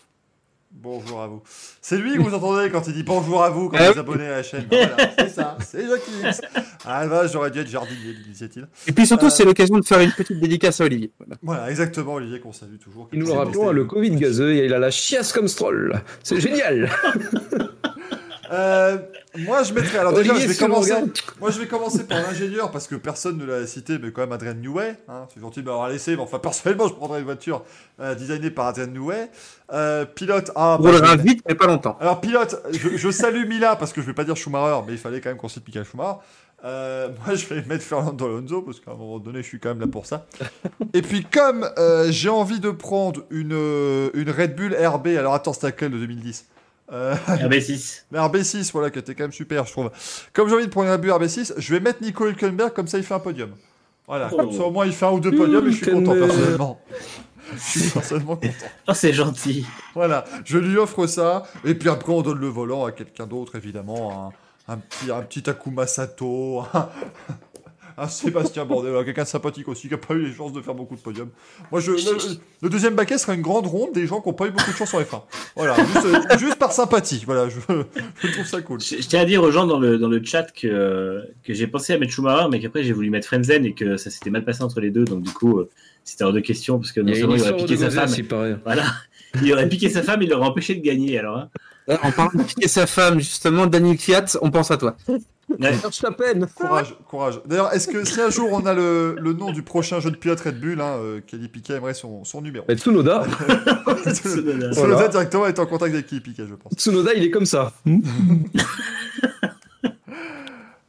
bonjour 0.71 1.21
à 1.21 1.27
vous. 1.27 1.41
C'est 1.89 1.97
lui 1.97 2.17
que 2.17 2.19
vous 2.21 2.33
entendez 2.33 2.69
quand 2.69 2.85
il 2.87 2.93
dit 2.93 3.03
bonjour 3.03 3.41
à 3.41 3.49
vous 3.49 3.69
quand 3.69 3.77
Ah 3.79 3.93
vous 3.93 3.99
abonnez 3.99 4.25
à 4.25 4.31
la 4.31 4.43
chaîne. 4.43 4.65
Voilà, 4.69 4.97
c'est 5.17 5.29
ça, 5.29 5.57
c'est 5.65 5.87
Jackie. 5.87 6.41
Ah 6.85 7.03
la 7.03 7.07
vache, 7.07 7.31
j'aurais 7.31 7.49
dû 7.49 7.59
être 7.59 7.69
jardinier, 7.69 8.13
disait-il. 8.27 8.67
Et 8.87 8.91
puis 8.91 9.07
surtout, 9.07 9.27
Euh. 9.27 9.29
c'est 9.29 9.45
l'occasion 9.45 9.79
de 9.79 9.85
faire 9.85 10.01
une 10.01 10.11
petite 10.11 10.37
dédicace 10.37 10.81
à 10.81 10.83
Olivier. 10.83 11.13
Voilà. 11.17 11.35
Voilà, 11.41 11.69
exactement, 11.69 12.15
Olivier, 12.15 12.41
qu'on 12.41 12.51
salue 12.51 12.75
toujours. 12.75 13.07
Et 13.13 13.17
nous 13.17 13.25
le 13.27 13.31
rappelons, 13.31 13.69
hein, 13.69 13.71
le 13.71 13.85
Covid 13.85 14.11
gazeux, 14.17 14.53
il 14.65 14.73
a 14.73 14.79
la 14.79 14.91
chiasse 14.91 15.31
comme 15.31 15.47
Stroll. 15.47 16.01
C'est 16.23 16.41
génial. 16.41 16.89
Euh, 18.51 18.97
moi, 19.37 19.63
je 19.63 19.73
mettrais. 19.73 19.97
Alors, 19.99 20.13
déjà, 20.13 20.35
je 20.35 20.47
vais 20.47 20.55
commencer. 20.55 20.93
Moi, 21.39 21.51
je 21.51 21.59
vais 21.59 21.67
commencer 21.67 22.03
par 22.05 22.21
l'ingénieur 22.21 22.71
parce 22.71 22.87
que 22.87 22.95
personne 22.95 23.37
ne 23.37 23.45
l'a 23.45 23.67
cité, 23.67 23.97
mais 23.97 24.11
quand 24.11 24.21
même 24.21 24.31
Adrien 24.31 24.53
Newey. 24.53 24.95
Hein, 25.07 25.27
c'est 25.33 25.41
gentil 25.41 25.61
de 25.61 25.65
m'avoir 25.67 25.89
laissé, 25.89 26.15
mais 26.15 26.21
enfin, 26.21 26.39
personnellement, 26.43 26.87
je 26.87 26.93
prendrais 26.93 27.19
une 27.19 27.25
voiture 27.25 27.63
euh, 27.99 28.15
designée 28.15 28.51
par 28.51 28.67
Adrien 28.67 28.87
Newey. 28.87 29.29
Euh, 29.73 30.05
pilote. 30.05 30.51
Ah, 30.55 30.77
On 30.79 30.83
bah, 30.83 30.91
vais- 31.15 31.23
vite, 31.23 31.43
mais 31.47 31.55
pas 31.55 31.67
longtemps. 31.67 31.97
Alors, 31.99 32.21
pilote, 32.21 32.61
je, 32.71 32.95
je 32.97 33.11
salue 33.11 33.47
Mila 33.47 33.75
parce 33.75 33.93
que 33.93 34.01
je 34.01 34.07
vais 34.07 34.13
pas 34.13 34.23
dire 34.23 34.37
Schumacher, 34.37 34.81
mais 34.87 34.93
il 34.93 34.99
fallait 34.99 35.21
quand 35.21 35.29
même 35.29 35.37
qu'on 35.37 35.49
cite 35.49 35.67
Michael 35.67 35.85
Schumacher. 35.85 36.19
Euh, 36.65 37.09
moi, 37.23 37.35
je 37.35 37.45
vais 37.45 37.61
mettre 37.65 37.83
Fernando 37.83 38.25
Alonso 38.25 38.63
parce 38.63 38.79
qu'à 38.79 38.91
un 38.91 38.95
moment 38.95 39.19
donné, 39.19 39.43
je 39.43 39.47
suis 39.47 39.59
quand 39.59 39.69
même 39.69 39.79
là 39.79 39.85
pour 39.87 40.05
ça. 40.07 40.25
Et 40.93 41.03
puis, 41.03 41.23
comme 41.23 41.69
euh, 41.77 42.07
j'ai 42.09 42.29
envie 42.29 42.59
de 42.59 42.71
prendre 42.71 43.21
une, 43.29 43.51
une 44.15 44.29
Red 44.31 44.55
Bull 44.55 44.73
RB, 44.75 45.07
alors 45.09 45.35
attends, 45.35 45.53
c'était 45.53 45.67
laquelle 45.67 45.91
de 45.91 45.99
2010 45.99 46.45
euh, 46.91 47.15
RB6. 47.27 48.03
mais 48.11 48.19
RB6, 48.19 48.71
voilà, 48.71 48.89
qui 48.89 48.99
était 48.99 49.15
quand 49.15 49.25
même 49.25 49.31
super, 49.31 49.65
je 49.65 49.71
trouve. 49.71 49.91
Comme 50.33 50.49
j'ai 50.49 50.55
envie 50.55 50.65
de 50.65 50.71
prendre 50.71 50.89
un 50.89 50.97
but 50.97 51.09
RB6, 51.09 51.53
je 51.57 51.73
vais 51.73 51.79
mettre 51.79 52.01
Nico 52.01 52.25
Hülkenberg, 52.27 52.73
comme 52.73 52.87
ça 52.87 52.97
il 52.97 53.03
fait 53.03 53.13
un 53.13 53.19
podium. 53.19 53.51
Voilà, 54.07 54.29
Oh. 54.31 54.37
comme 54.37 54.51
ça 54.53 54.63
au 54.63 54.71
moins 54.71 54.85
il 54.85 54.93
fait 54.93 55.05
un 55.05 55.11
ou 55.11 55.19
deux 55.19 55.31
podiums 55.35 55.67
et 55.67 55.71
je 55.71 55.77
suis 55.83 55.91
content 55.91 56.13
personnellement. 56.13 56.79
Je 57.53 57.79
suis 57.79 57.89
personnellement 57.89 58.35
content. 58.35 58.65
Oh, 58.89 58.93
c'est 58.93 59.13
gentil. 59.13 59.65
Voilà, 59.95 60.25
je 60.43 60.57
lui 60.57 60.77
offre 60.77 61.07
ça, 61.07 61.43
et 61.63 61.75
puis 61.75 61.87
après 61.87 62.11
on 62.11 62.21
donne 62.21 62.39
le 62.39 62.47
volant 62.47 62.83
à 62.83 62.91
quelqu'un 62.91 63.25
d'autre, 63.25 63.55
évidemment, 63.55 64.33
un 64.67 64.75
petit, 64.75 65.09
un 65.09 65.21
petit 65.21 65.41
Takuma 65.43 65.87
Sato, 65.87 66.63
un, 66.73 66.89
un 67.97 68.07
Sébastien 68.07 68.63
Bourdais, 68.65 68.89
voilà, 68.89 69.03
quelqu'un 69.03 69.23
de 69.23 69.27
sympathique 69.27 69.67
aussi, 69.67 69.87
qui 69.87 69.93
n'a 69.93 69.97
pas 69.97 70.13
eu 70.13 70.21
les 70.27 70.33
chances 70.33 70.53
de 70.53 70.61
faire 70.61 70.75
beaucoup 70.75 70.95
de 70.95 70.99
podiums. 70.99 71.29
Moi, 71.71 71.81
je, 71.81 71.91
le, 71.91 72.37
le 72.61 72.69
deuxième 72.69 72.93
baquet 72.95 73.17
sera 73.17 73.33
une 73.33 73.41
grande 73.41 73.65
ronde 73.65 73.93
des 73.93 74.05
gens 74.05 74.21
qui 74.21 74.29
n'ont 74.29 74.35
pas 74.35 74.45
eu 74.45 74.51
beaucoup 74.51 74.71
de 74.71 74.75
chance 74.75 74.93
en 74.93 75.01
F1. 75.01 75.23
Voilà, 75.55 75.75
juste, 75.75 76.05
euh, 76.05 76.37
juste 76.37 76.55
par 76.55 76.71
sympathie. 76.71 77.23
Voilà, 77.25 77.49
je, 77.49 77.59
je 78.21 78.31
trouve 78.31 78.45
ça 78.45 78.61
cool. 78.61 78.79
Je, 78.81 79.01
je 79.01 79.07
tiens 79.07 79.21
à 79.21 79.25
dire 79.25 79.41
aux 79.41 79.51
gens 79.51 79.65
dans 79.65 79.79
le, 79.79 79.97
dans 79.97 80.09
le 80.09 80.23
chat 80.23 80.51
que, 80.53 81.23
que 81.43 81.53
j'ai 81.53 81.65
pensé 81.65 81.93
à 81.93 81.97
mettre 81.97 82.11
Schumacher, 82.11 82.47
mais 82.51 82.59
qu'après 82.59 82.83
j'ai 82.83 82.93
voulu 82.93 83.09
mettre 83.09 83.25
Frenzen 83.25 83.65
et 83.65 83.73
que 83.73 83.97
ça 83.97 84.11
s'était 84.11 84.29
mal 84.29 84.45
passé 84.45 84.61
entre 84.61 84.79
les 84.79 84.91
deux. 84.91 85.05
Donc 85.05 85.23
du 85.23 85.31
coup, 85.31 85.57
euh, 85.57 85.69
c'était 86.03 86.23
hors 86.23 86.33
de 86.33 86.39
question 86.39 86.77
parce 86.77 86.91
que 86.91 87.01
non 87.01 87.13
seulement 87.15 87.35
il 87.35 87.41
aurait 87.41 87.57
piqué 87.57 87.77
sa 87.77 87.89
femme, 87.89 88.11
voilà, 88.63 88.85
il 89.41 89.51
aurait 89.53 89.69
piqué 89.69 89.89
sa 89.89 90.03
femme, 90.03 90.21
il 90.21 90.29
l'aurait 90.29 90.47
empêché 90.47 90.75
de 90.75 90.81
gagner. 90.81 91.17
Alors, 91.17 91.37
hein. 91.37 91.49
En 92.03 92.11
parlant 92.11 92.31
de 92.35 92.43
piquer 92.43 92.67
sa 92.67 92.85
femme, 92.85 93.19
justement, 93.19 93.65
Daniel 93.65 93.97
Fiat, 93.97 94.25
on 94.41 94.51
pense 94.51 94.71
à 94.71 94.77
toi. 94.77 94.97
Ouais. 95.49 95.71
Courage, 96.67 96.95
courage. 97.07 97.39
D'ailleurs, 97.45 97.73
est-ce 97.73 97.87
que 97.87 98.03
si 98.03 98.19
un 98.19 98.29
jour 98.29 98.49
on 98.51 98.65
a 98.65 98.73
le, 98.73 99.15
le 99.17 99.33
nom 99.33 99.51
du 99.51 99.61
prochain 99.63 99.99
jeune 100.01 100.15
pilote 100.17 100.41
Red 100.41 100.59
Bull, 100.59 100.81
hein, 100.81 100.97
euh, 100.99 101.21
Kelly 101.25 101.47
Piquet 101.47 101.75
aimerait 101.75 101.93
son, 101.93 102.25
son 102.25 102.41
numéro 102.41 102.65
Mais 102.67 102.75
Tsunoda, 102.75 103.23
Tsunoda 104.11 104.69
Voilà. 104.73 105.07
directement 105.07 105.45
est 105.47 105.57
en 105.59 105.65
contact 105.65 105.93
avec 105.93 106.07
Kelly 106.07 106.21
Piquet, 106.21 106.43
je 106.49 106.55
pense. 106.55 106.73
Tsunoda, 106.73 107.13
il 107.15 107.23
est 107.23 107.31
comme 107.31 107.45
ça. 107.45 107.71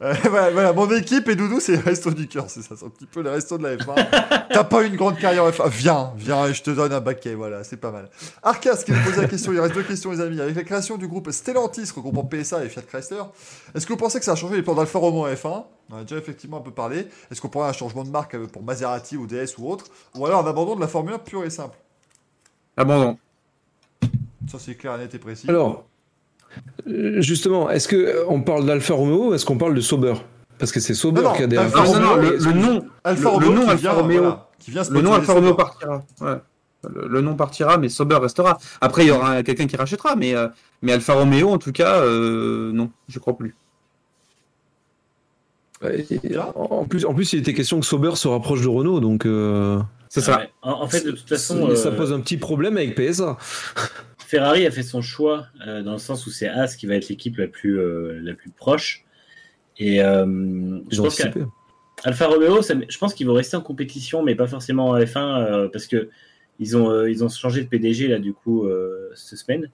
Euh, 0.01 0.13
voilà, 0.29 0.51
voilà, 0.51 0.73
mon 0.73 0.89
équipe 0.91 1.27
et 1.27 1.35
Doudou, 1.35 1.59
c'est 1.59 1.73
les 1.73 1.79
restos 1.79 2.11
du 2.11 2.27
cœur, 2.27 2.45
c'est 2.47 2.61
ça, 2.61 2.75
c'est 2.77 2.85
un 2.85 2.89
petit 2.89 3.05
peu 3.05 3.21
les 3.21 3.29
restos 3.29 3.57
de 3.57 3.63
la 3.63 3.75
F1. 3.75 4.47
T'as 4.49 4.63
pas 4.63 4.83
eu 4.83 4.87
une 4.87 4.95
grande 4.95 5.17
carrière 5.17 5.43
en 5.43 5.49
F1, 5.49 5.69
viens, 5.69 6.13
viens 6.15 6.47
et 6.47 6.53
je 6.53 6.63
te 6.63 6.71
donne 6.71 6.93
un 6.93 7.01
baquet, 7.01 7.35
voilà, 7.35 7.65
c'est 7.65 7.77
pas 7.77 7.91
mal. 7.91 8.09
Arcas 8.41 8.77
qui 8.85 8.93
nous 8.93 9.03
pose 9.03 9.17
la 9.17 9.27
question, 9.27 9.51
il 9.51 9.59
reste 9.59 9.75
deux 9.75 9.83
questions 9.83 10.11
les 10.11 10.21
amis. 10.21 10.39
Avec 10.39 10.55
la 10.55 10.63
création 10.63 10.97
du 10.97 11.07
groupe 11.07 11.29
Stellantis, 11.31 11.91
regroupant 11.93 12.23
PSA 12.23 12.63
et 12.63 12.69
Fiat 12.69 12.83
Chrysler, 12.83 13.23
est-ce 13.75 13.85
que 13.85 13.91
vous 13.91 13.99
pensez 13.99 14.19
que 14.19 14.25
ça 14.25 14.31
a 14.31 14.35
changé 14.35 14.55
les 14.55 14.63
plans 14.63 14.75
d'Alfa 14.75 14.99
Romeo 14.99 15.25
en 15.25 15.33
F1 15.33 15.65
On 15.91 15.97
a 15.97 16.01
déjà 16.03 16.15
effectivement 16.15 16.57
un 16.57 16.61
peu 16.61 16.71
parlé. 16.71 17.07
Est-ce 17.29 17.41
qu'on 17.41 17.49
pourrait 17.49 17.67
un 17.67 17.73
changement 17.73 18.05
de 18.05 18.09
marque 18.09 18.35
euh, 18.35 18.47
pour 18.47 18.63
Maserati 18.63 19.17
ou 19.17 19.27
DS 19.27 19.57
ou 19.57 19.69
autre? 19.69 19.85
Ou 20.15 20.25
alors 20.25 20.45
un 20.45 20.49
abandon 20.49 20.77
de 20.77 20.81
la 20.81 20.87
Formule 20.87 21.15
1 21.15 21.19
pure 21.19 21.43
et 21.43 21.49
simple? 21.49 21.77
Abandon. 22.77 23.17
Ça 24.49 24.59
c'est 24.59 24.75
clair, 24.75 24.97
net 24.97 25.13
et 25.13 25.19
précis. 25.19 25.49
Alors, 25.49 25.88
justement, 27.19 27.69
est-ce 27.69 27.87
que 27.87 27.95
euh, 27.95 28.25
on 28.27 28.41
parle 28.41 28.65
d'Alfa 28.65 28.93
Romeo 28.93 29.29
ou 29.29 29.33
est-ce 29.33 29.45
qu'on 29.45 29.57
parle 29.57 29.73
de 29.75 29.81
Sauber? 29.81 30.13
Parce 30.57 30.71
que 30.71 30.79
c'est 30.79 30.93
Sauber 30.93 31.21
Non, 31.21 31.33
qui 31.33 31.43
a 31.43 31.47
des 31.47 31.57
Alfa 31.57 31.83
Non, 31.83 31.93
non, 31.93 31.99
non, 31.99 32.09
Romeo, 32.15 32.29
le, 32.31 32.37
le 32.37 32.53
nom, 32.53 32.85
Alfa 33.03 33.21
le- 33.23 33.27
Romeo 33.29 33.49
le 33.49 33.55
nom 33.55 33.61
qui 33.63 33.69
Alfa 33.69 33.81
vient, 33.81 33.91
Romeo. 33.93 34.17
voilà, 34.19 34.49
qui 34.59 34.71
vient 34.71 34.83
le 34.89 35.01
nom 35.01 35.13
Alfa 35.13 35.33
Romeo 35.33 35.53
partira. 35.53 36.03
Ouais. 36.21 36.35
Le, 36.89 37.07
le 37.09 37.21
nom 37.21 37.35
partira, 37.35 37.77
mais 37.77 37.89
Sauber 37.89 38.15
restera. 38.17 38.57
Après, 38.79 39.03
il 39.03 39.07
y 39.09 39.11
aura 39.11 39.43
quelqu'un 39.43 39.67
qui 39.67 39.75
rachètera, 39.75 40.15
mais, 40.15 40.33
euh, 40.35 40.47
mais 40.81 40.93
Alfa 40.93 41.13
Romeo, 41.13 41.49
en 41.49 41.57
tout 41.57 41.71
cas, 41.73 42.01
euh, 42.01 42.71
non, 42.73 42.89
je 43.09 43.19
crois 43.19 43.37
plus. 43.37 43.53
Et- 45.83 46.37
en, 46.55 46.83
plus, 46.85 47.05
en 47.05 47.13
plus, 47.13 47.31
il 47.33 47.39
était 47.39 47.53
question 47.53 47.79
que 47.79 47.85
Sauber 47.85 48.11
se 48.15 48.27
rapproche 48.27 48.61
de 48.61 48.67
Renault, 48.67 48.99
donc 48.99 49.25
euh, 49.25 49.79
C'est 50.09 50.19
ça. 50.21 50.37
Ouais. 50.39 50.49
En, 50.61 50.71
en 50.83 50.87
fait, 50.89 51.05
de 51.05 51.11
toute 51.11 51.27
façon, 51.29 51.69
ça, 51.69 51.75
ça 51.83 51.89
euh, 51.89 51.95
pose 51.97 52.11
un 52.11 52.19
petit 52.19 52.35
problème 52.37 52.75
avec 52.75 52.95
PSA. 52.95 53.37
Ferrari 54.29 54.67
a 54.67 54.69
fait 54.71 54.83
son 54.83 55.01
choix 55.01 55.47
euh, 55.65 55.81
dans 55.81 55.93
le 55.93 55.97
sens 55.97 56.27
où 56.27 56.29
c'est 56.29 56.47
As 56.47 56.75
qui 56.75 56.85
va 56.85 56.93
être 56.93 57.09
l'équipe 57.09 57.35
la 57.37 57.47
plus 57.47 57.79
euh, 57.79 58.19
la 58.21 58.35
plus 58.35 58.51
proche. 58.51 59.03
Et 59.79 60.03
euh, 60.03 60.79
je 60.91 61.01
pense 61.01 61.15
qu'Alfa. 62.03 62.27
Romeo, 62.27 62.61
ça, 62.61 62.75
je 62.87 62.97
pense 62.99 63.15
qu'ils 63.15 63.25
vont 63.25 63.33
rester 63.33 63.57
en 63.57 63.61
compétition, 63.61 64.21
mais 64.21 64.35
pas 64.35 64.45
forcément 64.45 64.89
en 64.89 64.99
F1 64.99 65.17
euh, 65.17 65.67
parce 65.67 65.87
que 65.87 66.09
ils 66.59 66.77
ont 66.77 67.05
ils 67.07 67.23
ont 67.23 67.29
changé 67.29 67.63
de 67.63 67.67
PDG 67.67 68.07
là 68.07 68.19
du 68.19 68.33
coup 68.33 68.67
cette 69.15 69.39
semaine. 69.39 69.71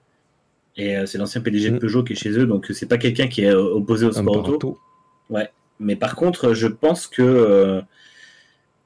Et 0.78 0.94
c'est 1.06 1.18
l'ancien 1.18 1.42
PDG 1.42 1.70
de 1.70 1.76
Mm. 1.76 1.78
Peugeot 1.80 2.04
qui 2.04 2.12
est 2.14 2.16
chez 2.16 2.30
eux, 2.30 2.46
donc 2.46 2.66
c'est 2.72 2.86
pas 2.88 2.96
quelqu'un 2.98 3.28
qui 3.28 3.42
est 3.42 3.52
opposé 3.52 4.06
au 4.06 4.12
sport 4.12 4.36
auto. 4.38 4.78
Barato. 5.28 5.50
Mais 5.80 5.96
par 5.96 6.16
contre, 6.16 6.54
je 6.54 6.66
pense 6.66 7.06
que 7.06 7.82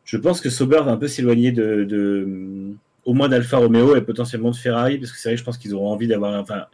je 0.05 0.17
pense 0.17 0.41
que 0.41 0.51
Sauber 0.51 0.83
va 0.85 0.91
un 0.91 0.97
peu 0.97 1.07
s'éloigner 1.07 1.53
de, 1.53 1.85
de- 1.85 2.75
au 3.11 3.13
moins 3.13 3.29
d'Alfa 3.29 3.57
Romeo 3.57 3.97
et 3.97 4.03
potentiellement 4.03 4.53
de 4.53 4.57
Ferrari, 4.57 4.97
parce 4.99 5.11
que 5.11 5.19
c'est 5.19 5.31
vrai 5.31 5.35
que 5.35 5.41
je 5.41 5.45
pense 5.45 5.59
qu'ils 5.59 5.75
auront 5.75 5.91
envie 5.91 6.07
d'avoir, 6.07 6.41
enfin, 6.41 6.67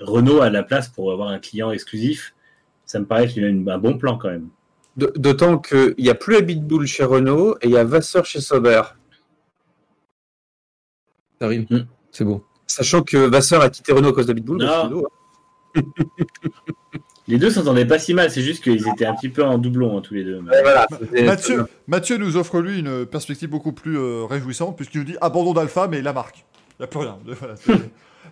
Renault 0.00 0.40
a 0.40 0.48
la 0.48 0.62
place 0.62 0.88
pour 0.88 1.12
avoir 1.12 1.28
un 1.28 1.38
client 1.38 1.70
exclusif. 1.72 2.34
Ça 2.86 2.98
me 2.98 3.04
paraît 3.04 3.28
qu'il 3.28 3.44
a 3.44 3.48
une- 3.48 3.68
un 3.68 3.76
bon 3.76 3.98
plan 3.98 4.16
quand 4.16 4.30
même. 4.30 4.48
D'autant 4.96 5.58
qu'il 5.58 5.94
n'y 5.98 6.08
a 6.08 6.14
plus 6.14 6.36
Habitbull 6.36 6.86
chez 6.86 7.04
Renault 7.04 7.56
et 7.60 7.66
il 7.66 7.72
y 7.72 7.76
a 7.76 7.84
Vasseur 7.84 8.24
chez 8.24 8.40
Sauber. 8.40 8.80
Ça 11.38 11.48
rime. 11.48 11.66
Mm. 11.68 11.80
C'est 12.12 12.24
beau. 12.24 12.42
Sachant 12.66 13.02
que 13.02 13.18
Vasseur 13.18 13.60
a 13.60 13.68
quitté 13.68 13.92
Renault 13.92 14.08
à 14.08 14.12
cause 14.14 14.26
que 14.26 14.32
Renault, 14.86 15.06
hein. 15.74 15.82
Les 17.28 17.38
deux 17.38 17.50
s'entendaient 17.50 17.84
pas 17.84 17.98
si 17.98 18.14
mal, 18.14 18.30
c'est 18.30 18.40
juste 18.42 18.62
qu'ils 18.64 18.88
étaient 18.88 19.04
un 19.06 19.14
petit 19.14 19.28
peu 19.28 19.44
en 19.44 19.58
doublon 19.58 19.98
hein, 19.98 20.00
tous 20.00 20.14
les 20.14 20.24
deux. 20.24 20.38
Ouais, 20.38 20.62
voilà, 20.62 20.86
c'était- 20.98 21.24
Mathieu, 21.24 21.66
Mathieu 21.86 22.16
nous 22.16 22.36
offre 22.36 22.60
lui 22.60 22.78
une 22.80 23.04
perspective 23.06 23.48
beaucoup 23.50 23.72
plus 23.72 23.98
euh, 23.98 24.24
réjouissante 24.24 24.76
puisqu'il 24.76 24.98
nous 24.98 25.04
dit 25.04 25.16
abandon 25.20 25.52
d'Alpha 25.52 25.88
mais 25.88 26.00
la 26.02 26.12
marque. 26.12 26.44
Il 26.78 26.82
n'y 26.82 26.84
a 26.84 26.86
plus 26.88 27.00
rien. 27.00 27.18
Voilà, 27.26 27.54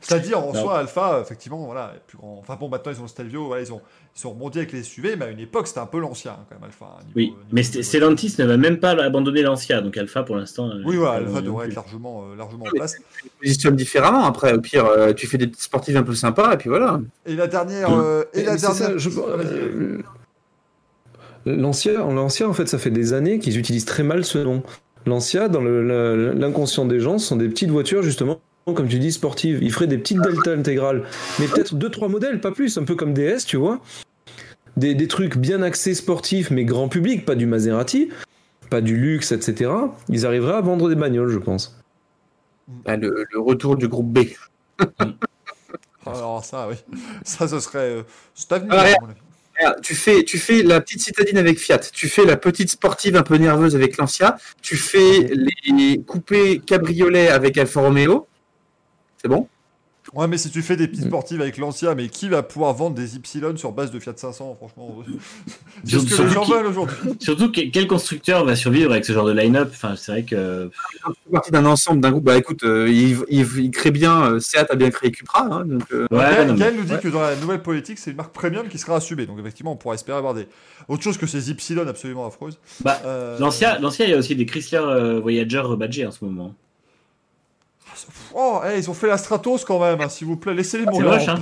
C'est-à-dire 0.01 0.39
en 0.39 0.53
Non. 0.53 0.61
soi 0.63 0.79
Alpha 0.79 1.21
effectivement 1.23 1.65
voilà 1.67 1.95
plus 2.07 2.19
grand. 2.19 2.39
Enfin 2.41 2.57
bon 2.59 2.69
maintenant 2.69 2.93
ils 2.93 2.99
ont 2.99 3.03
le 3.05 3.09
Stelvio 3.09 3.47
voilà, 3.47 3.63
ils 3.63 3.73
ont 3.73 3.81
ils 4.15 4.21
sont 4.21 4.31
remontés 4.31 4.61
avec 4.61 4.73
les 4.73 4.83
SUV 4.83 5.17
mais 5.17 5.27
à 5.27 5.31
une 5.31 5.41
époque 5.41 5.67
c'était 5.69 5.81
un 5.81 5.87
peu 5.87 5.99
l'ancien 6.01 6.37
quand 6.49 6.55
même 6.57 6.65
Alpha. 6.65 6.87
hein, 6.87 7.03
niveau- 7.05 7.13
Oui, 7.17 7.25
niveau- 7.27 7.37
mais 7.53 7.63
St- 7.63 7.83
Stellantis 7.83 8.35
ne 8.39 8.45
va 8.47 8.57
même 8.57 8.79
pas 8.79 8.91
abandonner 8.91 9.43
l'Ancia, 9.43 9.81
donc 9.81 9.97
Alpha 9.97 10.23
pour 10.23 10.37
l'instant. 10.37 10.69
euh, 10.71 10.83
Oui 10.85 10.97
voilà 10.97 11.17
Alpha 11.27 11.41
devrait 11.41 11.67
être 11.69 11.75
largement 11.75 12.25
euh, 12.31 12.37
largement 12.37 12.65
en 12.65 12.71
Oui. 12.73 12.79
place. 12.79 12.97
tu 13.23 13.29
te 13.29 13.39
positionnes 13.41 13.77
différemment. 13.77 14.25
Après, 14.25 14.53
au 14.53 14.61
pire, 14.61 14.87
euh, 14.87 15.13
tu 15.13 15.27
fais 15.27 15.39
des 15.39 15.47
petites 15.47 15.63
sportives 15.63 15.97
un 15.97 16.03
peu 16.03 16.15
sympas 16.15 16.55
et 16.55 16.57
puis 16.57 16.69
voilà. 16.69 17.01
Et 17.27 17.35
la 17.35 17.47
dernière 17.47 17.93
euh, 17.93 18.25
et 18.35 18.43
la 18.43 18.57
dernière. 18.57 18.73
ça, 18.75 18.97
je- 18.97 19.11
euh, 19.11 19.99
L'ancien, 21.45 21.93
l'ancien, 22.11 22.49
en 22.49 22.53
fait, 22.53 22.67
ça 22.67 22.79
fait 22.79 22.91
des 22.91 23.13
années 23.13 23.39
qu'ils 23.39 23.57
utilisent 23.59 23.85
très 23.85 24.03
mal 24.03 24.25
ce 24.25 24.39
nom. 24.39 24.63
L'ancien, 25.07 25.49
dans 25.49 25.61
l'inconscient 25.63 26.85
des 26.87 26.99
gens, 26.99 27.19
ce 27.19 27.29
sont 27.29 27.37
des 27.37 27.49
petites 27.49 27.71
voitures, 27.71 28.03
justement, 28.03 28.41
comme 28.75 28.89
tu 28.89 28.99
dis, 28.99 29.13
sportives. 29.13 29.61
Ils 29.63 29.73
feraient 29.73 29.87
des 29.87 29.99
petites 29.99 30.21
Delta 30.21 30.51
intégrales, 30.53 31.05
mais 31.39 31.47
peut-être 31.47 31.75
deux, 31.77 31.91
trois 31.91 32.09
modèles, 32.09 32.41
pas 32.41 32.51
plus, 32.51 32.77
un 32.79 32.85
peu 32.85 32.97
comme 32.97 33.15
DS, 33.15 33.45
tu 33.47 33.57
vois. 33.57 33.81
Des, 34.77 34.95
des 34.95 35.09
trucs 35.09 35.37
bien 35.37 35.63
axés 35.63 35.95
sportifs, 35.95 36.51
mais 36.51 36.65
grand 36.65 36.89
public, 36.89 37.25
pas 37.25 37.35
du 37.35 37.47
Maserati, 37.47 38.11
pas 38.69 38.81
du 38.81 38.97
luxe, 38.97 39.33
etc. 39.33 39.71
Ils 40.09 40.27
arriveraient 40.27 40.57
à 40.57 40.61
vendre 40.61 40.89
des 40.89 40.97
bagnoles, 40.97 41.31
je 41.31 41.39
pense. 41.39 41.79
Bah, 42.85 42.97
le, 42.97 43.25
le 43.33 43.41
retour 43.41 43.77
du 43.77 43.87
groupe 43.89 44.13
B. 44.13 44.25
Alors 46.05 46.45
ça 46.45 46.69
oui 46.69 46.77
ça 47.25 47.49
ce 47.49 47.59
serait 47.59 47.79
euh, 47.91 48.03
Ah, 49.59 49.75
Tu 49.83 49.95
fais, 49.95 50.23
tu 50.23 50.39
fais 50.39 50.63
la 50.63 50.81
petite 50.81 51.01
citadine 51.01 51.39
avec 51.39 51.59
Fiat, 51.59 51.79
tu 51.79 52.09
fais 52.09 52.25
la 52.25 52.37
petite 52.37 52.71
sportive 52.71 53.17
un 53.17 53.23
peu 53.23 53.37
nerveuse 53.37 53.75
avec 53.75 53.97
Lancia, 53.97 54.37
tu 54.63 54.77
fais 54.77 55.31
les 55.33 56.03
coupés 56.03 56.61
cabriolets 56.61 57.29
avec 57.29 57.57
Alfa 57.57 57.81
Romeo. 57.81 58.27
C'est 59.29 59.37
bon? 59.37 59.49
Ouais, 60.15 60.29
mais 60.29 60.39
si 60.39 60.51
tu 60.51 60.63
fais 60.63 60.77
des 60.77 60.87
pistes 60.87 61.07
Mm. 61.07 61.09
sportives 61.09 61.41
avec 61.41 61.59
l'Ancia, 61.59 61.97
mais 61.97 62.07
qui 62.09 62.29
va 62.29 62.45
pouvoir 62.45 62.73
vendre 62.75 62.95
des 62.95 63.17
Y 63.17 63.59
sur 63.59 63.73
base 63.73 63.91
de 63.91 63.99
Fiat 63.99 64.13
500, 64.15 64.55
franchement? 64.55 65.03
C'est 65.85 65.99
ce 65.99 66.05
que 66.05 66.09
Surtout 66.11 66.23
les 66.23 66.31
gens 66.31 66.43
qui- 66.45 66.53
veulent 66.53 66.67
aujourd'hui. 66.67 66.97
Surtout, 67.21 67.51
que- 67.51 67.69
quel 67.73 67.89
constructeur 67.89 68.45
va 68.45 68.55
survivre 68.55 68.93
avec 68.93 69.05
ce 69.05 69.13
genre 69.13 69.27
de 69.27 69.33
line-up? 69.33 69.69
Enfin, 69.73 69.97
c'est 69.97 70.13
vrai 70.13 70.23
que. 70.23 70.71
Fais 71.03 71.31
partie 71.33 71.51
d'un 71.51 71.65
ensemble, 71.67 72.01
d'un 72.03 72.13
groupe, 72.13 72.23
bah 72.23 72.37
écoute, 72.39 72.63
euh, 72.63 72.89
il, 72.89 73.19
il, 73.31 73.45
il 73.59 73.71
crée 73.73 73.91
bien, 73.91 74.31
euh, 74.35 74.39
Seat 74.39 74.67
a 74.71 74.77
bien 74.77 74.91
créé 74.91 75.11
Cupra, 75.11 75.41
hein, 75.43 75.65
donc 75.67 75.83
euh, 75.93 76.07
Ouais, 76.13 76.19
Gaël, 76.19 76.47
non, 76.47 76.53
mais- 76.53 76.59
Gaël 76.61 76.77
nous 76.77 76.85
dit 76.85 76.93
ouais. 76.93 77.01
que 77.01 77.09
dans 77.09 77.21
la 77.23 77.35
nouvelle 77.35 77.63
politique, 77.63 77.99
c'est 77.99 78.13
une 78.13 78.17
marque 78.17 78.33
premium 78.33 78.69
qui 78.69 78.79
sera 78.79 78.95
assumée. 78.99 79.27
Donc 79.27 79.41
effectivement, 79.41 79.73
on 79.73 79.77
pourra 79.77 79.97
espérer 79.97 80.19
avoir 80.19 80.35
des 80.35 80.47
autre 80.87 81.03
chose 81.03 81.19
que 81.19 81.27
ces 81.27 81.51
Y 81.51 81.81
absolument 81.89 82.25
affreuses. 82.29 82.61
Bah, 82.81 83.01
Euh, 83.05 83.41
L'ancien, 83.41 83.81
l'ancien, 83.81 84.07
il 84.07 84.13
y 84.13 84.15
a 84.15 84.19
aussi 84.19 84.37
des 84.37 84.47
Chrysler 84.47 84.79
euh, 84.79 85.19
Voyager 85.19 85.59
rebadgés 85.59 86.07
en 86.07 86.13
ce 86.13 86.25
moment. 86.25 86.55
Oh, 88.35 88.61
hey, 88.65 88.79
ils 88.81 88.91
ont 88.91 88.95
fait 88.95 89.07
la 89.07 89.19
Stratos 89.19 89.65
quand 89.65 89.81
même, 89.81 90.01
hein, 90.01 90.09
s'il 90.09 90.27
vous 90.27 90.37
plaît, 90.37 90.55
laissez-les 90.55 90.87
mourir. 90.87 91.11
moche, 91.11 91.29
hein. 91.29 91.39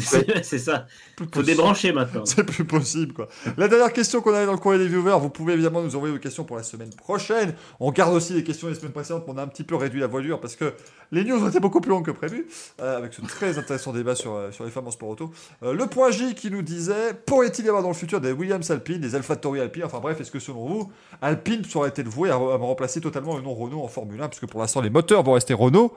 C'est 0.42 0.58
ça. 0.58 0.86
Faut 1.18 1.24
possible. 1.24 1.46
débrancher 1.46 1.92
maintenant. 1.92 2.24
C'est 2.24 2.44
plus 2.44 2.64
possible, 2.64 3.12
quoi. 3.12 3.28
La 3.56 3.68
dernière 3.68 3.92
question 3.92 4.20
qu'on 4.20 4.34
avait 4.34 4.46
dans 4.46 4.52
le 4.52 4.58
courrier 4.58 4.78
des 4.78 4.88
viewers, 4.88 5.18
vous 5.20 5.30
pouvez 5.30 5.54
évidemment 5.54 5.82
nous 5.82 5.96
envoyer 5.96 6.14
vos 6.14 6.20
questions 6.20 6.44
pour 6.44 6.56
la 6.56 6.62
semaine 6.62 6.90
prochaine. 6.90 7.54
On 7.80 7.90
garde 7.90 8.14
aussi 8.14 8.32
les 8.34 8.44
questions 8.44 8.68
des 8.68 8.74
semaines 8.74 8.92
précédentes, 8.92 9.24
mais 9.26 9.32
on 9.34 9.38
a 9.38 9.42
un 9.42 9.46
petit 9.46 9.64
peu 9.64 9.76
réduit 9.76 10.00
la 10.00 10.06
voilure 10.06 10.40
parce 10.40 10.56
que 10.56 10.74
les 11.12 11.24
news 11.24 11.42
ont 11.42 11.48
été 11.48 11.60
beaucoup 11.60 11.80
plus 11.80 11.90
longues 11.90 12.04
que 12.04 12.10
prévu, 12.10 12.46
euh, 12.80 12.98
avec 12.98 13.14
ce 13.14 13.22
très 13.22 13.58
intéressant 13.58 13.92
débat 13.92 14.14
sur, 14.14 14.34
euh, 14.34 14.50
sur 14.50 14.64
les 14.64 14.70
femmes 14.70 14.86
en 14.86 14.90
sport 14.90 15.08
auto. 15.10 15.30
Euh, 15.62 15.72
le 15.72 15.86
point 15.86 16.10
J 16.10 16.34
qui 16.34 16.50
nous 16.50 16.62
disait 16.62 17.14
pourrait-il 17.26 17.64
y 17.64 17.68
avoir 17.68 17.82
dans 17.82 17.90
le 17.90 17.94
futur 17.94 18.20
des 18.20 18.32
Williams 18.32 18.70
Alpine, 18.70 19.00
des 19.00 19.14
AlphaTauri 19.14 19.60
Alpine? 19.60 19.84
Enfin 19.84 20.00
bref, 20.00 20.20
est-ce 20.20 20.30
que 20.30 20.40
selon 20.40 20.66
vous, 20.66 20.92
Alpine 21.22 21.62
aurait 21.74 21.90
été 21.90 22.02
voué 22.02 22.30
à, 22.30 22.34
à 22.34 22.36
remplacer 22.36 23.00
totalement 23.00 23.36
le 23.36 23.42
nom 23.42 23.54
Renault 23.54 23.82
en 23.82 23.88
Formule 23.88 24.20
1 24.20 24.28
Puisque 24.28 24.46
pour 24.46 24.60
l'instant, 24.60 24.80
les 24.80 24.90
moteurs 24.90 25.22
vont 25.22 25.32
rester 25.32 25.54
Renault, 25.54 25.94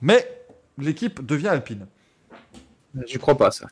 mais 0.00 0.26
l'équipe 0.78 1.24
devient 1.24 1.48
Alpine. 1.48 1.86
Je 3.06 3.18
crois 3.18 3.36
pas 3.36 3.50
ça. 3.50 3.66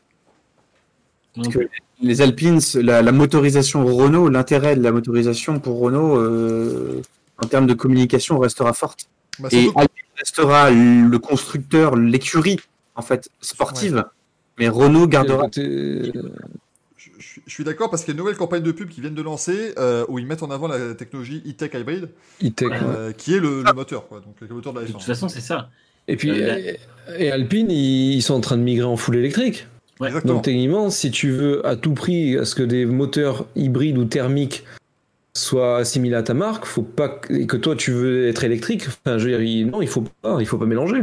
Que- 1.50 1.68
Les 2.00 2.20
Alpines, 2.22 2.60
la, 2.76 3.02
la 3.02 3.12
motorisation 3.12 3.84
Renault, 3.86 4.28
l'intérêt 4.28 4.76
de 4.76 4.82
la 4.82 4.92
motorisation 4.92 5.58
pour 5.58 5.80
Renault 5.80 6.16
euh, 6.16 7.02
en 7.38 7.46
termes 7.46 7.66
de 7.66 7.74
communication 7.74 8.38
restera 8.38 8.72
forte. 8.72 9.08
Bah, 9.40 9.48
Et 9.50 9.66
Alpine 9.74 10.04
restera 10.16 10.70
le 10.70 11.16
constructeur, 11.18 11.96
l'écurie 11.96 12.60
en 12.94 13.02
fait 13.02 13.28
sportive, 13.40 14.04
mais 14.58 14.68
Renault 14.68 15.08
gardera. 15.08 15.48
Je, 15.56 16.12
je 16.96 17.22
suis- 17.26 17.42
je 17.46 17.52
suis 17.52 17.64
d'accord 17.64 17.90
parce 17.90 18.02
qu'il 18.04 18.12
y 18.12 18.12
a 18.12 18.16
une 18.16 18.20
nouvelle 18.20 18.36
campagne 18.36 18.62
de 18.62 18.72
pub 18.72 18.88
qui 18.88 19.00
viennent 19.00 19.14
de 19.14 19.22
lancer 19.22 19.74
euh, 19.78 20.04
où 20.08 20.18
ils 20.18 20.26
mettent 20.26 20.42
en 20.44 20.50
avant 20.50 20.68
la 20.68 20.94
technologie 20.94 21.42
e-tech 21.48 21.72
hybrid, 21.74 22.08
E-Tech, 22.44 22.68
ouais. 22.70 22.78
euh, 22.82 23.12
qui 23.12 23.34
est 23.34 23.40
le, 23.40 23.62
le 23.62 23.72
moteur, 23.72 24.06
quoi, 24.08 24.20
donc 24.20 24.36
le 24.40 24.48
moteur 24.54 24.72
de 24.72 24.80
la 24.80 24.86
De 24.86 24.92
toute 24.92 25.00
F1. 25.02 25.06
façon, 25.06 25.28
c'est 25.28 25.40
ça. 25.40 25.68
Et 26.08 26.16
puis, 26.16 26.30
Euh, 26.30 26.58
et, 27.18 27.24
et 27.26 27.30
Alpine, 27.30 27.70
ils, 27.70 28.14
ils 28.14 28.22
sont 28.22 28.34
en 28.34 28.40
train 28.40 28.56
de 28.56 28.62
migrer 28.62 28.84
en 28.86 28.96
full 28.96 29.16
électrique. 29.16 29.66
Ouais. 30.00 30.10
Donc 30.24 30.42
techniquement, 30.42 30.90
si 30.90 31.10
tu 31.10 31.30
veux 31.30 31.64
à 31.66 31.76
tout 31.76 31.94
prix 31.94 32.36
à 32.36 32.44
ce 32.44 32.54
que 32.54 32.62
des 32.64 32.84
moteurs 32.84 33.46
hybrides 33.54 33.96
ou 33.96 34.04
thermiques 34.04 34.64
soient 35.36 35.78
assimilés 35.78 36.16
à 36.16 36.22
ta 36.22 36.34
marque, 36.34 36.64
faut 36.64 36.82
pas 36.82 37.08
que, 37.08 37.32
et 37.32 37.46
que 37.46 37.56
toi 37.56 37.74
tu 37.76 37.90
veux 37.92 38.28
être 38.28 38.44
électrique. 38.44 38.86
Enfin, 38.88 39.18
je 39.18 39.24
veux 39.24 39.30
dire, 39.30 39.42
il- 39.42 39.66
non, 39.66 39.82
il 39.82 39.88
faut 39.88 40.04
pas, 40.22 40.36
il 40.40 40.46
faut 40.46 40.58
pas 40.58 40.66
mélanger. 40.66 41.02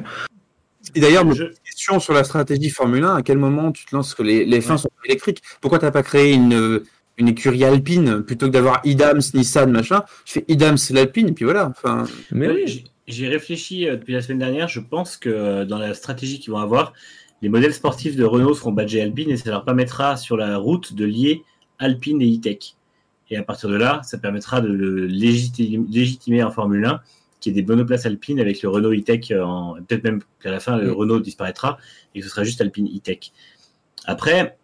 Et 0.95 0.99
d'ailleurs, 0.99 1.31
Je- 1.33 1.43
une 1.43 1.49
question 1.63 1.99
sur 1.99 2.13
la 2.13 2.23
stratégie 2.23 2.69
Formule 2.69 3.03
1, 3.03 3.15
à 3.15 3.21
quel 3.21 3.37
moment 3.37 3.71
tu 3.71 3.85
te 3.85 3.95
lances 3.95 4.13
que 4.13 4.23
les, 4.23 4.45
les 4.45 4.61
fins 4.61 4.73
Ouais. 4.75 4.79
sont 4.81 4.89
électriques 5.05 5.41
Pourquoi 5.61 5.79
t'as 5.79 5.91
pas 5.91 6.03
créé 6.03 6.33
une, 6.33 6.81
une 7.17 7.27
écurie 7.29 7.63
alpine 7.63 8.21
plutôt 8.23 8.47
que 8.47 8.51
d'avoir 8.51 8.81
Idams, 8.83 9.21
Nissan, 9.33 9.71
machin? 9.71 10.03
Je 10.25 10.33
fais 10.33 10.45
Idams, 10.47 10.77
l'alpine, 10.91 11.29
et 11.29 11.33
puis 11.33 11.45
voilà. 11.45 11.69
Enfin, 11.69 12.05
Mais 12.31 12.47
Ouais, 12.47 12.63
oui, 12.65 12.83
j'ai- 13.07 13.27
réfléchi 13.27 13.87
euh, 13.87 13.95
depuis 13.97 14.13
la 14.13 14.21
semaine 14.21 14.39
dernière. 14.39 14.67
Je 14.67 14.79
pense 14.79 15.17
que 15.17 15.29
euh, 15.29 15.65
dans 15.65 15.77
la 15.77 15.93
stratégie 15.93 16.39
qu'ils 16.39 16.51
vont 16.51 16.59
avoir, 16.59 16.93
les 17.41 17.49
modèles 17.49 17.73
sportifs 17.73 18.15
de 18.15 18.23
Renault 18.23 18.53
seront 18.53 18.71
badgés 18.71 19.01
Alpine 19.01 19.29
et 19.31 19.37
ça 19.37 19.49
leur 19.49 19.65
permettra 19.65 20.15
sur 20.17 20.37
la 20.37 20.57
route 20.57 20.93
de 20.93 21.05
lier 21.05 21.43
Alpine 21.79 22.21
et 22.21 22.35
E-Tech. 22.37 22.75
Et 23.29 23.37
à 23.37 23.43
partir 23.43 23.69
de 23.69 23.75
là, 23.75 24.01
ça 24.03 24.17
permettra 24.17 24.61
de 24.61 24.67
le 24.67 25.05
légitimer, 25.07 26.43
en 26.43 26.51
Formule 26.51 26.85
1 26.85 27.01
qu'il 27.39 27.55
y 27.55 27.59
ait 27.59 27.61
des 27.63 27.67
monoplaces 27.67 28.05
Alpine 28.05 28.39
avec 28.39 28.61
le 28.61 28.69
Renault 28.69 28.93
E-Tech. 28.93 29.31
en- 29.31 29.75
Peut-être 29.87 30.03
même 30.03 30.21
qu'à 30.41 30.51
la 30.51 30.59
fin, 30.59 30.77
le. 30.77 30.91
Renault 30.91 31.19
disparaîtra 31.19 31.79
et 32.13 32.19
que 32.19 32.25
ce 32.25 32.29
sera 32.31 32.43
juste 32.43 32.61
Alpine 32.61 32.87
E-Tech. 32.87 33.31
Après, 34.05 34.57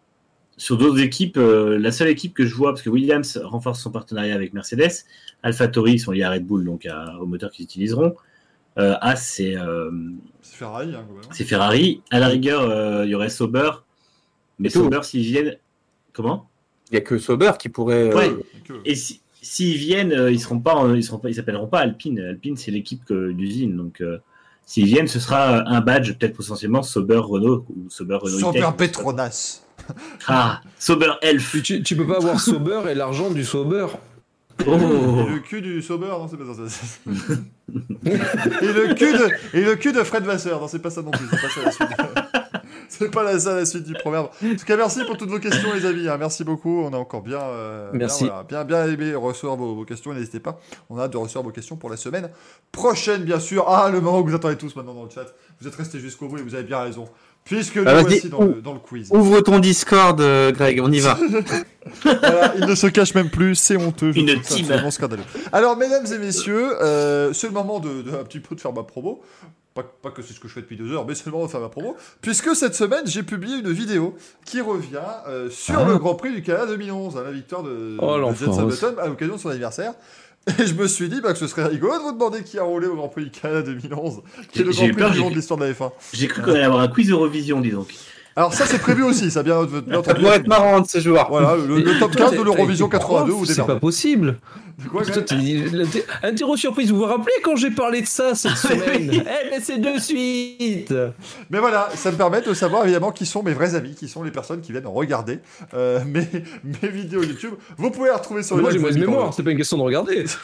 sur 0.57 0.77
d'autres 0.77 0.99
équipes, 0.99 1.38
euh, 1.38 1.77
la 1.80 1.91
seule 1.91 2.09
équipe 2.09 2.34
que 2.34 2.45
je 2.45 2.53
vois, 2.53 2.72
parce 2.72 2.81
que 2.81 2.89
Williams 2.89 3.39
renforce 3.43 3.81
son 3.81 3.91
partenariat 3.91 4.35
avec 4.35 4.53
Mercedes, 4.53 4.91
AlphaTauri 5.43 5.97
sont 5.99 6.11
liés 6.11 6.23
à 6.23 6.31
Red 6.31 6.45
Bull, 6.45 6.65
donc 6.65 6.85
à- 6.85 7.18
au 7.19 7.26
moteur 7.26 7.51
qu'ils 7.51 7.64
utiliseront. 7.65 8.15
Euh, 8.78 8.95
As, 9.02 9.16
c'est 9.18 9.56
euh, 9.58 9.90
Ferrari, 10.41 10.94
hein, 10.95 11.06
c'est 11.32 11.45
Ferrari. 11.45 12.02
À 12.12 12.20
la 12.20 12.28
rigueur, 12.28 12.62
euh, 12.70 13.06
il 13.06 13.10
y 13.12 13.16
aurait 13.16 13.30
Sauber. 13.30 13.72
Mais. 14.60 14.70
Sauber, 14.70 14.99
s'ils 15.04 15.24
viennent. 15.24 15.58
Comment? 16.14 16.49
Il 16.91 16.95
y 16.95 16.98
a 16.98 17.02
que 17.02 17.18
Sauber 17.18 17.52
qui 17.60 17.70
pourrait. 17.70 18.14
Ouais. 18.14 18.32
Et 18.86 18.95
si- 18.95 19.22
s'ils 19.41 19.78
viennent, 19.78 20.16
ils 20.32 20.40
seront 20.40 20.60
pas, 20.60 20.84
ils 20.95 21.04
seront 21.04 21.20
pas, 21.20 21.30
ils 21.30 21.36
s'appelleront 21.36 21.68
pas 21.68 21.80
Alpine. 21.80 22.20
Alpine, 22.20 22.56
c'est 22.58 22.72
l'équipe 22.72 23.12
d'usine. 23.12 23.76
Donc, 23.76 24.02
euh, 24.02 24.18
s'ils 24.66 24.86
viennent, 24.86 25.08
ce 25.08 25.20
sera 25.20 25.68
un 25.70 25.82
badge, 25.82 26.14
peut-être 26.18 26.36
potentiellement 26.36 26.84
Sauber 26.84 27.18
Renault 27.18 27.66
ou 27.70 27.90
Sauber 27.90 28.18
Renault. 28.22 28.40
Sauber. 28.40 28.68
Petronas. 28.78 29.64
Ah, 30.28 30.62
Sauber 30.80 31.12
Elf. 31.22 31.62
Tu, 31.64 31.82
tu 31.84 31.95
peux 31.95 32.06
pas 32.08 32.18
avoir 32.18 32.40
Sauber 32.40 32.82
et 32.90 32.94
l'argent 32.95 33.30
du 33.32 33.44
Sauber. 33.45 33.88
Oh. 34.66 34.72
Et 34.74 35.32
le 35.34 35.40
cul 35.40 35.62
du 35.62 35.82
Sauber, 35.82 36.08
non, 36.08 36.28
c'est 36.28 36.38
pas 36.38 36.45
ça. 36.70 37.06
et, 38.06 38.10
le 38.73 38.94
cul 38.94 39.11
de, 39.14 39.57
et 39.57 39.61
le 39.61 39.76
cul 39.76 39.91
de 39.91 40.03
Fred 40.03 40.23
Vasseur, 40.23 40.60
non, 40.61 40.68
c'est 40.68 40.80
pas 40.80 40.89
ça 40.89 41.02
non 41.02 41.11
plus. 41.11 41.26
C'est 41.30 41.41
pas 41.41 41.49
ça 41.49 41.61
la 41.65 41.72
suite. 41.72 41.88
C'est 42.89 43.11
pas 43.11 43.22
la, 43.23 43.38
ça 43.38 43.53
la 43.53 43.65
suite 43.65 43.84
du 43.84 43.94
proverbe. 43.94 44.30
En 44.41 44.56
tout 44.56 44.65
cas, 44.65 44.77
merci 44.77 45.03
pour 45.03 45.18
toutes 45.18 45.30
vos 45.30 45.39
questions, 45.39 45.73
les 45.73 45.85
amis. 45.85 46.07
hein. 46.07 46.18
Merci 46.18 46.45
beaucoup. 46.45 46.84
On 46.84 46.94
a 46.94 46.98
encore 46.98 47.22
bien, 47.22 47.41
euh, 47.41 47.91
Merci. 47.94 48.23
bien, 48.23 48.34
voilà, 48.49 48.64
bien, 48.64 48.85
bien 48.85 48.94
aimé 48.94 49.14
recevoir 49.14 49.57
vos, 49.57 49.76
vos 49.76 49.84
questions. 49.84 50.14
N'hésitez 50.14 50.39
pas. 50.39 50.60
On 50.89 50.98
a 50.98 51.03
hâte 51.03 51.11
de 51.11 51.18
recevoir 51.18 51.44
vos 51.44 51.52
questions 51.52 51.76
pour 51.76 51.89
la 51.89 51.98
semaine 51.98 52.30
prochaine, 52.72 53.23
bien 53.23 53.41
sûr. 53.41 53.65
Ah, 53.68 53.89
le 53.91 53.99
moment 53.99 54.19
où 54.22 54.26
vous 54.26 54.34
attendez 54.34 54.56
tous 54.56 54.73
maintenant 54.76 54.94
dans 54.94 55.03
le 55.03 55.10
chat. 55.10 55.26
Vous 55.60 55.68
êtes 55.68 55.76
restés 55.76 55.99
jusqu'au 55.99 56.27
bout 56.30 56.38
et 56.38 56.41
vous 56.41 56.56
avez 56.56 56.64
bien 56.64 56.80
raison. 56.80 57.10
Puisque 57.48 57.78
nous 57.78 57.84
Ah, 57.88 57.94
vas-y, 57.95 58.03
voici 58.03 58.30
dans 58.30 58.41
le, 58.44 58.61
dans 58.61 58.74
le 58.74 58.80
quiz. 58.80 59.10
Ouvre 59.11 59.41
ton 59.41 59.60
Discord, 59.60 60.19
euh, 60.22 60.52
Greg, 60.52 60.80
on 60.84 60.91
y 60.91 60.99
va. 60.99 61.18
Voilà, 62.03 62.53
il 62.57 62.65
ne 62.65 62.76
se 62.76 62.88
cache 62.88 63.15
même 63.15 63.30
plus, 63.30 63.56
c'est 63.56 63.78
honteux. 63.78 64.11
je 64.11 64.19
Une 64.19 64.44
ça 64.44 64.56
team. 64.56 64.91
scandaleux. 64.91 65.24
Alors, 65.53 65.78
mesdames 65.78 66.06
et 66.14 66.18
messieurs, 66.18 66.82
euh, 66.82 67.32
c'est 67.32 67.48
le 67.48 67.53
moment 67.53 67.80
de, 67.80 68.02
de 68.02 68.11
un 68.11 68.24
petit 68.26 68.41
peu 68.41 68.56
de 68.56 68.60
faire 68.60 68.74
ma 68.74 68.84
promo. 68.84 69.22
Pas, 69.74 69.84
pas 69.84 70.10
que 70.11 70.22
c'est 70.22 70.34
ce 70.34 70.40
que 70.40 70.48
je 70.49 70.53
fais 70.53 70.61
depuis 70.61 70.76
deux 70.76 70.91
heures, 70.91 71.06
mais 71.07 71.15
c'est 71.15 71.28
le 71.28 71.32
moment 71.32 71.45
de 71.45 71.52
faire 71.52 71.61
ma 71.61 71.69
promo. 71.69 71.95
Puisque 72.19 72.53
cette 72.56 72.76
semaine, 72.76 73.03
j'ai 73.06 73.24
publié 73.24 73.57
une 73.60 73.72
vidéo 73.72 74.15
qui 74.44 74.60
revient 74.60 74.98
euh, 75.28 75.49
sur 75.49 75.80
Ah. 75.80 75.86
le 75.88 75.98
Grand 75.98 76.15
Prix 76.15 76.34
du 76.34 76.41
Canada 76.41 76.65
2011, 76.72 77.15
hein, 77.15 77.22
la 77.24 77.32
victoire 77.32 77.64
de, 77.64 77.95
Oh, 77.99 78.18
de 78.18 78.99
à 78.99 79.07
l'occasion 79.07 79.36
de 79.36 79.40
son 79.40 79.49
anniversaire. 79.49 79.94
Et 80.60 80.65
je 80.65 80.74
me 80.74 80.88
suis 80.88 81.10
dit 81.10 81.19
bah, 81.22 81.34
que 81.34 81.40
ce 81.40 81.48
serait 81.48 81.65
rigolo 81.65 81.98
de 81.98 82.03
vous 82.03 82.11
demander 82.14 82.44
qui 82.44 82.57
a 82.57 82.64
roulé 82.64 82.88
au 82.88 82.95
Grand 82.95 83.10
Prix 83.10 83.26
du 83.26 83.32
Canada 83.32 83.61
2011, 83.64 84.22
qui 84.52 84.61
est 84.61 84.64
le 84.64 84.72
Grand 84.72 84.90
Prix 84.90 85.11
du 85.11 85.19
long 85.19 85.30
de 85.30 85.36
l'histoire 85.36 85.60
de 85.60 85.65
la 85.65 85.72
F1. 85.74 85.91
J'ai 86.14 86.28
cru 86.28 86.41
qu'on 86.41 86.52
allait 86.52 86.64
avoir 86.64 86.82
un 86.82 86.88
quiz 86.88 87.10
Eurovision, 87.10 87.60
dis 87.60 87.72
donc. 87.72 87.94
Alors 88.36 88.53
ça, 88.53 88.68
c'est 88.68 88.78
prévu 88.78 89.03
aussi, 89.03 89.32
ça 89.32 89.41
bien, 89.41 89.64
bien 89.64 90.03
Ça 90.03 90.14
pourrait 90.14 90.36
être 90.38 90.48
marrant 90.48 90.80
de 90.80 90.88
ce 90.88 90.99
joueur. 90.99 91.28
Voilà, 91.30 91.56
le, 91.56 91.80
le 91.82 91.99
top 91.99 92.15
15 92.15 92.32
de 92.34 92.41
l'Eurovision 92.44 92.88
82 92.88 93.32
ou 93.34 93.45
des 93.45 93.53
C'est 93.53 93.65
pas 93.65 93.78
possible. 93.78 94.38
Quoi, 94.91 95.02
Interro 96.22 96.56
surprise, 96.56 96.91
vous 96.91 96.98
vous 96.98 97.06
rappelez 97.06 97.34
quand 97.44 97.56
j'ai 97.56 97.72
parlé 97.72 98.02
de 98.02 98.06
ça 98.06 98.36
cette 98.36 98.52
semaine 98.58 99.12
Eh, 99.12 99.49
mais 99.49 99.60
c'est 99.60 99.80
de 99.80 99.99
suite 99.99 100.94
Mais 101.49 101.58
voilà, 101.60 101.90
ça 101.95 102.12
me 102.12 102.18
permet 102.18 102.41
de 102.41 102.54
savoir 102.54 102.84
évidemment 102.84 103.12
qui 103.12 103.26
sont 103.26 103.41
mes 103.41 103.54
vrais 103.54 103.74
amis, 103.74 103.95
qui 103.95 104.08
sont 104.08 104.22
les 104.22 104.30
personnes 104.30 104.62
qui 104.62 104.72
viennent 104.72 104.86
regarder 104.86 105.40
euh, 105.74 106.04
mes, 106.06 106.28
mes 106.64 106.90
vidéos 106.90 107.24
YouTube. 107.24 107.56
Vous 107.78 107.90
pouvez 107.90 108.10
les 108.10 108.16
retrouver 108.16 108.44
sur 108.44 108.56
le 108.56 108.62
Moi 108.62 108.72
j'ai 108.72 108.78
mauvaise 108.78 108.98
mémoire, 108.98 109.34
c'est 109.34 109.41
pas 109.44 109.52
une 109.52 109.58
question 109.58 109.78
de 109.78 109.84
regarder. 109.84 110.26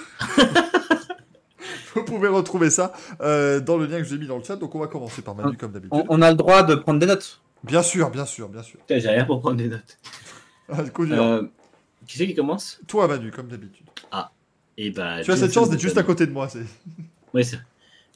Vous 1.95 2.03
pouvez 2.03 2.27
retrouver 2.27 2.71
ça 2.71 2.91
euh, 3.21 3.59
dans 3.59 3.77
le 3.77 3.85
lien 3.85 3.99
que 3.99 4.03
je 4.03 4.09
vous 4.09 4.15
ai 4.15 4.17
mis 4.17 4.25
dans 4.25 4.37
le 4.37 4.43
chat. 4.43 4.55
Donc 4.55 4.73
on 4.73 4.79
va 4.79 4.87
commencer 4.87 5.21
par 5.21 5.35
Manu 5.35 5.55
comme 5.57 5.71
d'habitude. 5.71 5.93
On, 6.09 6.17
on 6.17 6.21
a 6.23 6.31
le 6.31 6.35
droit 6.35 6.63
de 6.63 6.73
prendre 6.73 6.99
des 6.99 7.05
notes. 7.05 7.39
Bien 7.63 7.83
sûr, 7.83 8.09
bien 8.09 8.25
sûr, 8.25 8.49
bien 8.49 8.63
sûr. 8.63 8.79
Putain, 8.79 8.99
J'ai 8.99 9.09
rien 9.09 9.25
pour 9.25 9.39
prendre 9.39 9.57
des 9.57 9.67
notes. 9.69 9.97
Ah, 10.71 10.81
coup. 10.83 11.05
Euh, 11.05 11.43
qui 12.07 12.17
c'est 12.17 12.27
qui 12.27 12.35
commence? 12.35 12.79
Toi 12.87 13.07
Manu, 13.07 13.31
comme 13.31 13.47
d'habitude. 13.47 13.87
Et 14.75 14.89
bah, 14.89 15.21
tu 15.23 15.31
as 15.31 15.37
cette 15.37 15.53
chance 15.53 15.69
d'être 15.69 15.79
juste 15.81 15.97
à 15.99 16.03
côté 16.03 16.25
de 16.25 16.31
moi. 16.31 16.49
c'est- 16.49 16.65
Ouais, 17.33 17.43
c'est 17.43 17.59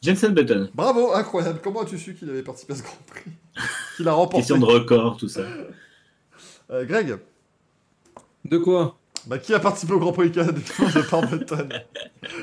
Jensen 0.01 0.33
Button. 0.33 0.69
Bravo, 0.73 1.13
incroyable. 1.13 1.59
Comment 1.63 1.81
as-tu 1.81 1.97
su 1.99 2.13
qu'il 2.15 2.29
avait 2.29 2.41
participé 2.43 2.73
à 2.73 2.75
ce 2.77 2.83
Grand 2.83 2.97
Prix? 3.07 3.31
Qu'il 3.97 4.07
a 4.07 4.13
remporté 4.13 4.37
Question 4.37 4.59
de 4.59 4.65
record, 4.65 5.17
tout 5.17 5.27
ça. 5.27 5.41
Euh, 6.69 6.85
Greg, 6.85 7.17
De 8.45 8.57
quoi? 8.59 8.97
Bah, 9.25 9.39
qui 9.39 9.53
a 9.55 9.59
participé 9.59 9.93
au 9.93 9.99
Grand 9.99 10.13
Prix 10.13 10.31
Canada 10.31 10.59
de 10.79 11.01
par 11.09 11.27
Button 11.27 11.69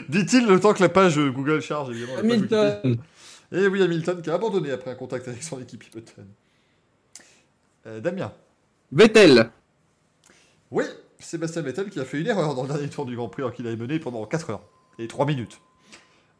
Dit-il 0.09 0.47
le 0.47 0.59
temps 0.61 0.75
que 0.75 0.83
la 0.83 0.89
page 0.89 1.17
Google 1.19 1.61
charge, 1.61 1.91
évidemment. 1.91 2.19
Hamilton 2.19 2.99
Et 3.53 3.67
oui, 3.69 3.83
Hamilton 3.83 4.21
qui 4.21 4.31
a 4.31 4.35
abandonné 4.35 4.71
après 4.73 4.91
un 4.91 4.97
contact 4.97 5.29
avec 5.29 5.43
son 5.43 5.61
équipe 5.61 5.85
Button. 5.95 6.27
Euh, 7.87 8.01
Damien? 8.01 8.33
Vettel. 8.91 9.51
Oui, 10.73 10.85
Sébastien 11.25 11.63
Vettel 11.63 11.91
qui 11.91 12.01
a 12.01 12.05
fait 12.05 12.21
une 12.21 12.27
erreur 12.27 12.55
dans 12.55 12.63
le 12.63 12.69
dernier 12.69 12.89
tour 12.89 13.07
du 13.07 13.17
Grand 13.17 13.29
Prix 13.29 13.43
alors 13.43 13.55
qu'il 13.55 13.67
avait 13.67 13.77
mené 13.77 13.99
pendant 13.99 14.25
4 14.27 14.51
heures 14.51 14.63
et 14.99 15.09
3 15.09 15.27
minutes. 15.27 15.61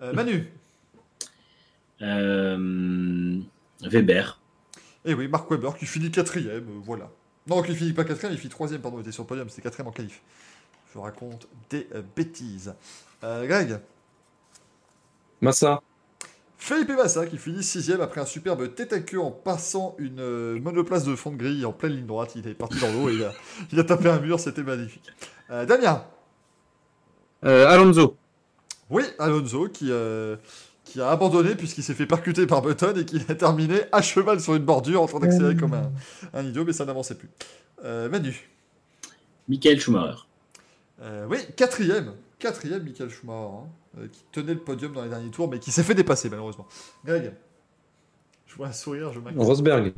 Euh, 0.03 0.13
Manu. 0.15 0.51
Euh, 2.03 3.41
Weber. 3.83 4.41
Et 5.05 5.15
oui, 5.15 5.29
Mark 5.29 5.51
Webber 5.51 5.71
qui 5.79 5.87
finit 5.87 6.11
quatrième, 6.11 6.69
euh, 6.69 6.81
voilà. 6.83 7.11
Non, 7.47 7.63
qui 7.63 7.75
finit 7.75 7.93
pas 7.93 8.05
quatrième, 8.05 8.33
il 8.33 8.39
finit 8.39 8.51
troisième, 8.51 8.81
pardon, 8.81 8.99
il 8.99 9.03
était 9.03 9.13
sur 9.13 9.25
le 9.25 9.29
podium, 9.29 9.49
c'était 9.49 9.63
quatrième 9.63 9.89
en 9.89 9.93
qualif. 9.93 10.23
Je 10.95 10.99
raconte 10.99 11.47
des 11.71 11.87
euh, 11.95 12.03
bêtises. 12.17 12.75
Euh, 13.23 13.47
Greg. 13.47 13.79
Massa. 15.41 15.83
Felipe 16.65 16.97
Massa 16.97 17.27
qui 17.27 17.37
finit 17.37 17.63
sixième 17.63 18.01
après 18.01 18.23
un 18.23 18.25
superbe 18.25 18.75
tête 18.75 18.95
à 18.95 19.01
queue 19.01 19.21
en 19.21 19.31
passant 19.31 19.95
une 19.99 20.19
euh, 20.19 20.59
monoplace 20.59 21.05
de 21.05 21.15
fond 21.15 21.31
de 21.31 21.37
grille 21.37 21.67
en 21.67 21.75
pleine 21.75 21.93
ligne 21.93 22.07
droite. 22.07 22.33
Il 22.37 22.49
est 22.49 22.55
parti 22.55 22.81
dans 22.81 22.91
l'eau 22.91 23.11
et 23.11 23.17
il 23.17 23.23
a, 23.23 23.33
il 23.73 23.79
a 23.79 23.85
tapé 23.85 24.09
un 24.09 24.19
mur, 24.19 24.41
c'était 24.41 24.63
magnifique. 24.63 25.07
Euh, 25.51 25.67
Damien. 25.67 26.03
Euh, 27.45 27.69
Alonso. 27.69 28.17
Oui, 28.89 29.03
Alonso 29.19 29.69
qui, 29.69 29.89
euh, 29.91 30.37
qui 30.85 31.03
a 31.03 31.11
abandonné 31.11 31.55
puisqu'il 31.55 31.85
s'est 31.85 31.93
fait 31.93 32.07
percuter 32.07 32.47
par 32.47 32.63
Button 32.63 32.95
et 32.97 33.05
qui 33.05 33.21
a 33.29 33.35
terminé 33.35 33.83
à 33.93 34.01
cheval 34.01 34.41
sur 34.41 34.55
une 34.55 34.65
bordure 34.65 35.03
en 35.03 35.07
train 35.07 35.21
d'accélérer 35.21 35.57
comme 35.57 35.75
un, 35.75 35.93
un 36.33 36.45
idiot, 36.47 36.65
mais 36.65 36.73
ça 36.73 36.87
n'avançait 36.87 37.17
plus. 37.17 37.29
Euh, 37.85 38.09
Manu. 38.09 38.49
Michael 39.51 39.79
Schumacher. 39.79 40.27
Euh, 41.03 41.27
oui, 41.29 41.41
quatrième. 41.59 42.15
Quatrième, 42.39 42.85
Michael 42.85 43.11
Schumacher, 43.11 43.53
hein, 43.53 43.69
qui 44.13 44.25
tenait 44.33 44.55
le 44.55 44.61
podium 44.61 44.93
dans 44.93 45.03
les 45.03 45.09
derniers 45.11 45.31
tours, 45.31 45.49
mais 45.49 45.59
qui 45.59 45.71
s'est 45.71 45.83
fait 45.83 45.95
dépasser 45.95 46.29
malheureusement. 46.29 46.67
Greg. 47.05 47.33
Je 48.47 48.55
vois 48.57 48.69
un 48.69 48.73
sourire, 48.73 49.13
je 49.13 49.21
m'inquiète. 49.21 49.43
Rosberg. 49.43 49.93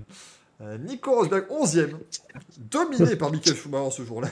Euh, 0.63 0.79
Nico 0.79 1.13
Rosberg, 1.15 1.45
11e. 1.51 1.91
Dominé 2.59 3.17
par 3.17 3.31
Michael 3.31 3.55
Schumacher 3.55 3.91
ce 3.91 4.03
jour-là. 4.05 4.29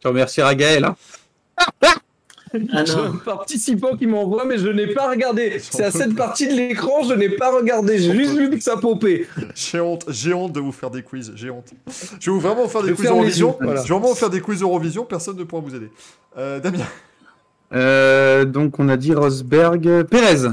Tu 0.00 0.06
remercieras 0.06 0.54
Gaël. 0.54 0.84
Hein. 0.84 0.96
Ah 1.56 2.84
J'ai 2.84 2.94
un 2.94 3.12
participant 3.16 3.96
qui 3.96 4.06
m'envoie, 4.06 4.44
mais 4.44 4.58
je 4.58 4.68
n'ai 4.68 4.86
pas 4.94 5.10
regardé. 5.10 5.58
C'est 5.60 5.84
à 5.84 5.90
cette 5.90 6.14
partie 6.14 6.48
de 6.48 6.54
l'écran, 6.54 7.02
je 7.02 7.14
n'ai 7.14 7.28
pas 7.30 7.54
regardé. 7.54 7.98
J'ai 7.98 8.14
juste 8.14 8.36
vu 8.36 8.50
que 8.50 8.60
ça 8.60 8.76
popait. 8.76 9.26
J'ai 9.54 9.80
honte, 9.80 10.04
j'ai 10.08 10.32
honte 10.32 10.52
de 10.52 10.60
vous 10.60 10.72
faire 10.72 10.90
des 10.90 11.02
quiz, 11.02 11.32
j'ai 11.34 11.50
honte. 11.50 11.72
Je 12.20 12.30
vais 12.30 12.34
vous 12.34 12.40
vraiment 12.40 12.68
faire 12.68 12.82
des 12.82 12.90
Je 12.90 12.94
quiz 12.94 13.06
Eurovision. 13.08 13.50
yeux, 13.50 13.56
voilà. 13.64 13.82
Je 13.82 13.88
vais 13.88 13.94
vraiment 13.94 14.08
vous 14.08 14.14
faire 14.14 14.30
des 14.30 14.40
quiz 14.40 14.62
Eurovision, 14.62 15.04
personne 15.04 15.36
ne 15.36 15.44
pourra 15.44 15.60
vous 15.62 15.74
aider. 15.74 15.90
Euh, 16.36 16.60
Damien. 16.60 16.84
Euh, 17.72 18.44
donc 18.44 18.78
on 18.78 18.88
a 18.88 18.96
dit 18.96 19.14
Rosberg. 19.14 20.04
Pérez. 20.04 20.48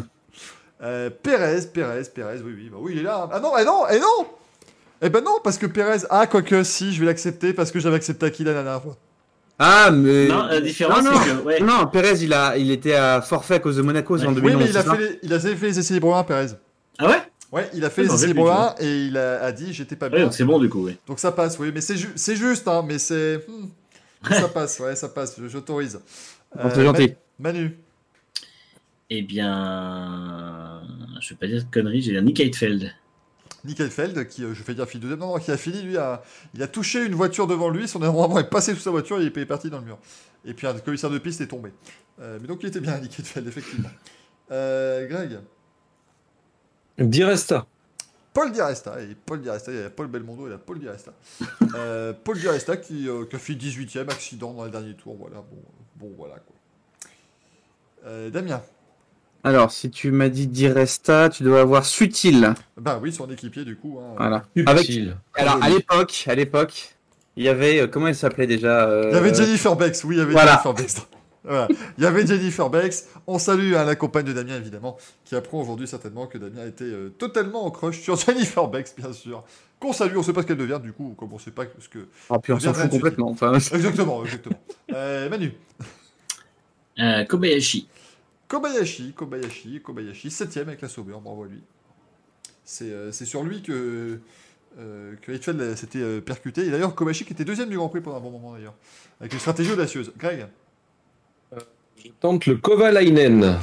Euh, 0.84 1.10
Pérez, 1.24 1.62
Pérez, 1.74 2.04
Pérez, 2.14 2.40
oui, 2.44 2.54
oui, 2.56 2.70
bah 2.72 2.78
oui, 2.80 2.92
il 2.96 3.00
est 3.00 3.04
là. 3.04 3.30
Ah 3.32 3.40
non, 3.40 3.54
eh 3.60 3.64
non, 3.66 3.84
eh 3.92 4.00
non 4.00 4.28
Eh 5.02 5.10
ben 5.10 5.24
non, 5.24 5.38
parce 5.44 5.58
que 5.58 5.66
Perez. 5.66 6.00
Ah, 6.10 6.28
quoique, 6.28 6.64
si, 6.64 6.94
je 6.94 7.00
vais 7.00 7.06
l'accepter 7.06 7.54
parce 7.54 7.72
que 7.72 7.80
j'avais 7.80 7.96
accepté 7.96 8.26
Akila 8.26 8.54
la 8.54 8.64
dernière 8.64 8.82
fois. 8.84 8.98
Ah, 9.58 9.90
mais. 9.92 10.28
Non, 10.28 10.44
la 10.48 10.60
différence, 10.60 11.04
Non, 11.04 11.12
non. 11.12 11.18
c'est 11.24 11.30
que. 11.30 11.44
Ouais. 11.46 11.60
Non, 11.62 11.88
Perez, 11.88 12.22
il, 12.22 12.34
a, 12.34 12.58
il 12.58 12.70
était 12.72 12.94
à 12.94 13.22
forfait 13.22 13.56
à 13.56 13.60
cause 13.60 13.78
de 13.78 13.82
Monaco 13.82 14.18
c'est 14.18 14.26
en 14.26 14.30
Ouais. 14.34 14.42
2011. 14.42 14.56
Oui, 14.58 14.64
mais 14.66 14.70
il 14.70 14.78
a, 14.78 14.84
fait 14.84 14.98
les, 15.02 15.20
il 15.24 15.34
a 15.34 15.40
fait 15.40 15.68
les 15.68 15.80
essais 15.80 15.94
libres 15.94 16.16
1, 16.16 16.24
Perez. 16.26 16.48
Ah 17.00 17.08
ouais? 17.08 17.22
Ouais, 17.52 17.70
il 17.74 17.86
a 17.86 17.90
fait 17.90 18.02
Ah, 18.02 18.04
les 18.04 18.10
non, 18.10 18.16
essais 18.16 18.28
libres 18.28 18.74
plus, 18.76 18.86
1 18.86 18.88
et 18.88 19.06
il 19.06 19.18
a, 19.18 19.42
a 19.44 19.52
dit 19.54 19.72
j'étais 19.74 19.96
pas 19.96 20.08
Ouais, 20.08 20.18
bien. 20.18 20.24
donc 20.26 20.34
c'est 20.34 20.44
bon 20.44 20.60
du 20.60 20.68
coup, 20.68 20.84
ouais. 20.86 20.98
Donc 21.08 21.20
ça 21.20 21.32
passe, 21.32 21.58
oui, 21.58 21.72
mais 21.74 21.80
c'est 21.80 21.96
ju- 21.96 22.12
c'est 22.16 22.36
juste, 22.36 22.68
hein, 22.68 22.84
mais 22.86 23.00
c'est. 23.00 23.46
hmm, 23.48 24.34
ça 24.34 24.50
passe, 24.50 24.80
ouais, 24.82 24.96
ça 24.98 25.08
passe, 25.08 25.36
j'autorise. 25.48 26.00
C'est 26.74 26.84
gentil. 26.84 27.14
Manu. 27.40 27.78
Eh 29.10 29.22
bien. 29.22 30.82
Je 31.22 31.30
vais 31.30 31.36
pas 31.36 31.48
dire 31.48 31.64
de 31.64 31.72
conneries, 31.72 32.02
j'ai 32.02 32.12
dire 32.12 32.22
Nick 32.22 32.40
Heidfeld. 32.40 32.92
Nick 33.64 33.80
Heidfeld, 33.80 34.28
qui, 34.28 34.44
euh, 34.44 34.54
je 34.54 34.62
fais 34.62 34.76
dire, 34.76 34.88
fini 34.88 35.02
deuxième, 35.02 35.20
non, 35.20 35.34
non, 35.34 35.40
qui 35.40 35.52
a 35.52 35.58
fini, 35.58 35.82
lui, 35.82 35.98
a, 35.98 36.22
il 36.54 36.62
a 36.62 36.68
touché 36.68 37.04
une 37.04 37.16
voiture 37.16 37.48
devant 37.48 37.70
lui, 37.70 37.88
son 37.88 38.02
avant 38.04 38.38
est 38.38 38.50
passé 38.50 38.76
sous 38.76 38.82
sa 38.82 38.92
voiture 38.92 39.20
et 39.20 39.26
il 39.26 39.40
est 39.40 39.46
parti 39.46 39.72
dans 39.72 39.80
le 39.80 39.86
mur. 39.86 39.98
Et 40.46 40.54
puis 40.54 40.68
un 40.68 40.78
commissaire 40.78 41.10
de 41.10 41.18
piste 41.18 41.42
est 41.42 41.48
tombé. 41.48 41.72
Euh, 42.22 42.38
mais 42.40 42.48
donc 42.48 42.60
il 42.62 42.70
était 42.70 42.80
bien, 42.80 42.98
Nick 43.02 43.20
Heidfeld, 43.20 43.48
effectivement. 43.48 43.90
Euh, 44.52 45.08
Greg, 45.08 45.40
Di 46.98 47.24
Resta. 47.24 47.66
Paul 48.34 48.52
Di 48.52 48.62
Resta, 48.62 49.02
et 49.02 49.16
Paul 49.16 49.42
Di 49.42 49.50
Resta, 49.50 49.72
il 49.72 49.80
y 49.80 49.84
a 49.84 49.90
Paul 49.90 50.08
Belmondo 50.08 50.46
et 50.46 50.50
il 50.50 50.52
y 50.52 50.56
a 50.56 50.58
Paul 50.58 50.80
Di 50.80 50.88
Resta. 50.88 51.14
Euh, 51.76 52.14
Paul 52.14 52.38
Di 52.38 52.48
Resta 52.48 52.78
qui, 52.78 53.08
euh, 53.08 53.26
qui 53.26 53.36
a 53.36 53.40
fait 53.40 53.54
18ème 53.54 54.10
accident 54.10 54.54
dans 54.54 54.66
les 54.66 54.72
derniers 54.72 54.96
tours, 54.96 55.16
voilà, 55.16 55.38
bon, 55.38 55.58
bon 55.96 56.10
voilà 56.18 56.36
quoi. 56.36 56.56
Euh, 58.08 58.30
Damien, 58.30 58.62
Alors, 59.44 59.72
si 59.72 59.90
tu 59.90 60.12
m'as 60.12 60.30
dit 60.30 60.48
Diresta, 60.48 61.30
tu 61.30 61.44
dois 61.44 61.62
avoir 61.62 61.86
Sutil. 61.86 62.54
bah 62.78 63.00
oui, 63.02 63.12
son 63.12 63.30
équipier 63.32 63.66
du 63.66 63.76
coup. 63.78 64.00
Hein, 64.00 64.14
Voilà. 64.18 64.44
Avec, 64.68 64.86
Subtil. 64.86 65.18
alors, 65.34 65.64
à 65.64 65.70
l'époque, 65.70 66.26
à 66.28 66.36
l'époque, 66.36 66.96
il 67.36 67.44
y 67.44 67.50
avait. 67.50 67.82
euh, 67.82 67.88
comment 67.88 68.08
elle 68.08 68.16
s'appelait 68.16 68.48
déjà 68.48 68.88
euh, 68.88 69.10
Il 69.12 69.16
y 69.16 69.18
avait 69.18 69.34
Jennifer 69.34 69.76
Bex, 69.76 70.04
oui, 70.04 70.16
il 70.16 70.20
y 70.20 70.22
avait 70.22 70.34
voilà. 70.34 70.52
Jennifer 70.52 70.74
Bex. 70.74 70.96
Voilà. 71.48 71.68
Il 72.00 72.04
y 72.04 72.08
avait 72.08 72.26
Jennifer 72.26 72.72
Bex. 72.72 73.06
On 73.28 73.38
salue 73.38 73.76
hein, 73.76 73.86
la 73.86 73.96
compagne 73.96 74.26
de 74.26 74.34
Damien, 74.34 74.56
évidemment, 74.58 74.98
qui 75.26 75.36
apprend 75.36 75.62
aujourd'hui 75.62 75.88
certainement 75.88 76.26
que 76.26 76.40
Damien 76.40 76.66
était 76.66 76.84
euh, 76.86 77.10
totalement 77.20 77.66
en 77.68 77.70
crush 77.70 78.02
sur 78.02 78.16
Jennifer 78.26 78.68
Bex, 78.68 78.96
bien 78.98 79.14
sûr. 79.14 79.44
Qu'on 79.80 79.94
salue, 79.94 80.16
on 80.18 80.24
sait 80.24 80.34
pas 80.34 80.42
ce 80.42 80.48
qu'elle 80.48 80.58
devient, 80.58 80.80
du 80.82 80.94
coup, 80.94 81.16
comme 81.18 81.34
on 81.34 81.40
sait 81.40 81.52
pas 81.52 81.66
ce 81.80 81.90
que. 81.90 82.08
Oh, 82.30 82.40
puis 82.40 82.54
on 82.54 82.60
s'en 82.60 82.74
fout 82.74 82.90
complètement. 82.90 83.30
Enfin, 83.30 83.54
Exactement, 83.54 84.24
exactement. 84.24 84.60
Euh, 84.94 85.30
Manu. 85.30 85.54
Euh, 87.00 87.26
Kobayashi. 87.26 87.88
Kobayashi, 88.48 89.14
Kobayashi, 89.14 89.82
Kobayashi, 89.82 90.32
septième 90.32 90.70
avec 90.70 90.82
la 90.82 90.88
Sauber, 90.88 91.16
bravo 91.22 91.44
à 91.44 91.48
lui. 91.48 91.62
C'est 92.64 92.92
euh, 92.92 93.12
c'est 93.12 93.26
sur 93.26 93.44
lui 93.44 93.62
que, 93.62 94.20
euh, 94.80 95.16
que 95.22 95.36
s'était 95.76 96.00
euh, 96.00 96.22
percuté. 96.22 96.66
Et 96.66 96.72
d'ailleurs, 96.72 96.96
Kobayashi 96.96 97.26
qui 97.26 97.34
était 97.34 97.46
deuxième 97.46 97.70
du 97.70 97.78
Grand 97.78 97.90
Prix 97.90 98.02
pendant 98.02 98.18
un 98.18 98.22
bon 98.22 98.32
moment 98.32 98.54
d'ailleurs. 98.54 98.76
Avec 99.20 99.34
une 99.34 99.40
stratégie 99.40 99.72
audacieuse. 99.72 100.14
Greg 100.18 100.48
Je 101.98 102.10
tente 102.20 102.46
le 102.46 102.58
Kovalainen. 102.58 103.58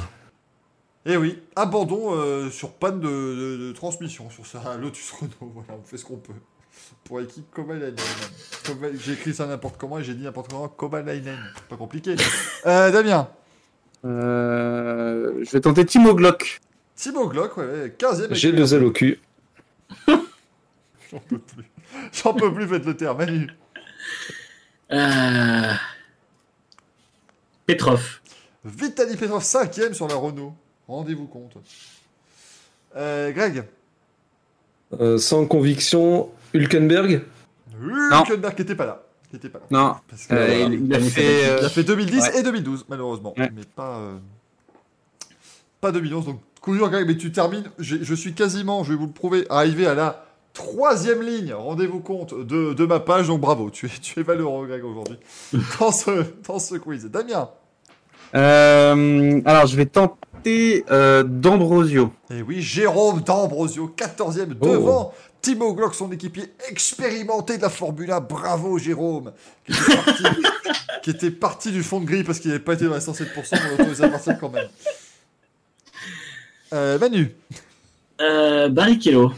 Eh 1.05 1.17
oui, 1.17 1.41
abandon 1.55 2.13
euh, 2.15 2.49
sur 2.49 2.71
panne 2.71 2.99
de, 3.01 3.07
de- 3.07 3.57
de 3.67 3.71
transmission 3.73 4.29
sur 4.29 4.45
sa 4.45 4.77
Lotus 4.77 5.11
Renault. 5.11 5.31
Voilà, 5.53 5.79
on 5.79 5.83
fait 5.83 5.97
ce 5.97 6.05
qu'on 6.05 6.17
peut. 6.17 6.33
Pour 7.03 7.19
l'équipe 7.19 7.45
Kovalainen. 7.51 7.95
Kova- 8.63 8.95
J'ai 8.97 9.13
écrit 9.13 9.33
ça 9.33 9.45
n'importe 9.45 9.77
comment 9.77 9.99
et 9.99 10.03
j'ai 10.03 10.13
dit 10.13 10.23
n'importe 10.23 10.49
comment. 10.49 10.67
Kovalainen. 10.69 11.37
Pas 11.69 11.77
compliqué. 11.77 12.15
Euh, 12.65 12.91
Damien. 12.91 13.27
euh, 14.05 15.43
je 15.43 15.51
vais 15.51 15.59
tenter 15.59 15.85
Timo 15.85 16.15
Glock. 16.15 16.61
Thibaut 16.95 17.27
Glock, 17.27 17.57
ouais, 17.57 17.65
ouais, 17.65 17.95
15e. 17.99 18.23
avec 18.25 18.35
J'ai 18.35 18.51
la- 18.53 18.57
deux 18.59 18.73
ailes 18.73 18.85
au 18.85 18.91
cul. 18.91 19.19
J'en 20.07 21.19
peux 21.27 21.39
plus. 21.39 21.65
J'en 22.13 22.33
peux 22.33 22.53
plus, 22.53 22.67
faites 22.67 22.85
le 22.85 22.95
terme. 22.95 23.17
Manu. 23.17 23.49
Euh... 24.93 25.73
Petrov. 27.65 28.19
Vitaly 28.63 29.17
Petrov, 29.17 29.43
5ème 29.43 29.93
sur 29.93 30.07
la 30.07 30.15
Renault. 30.15 30.55
Rendez-vous 30.87 31.25
compte. 31.27 31.53
Euh, 32.95 33.31
Greg. 33.31 33.63
Euh, 34.99 35.17
sans 35.17 35.45
conviction, 35.45 36.29
Hülkenberg. 36.53 37.23
Hülkenberg 37.81 38.55
qui 38.55 38.61
était 38.61 38.75
pas 38.75 38.85
là. 38.85 39.03
Qui 39.29 39.37
était 39.37 39.49
pas 39.49 39.59
là. 39.59 39.65
Non, 39.71 39.95
Parce 40.07 40.27
que, 40.27 40.33
euh, 40.35 40.45
voilà, 40.45 40.75
il, 40.75 40.85
il 40.85 40.93
a 40.93 40.99
fait. 40.99 41.41
il 41.41 41.49
euh, 41.49 41.65
a 41.65 41.69
fait 41.69 41.83
2010 41.83 42.21
ouais. 42.21 42.39
et 42.39 42.43
2012, 42.43 42.85
malheureusement. 42.89 43.33
Ouais. 43.37 43.49
Mais 43.55 43.63
pas, 43.75 43.97
euh, 43.97 44.17
pas 45.81 45.91
2011. 45.91 46.25
Donc, 46.25 46.39
coup 46.61 46.75
dur, 46.75 46.89
Greg, 46.91 47.07
mais 47.07 47.17
tu 47.17 47.31
termines. 47.31 47.71
Je, 47.79 47.97
je 48.01 48.13
suis 48.13 48.33
quasiment, 48.33 48.83
je 48.83 48.91
vais 48.91 48.97
vous 48.97 49.07
le 49.07 49.11
prouver, 49.11 49.45
arrivé 49.49 49.87
à 49.87 49.95
la 49.95 50.25
troisième 50.53 51.23
ligne. 51.23 51.53
Rendez-vous 51.53 51.99
compte 52.01 52.35
de, 52.35 52.73
de 52.73 52.85
ma 52.85 52.99
page. 52.99 53.27
Donc, 53.27 53.41
bravo. 53.41 53.71
Tu 53.71 53.87
es, 53.87 53.89
tu 53.89 54.19
es 54.19 54.23
valeureux, 54.23 54.67
Greg, 54.67 54.83
aujourd'hui. 54.85 55.17
dans, 55.79 55.91
ce, 55.91 56.23
dans 56.47 56.59
ce 56.59 56.75
quiz. 56.75 57.05
Damien. 57.05 57.49
euh, 58.35 59.41
alors, 59.45 59.65
je 59.65 59.75
vais 59.75 59.87
tenter 59.87 60.13
euh, 60.47 61.23
D'Ambrosio. 61.23 62.11
Et 62.29 62.41
oui, 62.41 62.61
Jérôme 62.61 63.21
D'Ambrosio, 63.21 63.93
14e 63.95 64.55
Oh. 64.61 64.65
devant 64.67 65.13
Timo 65.41 65.73
Glock, 65.73 65.93
son 65.95 66.11
équipier 66.11 66.53
expérimenté 66.69 67.57
de 67.57 67.61
la 67.63 67.69
Formule 67.69 68.11
1. 68.11 68.19
Bravo 68.21 68.77
Jérôme, 68.77 69.33
qui 69.65 69.71
était 69.73 69.95
parti, 69.95 70.23
qui 71.03 71.09
était 71.09 71.31
parti 71.31 71.71
du 71.71 71.83
fond 71.83 71.99
de 71.99 72.05
grille 72.05 72.23
parce 72.23 72.39
qu'il 72.39 72.49
n'avait 72.51 72.63
pas 72.63 72.73
été 72.73 72.85
dans 72.85 72.93
les 72.95 73.01
107%, 73.01 73.27
on 73.51 73.69
l'autorisait 73.77 74.05
à 74.05 74.09
partir 74.09 74.39
quand 74.39 74.49
même. 74.49 74.67
Euh, 76.73 76.97
Manu, 76.97 77.35
Euh, 78.21 78.69
Barrichello. 78.69 79.31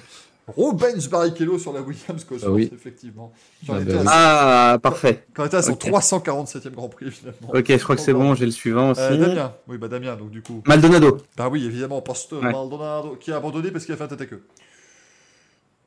Rubens 0.48 1.08
Barrichello 1.10 1.58
sur 1.58 1.74
la 1.74 1.82
Williams 1.82 2.24
Cosworth, 2.24 2.44
Ah 2.46 2.52
oui. 2.52 2.70
effectivement. 2.74 3.34
Ah 3.68 3.80
bah. 3.80 4.04
Ah, 4.08 4.78
parfait. 4.82 5.26
quand 5.34 5.44
on 5.44 5.46
était 5.48 5.58
à 5.58 5.62
son 5.64 5.72
Ok. 5.74 5.86
347e 5.86 6.70
Grand 6.72 6.88
Prix, 6.90 7.10
finalement. 7.12 7.50
Ok, 7.54 7.66
je 7.68 7.78
crois 7.84 7.96
que 7.96 8.02
c'est 8.02 8.14
bon, 8.14 8.36
j'ai 8.36 8.46
le 8.46 8.52
suivant 8.52 8.92
aussi. 8.92 9.02
Euh, 9.02 9.18
Damien, 9.18 9.54
oui, 9.68 9.78
bah 9.80 9.88
Damien, 9.88 10.16
donc 10.16 10.30
du 10.30 10.42
coup. 10.44 10.62
Maldonado. 10.68 11.18
Bah 11.36 11.50
oui, 11.52 11.66
évidemment, 11.66 12.00
Poste 12.02 12.34
Ouais. 12.34 12.42
Maldonado, 12.52 13.16
qui 13.20 13.32
a 13.32 13.38
abandonné 13.38 13.72
parce 13.72 13.86
qu'il 13.86 13.94
a 13.96 13.98
fait 13.98 14.04
un 14.04 14.08
tête 14.08 14.22
à 14.22 14.26
queue. 14.28 14.44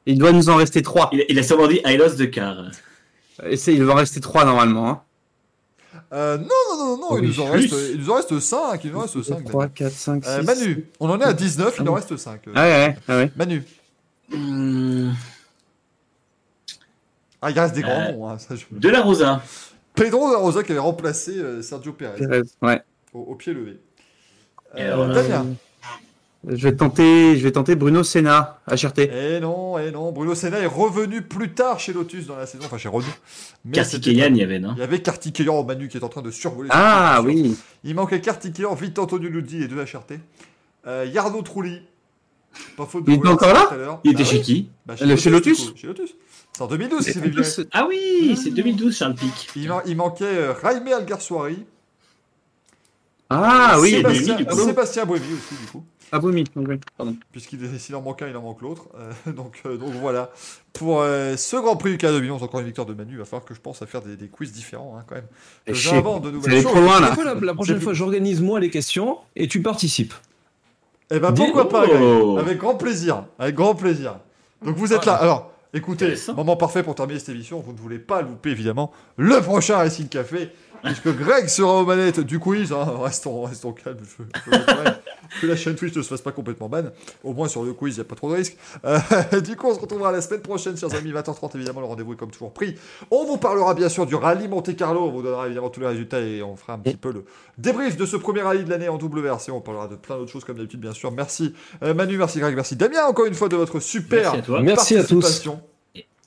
Il 0.07 0.19
doit 0.19 0.33
nous 0.33 0.49
en 0.49 0.57
rester 0.57 0.83
trois. 0.83 1.09
Il, 1.13 1.25
il 1.29 1.39
a 1.39 1.43
sûrement 1.43 1.69
dit 1.69 1.81
I 1.85 1.97
lost 1.97 2.19
the 2.19 2.31
car. 2.31 2.57
Et 3.49 3.57
c'est- 3.57 3.75
il 3.75 3.85
va 3.85 3.93
en 3.93 3.97
rester 3.97 4.21
trois 4.21 4.45
normalement. 4.45 4.89
Hein. 4.89 5.03
Euh, 6.13 6.39
non, 6.39 6.47
non, 6.71 6.77
non, 6.79 6.97
non, 6.97 7.17
il, 7.19 7.21
Oui, 7.21 7.29
nous 7.29 7.41
en 7.41 7.51
reste, 7.51 7.75
il 7.95 8.01
nous 8.01 8.11
en 8.11 8.15
reste 8.15 8.39
5, 8.41 8.85
il 8.85 8.91
nous 8.93 8.99
en 8.99 9.03
reste 9.03 9.23
5. 9.23 9.45
3, 9.45 9.69
4, 9.69 9.93
5, 9.93 10.25
6. 10.25 10.31
Euh, 10.31 10.43
Manu, 10.43 10.87
on 11.01 11.11
en 11.11 11.21
est 11.21 11.25
à 11.25 11.33
19, 11.35 11.77
il 11.81 11.89
en 11.89 11.93
reste 11.95 12.17
5. 12.17 12.41
Ah 12.55 12.63
ouais, 12.63 12.71
ouais, 12.71 12.97
ah 13.09 13.17
ouais. 13.17 13.31
Manu, 13.37 13.63
Hum, 14.33 15.15
ah, 17.41 17.51
il 17.51 17.59
reste 17.59 17.75
des 17.75 17.83
grands 17.83 18.01
Euh, 18.09 18.13
noms. 18.13 18.29
Hein, 18.29 18.39
ça, 18.39 18.55
je- 18.57 18.65
de 18.71 18.89
la 18.89 19.01
Rosa. 19.03 19.43
Pedro 19.95 20.29
de 20.29 20.33
la 20.35 20.39
Rosa 20.39 20.63
qui 20.63 20.73
avait 20.73 20.81
remplacé 20.81 21.39
euh, 21.39 21.63
Sergio 21.63 21.93
Perez 21.93 22.19
Perez, 22.19 22.43
Ouais. 22.63 22.83
au, 23.15 23.21
au 23.21 23.35
pied 23.35 23.53
levé. 23.55 23.79
Euh. 24.77 25.15
Damien. 25.15 25.47
Je 26.47 26.69
vais 26.69 26.77
tenter, 26.77 27.37
je 27.37 27.43
vais 27.43 27.51
tenter 27.51 27.75
Bruno 27.75 28.05
Senna, 28.05 28.61
HRT. 28.71 29.11
Eh 29.13 29.41
non, 29.41 29.77
eh 29.77 29.91
non, 29.91 30.13
Bruno 30.13 30.37
Senna 30.37 30.59
est 30.61 30.67
revenu 30.67 31.21
plus 31.23 31.53
tard 31.53 31.81
chez 31.81 31.93
Lotus 31.93 32.27
dans 32.27 32.37
la 32.37 32.47
saison, 32.47 32.63
enfin 32.65 32.79
chez 32.79 32.89
Renault. 32.89 33.07
Kartikeyan, 33.73 34.29
il 34.35 34.37
y 34.37 34.43
avait, 34.45 34.61
non 34.61 34.73
Il 34.77 34.79
y 34.79 34.83
avait 34.83 35.03
Kartikeyan, 35.03 35.65
Manu 35.65 35.89
qui 35.89 35.97
est 35.99 36.05
en 36.05 36.09
train 36.09 36.23
de 36.23 36.31
survoler. 36.31 36.69
Ah 36.73 37.21
oui. 37.25 37.57
Il 37.83 37.97
manquait 37.97 38.21
Kartikeyan, 38.21 38.73
Vite 38.75 38.99
Antonio 39.01 39.29
Ludi 39.29 39.63
et 39.65 39.69
deux 39.69 39.83
HRT. 39.85 40.21
Euh, 40.87 41.07
Yarno 41.13 41.43
Trulli. 41.43 41.83
Pas 42.77 42.87
faute 42.87 43.05
de 43.05 43.13
Il 43.13 43.19
était 43.19 43.29
encore 43.29 43.53
là. 43.53 44.01
Il 44.05 44.11
était 44.13 44.23
Bah 44.25 44.29
chez 44.29 44.37
oui, 44.39 44.43
qui 44.43 44.69
bah, 44.87 44.97
chez 44.97 45.31
Lotus 45.31 45.73
Chez 45.77 45.87
Lotus. 45.87 46.15
C'est 46.53 46.63
en 46.63 46.67
2012 46.67 47.05
qu'il 47.05 47.13
s'est 47.15 47.21
fait 47.21 47.29
virer. 47.29 47.49
Ah 47.73 47.87
oui, 47.89 48.37
c'est 48.43 48.51
2012, 48.51 48.97
Charles 48.97 49.15
Pic. 49.15 49.49
Il, 49.55 49.69
man- 49.69 49.83
il 49.87 49.97
manquait 49.97 50.25
euh, 50.25 50.55
Jaime 50.63 50.89
Alguersuari. 50.89 51.65
Ah 53.31 53.77
oui. 53.81 53.91
Sébastien- 53.91 54.37
Sébastien, 54.37 54.37
Buemi, 54.37 54.37
du 54.37 54.47
coup. 54.47 54.65
Sébastien 54.67 55.05
Buemi 55.07 55.27
aussi, 55.35 55.61
du 55.61 55.67
coup. 55.71 55.85
Ah 56.11 56.19
oui, 56.23 56.45
oui, 56.57 56.81
pardon. 56.97 57.15
Puisqu'il 57.31 57.61
s'il 57.79 57.95
en 57.95 58.01
manque 58.01 58.23
un, 58.23 58.29
il 58.29 58.37
en 58.37 58.41
manque 58.41 58.63
l'autre. 58.63 58.89
Euh, 58.99 59.13
donc, 59.33 59.61
euh, 59.67 59.77
donc 59.77 59.93
voilà. 59.93 60.31
Pour 60.73 61.03
euh, 61.03 61.37
ce 61.37 61.57
Grand 61.57 61.77
Prix 61.77 61.91
du 61.93 61.99
Canada 61.99 62.19
2011, 62.21 62.43
encore 62.43 62.61
une 62.61 62.67
victoire 62.67 62.87
de 62.87 62.95
Manu, 62.95 63.13
il 63.13 63.19
va 63.19 63.27
falloir 63.27 63.45
que 63.45 63.53
je 63.55 63.61
pense 63.61 63.83
à 63.83 63.87
faire 63.87 64.01
des, 64.01 64.17
des 64.17 64.29
quiz 64.29 64.51
différents 64.53 64.97
hein, 64.99 65.05
quand 65.07 65.17
même. 65.17 65.27
J'invente 65.69 66.23
de 66.25 66.31
nouvelles 66.31 66.63
choses. 66.63 66.73
trop 66.73 66.81
loin 66.81 66.99
là. 67.01 67.15
Fois, 67.15 67.25
la, 67.25 67.35
la 67.35 67.53
prochaine 67.55 67.77
C'est- 67.77 67.85
fois, 67.85 67.93
j'organise 67.93 68.41
moi 68.41 68.59
les 68.59 68.71
questions 68.71 69.19
et 69.37 69.47
tu 69.49 69.61
participes. 69.61 70.15
Eh 71.11 71.19
ben 71.21 71.33
pourquoi 71.33 71.69
pas, 71.69 71.87
Greg. 71.87 72.03
Avec 72.39 72.59
grand 72.59 72.75
plaisir. 72.75 73.25
Avec 73.39 73.55
grand 73.55 73.75
plaisir. 73.75 74.17
Donc 74.65 74.77
vous 74.77 74.93
êtes 74.93 75.05
là. 75.07 75.15
Alors, 75.15 75.51
écoutez, 75.73 76.15
moment 76.35 76.57
parfait 76.57 76.83
pour 76.83 76.95
terminer 76.95 77.19
cette 77.19 77.31
émission. 77.31 77.61
Vous 77.65 77.73
ne 77.73 77.79
voulez 77.79 77.99
pas 77.99 78.21
louper, 78.23 78.51
évidemment, 78.51 78.93
le 79.17 79.41
prochain 79.41 79.77
Racing 79.79 80.09
Café. 80.09 80.51
Puisque 80.85 81.09
Greg 81.17 81.49
sera 81.49 81.75
aux 81.83 81.85
manettes 81.85 82.21
du 82.21 82.39
quiz. 82.39 82.73
hein. 82.73 82.87
Restons, 83.03 83.43
restons 83.43 83.73
calmes. 83.73 83.97
Je- 84.01 84.23
je 84.53 84.59
que 85.41 85.47
la 85.47 85.57
chaîne 85.57 85.75
Twitch 85.75 85.95
ne 85.95 86.03
se 86.03 86.09
fasse 86.09 86.21
pas 86.21 86.33
complètement 86.33 86.69
ban. 86.69 86.85
Au 87.25 87.33
moins 87.33 87.49
sur 87.49 87.63
le 87.63 87.73
quiz, 87.73 87.97
il 87.97 87.99
n'y 87.99 88.03
a 88.03 88.05
pas 88.05 88.15
trop 88.15 88.31
de 88.31 88.37
risques. 88.37 88.57
Euh, 88.85 88.99
du 89.45 89.57
coup, 89.57 89.69
on 89.69 89.75
se 89.75 89.81
retrouvera 89.81 90.13
la 90.13 90.21
semaine 90.21 90.41
prochaine, 90.41 90.77
chers 90.77 90.95
amis, 90.95 91.13
20h30. 91.13 91.57
Évidemment, 91.57 91.81
le 91.81 91.87
rendez-vous 91.87 92.15
est 92.15 92.17
comme 92.17 92.31
toujours 92.31 92.53
pris. 92.53 92.75
On 93.11 93.25
vous 93.25 93.37
parlera 93.37 93.75
bien 93.75 93.89
sûr 93.89 94.07
du 94.07 94.15
rallye 94.15 94.49
Monte 94.49 94.75
Carlo. 94.77 95.03
On 95.03 95.11
vous 95.11 95.23
donnera 95.23 95.47
évidemment 95.47 95.71
tous 95.71 95.81
les 95.81 95.87
résultats 95.87 96.21
et 96.21 96.43
on 96.43 96.57
fera 96.57 96.75
un 96.75 96.79
petit 96.79 96.97
peu 96.97 97.13
le 97.13 97.25
débrief 97.57 97.97
de 97.97 98.07
ce 98.07 98.17
premier 98.17 98.43
rallye 98.43 98.65
de 98.65 98.71
l'année 98.71 98.89
en 98.89 98.99
WRC. 98.99 99.51
On 99.51 99.61
parlera 99.61 99.89
de 99.89 99.97
plein 99.97 100.17
d'autres 100.17 100.33
choses 100.33 100.45
comme 100.45 100.57
d'habitude, 100.57 100.81
bien 100.81 100.93
sûr. 100.93 101.13
Merci 101.13 101.55
euh, 101.83 101.95
Manu, 101.95 102.17
merci 102.17 102.41
Greg, 102.41 102.55
merci 102.55 102.77
Damien 102.77 103.05
encore 103.07 103.27
une 103.27 103.35
fois 103.35 103.49
de 103.49 103.57
votre 103.57 103.81
super 103.81 104.33
Merci 104.33 104.37
à 104.37 104.43
toi. 104.43 104.63
Merci 104.63 104.97
à 104.97 105.05
tous. 105.05 105.49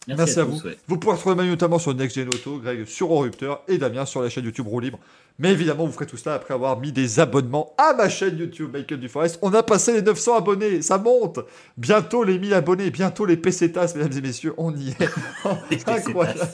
Merci 0.07 0.39
à, 0.39 0.43
vous. 0.43 0.59
ouais. 0.61 0.77
Vous 0.87 0.97
pourrez 0.97 1.15
retrouver 1.15 1.35
Manu 1.35 1.49
notamment 1.51 1.77
sur 1.77 1.93
Next 1.93 2.15
Gen 2.15 2.27
Auto, 2.27 2.57
Greg 2.57 2.85
sur 2.85 3.07
Eurorupteur 3.07 3.61
et 3.67 3.77
Damien 3.77 4.05
sur 4.05 4.21
la 4.21 4.29
chaîne 4.29 4.45
YouTube 4.45 4.67
Roue 4.67 4.79
Libre. 4.79 4.99
Mais 5.37 5.51
évidemment, 5.51 5.85
vous 5.85 5.91
ferez 5.91 6.07
tout 6.07 6.17
cela 6.17 6.35
après 6.35 6.53
avoir 6.53 6.79
mis 6.79 6.91
des 6.91 7.19
abonnements 7.19 7.73
à 7.77 7.93
ma 7.93 8.09
chaîne 8.09 8.37
YouTube 8.37 8.71
Michael 8.73 8.99
Duforest. 8.99 9.39
On 9.41 9.53
a 9.53 9.63
passé 9.63 9.93
les 9.93 10.01
900 10.01 10.37
abonnés, 10.37 10.81
ça 10.81 10.97
monte. 10.97 11.39
Bientôt 11.77 12.23
les 12.23 12.39
1000 12.39 12.53
abonnés, 12.53 12.89
bientôt 12.89 13.25
les 13.25 13.37
PCTAS, 13.37 13.93
mesdames 13.95 14.17
et 14.17 14.21
messieurs, 14.21 14.53
on 14.57 14.75
y 14.75 14.89
est. 14.89 15.09
Incroyable. 15.87 16.47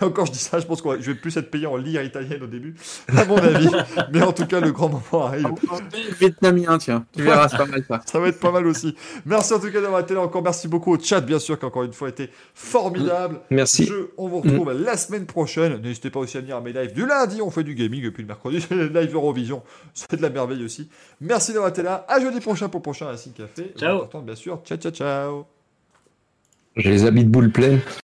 Et 0.00 0.04
encore, 0.04 0.26
je 0.26 0.32
dis 0.32 0.38
ça, 0.38 0.58
je 0.58 0.66
pense 0.66 0.80
que 0.82 1.00
je 1.00 1.10
vais 1.10 1.18
plus 1.18 1.36
être 1.36 1.50
payé 1.50 1.66
en 1.66 1.76
lire 1.76 2.02
italienne 2.02 2.42
au 2.42 2.46
début, 2.46 2.74
à 3.08 3.24
mon 3.24 3.36
avis. 3.36 3.68
Mais 4.12 4.22
en 4.22 4.32
tout 4.32 4.46
cas, 4.46 4.60
le 4.60 4.72
grand 4.72 4.88
moment 4.88 5.26
arrive. 5.26 5.46
Vietnamien, 6.20 6.78
tiens. 6.78 7.04
Tu 7.14 7.22
verras, 7.22 7.48
c'est 7.48 7.56
pas 7.56 7.66
mal 7.66 7.84
ça. 7.88 8.00
Ça 8.06 8.20
va 8.20 8.28
être 8.28 8.40
pas 8.40 8.50
mal 8.52 8.66
aussi. 8.66 8.94
Merci 9.26 9.54
en 9.54 9.60
tout 9.60 9.70
cas 9.70 9.80
d'avoir 9.80 10.00
été 10.00 10.14
là 10.14 10.20
encore. 10.20 10.42
Merci 10.42 10.68
beaucoup 10.68 10.94
au 10.94 10.98
chat, 10.98 11.20
bien 11.20 11.38
sûr, 11.38 11.58
qui 11.58 11.64
encore 11.64 11.82
une 11.84 11.92
fois 11.92 12.08
été 12.08 12.30
formidable. 12.54 13.40
Merci. 13.50 13.86
Je- 13.86 14.08
on 14.16 14.28
vous 14.28 14.40
retrouve 14.40 14.72
la 14.72 14.96
semaine 14.96 15.26
prochaine. 15.26 15.80
N'hésitez 15.82 16.10
pas 16.10 16.20
aussi 16.20 16.36
à 16.38 16.40
venir 16.40 16.56
à 16.56 16.60
mes 16.60 16.72
lives 16.72 16.92
du 16.92 17.06
lundi. 17.06 17.42
On 17.42 17.50
fait 17.50 17.64
du 17.64 17.74
gaming. 17.74 18.04
Et 18.04 18.10
puis 18.10 18.22
le 18.22 18.28
mercredi, 18.28 18.60
c'est 18.68 18.74
live 18.74 19.14
Eurovision. 19.14 19.62
C'est 19.94 20.16
de 20.16 20.22
la 20.22 20.30
merveille 20.30 20.64
aussi. 20.64 20.88
Merci 21.20 21.52
d'avoir 21.52 21.70
été 21.70 21.82
là. 21.82 22.04
À 22.08 22.20
jeudi 22.20 22.40
prochain 22.40 22.68
pour 22.68 22.78
le 22.78 22.82
prochain 22.82 23.06
Racing 23.06 23.32
Café. 23.32 23.72
Ciao. 23.76 24.02
Bien 24.22 24.34
sûr. 24.34 24.60
Ciao, 24.64 24.78
ciao, 24.78 24.92
ciao. 24.92 25.44
J'ai 26.76 26.90
les 26.90 27.04
habits 27.04 27.24
de 27.24 27.30
boule 27.30 27.50
pleines. 27.50 27.80